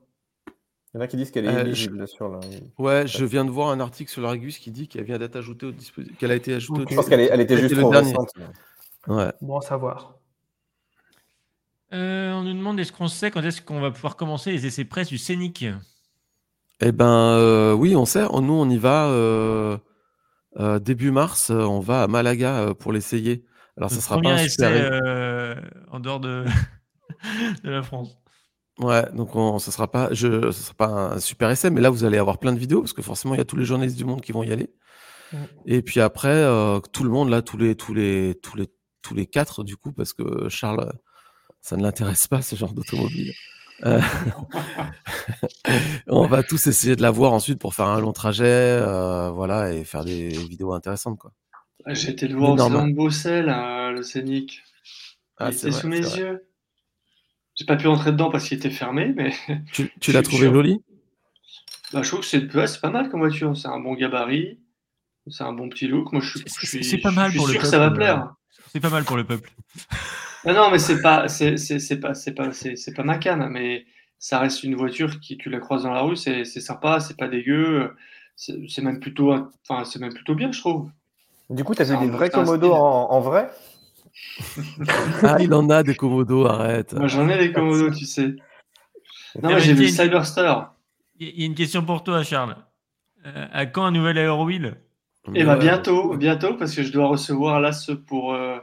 Il 0.92 0.96
y 0.96 0.98
en 0.98 1.02
a 1.02 1.06
qui 1.06 1.16
disent 1.16 1.30
qu'elle 1.30 1.44
est 1.44 1.48
Euh, 1.54 1.60
éligible 1.64 2.06
sur 2.08 2.28
la. 2.28 2.40
Ouais, 2.78 3.06
je 3.06 3.24
viens 3.24 3.44
de 3.44 3.50
voir 3.50 3.68
un 3.68 3.78
article 3.78 4.10
sur 4.10 4.22
l'Argus 4.22 4.58
qui 4.58 4.72
dit 4.72 4.88
qu'elle 4.88 5.04
vient 5.04 5.18
d'être 5.18 5.36
ajoutée 5.36 5.66
au 5.66 5.70
dispositif, 5.72 6.16
qu'elle 6.18 6.32
a 6.32 6.34
été 6.34 6.52
ajoutée 6.54 6.82
au 6.82 6.86
Je 6.88 6.94
pense 6.96 7.08
qu'elle 7.08 7.20
est- 7.20 7.28
elle 7.32 7.40
était 7.40 7.56
juste 7.56 7.74
le 7.76 7.82
trop 7.82 7.92
dernier. 7.92 8.08
récente. 8.08 8.30
Ouais. 9.06 9.32
Bon 9.40 9.58
à 9.58 9.60
savoir. 9.62 10.16
Euh, 11.92 12.32
on 12.32 12.42
nous 12.42 12.52
demande 12.54 12.78
est-ce 12.80 12.92
qu'on 12.92 13.08
sait 13.08 13.30
quand 13.30 13.42
est-ce 13.42 13.62
qu'on 13.62 13.80
va 13.80 13.90
pouvoir 13.90 14.16
commencer 14.16 14.50
les 14.52 14.66
essais 14.66 14.84
presse 14.84 15.08
du 15.08 15.18
Scénic? 15.18 15.64
Eh 16.80 16.92
ben, 16.92 17.34
euh, 17.36 17.72
oui, 17.72 17.94
on 17.96 18.04
sait. 18.04 18.22
Nous, 18.28 18.52
on 18.52 18.68
y 18.68 18.78
va 18.78 19.08
euh, 19.08 19.76
euh, 20.58 20.78
début 20.78 21.10
mars. 21.10 21.50
on 21.50 21.80
va 21.80 22.02
à 22.04 22.06
Malaga 22.08 22.74
pour 22.78 22.92
l'essayer. 22.92 23.44
Alors, 23.76 23.90
ça 23.90 23.96
Notre 23.96 24.06
sera 24.08 24.20
pas 24.20 24.28
un 24.30 24.36
essai 24.36 24.48
super. 24.50 24.70
euh, 25.04 25.54
en 25.90 26.00
dehors 26.00 26.20
de, 26.20 26.44
de 27.64 27.70
la 27.70 27.82
France. 27.82 28.16
Ouais, 28.80 29.04
donc 29.12 29.36
on, 29.36 29.58
ce 29.58 29.70
sera 29.70 29.90
pas, 29.90 30.08
je, 30.12 30.50
ce 30.52 30.62
sera 30.62 30.74
pas 30.74 30.86
un 30.86 31.20
super 31.20 31.50
essai, 31.50 31.68
mais 31.70 31.80
là 31.82 31.90
vous 31.90 32.04
allez 32.04 32.16
avoir 32.18 32.38
plein 32.38 32.52
de 32.54 32.58
vidéos 32.58 32.80
parce 32.80 32.94
que 32.94 33.02
forcément 33.02 33.34
il 33.34 33.38
y 33.38 33.42
a 33.42 33.44
tous 33.44 33.56
les 33.56 33.64
journalistes 33.66 33.96
du 33.98 34.04
monde 34.06 34.22
qui 34.22 34.32
vont 34.32 34.42
y 34.42 34.50
aller. 34.52 34.70
Mm. 35.32 35.36
Et 35.66 35.82
puis 35.82 36.00
après, 36.00 36.28
euh, 36.30 36.80
tout 36.92 37.04
le 37.04 37.10
monde 37.10 37.28
là, 37.30 37.42
tous 37.42 37.56
les, 37.58 37.74
tous 37.76 37.92
les, 37.94 38.38
tous 38.42 38.56
les, 38.56 38.68
tous 39.02 39.14
les 39.14 39.26
quatre 39.26 39.64
du 39.64 39.76
coup, 39.76 39.92
parce 39.92 40.12
que 40.14 40.48
Charles, 40.48 40.92
ça 41.60 41.76
ne 41.76 41.82
l'intéresse 41.82 42.26
pas 42.28 42.40
ce 42.42 42.56
genre 42.56 42.72
d'automobile. 42.74 43.32
Euh, 43.86 44.00
on 46.08 46.26
va 46.26 46.42
tous 46.42 46.66
essayer 46.66 46.96
de 46.96 47.02
la 47.02 47.10
voir 47.10 47.32
ensuite 47.32 47.58
pour 47.58 47.74
faire 47.74 47.86
un 47.88 48.00
long 48.00 48.12
trajet, 48.12 48.44
euh, 48.46 49.30
voilà, 49.30 49.72
et 49.72 49.84
faire 49.84 50.04
des 50.04 50.28
vidéos 50.28 50.72
intéressantes 50.72 51.18
quoi. 51.18 51.32
Ah, 51.86 51.94
J'ai 51.94 52.10
été 52.10 52.28
le 52.28 52.36
voir 52.36 52.52
au 52.52 52.54
Énorme. 52.54 52.58
salon 52.58 52.88
de 52.88 52.94
Bruxelles, 52.94 53.46
le 53.94 54.02
Scénic. 54.02 54.62
Ah, 55.38 55.48
il 55.50 55.54
c'est 55.54 55.58
était 55.58 55.70
vrai, 55.70 55.80
sous 55.80 55.88
mes 55.88 56.00
vrai. 56.00 56.18
yeux. 56.18 56.46
J'ai 57.60 57.66
pas 57.66 57.76
pu 57.76 57.88
rentrer 57.88 58.12
dedans 58.12 58.30
parce 58.30 58.48
qu'il 58.48 58.56
était 58.56 58.70
fermé, 58.70 59.12
mais 59.14 59.34
Tu, 60.00 60.12
l'as 60.12 60.22
trouvé 60.22 60.48
joli? 60.48 60.80
Bah, 61.92 62.00
je 62.02 62.08
trouve 62.08 62.20
que 62.20 62.26
c'est 62.26 62.54
ouais, 62.54 62.64
pas 62.80 62.88
mal 62.88 63.10
comme 63.10 63.20
voiture. 63.20 63.54
C'est 63.54 63.68
un 63.68 63.78
bon 63.78 63.92
gabarit, 63.92 64.58
c'est 65.28 65.44
un 65.44 65.52
bon 65.52 65.68
petit 65.68 65.86
look. 65.86 66.10
Moi, 66.10 66.22
je 66.22 66.30
suis, 66.30 66.82
C'est- 66.82 67.02
pas 67.02 67.10
mal 67.10 67.26
je 67.26 67.32
suis 67.32 67.38
pour 67.38 67.46
le 67.48 67.52
sûr 67.52 67.60
que 67.60 67.66
ça 67.66 67.78
va 67.78 67.90
peuple, 67.90 67.98
plaire. 67.98 68.34
C'est 68.72 68.80
pas 68.80 68.88
mal 68.88 69.04
pour 69.04 69.18
le 69.18 69.24
peuple. 69.24 69.50
Ah 70.46 70.54
non, 70.54 70.70
mais 70.70 70.78
c'est 70.78 71.02
pas, 71.02 71.28
c'est 71.28 71.56
pas, 72.00 72.14
c'est 72.14 72.32
pas, 72.32 72.52
c'est 72.54 72.94
pas 72.94 73.02
ma 73.02 73.18
cam, 73.18 73.46
mais 73.50 73.84
ça 74.18 74.38
reste 74.38 74.64
une 74.64 74.74
voiture 74.74 75.20
qui, 75.20 75.36
tu 75.36 75.50
la 75.50 75.58
croises 75.60 75.82
dans 75.82 75.92
la 75.92 76.00
rue, 76.00 76.16
c'est 76.16 76.46
sympa, 76.46 76.98
c'est 77.00 77.18
pas 77.18 77.28
dégueu, 77.28 77.94
c'est 78.36 78.78
même 78.82 79.00
plutôt, 79.00 79.34
enfin, 79.68 79.84
c'est 79.84 79.98
même 79.98 80.14
plutôt 80.14 80.34
bien, 80.34 80.50
je 80.50 80.60
trouve. 80.60 80.90
Du 81.50 81.62
coup, 81.62 81.74
tu 81.74 81.82
as 81.82 81.84
C'est 81.84 81.94
vu 81.94 82.06
des 82.06 82.06
vrais 82.06 82.30
commodos 82.30 82.72
en 82.72 83.20
vrai? 83.20 83.50
Ah, 85.22 85.36
il 85.40 85.52
en 85.54 85.68
a 85.70 85.82
des 85.82 85.94
Komodo, 85.94 86.46
arrête. 86.46 86.94
Moi, 86.94 87.08
j'en 87.08 87.28
ai 87.28 87.36
les 87.38 87.52
commodos, 87.52 87.90
tu 87.90 88.04
sais. 88.06 88.28
Non, 89.42 89.50
Eh 89.50 89.54
mais 89.54 89.60
j'ai 89.60 89.74
ben, 89.74 89.80
vu 89.80 89.86
tiens, 89.90 90.04
Cyberstar. 90.04 90.74
Il 91.18 91.38
y 91.40 91.42
a 91.42 91.46
une 91.46 91.54
question 91.54 91.84
pour 91.84 92.02
toi, 92.02 92.22
Charles. 92.22 92.56
Euh, 93.26 93.46
à 93.52 93.66
quand 93.66 93.84
un 93.84 93.90
nouvel 93.90 94.16
Aerowheel? 94.18 94.76
Bah 95.26 95.32
Ouais. 95.32 95.56
bientôt, 95.58 96.16
bientôt, 96.16 96.54
parce 96.54 96.74
que 96.74 96.82
je 96.82 96.90
dois 96.92 97.06
recevoir 97.06 97.60
là 97.60 97.72
ce 97.72 97.92
pour, 97.92 98.32
euh, 98.32 98.58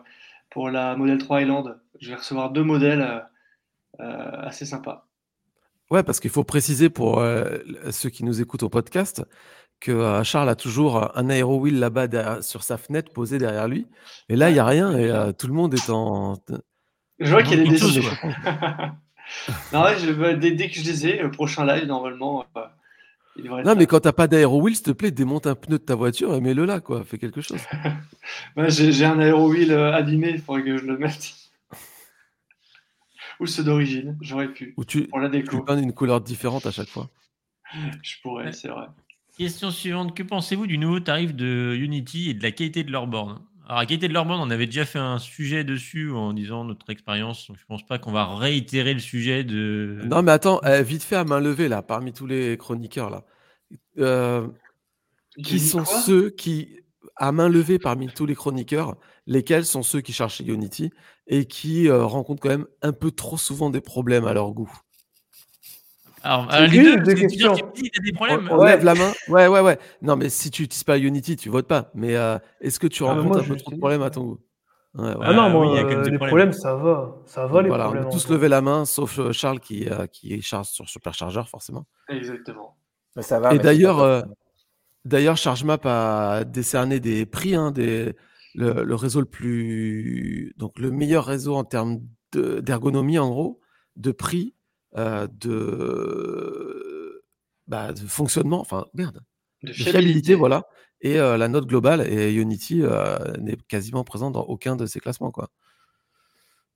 pour 0.49 0.69
la 0.71 0.95
Model 0.95 1.19
3 1.19 1.38
Highland. 1.41 1.75
Je 2.01 2.09
vais 2.09 2.15
recevoir 2.15 2.51
deux 2.51 2.63
modèles 2.63 3.01
euh, 3.01 3.19
euh, 4.03 4.31
assez 4.41 4.65
sympas. 4.65 5.07
Ouais, 5.91 6.03
parce 6.03 6.19
qu'il 6.19 6.31
faut 6.31 6.43
préciser 6.43 6.89
pour 6.89 7.19
euh, 7.19 7.59
ceux 7.91 8.09
qui 8.09 8.25
nous 8.25 8.41
écoutent 8.41 8.63
au 8.63 8.69
podcast 8.69 9.23
que 9.80 9.91
euh, 9.91 10.24
Charles 10.24 10.49
a 10.49 10.56
toujours 10.56 11.18
un 11.18 11.30
aérowheel 11.30 11.78
là-bas 11.80 12.08
derrière- 12.08 12.44
sur 12.44 12.64
sa 12.64 12.78
fenêtre 12.78 13.12
posé 13.14 13.38
derrière 13.38 13.68
lui. 13.68 13.88
Et 14.30 14.36
là, 14.36 14.49
il 14.49 14.54
n'y 14.54 14.60
a 14.60 14.66
rien 14.66 14.98
et 14.98 15.10
euh, 15.10 15.32
tout 15.32 15.48
le 15.48 15.54
monde 15.54 15.74
est 15.74 15.90
en. 15.90 16.38
Je 17.20 17.32
vois 17.32 17.44
qu'il 17.44 17.58
y 17.58 17.62
a 17.62 17.64
des 17.64 17.70
de 17.70 17.72
dessins. 17.72 17.88
choses, 17.88 18.18
non, 19.74 19.84
ouais, 19.84 19.98
je, 19.99 20.12
bah, 20.14 20.34
dès, 20.34 20.52
dès 20.52 20.70
que 20.70 20.76
je 20.76 20.84
les 20.84 21.08
ai, 21.08 21.22
le 21.22 21.30
prochain 21.32 21.66
live, 21.66 21.86
normalement, 21.86 22.45
euh, 22.56 22.62
il 23.36 23.44
devrait 23.44 23.60
être 23.62 23.66
Non, 23.66 23.74
là. 23.74 23.78
mais 23.78 23.86
quand 23.86 23.99
t'as 23.99 24.14
pas 24.14 24.28
d'aérowheel, 24.28 24.76
s'il 24.76 24.86
te 24.86 24.91
plaît, 24.91 25.12
démonte 25.12 25.48
un 25.48 25.56
pneu 25.56 25.78
de 25.80 25.84
ta 25.84 25.95
voiture 25.95 26.34
et 26.34 26.40
mets-le 26.41 26.64
là, 26.66 26.80
quoi. 26.80 27.04
Fais 27.04 27.18
quelque 27.18 27.41
chose. 27.41 27.60
Ouais, 28.56 28.70
j'ai 28.70 28.91
j'ai 28.91 29.06
un 29.06 29.20
aérowheel 29.20 29.72
euh, 29.72 29.94
abîmé, 29.94 30.30
il 30.30 30.41
faudrait 30.41 30.64
que 30.64 30.78
je 30.78 30.86
le 30.86 30.98
mette. 30.98 31.34
Ou 33.40 33.45
ceux 33.45 33.64
d'origine, 33.64 34.18
j'aurais 34.22 34.48
pu. 34.52 34.74
Ou 34.78 34.86
tu, 34.86 35.08
Pour 35.08 35.20
la 35.20 35.28
tu 35.30 35.41
déco, 35.41 35.62
peins 35.62 35.76
d'une 35.76 35.94
couleur 35.94 36.22
différente 36.22 36.66
à 36.66 36.72
chaque 36.72 36.90
fois. 36.90 37.10
je 38.02 38.16
pourrais, 38.22 38.52
c'est 38.54 38.70
vrai. 38.70 38.88
Question 39.38 39.69
suivante. 39.69 40.15
Que 40.15 40.23
pensez-vous 40.23 40.65
du 40.65 40.80
nouveau 40.80 40.99
tarif 40.99 41.35
de 41.35 41.76
Unity 41.76 42.31
et 42.31 42.34
de 42.34 42.41
la 42.41 42.51
qualité 42.51 42.84
de 42.84 42.91
leur 42.91 43.05
borne? 43.05 43.39
Alors, 43.68 43.81
la 43.81 43.85
qualité 43.85 44.07
de 44.07 44.14
leur 44.14 44.26
borne, 44.26 44.39
on 44.41 44.49
avait 44.49 44.65
déjà 44.65 44.84
fait 44.84 44.97
un 44.97 45.19
sujet 45.19 45.64
dessus 45.64 46.11
en 46.11 46.34
disant 46.34 46.64
notre 46.64 46.89
expérience. 46.89 47.47
Donc, 47.47 47.57
je 47.59 47.65
pense 47.65 47.85
pas 47.85 47.99
qu'on 47.99 48.11
va 48.11 48.35
réitérer 48.35 48.95
le 48.95 48.99
sujet 48.99 49.43
de. 49.43 49.99
Non, 50.05 50.23
mais 50.23 50.31
attends, 50.31 50.59
eh, 50.64 50.81
vite 50.81 51.03
fait 51.03 51.18
à 51.18 51.23
main 51.23 51.39
levée, 51.39 51.68
là, 51.68 51.84
parmi 51.84 52.14
tous 52.14 52.26
les 52.26 52.57
chroniqueurs, 52.57 53.11
là. 53.11 53.26
Euh, 53.99 54.47
qui 55.43 55.59
sont 55.59 55.85
ceux 55.85 56.31
qui, 56.31 56.80
à 57.15 57.31
main 57.31 57.47
levée 57.49 57.77
parmi 57.77 58.07
tous 58.07 58.26
les 58.26 58.35
chroniqueurs, 58.35 58.95
lesquels 59.27 59.65
sont 59.65 59.84
ceux 59.84 60.01
qui 60.01 60.14
cherchent 60.14 60.39
Unity 60.39 60.89
et 61.27 61.45
qui 61.45 61.89
euh, 61.89 62.05
rencontrent 62.05 62.41
quand 62.41 62.49
même 62.49 62.68
un 62.81 62.93
peu 62.93 63.11
trop 63.11 63.38
souvent 63.38 63.69
des 63.69 63.81
problèmes 63.81 64.26
à 64.26 64.34
leur 64.34 64.51
goût? 64.51 64.72
Alors, 66.28 66.54
euh, 66.54 66.68
les 66.68 66.78
deux, 66.84 66.98
deux 66.98 67.14
questions 67.14 67.54
dis, 67.76 67.90
des 68.04 68.12
problèmes. 68.12 68.48
On, 68.52 68.56
on 68.56 68.58
Ouais. 68.60 68.68
lève 68.68 68.84
la 68.84 68.95
main 68.95 69.14
Ouais, 69.30 69.48
ouais, 69.48 69.62
ouais. 69.62 69.80
Non, 70.02 70.16
mais 70.18 70.30
si 70.30 70.52
tu 70.52 70.64
n'utilises 70.64 70.84
pas 70.84 70.98
Unity, 70.98 71.38
tu 71.38 71.49
votes 71.49 71.68
pas. 71.68 71.90
Mais 71.95 72.16
euh, 72.16 72.38
est-ce 72.60 72.80
que 72.80 72.88
tu 72.88 73.04
Ah, 73.04 73.08
rencontres 73.08 73.28
moi, 73.30 73.40
un 73.40 73.44
peu 73.48 73.56
trop 73.56 73.72
de 73.72 73.78
problèmes 73.78 74.02
à 74.02 74.10
ton 74.10 74.24
goût? 74.24 74.40
Ouais, 74.95 75.06
ouais. 75.10 75.16
Ah 75.22 75.34
non, 75.34 75.44
Euh, 75.45 75.49
moi, 75.49 75.62
oui, 75.62 75.68
il 75.72 75.76
y 75.76 75.78
a 75.78 75.84
quand 75.84 75.90
même 75.91 75.99
euh, 75.99 76.04
des 76.04 76.12
les 76.12 76.18
problèmes. 76.18 76.38
problèmes, 76.38 76.54
ça 76.54 76.76
va. 76.76 77.16
Ça 77.26 77.45
va, 77.48 77.54
Donc 77.54 77.64
les 77.64 77.68
voilà, 77.70 77.86
on 77.86 77.88
problèmes. 77.88 78.04
a 78.04 78.08
en 78.08 78.12
tous 78.12 78.30
levé 78.30 78.49
la 78.49 78.62
main, 78.62 78.84
sauf 78.86 79.20
euh, 79.20 79.32
Charles 79.32 79.60
qui, 79.62 79.88
euh, 79.90 80.06
qui 80.08 80.41
charge 80.41 80.68
sur 80.68 80.90
superchargeur, 80.90 81.48
forcément. 81.48 81.86
Exactement. 82.10 82.78
Mais 83.16 83.22
ça 83.22 83.40
va. 83.40 83.54
Et 83.54 83.60
d'ailleurs, 83.60 83.99
euh. 84.02 84.22
D'ailleurs, 85.06 85.38
ChargeMap 85.38 85.86
a 85.86 86.44
décerné 86.44 86.99
des 86.99 87.26
prix, 87.26 87.56
hein, 87.56 87.72
des, 87.72 88.14
le, 88.56 88.84
le 88.84 88.95
réseau 88.95 89.22
le 89.22 89.26
plus, 89.26 90.54
donc 90.58 90.78
le 90.80 90.91
meilleur 90.91 91.24
réseau 91.24 91.56
en 91.56 91.64
termes 91.64 91.99
de- 92.34 92.60
d'ergonomie, 92.60 93.18
en 93.18 93.30
gros, 93.30 93.62
de 93.95 94.12
prix, 94.12 94.54
de, 94.98 97.24
bah, 97.68 97.94
de 97.94 97.99
fonctionnement, 97.99 98.60
enfin 98.61 98.86
merde, 98.94 99.22
De 99.64 99.69
de 99.69 99.74
fiabilité, 99.74 100.36
voilà. 100.36 100.64
Et 101.02 101.19
euh, 101.19 101.38
la 101.38 101.48
note 101.48 101.68
globale 101.68 102.07
et 102.11 102.34
Unity 102.34 102.82
euh, 102.82 103.18
n'est 103.40 103.57
quasiment 103.68 104.03
présent 104.03 104.32
dans 104.32 104.41
aucun 104.44 104.76
de 104.76 104.86
ces 104.88 104.99
classements, 104.99 105.32
quoi. 105.32 105.49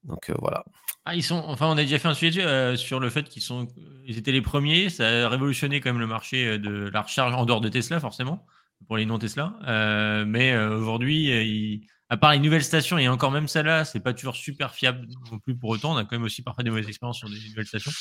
Donc 0.04 0.30
euh, 0.30 0.36
voilà. 0.40 0.64
Ah, 1.06 1.16
ils 1.16 1.24
sont, 1.24 1.42
enfin, 1.48 1.68
on 1.68 1.72
a 1.78 1.84
déjà 1.84 1.98
fait 1.98 2.08
un 2.08 2.14
sujet 2.14 2.44
euh, 2.44 2.76
sur 2.76 3.00
le 3.00 3.10
fait 3.10 3.24
qu'ils 3.28 3.42
sont, 3.42 3.68
ils 4.06 4.18
étaient 4.20 4.32
les 4.32 4.42
premiers. 4.42 4.90
Ça 4.90 5.26
a 5.26 5.30
révolutionné 5.30 5.82
quand 5.82 5.90
même 5.90 6.00
le 6.00 6.08
marché 6.08 6.46
euh, 6.48 6.58
de 6.60 6.90
la 6.90 7.02
recharge 7.02 7.34
en 7.34 7.46
dehors 7.46 7.62
de 7.62 7.70
Tesla, 7.70 8.00
forcément, 8.00 8.46
pour 8.88 8.98
les 8.98 9.06
non 9.06 9.18
Tesla. 9.18 9.58
Euh, 9.68 10.26
mais 10.26 10.54
euh, 10.54 10.78
aujourd'hui, 10.78 11.32
euh, 11.32 11.44
ils- 11.44 11.88
à 12.12 12.18
part 12.18 12.34
les 12.34 12.40
nouvelles 12.40 12.64
stations 12.64 12.98
et 12.98 13.08
encore 13.08 13.32
même 13.32 13.48
celle-là, 13.48 13.86
c'est 13.86 14.02
pas 14.02 14.14
toujours 14.14 14.36
super 14.36 14.74
fiable 14.76 15.08
non 15.32 15.40
plus 15.40 15.56
pour 15.58 15.70
autant. 15.70 15.94
On 15.94 15.98
a 15.98 16.04
quand 16.04 16.12
même 16.12 16.24
aussi 16.24 16.44
parfois 16.44 16.64
des 16.64 16.70
mauvaises 16.70 16.88
expériences 16.90 17.18
sur 17.18 17.30
des 17.30 17.40
nouvelles 17.50 17.66
stations. 17.66 17.92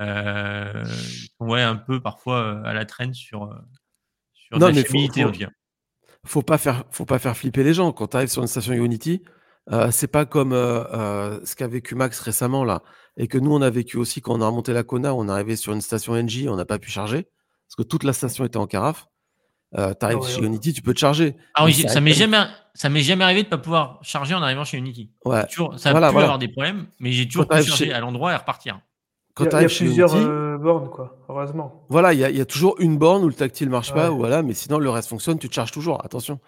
Euh, 0.00 0.82
ils 0.84 1.28
sont, 1.38 1.46
ouais, 1.48 1.62
un 1.62 1.76
peu 1.76 2.00
parfois 2.02 2.40
euh, 2.40 2.64
à 2.64 2.72
la 2.74 2.84
traîne 2.84 3.14
sur, 3.14 3.44
euh, 3.44 3.54
sur 4.34 4.58
Non, 4.58 4.66
la 4.66 4.72
mais 4.72 4.84
faut- 4.84 4.92
faut- 4.98 5.20
en 5.22 5.30
tout 5.32 5.38
cas. 5.38 5.48
faut 6.26 6.42
pas 6.42 6.58
faire 6.58 6.84
faut 6.90 7.04
pas 7.06 7.18
faire 7.20 7.36
flipper 7.36 7.62
les 7.62 7.72
gens 7.72 7.92
quand 7.92 8.08
tu 8.08 8.16
arrives 8.16 8.28
sur 8.30 8.42
une 8.42 8.48
station 8.48 8.72
Unity 8.72 9.22
euh, 9.72 9.90
c'est 9.92 10.08
pas 10.08 10.26
comme 10.26 10.52
euh, 10.52 11.38
ce 11.44 11.54
qu'a 11.54 11.68
vécu 11.68 11.94
Max 11.94 12.18
récemment 12.20 12.64
là 12.64 12.82
et 13.16 13.28
que 13.28 13.38
nous 13.38 13.52
on 13.54 13.62
a 13.62 13.70
vécu 13.70 13.96
aussi 13.96 14.20
quand 14.20 14.34
on 14.36 14.40
a 14.42 14.46
remonté 14.48 14.72
la 14.72 14.82
Kona 14.82 15.14
on 15.14 15.28
est 15.28 15.32
arrivé 15.32 15.54
sur 15.54 15.72
une 15.72 15.80
station 15.80 16.16
NJ 16.20 16.48
on 16.48 16.56
n'a 16.56 16.64
pas 16.64 16.80
pu 16.80 16.90
charger 16.90 17.22
parce 17.68 17.76
que 17.78 17.82
toute 17.84 18.02
la 18.02 18.12
station 18.12 18.44
était 18.44 18.56
en 18.56 18.66
carafe 18.66 19.06
euh, 19.76 19.94
t'arrives 19.94 20.18
Ah 20.20 20.24
ouais, 20.24 20.30
chez 20.30 20.40
ouais. 20.40 20.46
Unity 20.46 20.72
tu 20.72 20.82
peux 20.82 20.94
te 20.94 20.98
charger 20.98 21.36
Ah 21.54 21.64
oui, 21.64 21.72
ça 21.74 21.88
ça 21.88 22.00
m'est 22.00 22.12
jamais, 22.12 22.38
ça 22.74 22.88
m'est 22.88 23.00
jamais 23.00 23.24
arrivé 23.24 23.42
de 23.42 23.48
pas 23.48 23.58
pouvoir 23.58 23.98
charger 24.02 24.34
en 24.34 24.42
arrivant 24.42 24.64
chez 24.64 24.78
Unity. 24.78 25.10
ouais 25.24 25.46
Toujours, 25.46 25.78
ça 25.78 25.88
a 25.90 25.92
Voilà, 25.92 26.08
pu 26.08 26.12
voilà. 26.12 26.26
avoir 26.26 26.38
des 26.38 26.48
problèmes, 26.48 26.86
mais 27.00 27.12
j'ai 27.12 27.26
toujours 27.26 27.46
Quand 27.48 27.56
pu 27.56 27.64
charger 27.64 27.86
chez- 27.86 27.92
à 27.92 28.00
l'endroit 28.00 28.32
et 28.32 28.36
repartir. 28.36 28.80
quand 29.34 29.44
Il 29.44 29.52
y 29.52 29.54
a, 29.54 29.58
il 29.58 29.62
y 29.62 29.64
a 29.64 29.68
plusieurs 29.68 30.14
Unity 30.14 30.28
euh, 30.30 30.58
bornes, 30.58 30.88
quoi. 30.88 31.18
Heureusement. 31.28 31.84
voilà 31.88 32.12
il 32.14 32.20
y, 32.20 32.24
a- 32.24 32.30
il 32.30 32.36
y 32.36 32.40
a 32.40 32.46
toujours 32.46 32.76
une 32.80 32.96
borne 32.96 33.22
où 33.24 33.28
le 33.28 33.34
tactile 33.34 33.68
marche 33.70 33.92
pas 33.92 34.04
Ouais. 34.08 34.14
ou 34.14 34.18
voilà 34.18 34.42
mais 34.42 34.54
sinon 34.54 34.78
le 34.78 34.88
reste 34.90 35.08
fonctionne 35.08 35.38
tu 35.38 35.48
te 35.48 35.54
charges 35.54 35.72
toujours 35.72 36.02
attention 36.04 36.38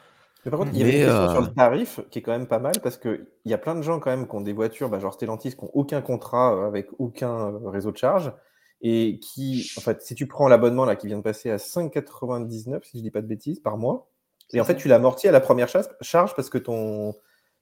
Mais 0.45 0.51
par 0.53 0.61
contre, 0.61 0.71
il 0.73 0.79
y 0.79 0.83
avait 0.83 0.93
Mais, 0.93 0.99
une 1.01 1.05
question 1.07 1.23
euh, 1.25 1.33
sur 1.33 1.41
le 1.43 1.49
tarif 1.49 2.01
qui 2.11 2.21
est 2.21 2.23
quand 2.23 2.33
même 2.33 2.47
pas 2.47 2.61
mal 2.61 2.73
parce 2.83 2.97
qu'il 2.97 3.27
y 3.45 3.53
a 3.53 3.59
plein 3.59 3.75
de 3.75 3.83
gens 3.83 3.99
quand 4.01 4.11
même 4.11 4.27
qui 4.29 4.35
ont 4.37 4.41
des 4.41 4.53
voitures, 4.55 4.89
bah, 4.89 5.01
genre 5.01 5.13
Stellantis, 5.13 5.51
qui 5.57 5.65
n'ont 5.65 5.71
aucun 5.75 6.01
contrat 6.01 6.55
euh, 6.55 6.67
avec 6.69 6.87
aucun 6.99 7.33
euh, 7.49 7.69
réseau 7.69 7.91
de 7.91 7.97
charge 7.99 8.33
et 8.81 9.19
qui, 9.21 9.71
en 9.77 9.81
fait, 9.81 10.03
si 10.03 10.15
tu 10.15 10.27
prends 10.27 10.49
l'abonnement 10.49 10.85
là 10.85 10.95
qui 10.97 11.07
vient 11.09 11.17
de 11.19 11.23
passer 11.23 11.51
à 11.51 11.57
5,99 11.59 12.81
si 12.85 12.99
je 12.99 13.03
dis 13.03 13.11
pas 13.11 13.23
de 13.23 13.27
bêtises 13.27 13.61
par 13.61 13.77
mois, 13.77 14.09
et 14.53 14.61
en 14.61 14.65
fait 14.65 14.77
tu 14.77 14.89
l'amortis 14.89 15.29
à 15.29 15.33
la 15.33 15.41
première 15.41 15.69
charge, 15.69 15.87
charge 16.01 16.35
parce 16.35 16.49
que 16.49 16.59
ton 16.59 17.15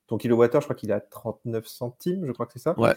ton 0.07 0.19
kilowattheure, 0.19 0.61
je 0.61 0.67
crois 0.67 0.77
qu'il 0.77 0.91
est 0.91 0.95
à 0.95 1.01
39 1.01 1.67
centimes, 1.67 2.27
je 2.27 2.33
crois 2.33 2.47
que 2.47 2.53
c'est 2.53 2.61
ça. 2.61 2.79
Ouais. 2.79 2.95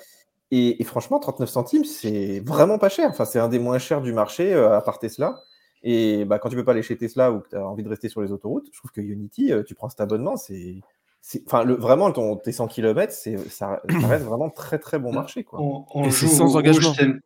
Et, 0.52 0.80
et 0.80 0.84
franchement, 0.84 1.18
39 1.20 1.50
centimes, 1.50 1.84
c'est 1.86 2.40
vraiment 2.46 2.78
pas 2.78 2.90
cher. 2.90 3.10
Enfin, 3.10 3.26
c'est 3.26 3.40
un 3.40 3.48
des 3.50 3.58
moins 3.58 3.80
chers 3.80 4.02
du 4.02 4.14
marché 4.14 4.54
euh, 4.54 4.76
à 4.78 4.82
part 4.82 5.00
Tesla. 5.00 5.40
Et 5.82 6.24
bah, 6.26 6.38
quand 6.38 6.50
tu 6.50 6.56
peux 6.56 6.64
pas 6.66 6.74
aller 6.74 6.84
chez 6.84 6.98
Tesla 6.98 7.32
ou 7.32 7.40
que 7.40 7.50
tu 7.50 7.56
as 7.56 7.66
envie 7.68 7.82
de 7.84 7.90
rester 7.90 8.10
sur 8.10 8.22
les 8.22 8.32
autoroutes, 8.32 8.68
je 8.72 8.78
trouve 8.78 8.92
que 8.92 9.02
Unity, 9.02 9.52
euh, 9.52 9.64
tu 9.64 9.74
prends 9.74 9.90
cet 9.90 10.02
abonnement, 10.02 10.36
c'est. 10.38 10.76
c'est- 11.22 11.42
Enfin, 11.48 11.64
le, 11.64 11.74
vraiment, 11.76 12.12
ton, 12.12 12.36
tes 12.36 12.52
100 12.52 12.68
km, 12.68 13.12
ça, 13.12 13.32
ça 13.50 13.82
reste 14.08 14.26
vraiment 14.26 14.50
très 14.52 14.78
très 14.78 15.00
bon 15.00 15.12
marché. 15.12 15.44
Quoi. 15.44 15.60
On, 15.62 15.86
on 15.96 16.04
Et 16.04 16.12
c'est 16.12 16.28
joue 16.28 16.34
sans 16.36 16.56
engagement. 16.58 16.90
rouge 16.90 17.20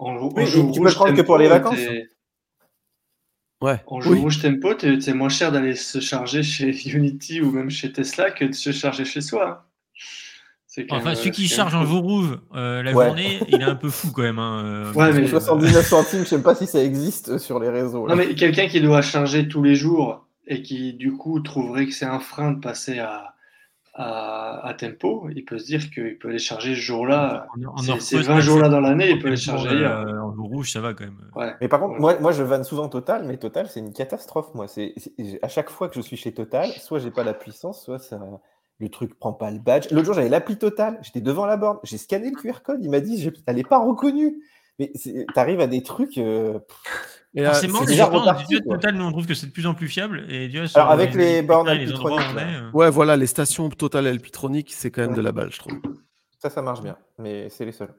joue, 0.00 0.32
on 0.34 0.34
Oui, 0.36 0.46
joue 0.46 0.58
et 0.58 0.62
au 0.62 0.72
tu 0.72 0.78
peux 0.80 0.84
rouge 0.86 0.94
prendre 0.94 1.16
que 1.16 1.22
pour 1.22 1.38
les 1.38 1.48
tempo, 1.48 1.70
vacances. 1.70 1.78
ouais 3.62 3.80
On 3.86 4.00
joue 4.00 4.12
oui 4.12 4.18
au 4.18 4.22
rouge 4.22 4.40
tempo, 4.42 4.74
c'est 5.00 5.14
moins 5.14 5.28
cher 5.28 5.50
d'aller 5.52 5.74
se 5.74 6.00
charger 6.00 6.42
chez 6.42 6.70
Unity 6.88 7.40
ou 7.40 7.50
même 7.50 7.70
chez 7.70 7.92
Tesla 7.92 8.30
que 8.30 8.44
de 8.44 8.52
se 8.52 8.72
charger 8.72 9.04
chez 9.04 9.20
soi. 9.20 9.64
C'est 10.66 10.86
quand 10.86 10.96
Enfin, 10.98 11.06
même, 11.06 11.14
celui 11.16 11.30
qui 11.32 11.48
charge 11.48 11.74
en 11.74 11.82
veau 11.82 12.00
rouge 12.00 12.38
euh, 12.54 12.82
la 12.84 12.92
Ouais. 12.92 13.06
journée, 13.06 13.40
il 13.48 13.56
est 13.60 13.64
un 13.64 13.74
peu 13.74 13.88
fou 13.90 14.12
quand 14.12 14.22
même. 14.22 14.38
hein, 14.38 14.62
euh, 14.64 14.84
Ouais, 14.92 15.06
parce 15.06 15.14
mais- 15.16 15.22
que, 15.22 15.28
79 15.28 15.86
centimes, 15.86 16.20
je 16.20 16.24
sais 16.26 16.42
pas 16.42 16.54
si 16.54 16.66
ça 16.66 16.84
existe 16.84 17.38
sur 17.38 17.58
les 17.58 17.68
réseaux. 17.70 18.06
là. 18.06 18.14
Non, 18.14 18.18
mais 18.18 18.34
quelqu'un 18.34 18.68
qui 18.68 18.80
doit 18.80 19.02
charger 19.02 19.48
tous 19.48 19.62
les 19.62 19.74
jours 19.74 20.26
et 20.46 20.62
qui, 20.62 20.92
du 20.92 21.12
coup, 21.12 21.40
trouverait 21.40 21.86
que 21.86 21.92
c'est 21.92 22.04
un 22.04 22.20
frein 22.20 22.52
de 22.52 22.60
passer 22.60 22.98
à, 23.00 23.34
à, 24.00 24.74
tempo, 24.78 25.28
il 25.34 25.44
peut 25.44 25.58
se 25.58 25.66
dire 25.66 25.90
qu'il 25.90 26.18
peut 26.18 26.28
les 26.28 26.38
charger 26.38 26.76
ce 26.76 26.80
jour-là. 26.80 27.48
C'est 27.82 28.00
ces 28.00 28.22
20 28.22 28.40
jours-là 28.40 28.68
dans 28.68 28.80
l'année, 28.80 29.10
il 29.10 29.18
peut 29.18 29.28
les 29.28 29.36
charger. 29.36 29.68
Euh, 29.70 30.22
en 30.22 30.32
rouge, 30.44 30.70
ça 30.70 30.80
va 30.80 30.94
quand 30.94 31.04
même. 31.04 31.18
Mais 31.60 31.66
par 31.66 31.80
contre, 31.80 31.98
moi, 31.98 32.16
moi, 32.20 32.30
je 32.30 32.44
vanne 32.44 32.62
souvent 32.62 32.88
Total, 32.88 33.24
mais 33.24 33.38
Total, 33.38 33.66
c'est 33.68 33.80
une 33.80 33.92
catastrophe. 33.92 34.54
Moi, 34.54 34.68
c'est 34.68 34.94
à 35.42 35.48
chaque 35.48 35.68
fois 35.68 35.88
que 35.88 35.96
je 35.96 36.00
suis 36.00 36.16
chez 36.16 36.32
Total, 36.32 36.68
soit 36.68 37.00
j'ai 37.00 37.10
pas 37.10 37.24
la 37.24 37.34
puissance, 37.34 37.84
soit 37.84 37.98
ça, 37.98 38.20
le 38.78 38.88
truc 38.88 39.18
prend 39.18 39.32
pas 39.32 39.50
le 39.50 39.58
badge. 39.58 39.90
L'autre 39.90 40.06
jour, 40.06 40.14
j'avais 40.14 40.28
l'appli 40.28 40.56
Total, 40.56 40.98
j'étais 41.02 41.20
devant 41.20 41.46
la 41.46 41.56
borne, 41.56 41.78
j'ai 41.82 41.98
scanné 41.98 42.30
le 42.30 42.36
QR 42.36 42.62
code, 42.64 42.78
il 42.82 42.90
m'a 42.90 43.00
dit, 43.00 43.30
elle 43.46 43.56
n'est 43.56 43.64
pas 43.64 43.78
reconnue. 43.78 44.36
Mais 44.78 44.92
tu 44.94 45.26
arrives 45.34 45.60
à 45.60 45.66
des 45.66 45.82
trucs. 45.82 46.18
Euh, 46.18 46.60
et 47.34 47.44
Forcément, 47.44 47.84
déjà 47.84 48.06
reparti, 48.06 48.58
Total, 48.62 48.94
nous 48.94 49.04
on 49.04 49.12
trouve 49.12 49.26
que 49.26 49.34
c'est 49.34 49.46
de 49.46 49.52
plus 49.52 49.66
en 49.66 49.74
plus 49.74 49.88
fiable. 49.88 50.24
Et 50.30 50.50
Alors 50.74 50.90
avec 50.90 51.14
les, 51.14 51.42
bornes 51.42 51.68
Alpitronic. 51.68 52.20
Euh. 52.36 52.70
Ouais, 52.72 52.90
voilà, 52.90 53.16
les 53.16 53.26
stations 53.26 53.68
Total 53.68 54.06
Alpitronic, 54.06 54.72
c'est 54.72 54.90
quand 54.90 55.02
même 55.02 55.14
de 55.14 55.20
la 55.20 55.32
balle, 55.32 55.52
je 55.52 55.58
trouve. 55.58 55.78
Ça, 56.38 56.48
ça 56.48 56.62
marche 56.62 56.80
bien, 56.80 56.96
mais 57.18 57.48
c'est 57.50 57.64
les 57.64 57.72
seuls. 57.72 57.94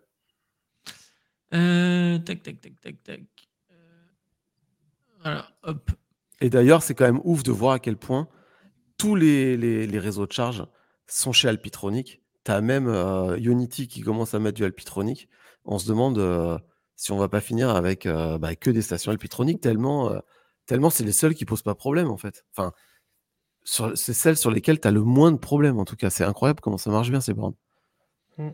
Euh, 1.53 2.17
tac, 2.19 2.41
tac, 2.41 2.59
tac, 2.59 2.73
tac, 2.81 3.03
tac. 3.03 3.21
Voilà, 5.21 5.47
hop. 5.63 5.91
Et 6.41 6.49
d'ailleurs, 6.49 6.81
c'est 6.81 6.95
quand 6.95 7.05
même 7.05 7.21
ouf 7.23 7.43
de 7.43 7.51
voir 7.51 7.73
à 7.73 7.79
quel 7.79 7.97
point 7.97 8.27
tous 8.97 9.15
les, 9.15 9.57
les, 9.57 9.99
réseaux 9.99 10.25
de 10.25 10.31
charge 10.31 10.65
sont 11.05 11.33
chez 11.33 11.49
Alpitronic. 11.49 12.21
Tu 12.45 12.51
as 12.51 12.61
même 12.61 12.87
Unity 13.37 13.87
qui 13.87 14.01
commence 14.01 14.33
à 14.33 14.39
mettre 14.39 14.57
du 14.57 14.63
Alpitronic. 14.63 15.29
On 15.65 15.77
se 15.77 15.87
demande 15.87 16.17
si 16.99 17.13
on 17.13 17.17
va 17.17 17.29
pas 17.29 17.39
finir 17.39 17.69
avec 17.69 18.05
bah, 18.05 18.55
que 18.55 18.69
des 18.69 18.81
stations 18.81 19.13
alpitroniques, 19.13 19.61
tellement, 19.61 20.11
tellement 20.65 20.89
c'est 20.89 21.05
les 21.05 21.13
seules 21.13 21.33
qui 21.33 21.45
posent 21.45 21.61
pas 21.61 21.73
problème 21.73 22.11
en 22.11 22.17
fait. 22.17 22.43
Enfin, 22.53 22.73
c'est 23.63 24.13
celles 24.13 24.35
sur 24.35 24.51
lesquelles 24.51 24.81
tu 24.81 24.87
as 24.89 24.91
le 24.91 25.01
moins 25.01 25.31
de 25.31 25.37
problèmes 25.37 25.79
en 25.79 25.85
tout 25.85 25.95
cas. 25.95 26.09
C'est 26.09 26.25
incroyable 26.25 26.59
comment 26.59 26.77
ça 26.77 26.91
marche 26.91 27.09
bien 27.09 27.21
ces 27.21 27.33
bornes. 27.33 27.55
Mmh. 28.37 28.49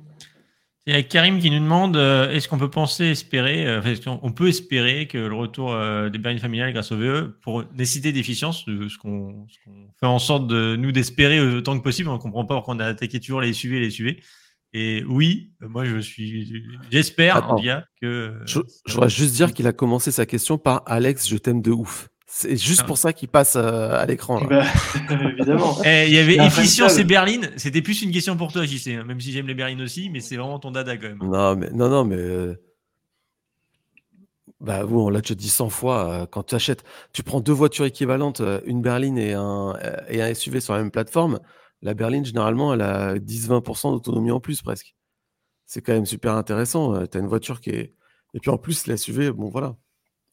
Il 0.85 0.93
y 0.93 0.95
a 0.95 1.01
Karim 1.01 1.39
qui 1.39 1.49
nous 1.49 1.59
demande 1.59 1.95
est-ce 1.95 2.47
qu'on 2.47 2.59
peut 2.59 2.69
penser, 2.69 3.05
espérer, 3.05 3.81
on 4.21 4.31
peut 4.31 4.49
espérer 4.49 5.07
que 5.07 5.17
le 5.17 5.33
retour 5.33 5.75
des 6.11 6.19
berlines 6.19 6.39
familiales 6.39 6.71
grâce 6.71 6.91
au 6.91 6.97
VE, 6.97 7.39
pour 7.41 7.63
nécessiter 7.73 8.11
d'efficience, 8.11 8.65
ce 8.65 8.97
qu'on 8.99 9.47
fait 9.99 10.05
en 10.05 10.19
sorte 10.19 10.45
de 10.45 10.75
nous 10.75 10.91
d'espérer 10.91 11.39
autant 11.39 11.75
que 11.75 11.83
possible, 11.83 12.09
on 12.09 12.13
ne 12.13 12.19
comprend 12.19 12.45
pas 12.45 12.53
pourquoi 12.53 12.75
on 12.75 12.79
a 12.79 12.85
attaqué 12.85 13.19
toujours 13.19 13.41
les 13.41 13.53
SUV 13.53 13.79
les 13.79 13.89
SUV. 13.89 14.21
Et 14.77 15.05
oui, 15.07 15.53
moi 15.61 15.85
je 15.85 15.99
suis, 15.99 16.53
j'espère 16.91 17.49
en 17.49 17.55
que. 18.01 18.33
Je, 18.45 18.59
voudrais 18.89 19.09
juste 19.09 19.33
dire 19.33 19.53
qu'il 19.53 19.67
a 19.67 19.71
commencé 19.71 20.11
sa 20.11 20.25
question 20.25 20.57
par 20.57 20.83
Alex, 20.85 21.29
je 21.29 21.37
t'aime 21.37 21.61
de 21.61 21.71
ouf. 21.71 22.09
C'est 22.27 22.57
juste 22.57 22.81
ah. 22.83 22.87
pour 22.87 22.97
ça 22.97 23.13
qu'il 23.13 23.29
passe 23.29 23.55
euh, 23.55 23.91
à 23.93 24.05
l'écran. 24.05 24.43
Bah, 24.43 24.65
évidemment. 25.09 25.77
Eh, 25.85 26.07
il 26.07 26.13
y 26.13 26.17
avait 26.17 26.45
efficience 26.45 26.97
et 26.97 27.05
berline. 27.05 27.51
C'était 27.55 27.81
plus 27.81 28.01
une 28.01 28.11
question 28.11 28.35
pour 28.35 28.51
toi, 28.51 28.65
JC. 28.65 28.89
Hein, 28.89 29.05
même 29.05 29.21
si 29.21 29.31
j'aime 29.31 29.47
les 29.47 29.53
berlines 29.53 29.81
aussi, 29.81 30.09
mais 30.09 30.19
c'est 30.19 30.35
vraiment 30.35 30.59
ton 30.59 30.71
dada 30.71 30.97
quand 30.97 31.07
même. 31.07 31.19
Non, 31.19 31.55
mais 31.55 31.69
non, 31.69 31.87
non, 31.87 32.03
mais. 32.03 32.17
Euh, 32.17 32.55
bah, 34.59 34.83
vous, 34.83 34.99
on 34.99 35.09
l'a 35.09 35.21
déjà 35.21 35.35
dit 35.35 35.47
100 35.47 35.69
fois. 35.69 36.09
Euh, 36.09 36.25
quand 36.25 36.43
tu 36.43 36.55
achètes, 36.55 36.83
tu 37.13 37.23
prends 37.23 37.39
deux 37.39 37.53
voitures 37.53 37.85
équivalentes, 37.85 38.41
une 38.65 38.81
berline 38.81 39.17
et 39.17 39.31
un, 39.31 39.73
et 40.09 40.21
un 40.21 40.33
SUV 40.33 40.59
sur 40.59 40.73
la 40.73 40.79
même 40.79 40.91
plateforme 40.91 41.39
la 41.81 41.93
berline, 41.93 42.25
généralement, 42.25 42.73
elle 42.73 42.81
a 42.81 43.15
10-20% 43.15 43.91
d'autonomie 43.91 44.31
en 44.31 44.39
plus 44.39 44.61
presque. 44.61 44.95
C'est 45.65 45.81
quand 45.81 45.93
même 45.93 46.05
super 46.05 46.33
intéressant. 46.33 46.93
Euh, 46.95 47.05
tu 47.05 47.17
as 47.17 47.21
une 47.21 47.27
voiture 47.27 47.59
qui 47.61 47.71
est. 47.71 47.93
Et 48.33 48.39
puis 48.39 48.49
en 48.49 48.57
plus, 48.57 48.87
la 48.87 48.97
SUV, 48.97 49.31
bon 49.31 49.49
voilà. 49.49 49.75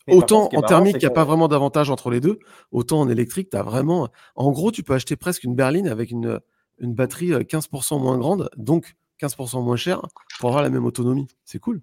autant 0.09 0.49
en 0.53 0.63
thermique, 0.63 0.97
il 0.97 1.01
n'y 1.01 1.07
a 1.07 1.11
pas 1.11 1.25
vraiment 1.25 1.47
d'avantage 1.47 1.89
entre 1.89 2.11
les 2.11 2.21
deux, 2.21 2.41
autant 2.73 3.01
en 3.01 3.09
électrique, 3.09 3.51
tu 3.51 3.57
as 3.57 3.63
vraiment. 3.63 4.09
En 4.35 4.51
gros, 4.51 4.73
tu 4.73 4.83
peux 4.83 4.95
acheter 4.95 5.15
presque 5.15 5.45
une 5.45 5.55
berline 5.55 5.87
avec 5.87 6.11
une, 6.11 6.41
une 6.79 6.95
batterie 6.95 7.31
15% 7.31 7.95
euh, 7.95 7.99
moins 7.99 8.19
grande, 8.19 8.51
donc 8.57 8.97
15% 9.21 9.63
moins 9.63 9.77
chère, 9.77 10.03
pour 10.41 10.49
avoir 10.49 10.65
la 10.65 10.71
même 10.71 10.85
autonomie. 10.85 11.29
C'est 11.45 11.61
cool. 11.61 11.81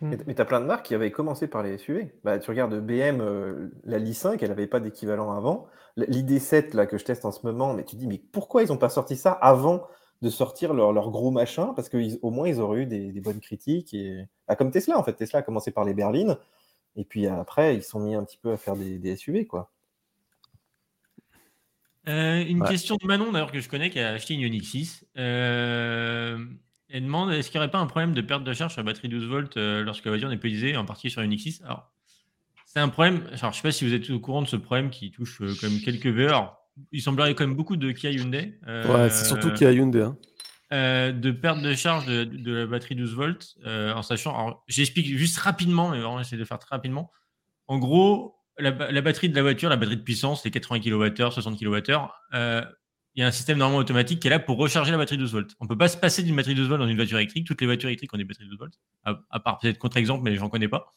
Mais, 0.00 0.16
tu 0.16 0.40
as 0.40 0.44
plein 0.44 0.60
de 0.60 0.66
marques 0.66 0.86
qui 0.86 0.94
avaient 0.94 1.10
commencé 1.10 1.48
par 1.48 1.62
les 1.62 1.76
SUV. 1.76 2.14
Bah, 2.22 2.38
tu 2.38 2.50
regardes 2.50 2.74
BM, 2.74 3.20
euh, 3.20 3.68
la 3.84 3.98
Li5, 3.98 4.38
elle 4.40 4.48
n'avait 4.48 4.66
pas 4.66 4.80
d'équivalent 4.80 5.32
avant. 5.32 5.66
L'ID7 5.98 6.74
là, 6.74 6.86
que 6.86 6.98
je 6.98 7.04
teste 7.04 7.24
en 7.24 7.32
ce 7.32 7.40
moment, 7.44 7.74
mais 7.74 7.84
tu 7.84 7.96
dis, 7.96 8.06
mais 8.06 8.18
pourquoi 8.32 8.62
ils 8.62 8.68
n'ont 8.68 8.78
pas 8.78 8.88
sorti 8.88 9.16
ça 9.16 9.32
avant 9.32 9.86
de 10.22 10.30
sortir 10.30 10.74
leur, 10.74 10.92
leur 10.92 11.10
gros 11.10 11.30
machin? 11.30 11.72
Parce 11.74 11.88
qu'au 11.88 12.30
moins, 12.30 12.48
ils 12.48 12.60
auraient 12.60 12.82
eu 12.82 12.86
des, 12.86 13.20
bonnes 13.20 13.40
critiques. 13.40 13.94
Et... 13.94 14.24
Bah, 14.46 14.56
comme 14.56 14.70
Tesla, 14.70 14.98
en 14.98 15.02
fait. 15.02 15.14
Tesla 15.14 15.40
a 15.40 15.42
commencé 15.42 15.70
par 15.70 15.84
les 15.84 15.94
berlines. 15.94 16.36
Et 16.96 17.04
puis 17.04 17.26
après, 17.26 17.76
ils 17.76 17.82
sont 17.82 18.00
mis 18.00 18.14
un 18.14 18.24
petit 18.24 18.38
peu 18.38 18.52
à 18.52 18.56
faire 18.56 18.76
des, 18.76 19.16
SUV. 19.16 19.46
quoi. 19.46 19.70
Euh, 22.08 22.42
une 22.44 22.64
question 22.64 22.96
de 23.00 23.06
Manon, 23.06 23.32
d'ailleurs, 23.32 23.52
que 23.52 23.60
je 23.60 23.68
connais, 23.68 23.90
qui 23.90 24.00
a 24.00 24.10
acheté 24.10 24.34
une 24.34 24.40
Ioniq 24.40 24.64
6. 24.64 25.04
Elle 26.90 27.04
demande 27.04 27.32
est-ce 27.32 27.50
qu'il 27.50 27.58
n'y 27.60 27.64
aurait 27.64 27.70
pas 27.70 27.78
un 27.78 27.86
problème 27.86 28.14
de 28.14 28.20
perte 28.22 28.44
de 28.44 28.52
charge 28.54 28.72
sur 28.72 28.80
la 28.80 28.86
batterie 28.86 29.08
12 29.08 29.26
volts 29.26 29.56
euh, 29.56 29.82
lorsque 29.82 30.06
la 30.06 30.12
voiture 30.12 30.28
n'est 30.28 30.38
pas 30.38 30.48
utilisée, 30.48 30.76
en 30.76 30.86
partie 30.86 31.10
sur 31.10 31.20
une 31.20 31.32
X6 31.32 31.62
Alors, 31.64 31.90
c'est 32.72 32.80
un 32.80 32.88
problème. 32.88 33.22
Alors, 33.26 33.38
je 33.40 33.46
ne 33.46 33.52
sais 33.52 33.62
pas 33.62 33.72
si 33.72 33.86
vous 33.86 33.94
êtes 33.94 34.10
au 34.10 34.20
courant 34.20 34.42
de 34.42 34.46
ce 34.46 34.56
problème 34.56 34.90
qui 34.90 35.10
touche 35.10 35.40
euh, 35.40 35.54
quand 35.60 35.68
même 35.68 35.80
quelques 35.80 36.06
VR. 36.06 36.54
Il 36.92 37.02
semblerait 37.02 37.34
quand 37.34 37.46
même 37.46 37.56
beaucoup 37.56 37.76
de 37.76 37.90
Kia 37.90 38.10
Hyundai. 38.10 38.58
Euh, 38.68 38.86
ouais, 38.86 39.10
c'est 39.10 39.24
surtout 39.24 39.50
Kia 39.52 39.72
Hyundai. 39.72 40.02
Hein. 40.02 40.16
de 41.12 41.30
perte 41.32 41.60
de 41.60 41.74
charge 41.74 42.06
de, 42.06 42.52
la 42.52 42.66
batterie 42.66 42.94
12 42.94 43.14
volts, 43.14 43.56
en 43.66 44.02
sachant. 44.02 44.62
J'explique 44.68 45.06
juste 45.06 45.38
rapidement, 45.38 45.90
mais 45.90 45.98
vraiment, 45.98 46.18
j'essaie 46.18 46.36
de 46.36 46.44
faire 46.44 46.58
très 46.58 46.76
rapidement. 46.76 47.10
En 47.66 47.78
gros, 47.78 48.36
la, 48.58 48.70
la, 48.70 49.00
batterie 49.00 49.28
de 49.28 49.34
la 49.34 49.42
voiture, 49.42 49.70
la 49.70 49.76
batterie 49.76 49.96
de 49.96 50.02
puissance, 50.02 50.42
c'est 50.42 50.50
80 50.50 50.80
kWh, 50.80 51.32
60 51.32 51.58
kWh 51.58 51.90
il 53.18 53.22
y 53.22 53.24
a 53.24 53.26
un 53.26 53.32
système 53.32 53.58
normalement 53.58 53.80
automatique 53.80 54.20
qui 54.20 54.28
est 54.28 54.30
là 54.30 54.38
pour 54.38 54.58
recharger 54.58 54.92
la 54.92 54.96
batterie 54.96 55.18
12 55.18 55.32
volts. 55.32 55.56
On 55.58 55.64
ne 55.64 55.68
peut 55.68 55.76
pas 55.76 55.88
se 55.88 55.96
passer 55.96 56.22
d'une 56.22 56.36
batterie 56.36 56.54
12 56.54 56.68
volts 56.68 56.80
dans 56.80 56.86
une 56.86 56.94
voiture 56.94 57.18
électrique. 57.18 57.48
Toutes 57.48 57.60
les 57.60 57.66
voitures 57.66 57.88
électriques 57.88 58.14
ont 58.14 58.16
des 58.16 58.22
batteries 58.22 58.46
12 58.46 58.58
volts, 58.58 58.78
à, 59.02 59.40
part 59.40 59.58
peut-être 59.58 59.76
contre-exemple, 59.76 60.22
mais 60.22 60.36
je 60.36 60.40
n'en 60.40 60.48
connais 60.48 60.68
pas. 60.68 60.94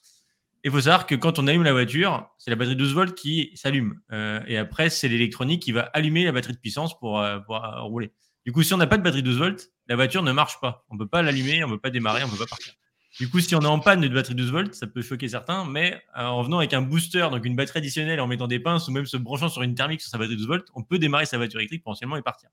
Il 0.63 0.71
faut 0.71 0.81
savoir 0.81 1.07
que 1.07 1.15
quand 1.15 1.39
on 1.39 1.47
allume 1.47 1.63
la 1.63 1.73
voiture, 1.73 2.29
c'est 2.38 2.51
la 2.51 2.55
batterie 2.55 2.75
12 2.75 2.93
volts 2.93 3.15
qui 3.15 3.51
s'allume. 3.55 3.99
Euh, 4.11 4.41
et 4.47 4.57
après, 4.57 4.89
c'est 4.89 5.07
l'électronique 5.07 5.63
qui 5.63 5.71
va 5.71 5.81
allumer 5.93 6.23
la 6.23 6.31
batterie 6.31 6.53
de 6.53 6.59
puissance 6.59 6.97
pour, 6.99 7.19
euh, 7.19 7.39
euh, 7.49 7.81
rouler. 7.81 8.11
Du 8.45 8.51
coup, 8.51 8.61
si 8.61 8.73
on 8.73 8.77
n'a 8.77 8.88
pas 8.88 8.97
de 8.97 9.03
batterie 9.03 9.23
12 9.23 9.38
volts, 9.38 9.69
la 9.88 9.95
voiture 9.95 10.21
ne 10.21 10.31
marche 10.31 10.59
pas. 10.59 10.85
On 10.89 10.95
ne 10.95 10.99
peut 10.99 11.07
pas 11.07 11.21
l'allumer, 11.21 11.63
on 11.63 11.67
ne 11.67 11.73
peut 11.73 11.79
pas 11.79 11.89
démarrer, 11.89 12.23
on 12.23 12.27
ne 12.27 12.31
peut 12.31 12.38
pas 12.38 12.45
partir. 12.45 12.73
Du 13.19 13.29
coup, 13.29 13.39
si 13.39 13.53
on 13.55 13.61
est 13.61 13.65
en 13.67 13.79
panne 13.79 14.01
de 14.01 14.07
batterie 14.07 14.35
12 14.35 14.51
volts, 14.51 14.73
ça 14.73 14.88
peut 14.88 15.01
choquer 15.01 15.27
certains, 15.27 15.65
mais 15.65 16.01
euh, 16.17 16.23
en 16.23 16.41
venant 16.43 16.59
avec 16.59 16.73
un 16.73 16.81
booster, 16.81 17.27
donc 17.29 17.43
une 17.45 17.55
batterie 17.55 17.79
additionnelle, 17.79 18.21
en 18.21 18.27
mettant 18.27 18.47
des 18.47 18.59
pinces 18.59 18.88
ou 18.88 18.91
même 18.91 19.05
se 19.05 19.17
branchant 19.17 19.49
sur 19.49 19.63
une 19.63 19.75
thermique 19.75 20.01
sur 20.01 20.09
sa 20.09 20.17
batterie 20.17 20.38
12 20.38 20.47
volts, 20.47 20.67
on 20.75 20.83
peut 20.83 20.97
démarrer 20.97 21.25
sa 21.25 21.38
voiture 21.38 21.59
électrique 21.59 21.83
potentiellement 21.83 22.15
et 22.15 22.21
partir. 22.21 22.49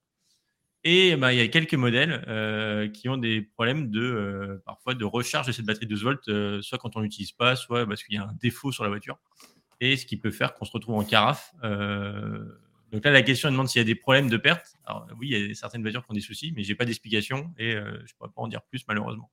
Et 0.85 1.17
bah, 1.17 1.33
il 1.33 1.39
y 1.39 1.43
a 1.43 1.49
quelques 1.49 1.75
modèles 1.75 2.25
euh, 2.29 2.89
qui 2.89 3.09
ont 3.09 3.17
des 3.17 3.43
problèmes 3.43 3.91
de 3.91 4.01
euh, 4.01 4.63
parfois 4.65 4.95
de 4.95 5.05
recharge 5.05 5.47
de 5.47 5.53
cette 5.53 5.67
batterie 5.67 5.87
12 5.87 6.05
volts, 6.05 6.63
soit 6.63 6.79
quand 6.79 6.97
on 6.97 7.01
l'utilise 7.01 7.33
pas, 7.33 7.57
soit 7.57 7.87
parce 7.87 8.03
qu'il 8.03 8.15
y 8.15 8.19
a 8.19 8.25
un 8.25 8.35
défaut 8.41 8.71
sur 8.71 8.85
la 8.85 8.91
voiture, 8.91 9.19
et 9.81 9.97
ce 9.97 10.07
qui 10.07 10.17
peut 10.17 10.31
faire 10.31 10.55
qu'on 10.55 10.65
se 10.65 10.73
retrouve 10.73 10.95
en 10.95 11.05
carafe. 11.05 11.53
donc 11.63 13.05
là, 13.05 13.11
la 13.11 13.23
question 13.23 13.51
demande 13.51 13.69
s'il 13.69 13.81
y 13.81 13.83
a 13.83 13.87
des 13.87 13.97
problèmes 13.97 14.31
de 14.31 14.37
perte. 14.37 14.77
Alors 14.85 15.07
oui, 15.19 15.29
il 15.31 15.49
y 15.49 15.51
a 15.51 15.55
certaines 15.55 15.83
voitures 15.83 16.05
qui 16.05 16.13
ont 16.13 16.15
des 16.15 16.21
soucis, 16.21 16.53
mais 16.55 16.63
j'ai 16.63 16.75
pas 16.75 16.85
d'explication 16.85 17.53
et 17.59 17.73
je 17.73 17.79
ne 17.79 18.17
pourrais 18.17 18.31
pas 18.31 18.43
en 18.43 18.49
dire 18.49 18.63
plus 18.63 18.85
malheureusement. 18.87 19.31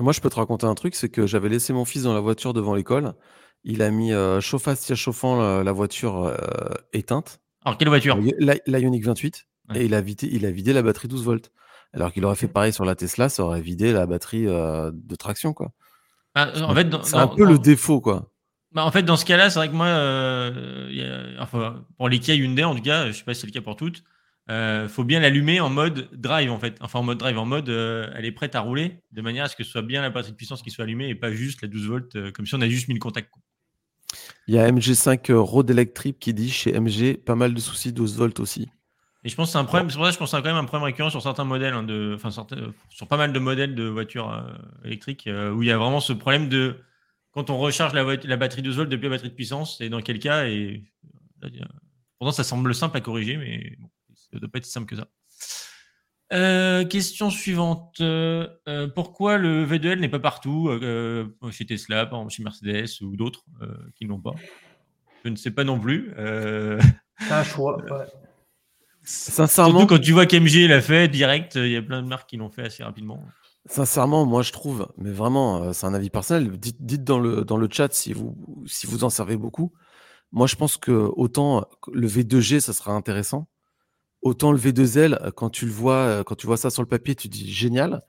Moi, 0.00 0.12
je 0.12 0.20
peux 0.20 0.30
te 0.30 0.36
raconter 0.36 0.66
un 0.66 0.74
truc, 0.74 0.94
c'est 0.94 1.08
que 1.08 1.26
j'avais 1.26 1.48
laissé 1.48 1.72
mon 1.72 1.84
fils 1.84 2.04
dans 2.04 2.14
la 2.14 2.20
voiture 2.20 2.52
devant 2.52 2.74
l'école. 2.74 3.14
Il 3.64 3.82
a 3.82 3.90
mis 3.90 4.12
euh, 4.12 4.40
chauffage 4.40 4.78
siège 4.78 4.98
chauffant 4.98 5.62
la, 5.62 5.72
voiture 5.72 6.22
euh, 6.22 6.36
éteinte. 6.92 7.40
Alors, 7.64 7.78
quelle 7.78 7.88
voiture? 7.88 8.16
La, 8.38 8.78
Ioniq 8.78 9.04
28. 9.04 9.46
Et 9.74 9.84
il 9.84 9.94
a, 9.94 10.00
vidé, 10.00 10.28
il 10.30 10.46
a 10.46 10.50
vidé 10.50 10.72
la 10.72 10.82
batterie 10.82 11.08
12 11.08 11.24
volts. 11.24 11.50
Alors 11.92 12.12
qu'il 12.12 12.24
aurait 12.24 12.36
fait 12.36 12.48
pareil 12.48 12.72
sur 12.72 12.84
la 12.84 12.94
Tesla, 12.94 13.28
ça 13.28 13.44
aurait 13.44 13.60
vidé 13.60 13.92
la 13.92 14.06
batterie 14.06 14.46
euh, 14.46 14.90
de 14.92 15.14
traction. 15.14 15.52
quoi. 15.52 15.72
Ah, 16.34 16.50
en 16.62 16.74
fait, 16.74 16.88
c'est 17.02 17.16
un 17.16 17.28
peu 17.28 17.44
le 17.44 17.58
défaut. 17.58 18.00
quoi. 18.00 18.30
Bah, 18.72 18.84
en 18.84 18.90
fait, 18.90 19.02
dans 19.02 19.16
ce 19.16 19.24
cas-là, 19.24 19.50
c'est 19.50 19.58
vrai 19.58 19.68
que 19.68 19.74
moi, 19.74 19.86
enfin, 21.42 21.84
pour 21.96 22.08
les 22.08 22.18
Kia 22.18 22.34
Hyundai, 22.34 22.64
en 22.64 22.74
tout 22.74 22.82
cas, 22.82 23.04
je 23.04 23.08
ne 23.08 23.12
sais 23.12 23.24
pas 23.24 23.34
si 23.34 23.40
c'est 23.40 23.46
le 23.46 23.52
cas 23.52 23.62
pour 23.62 23.76
toutes, 23.76 24.02
il 24.48 24.54
euh, 24.54 24.88
faut 24.88 25.04
bien 25.04 25.20
l'allumer 25.20 25.60
en 25.60 25.68
mode 25.68 26.08
drive 26.12 26.50
en 26.50 26.58
fait. 26.58 26.78
Enfin 26.80 27.00
en 27.00 27.02
mode 27.02 27.18
drive, 27.18 27.38
en 27.38 27.44
mode 27.44 27.68
euh, 27.68 28.10
elle 28.16 28.24
est 28.24 28.32
prête 28.32 28.54
à 28.54 28.60
rouler, 28.60 29.02
de 29.12 29.20
manière 29.20 29.44
à 29.44 29.48
ce 29.48 29.56
que 29.56 29.62
ce 29.62 29.70
soit 29.70 29.82
bien 29.82 30.00
la 30.00 30.08
batterie 30.08 30.32
de 30.32 30.36
puissance 30.36 30.62
qui 30.62 30.70
soit 30.70 30.84
allumée 30.84 31.08
et 31.08 31.14
pas 31.14 31.30
juste 31.30 31.60
la 31.60 31.68
12 31.68 31.86
volts, 31.86 32.16
euh, 32.16 32.32
comme 32.32 32.46
si 32.46 32.54
on 32.54 32.60
a 32.62 32.68
juste 32.68 32.88
mis 32.88 32.94
le 32.94 33.00
contact. 33.00 33.30
Il 34.46 34.54
y 34.54 34.58
a 34.58 34.66
MG5 34.70 35.34
Road 35.34 35.70
Electric 35.70 36.18
qui 36.18 36.32
dit 36.32 36.48
chez 36.50 36.72
MG 36.72 37.18
pas 37.18 37.34
mal 37.34 37.52
de 37.52 37.60
soucis 37.60 37.92
12 37.92 38.16
volts 38.16 38.40
aussi. 38.40 38.70
Et 39.28 39.30
je 39.30 39.36
pense 39.36 39.48
que 39.48 39.52
c'est 39.52 39.58
un 39.58 39.66
problème, 39.66 39.90
c'est 39.90 39.96
pour 39.96 40.06
ça 40.06 40.10
que 40.10 40.14
je 40.14 40.18
pense 40.18 40.30
que 40.30 40.36
c'est 40.38 40.42
quand 40.42 40.48
même 40.48 40.56
un 40.56 40.64
problème 40.64 40.84
récurrent 40.84 41.10
sur 41.10 41.20
certains 41.20 41.44
modèles, 41.44 41.74
hein, 41.74 41.82
de, 41.82 42.14
enfin, 42.14 42.30
sur 42.30 43.06
pas 43.08 43.18
mal 43.18 43.34
de 43.34 43.38
modèles 43.38 43.74
de 43.74 43.84
voitures 43.84 44.42
électriques, 44.86 45.28
où 45.54 45.62
il 45.62 45.68
y 45.68 45.70
a 45.70 45.76
vraiment 45.76 46.00
ce 46.00 46.14
problème 46.14 46.48
de 46.48 46.76
quand 47.32 47.50
on 47.50 47.58
recharge 47.58 47.92
la, 47.92 48.04
la 48.04 48.36
batterie 48.38 48.62
12 48.62 48.76
volts 48.78 48.88
depuis 48.88 49.04
la 49.04 49.10
batterie 49.10 49.28
de 49.28 49.34
puissance, 49.34 49.82
et 49.82 49.90
dans 49.90 50.00
quel 50.00 50.18
cas, 50.18 50.46
et 50.46 50.82
pourtant 52.18 52.32
ça 52.32 52.42
semble 52.42 52.74
simple 52.74 52.96
à 52.96 53.02
corriger, 53.02 53.36
mais 53.36 53.76
bon. 53.78 53.90
Ça 54.14 54.36
ne 54.36 54.40
doit 54.40 54.50
pas 54.50 54.58
être 54.58 54.66
si 54.66 54.72
simple 54.72 54.86
que 54.86 54.96
ça. 54.96 55.08
Euh, 56.32 56.84
question 56.84 57.30
suivante. 57.30 58.00
Euh, 58.00 58.48
pourquoi 58.94 59.38
le 59.38 59.64
V2L 59.64 60.00
n'est 60.00 60.08
pas 60.08 60.18
partout 60.18 60.68
euh, 60.68 61.26
chez 61.50 61.64
Tesla, 61.64 62.04
par 62.06 62.18
exemple 62.20 62.34
chez 62.34 62.42
Mercedes 62.42 63.00
ou 63.00 63.16
d'autres 63.16 63.44
qui 63.94 64.06
n'ont 64.06 64.20
pas? 64.20 64.34
Je 65.24 65.30
ne 65.30 65.36
sais 65.36 65.50
pas 65.50 65.64
non 65.64 65.80
plus. 65.80 66.12
C'est 66.16 67.32
un 67.32 67.44
choix. 67.44 67.82
Sincèrement. 69.08 69.78
Surtout 69.80 69.94
quand 69.94 70.00
tu 70.00 70.12
vois 70.12 70.26
qu'MG 70.26 70.68
l'a 70.68 70.82
fait 70.82 71.08
direct, 71.08 71.54
il 71.54 71.70
y 71.70 71.76
a 71.76 71.82
plein 71.82 72.02
de 72.02 72.08
marques 72.08 72.28
qui 72.28 72.36
l'ont 72.36 72.50
fait 72.50 72.64
assez 72.64 72.84
rapidement. 72.84 73.24
Sincèrement, 73.64 74.26
moi 74.26 74.42
je 74.42 74.52
trouve, 74.52 74.86
mais 74.98 75.10
vraiment, 75.12 75.62
euh, 75.62 75.72
c'est 75.72 75.86
un 75.86 75.94
avis 75.94 76.10
personnel. 76.10 76.58
Dites, 76.58 76.76
dites 76.80 77.04
dans, 77.04 77.18
le, 77.18 77.44
dans 77.44 77.56
le 77.56 77.68
chat 77.70 77.92
si 77.92 78.12
vous, 78.12 78.36
si 78.66 78.86
vous 78.86 79.04
en 79.04 79.10
servez 79.10 79.38
beaucoup. 79.38 79.72
Moi 80.30 80.46
je 80.46 80.56
pense 80.56 80.76
que 80.76 80.92
autant 80.92 81.64
le 81.90 82.06
V2G, 82.06 82.60
ça 82.60 82.74
sera 82.74 82.92
intéressant. 82.92 83.48
Autant 84.20 84.52
le 84.52 84.58
V2L, 84.58 85.32
quand 85.32 85.48
tu 85.48 85.64
le 85.64 85.72
vois, 85.72 85.94
euh, 85.94 86.22
quand 86.22 86.34
tu 86.34 86.46
vois 86.46 86.58
ça 86.58 86.68
sur 86.68 86.82
le 86.82 86.88
papier, 86.88 87.14
tu 87.14 87.28
dis 87.28 87.50
génial. 87.50 88.02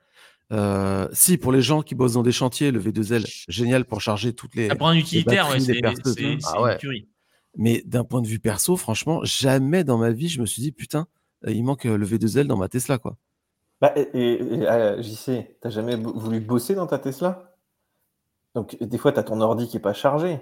Euh, 0.51 1.07
si 1.13 1.37
pour 1.37 1.53
les 1.53 1.61
gens 1.61 1.81
qui 1.81 1.95
bossent 1.95 2.13
dans 2.13 2.23
des 2.23 2.31
chantiers, 2.33 2.71
le 2.71 2.81
V2L, 2.81 3.25
génial 3.47 3.85
pour 3.85 4.01
charger 4.01 4.33
toutes 4.33 4.55
les. 4.55 4.67
Ça 4.67 4.75
prend 4.75 4.89
un 4.89 4.95
utilitaire, 4.95 5.49
ouais, 5.49 5.61
c'est 5.61 5.79
Ah 5.85 5.93
c'est 6.03 6.25
ouais. 6.59 6.73
une 6.73 6.77
tuerie. 6.77 7.07
Mais 7.55 7.81
d'un 7.85 8.03
point 8.03 8.21
de 8.21 8.27
vue 8.27 8.39
perso, 8.39 8.77
franchement, 8.77 9.21
jamais 9.23 9.83
dans 9.83 9.97
ma 9.97 10.11
vie, 10.11 10.29
je 10.29 10.41
me 10.41 10.45
suis 10.45 10.61
dit, 10.61 10.71
putain, 10.71 11.07
euh, 11.45 11.51
il 11.51 11.63
manque 11.63 11.85
euh, 11.85 11.97
le 11.97 12.05
V2L 12.05 12.47
dans 12.47 12.57
ma 12.57 12.69
Tesla, 12.69 12.97
quoi. 12.97 13.17
Bah, 13.81 13.93
et, 13.95 14.07
euh, 14.13 15.01
JC, 15.01 15.57
t'as 15.61 15.69
jamais 15.69 15.95
voulu 15.95 16.41
bosser 16.41 16.75
dans 16.75 16.87
ta 16.87 16.99
Tesla? 16.99 17.55
Donc, 18.55 18.77
des 18.81 18.97
fois, 18.97 19.11
t'as 19.11 19.23
ton 19.23 19.39
ordi 19.41 19.67
qui 19.67 19.77
est 19.77 19.81
pas 19.81 19.93
chargé. 19.93 20.39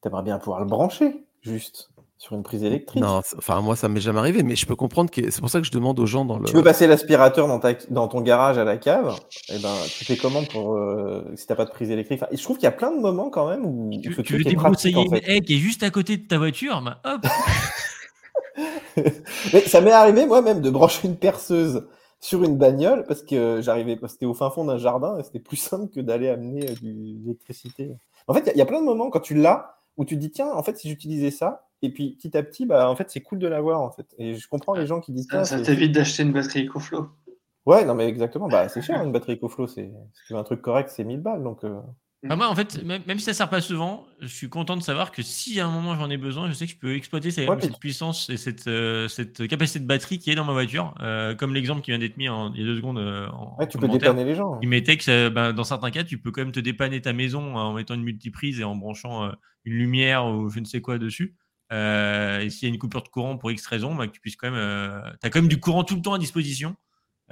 T'aimerais 0.00 0.22
bien 0.22 0.38
pouvoir 0.38 0.60
le 0.60 0.66
brancher, 0.66 1.26
juste, 1.40 1.90
sur 2.16 2.36
une 2.36 2.42
prise 2.42 2.62
électrique? 2.64 3.02
Non, 3.02 3.20
c'est- 3.24 3.36
enfin, 3.36 3.60
moi, 3.60 3.76
ça 3.76 3.88
m'est 3.88 4.00
jamais 4.00 4.18
arrivé, 4.20 4.42
mais 4.42 4.56
je 4.56 4.66
peux 4.66 4.76
comprendre 4.76 5.10
que 5.10 5.30
c'est 5.30 5.40
pour 5.40 5.50
ça 5.50 5.60
que 5.60 5.66
je 5.66 5.72
demande 5.72 5.98
aux 6.00 6.06
gens 6.06 6.24
dans 6.24 6.38
le. 6.38 6.44
Tu 6.44 6.52
peux 6.52 6.62
passer 6.62 6.86
l'aspirateur 6.86 7.48
dans, 7.48 7.58
ta- 7.58 7.74
dans 7.90 8.08
ton 8.08 8.20
garage 8.20 8.56
à 8.58 8.64
la 8.64 8.76
cave, 8.76 9.14
et 9.52 9.58
ben, 9.58 9.74
tu 9.98 10.04
fais 10.04 10.16
comment 10.16 10.44
pour, 10.44 10.74
euh, 10.76 11.24
si 11.36 11.46
t'as 11.46 11.54
pas 11.56 11.64
de 11.64 11.70
prise 11.70 11.90
électrique 11.90 12.20
Enfin, 12.22 12.30
et 12.32 12.36
Je 12.36 12.42
trouve 12.42 12.56
qu'il 12.56 12.64
y 12.64 12.68
a 12.68 12.72
plein 12.72 12.92
de 12.92 13.00
moments 13.00 13.30
quand 13.30 13.48
même 13.48 13.64
où, 13.66 13.90
Tu, 14.02 14.12
ce 14.14 14.22
tu 14.22 14.36
veux 14.36 14.44
débroussailler 14.44 14.96
en 14.96 15.04
une 15.04 15.20
haie 15.26 15.40
qui 15.40 15.54
est 15.56 15.58
juste 15.58 15.82
à 15.82 15.90
côté 15.90 16.16
de 16.16 16.26
ta 16.26 16.38
voiture, 16.38 16.80
bah, 16.82 17.00
hop, 17.04 17.26
Mais 19.52 19.60
ça 19.62 19.80
m'est 19.80 19.90
arrivé 19.90 20.26
moi-même 20.26 20.60
de 20.60 20.70
brancher 20.70 21.08
une 21.08 21.16
perceuse 21.16 21.86
sur 22.20 22.44
une 22.44 22.56
bagnole 22.56 23.04
parce 23.06 23.22
que 23.22 23.60
j'arrivais, 23.60 23.98
c'était 24.08 24.26
au 24.26 24.34
fin 24.34 24.50
fond 24.50 24.64
d'un 24.64 24.78
jardin 24.78 25.18
et 25.18 25.22
c'était 25.24 25.40
plus 25.40 25.56
simple 25.56 25.92
que 25.92 26.00
d'aller 26.00 26.28
amener 26.28 26.70
euh, 26.70 26.74
du- 26.74 26.94
de 26.94 27.22
l'électricité. 27.24 27.96
En 28.28 28.34
fait, 28.34 28.50
il 28.54 28.56
y 28.56 28.58
y, 28.58 28.62
a 28.62 28.66
plein 28.66 28.80
de 28.80 28.84
moments 28.86 29.10
quand 29.10 29.20
tu 29.20 29.34
l'as 29.34 29.76
où 29.96 30.04
tu 30.04 30.16
te 30.16 30.20
dis 30.20 30.30
tiens, 30.30 30.52
en 30.52 30.62
fait, 30.62 30.76
si 30.76 30.88
j'utilisais 30.88 31.30
ça, 31.30 31.68
et 31.82 31.90
puis 31.90 32.16
petit 32.16 32.36
à 32.36 32.42
petit, 32.42 32.66
bah, 32.66 32.88
en 32.88 32.96
fait, 32.96 33.10
c'est 33.10 33.20
cool 33.20 33.38
de 33.38 33.46
l'avoir 33.46 33.80
en 33.82 33.90
fait. 33.90 34.14
Et 34.18 34.34
je 34.34 34.48
comprends 34.48 34.74
les 34.74 34.86
gens 34.86 35.00
qui 35.00 35.12
disent 35.12 35.28
Ça, 35.30 35.44
ça 35.44 35.60
t'évite 35.60 35.92
d'acheter 35.92 36.22
une 36.22 36.32
batterie 36.32 36.66
EcoFlow. 36.66 37.08
Ouais, 37.66 37.84
non, 37.84 37.94
mais 37.94 38.06
exactement. 38.06 38.48
Bah, 38.48 38.68
c'est 38.68 38.82
cher 38.82 39.02
une 39.02 39.12
batterie 39.12 39.34
EcoFlow. 39.34 39.66
C'est, 39.66 39.90
si 40.12 40.26
tu 40.26 40.32
veux 40.32 40.38
un 40.38 40.44
truc 40.44 40.62
correct, 40.62 40.90
c'est 40.90 41.04
1000 41.04 41.20
balles. 41.20 41.42
Donc, 41.42 41.64
euh, 41.64 41.80
Enfin, 42.24 42.36
moi, 42.36 42.48
en 42.48 42.54
fait, 42.54 42.82
même, 42.84 43.02
même 43.06 43.18
si 43.18 43.24
ça 43.26 43.34
sert 43.34 43.48
pas 43.50 43.60
souvent, 43.60 44.06
je 44.20 44.26
suis 44.28 44.48
content 44.48 44.76
de 44.76 44.82
savoir 44.82 45.12
que 45.12 45.22
si 45.22 45.60
à 45.60 45.66
un 45.66 45.70
moment 45.70 45.94
j'en 45.96 46.08
ai 46.10 46.16
besoin, 46.16 46.48
je 46.48 46.52
sais 46.54 46.66
que 46.66 46.72
je 46.72 46.76
peux 46.78 46.94
exploiter 46.94 47.30
cette, 47.30 47.48
Ouais, 47.48 47.56
puis- 47.56 47.66
cette 47.66 47.78
puissance 47.78 48.30
et 48.30 48.36
cette, 48.36 48.66
euh, 48.66 49.08
cette 49.08 49.46
capacité 49.48 49.78
de 49.80 49.86
batterie 49.86 50.18
qui 50.18 50.30
est 50.30 50.34
dans 50.34 50.44
ma 50.44 50.52
voiture. 50.52 50.94
Euh, 51.00 51.34
comme 51.34 51.54
l'exemple 51.54 51.82
qui 51.82 51.90
vient 51.90 51.98
d'être 51.98 52.16
mis 52.16 52.28
en- 52.28 52.52
il 52.54 52.60
y 52.60 52.62
a 52.62 52.66
deux 52.66 52.76
secondes 52.76 52.98
euh, 52.98 53.28
en 53.28 53.56
ouais, 53.58 53.68
tu 53.68 53.76
peux 53.78 53.86
dépanner 53.88 54.24
les 54.24 54.34
gens. 54.34 54.58
Il 54.62 54.68
mettait 54.68 54.96
que 54.96 55.28
ben, 55.28 55.52
dans 55.52 55.64
certains 55.64 55.90
cas, 55.90 56.04
tu 56.04 56.18
peux 56.18 56.30
quand 56.30 56.42
même 56.42 56.52
te 56.52 56.60
dépanner 56.60 57.00
ta 57.00 57.12
maison 57.12 57.56
en 57.56 57.72
mettant 57.74 57.94
une 57.94 58.02
multiprise 58.04 58.60
et 58.60 58.64
en 58.64 58.74
branchant 58.76 59.24
euh, 59.24 59.32
une 59.64 59.74
lumière 59.74 60.26
ou 60.26 60.48
je 60.48 60.60
ne 60.60 60.64
sais 60.64 60.80
quoi 60.80 60.98
dessus. 60.98 61.36
Et 61.72 62.48
s'il 62.50 62.68
y 62.68 62.70
a 62.70 62.74
une 62.74 62.78
coupure 62.78 63.02
de 63.02 63.08
courant 63.08 63.36
pour 63.36 63.50
X 63.50 63.66
raison, 63.66 63.94
bah, 63.96 64.06
que 64.06 64.12
tu 64.12 64.20
puisses 64.20 64.36
quand 64.36 64.50
même. 64.50 65.02
tu 65.20 65.26
as 65.26 65.30
quand 65.30 65.40
même 65.40 65.48
du 65.48 65.58
courant 65.58 65.82
tout 65.82 65.96
le 65.96 66.02
temps 66.02 66.14
à 66.14 66.18
disposition 66.18 66.76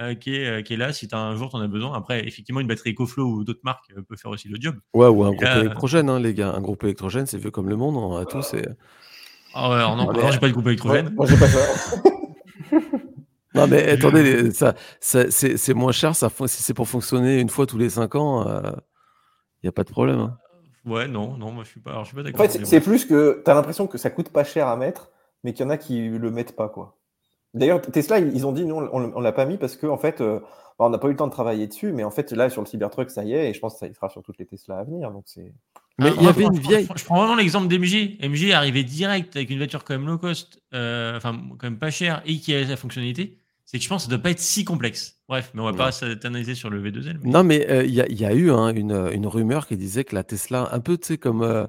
euh, 0.01 0.15
qui, 0.15 0.35
est, 0.35 0.47
euh, 0.47 0.61
qui 0.61 0.73
est 0.73 0.77
là 0.77 0.91
si 0.93 1.07
as 1.11 1.17
un 1.19 1.35
jour 1.35 1.49
tu 1.49 1.55
en 1.55 1.61
as 1.61 1.67
besoin. 1.67 1.93
Après, 1.95 2.25
effectivement, 2.27 2.59
une 2.61 2.67
batterie 2.67 2.91
EcoFlow 2.91 3.25
ou 3.25 3.43
d'autres 3.43 3.61
marques 3.63 3.91
euh, 3.97 4.01
peut 4.01 4.15
faire 4.15 4.31
aussi 4.31 4.47
le 4.47 4.57
job. 4.59 4.75
Ouais, 4.93 5.07
ou 5.07 5.23
un 5.23 5.29
Et 5.31 5.35
groupe 5.35 5.43
là, 5.45 5.59
électrogène, 5.59 6.09
hein, 6.09 6.19
les 6.19 6.33
gars. 6.33 6.51
Un 6.53 6.61
groupe 6.61 6.83
électrogène, 6.83 7.25
c'est 7.25 7.37
vieux 7.37 7.51
comme 7.51 7.69
le 7.69 7.75
monde, 7.75 7.95
on 7.97 8.15
a 8.15 8.25
tous. 8.25 8.53
et- 8.53 8.65
Ah 9.53 9.69
ouais, 9.69 9.75
alors 9.75 9.95
non, 9.95 10.07
Ouais, 10.07 10.31
j'ai 10.31 10.39
pas 10.39 10.47
de 10.47 10.53
groupe 10.53 10.65
Ouais, 10.65 10.71
électrogène. 10.71 11.13
moi, 11.15 11.25
j'ai 11.27 11.37
pas 11.37 11.47
ça. 11.47 11.67
Non, 13.55 13.67
mais 13.67 13.87
attendez, 13.91 14.49
ça, 14.51 14.73
ça- 14.99 15.29
c'est 15.29 15.57
c'est 15.57 15.75
moins 15.75 15.91
cher. 15.91 16.15
Ça, 16.15 16.27
si 16.47 16.63
c'est 16.63 16.73
pour 16.73 16.87
fonctionner 16.87 17.39
une 17.39 17.49
fois 17.49 17.67
tous 17.67 17.77
les 17.77 17.91
5 17.91 18.15
ans, 18.15 18.43
il 18.47 18.71
n'y 19.65 19.69
a 19.69 19.71
pas 19.71 19.83
de 19.83 19.91
problème. 19.91 20.19
hein. 20.19 20.37
Ouais, 20.85 21.07
non, 21.07 21.37
non, 21.37 21.51
moi 21.51 21.63
je 21.63 21.69
suis 21.69 21.79
pas, 21.79 21.91
alors, 21.91 22.03
je 22.03 22.07
suis 22.09 22.15
pas 22.15 22.21
En 22.21 22.25
d'accord. 22.25 22.41
fait, 22.51 22.65
c'est- 22.65 22.81
plus 22.81 23.05
que 23.05 23.41
tu 23.45 23.51
as 23.51 23.53
l'impression 23.53 23.85
que 23.87 23.97
ça 23.99 24.09
coûte 24.09 24.29
pas 24.29 24.43
cher 24.43 24.67
à 24.67 24.75
mettre, 24.75 25.11
mais 25.43 25.53
qu'il 25.53 25.63
y 25.65 25.67
en 25.67 25.69
a 25.69 25.77
qui 25.77 26.09
le 26.09 26.31
mettent 26.31 26.55
pas, 26.55 26.67
quoi. 26.67 26.97
D'ailleurs, 27.53 27.81
Tesla, 27.81 28.19
ils 28.19 28.45
ont 28.47 28.51
dit, 28.51 28.65
nous, 28.65 28.75
on, 28.75 29.11
on 29.15 29.21
l'a 29.21 29.31
pas 29.31 29.45
mis 29.45 29.57
parce 29.57 29.75
qu'en 29.75 29.89
en 29.93 29.97
fait, 29.97 30.21
euh, 30.21 30.39
on 30.79 30.89
n'a 30.89 30.97
pas 30.97 31.07
eu 31.07 31.11
le 31.11 31.15
temps 31.17 31.27
de 31.27 31.31
travailler 31.31 31.67
dessus, 31.67 31.91
mais 31.93 32.03
en 32.03 32.09
fait, 32.11 32.31
là, 32.31 32.49
sur 32.49 32.61
le 32.61 32.67
Cybertruck, 32.67 33.09
ça 33.11 33.23
y 33.23 33.33
est, 33.33 33.49
et 33.49 33.53
je 33.53 33.59
pense 33.59 33.73
que 33.73 33.79
ça 33.79 33.87
y 33.87 33.93
sera 33.93 34.09
sur 34.09 34.23
toutes 34.23 34.39
les 34.39 34.45
Tesla 34.45 34.79
à 34.79 34.83
venir. 34.83 35.11
Donc, 35.11 35.23
c'est. 35.27 35.53
Mais 35.99 36.09
Ah, 36.09 36.13
il 36.17 36.23
y 36.23 36.27
avait 36.27 36.41
je 36.41 36.47
une 36.47 36.59
prends- 36.59 36.69
vieille. 36.69 36.87
Je 36.95 37.05
prends, 37.05 37.17
vraiment 37.19 37.35
l'exemple 37.35 37.67
d'MG. 37.67 38.17
MG 38.21 38.49
est 38.49 38.53
arrivé 38.53 38.83
direct 38.83 39.35
avec 39.35 39.51
une 39.51 39.59
voiture 39.59 39.83
quand 39.83 39.93
même 39.93 40.07
low 40.07 40.17
cost, 40.17 40.59
euh, 40.73 41.15
enfin 41.15 41.39
quand 41.59 41.67
même 41.67 41.77
pas 41.77 41.91
chère 41.91 42.23
et 42.25 42.37
qui 42.39 42.55
a 42.55 42.65
sa 42.65 42.75
fonctionnalité. 42.75 43.37
C'est 43.65 43.77
que 43.77 43.83
je 43.83 43.89
pense 43.89 44.03
que 44.05 44.09
ça 44.11 44.15
doit 44.17 44.23
pas 44.23 44.31
être 44.31 44.39
si 44.39 44.65
complexe. 44.65 45.19
Bref, 45.29 45.51
mais 45.53 45.61
on 45.61 45.65
va 45.65 45.71
Non. 45.71 45.77
pas 45.77 45.91
s'éterniser 45.91 46.55
sur 46.55 46.71
le 46.71 46.81
V2L. 46.81 47.19
mais- 47.23 47.29
Non, 47.29 47.43
mais 47.43 47.69
euh, 47.69 47.83
il 47.85 47.93
y, 47.93 48.01
a- 48.01 48.07
il 48.09 48.19
y 48.19 48.25
a 48.25 48.33
eu 48.33 48.51
hein, 48.51 48.73
une, 48.73 49.09
une 49.13 49.27
rumeur 49.27 49.67
qui 49.67 49.77
disait 49.77 50.03
que 50.03 50.15
la 50.15 50.23
Tesla, 50.23 50.69
un 50.71 50.79
peu, 50.79 50.97
tu 50.97 51.07
sais, 51.09 51.17
comme, 51.19 51.43
euh, 51.43 51.67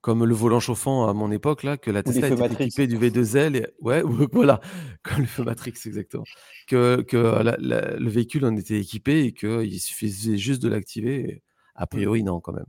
comme 0.00 0.24
le 0.24 0.34
volant 0.34 0.60
chauffant 0.60 1.06
à 1.08 1.12
mon 1.12 1.30
époque, 1.30 1.62
là, 1.62 1.76
que 1.76 1.90
la 1.90 2.02
Tesla 2.02 2.28
était 2.28 2.36
Matrix. 2.36 2.64
équipée 2.66 2.86
du 2.86 2.96
V2L. 2.98 3.56
Et, 3.56 3.66
ouais, 3.80 4.02
ou- 4.02 4.26
voilà, 4.32 4.60
comme 5.02 5.20
le 5.20 5.26
feu 5.26 5.44
Matrix, 5.44 5.74
exactement. 5.86 6.24
Que, 6.66 7.02
que 7.02 7.16
la- 7.16 7.56
la- 7.58 7.96
le 7.96 8.10
véhicule 8.10 8.44
en 8.46 8.56
était 8.56 8.78
équipé 8.80 9.24
et 9.24 9.32
qu'il 9.32 9.80
suffisait 9.80 10.36
juste 10.38 10.62
de 10.62 10.68
l'activer. 10.68 11.42
A 11.74 11.86
priori, 11.86 12.22
non, 12.22 12.40
quand 12.40 12.52
même. 12.52 12.66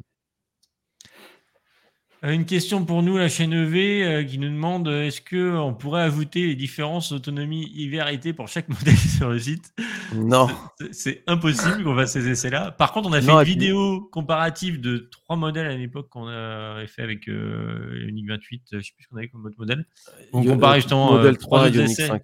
Euh, 2.23 2.34
Une 2.34 2.45
question 2.45 2.85
pour 2.85 3.02
nous, 3.02 3.18
la 3.18 3.30
chaîne 3.30 3.52
EV, 3.52 4.03
euh, 4.03 4.23
qui 4.23 4.38
nous 4.38 4.48
demande 4.49 4.88
euh, 4.88 5.06
est-ce 5.07 5.22
qu'on 5.22 5.73
pourrait 5.73 6.03
ajouter 6.03 6.45
les 6.45 6.56
différences 6.56 7.11
d'autonomie 7.11 7.68
hiver-été 7.73 8.31
pour 8.34 8.48
chaque 8.48 8.69
modèle 8.69 8.95
sur 8.95 9.30
le 9.30 9.39
site? 9.39 9.73
Non. 10.14 10.48
C'est- 10.91 11.23
impossible 11.26 11.84
qu'on 11.84 11.95
fasse 11.95 12.14
ces 12.14 12.27
essais-là. 12.30 12.72
Par 12.73 12.91
contre, 12.91 13.10
on 13.10 13.14
a 13.14 13.22
fait 13.22 13.27
Non, 13.27 13.38
une 13.39 13.48
et 13.48 13.49
vidéo 13.49 14.02
comparative 14.11 14.80
de 14.80 15.10
trois 15.11 15.35
modèles 15.35 15.65
à 15.65 15.76
l'époque 15.76 16.10
qu'on 16.10 16.27
avait 16.27 16.85
fait 16.85 17.02
avec 17.02 17.27
euh, 17.27 18.06
Unique 18.07 18.27
28, 18.27 18.64
je 18.73 18.80
sais 18.81 18.91
plus 18.95 19.03
ce 19.06 19.07
qu'on 19.10 19.18
avait 19.18 19.27
comme 19.30 19.43
autre 19.45 19.57
modèle. 19.57 19.85
On 20.31 20.45
euh, 20.48 20.76
justement 20.76 21.15
euh, 21.15 21.31
trois 21.34 21.60
3 21.61 21.68
autres 21.69 21.76
Ioniq 21.77 21.91
essais. 21.91 22.07
5. 22.07 22.22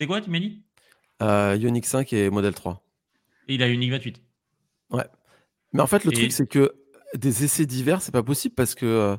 C'est 0.00 0.06
quoi, 0.06 0.22
tu 0.22 0.30
m'as 0.30 0.40
dit? 0.40 0.62
Euh, 1.20 1.56
Ioniq 1.60 1.84
5 1.84 2.10
et 2.14 2.30
Model 2.30 2.54
3. 2.54 2.82
Et 3.48 3.54
il 3.56 3.62
a 3.62 3.68
Unique 3.68 3.90
28. 3.90 4.22
Mais 5.74 5.80
en 5.82 5.86
fait, 5.86 6.04
le 6.04 6.12
Et- 6.12 6.14
truc, 6.14 6.32
c'est 6.32 6.48
que 6.48 6.72
des 7.14 7.44
essais 7.44 7.66
d'hiver, 7.66 8.02
c'est 8.02 8.12
pas 8.12 8.22
possible 8.22 8.54
parce 8.54 8.74
que 8.74 8.86
euh, 8.86 9.16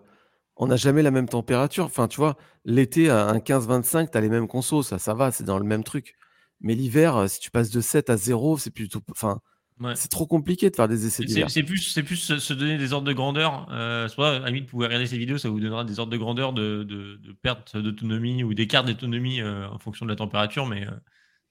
on 0.58 0.68
n'a 0.68 0.76
jamais 0.78 1.02
la 1.04 1.12
même 1.12 1.28
température. 1.30 1.86
Enfin, 1.86 2.08
tu 2.08 2.18
vois, 2.18 2.38
l'été 2.66 3.10
à 3.10 3.28
un 3.28 3.40
15-25, 3.40 4.12
tu 4.12 4.18
as 4.18 4.22
les 4.22 4.30
mêmes 4.30 4.48
consos, 4.48 4.84
ça, 4.84 5.00
ça 5.00 5.14
va, 5.14 5.32
c'est 5.32 5.44
dans 5.44 5.60
le 5.60 5.66
même 5.66 5.84
truc. 5.84 6.16
Mais 6.62 6.76
l'hiver, 6.76 7.18
euh, 7.18 7.28
si 7.28 7.40
tu 7.40 7.52
passes 7.52 7.70
de 7.72 7.82
7 7.82 8.10
à 8.10 8.18
0, 8.18 8.58
c'est 8.58 8.72
plutôt. 8.72 9.02
Enfin, 9.12 9.40
Ouais. 9.82 9.94
c'est 9.98 10.08
trop 10.08 10.26
compliqué 10.26 10.70
de 10.70 10.76
faire 10.78 10.88
des 10.88 11.06
essais 11.06 11.24
C'est 11.24 11.26
d'hiver. 11.26 11.50
c'est 11.50 11.64
plus, 11.64 11.80
c'est 11.80 12.02
plus 12.04 12.16
se 12.16 12.38
se 12.40 12.54
donner 12.54 12.78
des 12.78 12.94
ordres 12.94 13.08
de 13.08 13.12
grandeur. 13.12 13.68
Euh, 13.74 14.08
soit, 14.08 14.38
à 14.38 14.40
la 14.40 14.48
limite, 14.48 14.64
vous 14.66 14.72
pouvez 14.72 14.86
regarder 14.86 15.06
ces 15.06 15.18
vidéos, 15.18 15.38
ça 15.38 15.50
vous 15.50 15.60
donnera 15.60 15.84
des 15.84 16.00
ordres 16.00 16.14
de 16.14 16.18
grandeur 16.18 16.54
de, 16.54 16.84
de, 16.84 17.18
de 17.18 17.34
perte 17.34 17.76
d'autonomie 17.76 18.42
ou 18.46 18.54
d'écart 18.54 18.86
d'autonomie 18.86 19.42
euh, 19.42 19.68
en 19.68 19.78
fonction 19.78 20.06
de 20.06 20.12
la 20.12 20.16
température, 20.16 20.66
mais 20.66 20.88
euh, 20.88 20.92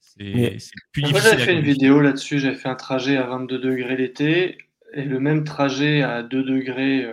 c'est 0.01 0.61
plus 0.93 1.03
Moi, 1.03 1.11
difficile. 1.13 1.31
j'avais 1.33 1.45
fait 1.45 1.55
une 1.55 1.61
vidéo 1.65 2.01
là-dessus. 2.01 2.39
J'avais 2.39 2.57
fait 2.57 2.69
un 2.71 2.75
trajet 2.77 3.19
à 3.19 3.27
22 3.27 3.59
degrés 3.59 3.97
l'été 3.99 4.57
et 4.95 5.05
le 5.05 5.21
même 5.21 5.45
trajet 5.45 6.03
à 6.03 6.23
2 6.23 6.43
degrés 6.43 7.05
euh, 7.05 7.13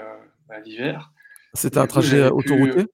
à 0.50 0.60
l'hiver. 0.60 1.12
C'était 1.54 1.78
un 1.80 1.82
coup, 1.84 1.88
trajet 1.90 2.22
euh, 2.22 2.30
autoroutier? 2.30 2.86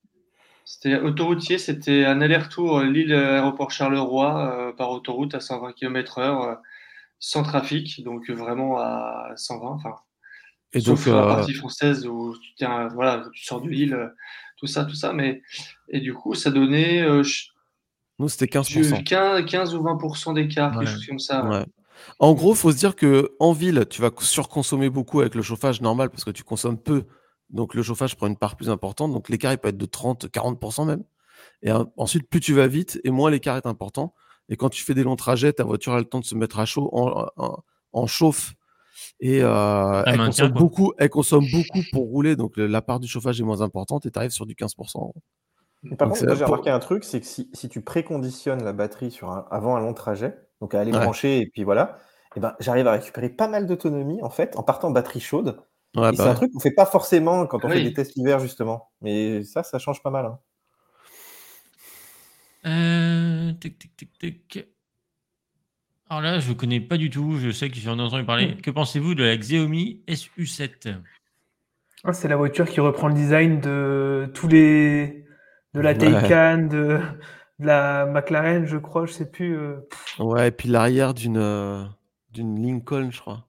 C'était 0.65 0.97
autoroutier, 0.99 1.57
c'était 1.57 2.05
un 2.05 2.19
aller-retour 2.21 2.79
euh, 2.79 2.85
Lille-Aéroport 2.85 3.71
Charleroi 3.71 4.69
euh, 4.69 4.73
par 4.73 4.91
autoroute 4.91 5.33
à 5.35 5.39
120 5.39 5.73
km/h 5.73 6.21
euh, 6.51 6.55
sans 7.19 7.43
trafic, 7.43 8.03
donc 8.03 8.29
vraiment 8.29 8.77
à 8.77 9.31
120. 9.35 9.67
Enfin, 9.69 9.95
Et 10.73 10.79
sauf 10.81 11.05
donc, 11.05 11.15
la 11.15 11.21
partie 11.35 11.53
française 11.53 12.05
où 12.07 12.35
tu, 12.41 12.53
tiens, 12.55 12.87
voilà, 12.89 13.23
tu 13.33 13.45
sors 13.45 13.61
de 13.61 13.69
Lille, 13.69 13.93
euh, 13.93 14.07
tout 14.57 14.67
ça, 14.67 14.85
tout 14.85 14.95
ça. 14.95 15.13
Mais 15.13 15.41
et 15.89 15.99
du 15.99 16.13
coup, 16.13 16.33
ça 16.33 16.51
donnait 16.51 17.01
euh, 17.01 17.23
je- 17.23 17.45
nous, 18.19 18.27
c'était 18.29 18.45
je- 18.45 18.51
15%. 18.51 19.03
15, 19.03 19.45
15 19.45 19.75
ou 19.75 19.83
20% 19.83 20.33
d'écart, 20.33 20.75
Ouais. 20.75 20.83
quelque 20.85 20.93
chose 20.95 21.05
comme 21.07 21.19
ça. 21.19 21.45
Ouais. 21.45 21.65
En 22.19 22.33
gros, 22.33 22.53
faut 22.55 22.71
se 22.71 22.77
dire 22.77 22.95
que 22.95 23.35
en 23.39 23.51
ville, 23.53 23.85
tu 23.89 24.01
vas 24.01 24.11
surconsommer 24.19 24.89
beaucoup 24.89 25.21
avec 25.21 25.35
le 25.35 25.41
chauffage 25.41 25.81
normal 25.81 26.09
parce 26.09 26.23
que 26.23 26.31
tu 26.31 26.43
consommes 26.43 26.77
peu. 26.77 27.05
Donc 27.49 27.73
le 27.75 27.81
chauffage 27.83 28.15
prend 28.15 28.27
une 28.27 28.37
part 28.37 28.55
plus 28.55 28.69
importante. 28.69 29.13
Donc 29.13 29.29
l'écart 29.29 29.53
il 29.53 29.57
peut 29.57 29.69
être 29.69 29.77
de 29.77 29.85
30, 29.85 30.27
40% 30.29 30.85
même. 30.85 31.03
Et 31.61 31.71
ensuite, 31.97 32.27
plus 32.29 32.39
tu 32.39 32.53
vas 32.53 32.67
vite 32.67 32.99
et 33.03 33.11
moins 33.11 33.29
l'écart 33.31 33.57
est 33.57 33.65
important. 33.67 34.13
Et 34.49 34.55
quand 34.57 34.69
tu 34.69 34.83
fais 34.83 34.93
des 34.93 35.03
longs 35.03 35.15
trajets, 35.15 35.53
ta 35.53 35.63
voiture 35.63 35.93
a 35.93 35.99
le 35.99 36.05
temps 36.05 36.19
de 36.19 36.25
se 36.25 36.35
mettre 36.35 36.59
à 36.59 36.65
chaud, 36.65 36.89
en, 36.93 37.27
en- 37.37 37.63
en 37.93 38.07
chauffe. 38.07 38.53
Et 39.19 39.41
euh, 39.43 40.03
elle, 40.07 40.17
consomme 40.17 40.51
quoi? 40.51 40.61
beaucoup, 40.61 40.93
elle 40.97 41.09
consomme 41.09 41.45
beaucoup 41.51 41.81
pour 41.91 42.03
rouler. 42.03 42.35
Donc 42.35 42.57
le- 42.57 42.67
la 42.67 42.81
part 42.81 42.99
du 42.99 43.07
chauffage 43.07 43.39
est 43.39 43.43
moins 43.43 43.61
importante 43.61 44.05
et 44.05 44.11
tu 44.11 44.17
arrives 44.19 44.31
sur 44.31 44.45
du 44.45 44.55
15%. 44.55 45.13
Mais 45.83 45.95
par 45.95 46.07
Donc, 46.09 46.17
contre, 46.17 46.33
j'ai 46.35 46.43
pour- 46.43 46.53
remarqué 46.53 46.69
un 46.71 46.79
truc, 46.79 47.03
c'est 47.03 47.21
que 47.21 47.27
si, 47.27 47.49
si 47.53 47.69
tu 47.69 47.81
préconditionnes 47.81 48.63
la 48.63 48.73
batterie 48.73 49.11
sur 49.11 49.29
un- 49.29 49.45
avant 49.51 49.75
un 49.75 49.79
long 49.79 49.93
trajet, 49.93 50.35
donc 50.61 50.73
à 50.75 50.79
aller 50.81 50.91
Ouais. 50.91 50.99
brancher 50.99 51.39
et 51.39 51.47
puis 51.47 51.63
voilà, 51.63 51.99
eh 52.35 52.39
ben, 52.39 52.55
j'arrive 52.59 52.87
à 52.87 52.91
récupérer 52.93 53.29
pas 53.29 53.47
mal 53.47 53.65
d'autonomie 53.67 54.21
en 54.23 54.29
fait 54.29 54.55
en 54.57 54.63
partant 54.63 54.91
batterie 54.91 55.19
chaude. 55.19 55.59
Ouais, 55.95 56.09
et 56.09 56.11
bah 56.11 56.13
c'est 56.15 56.21
un 56.23 56.27
ouais. 56.29 56.35
truc 56.35 56.51
qu'on 56.53 56.59
fait 56.59 56.71
pas 56.71 56.85
forcément 56.85 57.45
quand 57.47 57.63
on 57.65 57.69
Oui. 57.69 57.77
fait 57.77 57.83
des 57.83 57.93
tests 57.93 58.15
l'hiver 58.15 58.39
justement. 58.39 58.89
Mais 59.01 59.43
ça, 59.43 59.63
ça 59.63 59.79
change 59.79 60.03
pas 60.03 60.09
mal. 60.11 60.25
hein. 60.25 60.39
Euh, 62.65 63.53
tic, 63.53 63.77
tic, 63.79 63.95
tic, 63.95 64.17
tic. 64.17 64.67
Alors 66.09 66.21
là, 66.21 66.39
je 66.39 66.49
ne 66.49 66.53
connais 66.55 66.79
pas 66.79 66.97
du 66.97 67.09
tout. 67.09 67.37
Je 67.37 67.51
sais 67.51 67.69
que 67.69 67.75
j'en 67.77 67.97
ai 67.99 68.01
entendu 68.01 68.25
parler. 68.25 68.55
Hmm. 68.55 68.61
Que 68.61 68.71
pensez-vous 68.71 69.15
de 69.15 69.23
la 69.23 69.37
Xiaomi 69.37 70.03
SU7 70.07 70.95
Ah, 72.03 72.13
c'est 72.13 72.27
la 72.27 72.35
voiture 72.35 72.67
qui 72.67 72.79
reprend 72.79 73.07
le 73.07 73.13
design 73.13 73.59
de 73.61 74.29
tous 74.33 74.47
les. 74.47 75.25
de 75.73 75.81
la 75.81 75.91
Ouais. 75.91 75.97
Taycan, 75.97 76.67
de, 76.69 76.99
de 77.59 77.65
la 77.65 78.05
McLaren, 78.05 78.65
je 78.65 78.77
crois, 78.77 79.05
je 79.05 79.13
sais 79.13 79.29
plus. 79.29 79.57
euh, 79.57 79.77
Ouais, 80.19 80.49
et 80.49 80.51
puis 80.51 80.69
l'arrière 80.69 81.13
d'une 81.13 81.37
euh, 81.37 81.83
d'une 82.31 82.61
Lincoln, 82.61 83.09
je 83.11 83.19
crois. 83.21 83.45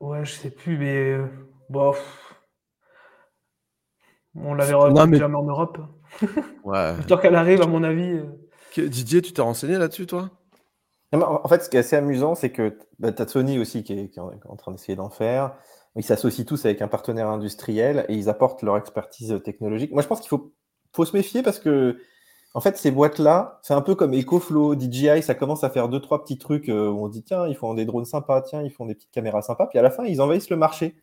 Ouais, 0.00 0.24
je 0.24 0.32
sais 0.32 0.50
plus, 0.50 0.78
mais. 0.78 1.12
euh, 1.12 1.26
bon, 1.68 1.92
pff. 1.92 2.34
On 4.36 4.54
la 4.54 4.64
verra 4.64 5.06
mais- 5.06 5.18
jamais 5.18 5.36
en 5.36 5.44
Europe. 5.44 5.78
Ouais. 6.64 6.94
Temps 7.08 7.16
qu'elle 7.18 7.34
arrive, 7.34 7.62
à 7.62 7.66
mon 7.66 7.82
avis. 7.82 8.10
euh, 8.12 8.24
Que- 8.74 8.82
Didier, 8.82 9.22
tu 9.22 9.32
t'es 9.32 9.42
renseigné 9.42 9.76
là-dessus, 9.78 10.06
toi? 10.06 10.30
Non, 11.12 11.18
mais 11.18 11.24
En 11.24 11.48
fait, 11.48 11.64
ce 11.64 11.68
qui 11.68 11.76
est 11.76 11.80
assez 11.80 11.96
amusant, 11.96 12.34
c'est 12.36 12.50
que 12.52 12.78
bah, 13.00 13.10
tu 13.12 13.20
as 13.22 13.26
Sony 13.26 13.58
aussi 13.58 13.82
qui 13.82 13.92
est, 13.94 14.08
qui 14.10 14.18
est 14.18 14.22
en, 14.22 14.30
qui 14.30 14.36
est 14.46 14.50
en 14.50 14.56
train 14.56 14.70
d'essayer 14.72 14.94
d'en 14.94 15.10
faire. 15.10 15.54
Ils 15.96 16.04
s'associent 16.04 16.44
tous 16.44 16.64
avec 16.66 16.80
un 16.82 16.86
partenaire 16.88 17.28
industriel 17.28 18.04
et 18.08 18.14
ils 18.14 18.28
apportent 18.28 18.62
leur 18.62 18.76
expertise 18.76 19.40
technologique. 19.44 19.90
Moi, 19.90 20.02
je 20.02 20.06
pense 20.06 20.20
qu'il 20.20 20.28
faut, 20.28 20.54
faut 20.94 21.04
se 21.04 21.16
méfier 21.16 21.42
parce 21.42 21.58
que, 21.58 21.98
en 22.54 22.60
fait, 22.60 22.76
ces 22.76 22.90
boîtes-là, 22.90 23.60
c'est 23.62 23.74
un 23.74 23.80
peu 23.80 23.94
comme 23.94 24.12
EcoFlow, 24.12 24.78
DJI, 24.78 25.22
ça 25.22 25.34
commence 25.34 25.62
à 25.62 25.70
faire 25.70 25.88
deux, 25.88 26.00
trois 26.00 26.22
petits 26.24 26.38
trucs 26.38 26.68
euh, 26.68 26.88
où 26.88 27.04
on 27.04 27.08
dit, 27.08 27.22
tiens, 27.22 27.46
ils 27.46 27.54
font 27.54 27.74
des 27.74 27.84
drones 27.84 28.04
sympas, 28.04 28.42
tiens, 28.42 28.62
ils 28.62 28.72
font 28.72 28.86
des 28.86 28.94
petites 28.94 29.12
caméras 29.12 29.42
sympas. 29.42 29.66
Puis 29.68 29.78
à 29.78 29.82
la 29.82 29.90
fin, 29.90 30.04
ils 30.04 30.20
envahissent 30.20 30.50
le 30.50 30.56
marché. 30.56 30.96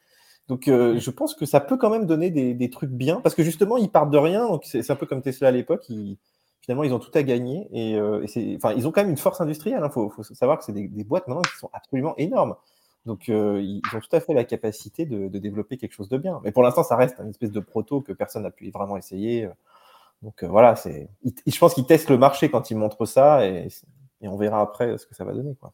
Donc, 0.50 0.68
euh, 0.68 0.98
je 1.00 1.10
pense 1.12 1.36
que 1.36 1.46
ça 1.46 1.60
peut 1.60 1.78
quand 1.78 1.90
même 1.90 2.06
donner 2.06 2.32
des, 2.32 2.54
des 2.54 2.70
trucs 2.70 2.90
bien 2.92 3.22
parce 3.22 3.36
que 3.36 3.44
justement, 3.44 3.78
ils 3.78 3.90
partent 3.90 4.12
de 4.12 4.18
rien. 4.18 4.48
Donc, 4.48 4.64
c'est 4.66 4.90
un 4.90 4.96
peu 4.96 5.06
comme 5.06 5.22
Tesla 5.22 5.50
à 5.50 5.52
l'époque. 5.52 5.86
Finalement, 6.62 6.84
ils 6.84 6.94
ont 6.94 7.00
tout 7.00 7.12
à 7.14 7.24
gagner 7.24 7.68
et, 7.72 7.96
euh, 7.96 8.24
et 8.24 8.28
c'est, 8.28 8.56
enfin, 8.58 8.74
ils 8.76 8.88
ont 8.88 8.92
quand 8.92 9.02
même 9.02 9.10
une 9.10 9.18
force 9.18 9.40
industrielle. 9.42 9.82
Il 9.84 9.92
faut, 9.92 10.10
faut 10.10 10.24
savoir 10.24 10.58
que 10.58 10.66
c'est 10.66 10.74
des, 10.74 10.88
des 10.88 11.04
boîtes 11.04 11.28
maintenant 11.28 11.44
qui 11.44 11.58
sont 11.58 11.70
absolument 11.74 12.14
énormes. 12.18 12.56
Donc, 13.06 13.30
euh, 13.30 13.62
ils 13.62 13.82
ont 13.96 14.00
tout 14.02 14.14
à 14.14 14.20
fait 14.20 14.34
la 14.34 14.44
capacité 14.44 15.06
de, 15.06 15.30
de 15.30 15.40
développer 15.40 15.78
quelque 15.78 15.94
chose 15.94 16.10
de 16.10 16.18
bien. 16.18 16.42
Mais 16.44 16.52
pour 16.52 16.64
l'instant, 16.64 16.84
ça 16.84 16.98
reste 16.98 17.20
une 17.20 17.30
espèce 17.30 17.52
de 17.52 17.62
proto 17.62 18.02
que 18.02 18.12
personne 18.12 18.44
n'a 18.44 18.52
pu 18.52 18.70
vraiment 18.70 18.98
essayer. 18.98 19.48
Donc, 20.22 20.44
euh, 20.44 20.48
voilà, 20.48 20.76
c'est, 20.76 21.10
je 21.24 21.58
pense 21.58 21.74
qu'ils 21.74 21.86
testent 21.86 22.10
le 22.10 22.18
marché 22.18 22.50
quand 22.50 22.72
ils 22.72 22.78
montrent 22.78 23.06
ça 23.06 23.46
et, 23.46 23.68
on 24.22 24.36
verra 24.36 24.62
après 24.62 24.98
ce 24.98 25.06
que 25.06 25.16
ça 25.16 25.24
va 25.24 25.34
donner. 25.34 25.56
Quoi. 25.56 25.74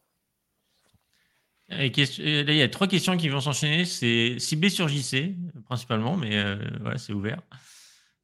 Là, 1.70 1.86
il 1.86 2.56
y 2.56 2.62
a 2.62 2.68
trois 2.68 2.88
questions 2.88 3.16
qui 3.16 3.30
vont 3.30 3.40
s'enchaîner. 3.40 3.86
C'est 3.86 4.38
ciblé 4.38 4.70
sur 4.70 4.90
JC, 4.90 5.36
principalement, 5.66 6.18
mais 6.18 6.38
euh, 6.38 6.58
voilà, 6.82 6.98
c'est 6.98 7.14
ouvert. 7.14 7.42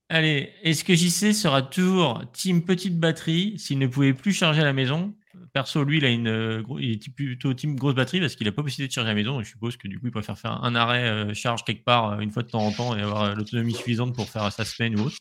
Allez, 0.10 0.52
est-ce 0.64 0.84
que 0.84 0.94
JC 0.94 1.34
sera 1.34 1.62
toujours 1.62 2.24
team 2.34 2.66
petite 2.66 3.00
batterie 3.00 3.58
s'il 3.58 3.80
ne 3.80 3.88
pouvait 3.88 4.14
plus 4.14 4.34
charger 4.34 4.62
à 4.62 4.66
la 4.66 4.74
maison? 4.74 5.14
Perso, 5.54 5.84
lui, 5.84 6.00
il, 6.00 6.06
a 6.06 6.10
une, 6.10 6.28
euh, 6.28 6.64
il 6.80 6.92
est 6.92 7.10
plutôt 7.10 7.54
team 7.54 7.76
grosse 7.76 7.96
batterie 7.96 8.20
parce 8.20 8.36
qu'il 8.36 8.46
n'a 8.46 8.52
pas 8.52 8.62
possibilité 8.62 8.90
de 8.90 8.94
charger 8.94 9.10
à 9.10 9.14
la 9.14 9.16
maison. 9.16 9.42
Je 9.42 9.48
suppose 9.48 9.78
que 9.78 9.88
du 9.88 10.00
coup, 10.00 10.08
il 10.08 10.12
préfère 10.12 10.38
faire 10.38 10.64
un 10.64 10.76
arrêt 10.76 11.34
charge 11.34 11.64
quelque 11.64 11.86
part 11.86 12.20
une 12.20 12.32
fois 12.32 12.44
de 12.44 12.50
temps 12.50 12.66
en 12.66 12.72
temps 12.72 12.98
et 12.98 13.02
avoir 13.02 13.36
l'autonomie 13.36 13.74
suffisante 13.74 14.14
pour 14.14 14.28
faire 14.28 14.52
sa 14.52 14.66
semaine 14.66 15.00
ou 15.00 15.06
autre. 15.06 15.18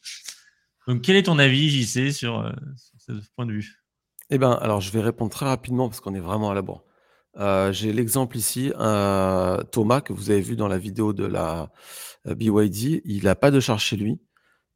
Donc, 0.88 1.02
quel 1.02 1.16
est 1.16 1.24
ton 1.24 1.38
avis, 1.38 1.68
JC, 1.68 2.12
sur, 2.12 2.40
euh, 2.40 2.50
sur 2.76 2.98
ce 3.22 3.30
point 3.36 3.44
de 3.44 3.52
vue? 3.52 3.84
Eh 4.30 4.38
ben, 4.38 4.52
alors 4.52 4.80
je 4.80 4.90
vais 4.90 5.02
répondre 5.02 5.30
très 5.30 5.44
rapidement 5.44 5.86
parce 5.88 6.00
qu'on 6.00 6.14
est 6.14 6.20
vraiment 6.20 6.50
à 6.50 6.54
la 6.54 6.62
bourre. 6.62 6.82
Euh, 7.36 7.72
J'ai 7.72 7.92
l'exemple 7.92 8.38
ici, 8.38 8.72
euh, 8.78 9.62
Thomas, 9.64 10.00
que 10.00 10.14
vous 10.14 10.30
avez 10.30 10.40
vu 10.40 10.56
dans 10.56 10.66
la 10.66 10.78
vidéo 10.78 11.12
de 11.12 11.26
la 11.26 11.70
BYD, 12.24 13.02
il 13.04 13.24
n'a 13.24 13.34
pas 13.34 13.50
de 13.50 13.60
charge 13.60 13.84
chez 13.84 13.96
lui. 13.96 14.18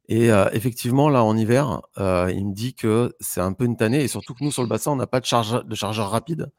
Et 0.07 0.27
effectivement, 0.51 1.09
là, 1.09 1.23
en 1.23 1.35
hiver, 1.35 1.81
il 1.97 2.45
me 2.47 2.53
dit 2.53 2.75
que 2.75 3.15
c'est 3.19 3.39
un 3.39 3.53
peu 3.53 3.63
une 3.63 3.77
tannée 3.77 4.03
et 4.03 4.07
surtout 4.07 4.33
que 4.33 4.43
nous, 4.43 4.51
sur 4.51 4.61
le 4.61 4.67
bassin, 4.67 4.91
on 4.91 4.95
n'a 4.97 5.07
pas 5.07 5.21
de, 5.21 5.25
charge, 5.25 5.65
de 5.65 5.75
chargeur 5.75 6.11
rapide. 6.11 6.51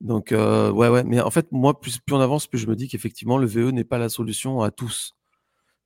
Donc, 0.00 0.28
ouais, 0.30 0.88
ouais. 0.88 1.02
Mais 1.04 1.20
en 1.20 1.30
fait, 1.30 1.48
moi, 1.50 1.78
plus 1.80 1.98
on 2.10 2.20
avance, 2.20 2.46
plus 2.46 2.58
je 2.58 2.68
me 2.68 2.76
dis 2.76 2.88
qu'effectivement, 2.88 3.36
le 3.36 3.46
VE 3.48 3.72
n'est 3.72 3.84
pas 3.84 3.98
la 3.98 4.08
solution 4.08 4.62
à 4.62 4.70
tous. 4.70 5.17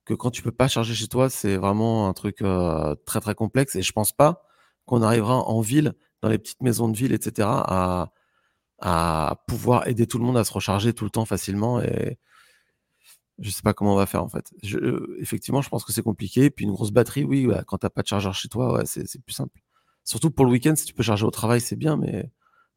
Que 0.05 0.13
quand 0.13 0.31
tu 0.31 0.41
peux 0.41 0.51
pas 0.51 0.67
charger 0.67 0.93
chez 0.95 1.07
toi, 1.07 1.29
c'est 1.29 1.55
vraiment 1.57 2.07
un 2.09 2.13
truc 2.13 2.41
euh, 2.41 2.95
très, 3.05 3.21
très 3.21 3.35
complexe. 3.35 3.75
Et 3.75 3.81
je 3.81 3.91
pense 3.93 4.11
pas 4.11 4.43
qu'on 4.85 5.01
arrivera 5.01 5.37
en 5.47 5.61
ville, 5.61 5.93
dans 6.21 6.29
les 6.29 6.37
petites 6.37 6.61
maisons 6.61 6.89
de 6.89 6.97
ville, 6.97 7.13
etc., 7.13 7.47
à, 7.65 8.11
à 8.81 9.43
pouvoir 9.47 9.87
aider 9.87 10.07
tout 10.07 10.17
le 10.19 10.25
monde 10.25 10.37
à 10.37 10.43
se 10.43 10.53
recharger 10.53 10.93
tout 10.93 11.05
le 11.05 11.11
temps 11.11 11.25
facilement. 11.25 11.81
Et 11.81 12.17
je 13.39 13.49
sais 13.49 13.61
pas 13.63 13.73
comment 13.73 13.93
on 13.93 13.97
va 13.97 14.05
faire 14.05 14.23
en 14.23 14.27
fait. 14.29 14.51
Je, 14.63 14.77
effectivement, 15.19 15.61
je 15.61 15.69
pense 15.69 15.83
que 15.83 15.91
c'est 15.91 16.03
compliqué. 16.03 16.49
Puis 16.49 16.65
une 16.65 16.71
grosse 16.71 16.91
batterie, 16.91 17.23
oui, 17.23 17.47
bah, 17.47 17.63
quand 17.65 17.77
t'as 17.79 17.89
pas 17.89 18.01
de 18.03 18.07
chargeur 18.07 18.33
chez 18.35 18.49
toi, 18.49 18.73
ouais, 18.73 18.85
c'est 18.85 19.07
c'est 19.07 19.21
plus 19.23 19.33
simple. 19.33 19.59
Surtout 20.03 20.31
pour 20.31 20.45
le 20.45 20.51
week-end, 20.51 20.75
si 20.75 20.85
tu 20.85 20.93
peux 20.93 21.03
charger 21.03 21.25
au 21.25 21.31
travail, 21.31 21.61
c'est 21.61 21.75
bien, 21.77 21.97
mais 21.97 22.29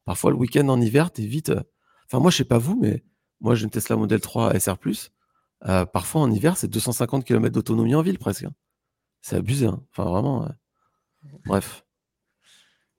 parfois 0.05 0.31
le 0.31 0.37
week-end 0.37 0.67
en 0.69 0.79
hiver, 0.81 1.11
t'es 1.11 1.25
vite. 1.25 1.49
euh, 1.49 1.61
Enfin, 2.07 2.19
moi, 2.21 2.31
je 2.31 2.37
sais 2.37 2.45
pas 2.45 2.57
vous, 2.57 2.77
mais 2.81 3.03
moi, 3.41 3.53
j'ai 3.55 3.65
une 3.65 3.69
Tesla 3.69 3.97
Model 3.97 4.21
3 4.21 4.57
SR+. 4.59 4.77
Euh, 5.65 5.85
parfois 5.85 6.21
en 6.21 6.31
hiver, 6.31 6.55
c'est 6.57 6.67
250 6.67 7.25
km 7.25 7.53
d'autonomie 7.53 7.95
en 7.95 8.01
ville 8.01 8.19
presque. 8.19 8.43
hein. 8.43 8.51
C'est 9.21 9.35
abusé. 9.37 9.65
hein. 9.65 9.81
Enfin, 9.91 10.09
vraiment. 10.09 10.43
ouais. 10.43 10.51
Bref. 11.45 11.83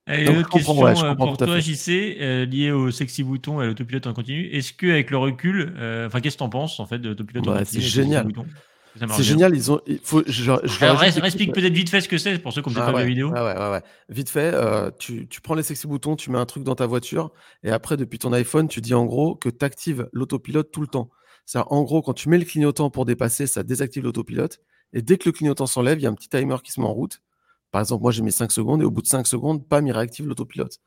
Allez, 0.07 0.25
Donc, 0.25 0.35
une 0.37 0.41
je 0.41 0.45
autre 0.47 0.51
question 0.57 0.81
ouais, 0.81 0.97
je 0.97 1.05
euh, 1.05 1.15
pour 1.15 1.37
toi. 1.37 1.61
JC, 1.61 2.17
euh, 2.21 2.47
liée 2.47 2.71
au 2.71 2.91
sexy 2.91 3.23
bouton 3.23 3.61
et 3.61 3.65
à 3.65 3.67
l'autopilote 3.67 4.07
en 4.07 4.15
continu. 4.15 4.47
Est-ce 4.47 4.73
qu'avec 4.73 5.11
le 5.11 5.19
recul, 5.19 5.75
euh, 5.79 6.07
enfin, 6.07 6.21
qu'est-ce 6.21 6.37
que 6.37 6.39
t'en 6.41 6.49
penses 6.49 6.81
en 6.81 6.87
fait 6.87 6.99
de 6.99 7.11
l'autopilote 7.11 7.47
en 7.47 7.53
Ouais, 7.53 7.59
continu 7.59 7.83
c'est 7.83 7.99
avec 7.99 8.07
génial. 8.07 8.33
que 8.33 9.13
C'est 9.13 9.23
génial. 9.23 9.55
Ils 9.55 9.71
ont. 9.71 9.81
Il 9.87 9.99
faut. 10.03 10.23
Je, 10.27 10.33
je 10.33 10.85
Alors, 10.85 10.99
reste- 10.99 11.19
explique 11.23 11.53
peut-être 11.53 11.75
vite 11.75 11.91
fait 11.91 12.01
ce 12.01 12.09
que 12.09 12.17
c'est 12.17 12.39
pour 12.39 12.53
ceux 12.55 12.63
qui 12.63 12.69
ont 12.69 12.73
peut-être 12.73 12.89
Ah 12.89 12.93
pas 12.93 12.93
vu 12.93 12.99
la 13.01 13.03
ouais, 13.05 13.09
vidéo. 13.11 13.31
ouais, 13.31 13.41
ouais, 13.41 13.55
ouais, 13.59 13.71
ouais. 13.71 13.83
Vite 14.09 14.31
fait, 14.31 14.51
euh, 14.55 14.91
tu, 14.99 15.29
tu 15.29 15.41
prends 15.43 15.55
les 15.55 15.63
sexy 15.63 15.87
boutons, 15.87 16.17
tu 16.17 16.31
mets 16.31 16.39
un 16.39 16.47
truc 16.47 16.65
dans 16.65 16.75
ta 16.75 16.87
voiture, 16.87 17.31
et 17.63 17.71
après, 17.71 17.99
depuis 17.99 18.19
ton 18.19 18.33
iPhone, 18.33 18.67
tu 18.67 18.81
dis 18.81 18.95
en 18.95 19.05
gros 19.05 19.35
que 19.37 19.51
tu 19.51 19.63
actives 19.65 20.09
l'autopilote 20.15 20.73
tout 20.73 20.81
le 20.81 20.87
temps. 20.89 21.11
C'est 21.49 21.61
en 21.66 21.83
gros, 21.83 22.03
quand 22.03 22.12
tu 22.12 22.29
mets 22.29 22.37
le 22.37 22.45
clignotant 22.45 22.91
pour 22.91 23.07
dépasser, 23.07 23.47
ça 23.47 23.62
désactive 23.62 24.05
l'autopilote, 24.05 24.61
et 24.93 25.01
dès 25.01 25.16
que 25.16 25.31
le 25.31 25.33
clignotant 25.33 25.66
s'enlève, 25.66 25.99
il 25.99 26.03
y 26.03 26.07
a 26.07 26.11
un 26.11 26.15
petit 26.15 26.29
timer 26.29 26.57
qui 26.62 26.73
se 26.73 26.79
met 26.79 26.87
en 26.87 26.93
route. 26.93 27.23
Par 27.70 27.81
exemple, 27.81 28.03
moi, 28.03 28.12
j'ai 28.12 28.20
mis 28.20 28.33
5 28.33 28.53
secondes, 28.53 28.83
et 28.83 28.85
au 28.85 28.91
bout 28.91 29.01
de 29.01 29.07
5 29.07 29.27
secondes, 29.27 29.66
pam, 29.66 29.87
il 29.87 29.93
réactive 29.93 30.27
l'autopilote. 30.27 30.79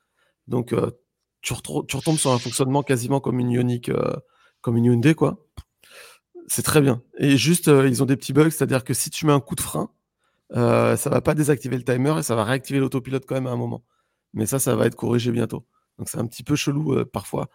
Donc, 0.47 0.71
euh, 0.71 0.91
tu, 1.41 1.53
retombes 1.53 2.17
sur 2.17 2.31
un 2.31 2.37
fonctionnement 2.37 2.83
quasiment 2.83 3.19
comme 3.19 3.39
une 3.39 3.49
Ioniq, 3.49 3.89
euh, 3.89 4.13
comme 4.61 4.77
une 4.77 4.85
Hyundai. 4.85 5.15
C'est 6.47 6.61
très 6.61 6.81
bien. 6.81 7.01
Et 7.17 7.37
juste, 7.37 7.67
euh, 7.67 7.87
ils 7.87 8.03
ont 8.03 8.05
des 8.05 8.15
petits 8.15 8.31
bugs, 8.33 8.51
c'est-à-dire 8.51 8.83
que 8.83 8.93
si 8.93 9.09
tu 9.09 9.25
mets 9.25 9.33
un 9.33 9.39
coup 9.39 9.55
de 9.55 9.61
frein, 9.61 9.89
euh, 10.55 10.95
ça 10.95 11.09
va 11.09 11.21
pas 11.21 11.33
désactiver 11.33 11.75
le 11.75 11.83
timer 11.83 12.19
et 12.19 12.23
ça 12.23 12.35
va 12.35 12.43
réactiver 12.43 12.77
l'autopilote 12.77 13.25
quand 13.25 13.33
même 13.33 13.47
à 13.47 13.51
un 13.51 13.57
moment. 13.57 13.83
Mais 14.35 14.45
ça, 14.45 14.59
ça 14.59 14.75
va 14.75 14.85
être 14.85 14.95
corrigé 14.95 15.31
bientôt. 15.31 15.65
Donc 15.97 16.07
c'est 16.07 16.19
un 16.19 16.27
petit 16.27 16.43
peu 16.43 16.55
chelou 16.55 17.03
parfois. 17.05 17.49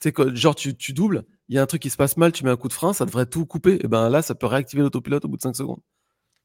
Tu 0.00 0.10
sais, 0.10 0.34
genre 0.34 0.54
tu, 0.54 0.76
tu 0.76 0.92
doubles, 0.92 1.24
il 1.48 1.54
y 1.56 1.58
a 1.58 1.62
un 1.62 1.66
truc 1.66 1.80
qui 1.82 1.90
se 1.90 1.96
passe 1.96 2.16
mal, 2.16 2.32
tu 2.32 2.44
mets 2.44 2.50
un 2.50 2.56
coup 2.56 2.68
de 2.68 2.72
frein, 2.72 2.92
ça 2.92 3.06
devrait 3.06 3.26
tout 3.26 3.46
couper. 3.46 3.78
Et 3.84 3.88
ben 3.88 4.08
là, 4.10 4.20
ça 4.22 4.34
peut 4.34 4.46
réactiver 4.46 4.82
l'autopilote 4.82 5.24
au 5.24 5.28
bout 5.28 5.36
de 5.36 5.42
5 5.42 5.56
secondes. 5.56 5.80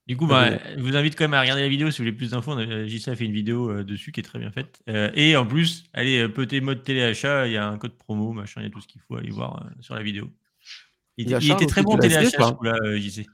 Du 0.07 0.18
coup, 0.18 0.28
Ah, 0.32 0.49
bah, 0.52 0.57
je 0.78 0.82
vous 0.82 0.95
invite 0.95 1.15
quand 1.18 1.26
même 1.26 1.34
à 1.36 1.41
regarder 1.41 1.61
la 1.61 1.69
vidéo 1.69 1.91
si 1.91 1.98
vous 1.99 2.06
voulez 2.06 2.15
plus 2.15 2.32
d'infos. 2.32 2.53
A- 2.53 2.88
JC 2.88 3.10
a 3.10 3.15
fait 3.15 3.26
une 3.26 3.34
vidéo 3.34 3.69
euh, 3.69 3.84
dessus 3.84 4.11
qui 4.11 4.19
est 4.19 4.23
très 4.23 4.40
bien 4.40 4.52
faite. 4.52 4.82
Euh, 4.90 5.11
et 5.14 5.36
en 5.38 5.45
plus, 5.45 5.84
allez, 5.94 6.19
euh, 6.22 6.28
petit 6.28 6.60
mode 6.60 6.84
téléachat, 6.84 7.48
il 7.48 7.53
y 7.53 7.57
a 7.57 7.68
un 7.68 7.78
code 7.78 7.94
promo, 7.98 8.32
machin, 8.34 8.61
il 8.61 8.64
y 8.64 8.68
a 8.68 8.69
tout 8.72 8.82
ce 8.82 8.88
qu'il 8.88 8.99
faut 9.02 9.15
aller 9.15 9.30
voir 9.30 9.64
euh, 9.65 9.69
sur 9.82 9.94
la 9.95 10.02
vidéo. 10.03 10.30
Il, 11.18 11.26
était- 11.28 11.32
il 11.45 11.48
Charles 11.49 11.61
était 11.64 11.72
très 11.72 11.82
bon 11.84 11.98
téléachat, 11.98 12.38
ce 12.48 12.53
coup-là, 12.53 12.76
euh, 12.84 12.98
JC. 12.99 13.26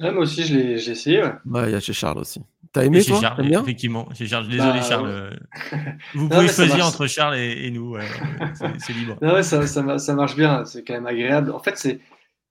Ouais, 0.00 0.12
moi 0.12 0.22
aussi, 0.22 0.44
je 0.44 0.54
l'ai 0.56 0.78
j'ai 0.78 0.92
essayé. 0.92 1.22
ouais. 1.22 1.32
Ouais, 1.44 1.68
il 1.70 1.72
y 1.72 1.74
a 1.74 1.80
chez 1.80 1.92
Charles 1.92 2.18
aussi. 2.18 2.40
T'as 2.72 2.84
aimé 2.84 3.00
chez 3.00 3.10
toi 3.12 3.20
Charles, 3.20 3.36
T'aimes 3.36 3.48
bien 3.48 3.62
effectivement. 3.62 4.08
Chez 4.14 4.26
Charles. 4.26 4.48
Désolé, 4.48 4.80
Bah, 4.80 4.82
Charles. 4.82 5.06
ouais. 5.06 5.12
euh, 5.12 5.30
Vous 6.14 6.28
Non, 6.28 6.28
pouvez 6.28 6.48
choisir 6.48 6.86
entre 6.86 7.06
Charles 7.06 7.36
et, 7.36 7.66
et 7.66 7.70
nous. 7.70 7.90
ouais, 7.92 8.06
c'est 8.54 8.80
c'est 8.80 8.92
libre. 8.92 9.18
Non, 9.22 9.34
ouais, 9.34 9.42
ça, 9.42 9.66
ça, 9.66 9.98
ça 9.98 10.14
marche 10.14 10.36
bien, 10.36 10.64
c'est 10.64 10.84
quand 10.84 10.94
même 10.94 11.06
agréable. 11.06 11.50
En 11.50 11.58
fait, 11.58 11.76
c'est 11.76 12.00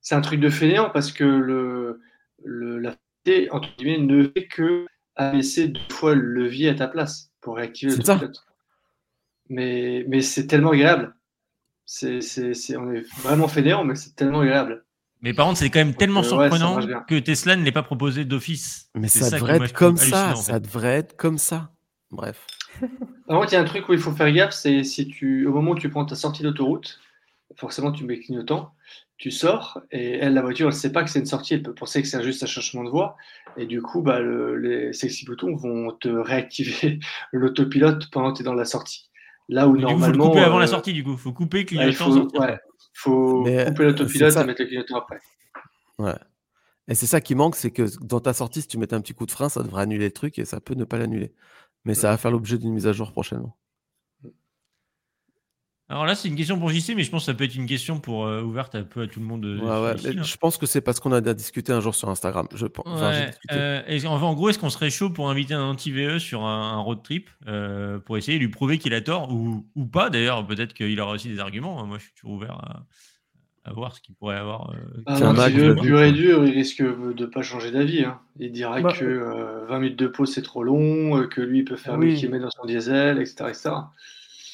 c'est 0.00 0.14
un 0.14 0.20
truc 0.20 0.40
de 0.40 0.50
fainéant 0.50 0.90
parce 0.90 1.12
que 1.12 1.24
le, 1.24 2.00
le, 2.44 2.78
la 2.78 2.94
facilité, 3.24 3.50
entre 3.50 3.68
guillemets, 3.78 3.98
ne 3.98 4.24
fait 4.24 4.46
que 4.46 4.86
abaisser 5.16 5.68
deux 5.68 5.80
fois 5.90 6.14
le 6.14 6.22
levier 6.22 6.68
à 6.70 6.74
ta 6.74 6.86
place 6.88 7.30
pour 7.40 7.56
réactiver 7.56 7.92
C'est 7.92 8.04
ça. 8.04 8.14
l'autopilote. 8.14 8.44
Mais, 9.48 10.04
mais 10.08 10.20
c'est 10.20 10.46
tellement 10.46 10.70
agréable. 10.72 11.14
C'est, 11.86 12.20
c'est, 12.20 12.54
c'est, 12.54 12.76
on 12.76 12.92
est 12.92 13.00
vraiment 13.22 13.48
fainéant, 13.48 13.84
mais 13.84 13.94
c'est 13.94 14.14
tellement 14.14 14.40
agréable. 14.40 14.84
Mais 15.22 15.34
par 15.34 15.46
contre, 15.46 15.58
c'est 15.58 15.70
quand 15.70 15.80
même 15.80 15.94
tellement 15.94 16.20
euh, 16.20 16.24
surprenant 16.24 16.78
que 17.08 17.18
Tesla 17.18 17.56
ne 17.56 17.64
l'ait 17.64 17.72
pas 17.72 17.82
proposé 17.82 18.24
d'office. 18.24 18.88
Mais 18.94 19.08
C'est 19.08 19.20
ça, 19.20 19.30
devrait 19.36 19.56
être 19.56 19.72
comme 19.72 19.96
ça. 19.96 20.32
en 20.32 20.36
fait. 20.36 20.42
Ça 20.52 20.60
devrait 20.60 20.96
être 20.96 21.16
comme 21.16 21.38
ça. 21.38 21.72
Bref. 22.10 22.46
Par 23.26 23.40
contre, 23.40 23.52
il 23.52 23.54
y 23.54 23.58
a 23.58 23.60
un 23.60 23.64
truc 23.64 23.88
où 23.88 23.92
il 23.92 23.98
faut 23.98 24.12
faire 24.12 24.30
gaffe, 24.32 24.54
c'est 24.54 24.84
si 24.84 25.08
tu, 25.08 25.46
au 25.46 25.52
moment 25.52 25.72
où 25.72 25.78
tu 25.78 25.90
prends 25.90 26.04
ta 26.06 26.14
sortie 26.14 26.42
d'autoroute, 26.42 27.00
forcément 27.56 27.90
tu 27.92 28.04
mets 28.04 28.20
clignotant, 28.20 28.72
tu 29.16 29.30
sors, 29.32 29.80
et 29.90 30.12
elle, 30.18 30.34
la 30.34 30.42
voiture, 30.42 30.68
elle 30.68 30.74
ne 30.74 30.78
sait 30.78 30.92
pas 30.92 31.02
que 31.02 31.10
c'est 31.10 31.18
une 31.18 31.26
sortie, 31.26 31.54
elle 31.54 31.62
peut 31.64 31.74
penser 31.74 32.00
que 32.00 32.08
c'est 32.08 32.22
juste 32.22 32.42
un 32.44 32.46
changement 32.46 32.84
de 32.84 32.90
voie, 32.90 33.16
et 33.56 33.66
du 33.66 33.82
coup, 33.82 34.00
bah, 34.00 34.20
le- 34.20 34.56
les 34.56 34.92
sexy 34.92 35.24
boutons 35.24 35.56
vont 35.56 35.90
te 35.92 36.08
réactiver 36.08 37.00
l'autopilote 37.32 38.08
pendant 38.12 38.30
que 38.32 38.36
tu 38.38 38.42
es 38.42 38.44
dans 38.44 38.54
la 38.54 38.64
sortie. 38.64 39.10
Là 39.48 39.66
où 39.66 39.72
Mais 39.72 39.80
du 39.80 39.86
coup, 39.86 39.90
faut 39.92 39.96
le 39.96 40.00
normalement. 40.00 40.28
couper 40.28 40.40
avant 40.40 40.58
la 40.58 40.64
euh, 40.64 40.68
sortie, 40.68 40.92
du 40.92 41.04
coup. 41.04 41.16
faut 41.16 41.32
couper 41.32 41.58
ouais, 41.58 41.62
il 41.62 41.66
clignotant, 41.66 42.12
faut, 42.12 42.38
ouais, 42.38 42.58
faut 42.92 43.42
Mais, 43.44 43.64
couper 43.66 43.82
euh, 43.82 43.86
l'autopilote 43.86 44.36
et 44.36 44.44
mettre 44.44 44.62
le 44.62 44.66
clignotant 44.66 44.98
après. 44.98 45.18
Ouais. 45.98 46.14
Et 46.88 46.94
c'est 46.94 47.06
ça 47.06 47.20
qui 47.20 47.34
manque, 47.34 47.56
c'est 47.56 47.70
que 47.70 47.84
dans 48.02 48.20
ta 48.20 48.32
sortie, 48.32 48.62
si 48.62 48.68
tu 48.68 48.78
mets 48.78 48.92
un 48.92 49.00
petit 49.00 49.14
coup 49.14 49.26
de 49.26 49.30
frein, 49.30 49.48
ça 49.48 49.62
devrait 49.62 49.82
annuler 49.82 50.06
le 50.06 50.12
truc 50.12 50.38
et 50.38 50.44
ça 50.44 50.60
peut 50.60 50.74
ne 50.74 50.84
pas 50.84 50.98
l'annuler. 50.98 51.34
Mais 51.84 51.94
ça 51.94 52.10
va 52.10 52.16
faire 52.16 52.30
l'objet 52.30 52.58
d'une 52.58 52.72
mise 52.72 52.86
à 52.86 52.92
jour 52.92 53.12
prochainement. 53.12 53.56
Alors 55.90 56.04
là, 56.04 56.14
c'est 56.14 56.28
une 56.28 56.36
question 56.36 56.58
pour 56.58 56.68
JC, 56.68 56.94
mais 56.94 57.02
je 57.02 57.10
pense 57.10 57.22
que 57.22 57.32
ça 57.32 57.34
peut 57.34 57.44
être 57.44 57.54
une 57.54 57.64
question 57.66 57.98
pour 57.98 58.26
euh, 58.26 58.42
ouverte 58.42 58.74
un 58.74 58.82
peu 58.82 59.00
à 59.02 59.06
tout 59.06 59.20
le 59.20 59.26
monde. 59.26 59.46
euh, 59.46 59.58
Ouais, 59.58 59.88
ouais, 59.88 59.94
ici, 59.96 60.08
mais 60.08 60.12
là. 60.16 60.22
je 60.22 60.36
pense 60.36 60.58
que 60.58 60.66
c'est 60.66 60.82
parce 60.82 61.00
qu'on 61.00 61.12
a 61.12 61.20
discuté 61.22 61.72
un 61.72 61.80
jour 61.80 61.94
sur 61.94 62.10
Instagram. 62.10 62.46
Je 62.54 62.66
pense. 62.66 62.84
Ouais, 63.00 63.30
euh, 63.52 63.80
en, 64.06 64.20
en 64.20 64.34
gros, 64.34 64.50
est-ce 64.50 64.58
qu'on 64.58 64.68
serait 64.68 64.90
chaud 64.90 65.08
pour 65.08 65.30
inviter 65.30 65.54
un 65.54 65.62
anti-VE 65.64 66.18
sur 66.18 66.44
un, 66.44 66.72
un 66.74 66.78
road 66.80 67.02
trip 67.02 67.30
euh, 67.46 67.98
pour 68.00 68.18
essayer 68.18 68.36
de 68.38 68.42
lui 68.44 68.50
prouver 68.50 68.76
qu'il 68.76 68.92
a 68.92 69.00
tort 69.00 69.32
ou, 69.32 69.66
ou 69.76 69.86
pas? 69.86 70.10
D'ailleurs, 70.10 70.46
peut-être 70.46 70.74
qu'il 70.74 71.00
aura 71.00 71.12
aussi 71.14 71.28
des 71.30 71.40
arguments. 71.40 71.80
hein. 71.82 71.86
Moi, 71.86 71.96
je 71.96 72.04
suis 72.04 72.12
toujours 72.12 72.32
ouvert 72.36 72.52
à, 72.52 72.84
à 73.64 73.72
voir 73.72 73.96
ce 73.96 74.02
qu'il 74.02 74.14
pourrait 74.14 74.36
avoir. 74.36 74.70
euh, 74.72 75.02
Ah 75.06 75.16
pur 75.80 75.96
vu, 76.00 76.04
et 76.06 76.12
dur, 76.12 76.44
il 76.44 76.52
risque 76.52 76.82
de 76.82 77.24
pas 77.24 77.40
changer 77.40 77.70
d'avis. 77.70 78.04
hein. 78.04 78.20
Il 78.38 78.52
dira 78.52 78.78
Bah, 78.82 78.92
que 78.92 79.06
euh, 79.06 79.64
20 79.66 79.78
minutes 79.78 79.98
de 79.98 80.06
pause 80.08 80.34
c'est 80.34 80.42
trop 80.42 80.62
long, 80.62 81.26
que 81.28 81.40
lui 81.40 81.60
il 81.60 81.64
peut 81.64 81.76
faire 81.76 81.96
Oui. 81.96 82.08
1000 82.08 82.16
km 82.20 82.44
dans 82.44 82.50
son 82.50 82.66
diesel, 82.66 83.18
etc. 83.22 83.48
etc. 83.48 83.70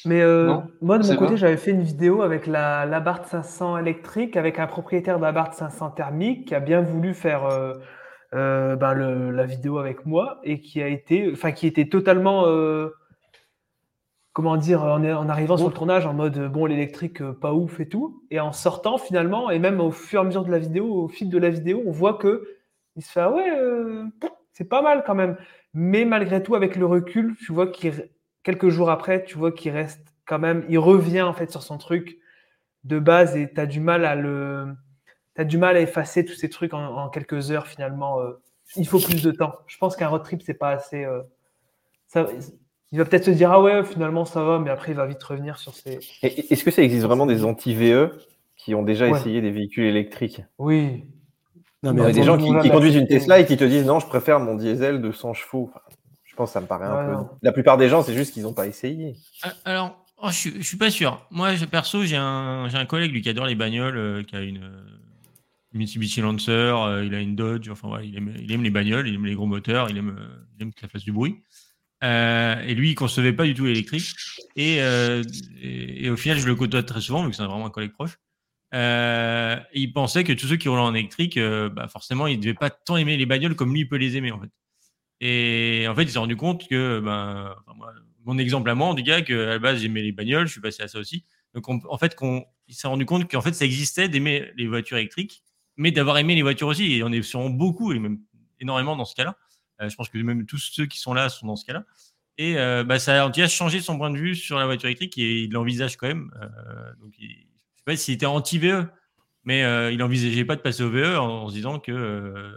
Mais 0.05 0.21
euh, 0.21 0.47
Non, 0.47 0.63
moi, 0.81 0.97
de 0.97 1.03
mon 1.03 1.15
côté, 1.17 1.37
j'avais 1.37 1.57
fait 1.57 1.71
une 1.71 1.81
vidéo 1.81 2.21
avec 2.21 2.47
la, 2.47 2.85
la 2.85 2.99
Bart 2.99 3.25
500 3.25 3.77
électrique, 3.77 4.37
avec 4.37 4.59
un 4.59 4.67
propriétaire 4.67 5.17
de 5.17 5.23
la 5.23 5.31
Bart 5.31 5.53
500 5.53 5.91
thermique 5.91 6.47
qui 6.47 6.55
a 6.55 6.59
bien 6.59 6.81
voulu 6.81 7.13
faire 7.13 7.45
euh, 7.45 7.73
euh, 8.33 8.75
ben, 8.75 8.93
le- 8.93 9.31
la 9.31 9.45
vidéo 9.45 9.77
avec 9.79 10.05
moi 10.05 10.39
et 10.43 10.59
qui 10.61 10.81
a 10.81 10.87
été, 10.87 11.29
enfin, 11.33 11.51
qui 11.51 11.67
était 11.67 11.89
totalement, 11.89 12.45
comment 14.33 14.57
dire, 14.57 14.83
en, 14.83 15.03
en 15.03 15.29
arrivant 15.29 15.57
sur 15.57 15.67
le 15.69 15.73
tournage 15.73 16.05
en 16.05 16.13
mode 16.13 16.51
bon, 16.51 16.65
l'électrique 16.65 17.23
pas 17.31 17.53
ouf 17.53 17.79
et 17.79 17.87
tout, 17.87 18.23
et 18.31 18.39
en 18.39 18.51
sortant 18.51 18.97
finalement, 18.97 19.49
et 19.49 19.59
même 19.59 19.79
au 19.79 19.91
fur 19.91 20.19
et 20.19 20.21
à 20.21 20.25
mesure 20.25 20.43
de 20.43 20.51
la 20.51 20.59
vidéo, 20.59 20.85
au 21.03 21.07
fil 21.07 21.29
de 21.29 21.37
la 21.37 21.49
vidéo, 21.49 21.81
on 21.85 21.91
voit 21.91 22.15
que 22.15 22.45
il 22.97 23.01
se 23.03 23.11
fait 23.11 23.21
ah 23.21 23.31
ouais, 23.31 23.49
c'est 24.53 24.67
pas 24.69 24.81
mal 24.81 25.03
quand 25.05 25.15
même. 25.15 25.37
Mais 25.73 26.05
malgré 26.05 26.41
tout, 26.41 26.55
avec 26.55 26.75
le 26.75 26.85
recul, 26.85 27.35
tu 27.45 27.51
vois 27.51 27.67
qu'il 27.67 28.09
quelques 28.45 28.69
jours 28.69 28.89
après, 28.89 29.25
tu 29.25 29.37
vois 29.37 29.51
qu'il 29.51 29.71
reste 29.73 29.99
quand 30.25 30.39
même, 30.39 30.63
il 30.69 30.79
revient 30.79 31.23
en 31.23 31.33
fait 31.33 31.51
sur 31.51 31.61
son 31.63 31.77
truc 31.77 32.17
de 32.85 32.99
base 32.99 33.35
et 33.35 33.51
tu 33.53 33.59
as 33.59 33.65
du 33.65 33.81
mal 33.81 34.05
à 34.05 34.15
le, 34.15 34.67
t'as 35.33 35.43
du 35.43 35.57
mal 35.57 35.75
à 35.75 35.81
effacer 35.81 36.23
tous 36.23 36.35
ces 36.35 36.49
trucs 36.49 36.73
en, 36.73 36.81
en 36.83 37.09
quelques 37.09 37.51
heures 37.51 37.67
finalement. 37.67 38.21
euh, 38.21 38.31
il 38.77 38.87
faut 38.87 38.99
plus 38.99 39.21
de 39.21 39.31
temps. 39.31 39.53
Je 39.67 39.77
pense 39.77 39.95
qu'un 39.97 40.07
road 40.07 40.23
trip 40.23 40.41
c'est 40.41 40.53
pas 40.53 40.69
assez. 40.71 41.03
euh, 41.03 41.21
ça, 42.07 42.27
il 42.91 42.99
va 42.99 43.05
peut-être 43.05 43.25
se 43.25 43.31
dire 43.31 43.51
ah 43.51 43.61
ouais 43.61 43.83
finalement 43.83 44.23
ça 44.25 44.43
va, 44.43 44.59
mais 44.59 44.69
après 44.69 44.91
il 44.93 44.95
va 44.95 45.05
vite 45.05 45.21
revenir 45.23 45.57
sur 45.57 45.73
ses. 45.73 45.99
Et- 46.23 46.53
Est-ce 46.53 46.63
que 46.63 46.71
ça 46.71 46.81
existe 46.83 47.03
vraiment 47.03 47.25
des 47.25 47.43
anti-VE 47.43 48.11
qui 48.55 48.73
ont 48.73 48.83
déjà 48.83 49.09
Ouais. 49.09 49.19
essayé 49.19 49.41
des 49.41 49.51
véhicules 49.51 49.85
électriques? 49.85 50.41
Oui. 50.59 51.03
Non, 51.83 51.91
Il 51.91 51.97
y 51.97 52.01
mais 52.01 52.07
a 52.07 52.11
des 52.11 52.23
gens 52.23 52.37
qui, 52.37 52.51
qui 52.61 52.69
conduisent 52.71 52.95
une. 52.95 53.07
Tesla 53.07 53.39
et 53.39 53.45
qui 53.45 53.57
te 53.57 53.63
disent 53.63 53.85
non, 53.85 53.99
je 53.99 54.07
préfère 54.07 54.39
mon 54.39 54.55
diesel 54.55 55.01
de 55.01 55.11
100 55.11 55.33
chevaux. 55.33 55.71
Je 56.35 56.37
pense 56.37 56.49
que 56.49 56.53
ça 56.55 56.59
me 56.61 56.67
paraît 56.67 56.85
un 56.85 57.15
peu. 57.15 57.23
La 57.43 57.53
plupart 57.53 57.77
des 57.77 57.87
gens, 57.87 58.03
c'est 58.03 58.13
juste 58.13 58.33
qu'ils 58.33 58.43
n'ont 58.43 58.51
pas 58.51 58.67
essayé. 58.67 59.15
Ah, 59.41 59.53
Alors, 59.63 60.05
oh, 60.17 60.27
je, 60.27 60.35
suis, 60.35 60.53
je 60.57 60.63
suis 60.67 60.75
pas 60.75 60.91
sûr. 60.91 61.25
Moi, 61.31 61.55
je- 61.55 61.63
perso, 61.63 62.03
j'ai 62.03 62.17
un, 62.17 62.67
j'ai 62.67 62.75
un 62.77 62.85
collègue 62.85 63.13
lui 63.13 63.21
qui 63.21 63.29
adore 63.29 63.45
les 63.45 63.55
bagnoles, 63.55 63.95
euh, 63.95 64.21
qui 64.23 64.35
a 64.35 64.41
une, 64.41 64.61
euh, 64.61 64.83
Mitsubishi 65.71 66.19
Lancer, 66.19 66.51
euh, 66.51 67.05
il 67.05 67.15
a 67.15 67.21
une 67.21 67.37
Dodge, 67.37 67.69
enfin 67.69 68.01
il 68.01 68.17
aime, 68.17 68.33
il 68.37 68.51
aime 68.51 68.63
les 68.63 68.69
bagnoles, 68.69 69.07
il 69.07 69.15
aime 69.15 69.25
les 69.25 69.33
gros 69.35 69.45
moteurs, 69.45 69.89
il 69.89 69.97
aime, 69.97 70.17
euh, 70.19 70.43
il 70.57 70.63
aime 70.63 70.73
que 70.73 70.81
ça 70.81 70.89
fasse 70.89 71.03
du 71.03 71.13
bruit. 71.13 71.37
Euh, 72.03 72.59
et 72.63 72.75
lui, 72.75 72.89
il 72.91 72.95
concevait 72.95 73.31
pas 73.31 73.45
du 73.45 73.53
tout 73.53 73.63
l'électrique. 73.63 74.07
Et, 74.57 74.81
euh, 74.81 75.23
et, 75.61 76.05
et 76.05 76.09
au 76.09 76.17
final, 76.17 76.37
je 76.37 76.47
le 76.47 76.55
côtoie 76.55 76.83
très 76.83 76.99
souvent, 76.99 77.23
vu 77.23 77.29
que 77.29 77.35
c'est 77.37 77.43
vraiment 77.45 77.65
un 77.67 77.69
collègue 77.69 77.93
proche. 77.93 78.17
Euh, 78.73 79.57
il 79.73 79.93
pensait 79.93 80.25
que 80.25 80.33
tous 80.33 80.47
ceux 80.47 80.57
qui 80.57 80.67
roulaient 80.67 80.81
en 80.81 80.93
électrique, 80.95 81.37
euh, 81.37 81.69
bah 81.69 81.87
forcément, 81.87 82.27
ils 82.27 82.37
devaient 82.41 82.53
pas 82.53 82.69
tant 82.69 82.97
aimer 82.97 83.15
les 83.15 83.25
bagnoles 83.25 83.55
comme 83.55 83.71
lui 83.71 83.81
il 83.81 83.87
peut 83.87 83.95
les 83.95 84.17
aimer 84.17 84.33
en 84.33 84.41
fait. 84.41 84.49
Et 85.21 85.85
en 85.89 85.95
fait, 85.95 86.03
il 86.03 86.09
s'est 86.11 86.19
rendu 86.19 86.35
compte 86.35 86.67
que, 86.67 86.99
ben, 86.99 87.53
enfin, 87.65 87.77
moi, 87.77 87.93
mon 88.25 88.37
exemple 88.37 88.69
à 88.69 88.75
moi, 88.75 88.87
en 88.87 88.95
tout 88.95 89.03
cas, 89.03 89.21
qu'à 89.21 89.33
la 89.45 89.59
base, 89.59 89.79
j'aimais 89.81 90.01
les 90.01 90.11
bagnoles, 90.11 90.47
je 90.47 90.51
suis 90.53 90.61
passé 90.61 90.83
à 90.83 90.87
ça 90.87 90.99
aussi. 90.99 91.23
Donc, 91.53 91.67
on- 91.69 91.79
en 91.89 91.97
fait, 91.97 92.15
qu'on, 92.15 92.45
il 92.67 92.75
s'est 92.75 92.87
rendu 92.87 93.05
compte 93.05 93.29
qu'en 93.31 93.41
fait, 93.41 93.53
ça 93.53 93.65
existait 93.65 94.09
d'aimer 94.09 94.51
les 94.57 94.67
voitures 94.67 94.97
électriques, 94.97 95.43
mais 95.77 95.91
d'avoir 95.91 96.17
aimé 96.17 96.35
les 96.35 96.41
voitures 96.41 96.67
aussi. 96.67 96.93
Et 96.93 97.03
on 97.03 97.11
est 97.11 97.21
sûrement 97.21 97.49
beaucoup, 97.49 97.93
et 97.93 97.99
même 97.99 98.19
énormément 98.59 98.95
dans 98.95 99.05
ce 99.05 99.15
cas-là. 99.15 99.37
Euh, 99.81 99.89
je 99.89 99.95
pense 99.95 100.09
que 100.09 100.17
même 100.17 100.45
tous 100.45 100.57
ceux 100.57 100.85
qui 100.85 100.99
sont 100.99 101.13
là 101.13 101.29
sont 101.29 101.47
dans 101.47 101.55
ce 101.55 101.65
cas-là. 101.65 101.85
Et 102.37 102.57
euh, 102.57 102.83
bah, 102.83 102.99
ça 102.99 103.23
a 103.23 103.25
en 103.27 103.31
tout 103.31 103.39
cas 103.39 103.47
changé 103.47 103.79
son 103.81 103.97
point 103.97 104.09
de 104.09 104.17
vue 104.17 104.35
sur 104.35 104.57
la 104.59 104.65
voiture 104.65 104.87
électrique 104.87 105.17
et 105.17 105.43
il 105.43 105.51
l'envisage 105.51 105.95
quand 105.97 106.07
même. 106.07 106.31
Euh, 106.41 106.47
donc, 107.01 107.13
je 107.19 107.25
sais 107.27 107.83
pas 107.85 107.95
s'il 107.95 108.13
était 108.15 108.25
anti-VE, 108.25 108.87
mais 109.45 109.63
euh, 109.63 109.91
il 109.91 110.01
envisageait 110.03 110.45
pas 110.45 110.55
de 110.55 110.61
passer 110.61 110.83
au 110.83 110.89
VE 110.89 111.17
en, 111.17 111.43
en 111.43 111.49
se 111.49 111.53
disant 111.53 111.79
que 111.79 111.91
euh, 111.91 112.51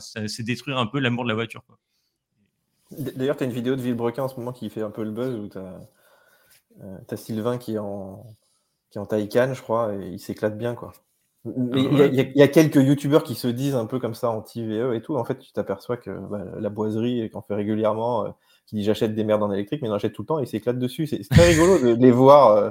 c'est 0.00 0.42
détruire 0.42 0.78
un 0.78 0.86
peu 0.86 0.98
l'amour 1.00 1.24
de 1.24 1.28
la 1.28 1.34
voiture. 1.34 1.62
D'ailleurs, 2.90 3.36
tu 3.36 3.44
as 3.44 3.46
une 3.46 3.52
vidéo 3.52 3.74
de 3.76 3.80
Villebrequin 3.80 4.24
en 4.24 4.28
ce 4.28 4.36
moment 4.36 4.52
qui 4.52 4.68
fait 4.68 4.82
un 4.82 4.90
peu 4.90 5.02
le 5.02 5.10
buzz 5.10 5.34
où 5.34 5.48
tu 5.48 5.58
as, 5.58 7.16
Sylvain 7.16 7.56
qui 7.58 7.74
est 7.74 7.78
en, 7.78 8.26
qui 8.90 8.98
est 8.98 9.00
en 9.00 9.06
Taycan, 9.06 9.54
je 9.54 9.62
crois, 9.62 9.94
et 9.94 10.08
il 10.08 10.20
s'éclate 10.20 10.58
bien. 10.58 10.74
quoi. 10.74 10.92
Mais 11.44 11.82
il 11.82 12.14
y, 12.14 12.20
a- 12.20 12.22
y 12.22 12.42
y 12.42 12.50
quelques 12.50 12.76
youtubeurs 12.76 13.24
qui 13.24 13.34
se 13.34 13.48
disent 13.48 13.74
un 13.74 13.86
peu 13.86 13.98
comme 13.98 14.14
ça 14.14 14.30
anti-VE 14.30 14.94
et 14.94 15.02
tout. 15.02 15.16
En 15.16 15.24
fait, 15.24 15.38
tu 15.38 15.52
t'aperçois 15.52 15.96
que 15.96 16.10
bah, 16.10 16.44
la 16.60 16.68
boiserie, 16.68 17.30
qu'on 17.30 17.42
fait 17.42 17.54
régulièrement, 17.54 18.26
euh, 18.26 18.30
qui 18.66 18.76
dit 18.76 18.84
j'achète 18.84 19.14
des 19.14 19.24
merdes 19.24 19.42
en 19.42 19.50
électrique, 19.50 19.82
mais 19.82 19.88
il 19.88 19.90
en 19.90 19.94
achète 19.94 20.12
tout 20.12 20.22
le 20.22 20.26
temps 20.26 20.38
et 20.38 20.42
il 20.44 20.46
s'éclate 20.46 20.78
dessus. 20.78 21.06
C'est 21.06 21.26
très 21.28 21.48
rigolo 21.48 21.78
de, 21.78 21.94
de 21.96 22.00
les 22.02 22.12
voir. 22.12 22.48
euh. 22.56 22.70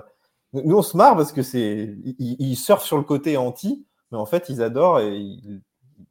Nous, 0.54 0.78
on 0.78 0.82
se 0.84 0.96
marre 0.96 1.16
parce 1.18 1.32
que 1.34 1.42
c'est 1.42 1.98
ils, 2.06 2.36
ils 2.40 2.56
surfent 2.56 2.84
sur 2.86 2.98
le 2.98 3.04
côté 3.04 3.36
anti, 3.38 3.86
mais 4.12 4.18
en 4.18 4.26
fait, 4.26 4.48
ils 4.50 4.62
adorent 4.62 5.00
et 5.02 5.18
ils, 5.18 5.62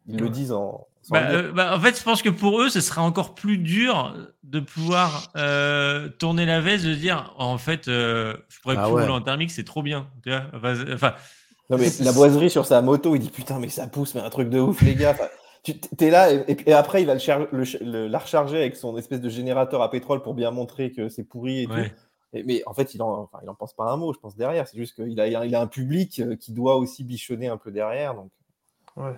ils 0.07 0.19
le 0.19 0.29
disent 0.29 0.53
en. 0.53 0.87
Bah, 1.11 1.23
euh, 1.31 1.51
bah, 1.53 1.75
en 1.77 1.81
fait, 1.81 1.99
je 1.99 2.03
pense 2.05 2.23
que 2.23 2.29
pour 2.29 2.61
eux, 2.61 2.69
ce 2.69 2.81
serait 2.81 3.01
encore 3.01 3.35
plus 3.35 3.57
dur 3.59 4.15
de 4.45 4.61
pouvoir 4.61 5.29
euh, 5.37 6.09
tourner 6.09 6.45
la 6.47 6.61
veste, 6.61 6.85
de 6.85 6.93
se 6.95 6.99
dire 6.99 7.35
en 7.39 7.59
fait, 7.59 7.89
euh, 7.89 8.37
je 8.49 8.61
pourrais 8.61 8.77
Ah 8.79 8.85
plus 8.85 8.93
ouais. 8.93 9.01
rouler 9.03 9.13
en 9.15 9.21
thermique, 9.23 9.51
c'est 9.51 9.65
trop 9.65 9.83
bien. 9.83 10.09
Tu 10.23 10.31
vois 10.31 10.43
enfin, 10.55 10.75
c'est- 10.77 10.93
enfin, 10.93 11.15
Non, 11.71 11.79
mais 11.79 11.89
la 12.01 12.13
boiserie 12.13 12.51
sur 12.51 12.67
sa 12.67 12.83
moto, 12.83 13.15
il 13.17 13.21
dit 13.21 13.31
putain, 13.31 13.59
mais 13.59 13.69
ça 13.71 13.87
pousse, 13.87 14.15
mais 14.15 14.21
un 14.21 14.31
truc 14.31 14.51
de 14.51 14.61
ouf, 14.61 14.83
les 14.83 14.95
gars. 14.95 15.13
Enfin, 15.13 15.29
tu 15.63 15.79
t'es 15.81 16.11
là, 16.11 16.33
et, 16.33 16.57
et 16.67 16.73
après, 16.73 17.03
il 17.03 17.07
va 17.07 17.15
le 17.15 17.21
char- 17.21 17.47
le 17.51 17.65
ch- 17.65 17.83
le- 17.83 18.07
la 18.07 18.19
recharger 18.19 18.57
avec 18.59 18.77
son 18.77 18.97
espèce 18.97 19.21
de 19.21 19.29
générateur 19.29 19.83
à 19.83 19.91
pétrole 19.91 20.23
pour 20.23 20.35
bien 20.35 20.51
montrer 20.51 20.93
que 20.93 21.09
c'est 21.09 21.25
pourri 21.25 21.63
et 21.63 21.67
Ouais. 21.67 21.89
tout. 21.89 21.95
Et- 22.35 22.43
mais 22.45 22.63
en 22.67 22.75
fait, 22.75 22.95
il 22.95 23.03
en, 23.03 23.23
enfin, 23.23 23.39
il 23.43 23.49
en 23.49 23.55
pense 23.55 23.73
pas 23.75 23.91
un 23.91 23.97
mot, 23.97 24.13
je 24.13 24.19
pense, 24.21 24.37
derrière. 24.37 24.69
C'est 24.69 24.77
juste 24.77 24.95
qu'il 24.95 25.19
a, 25.21 25.27
il 25.27 25.55
a 25.55 25.61
un 25.61 25.67
public 25.67 26.23
qui 26.39 26.53
doit 26.53 26.77
aussi 26.77 27.05
bichonner 27.05 27.49
un 27.49 27.57
peu 27.57 27.71
derrière. 27.73 28.15
Donc, 28.15 28.31
Ouais. 28.97 29.15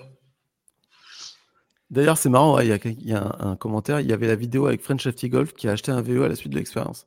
D'ailleurs, 1.93 2.17
c'est 2.17 2.31
marrant, 2.31 2.59
il 2.59 2.69
y 2.69 3.13
a, 3.13 3.37
un, 3.39 3.55
commentaire. 3.55 4.01
Il 4.01 4.09
y 4.09 4.15
avait 4.15 4.27
la 4.27 4.35
vidéo 4.35 4.67
avec 4.67 4.81
French 4.81 5.07
FT 5.07 5.27
Golf 5.27 5.53
qui 5.53 5.69
a 5.69 5.73
acheté 5.73 5.93
un 5.93 6.01
VE 6.01 6.23
à 6.23 6.29
la 6.29 6.35
suite 6.35 6.51
de 6.51 6.57
l'expérience. 6.57 7.07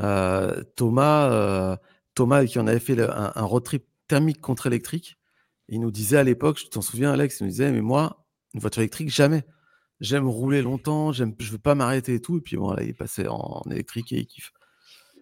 Euh, 0.00 0.64
Thomas, 0.74 1.30
euh, 1.30 1.76
Thomas, 2.16 2.44
qui 2.44 2.58
en 2.58 2.66
avait 2.66 2.80
fait 2.80 3.00
un, 3.00 3.42
road 3.44 3.62
trip 3.62 3.84
thermique 4.08 4.40
contre 4.40 4.66
électrique, 4.66 5.16
il 5.68 5.80
nous 5.80 5.92
disait 5.92 6.16
à 6.16 6.24
l'époque, 6.24 6.58
je 6.58 6.66
t'en 6.66 6.80
souviens, 6.80 7.12
Alex, 7.12 7.38
il 7.38 7.44
nous 7.44 7.50
disait, 7.50 7.70
mais 7.70 7.82
moi, 7.82 8.26
une 8.52 8.60
voiture 8.60 8.82
électrique, 8.82 9.10
jamais. 9.10 9.44
J'aime 10.00 10.28
rouler 10.28 10.60
longtemps, 10.60 11.12
j'aime, 11.12 11.36
je 11.38 11.52
veux 11.52 11.58
pas 11.58 11.76
m'arrêter 11.76 12.14
et 12.14 12.20
tout. 12.20 12.38
Et 12.38 12.40
puis 12.40 12.56
bon, 12.56 12.72
là, 12.72 12.82
il 12.82 12.88
est 12.88 12.94
passé 12.94 13.28
en 13.28 13.62
électrique 13.70 14.12
et 14.12 14.18
il 14.18 14.26
kiffe. 14.26 14.52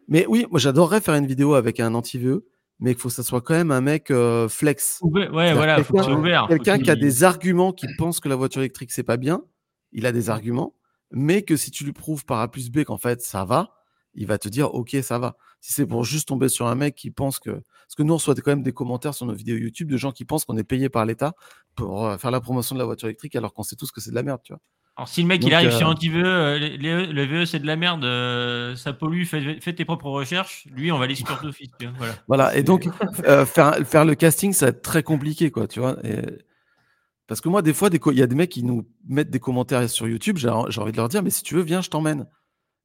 Mais 0.09 0.25
oui, 0.27 0.47
moi, 0.51 0.59
j'adorerais 0.59 1.03
faire 1.03 1.15
une 1.15 1.27
vidéo 1.27 1.53
avec 1.53 1.79
un 1.79 1.95
anti-VE, 1.95 2.43
mais 2.81 2.93
il 2.93 2.97
faut 2.99 3.09
que 3.09 3.15
ça 3.15 3.23
soit 3.23 3.41
quand 3.41 3.55
même 3.55 3.71
un 3.71 3.81
mec 3.81 4.11
euh, 4.11 4.49
flex. 4.49 4.99
ouvert- 5.03 5.33
ouais, 5.35 5.53
voilà, 5.55 5.83
faut 5.83 5.95
quelqu'un- 5.97 6.17
ouvert. 6.19 6.43
Faut 6.43 6.49
Quelqu'un 6.49 6.77
qu'il- 6.77 6.85
qui 6.85 6.91
a 6.91 6.97
des 6.97 7.25
arguments, 7.25 7.73
qui 7.73 7.87
pense 7.97 8.21
que 8.21 8.29
la 8.29 8.37
voiture 8.37 8.61
électrique, 8.63 8.93
c'est 8.93 9.03
pas 9.03 9.17
bien, 9.17 9.43
il 9.93 10.07
a 10.07 10.13
des 10.13 10.31
arguments, 10.31 10.75
mais 11.11 11.43
que 11.43 11.57
si 11.57 11.71
tu 11.71 11.85
lui 11.85 11.93
prouves 11.93 12.25
par 12.25 12.41
A 12.41 12.51
plus 12.51 12.71
B 12.71 12.85
qu'en 12.85 12.99
fait 12.99 13.21
ça 13.23 13.45
va, 13.45 13.75
il 14.15 14.27
va 14.27 14.39
te 14.39 14.49
dire 14.49 14.75
ok, 14.75 14.97
ça 15.03 15.19
va. 15.19 15.37
Si 15.61 15.73
c'est 15.73 15.87
pour 15.87 16.05
juste 16.05 16.29
tomber 16.29 16.49
sur 16.49 16.67
un 16.67 16.75
mec 16.75 16.95
qui 16.95 17.11
pense 17.11 17.39
que. 17.39 17.51
Parce 17.51 17.95
que 17.97 18.03
nous, 18.03 18.13
on 18.13 18.17
reçoit 18.17 18.35
quand 18.35 18.51
même 18.53 18.63
des 18.63 18.73
commentaires 18.73 19.15
sur 19.15 19.27
nos 19.27 19.33
vidéos 19.35 19.57
YouTube 19.57 19.91
de 19.91 19.97
gens 19.97 20.13
qui 20.13 20.25
pensent 20.25 20.45
qu'on 20.45 20.57
est 20.57 20.65
payé 20.65 20.89
par 20.89 21.05
l'État 21.05 21.35
pour 21.75 22.07
euh, 22.07 22.17
faire 22.19 22.31
la 22.31 22.41
promotion 22.41 22.75
de 22.75 22.79
la 22.81 22.85
voiture 22.85 23.09
électrique 23.09 23.35
alors 23.37 23.55
qu'on 23.55 23.63
sait 23.63 23.77
tous 23.77 23.91
que 23.91 24.01
c'est 24.01 24.11
de 24.11 24.15
la 24.15 24.23
merde, 24.23 24.41
tu 24.45 24.53
vois. 24.53 24.61
Alors, 24.99 25.07
si 25.07 25.23
le 25.23 25.29
mec 25.29 25.41
Donc, 25.41 25.51
il 25.51 25.55
arrive 25.55 25.69
euh, 25.69 25.79
sur 25.79 25.87
anti-VE, 25.89 26.17
euh, 26.25 26.59
le 26.77 27.25
VE 27.25 27.45
c'est 27.45 27.61
de 27.61 27.67
la 27.69 27.77
merde, 27.77 28.05
euh, 28.05 28.75
ça 28.75 28.93
pollue, 28.93 29.23
fais, 29.27 29.61
fais 29.61 29.73
tes 29.73 29.85
propres 29.85 30.11
recherches. 30.11 30.67
Lui, 30.73 30.91
on 30.91 30.99
va 30.99 31.07
l'exclure 31.07 31.41
d'office. 31.41 31.69
tu 31.79 31.87
vois, 31.87 31.95
Voilà. 31.99 32.15
Voilà, 32.27 32.57
et 32.57 32.65
donc 32.65 32.89
euh, 33.25 33.47
faire, 33.47 33.77
faire 33.87 34.05
le 34.05 34.17
casting, 34.17 34.53
ça 34.53 34.67
va 34.67 34.71
être 34.71 34.83
très 34.83 35.05
compliqué, 35.05 35.53
quoi, 35.53 35.69
tu 35.69 35.79
vois. 35.79 36.05
Et- 36.05 36.43
Parce 37.29 37.41
que 37.41 37.49
moi, 37.49 37.63
des 37.63 37.75
fois, 37.75 37.91
il 37.93 38.19
y 38.19 38.23
a 38.23 38.27
des 38.27 38.35
mecs 38.35 38.51
qui 38.51 38.65
nous 38.65 38.89
mettent 39.07 39.31
des 39.31 39.39
commentaires 39.39 39.89
sur 39.89 40.09
YouTube, 40.09 40.37
j'ai 40.37 40.51
j'ai 40.69 40.81
envie 40.81 40.91
de 40.91 40.97
leur 40.97 41.09
dire, 41.09 41.23
mais 41.23 41.31
si 41.31 41.45
tu 41.45 41.55
veux, 41.55 41.63
viens, 41.63 41.81
je 41.81 41.91
t'emmène. 41.91 42.27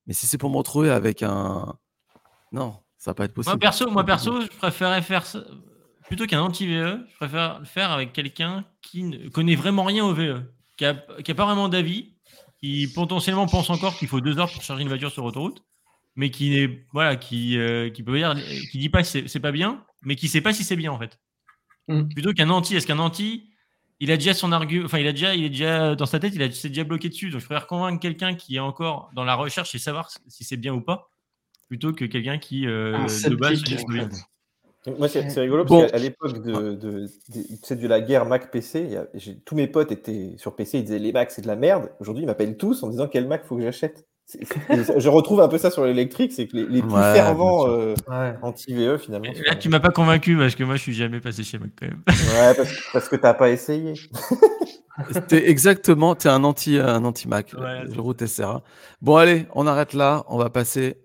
Mais 0.06 0.14
si 0.14 0.28
c'est 0.28 0.38
pour 0.38 0.52
me 0.52 0.58
retrouver 0.58 0.92
avec 0.92 1.24
un. 1.24 1.74
Non, 2.52 2.76
ça 3.00 3.10
va 3.12 3.16
pas 3.16 3.26
être 3.26 3.34
possible. 3.34 3.54
Moi 3.56 3.60
perso, 3.60 3.90
moi 3.90 4.04
perso, 4.06 4.40
je 4.42 4.48
préférais 4.56 5.02
faire 5.02 5.26
ça 5.26 5.40
plutôt 6.06 6.28
qu'un 6.28 6.42
anti-VE. 6.42 7.00
Je 7.10 7.16
préfère 7.16 7.60
le 7.60 7.66
faire 7.66 7.90
avec 7.92 8.14
quelqu'un 8.14 8.66
qui 8.84 9.02
ne 9.04 9.30
connaît 9.30 9.56
vraiment 9.56 9.84
rien 9.84 10.06
au 10.06 10.14
VE, 10.14 10.44
qui 10.78 10.86
a, 10.86 10.94
qui 11.24 11.32
a 11.32 11.36
pas 11.36 11.46
vraiment 11.46 11.70
d'avis, 11.70 12.14
qui 12.60 12.88
potentiellement 12.88 13.48
pense 13.48 13.70
encore 13.70 13.98
qu'il 13.98 14.08
faut 14.08 14.22
deux 14.22 14.40
heures 14.40 14.52
pour 14.52 14.64
charger 14.64 14.84
une 14.84 14.90
voiture 14.90 15.12
sur 15.12 15.24
autoroute, 15.26 15.64
mais 16.16 16.30
qui 16.30 16.58
est 16.58 16.86
voilà, 16.94 17.16
qui 17.16 17.58
euh, 17.58 17.90
qui 17.90 18.04
peut 18.04 18.18
dire, 18.18 18.36
qui 18.72 18.78
dit 18.78 18.90
pas 18.90 19.04
que 19.04 19.28
c'est 19.28 19.40
pas 19.40 19.52
bien, 19.52 19.84
mais 20.02 20.16
qui 20.16 20.28
sait 20.28 20.42
pas 20.42 20.54
si 20.54 20.64
c'est 20.64 20.76
bien 20.76 20.92
en 20.92 21.00
fait. 21.00 21.20
Mm. 21.88 22.08
Plutôt 22.10 22.34
qu'un 22.34 22.50
anti, 22.50 22.76
est-ce 22.76 22.88
qu'un 22.88 23.00
anti 23.00 23.50
il 24.00 24.12
a 24.12 24.18
déjà 24.18 24.34
son 24.34 24.52
argument, 24.52 24.86
enfin 24.86 25.00
il 25.00 25.08
a 25.08 25.14
déjà, 25.14 25.34
il 25.34 25.46
est 25.46 25.50
déjà 25.50 25.96
dans 25.96 26.06
sa 26.06 26.20
tête, 26.20 26.34
il 26.36 26.44
a 26.44 26.52
s'est 26.52 26.68
déjà 26.68 26.84
bloqué 26.84 27.08
dessus. 27.08 27.30
Donc 27.30 27.40
je 27.40 27.46
préfère 27.46 27.68
convaincre 27.68 28.02
quelqu'un 28.02 28.36
qui 28.36 28.58
est 28.58 28.60
encore 28.60 29.10
dans 29.16 29.24
la 29.24 29.36
recherche 29.36 29.74
et 29.76 29.80
savoir 29.80 30.10
si 30.28 30.44
c'est 30.44 30.58
bien 30.58 30.74
ou 30.74 30.82
pas, 30.82 31.10
plutôt 31.68 31.94
que 31.94 32.04
quelqu'un 32.04 32.38
qui 32.38 32.68
euh, 32.68 32.98
de 33.06 33.36
base 33.36 33.64
Moi, 34.98 35.08
c'est 35.08 35.30
c'est 35.30 35.40
rigolo 35.40 35.64
Bon. 35.66 35.80
parce 35.80 35.92
qu'à 35.94 35.98
l'époque 35.98 36.42
de, 36.44 36.52
de, 36.76 36.76
de- 36.76 37.08
c'est 37.64 37.80
de 37.80 37.88
la 37.88 38.02
guerre 38.02 38.26
Mac 38.26 38.52
PC, 38.52 38.82
il 38.82 38.92
y 38.92 38.98
a- 38.98 39.08
j'ai- 39.14 39.40
tous 39.40 39.56
mes 39.56 39.68
potes 39.68 39.92
étaient 39.92 40.34
sur 40.38 40.56
PC, 40.56 40.80
ils 40.80 40.84
disaient 40.84 41.00
les 41.00 41.12
Macs 41.14 41.32
c'est 41.32 41.42
de 41.42 41.48
la 41.48 41.56
merde. 41.56 41.90
Aujourd'hui, 42.00 42.24
ils 42.24 42.28
m'appellent 42.28 42.58
tous 42.58 42.84
en 42.84 42.90
disant 42.90 43.08
quel 43.08 43.28
Mac 43.28 43.46
faut 43.46 43.56
que 43.56 43.62
j'achète? 43.62 44.06
C'est- 44.26 44.40
c'est- 44.84 45.00
Je 45.00 45.10
retrouve 45.10 45.42
un 45.42 45.48
peu 45.48 45.58
ça 45.58 45.70
sur 45.72 45.86
l'électrique, 45.86 46.32
c'est 46.34 46.48
que 46.48 46.56
les, 46.58 46.66
les 46.66 46.82
plus 46.82 46.92
Ouais, 46.94 47.14
fervents 47.14 47.68
euh, 47.70 47.94
Ouais. 48.10 48.34
anti-VE 48.42 48.98
finalement. 48.98 49.32
Là, 49.46 49.56
tu 49.56 49.70
m'as 49.70 49.80
pas 49.82 49.92
convaincu 49.92 50.38
parce 50.38 50.56
que 50.56 50.64
moi, 50.64 50.76
je 50.76 50.82
suis 50.82 50.94
jamais 50.94 51.20
passé 51.22 51.44
chez 51.44 51.60
Mac 51.60 51.70
quand 51.80 51.88
même. 51.88 52.02
Ouais, 52.08 52.54
parce, 52.56 52.70
parce 52.92 53.08
que 53.10 53.16
t'as 53.16 53.34
pas 53.34 53.50
essayé. 53.52 53.94
C'était 55.12 55.50
exactement, 55.50 56.16
tu 56.16 56.28
es 56.28 56.30
un 56.32 56.44
anti 56.44 56.78
un 56.78 57.04
anti 57.04 57.28
Mac, 57.28 57.54
Ouais, 57.58 57.82
c'est 57.88 57.96
le 57.96 58.02
route 58.02 58.22
SRA. 58.26 58.64
Bon 59.02 59.16
allez, 59.16 59.48
on 59.56 59.66
arrête 59.66 59.94
là, 59.94 60.24
on 60.28 60.38
va 60.38 60.50
passer 60.50 60.98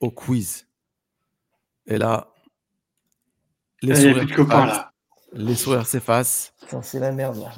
au 0.00 0.10
quiz. 0.10 0.66
Et 1.86 1.98
là, 1.98 2.31
les 3.82 3.88
Il 3.88 3.88
n'y 3.88 3.92
a 3.92 3.96
sourires 3.96 4.16
plus 4.26 4.26
de 4.32 4.34
copains 4.36 4.60
s'effacent. 4.66 4.76
là. 4.78 4.92
Les 5.34 5.54
sourires 5.54 5.86
s'effacent. 5.86 6.54
Putain, 6.60 6.82
C'est 6.82 6.98
la 7.00 7.12
merde 7.12 7.36
là. 7.38 7.50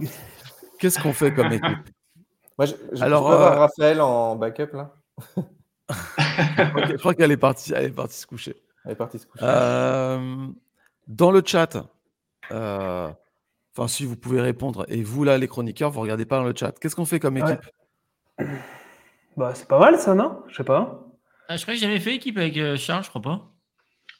Qu'est-ce 0.79 0.99
qu'on 1.01 1.13
fait 1.13 1.33
comme 1.35 1.53
équipe 1.53 1.89
Moi, 2.59 2.67
je, 2.67 2.75
je, 2.93 3.03
Alors, 3.03 3.25
je 3.25 3.29
peux 3.31 3.35
avoir 3.35 3.53
euh, 3.55 3.61
Raphaël 3.61 4.01
en 4.01 4.37
backup 4.37 4.73
là. 4.75 4.95
Je 5.89 6.65
crois 6.71 6.83
que- 6.83 6.93
Je 6.93 6.97
crois 6.97 7.15
qu'elle 7.15 7.31
est 7.33 7.37
partie, 7.37 7.73
elle 7.75 7.85
est 7.85 7.91
partie 7.91 8.17
se 8.19 8.27
coucher. 8.27 8.57
Elle 8.85 8.93
est 8.93 8.97
partie 8.97 9.19
se 9.19 9.27
coucher. 9.27 9.45
Euh, 9.45 10.47
dans 11.09 11.31
le 11.31 11.43
chat, 11.45 11.77
euh, 12.51 13.11
enfin 13.77 13.87
si 13.89 14.05
vous 14.07 14.17
pouvez 14.17 14.41
répondre, 14.41 14.85
et 14.89 15.03
vous 15.03 15.25
là 15.25 15.37
les 15.37 15.47
chroniqueurs, 15.49 15.91
vous 15.91 16.01
regardez 16.01 16.25
pas 16.25 16.39
dans 16.39 16.45
le 16.45 16.55
chat. 16.57 16.73
Qu'est-ce 16.81 16.97
qu'on 16.97 17.05
fait 17.05 17.21
comme 17.21 17.37
Ouais. 17.37 17.53
équipe? 17.53 18.49
Bah, 19.37 19.53
c'est 19.55 19.69
pas 19.69 19.79
mal 19.79 19.99
ça, 19.99 20.15
non? 20.15 20.43
Je 20.49 20.57
sais 20.57 20.65
pas. 20.65 21.05
Ah, 21.49 21.57
je 21.57 21.63
crois 21.63 21.75
que 21.75 21.81
j'ai 21.81 21.87
jamais 21.87 22.01
fait 22.01 22.15
équipe 22.15 22.39
avec 22.39 22.57
euh, 22.57 22.77
Charles, 22.77 23.05
je 23.05 23.11
crois 23.11 23.23
pas. 23.23 23.51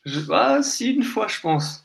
Je... 0.05 0.21
Ah, 0.31 0.63
si, 0.63 0.93
une 0.95 1.03
fois, 1.03 1.29
je 1.29 1.41
pense. 1.41 1.84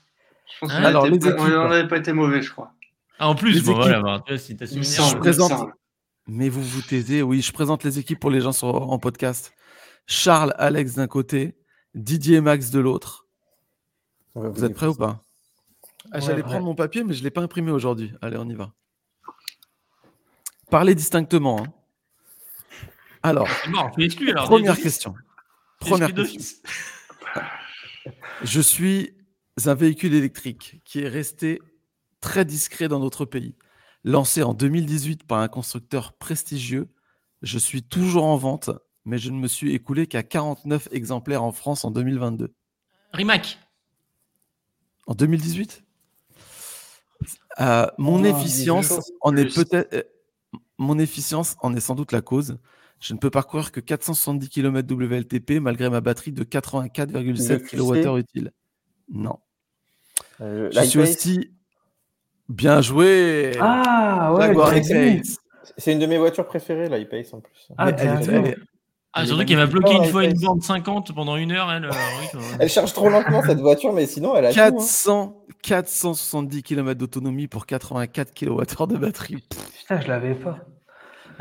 Je 0.54 0.60
pense 0.60 0.72
Ah, 0.74 0.80
qu'on 0.82 0.86
alors, 0.86 1.06
les 1.06 1.20
pas- 1.20 1.28
équipes. 1.30 1.40
on 1.40 1.70
n'avait 1.70 1.88
pas 1.88 1.98
été 1.98 2.12
mauvais, 2.14 2.42
je 2.42 2.52
crois. 2.52 2.74
Ah, 3.20 3.28
en 3.30 3.36
plus, 3.36 3.64
bon, 3.64 3.72
équipes. 3.74 3.84
voilà, 3.84 4.02
bah, 4.02 4.24
tu 4.26 4.34
vois, 4.34 4.40
si 4.40 4.58
souvenir. 4.58 5.16
me 5.16 5.20
présente- 5.20 5.50
semble. 5.52 5.74
Mais 6.28 6.48
vous 6.50 6.62
vous 6.64 6.82
taisez, 6.82 7.22
oui, 7.22 7.42
je 7.42 7.52
présente 7.52 7.84
les 7.84 7.98
équipes 8.00 8.20
pour 8.20 8.30
les 8.30 8.40
gens 8.42 8.52
sur, 8.52 8.68
en 8.90 9.00
podcast. 9.00 9.54
Charles, 10.06 10.54
Alex 10.58 10.94
d'un 10.96 11.08
côté, 11.08 11.56
Didier 11.96 12.38
et 12.38 12.42
Max 12.42 12.70
de 12.72 12.80
l'autre. 12.80 13.26
Vous 14.36 14.64
êtes 14.64 14.74
prêts 14.76 14.88
ou 14.88 14.96
pas? 14.96 15.22
Ah, 16.12 16.16
Ouais, 16.18 16.22
J'allais 16.22 16.44
prendre 16.44 16.66
mon 16.66 16.76
papier, 16.76 17.04
mais 17.04 17.14
je 17.14 17.20
ne 17.20 17.24
l'ai 17.26 17.32
pas 17.32 17.42
imprimé 17.42 17.72
aujourd'hui. 17.72 18.14
Allez, 18.22 18.38
on 18.38 18.48
y 18.48 18.56
va. 18.56 18.72
Parlez 20.72 20.96
distinctement. 20.96 21.62
hein. 21.64 21.74
Alors, 23.24 23.48
exclu 23.98 24.34
première 24.34 24.78
question. 24.78 25.14
Première 25.80 26.14
question. 26.14 26.56
Je 28.44 28.62
suis 28.62 29.14
un 29.66 29.74
véhicule 29.76 30.14
électrique 30.14 30.82
qui 30.86 31.02
est 31.02 31.08
resté 31.08 31.62
très 32.22 32.46
discret 32.46 32.88
dans 32.88 33.00
notre 33.00 33.26
pays. 33.26 33.56
Lancé 34.04 34.44
en 34.44 34.54
2018 34.54 35.26
par 35.26 35.40
un 35.40 35.48
constructeur 35.48 36.14
prestigieux, 36.14 36.88
je 37.42 37.58
suis 37.60 37.84
toujours 37.84 38.24
en 38.26 38.38
vente, 38.38 38.70
mais 39.06 39.18
je 39.18 39.30
ne 39.32 39.38
me 39.38 39.48
suis 39.48 39.74
écoulé 39.74 40.08
qu'à 40.08 40.24
49 40.24 40.88
exemplaires 40.92 41.44
en 41.44 41.52
France 41.52 41.84
en 41.84 41.92
2022. 41.92 42.54
Rimac. 43.14 43.60
En 45.08 45.16
2018 45.16 45.84
Euh, 47.60 47.88
Mon 47.98 48.22
Oh, 48.24 48.26
efficience 48.26 49.12
en 49.22 49.36
est 49.36 49.54
peut-être. 49.54 49.94
euh, 49.94 50.04
Mon 50.78 50.98
efficience 51.00 51.58
en 51.62 51.76
est 51.76 51.82
sans 51.82 51.96
doute 51.96 52.14
la 52.14 52.22
cause. 52.22 52.58
Je 53.02 53.14
ne 53.14 53.20
peux 53.20 53.30
parcourir 53.30 53.72
que 53.74 53.80
470 53.82 54.48
km 54.50 54.94
WLTP 54.94 55.60
malgré 55.60 55.90
ma 55.90 56.00
batterie 56.00 56.32
de 56.32 56.44
84,7 56.44 57.76
Le 57.76 57.94
kWh 58.14 58.20
utile. 58.20 58.52
Non. 59.12 59.40
Euh, 60.42 60.70
Je 60.72 60.80
suis 60.82 61.00
aussi. 61.00 61.52
Bien 62.48 62.82
joué 62.82 63.56
Ah 63.60 64.34
ouais. 64.34 65.22
C'est 65.78 65.92
une 65.94 66.00
de 66.00 66.06
mes 66.08 66.18
voitures 66.18 66.46
préférées, 66.48 66.90
l'iPace 66.90 67.34
en 67.34 67.42
plus. 67.42 67.70
Ah, 67.78 67.92
Ah, 69.14 69.26
surtout 69.26 69.44
qu'elle 69.46 69.58
m'a 69.58 69.66
bloqué 69.66 69.96
Oh, 69.98 70.04
une 70.04 70.10
fois 70.12 70.24
une 70.26 70.40
borne 70.40 70.62
50 70.62 71.14
pendant 71.16 71.36
une 71.36 71.52
heure, 71.52 71.72
elle. 71.72 71.86
euh. 71.86 71.92
Elle 72.60 72.70
charge 72.70 72.94
trop 72.94 73.10
lentement 73.10 73.42
cette 73.42 73.60
voiture, 73.60 73.92
mais 73.94 74.06
sinon 74.06 74.36
elle 74.36 74.46
a 74.46 74.54
tout. 74.54 74.60
hein. 74.60 74.72
400, 74.72 75.46
470 75.64 76.64
km 76.64 76.98
d'autonomie 77.00 77.48
pour 77.48 77.66
84 77.66 78.34
kWh 78.34 78.88
de 78.88 78.98
batterie. 78.98 79.44
Putain, 79.80 80.02
je 80.02 80.08
l'avais 80.08 80.36
pas. 80.36 80.60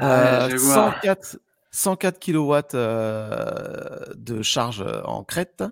Euh, 0.01 0.45
Ouais, 0.47 0.51
je 0.51 0.57
vais 0.57 0.63
voir. 0.63 0.95
104, 1.03 1.39
104 1.71 2.19
kW 2.19 2.55
euh, 2.75 3.99
de 4.17 4.43
charge 4.43 4.81
euh, 4.87 5.03
en 5.05 5.23
crête. 5.25 5.63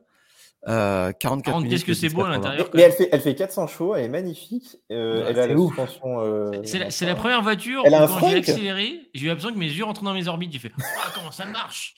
Euh, 0.69 1.12
44 1.12 1.45
Par 1.45 1.55
contre, 1.55 1.65
minutes 1.65 1.85
qu'est-ce 1.85 1.85
que 1.85 1.95
c'est 1.95 2.09
beau 2.15 2.23
à 2.23 2.28
10-80. 2.28 2.31
l'intérieur. 2.33 2.70
Mais 2.75 2.83
elle 2.83 2.93
fait, 2.93 3.09
elle 3.12 3.20
fait 3.20 3.35
400 3.36 3.67
chevaux, 3.69 3.95
elle 3.95 4.05
est 4.07 4.09
magnifique. 4.09 4.77
euh, 4.91 5.20
Ouais, 5.23 5.27
elle 5.31 5.39
a 5.39 5.43
c'est 5.43 5.49
la 5.49 5.55
ouf. 5.57 5.69
suspension. 5.69 6.20
euh, 6.20 6.51
C'est 6.65 6.78
la, 6.81 6.91
c'est 6.91 7.07
la 7.07 7.15
première 7.15 7.43
voiture 7.43 7.83
Elle 7.85 7.95
a 7.95 8.05
où 8.05 8.09
quand 8.09 8.28
j'ai 8.28 8.36
accéléré, 8.39 9.09
j'ai 9.15 9.27
eu 9.27 9.28
l'impression 9.28 9.53
que 9.53 9.59
mes 9.59 9.67
yeux 9.70 9.85
rentraient 9.85 10.05
dans 10.05 10.15
mes 10.15 10.27
orbites. 10.27 10.53
J'ai 10.53 10.59
fait 10.59 10.73
Ah, 10.78 11.11
comment 11.15 11.31
ça 11.31 11.47
marche? 11.47 11.95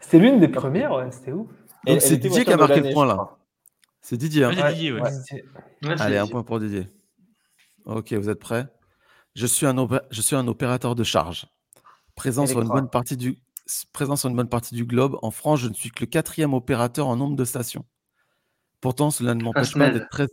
C'était 0.00 0.18
l'une 0.20 0.38
des 0.38 0.48
premières, 0.48 0.92
ouais, 0.92 1.10
c'était 1.10 1.32
ouf. 1.32 1.48
Donc, 1.86 2.00
c'est 2.00 2.16
Didier 2.18 2.44
qui 2.44 2.52
a 2.52 2.56
marqué 2.56 2.80
le 2.80 2.92
point, 2.92 3.04
là. 3.06 3.36
C'est 4.00 4.16
Didier. 4.16 4.44
hein 4.44 4.50
Ouais, 4.50 4.56
c'est 4.58 4.68
Didier, 4.74 4.92
ouais. 4.92 5.00
Didier. 5.10 5.44
Ouais, 5.82 5.96
c'est 5.96 6.02
Allez, 6.02 6.18
un 6.18 6.26
point 6.26 6.42
pour 6.44 6.60
Didier. 6.60 6.86
Ok, 7.86 8.12
vous 8.12 8.28
êtes 8.28 8.38
prêts? 8.38 8.66
Je 9.34 9.46
suis, 9.46 9.66
un 9.66 9.74
opé- 9.76 10.02
je 10.10 10.20
suis 10.22 10.36
un 10.36 10.46
opérateur 10.46 10.94
de 10.94 11.02
charge. 11.02 11.46
Présent 12.14 12.46
sur, 12.46 12.60
une 12.62 12.68
bonne 12.68 12.88
partie 12.88 13.16
du, 13.16 13.36
présent 13.92 14.14
sur 14.14 14.28
une 14.28 14.36
bonne 14.36 14.48
partie 14.48 14.74
du 14.76 14.84
globe. 14.84 15.18
En 15.22 15.30
France, 15.32 15.60
je 15.60 15.68
ne 15.68 15.74
suis 15.74 15.90
que 15.90 16.00
le 16.02 16.06
quatrième 16.06 16.54
opérateur 16.54 17.08
en 17.08 17.16
nombre 17.16 17.34
de 17.34 17.44
stations. 17.44 17.84
Pourtant, 18.84 19.10
cela 19.10 19.34
ne 19.34 19.42
m'empêche 19.42 19.72
pas 19.72 19.88
d'être 19.88 20.10
très, 20.10 20.26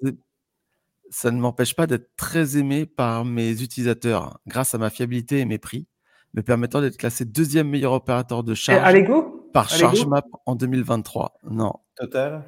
ça 1.09 1.31
ne 1.31 1.39
m'empêche 1.39 1.73
pas 1.73 1.87
d'être 1.87 2.13
très 2.17 2.57
aimé 2.57 2.85
par 2.85 3.23
mes 3.23 3.61
utilisateurs 3.61 4.41
grâce 4.45 4.75
à 4.75 4.77
ma 4.77 4.89
fiabilité 4.89 5.39
et 5.39 5.45
mes 5.45 5.57
prix, 5.57 5.87
me 6.33 6.41
permettant 6.41 6.81
d'être 6.81 6.97
classé 6.97 7.23
deuxième 7.23 7.69
meilleur 7.69 7.93
opérateur 7.93 8.43
de 8.43 8.53
charge 8.53 8.85
Allego 8.85 9.49
par 9.53 9.69
ChargeMap 9.69 10.25
en 10.45 10.55
2023. 10.55 11.35
Non. 11.49 11.75
Total. 11.95 12.43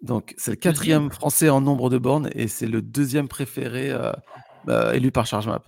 Donc, 0.00 0.34
c'est 0.38 0.52
le 0.52 0.56
quatrième 0.56 1.10
français 1.10 1.50
en 1.50 1.60
nombre 1.60 1.90
de 1.90 1.98
bornes 1.98 2.30
et 2.34 2.48
c'est 2.48 2.66
le 2.66 2.80
deuxième 2.80 3.28
préféré 3.28 3.90
euh, 3.90 4.12
euh, 4.68 4.92
élu 4.92 5.12
par 5.12 5.26
ChargeMap. 5.26 5.62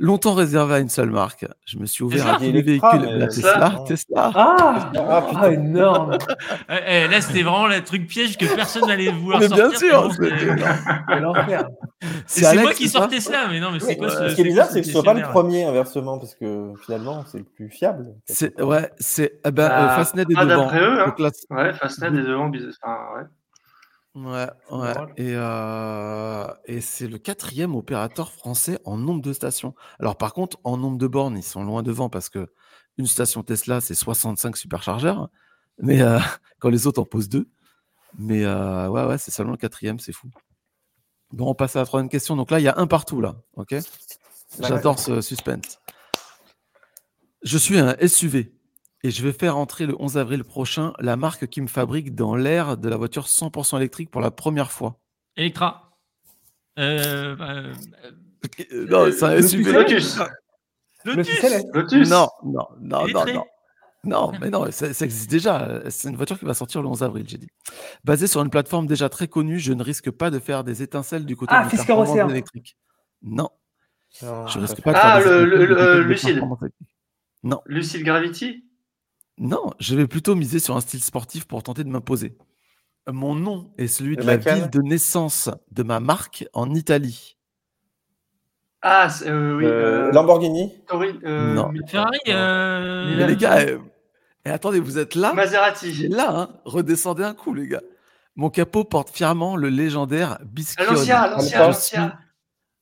Longtemps 0.00 0.34
réservé 0.34 0.74
à 0.74 0.78
une 0.78 0.88
seule 0.88 1.10
marque, 1.10 1.44
je 1.66 1.76
me 1.76 1.84
suis 1.86 2.04
ouvert 2.04 2.18
Tesla 2.22 2.34
à 2.34 2.38
tous 2.38 2.52
les 2.52 2.62
véhicules. 2.62 3.00
La 3.18 3.26
Tesla, 3.26 3.52
Tesla, 3.52 3.70
non. 3.70 3.84
Tesla. 3.84 4.32
Ah, 4.34 4.90
Ah, 4.96 5.26
ah, 5.40 5.50
énorme 5.52 6.18
Eh, 6.70 6.74
eh, 6.86 7.08
Là, 7.08 7.20
c'était 7.20 7.42
vraiment 7.42 7.66
le 7.66 7.82
truc 7.82 8.06
piège 8.06 8.36
que 8.38 8.46
personne 8.54 8.86
n'allait 8.86 9.10
vouloir 9.10 9.40
Mais 9.40 9.48
bien 9.48 9.56
sortir. 9.70 9.78
sûr, 9.78 10.12
c'est- 10.12 10.38
c'était- 10.38 10.62
Quel 11.08 11.26
enfer 11.26 11.68
Et 12.00 12.06
C'est 12.26 12.56
moi 12.62 12.72
qui 12.74 12.88
sortais 12.88 13.20
cela, 13.20 13.48
mais 13.50 13.58
non, 13.58 13.72
mais 13.72 13.80
c'est 13.80 13.96
quoi 13.96 14.08
ce. 14.08 14.28
ce 14.28 14.34
qui 14.36 14.42
est 14.42 14.44
bizarre, 14.44 14.66
c'est 14.70 14.82
que 14.82 14.86
ce 14.86 14.92
soit 14.92 15.02
pas 15.02 15.14
le 15.14 15.22
premier 15.22 15.64
inversement, 15.64 16.18
parce 16.18 16.36
que 16.36 16.72
finalement, 16.86 17.24
c'est 17.26 17.38
le 17.38 17.44
plus 17.44 17.68
fiable. 17.68 18.06
C'est 18.26 18.60
ouais, 18.62 18.92
c'est 19.00 19.40
ben, 19.50 19.68
Fastned 19.96 20.30
est 20.30 20.34
devant. 20.34 20.46
d'après 20.46 20.80
eux, 20.80 20.98
Ouais, 21.50 21.72
Fastned 21.74 22.14
est 22.14 22.22
devant. 22.22 22.48
bizarre. 22.48 22.70
Enfin, 22.84 22.98
ouais. 23.16 23.26
Ouais, 24.14 24.48
ouais. 24.72 24.94
Et, 25.16 25.34
euh, 25.34 26.46
et 26.64 26.80
c'est 26.80 27.06
le 27.06 27.18
quatrième 27.18 27.74
opérateur 27.74 28.32
français 28.32 28.80
en 28.84 28.96
nombre 28.96 29.22
de 29.22 29.32
stations. 29.32 29.74
Alors 30.00 30.16
par 30.16 30.32
contre, 30.32 30.58
en 30.64 30.76
nombre 30.76 30.98
de 30.98 31.06
bornes, 31.06 31.36
ils 31.36 31.42
sont 31.42 31.62
loin 31.62 31.82
devant 31.82 32.08
parce 32.08 32.28
que 32.28 32.48
une 32.96 33.06
station 33.06 33.42
Tesla, 33.42 33.80
c'est 33.80 33.94
65 33.94 34.56
superchargeurs. 34.56 35.28
Mais 35.78 36.02
euh, 36.02 36.18
quand 36.58 36.68
les 36.68 36.86
autres 36.86 37.00
en 37.00 37.04
posent 37.04 37.28
deux. 37.28 37.48
Mais 38.18 38.44
euh, 38.44 38.88
ouais, 38.88 39.04
ouais, 39.04 39.18
c'est 39.18 39.30
seulement 39.30 39.52
le 39.52 39.58
quatrième, 39.58 39.98
c'est 39.98 40.12
fou. 40.12 40.28
Bon, 41.32 41.50
on 41.50 41.54
passe 41.54 41.76
à 41.76 41.80
la 41.80 41.86
troisième 41.86 42.08
question. 42.08 42.36
Donc 42.36 42.50
là, 42.50 42.58
il 42.58 42.64
y 42.64 42.68
a 42.68 42.78
un 42.78 42.86
partout, 42.86 43.20
là. 43.20 43.36
OK? 43.56 43.74
J'adore 44.60 44.98
ce 44.98 45.20
suspense. 45.20 45.78
Je 47.42 47.58
suis 47.58 47.78
un 47.78 47.94
SUV 48.06 48.57
et 49.04 49.10
je 49.10 49.22
vais 49.22 49.32
faire 49.32 49.56
entrer 49.56 49.86
le 49.86 49.94
11 50.00 50.18
avril 50.18 50.44
prochain 50.44 50.92
la 50.98 51.16
marque 51.16 51.46
qui 51.46 51.60
me 51.60 51.66
fabrique 51.68 52.14
dans 52.14 52.34
l'ère 52.36 52.76
de 52.76 52.88
la 52.88 52.96
voiture 52.96 53.26
100% 53.26 53.76
électrique 53.76 54.10
pour 54.10 54.20
la 54.20 54.30
première 54.30 54.70
fois. 54.72 54.98
Electra. 55.36 55.90
Euh, 56.78 57.36
euh, 57.40 57.72
Euh, 58.72 58.86
Non, 58.88 59.10
c'est 59.12 59.24
un 59.24 59.42
SUV. 59.42 59.72
Lotus. 59.72 60.18
Le 61.04 61.72
Lotus. 61.74 62.08
Non, 62.08 62.28
non, 62.44 62.66
non, 62.80 63.06
non, 63.08 63.24
non. 63.34 63.44
Non, 64.04 64.32
mais 64.40 64.48
non, 64.48 64.70
ça, 64.70 64.94
ça 64.94 65.04
existe 65.04 65.28
déjà. 65.28 65.80
C'est 65.90 66.08
une 66.08 66.14
voiture 66.16 66.38
qui 66.38 66.44
va 66.44 66.54
sortir 66.54 66.80
le 66.82 66.88
11 66.88 67.02
avril, 67.02 67.24
j'ai 67.28 67.36
dit. 67.38 67.48
Basée 68.04 68.28
sur 68.28 68.40
une 68.42 68.48
plateforme 68.50 68.86
déjà 68.86 69.08
très 69.08 69.26
connue, 69.26 69.58
je 69.58 69.72
ne 69.72 69.82
risque 69.82 70.10
pas 70.12 70.30
de 70.30 70.38
faire 70.38 70.62
des 70.62 70.82
étincelles 70.82 71.26
du 71.26 71.34
côté 71.36 71.52
Ah, 71.54 71.64
des 71.64 71.70
Fisker 71.70 71.86
performances 71.88 72.10
Océan. 72.10 72.28
électriques. 72.28 72.76
Non, 73.22 73.50
Non, 74.22 74.46
je 74.46 74.58
risque 74.60 74.80
pas 74.82 74.92
de 74.92 74.98
Ah, 75.00 75.20
faire 75.20 75.32
des 75.32 75.46
le- 75.46 75.46
étincelles 75.46 75.48
le- 75.58 75.66
du 75.66 75.74
côté 75.74 75.82
le- 75.82 75.96
des 76.04 76.08
Lucide. 76.08 76.28
performances 76.34 76.62
électriques. 76.62 76.96
Lucid 77.66 78.02
Gravity? 78.04 78.64
Non, 79.38 79.70
je 79.78 79.94
vais 79.96 80.06
plutôt 80.06 80.34
miser 80.34 80.58
sur 80.58 80.76
un 80.76 80.80
style 80.80 81.02
sportif 81.02 81.46
pour 81.46 81.62
tenter 81.62 81.84
de 81.84 81.88
m'imposer. 81.88 82.36
Mon 83.10 83.34
nom 83.34 83.70
est 83.78 83.86
celui 83.86 84.16
de 84.16 84.22
la 84.22 84.36
ville 84.36 84.70
de 84.70 84.80
naissance 84.82 85.48
de 85.70 85.82
ma 85.82 86.00
marque 86.00 86.46
en 86.52 86.74
Italie. 86.74 87.36
Ah, 88.82 89.08
euh, 89.26 89.56
oui. 89.56 89.64
Euh, 89.64 90.08
euh, 90.08 90.12
Lamborghini 90.12 90.72
Tori- 90.86 91.18
euh, 91.24 91.54
Non. 91.54 91.72
Ferrari, 91.86 92.18
euh, 92.28 93.16
Mais 93.16 93.26
les 93.26 93.36
gars, 93.36 93.62
eh, 93.64 93.78
eh, 94.44 94.50
attendez, 94.50 94.78
vous 94.78 94.98
êtes 94.98 95.14
là? 95.14 95.32
Maserati. 95.32 96.08
Là, 96.08 96.30
hein 96.30 96.48
redescendez 96.64 97.24
un 97.24 97.34
coup, 97.34 97.54
les 97.54 97.66
gars. 97.66 97.82
Mon 98.36 98.50
capot 98.50 98.84
porte 98.84 99.10
fièrement 99.10 99.56
le 99.56 99.68
légendaire 99.68 100.38
Ah. 100.40 100.84
Lancia, 100.84 101.38
Je 101.38 101.58
Lancia. 101.58 102.18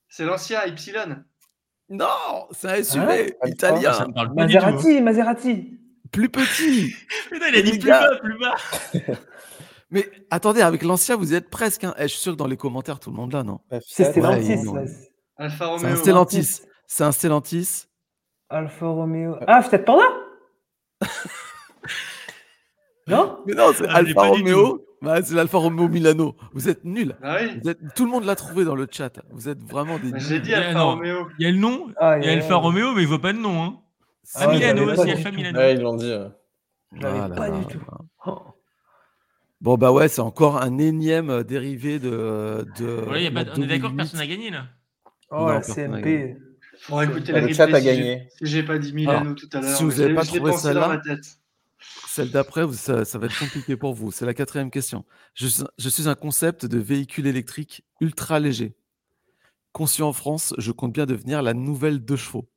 C'est 0.09 0.25
Lancia, 0.27 0.67
Y. 0.67 1.25
Non, 1.89 2.07
c'est 2.51 2.69
un 2.69 2.83
SUV 2.83 3.05
Alpha. 3.41 3.49
italien, 3.49 3.93
tout. 3.93 4.13
hein. 4.17 4.33
Maserati, 4.35 5.01
Maserati. 5.01 5.79
Plus 6.13 6.29
petit. 6.29 6.95
Putain, 7.31 7.47
il 7.49 7.57
a 7.57 7.63
dit 7.63 7.79
plus 7.79 7.89
bas, 7.91 8.09
plus 8.23 8.39
bas. 8.39 8.55
Mais 9.91 10.11
attendez, 10.31 10.63
avec 10.63 10.83
l'ancien, 10.83 11.17
vous 11.17 11.33
y 11.33 11.37
êtes 11.37 11.49
presque. 11.49 11.85
Hein. 11.85 11.95
Eh, 11.99 12.03
je 12.03 12.09
suis 12.09 12.21
sûr 12.21 12.33
que 12.33 12.37
dans 12.39 12.47
les 12.49 12.57
commentaires, 12.57 12.99
tout 12.99 13.11
le 13.11 13.17
monde 13.17 13.33
là, 13.33 13.43
non? 13.45 13.61
C'est 13.87 14.05
F7, 14.05 14.11
Stellantis. 14.11 15.09
Alfa 15.37 15.57
C'est 15.59 15.65
un 15.65 15.69
Romeo. 15.89 15.97
Stellantis. 15.97 16.61
C'est 16.89 17.05
un 17.05 17.13
Stellantis. 17.13 17.85
Alfa 18.49 18.87
Romeo. 18.87 19.37
Ah, 19.47 19.63
Fiat 19.63 19.79
Panda? 19.81 20.05
Non? 23.09 23.39
Mais 23.47 23.55
non, 23.55 23.71
c'est 23.75 23.87
Ah, 23.89 23.97
Alfa 23.99 24.23
Romeo. 24.23 24.83
Bah, 25.03 25.21
c'est 25.23 25.35
l'Alfa 25.35 25.59
Romeo 25.59 25.89
Milano. 25.89 26.35
Vous 26.55 26.69
êtes 26.69 26.85
nuls. 26.85 27.15
Ah 27.23 27.37
oui. 27.41 27.61
Vous 27.63 27.71
êtes- 27.71 27.79
Tout 27.95 28.05
le 28.05 28.11
monde 28.11 28.25
l'a 28.25 28.35
trouvé 28.35 28.65
dans 28.65 28.75
le 28.75 28.89
chat. 28.91 29.13
Vous 29.31 29.49
êtes 29.49 29.63
vraiment 29.63 29.99
des. 29.99 30.11
Bah, 30.11 30.19
J'ai 30.19 30.35
nuls. 30.37 30.43
dit 30.43 30.55
Alfa. 30.55 30.81
Romeo. 30.83 31.29
Il 31.39 31.45
y 31.47 31.49
a 31.49 31.53
le 31.53 31.59
nom, 31.59 31.87
Ah, 31.99 32.19
il 32.19 32.25
y 32.25 32.29
a. 32.29 32.33
Alfa 32.33 32.57
Romeo, 32.57 32.95
mais 32.95 33.03
il 33.03 33.07
voit 33.09 33.21
pas 33.21 33.33
de 33.33 33.39
nom. 33.39 33.63
Hein. 33.63 33.79
Ah 34.35 34.41
Ah, 34.43 34.49
ouais, 34.49 34.55
Milano 34.55 34.93
aussi, 34.93 35.11
Alfa 35.11 35.31
tout. 35.31 35.37
Milano. 35.37 35.59
Ouais, 35.59 35.75
ils 35.75 35.81
l'ont 35.81 35.97
dit. 35.97 36.07
ouais. 36.11 36.29
Ah 37.03 37.29
là 37.29 37.29
pas 37.35 37.49
là 37.49 37.59
du 37.59 37.63
là 37.63 37.69
tout. 37.71 37.81
Oh. 38.27 38.39
Bon, 39.61 39.77
bah 39.77 39.91
ouais, 39.93 40.09
c'est 40.09 40.21
encore 40.21 40.59
un 40.61 40.79
énième 40.79 41.31
euh, 41.31 41.43
dérivé 41.43 41.99
de. 41.99 42.67
de 42.79 43.05
Ouais, 43.09 43.25
y 43.25 43.27
a 43.27 43.31
pas- 43.31 43.45
la 43.45 43.53
on 43.57 43.63
est 43.63 43.67
d'accord 43.67 43.91
que 43.91 43.97
2008. 43.97 43.97
personne 43.97 44.19
n'a 44.21 44.27
gagné 44.27 44.51
là. 44.51 44.67
Oh, 45.31 45.37
Non, 45.39 45.47
la 45.47 45.63
CMP. 45.63 46.37
Écouter 46.89 47.33
Ah, 47.35 47.41
la 47.41 47.47
le 47.47 47.53
chat 47.55 47.65
a 47.65 47.67
si 47.69 47.73
j'ai- 47.75 47.83
gagné. 47.83 48.29
Si 48.39 48.47
j'ai 48.47 48.63
pas 48.63 48.79
dit 48.79 48.93
Milano 48.93 49.35
tout 49.35 49.49
à 49.53 49.61
l'heure. 49.61 49.77
si 49.77 49.83
vous 49.83 49.89
mais 49.91 49.95
je 49.97 50.01
avez 50.03 50.09
l'ai- 50.11 50.15
pas 50.15 50.25
trouvé 50.25 50.41
pensé 50.41 50.53
dans 50.53 50.59
celle-là, 50.59 50.89
ma 50.89 50.99
tête. 50.99 51.25
Celle 52.09 52.31
d'après, 52.31 52.65
vous- 52.65 52.75
ça, 52.75 53.05
ça 53.05 53.19
va 53.19 53.27
être 53.27 53.39
compliqué 53.39 53.77
pour 53.77 53.95
vous. 53.95 54.11
C'est 54.11 54.27
la 54.27 54.35
quatrième 54.35 54.71
question. 54.71 55.05
Je, 55.35 55.47
suis- 55.47 55.65
je 55.79 55.89
suis 55.89 56.09
un 56.09 56.15
concept 56.15 56.65
de 56.67 56.79
véhicule 56.79 57.27
électrique 57.27 57.85
ultra 58.01 58.39
léger. 58.41 58.77
Conçu 59.73 60.03
en 60.03 60.13
France, 60.13 60.55
je 60.59 60.71
compte 60.73 60.93
bien 60.93 61.07
devenir 61.07 61.43
la 61.43 61.55
nouvelle 61.55 61.99
deux 61.99 62.17
chevaux. 62.17 62.49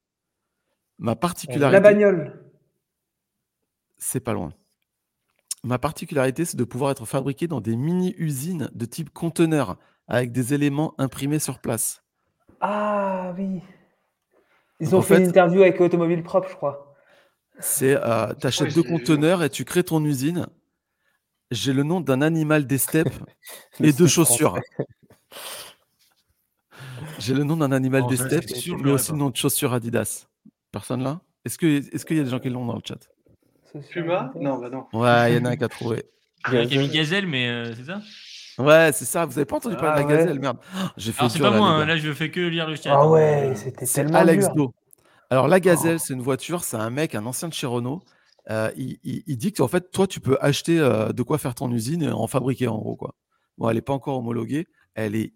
Ma 0.99 1.11
La 1.11 1.15
particularité, 1.15 1.79
bagnole. 1.81 2.43
c'est 3.97 4.19
pas 4.19 4.33
loin. 4.33 4.53
Ma 5.63 5.77
particularité, 5.79 6.45
c'est 6.45 6.57
de 6.57 6.63
pouvoir 6.63 6.91
être 6.91 7.05
fabriqué 7.05 7.47
dans 7.47 7.61
des 7.61 7.75
mini-usines 7.75 8.69
de 8.73 8.85
type 8.85 9.09
conteneur 9.11 9.77
avec 10.07 10.31
des 10.31 10.53
éléments 10.53 10.93
imprimés 10.97 11.39
sur 11.39 11.59
place. 11.59 12.03
Ah 12.61 13.33
oui. 13.37 13.61
Ils 14.79 14.85
Donc, 14.89 14.93
ont 14.93 14.97
en 14.99 15.01
fait, 15.01 15.15
fait- 15.15 15.21
une 15.23 15.29
interview 15.29 15.61
avec 15.61 15.79
Automobile 15.81 16.23
Propre, 16.23 16.49
je 16.49 16.55
crois. 16.55 16.95
C'est, 17.59 17.95
euh, 17.95 18.33
t'achètes 18.33 18.67
Ouais, 18.69 18.73
deux 18.73 18.81
je 18.83 18.87
l'ai 18.87 18.93
vu. 18.97 18.99
conteneurs 19.05 19.43
et 19.43 19.49
tu 19.49 19.65
crées 19.65 19.83
ton 19.83 20.03
usine. 20.05 20.47
J'ai 21.51 21.73
le 21.73 21.83
nom 21.83 21.99
d'un 21.99 22.21
animal 22.21 22.65
des 22.67 22.77
steppes 22.77 23.09
et 23.81 23.91
deux 23.91 24.07
chaussures. 24.07 24.59
J'ai 27.19 27.33
le 27.33 27.43
nom 27.43 27.57
d'un 27.57 27.71
animal 27.73 28.07
des 28.07 28.15
steppes, 28.17 28.45
mais 28.81 28.91
aussi 28.91 29.11
le 29.11 29.17
nom 29.17 29.29
de 29.29 29.35
chaussures 29.35 29.73
Adidas. 29.73 30.27
Personne 30.71 31.03
là 31.03 31.21
Est-ce 31.45 31.57
que 31.57 31.65
est-ce 31.95 32.05
qu'il 32.05 32.17
y 32.17 32.19
a 32.19 32.23
des 32.23 32.29
gens 32.29 32.39
qui 32.39 32.49
l'ont 32.49 32.65
dans 32.65 32.75
le 32.75 32.81
chat? 32.87 32.99
Puma? 33.91 34.31
Non, 34.35 34.57
bah 34.59 34.69
non. 34.69 34.85
Ouais, 34.93 35.31
il 35.33 35.37
y 35.37 35.41
en 35.41 35.45
a 35.45 35.49
un 35.49 35.55
qui 35.55 35.63
a 35.63 35.67
trouvé. 35.69 36.03
Il 36.47 36.53
y 36.53 36.77
a 36.77 36.87
Gazelle, 36.87 37.27
mais 37.27 37.47
euh, 37.47 37.73
c'est 37.75 37.85
ça? 37.85 38.01
Ouais, 38.57 38.91
c'est 38.93 39.05
ça. 39.05 39.25
Vous 39.25 39.37
avez 39.37 39.45
pas 39.45 39.57
entendu 39.57 39.75
parler 39.77 39.91
Ah 39.93 40.03
de 40.03 40.09
la 40.09 40.15
ouais. 40.15 40.23
gazelle, 40.23 40.39
merde. 40.39 40.57
Ah, 40.75 40.91
J'ai 40.97 41.11
fait 41.11 41.19
Alors, 41.19 41.31
c'est 41.31 41.39
pas 41.39 41.51
moi, 41.51 41.69
hein, 41.69 41.85
là 41.85 41.95
je 41.97 42.11
fais 42.13 42.29
que 42.29 42.39
lire 42.41 42.67
le 42.67 42.75
chat. 42.75 42.93
Ah 42.99 43.07
ouais, 43.07 43.53
c'était 43.55 43.85
C'est 43.85 44.03
tellement 44.03 44.17
Alex 44.19 44.45
dur. 44.45 44.55
Do. 44.55 44.73
Alors 45.29 45.47
la 45.47 45.59
gazelle, 45.59 45.99
c'est 45.99 46.13
une 46.13 46.21
voiture, 46.21 46.63
c'est 46.63 46.77
un 46.77 46.89
mec, 46.89 47.13
un 47.15 47.25
ancien 47.25 47.47
de 47.47 47.53
chez 47.53 47.67
Renault. 47.67 48.01
Euh, 48.49 48.71
il, 48.75 48.97
il- 49.03 49.23
il 49.27 49.37
dit 49.37 49.53
que 49.53 49.61
en 49.61 49.67
fait, 49.67 49.91
toi, 49.91 50.07
tu 50.07 50.19
peux 50.19 50.37
acheter 50.41 50.79
euh, 50.79 51.11
de 51.13 51.21
quoi 51.23 51.37
faire 51.37 51.53
ton 51.55 51.71
usine 51.71 52.01
et 52.01 52.09
en 52.11 52.25
fabriquer 52.27 52.67
en 52.67 52.77
gros 52.79 52.95
quoi. 52.95 53.15
Bon, 53.57 53.69
elle 53.69 53.75
n'est 53.75 53.81
pas 53.81 53.93
encore 53.93 54.17
homologuée, 54.17 54.65
elle 54.95 55.15
est 55.15 55.33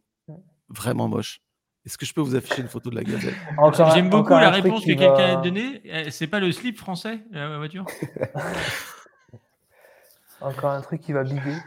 vraiment 0.69 1.07
moche. 1.07 1.41
Est-ce 1.85 1.97
que 1.97 2.05
je 2.05 2.13
peux 2.13 2.21
vous 2.21 2.35
afficher 2.35 2.61
une 2.61 2.69
photo 2.69 2.89
de 2.89 2.95
la 2.95 3.03
gazelle? 3.03 3.35
J'aime 3.93 4.09
beaucoup 4.09 4.29
la 4.29 4.49
réponse 4.49 4.85
que 4.85 4.93
quelqu'un 4.93 5.39
a 5.39 5.41
donnée. 5.41 5.81
Euh, 5.85 6.09
C'est 6.11 6.27
pas 6.27 6.39
le 6.39 6.51
slip 6.51 6.77
français, 6.77 7.19
la 7.31 7.57
voiture? 7.57 7.85
Encore 10.41 10.71
un 10.71 10.81
truc 10.81 11.01
qui 11.01 11.13
va 11.13 11.23
biguer. 11.23 11.57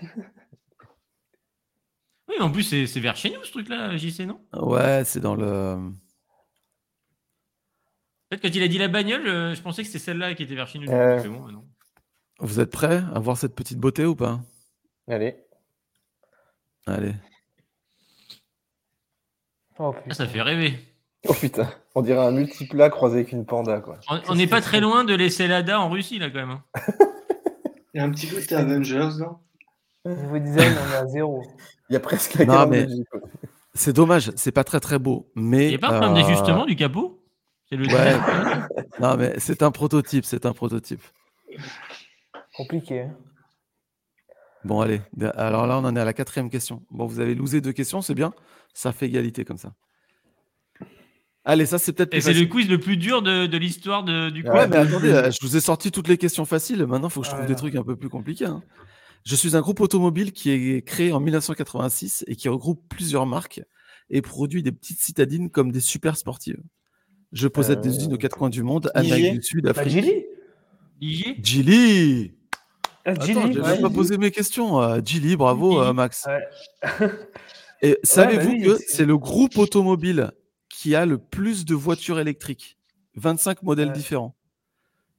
Oui, 2.28 2.36
en 2.38 2.52
plus, 2.52 2.62
c'est 2.62 2.86
c'est 2.86 3.00
vers 3.00 3.16
chez 3.16 3.30
nous 3.30 3.42
ce 3.42 3.50
truc-là, 3.50 3.96
JC, 3.96 4.20
non? 4.20 4.40
Ouais, 4.52 5.02
c'est 5.04 5.18
dans 5.18 5.34
le. 5.34 5.90
Peut-être 8.28 8.42
quand 8.42 8.54
il 8.54 8.62
a 8.62 8.68
dit 8.68 8.78
la 8.78 8.86
bagnole, 8.86 9.26
euh, 9.26 9.54
je 9.56 9.60
pensais 9.60 9.82
que 9.82 9.88
c'était 9.88 9.98
celle-là 9.98 10.36
qui 10.36 10.44
était 10.44 10.54
vers 10.54 10.68
chez 10.68 10.78
nous. 10.78 10.88
Euh. 10.88 11.18
C'est 11.20 11.28
bon, 11.28 11.48
non. 11.48 11.66
Vous 12.38 12.60
êtes 12.60 12.70
prêts 12.70 13.02
à 13.12 13.18
voir 13.18 13.36
cette 13.36 13.56
petite 13.56 13.78
beauté 13.78 14.06
ou 14.06 14.14
pas? 14.14 14.38
Allez. 15.08 15.38
Allez. 16.86 17.14
Oh, 19.82 19.94
Ah, 20.08 20.14
ça 20.14 20.26
fait 20.26 20.42
rêver. 20.42 20.78
Oh 21.28 21.32
putain, 21.34 21.68
on 21.94 22.02
dirait 22.02 22.18
un 22.24 22.30
multiplat 22.32 22.90
croisé 22.90 23.16
avec 23.20 23.32
une 23.32 23.44
panda 23.46 23.80
quoi. 23.80 23.98
On- 24.10 24.20
On 24.28 24.34
n'est 24.34 24.46
pas 24.46 24.60
très 24.60 24.80
loin 24.80 25.04
de 25.04 25.14
laisser 25.14 25.46
Lada 25.48 25.80
en 25.80 25.88
Russie, 25.90 26.18
là, 26.18 26.28
quand 26.30 26.38
même. 26.46 26.50
hein. 26.50 26.62
Il 27.94 27.98
y 27.98 28.00
a 28.00 28.04
un 28.04 28.10
petit 28.10 28.28
côté 28.28 28.54
Avengers, 28.54 29.08
non? 29.18 29.36
Niveau 30.04 30.38
design, 30.38 30.72
on 30.88 30.92
est 30.92 30.96
à 30.96 31.06
zéro. 31.06 31.42
Il 31.90 31.94
y 31.94 31.96
a 31.96 32.00
presque 32.00 32.34
la 32.34 32.44
Non, 32.44 32.66
mais-. 32.66 32.86
C'est 33.74 33.92
dommage, 33.92 34.30
c'est 34.36 34.52
pas 34.52 34.64
très 34.64 34.80
très 34.80 34.98
beau, 34.98 35.30
mais. 35.34 35.66
Il 35.66 35.68
n'y 35.70 35.74
a 35.76 35.78
pas 35.78 35.88
un 35.88 36.00
problème 36.00 36.12
euh, 36.16 36.20
d'ajustement 36.22 36.66
du 36.66 36.76
capot? 36.76 37.22
C'est 37.68 37.76
le 37.76 37.86
Ouais. 37.86 38.14
Non, 39.00 39.16
mais 39.16 39.34
c'est 39.38 39.62
un 39.62 39.70
prototype, 39.70 40.24
c'est 40.24 40.44
un 40.46 40.52
prototype. 40.52 41.02
Compliqué. 42.56 43.02
hein. 43.02 43.16
Bon, 44.64 44.80
allez. 44.80 45.00
Alors 45.36 45.66
là, 45.66 45.78
on 45.78 45.84
en 45.84 45.96
est 45.96 46.00
à 46.00 46.04
la 46.04 46.12
quatrième 46.12 46.50
question. 46.50 46.84
Bon, 46.90 47.06
vous 47.06 47.20
avez 47.20 47.34
losé 47.34 47.60
deux 47.60 47.72
questions, 47.72 48.02
c'est 48.02 48.14
bien. 48.14 48.32
Ça 48.74 48.92
fait 48.92 49.06
égalité 49.06 49.44
comme 49.44 49.56
ça. 49.56 49.74
Allez, 51.44 51.64
ça, 51.64 51.78
c'est 51.78 51.92
peut-être 51.94 52.12
Et 52.12 52.20
c'est 52.20 52.34
le 52.34 52.44
quiz 52.46 52.68
le 52.68 52.78
plus 52.78 52.98
dur 52.98 53.22
de, 53.22 53.46
de 53.46 53.56
l'histoire 53.58 54.04
de- 54.04 54.28
du 54.28 54.42
quiz. 54.42 54.52
Ouais, 54.52 54.58
Ouais, 54.60 54.68
mais 54.68 54.76
attendez, 54.76 55.08
euh, 55.10 55.30
je 55.30 55.38
vous 55.40 55.56
ai 55.56 55.60
sorti 55.60 55.90
toutes 55.90 56.06
les 56.08 56.18
questions 56.18 56.44
faciles. 56.44 56.84
Maintenant, 56.86 57.08
il 57.08 57.10
faut 57.10 57.22
que 57.22 57.26
je 57.26 57.32
trouve 57.32 57.46
des 57.46 57.54
trucs 57.56 57.74
un 57.76 57.82
peu 57.82 57.96
plus 57.96 58.10
compliqués. 58.10 58.44
hein. 58.44 58.62
Je 59.24 59.34
suis 59.34 59.56
un 59.56 59.60
groupe 59.60 59.80
automobile 59.80 60.32
qui 60.32 60.50
est 60.50 60.82
créé 60.86 61.12
en 61.12 61.20
1986 61.20 62.24
et 62.26 62.36
qui 62.36 62.48
regroupe 62.48 62.82
plusieurs 62.88 63.26
marques 63.26 63.62
et 64.10 64.20
produit 64.22 64.62
des 64.62 64.72
petites 64.72 65.00
citadines 65.00 65.50
comme 65.50 65.72
des 65.72 65.80
super 65.80 66.16
sportives. 66.16 66.60
Je 67.32 67.48
possède 67.48 67.80
des 67.80 67.88
Euh, 67.88 67.92
usines 67.92 68.12
aux 68.14 68.18
quatre 68.18 68.36
coins 68.36 68.50
du 68.50 68.62
monde, 68.62 68.90
Amérique 68.94 69.34
du 69.34 69.42
Sud, 69.42 69.64
Bah, 69.64 69.70
Afrique. 69.70 69.92
Geely 71.00 71.34
IG 71.42 72.34
Gilly 73.06 73.38
Ah, 73.38 73.44
Attends, 73.46 73.60
ouais. 73.62 73.80
pas 73.80 73.90
posé 73.90 74.18
mes 74.18 74.30
questions. 74.30 74.80
euh, 74.80 75.00
Gilly, 75.04 75.36
bravo, 75.36 75.72
Gilly. 75.72 75.82
euh, 75.88 75.92
Max. 75.92 76.26
Ouais. 76.26 76.48
Et 77.82 77.98
savez-vous 78.02 78.50
oui, 78.50 78.62
que 78.62 78.76
c'est- 78.76 79.06
le 79.06 79.16
groupe 79.16 79.56
automobile 79.56 80.32
qui 80.68 80.94
a 80.94 81.06
le 81.06 81.18
plus 81.18 81.64
de 81.64 81.74
voitures 81.74 82.18
électriques? 82.20 82.76
25 83.16 83.62
modèles 83.62 83.88
Ouais. 83.88 83.94
différents. 83.94 84.36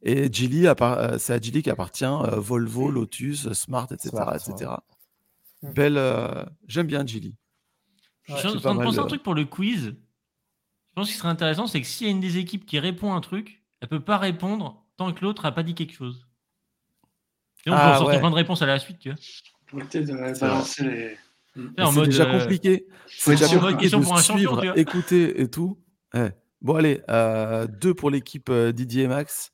Et 0.03 0.29
euh, 0.29 1.17
c'est 1.19 1.33
à 1.33 1.39
Geely 1.41 1.61
qu'appartient 1.63 2.05
euh, 2.05 2.39
Volvo, 2.39 2.89
Lotus, 2.89 3.51
Smart, 3.53 3.87
etc. 3.91 4.09
Smart, 4.09 4.35
etc. 4.35 4.71
ouais. 5.63 5.73
Belle, 5.73 5.97
euh, 5.97 6.43
J'aime 6.67 6.87
bien 6.87 7.05
Geely. 7.05 7.35
Je 8.23 8.35
suis 8.35 8.47
en 8.47 8.55
train 8.57 8.75
de 8.75 8.81
un 8.81 9.03
euh. 9.03 9.07
truc 9.07 9.23
pour 9.23 9.33
le 9.35 9.45
quiz. 9.45 9.95
Je 9.95 10.93
pense 10.95 11.07
qu'il 11.07 11.17
serait 11.17 11.29
intéressant, 11.29 11.67
c'est 11.67 11.81
que 11.81 11.87
s'il 11.87 12.07
y 12.07 12.09
a 12.09 12.11
une 12.11 12.19
des 12.19 12.37
équipes 12.37 12.65
qui 12.65 12.79
répond 12.79 13.13
un 13.13 13.21
truc, 13.21 13.63
elle 13.81 13.87
peut 13.89 13.99
pas 13.99 14.17
répondre 14.17 14.83
tant 14.97 15.11
que 15.13 15.23
l'autre 15.23 15.45
a 15.45 15.51
pas 15.51 15.63
dit 15.63 15.73
quelque 15.75 15.93
chose. 15.93 16.27
Et 17.65 17.69
on 17.69 17.73
Ah, 17.73 17.91
peut 17.91 17.97
sortir 17.99 18.07
ouais. 18.15 18.19
plein 18.19 18.29
de 18.31 18.35
réponses 18.35 18.61
à 18.61 18.65
la 18.65 18.79
suite, 18.79 18.99
tu 18.99 19.09
vois. 19.09 19.19
Faut 19.67 19.77
peut-être 19.77 20.09
euh, 20.09 20.33
C'est 20.33 20.41
balancer 20.41 20.83
les. 20.83 21.17
Déjà 22.05 22.23
euh, 22.23 22.39
compliqué. 22.39 22.85
faut 23.07 23.31
C'est 23.31 23.45
déjà 23.45 23.57
compliqué 23.59 23.77
question 23.81 23.99
de 23.99 24.03
pour 24.05 24.13
un 24.17 24.21
champion, 24.21 24.57
suivre, 24.59 24.77
écouter 24.77 25.41
et 25.41 25.49
tout. 25.49 25.77
Ouais. 26.13 26.33
Bon, 26.61 26.75
allez, 26.75 27.01
euh, 27.09 27.67
deux 27.67 27.93
pour 27.93 28.09
l'équipe 28.09 28.49
euh, 28.49 28.71
Didier 28.71 29.03
et 29.03 29.07
Max 29.07 29.51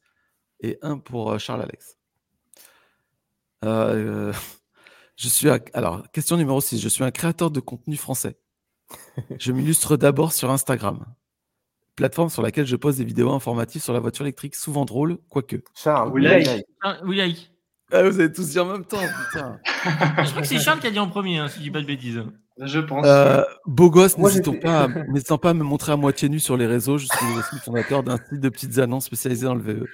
et 0.62 0.78
un 0.82 0.98
pour 0.98 1.32
euh, 1.32 1.38
Charles 1.38 1.62
Alex. 1.62 1.98
Euh, 3.66 4.34
je 5.16 5.28
suis 5.28 5.50
Alors, 5.74 6.10
question 6.12 6.38
numéro 6.38 6.62
6. 6.62 6.80
Je 6.80 6.90
suis 6.90 7.04
un 7.04 7.12
créateur 7.12 7.52
de 7.52 7.60
contenu 7.60 7.96
français. 7.98 8.38
Je 9.40 9.52
m'illustre 9.52 9.98
d'abord 9.98 10.32
sur 10.34 10.50
Instagram, 10.50 11.06
plateforme 11.96 12.30
sur 12.30 12.42
laquelle 12.42 12.66
je 12.66 12.76
pose 12.78 12.98
des 12.98 13.04
vidéos 13.04 13.32
informatives 13.34 13.82
sur 13.82 13.92
la 13.92 14.00
voiture 14.00 14.24
électrique, 14.24 14.56
souvent 14.56 14.86
drôles, 14.86 15.18
quoique. 15.30 15.58
Charles, 15.76 16.12
Oui. 16.14 16.26
Ah, 16.82 16.98
oui, 17.04 17.20
Ike. 17.20 17.52
Ah, 17.92 18.04
vous 18.04 18.20
avez 18.20 18.32
tous 18.32 18.50
dit 18.50 18.60
en 18.60 18.66
même 18.66 18.84
temps, 18.86 18.98
putain. 19.32 19.60
Je 20.24 20.30
crois 20.32 20.42
que 20.42 20.48
c'est 20.48 20.60
Charles 20.60 20.80
qui 20.80 20.88
a 20.88 20.92
dit 20.92 21.00
en 21.00 21.08
premier, 21.10 21.38
hein, 21.38 21.48
si 21.48 21.60
je 21.60 21.64
dis 21.64 21.72
pas 21.72 21.82
de 21.82 21.86
bêtises. 21.86 22.22
Je 22.60 22.80
pense. 22.80 23.06
Euh, 23.06 23.44
beau 23.66 23.90
gosse, 23.90 24.16
j'étais- 24.34 24.60
pas, 24.60 24.84
à- 24.84 24.88
n'hésitant 25.08 25.38
pas 25.38 25.52
à 25.52 25.54
me 25.54 25.64
montrer 25.64 25.94
à 25.94 25.96
moitié 25.96 26.28
nu 26.28 26.40
sur 26.40 26.58
les 26.58 26.66
réseaux. 26.66 26.98
Je 26.98 27.06
suis 27.06 27.26
aussi 27.38 27.56
le 27.56 27.60
fondateur 27.60 28.04
d'un 28.04 28.18
site 28.18 28.42
de 28.42 28.50
petites 28.50 28.78
annonces 28.80 29.06
spécialisé 29.06 29.46
dans 29.46 29.56
le 29.56 29.62
VE. 29.62 29.86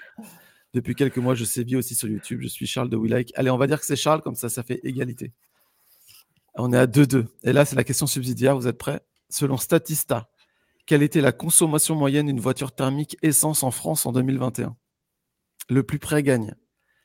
Depuis 0.74 0.96
quelques 0.96 1.18
mois, 1.18 1.36
je 1.36 1.44
sévis 1.44 1.76
aussi 1.76 1.94
sur 1.94 2.08
YouTube. 2.08 2.40
Je 2.42 2.48
suis 2.48 2.66
Charles 2.66 2.90
de 2.90 2.96
We 2.98 3.12
Like. 3.12 3.32
Allez, 3.36 3.52
on 3.52 3.58
va 3.58 3.68
dire 3.68 3.80
que 3.80 3.86
c'est 3.86 3.96
Charles, 3.96 4.22
comme 4.22 4.36
ça, 4.36 4.50
ça 4.50 4.64
fait 4.64 4.80
égalité. 4.84 5.32
On 6.56 6.74
est 6.74 6.78
à 6.78 6.88
2-2. 6.88 7.26
Et 7.44 7.54
là, 7.54 7.64
c'est 7.66 7.76
la 7.76 7.84
question 7.84 8.08
subsidiaire. 8.08 8.56
Vous 8.56 8.68
êtes 8.68 8.78
prêts? 8.78 9.02
Selon 9.30 9.58
Statista, 9.58 10.30
quelle 10.88 11.04
était 11.04 11.22
la 11.22 11.32
consommation 11.32 11.96
moyenne 11.96 12.26
d'une 12.28 12.40
voiture 12.40 12.72
thermique 12.72 13.18
essence 13.22 13.62
en 13.64 13.72
France 13.72 14.06
en 14.08 14.12
2021 14.14 14.76
Le 15.70 15.84
plus 15.84 16.00
près 16.00 16.24
gagne. 16.24 16.56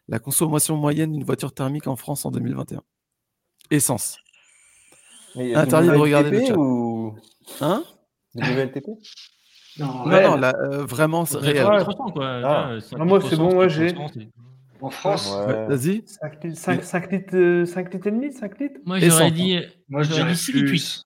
La 0.08 0.18
consommation 0.18 0.76
moyenne 0.76 1.12
d'une 1.12 1.24
voiture 1.24 1.52
thermique 1.52 1.86
en 1.86 1.96
France 1.96 2.24
en 2.24 2.30
2021. 2.30 2.82
Essence. 3.70 4.18
Mais 5.36 5.54
Interdit 5.54 5.88
de 5.88 5.94
regarder 5.94 6.30
le 6.30 6.36
WLTP 6.38 6.48
chat. 6.48 6.56
ou 6.58 7.14
Hein? 7.60 7.84
WLTP 8.34 8.86
Non, 9.78 9.86
Non, 10.06 10.22
non, 10.30 10.36
là, 10.36 10.54
euh, 10.62 10.84
vraiment 10.86 11.24
c'est 11.26 11.36
réel. 11.38 11.66
Ouais. 11.66 11.80
300, 11.80 12.10
quoi. 12.12 12.26
Ah. 12.26 12.40
Vois, 12.40 12.98
Ah, 13.00 13.04
moi, 13.04 13.20
c'est 13.20 13.36
bon, 13.36 13.52
moi, 13.54 13.66
50%, 13.66 13.68
j'ai. 13.68 13.88
50%, 13.90 14.28
En 14.80 14.90
France, 14.90 15.30
Ouais. 15.46 15.66
Vas-y. 15.66 16.02
5 16.06 16.44
litres, 16.44 16.58
5, 16.58 16.82
5 16.84 17.12
litres, 17.12 17.36
euh, 17.36 17.66
5 17.66 17.92
litres 17.92 18.06
et 18.06 18.10
demi 18.10 18.32
5 18.32 18.58
litres? 18.60 18.80
Moi, 18.86 18.98
j'aurais 19.00 19.30
dit. 19.30 19.60
moi 19.88 20.02
je 20.02 20.08
J'aurais 20.08 20.22
dirais 20.22 20.32
dit 20.32 20.38
six 20.38 20.52
litres 20.52 20.66
plus. 20.68 21.02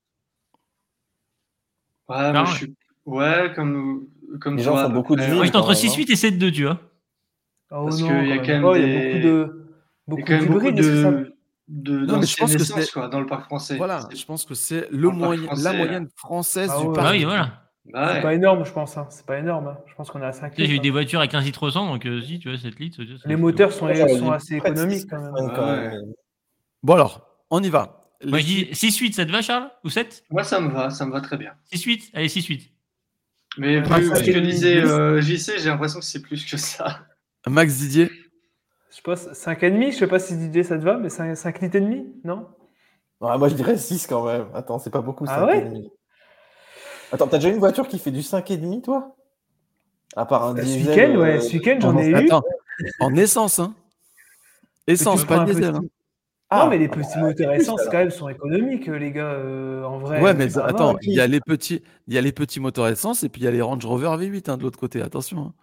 Ouais, 2.08 2.32
moi 2.32 2.42
Ah 2.42 2.44
je 2.44 2.54
suis. 2.56 2.74
Ouais, 3.06 3.52
comme, 3.56 4.06
comme 4.40 4.56
Les 4.56 4.62
toi, 4.64 4.76
gens 4.76 4.86
font 4.88 4.94
beaucoup 4.94 5.16
de. 5.16 5.22
Moi, 5.34 5.44
j'étais 5.46 5.56
entre 5.56 5.74
quand 5.74 5.82
même, 5.82 5.90
6-8 5.92 6.10
et 6.12 6.14
7-2, 6.16 6.52
tu 6.52 6.64
vois. 6.64 6.80
Oh 7.74 7.84
Parce 7.84 7.96
qu'il 7.96 8.06
y 8.28 8.32
a 8.32 8.38
quand 8.38 8.48
même 8.48 8.62
pas, 8.62 8.78
il 8.78 8.82
y 8.82 8.86
des- 8.86 8.96
a 8.96 9.02
beaucoup 9.12 9.26
de. 9.26 9.58
Il 10.08 10.14
y 10.14 10.16
Beaucoup 10.16 10.22
a 10.22 10.24
quand 10.26 10.32
même 10.42 10.46
beaucoup 10.52 10.64
ça- 10.66 10.72
de, 10.72 11.34
de, 11.68 12.06
Non, 12.06 12.18
mais 12.18 12.26
je 12.26 12.36
pense 12.36 12.52
que 12.56 12.62
c'est- 12.64 12.92
quoi, 12.92 13.08
dans 13.08 13.20
le 13.20 13.26
parc 13.26 13.44
français. 13.44 13.76
Voilà, 13.76 14.00
C'est- 14.10 14.16
je 14.16 14.26
pense 14.26 14.44
que 14.44 14.54
c'est 14.54 14.88
le 14.90 15.08
moyen, 15.10 15.44
français, 15.44 15.62
la 15.64 15.72
moyenne 15.72 16.08
française 16.16 16.70
Ah 16.74 16.80
du 16.80 16.86
ouais. 16.88 16.92
parc. 16.94 17.06
Ah 17.08 17.12
oui, 17.12 17.24
voilà. 17.24 17.58
Bah 17.92 18.06
C'est 18.08 18.14
ouais. 18.16 18.22
pas 18.22 18.34
énorme, 18.34 18.64
je 18.64 18.72
pense. 18.72 18.96
hein. 18.98 19.06
C'est 19.10 19.24
pas 19.26 19.38
énorme. 19.38 19.68
hein. 19.68 19.78
Je 19.86 19.94
pense 19.94 20.10
qu'on 20.10 20.20
est 20.22 20.26
à 20.26 20.32
5 20.32 20.50
Tu 20.54 20.56
sais, 20.62 20.66
J'ai 20.66 20.70
eu 20.70 20.72
litres. 20.74 20.82
des 20.82 20.88
hein. 20.90 20.92
voitures 20.92 21.20
à 21.20 21.26
15 21.28 21.44
litres 21.44 21.62
au 21.64 21.70
100, 21.70 21.86
donc 21.86 22.04
euh, 22.06 22.20
si, 22.20 22.38
tu 22.38 22.48
vois, 22.48 22.58
7 22.58 22.78
litres. 22.78 23.00
Les 23.26 23.36
moteurs 23.36 23.72
sont, 23.72 23.86
Moi, 23.86 23.94
j'aurais 23.94 24.18
sont 24.18 24.30
assez 24.30 24.54
de 24.54 24.58
économiques 24.58 25.06
quand 25.08 25.20
même. 25.20 25.32
quand 25.54 25.66
Ouais. 25.66 25.88
même. 25.88 26.12
Bon 26.82 26.94
alors, 26.94 27.26
on 27.50 27.62
y 27.62 27.70
va. 27.70 28.08
Moi, 28.24 28.38
je 28.38 28.44
dis 28.44 28.68
6-8, 28.72 29.14
ça 29.14 29.24
te 29.26 29.32
va, 29.32 29.42
Charles? 29.42 29.68
Ou 29.84 29.88
7 29.88 30.22
Moi, 30.30 30.44
ça 30.44 30.60
me 30.60 30.68
va, 30.70 30.90
ça 30.90 31.06
me 31.06 31.12
va 31.12 31.20
très 31.20 31.36
bien. 31.36 31.52
6-8 31.72 32.10
Allez, 32.14 32.28
6-8. 32.28 32.70
Mais 33.58 33.82
Ah, 33.90 34.00
ce 34.00 34.22
que 34.30 34.38
disait 34.38 34.78
euh, 34.78 35.20
JC, 35.20 35.58
j'ai 35.58 35.68
l'impression 35.68 35.98
que 36.00 36.04
c'est 36.04 36.22
plus 36.22 36.44
que 36.44 36.56
ça. 36.56 37.00
Max 37.48 37.74
Didier. 37.76 38.10
Je 38.94 39.00
pense 39.00 39.26
5,5, 39.32 39.92
je 39.92 39.96
sais 39.98 40.06
pas 40.06 40.18
si 40.18 40.34
DJ 40.34 40.62
ça 40.64 40.78
te 40.78 40.84
va, 40.84 40.96
mais 40.98 41.08
5, 41.08 41.34
5 41.34 41.60
litres 41.60 41.76
et 41.76 41.80
demi, 41.80 42.06
non? 42.24 42.46
Ouais, 43.20 43.38
moi, 43.38 43.48
je 43.48 43.54
dirais 43.54 43.78
6 43.78 44.06
quand 44.06 44.26
même. 44.26 44.46
Attends, 44.54 44.78
c'est 44.78 44.90
pas 44.90 45.00
beaucoup. 45.00 45.24
Ah 45.28 45.40
5 45.40 45.46
ouais? 45.46 45.58
et 45.58 45.62
demi. 45.62 45.90
Attends, 47.10 47.28
t'as 47.28 47.38
déjà 47.38 47.48
une 47.48 47.58
voiture 47.58 47.88
qui 47.88 47.98
fait 47.98 48.10
du 48.10 48.20
5,5 48.22 48.82
toi? 48.82 49.16
À 50.14 50.26
part 50.26 50.44
un 50.44 50.56
Ce 50.56 50.62
diesel. 50.62 51.10
week-end, 51.10 51.20
ouais, 51.20 51.36
euh, 51.36 51.40
ce 51.40 51.52
week-end 51.54 51.78
j'en 51.80 51.94
En- 51.96 51.98
ai 51.98 52.08
eu. 52.08 52.14
Attends, 52.14 52.42
en 53.00 53.14
essence, 53.14 53.58
hein. 53.58 53.74
Essence, 54.86 55.24
pas 55.24 55.44
diesel. 55.44 55.74
hein. 55.74 55.80
Ah, 56.50 56.64
non, 56.64 56.70
mais 56.70 56.76
les 56.76 56.84
ah, 56.92 56.96
petits 56.96 57.14
bah, 57.14 57.20
moteurs 57.22 57.52
essence, 57.54 57.80
quand 57.90 57.96
même, 57.96 58.10
sont 58.10 58.28
économiques, 58.28 58.86
euh, 58.90 58.98
les 58.98 59.10
gars, 59.10 59.32
euh, 59.32 59.84
en 59.84 59.98
vrai. 60.00 60.20
Ouais, 60.20 60.34
mais 60.34 60.58
attends, 60.58 60.98
il 61.00 61.14
y 61.14 61.20
a 61.20 61.26
les 61.26 61.40
petits, 61.40 61.82
il 62.08 62.12
y 62.14 62.18
a 62.18 62.20
les 62.20 62.32
petits 62.32 62.60
moteurs 62.60 62.88
essence 62.88 63.22
et 63.22 63.30
puis 63.30 63.40
il 63.40 63.44
y 63.44 63.48
a 63.48 63.50
les 63.50 63.62
Range 63.62 63.82
Rover 63.86 64.08
V8 64.18 64.50
hein, 64.50 64.58
de 64.58 64.62
l'autre 64.64 64.78
côté. 64.78 65.00
Attention. 65.00 65.38
hein. 65.46 65.54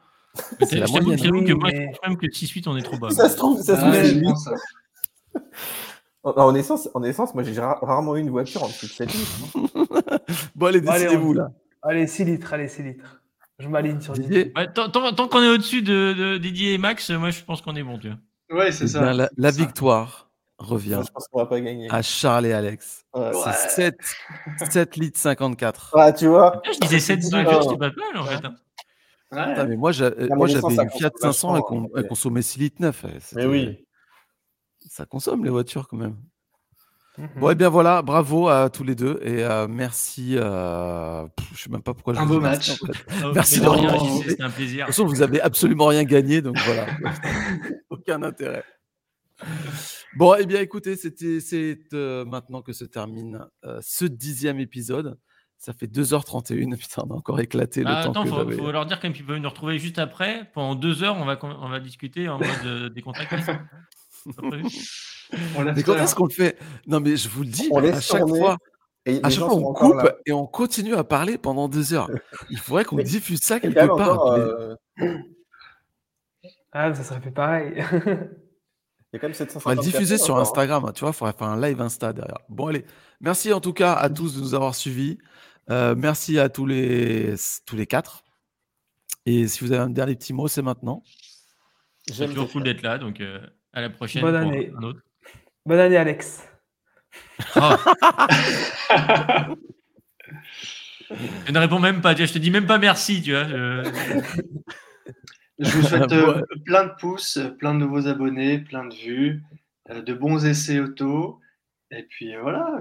C'est 0.61 0.75
la 0.77 0.87
moyenne. 0.87 1.17
je 1.17 1.23
t'avoue 1.23 1.43
que 1.43 1.53
moi, 1.53 1.69
mais- 1.71 1.91
je 1.93 1.97
pense 1.99 2.07
même 2.09 2.17
que 2.17 2.27
6-8, 2.27 2.67
on 2.67 2.77
est 2.77 2.81
trop 2.81 2.97
bas. 2.97 3.09
Ça 3.11 3.29
se 3.29 3.35
trouve, 3.37 3.61
ça 3.61 3.75
se 3.75 3.81
trouve, 3.81 3.93
je 3.93 4.19
pense. 4.21 4.49
En, 6.21 6.31
en 6.31 6.53
essence, 6.55 6.89
en 6.93 7.03
essence, 7.03 7.33
moi, 7.33 7.43
j'ai 7.43 7.57
ra- 7.59 7.79
rarement 7.81 8.17
eu 8.17 8.19
une 8.19 8.29
voiture 8.29 8.61
en 8.63 8.67
dessous 8.67 8.87
de 8.87 8.91
7 8.91 9.13
litres. 9.13 9.31
hein. 9.55 10.17
Bon, 10.55 10.65
allez, 10.65 10.81
décidez-vous 10.81 11.33
là. 11.33 11.49
Allez, 11.81 12.07
6 12.07 12.25
litres, 12.25 12.53
allez, 12.53 12.67
6 12.67 12.83
litres. 12.83 13.21
Je 13.57 13.69
m'aligne 13.69 14.01
sur 14.01 14.13
10 14.13 14.21
Didier, 14.23 14.51
Ouais, 14.55 14.67
tant 14.73 14.89
tant- 14.89 15.13
tant 15.13 15.27
qu'on 15.29 15.41
est 15.41 15.47
au-dessus 15.49 15.81
de, 15.81 16.13
de 16.13 16.37
Didier 16.37 16.73
et 16.73 16.77
Max, 16.77 17.09
moi, 17.11 17.29
je 17.29 17.41
pense 17.43 17.61
qu'on 17.61 17.75
est 17.77 17.83
bon, 17.83 17.97
tu 17.97 18.09
vois. 18.09 18.59
Ouais, 18.59 18.71
c'est 18.73 18.83
eh 18.83 18.87
ça. 18.87 18.99
bien, 18.99 19.13
la, 19.13 19.29
la 19.37 19.51
C'est 19.51 19.59
ça. 19.59 19.63
victoire 19.65 20.29
revient 20.57 20.99
Je 21.05 21.11
pense 21.11 21.27
qu'on 21.29 21.39
va 21.39 21.45
pas 21.45 21.61
gagner. 21.61 21.87
à 21.89 22.01
Charles 22.01 22.47
et 22.47 22.53
Alex. 22.53 23.05
Ouais. 23.13 23.31
C'est 23.33 23.81
Ouais. 23.83 23.95
7, 24.57 24.71
7 24.71 24.95
litres 24.97 25.19
54. 25.19 25.93
Ah, 25.97 26.11
tu 26.11 26.27
vois 26.27 26.61
je 26.65 26.79
disais 26.85 27.15
7-2, 27.15 27.29
tu 27.29 27.43
vois, 27.45 27.61
c'était 27.61 27.77
pas 27.77 27.91
mal, 28.13 28.17
en 28.21 28.25
fait. 28.25 28.45
hein. 28.45 28.55
Ouais. 29.31 29.67
mais 29.67 29.75
moi, 29.77 29.91
j'a- 29.91 30.09
mais 30.17 30.27
moi, 30.29 30.47
l'essence, 30.47 30.73
j'avais 30.73 30.75
ça 30.75 30.83
une 30.83 30.89
Fiat 30.99 31.09
consomme 31.11 31.31
500 31.33 31.55
et 31.57 31.61
qu'on 31.61 31.83
ouais. 31.89 32.07
consommait 32.07 32.41
6 32.41 32.59
litres 32.59 32.81
9. 32.81 33.05
Mais 33.35 33.45
oui. 33.45 33.85
Ça 34.89 35.05
consomme 35.05 35.43
les 35.43 35.51
voitures 35.51 35.87
quand 35.87 35.97
même. 35.97 36.15
Mhm. 37.17 37.27
Bon, 37.35 37.49
et 37.49 37.55
bien 37.55 37.67
voilà, 37.69 38.01
bravo 38.01 38.47
à 38.47 38.69
tous 38.69 38.83
les 38.83 38.95
deux 38.95 39.19
et 39.21 39.43
euh, 39.43 39.67
merci. 39.67 40.35
euh, 40.37 41.27
pff, 41.35 41.47
je 41.53 41.63
sais 41.63 41.69
même 41.69 41.81
pas 41.83 41.93
pourquoi 41.93 42.13
je 42.13 42.19
Un 42.19 42.25
vous 42.25 42.35
beau 42.35 42.39
match. 42.41 42.69
en 42.81 42.85
fait. 42.87 43.05
Oh, 43.25 43.31
Merci 43.35 43.59
de 43.59 43.65
de 43.65 43.69
rien, 43.69 43.97
C'était 44.25 44.41
un 44.43 44.47
De 44.49 44.53
plaisir. 44.53 44.85
toute 44.85 44.95
façon, 44.95 45.05
vous 45.05 45.21
avez 45.21 45.41
absolument 45.41 45.87
rien 45.87 46.05
gagné, 46.05 46.41
donc 46.41 46.57
voilà. 46.65 46.87
Aucun 47.89 48.23
intérêt. 48.23 48.63
Bon, 50.17 50.35
eh 50.39 50.45
bien, 50.45 50.61
écoutez, 50.61 50.95
c'est 50.95 51.79
euh, 51.93 52.25
maintenant 52.25 52.61
que 52.61 52.73
se 52.73 52.85
termine 52.85 53.45
euh, 53.65 53.79
ce 53.83 54.05
dixième 54.05 54.59
épisode. 54.59 55.17
Ça 55.59 55.73
fait 55.73 55.87
2h31. 55.87 56.75
Putain, 56.77 57.03
on 57.07 57.13
a 57.13 57.17
encore 57.17 57.39
éclaté 57.39 57.81
le 57.83 57.89
Ah, 57.89 58.03
temps 58.05 58.11
attends, 58.11 58.23
que 58.23 58.29
faut, 58.55 58.71
leur 58.71 58.85
dire 58.85 58.99
quand 58.99 59.07
même 59.07 59.13
qu'ils 59.13 59.25
peuvent 59.25 59.37
nous 59.37 59.49
retrouver 59.49 59.77
juste 59.77 59.99
après. 59.99 60.49
Pendant 60.53 60.73
deux 60.75 61.03
heures, 61.03 61.17
on 61.17 61.25
va, 61.25 61.37
on 61.43 61.69
va 61.69 61.79
discuter 61.79 62.29
en 62.29 62.39
mode 62.39 62.47
euh, 62.65 62.89
On 65.55 65.61
l'a 65.61 65.73
Mais 65.73 65.83
quand 65.83 65.95
est-ce 65.95 66.15
qu'on 66.15 66.25
le 66.25 66.33
fait? 66.33 66.57
Non, 66.87 66.99
mais 66.99 67.15
je 67.15 67.29
vous 67.29 67.43
le 67.43 67.49
dis, 67.49 67.69
On 67.71 67.83
à 67.83 68.01
chaque 68.01 68.21
tourner. 68.21 68.39
fois, 68.39 68.57
Et 69.05 69.19
à 69.21 69.29
chaque 69.29 69.39
fois, 69.43 69.53
on 69.55 69.73
coupe 69.73 70.09
et 70.25 70.31
on 70.31 70.47
continue 70.47 70.95
à 70.95 71.03
parler 71.03 71.37
pendant 71.37 71.67
deux 71.67 71.93
heures. 71.93 72.09
Il 72.49 72.57
faudrait 72.57 72.85
qu'on 72.85 72.97
diffuse 72.97 73.39
ça 73.41 73.59
quelque 73.59 73.75
part. 73.75 73.91
encore, 74.13 74.37
mais- 74.97 75.05
euh, 75.05 75.17
Ah, 76.71 76.93
ça 76.93 77.03
serait 77.03 77.21
fait 77.21 77.31
pareil. 77.31 77.73
Il 79.11 79.15
y 79.15 79.17
a 79.17 79.19
quand 79.19 79.27
même 79.27 79.33
750 79.33 79.65
On 79.65 79.69
va 79.69 79.75
le 79.75 79.81
diffuser 79.81 80.17
sur 80.17 80.35
encore, 80.35 80.37
hein. 80.37 80.41
Instagram, 80.41 80.85
hein, 80.85 80.91
tu 80.93 80.99
vois, 81.01 81.09
il 81.09 81.13
faudrait 81.13 81.33
faire 81.33 81.47
un 81.47 81.59
live 81.59 81.81
Insta 81.81 82.13
derrière. 82.13 82.37
Bon, 82.47 82.67
allez, 82.67 82.85
merci 83.21 83.51
en 83.51 83.59
tout 83.59 83.73
cas 83.73 83.93
à 83.93 84.07
tous 84.09 84.35
de 84.35 84.41
nous 84.41 84.53
avoir 84.53 84.75
suivis. 84.75 85.17
Euh, 85.69 85.95
merci 85.95 86.39
à 86.39 86.49
tous 86.49 86.65
les, 86.65 87.35
tous 87.65 87.75
les 87.75 87.85
quatre. 87.85 88.23
Et 89.25 89.47
si 89.47 89.63
vous 89.63 89.71
avez 89.71 89.81
un 89.83 89.89
dernier 89.89 90.15
petit 90.15 90.33
mot, 90.33 90.47
c'est 90.47 90.61
maintenant. 90.61 91.03
C'est 92.07 92.15
J'aime 92.15 92.29
toujours 92.29 92.51
cool 92.51 92.63
d'être 92.63 92.81
là, 92.81 92.97
donc 92.97 93.21
euh, 93.21 93.39
à 93.73 93.81
la 93.81 93.89
prochaine 93.89 94.21
Bonne 94.23 94.41
pour 94.41 94.51
année. 94.51 94.71
un 94.75 94.81
autre. 94.83 95.01
Bonne 95.65 95.79
année, 95.79 95.97
Alex. 95.97 96.43
Oh, 97.55 97.69
je 101.45 101.51
ne 101.51 101.59
réponds 101.59 101.79
même 101.79 102.01
pas, 102.01 102.13
tu 102.13 102.19
vois, 102.21 102.27
je 102.27 102.33
te 102.33 102.37
dis 102.39 102.51
même 102.51 102.65
pas 102.67 102.77
merci, 102.77 103.21
tu 103.21 103.31
vois. 103.31 103.45
je- 103.45 103.83
Je 105.59 105.71
vous 105.71 105.83
souhaite 105.87 106.11
euh, 106.13 106.41
plein 106.65 106.85
de 106.85 106.93
pouces, 106.99 107.37
plein 107.59 107.73
de 107.73 107.79
nouveaux 107.79 108.07
abonnés, 108.07 108.59
plein 108.59 108.85
de 108.85 108.95
vues, 108.95 109.43
euh, 109.89 110.01
de 110.01 110.13
bons 110.13 110.45
essais 110.45 110.79
auto. 110.79 111.41
Et 111.91 112.03
puis 112.03 112.33
voilà, 112.37 112.79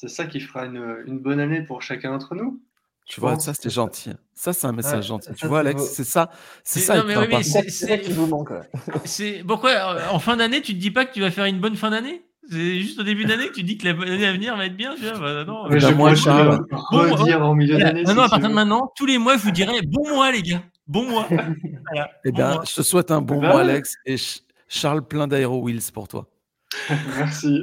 c'est 0.00 0.08
ça 0.08 0.24
qui 0.24 0.40
fera 0.40 0.64
une, 0.64 1.02
une 1.06 1.18
bonne 1.18 1.40
année 1.40 1.60
pour 1.62 1.82
chacun 1.82 2.10
d'entre 2.12 2.34
nous. 2.34 2.62
Tu 3.06 3.20
vois, 3.20 3.38
ça 3.38 3.52
c'est 3.54 3.68
gentil. 3.70 4.12
Ça 4.34 4.52
c'est 4.54 4.66
un 4.66 4.72
message 4.72 5.00
Ouais, 5.04 5.08
gentil. 5.08 5.28
ça, 5.28 5.34
Tu 5.34 5.46
vois, 5.46 5.60
Alex, 5.60 5.82
c'est 5.92 6.04
ça, 6.04 6.30
c'est 6.64 6.80
ça. 6.80 6.96
non, 7.02 7.26
oui, 7.28 7.42
C'est 7.42 8.00
qui 8.00 8.12
vous 8.12 8.26
manque. 8.26 8.52
C'est 9.04 9.44
pourquoi 9.46 9.70
euh, 9.70 10.08
en 10.10 10.18
fin 10.18 10.36
d'année 10.36 10.62
tu 10.62 10.72
te 10.74 10.78
dis 10.78 10.90
pas 10.90 11.04
que 11.04 11.12
tu 11.12 11.20
vas 11.20 11.30
faire 11.30 11.44
une 11.44 11.60
bonne 11.60 11.76
fin 11.76 11.90
d'année? 11.90 12.24
C'est 12.48 12.80
juste 12.80 12.98
au 12.98 13.02
début 13.02 13.26
d'année 13.26 13.48
que 13.48 13.52
tu 13.54 13.62
dis 13.62 13.76
que 13.76 13.86
l'année 13.88 14.26
à 14.26 14.32
venir 14.32 14.56
va 14.56 14.64
être 14.66 14.76
bien, 14.76 14.94
tu 14.94 15.02
vois. 15.02 15.18
Bah, 15.18 15.44
non, 15.44 15.68
Mais 15.68 15.78
je 15.80 15.86
moi, 15.88 15.96
pourrais 15.96 16.14
te 16.14 16.18
Charles- 16.20 16.66
le 16.70 16.76
Bon, 16.90 17.14
redire 17.16 17.42
en 17.46 17.54
milieu 17.54 17.76
d'année. 17.78 18.04
Si 18.06 18.10
à 18.12 18.14
partir 18.14 18.48
de 18.48 18.54
maintenant, 18.54 18.90
tous 18.96 19.06
les 19.06 19.18
mois, 19.18 19.36
je 19.36 19.42
vous 19.42 19.50
dirai 19.50 19.82
bon 19.82 20.08
mois, 20.08 20.32
les 20.32 20.42
gars. 20.42 20.62
Bon 20.86 21.04
mois. 21.08 21.28
Voilà. 21.92 22.10
Eh 22.24 22.30
Bon 22.30 22.36
bien, 22.36 22.54
mois. 22.54 22.64
je 22.64 22.74
te 22.74 22.82
souhaite 22.82 23.10
un 23.10 23.20
bon 23.20 23.40
Bah 23.40 23.48
mois, 23.48 23.56
ouais. 23.64 23.70
Alex, 23.72 23.94
et 24.06 24.16
Ch- 24.16 24.40
Charles 24.68 25.06
plein 25.06 25.26
d'aéro 25.28 25.60
wheels 25.62 25.92
pour 25.92 26.08
toi. 26.08 26.26
Merci. 27.18 27.62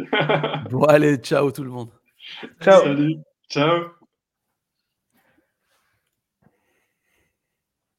Bon, 0.69 0.83
allez, 0.83 1.15
ciao 1.17 1.51
tout 1.51 1.63
le 1.63 1.69
monde. 1.69 1.89
Ciao. 2.61 2.83
Salut. 2.83 3.23
Ciao. 3.49 3.96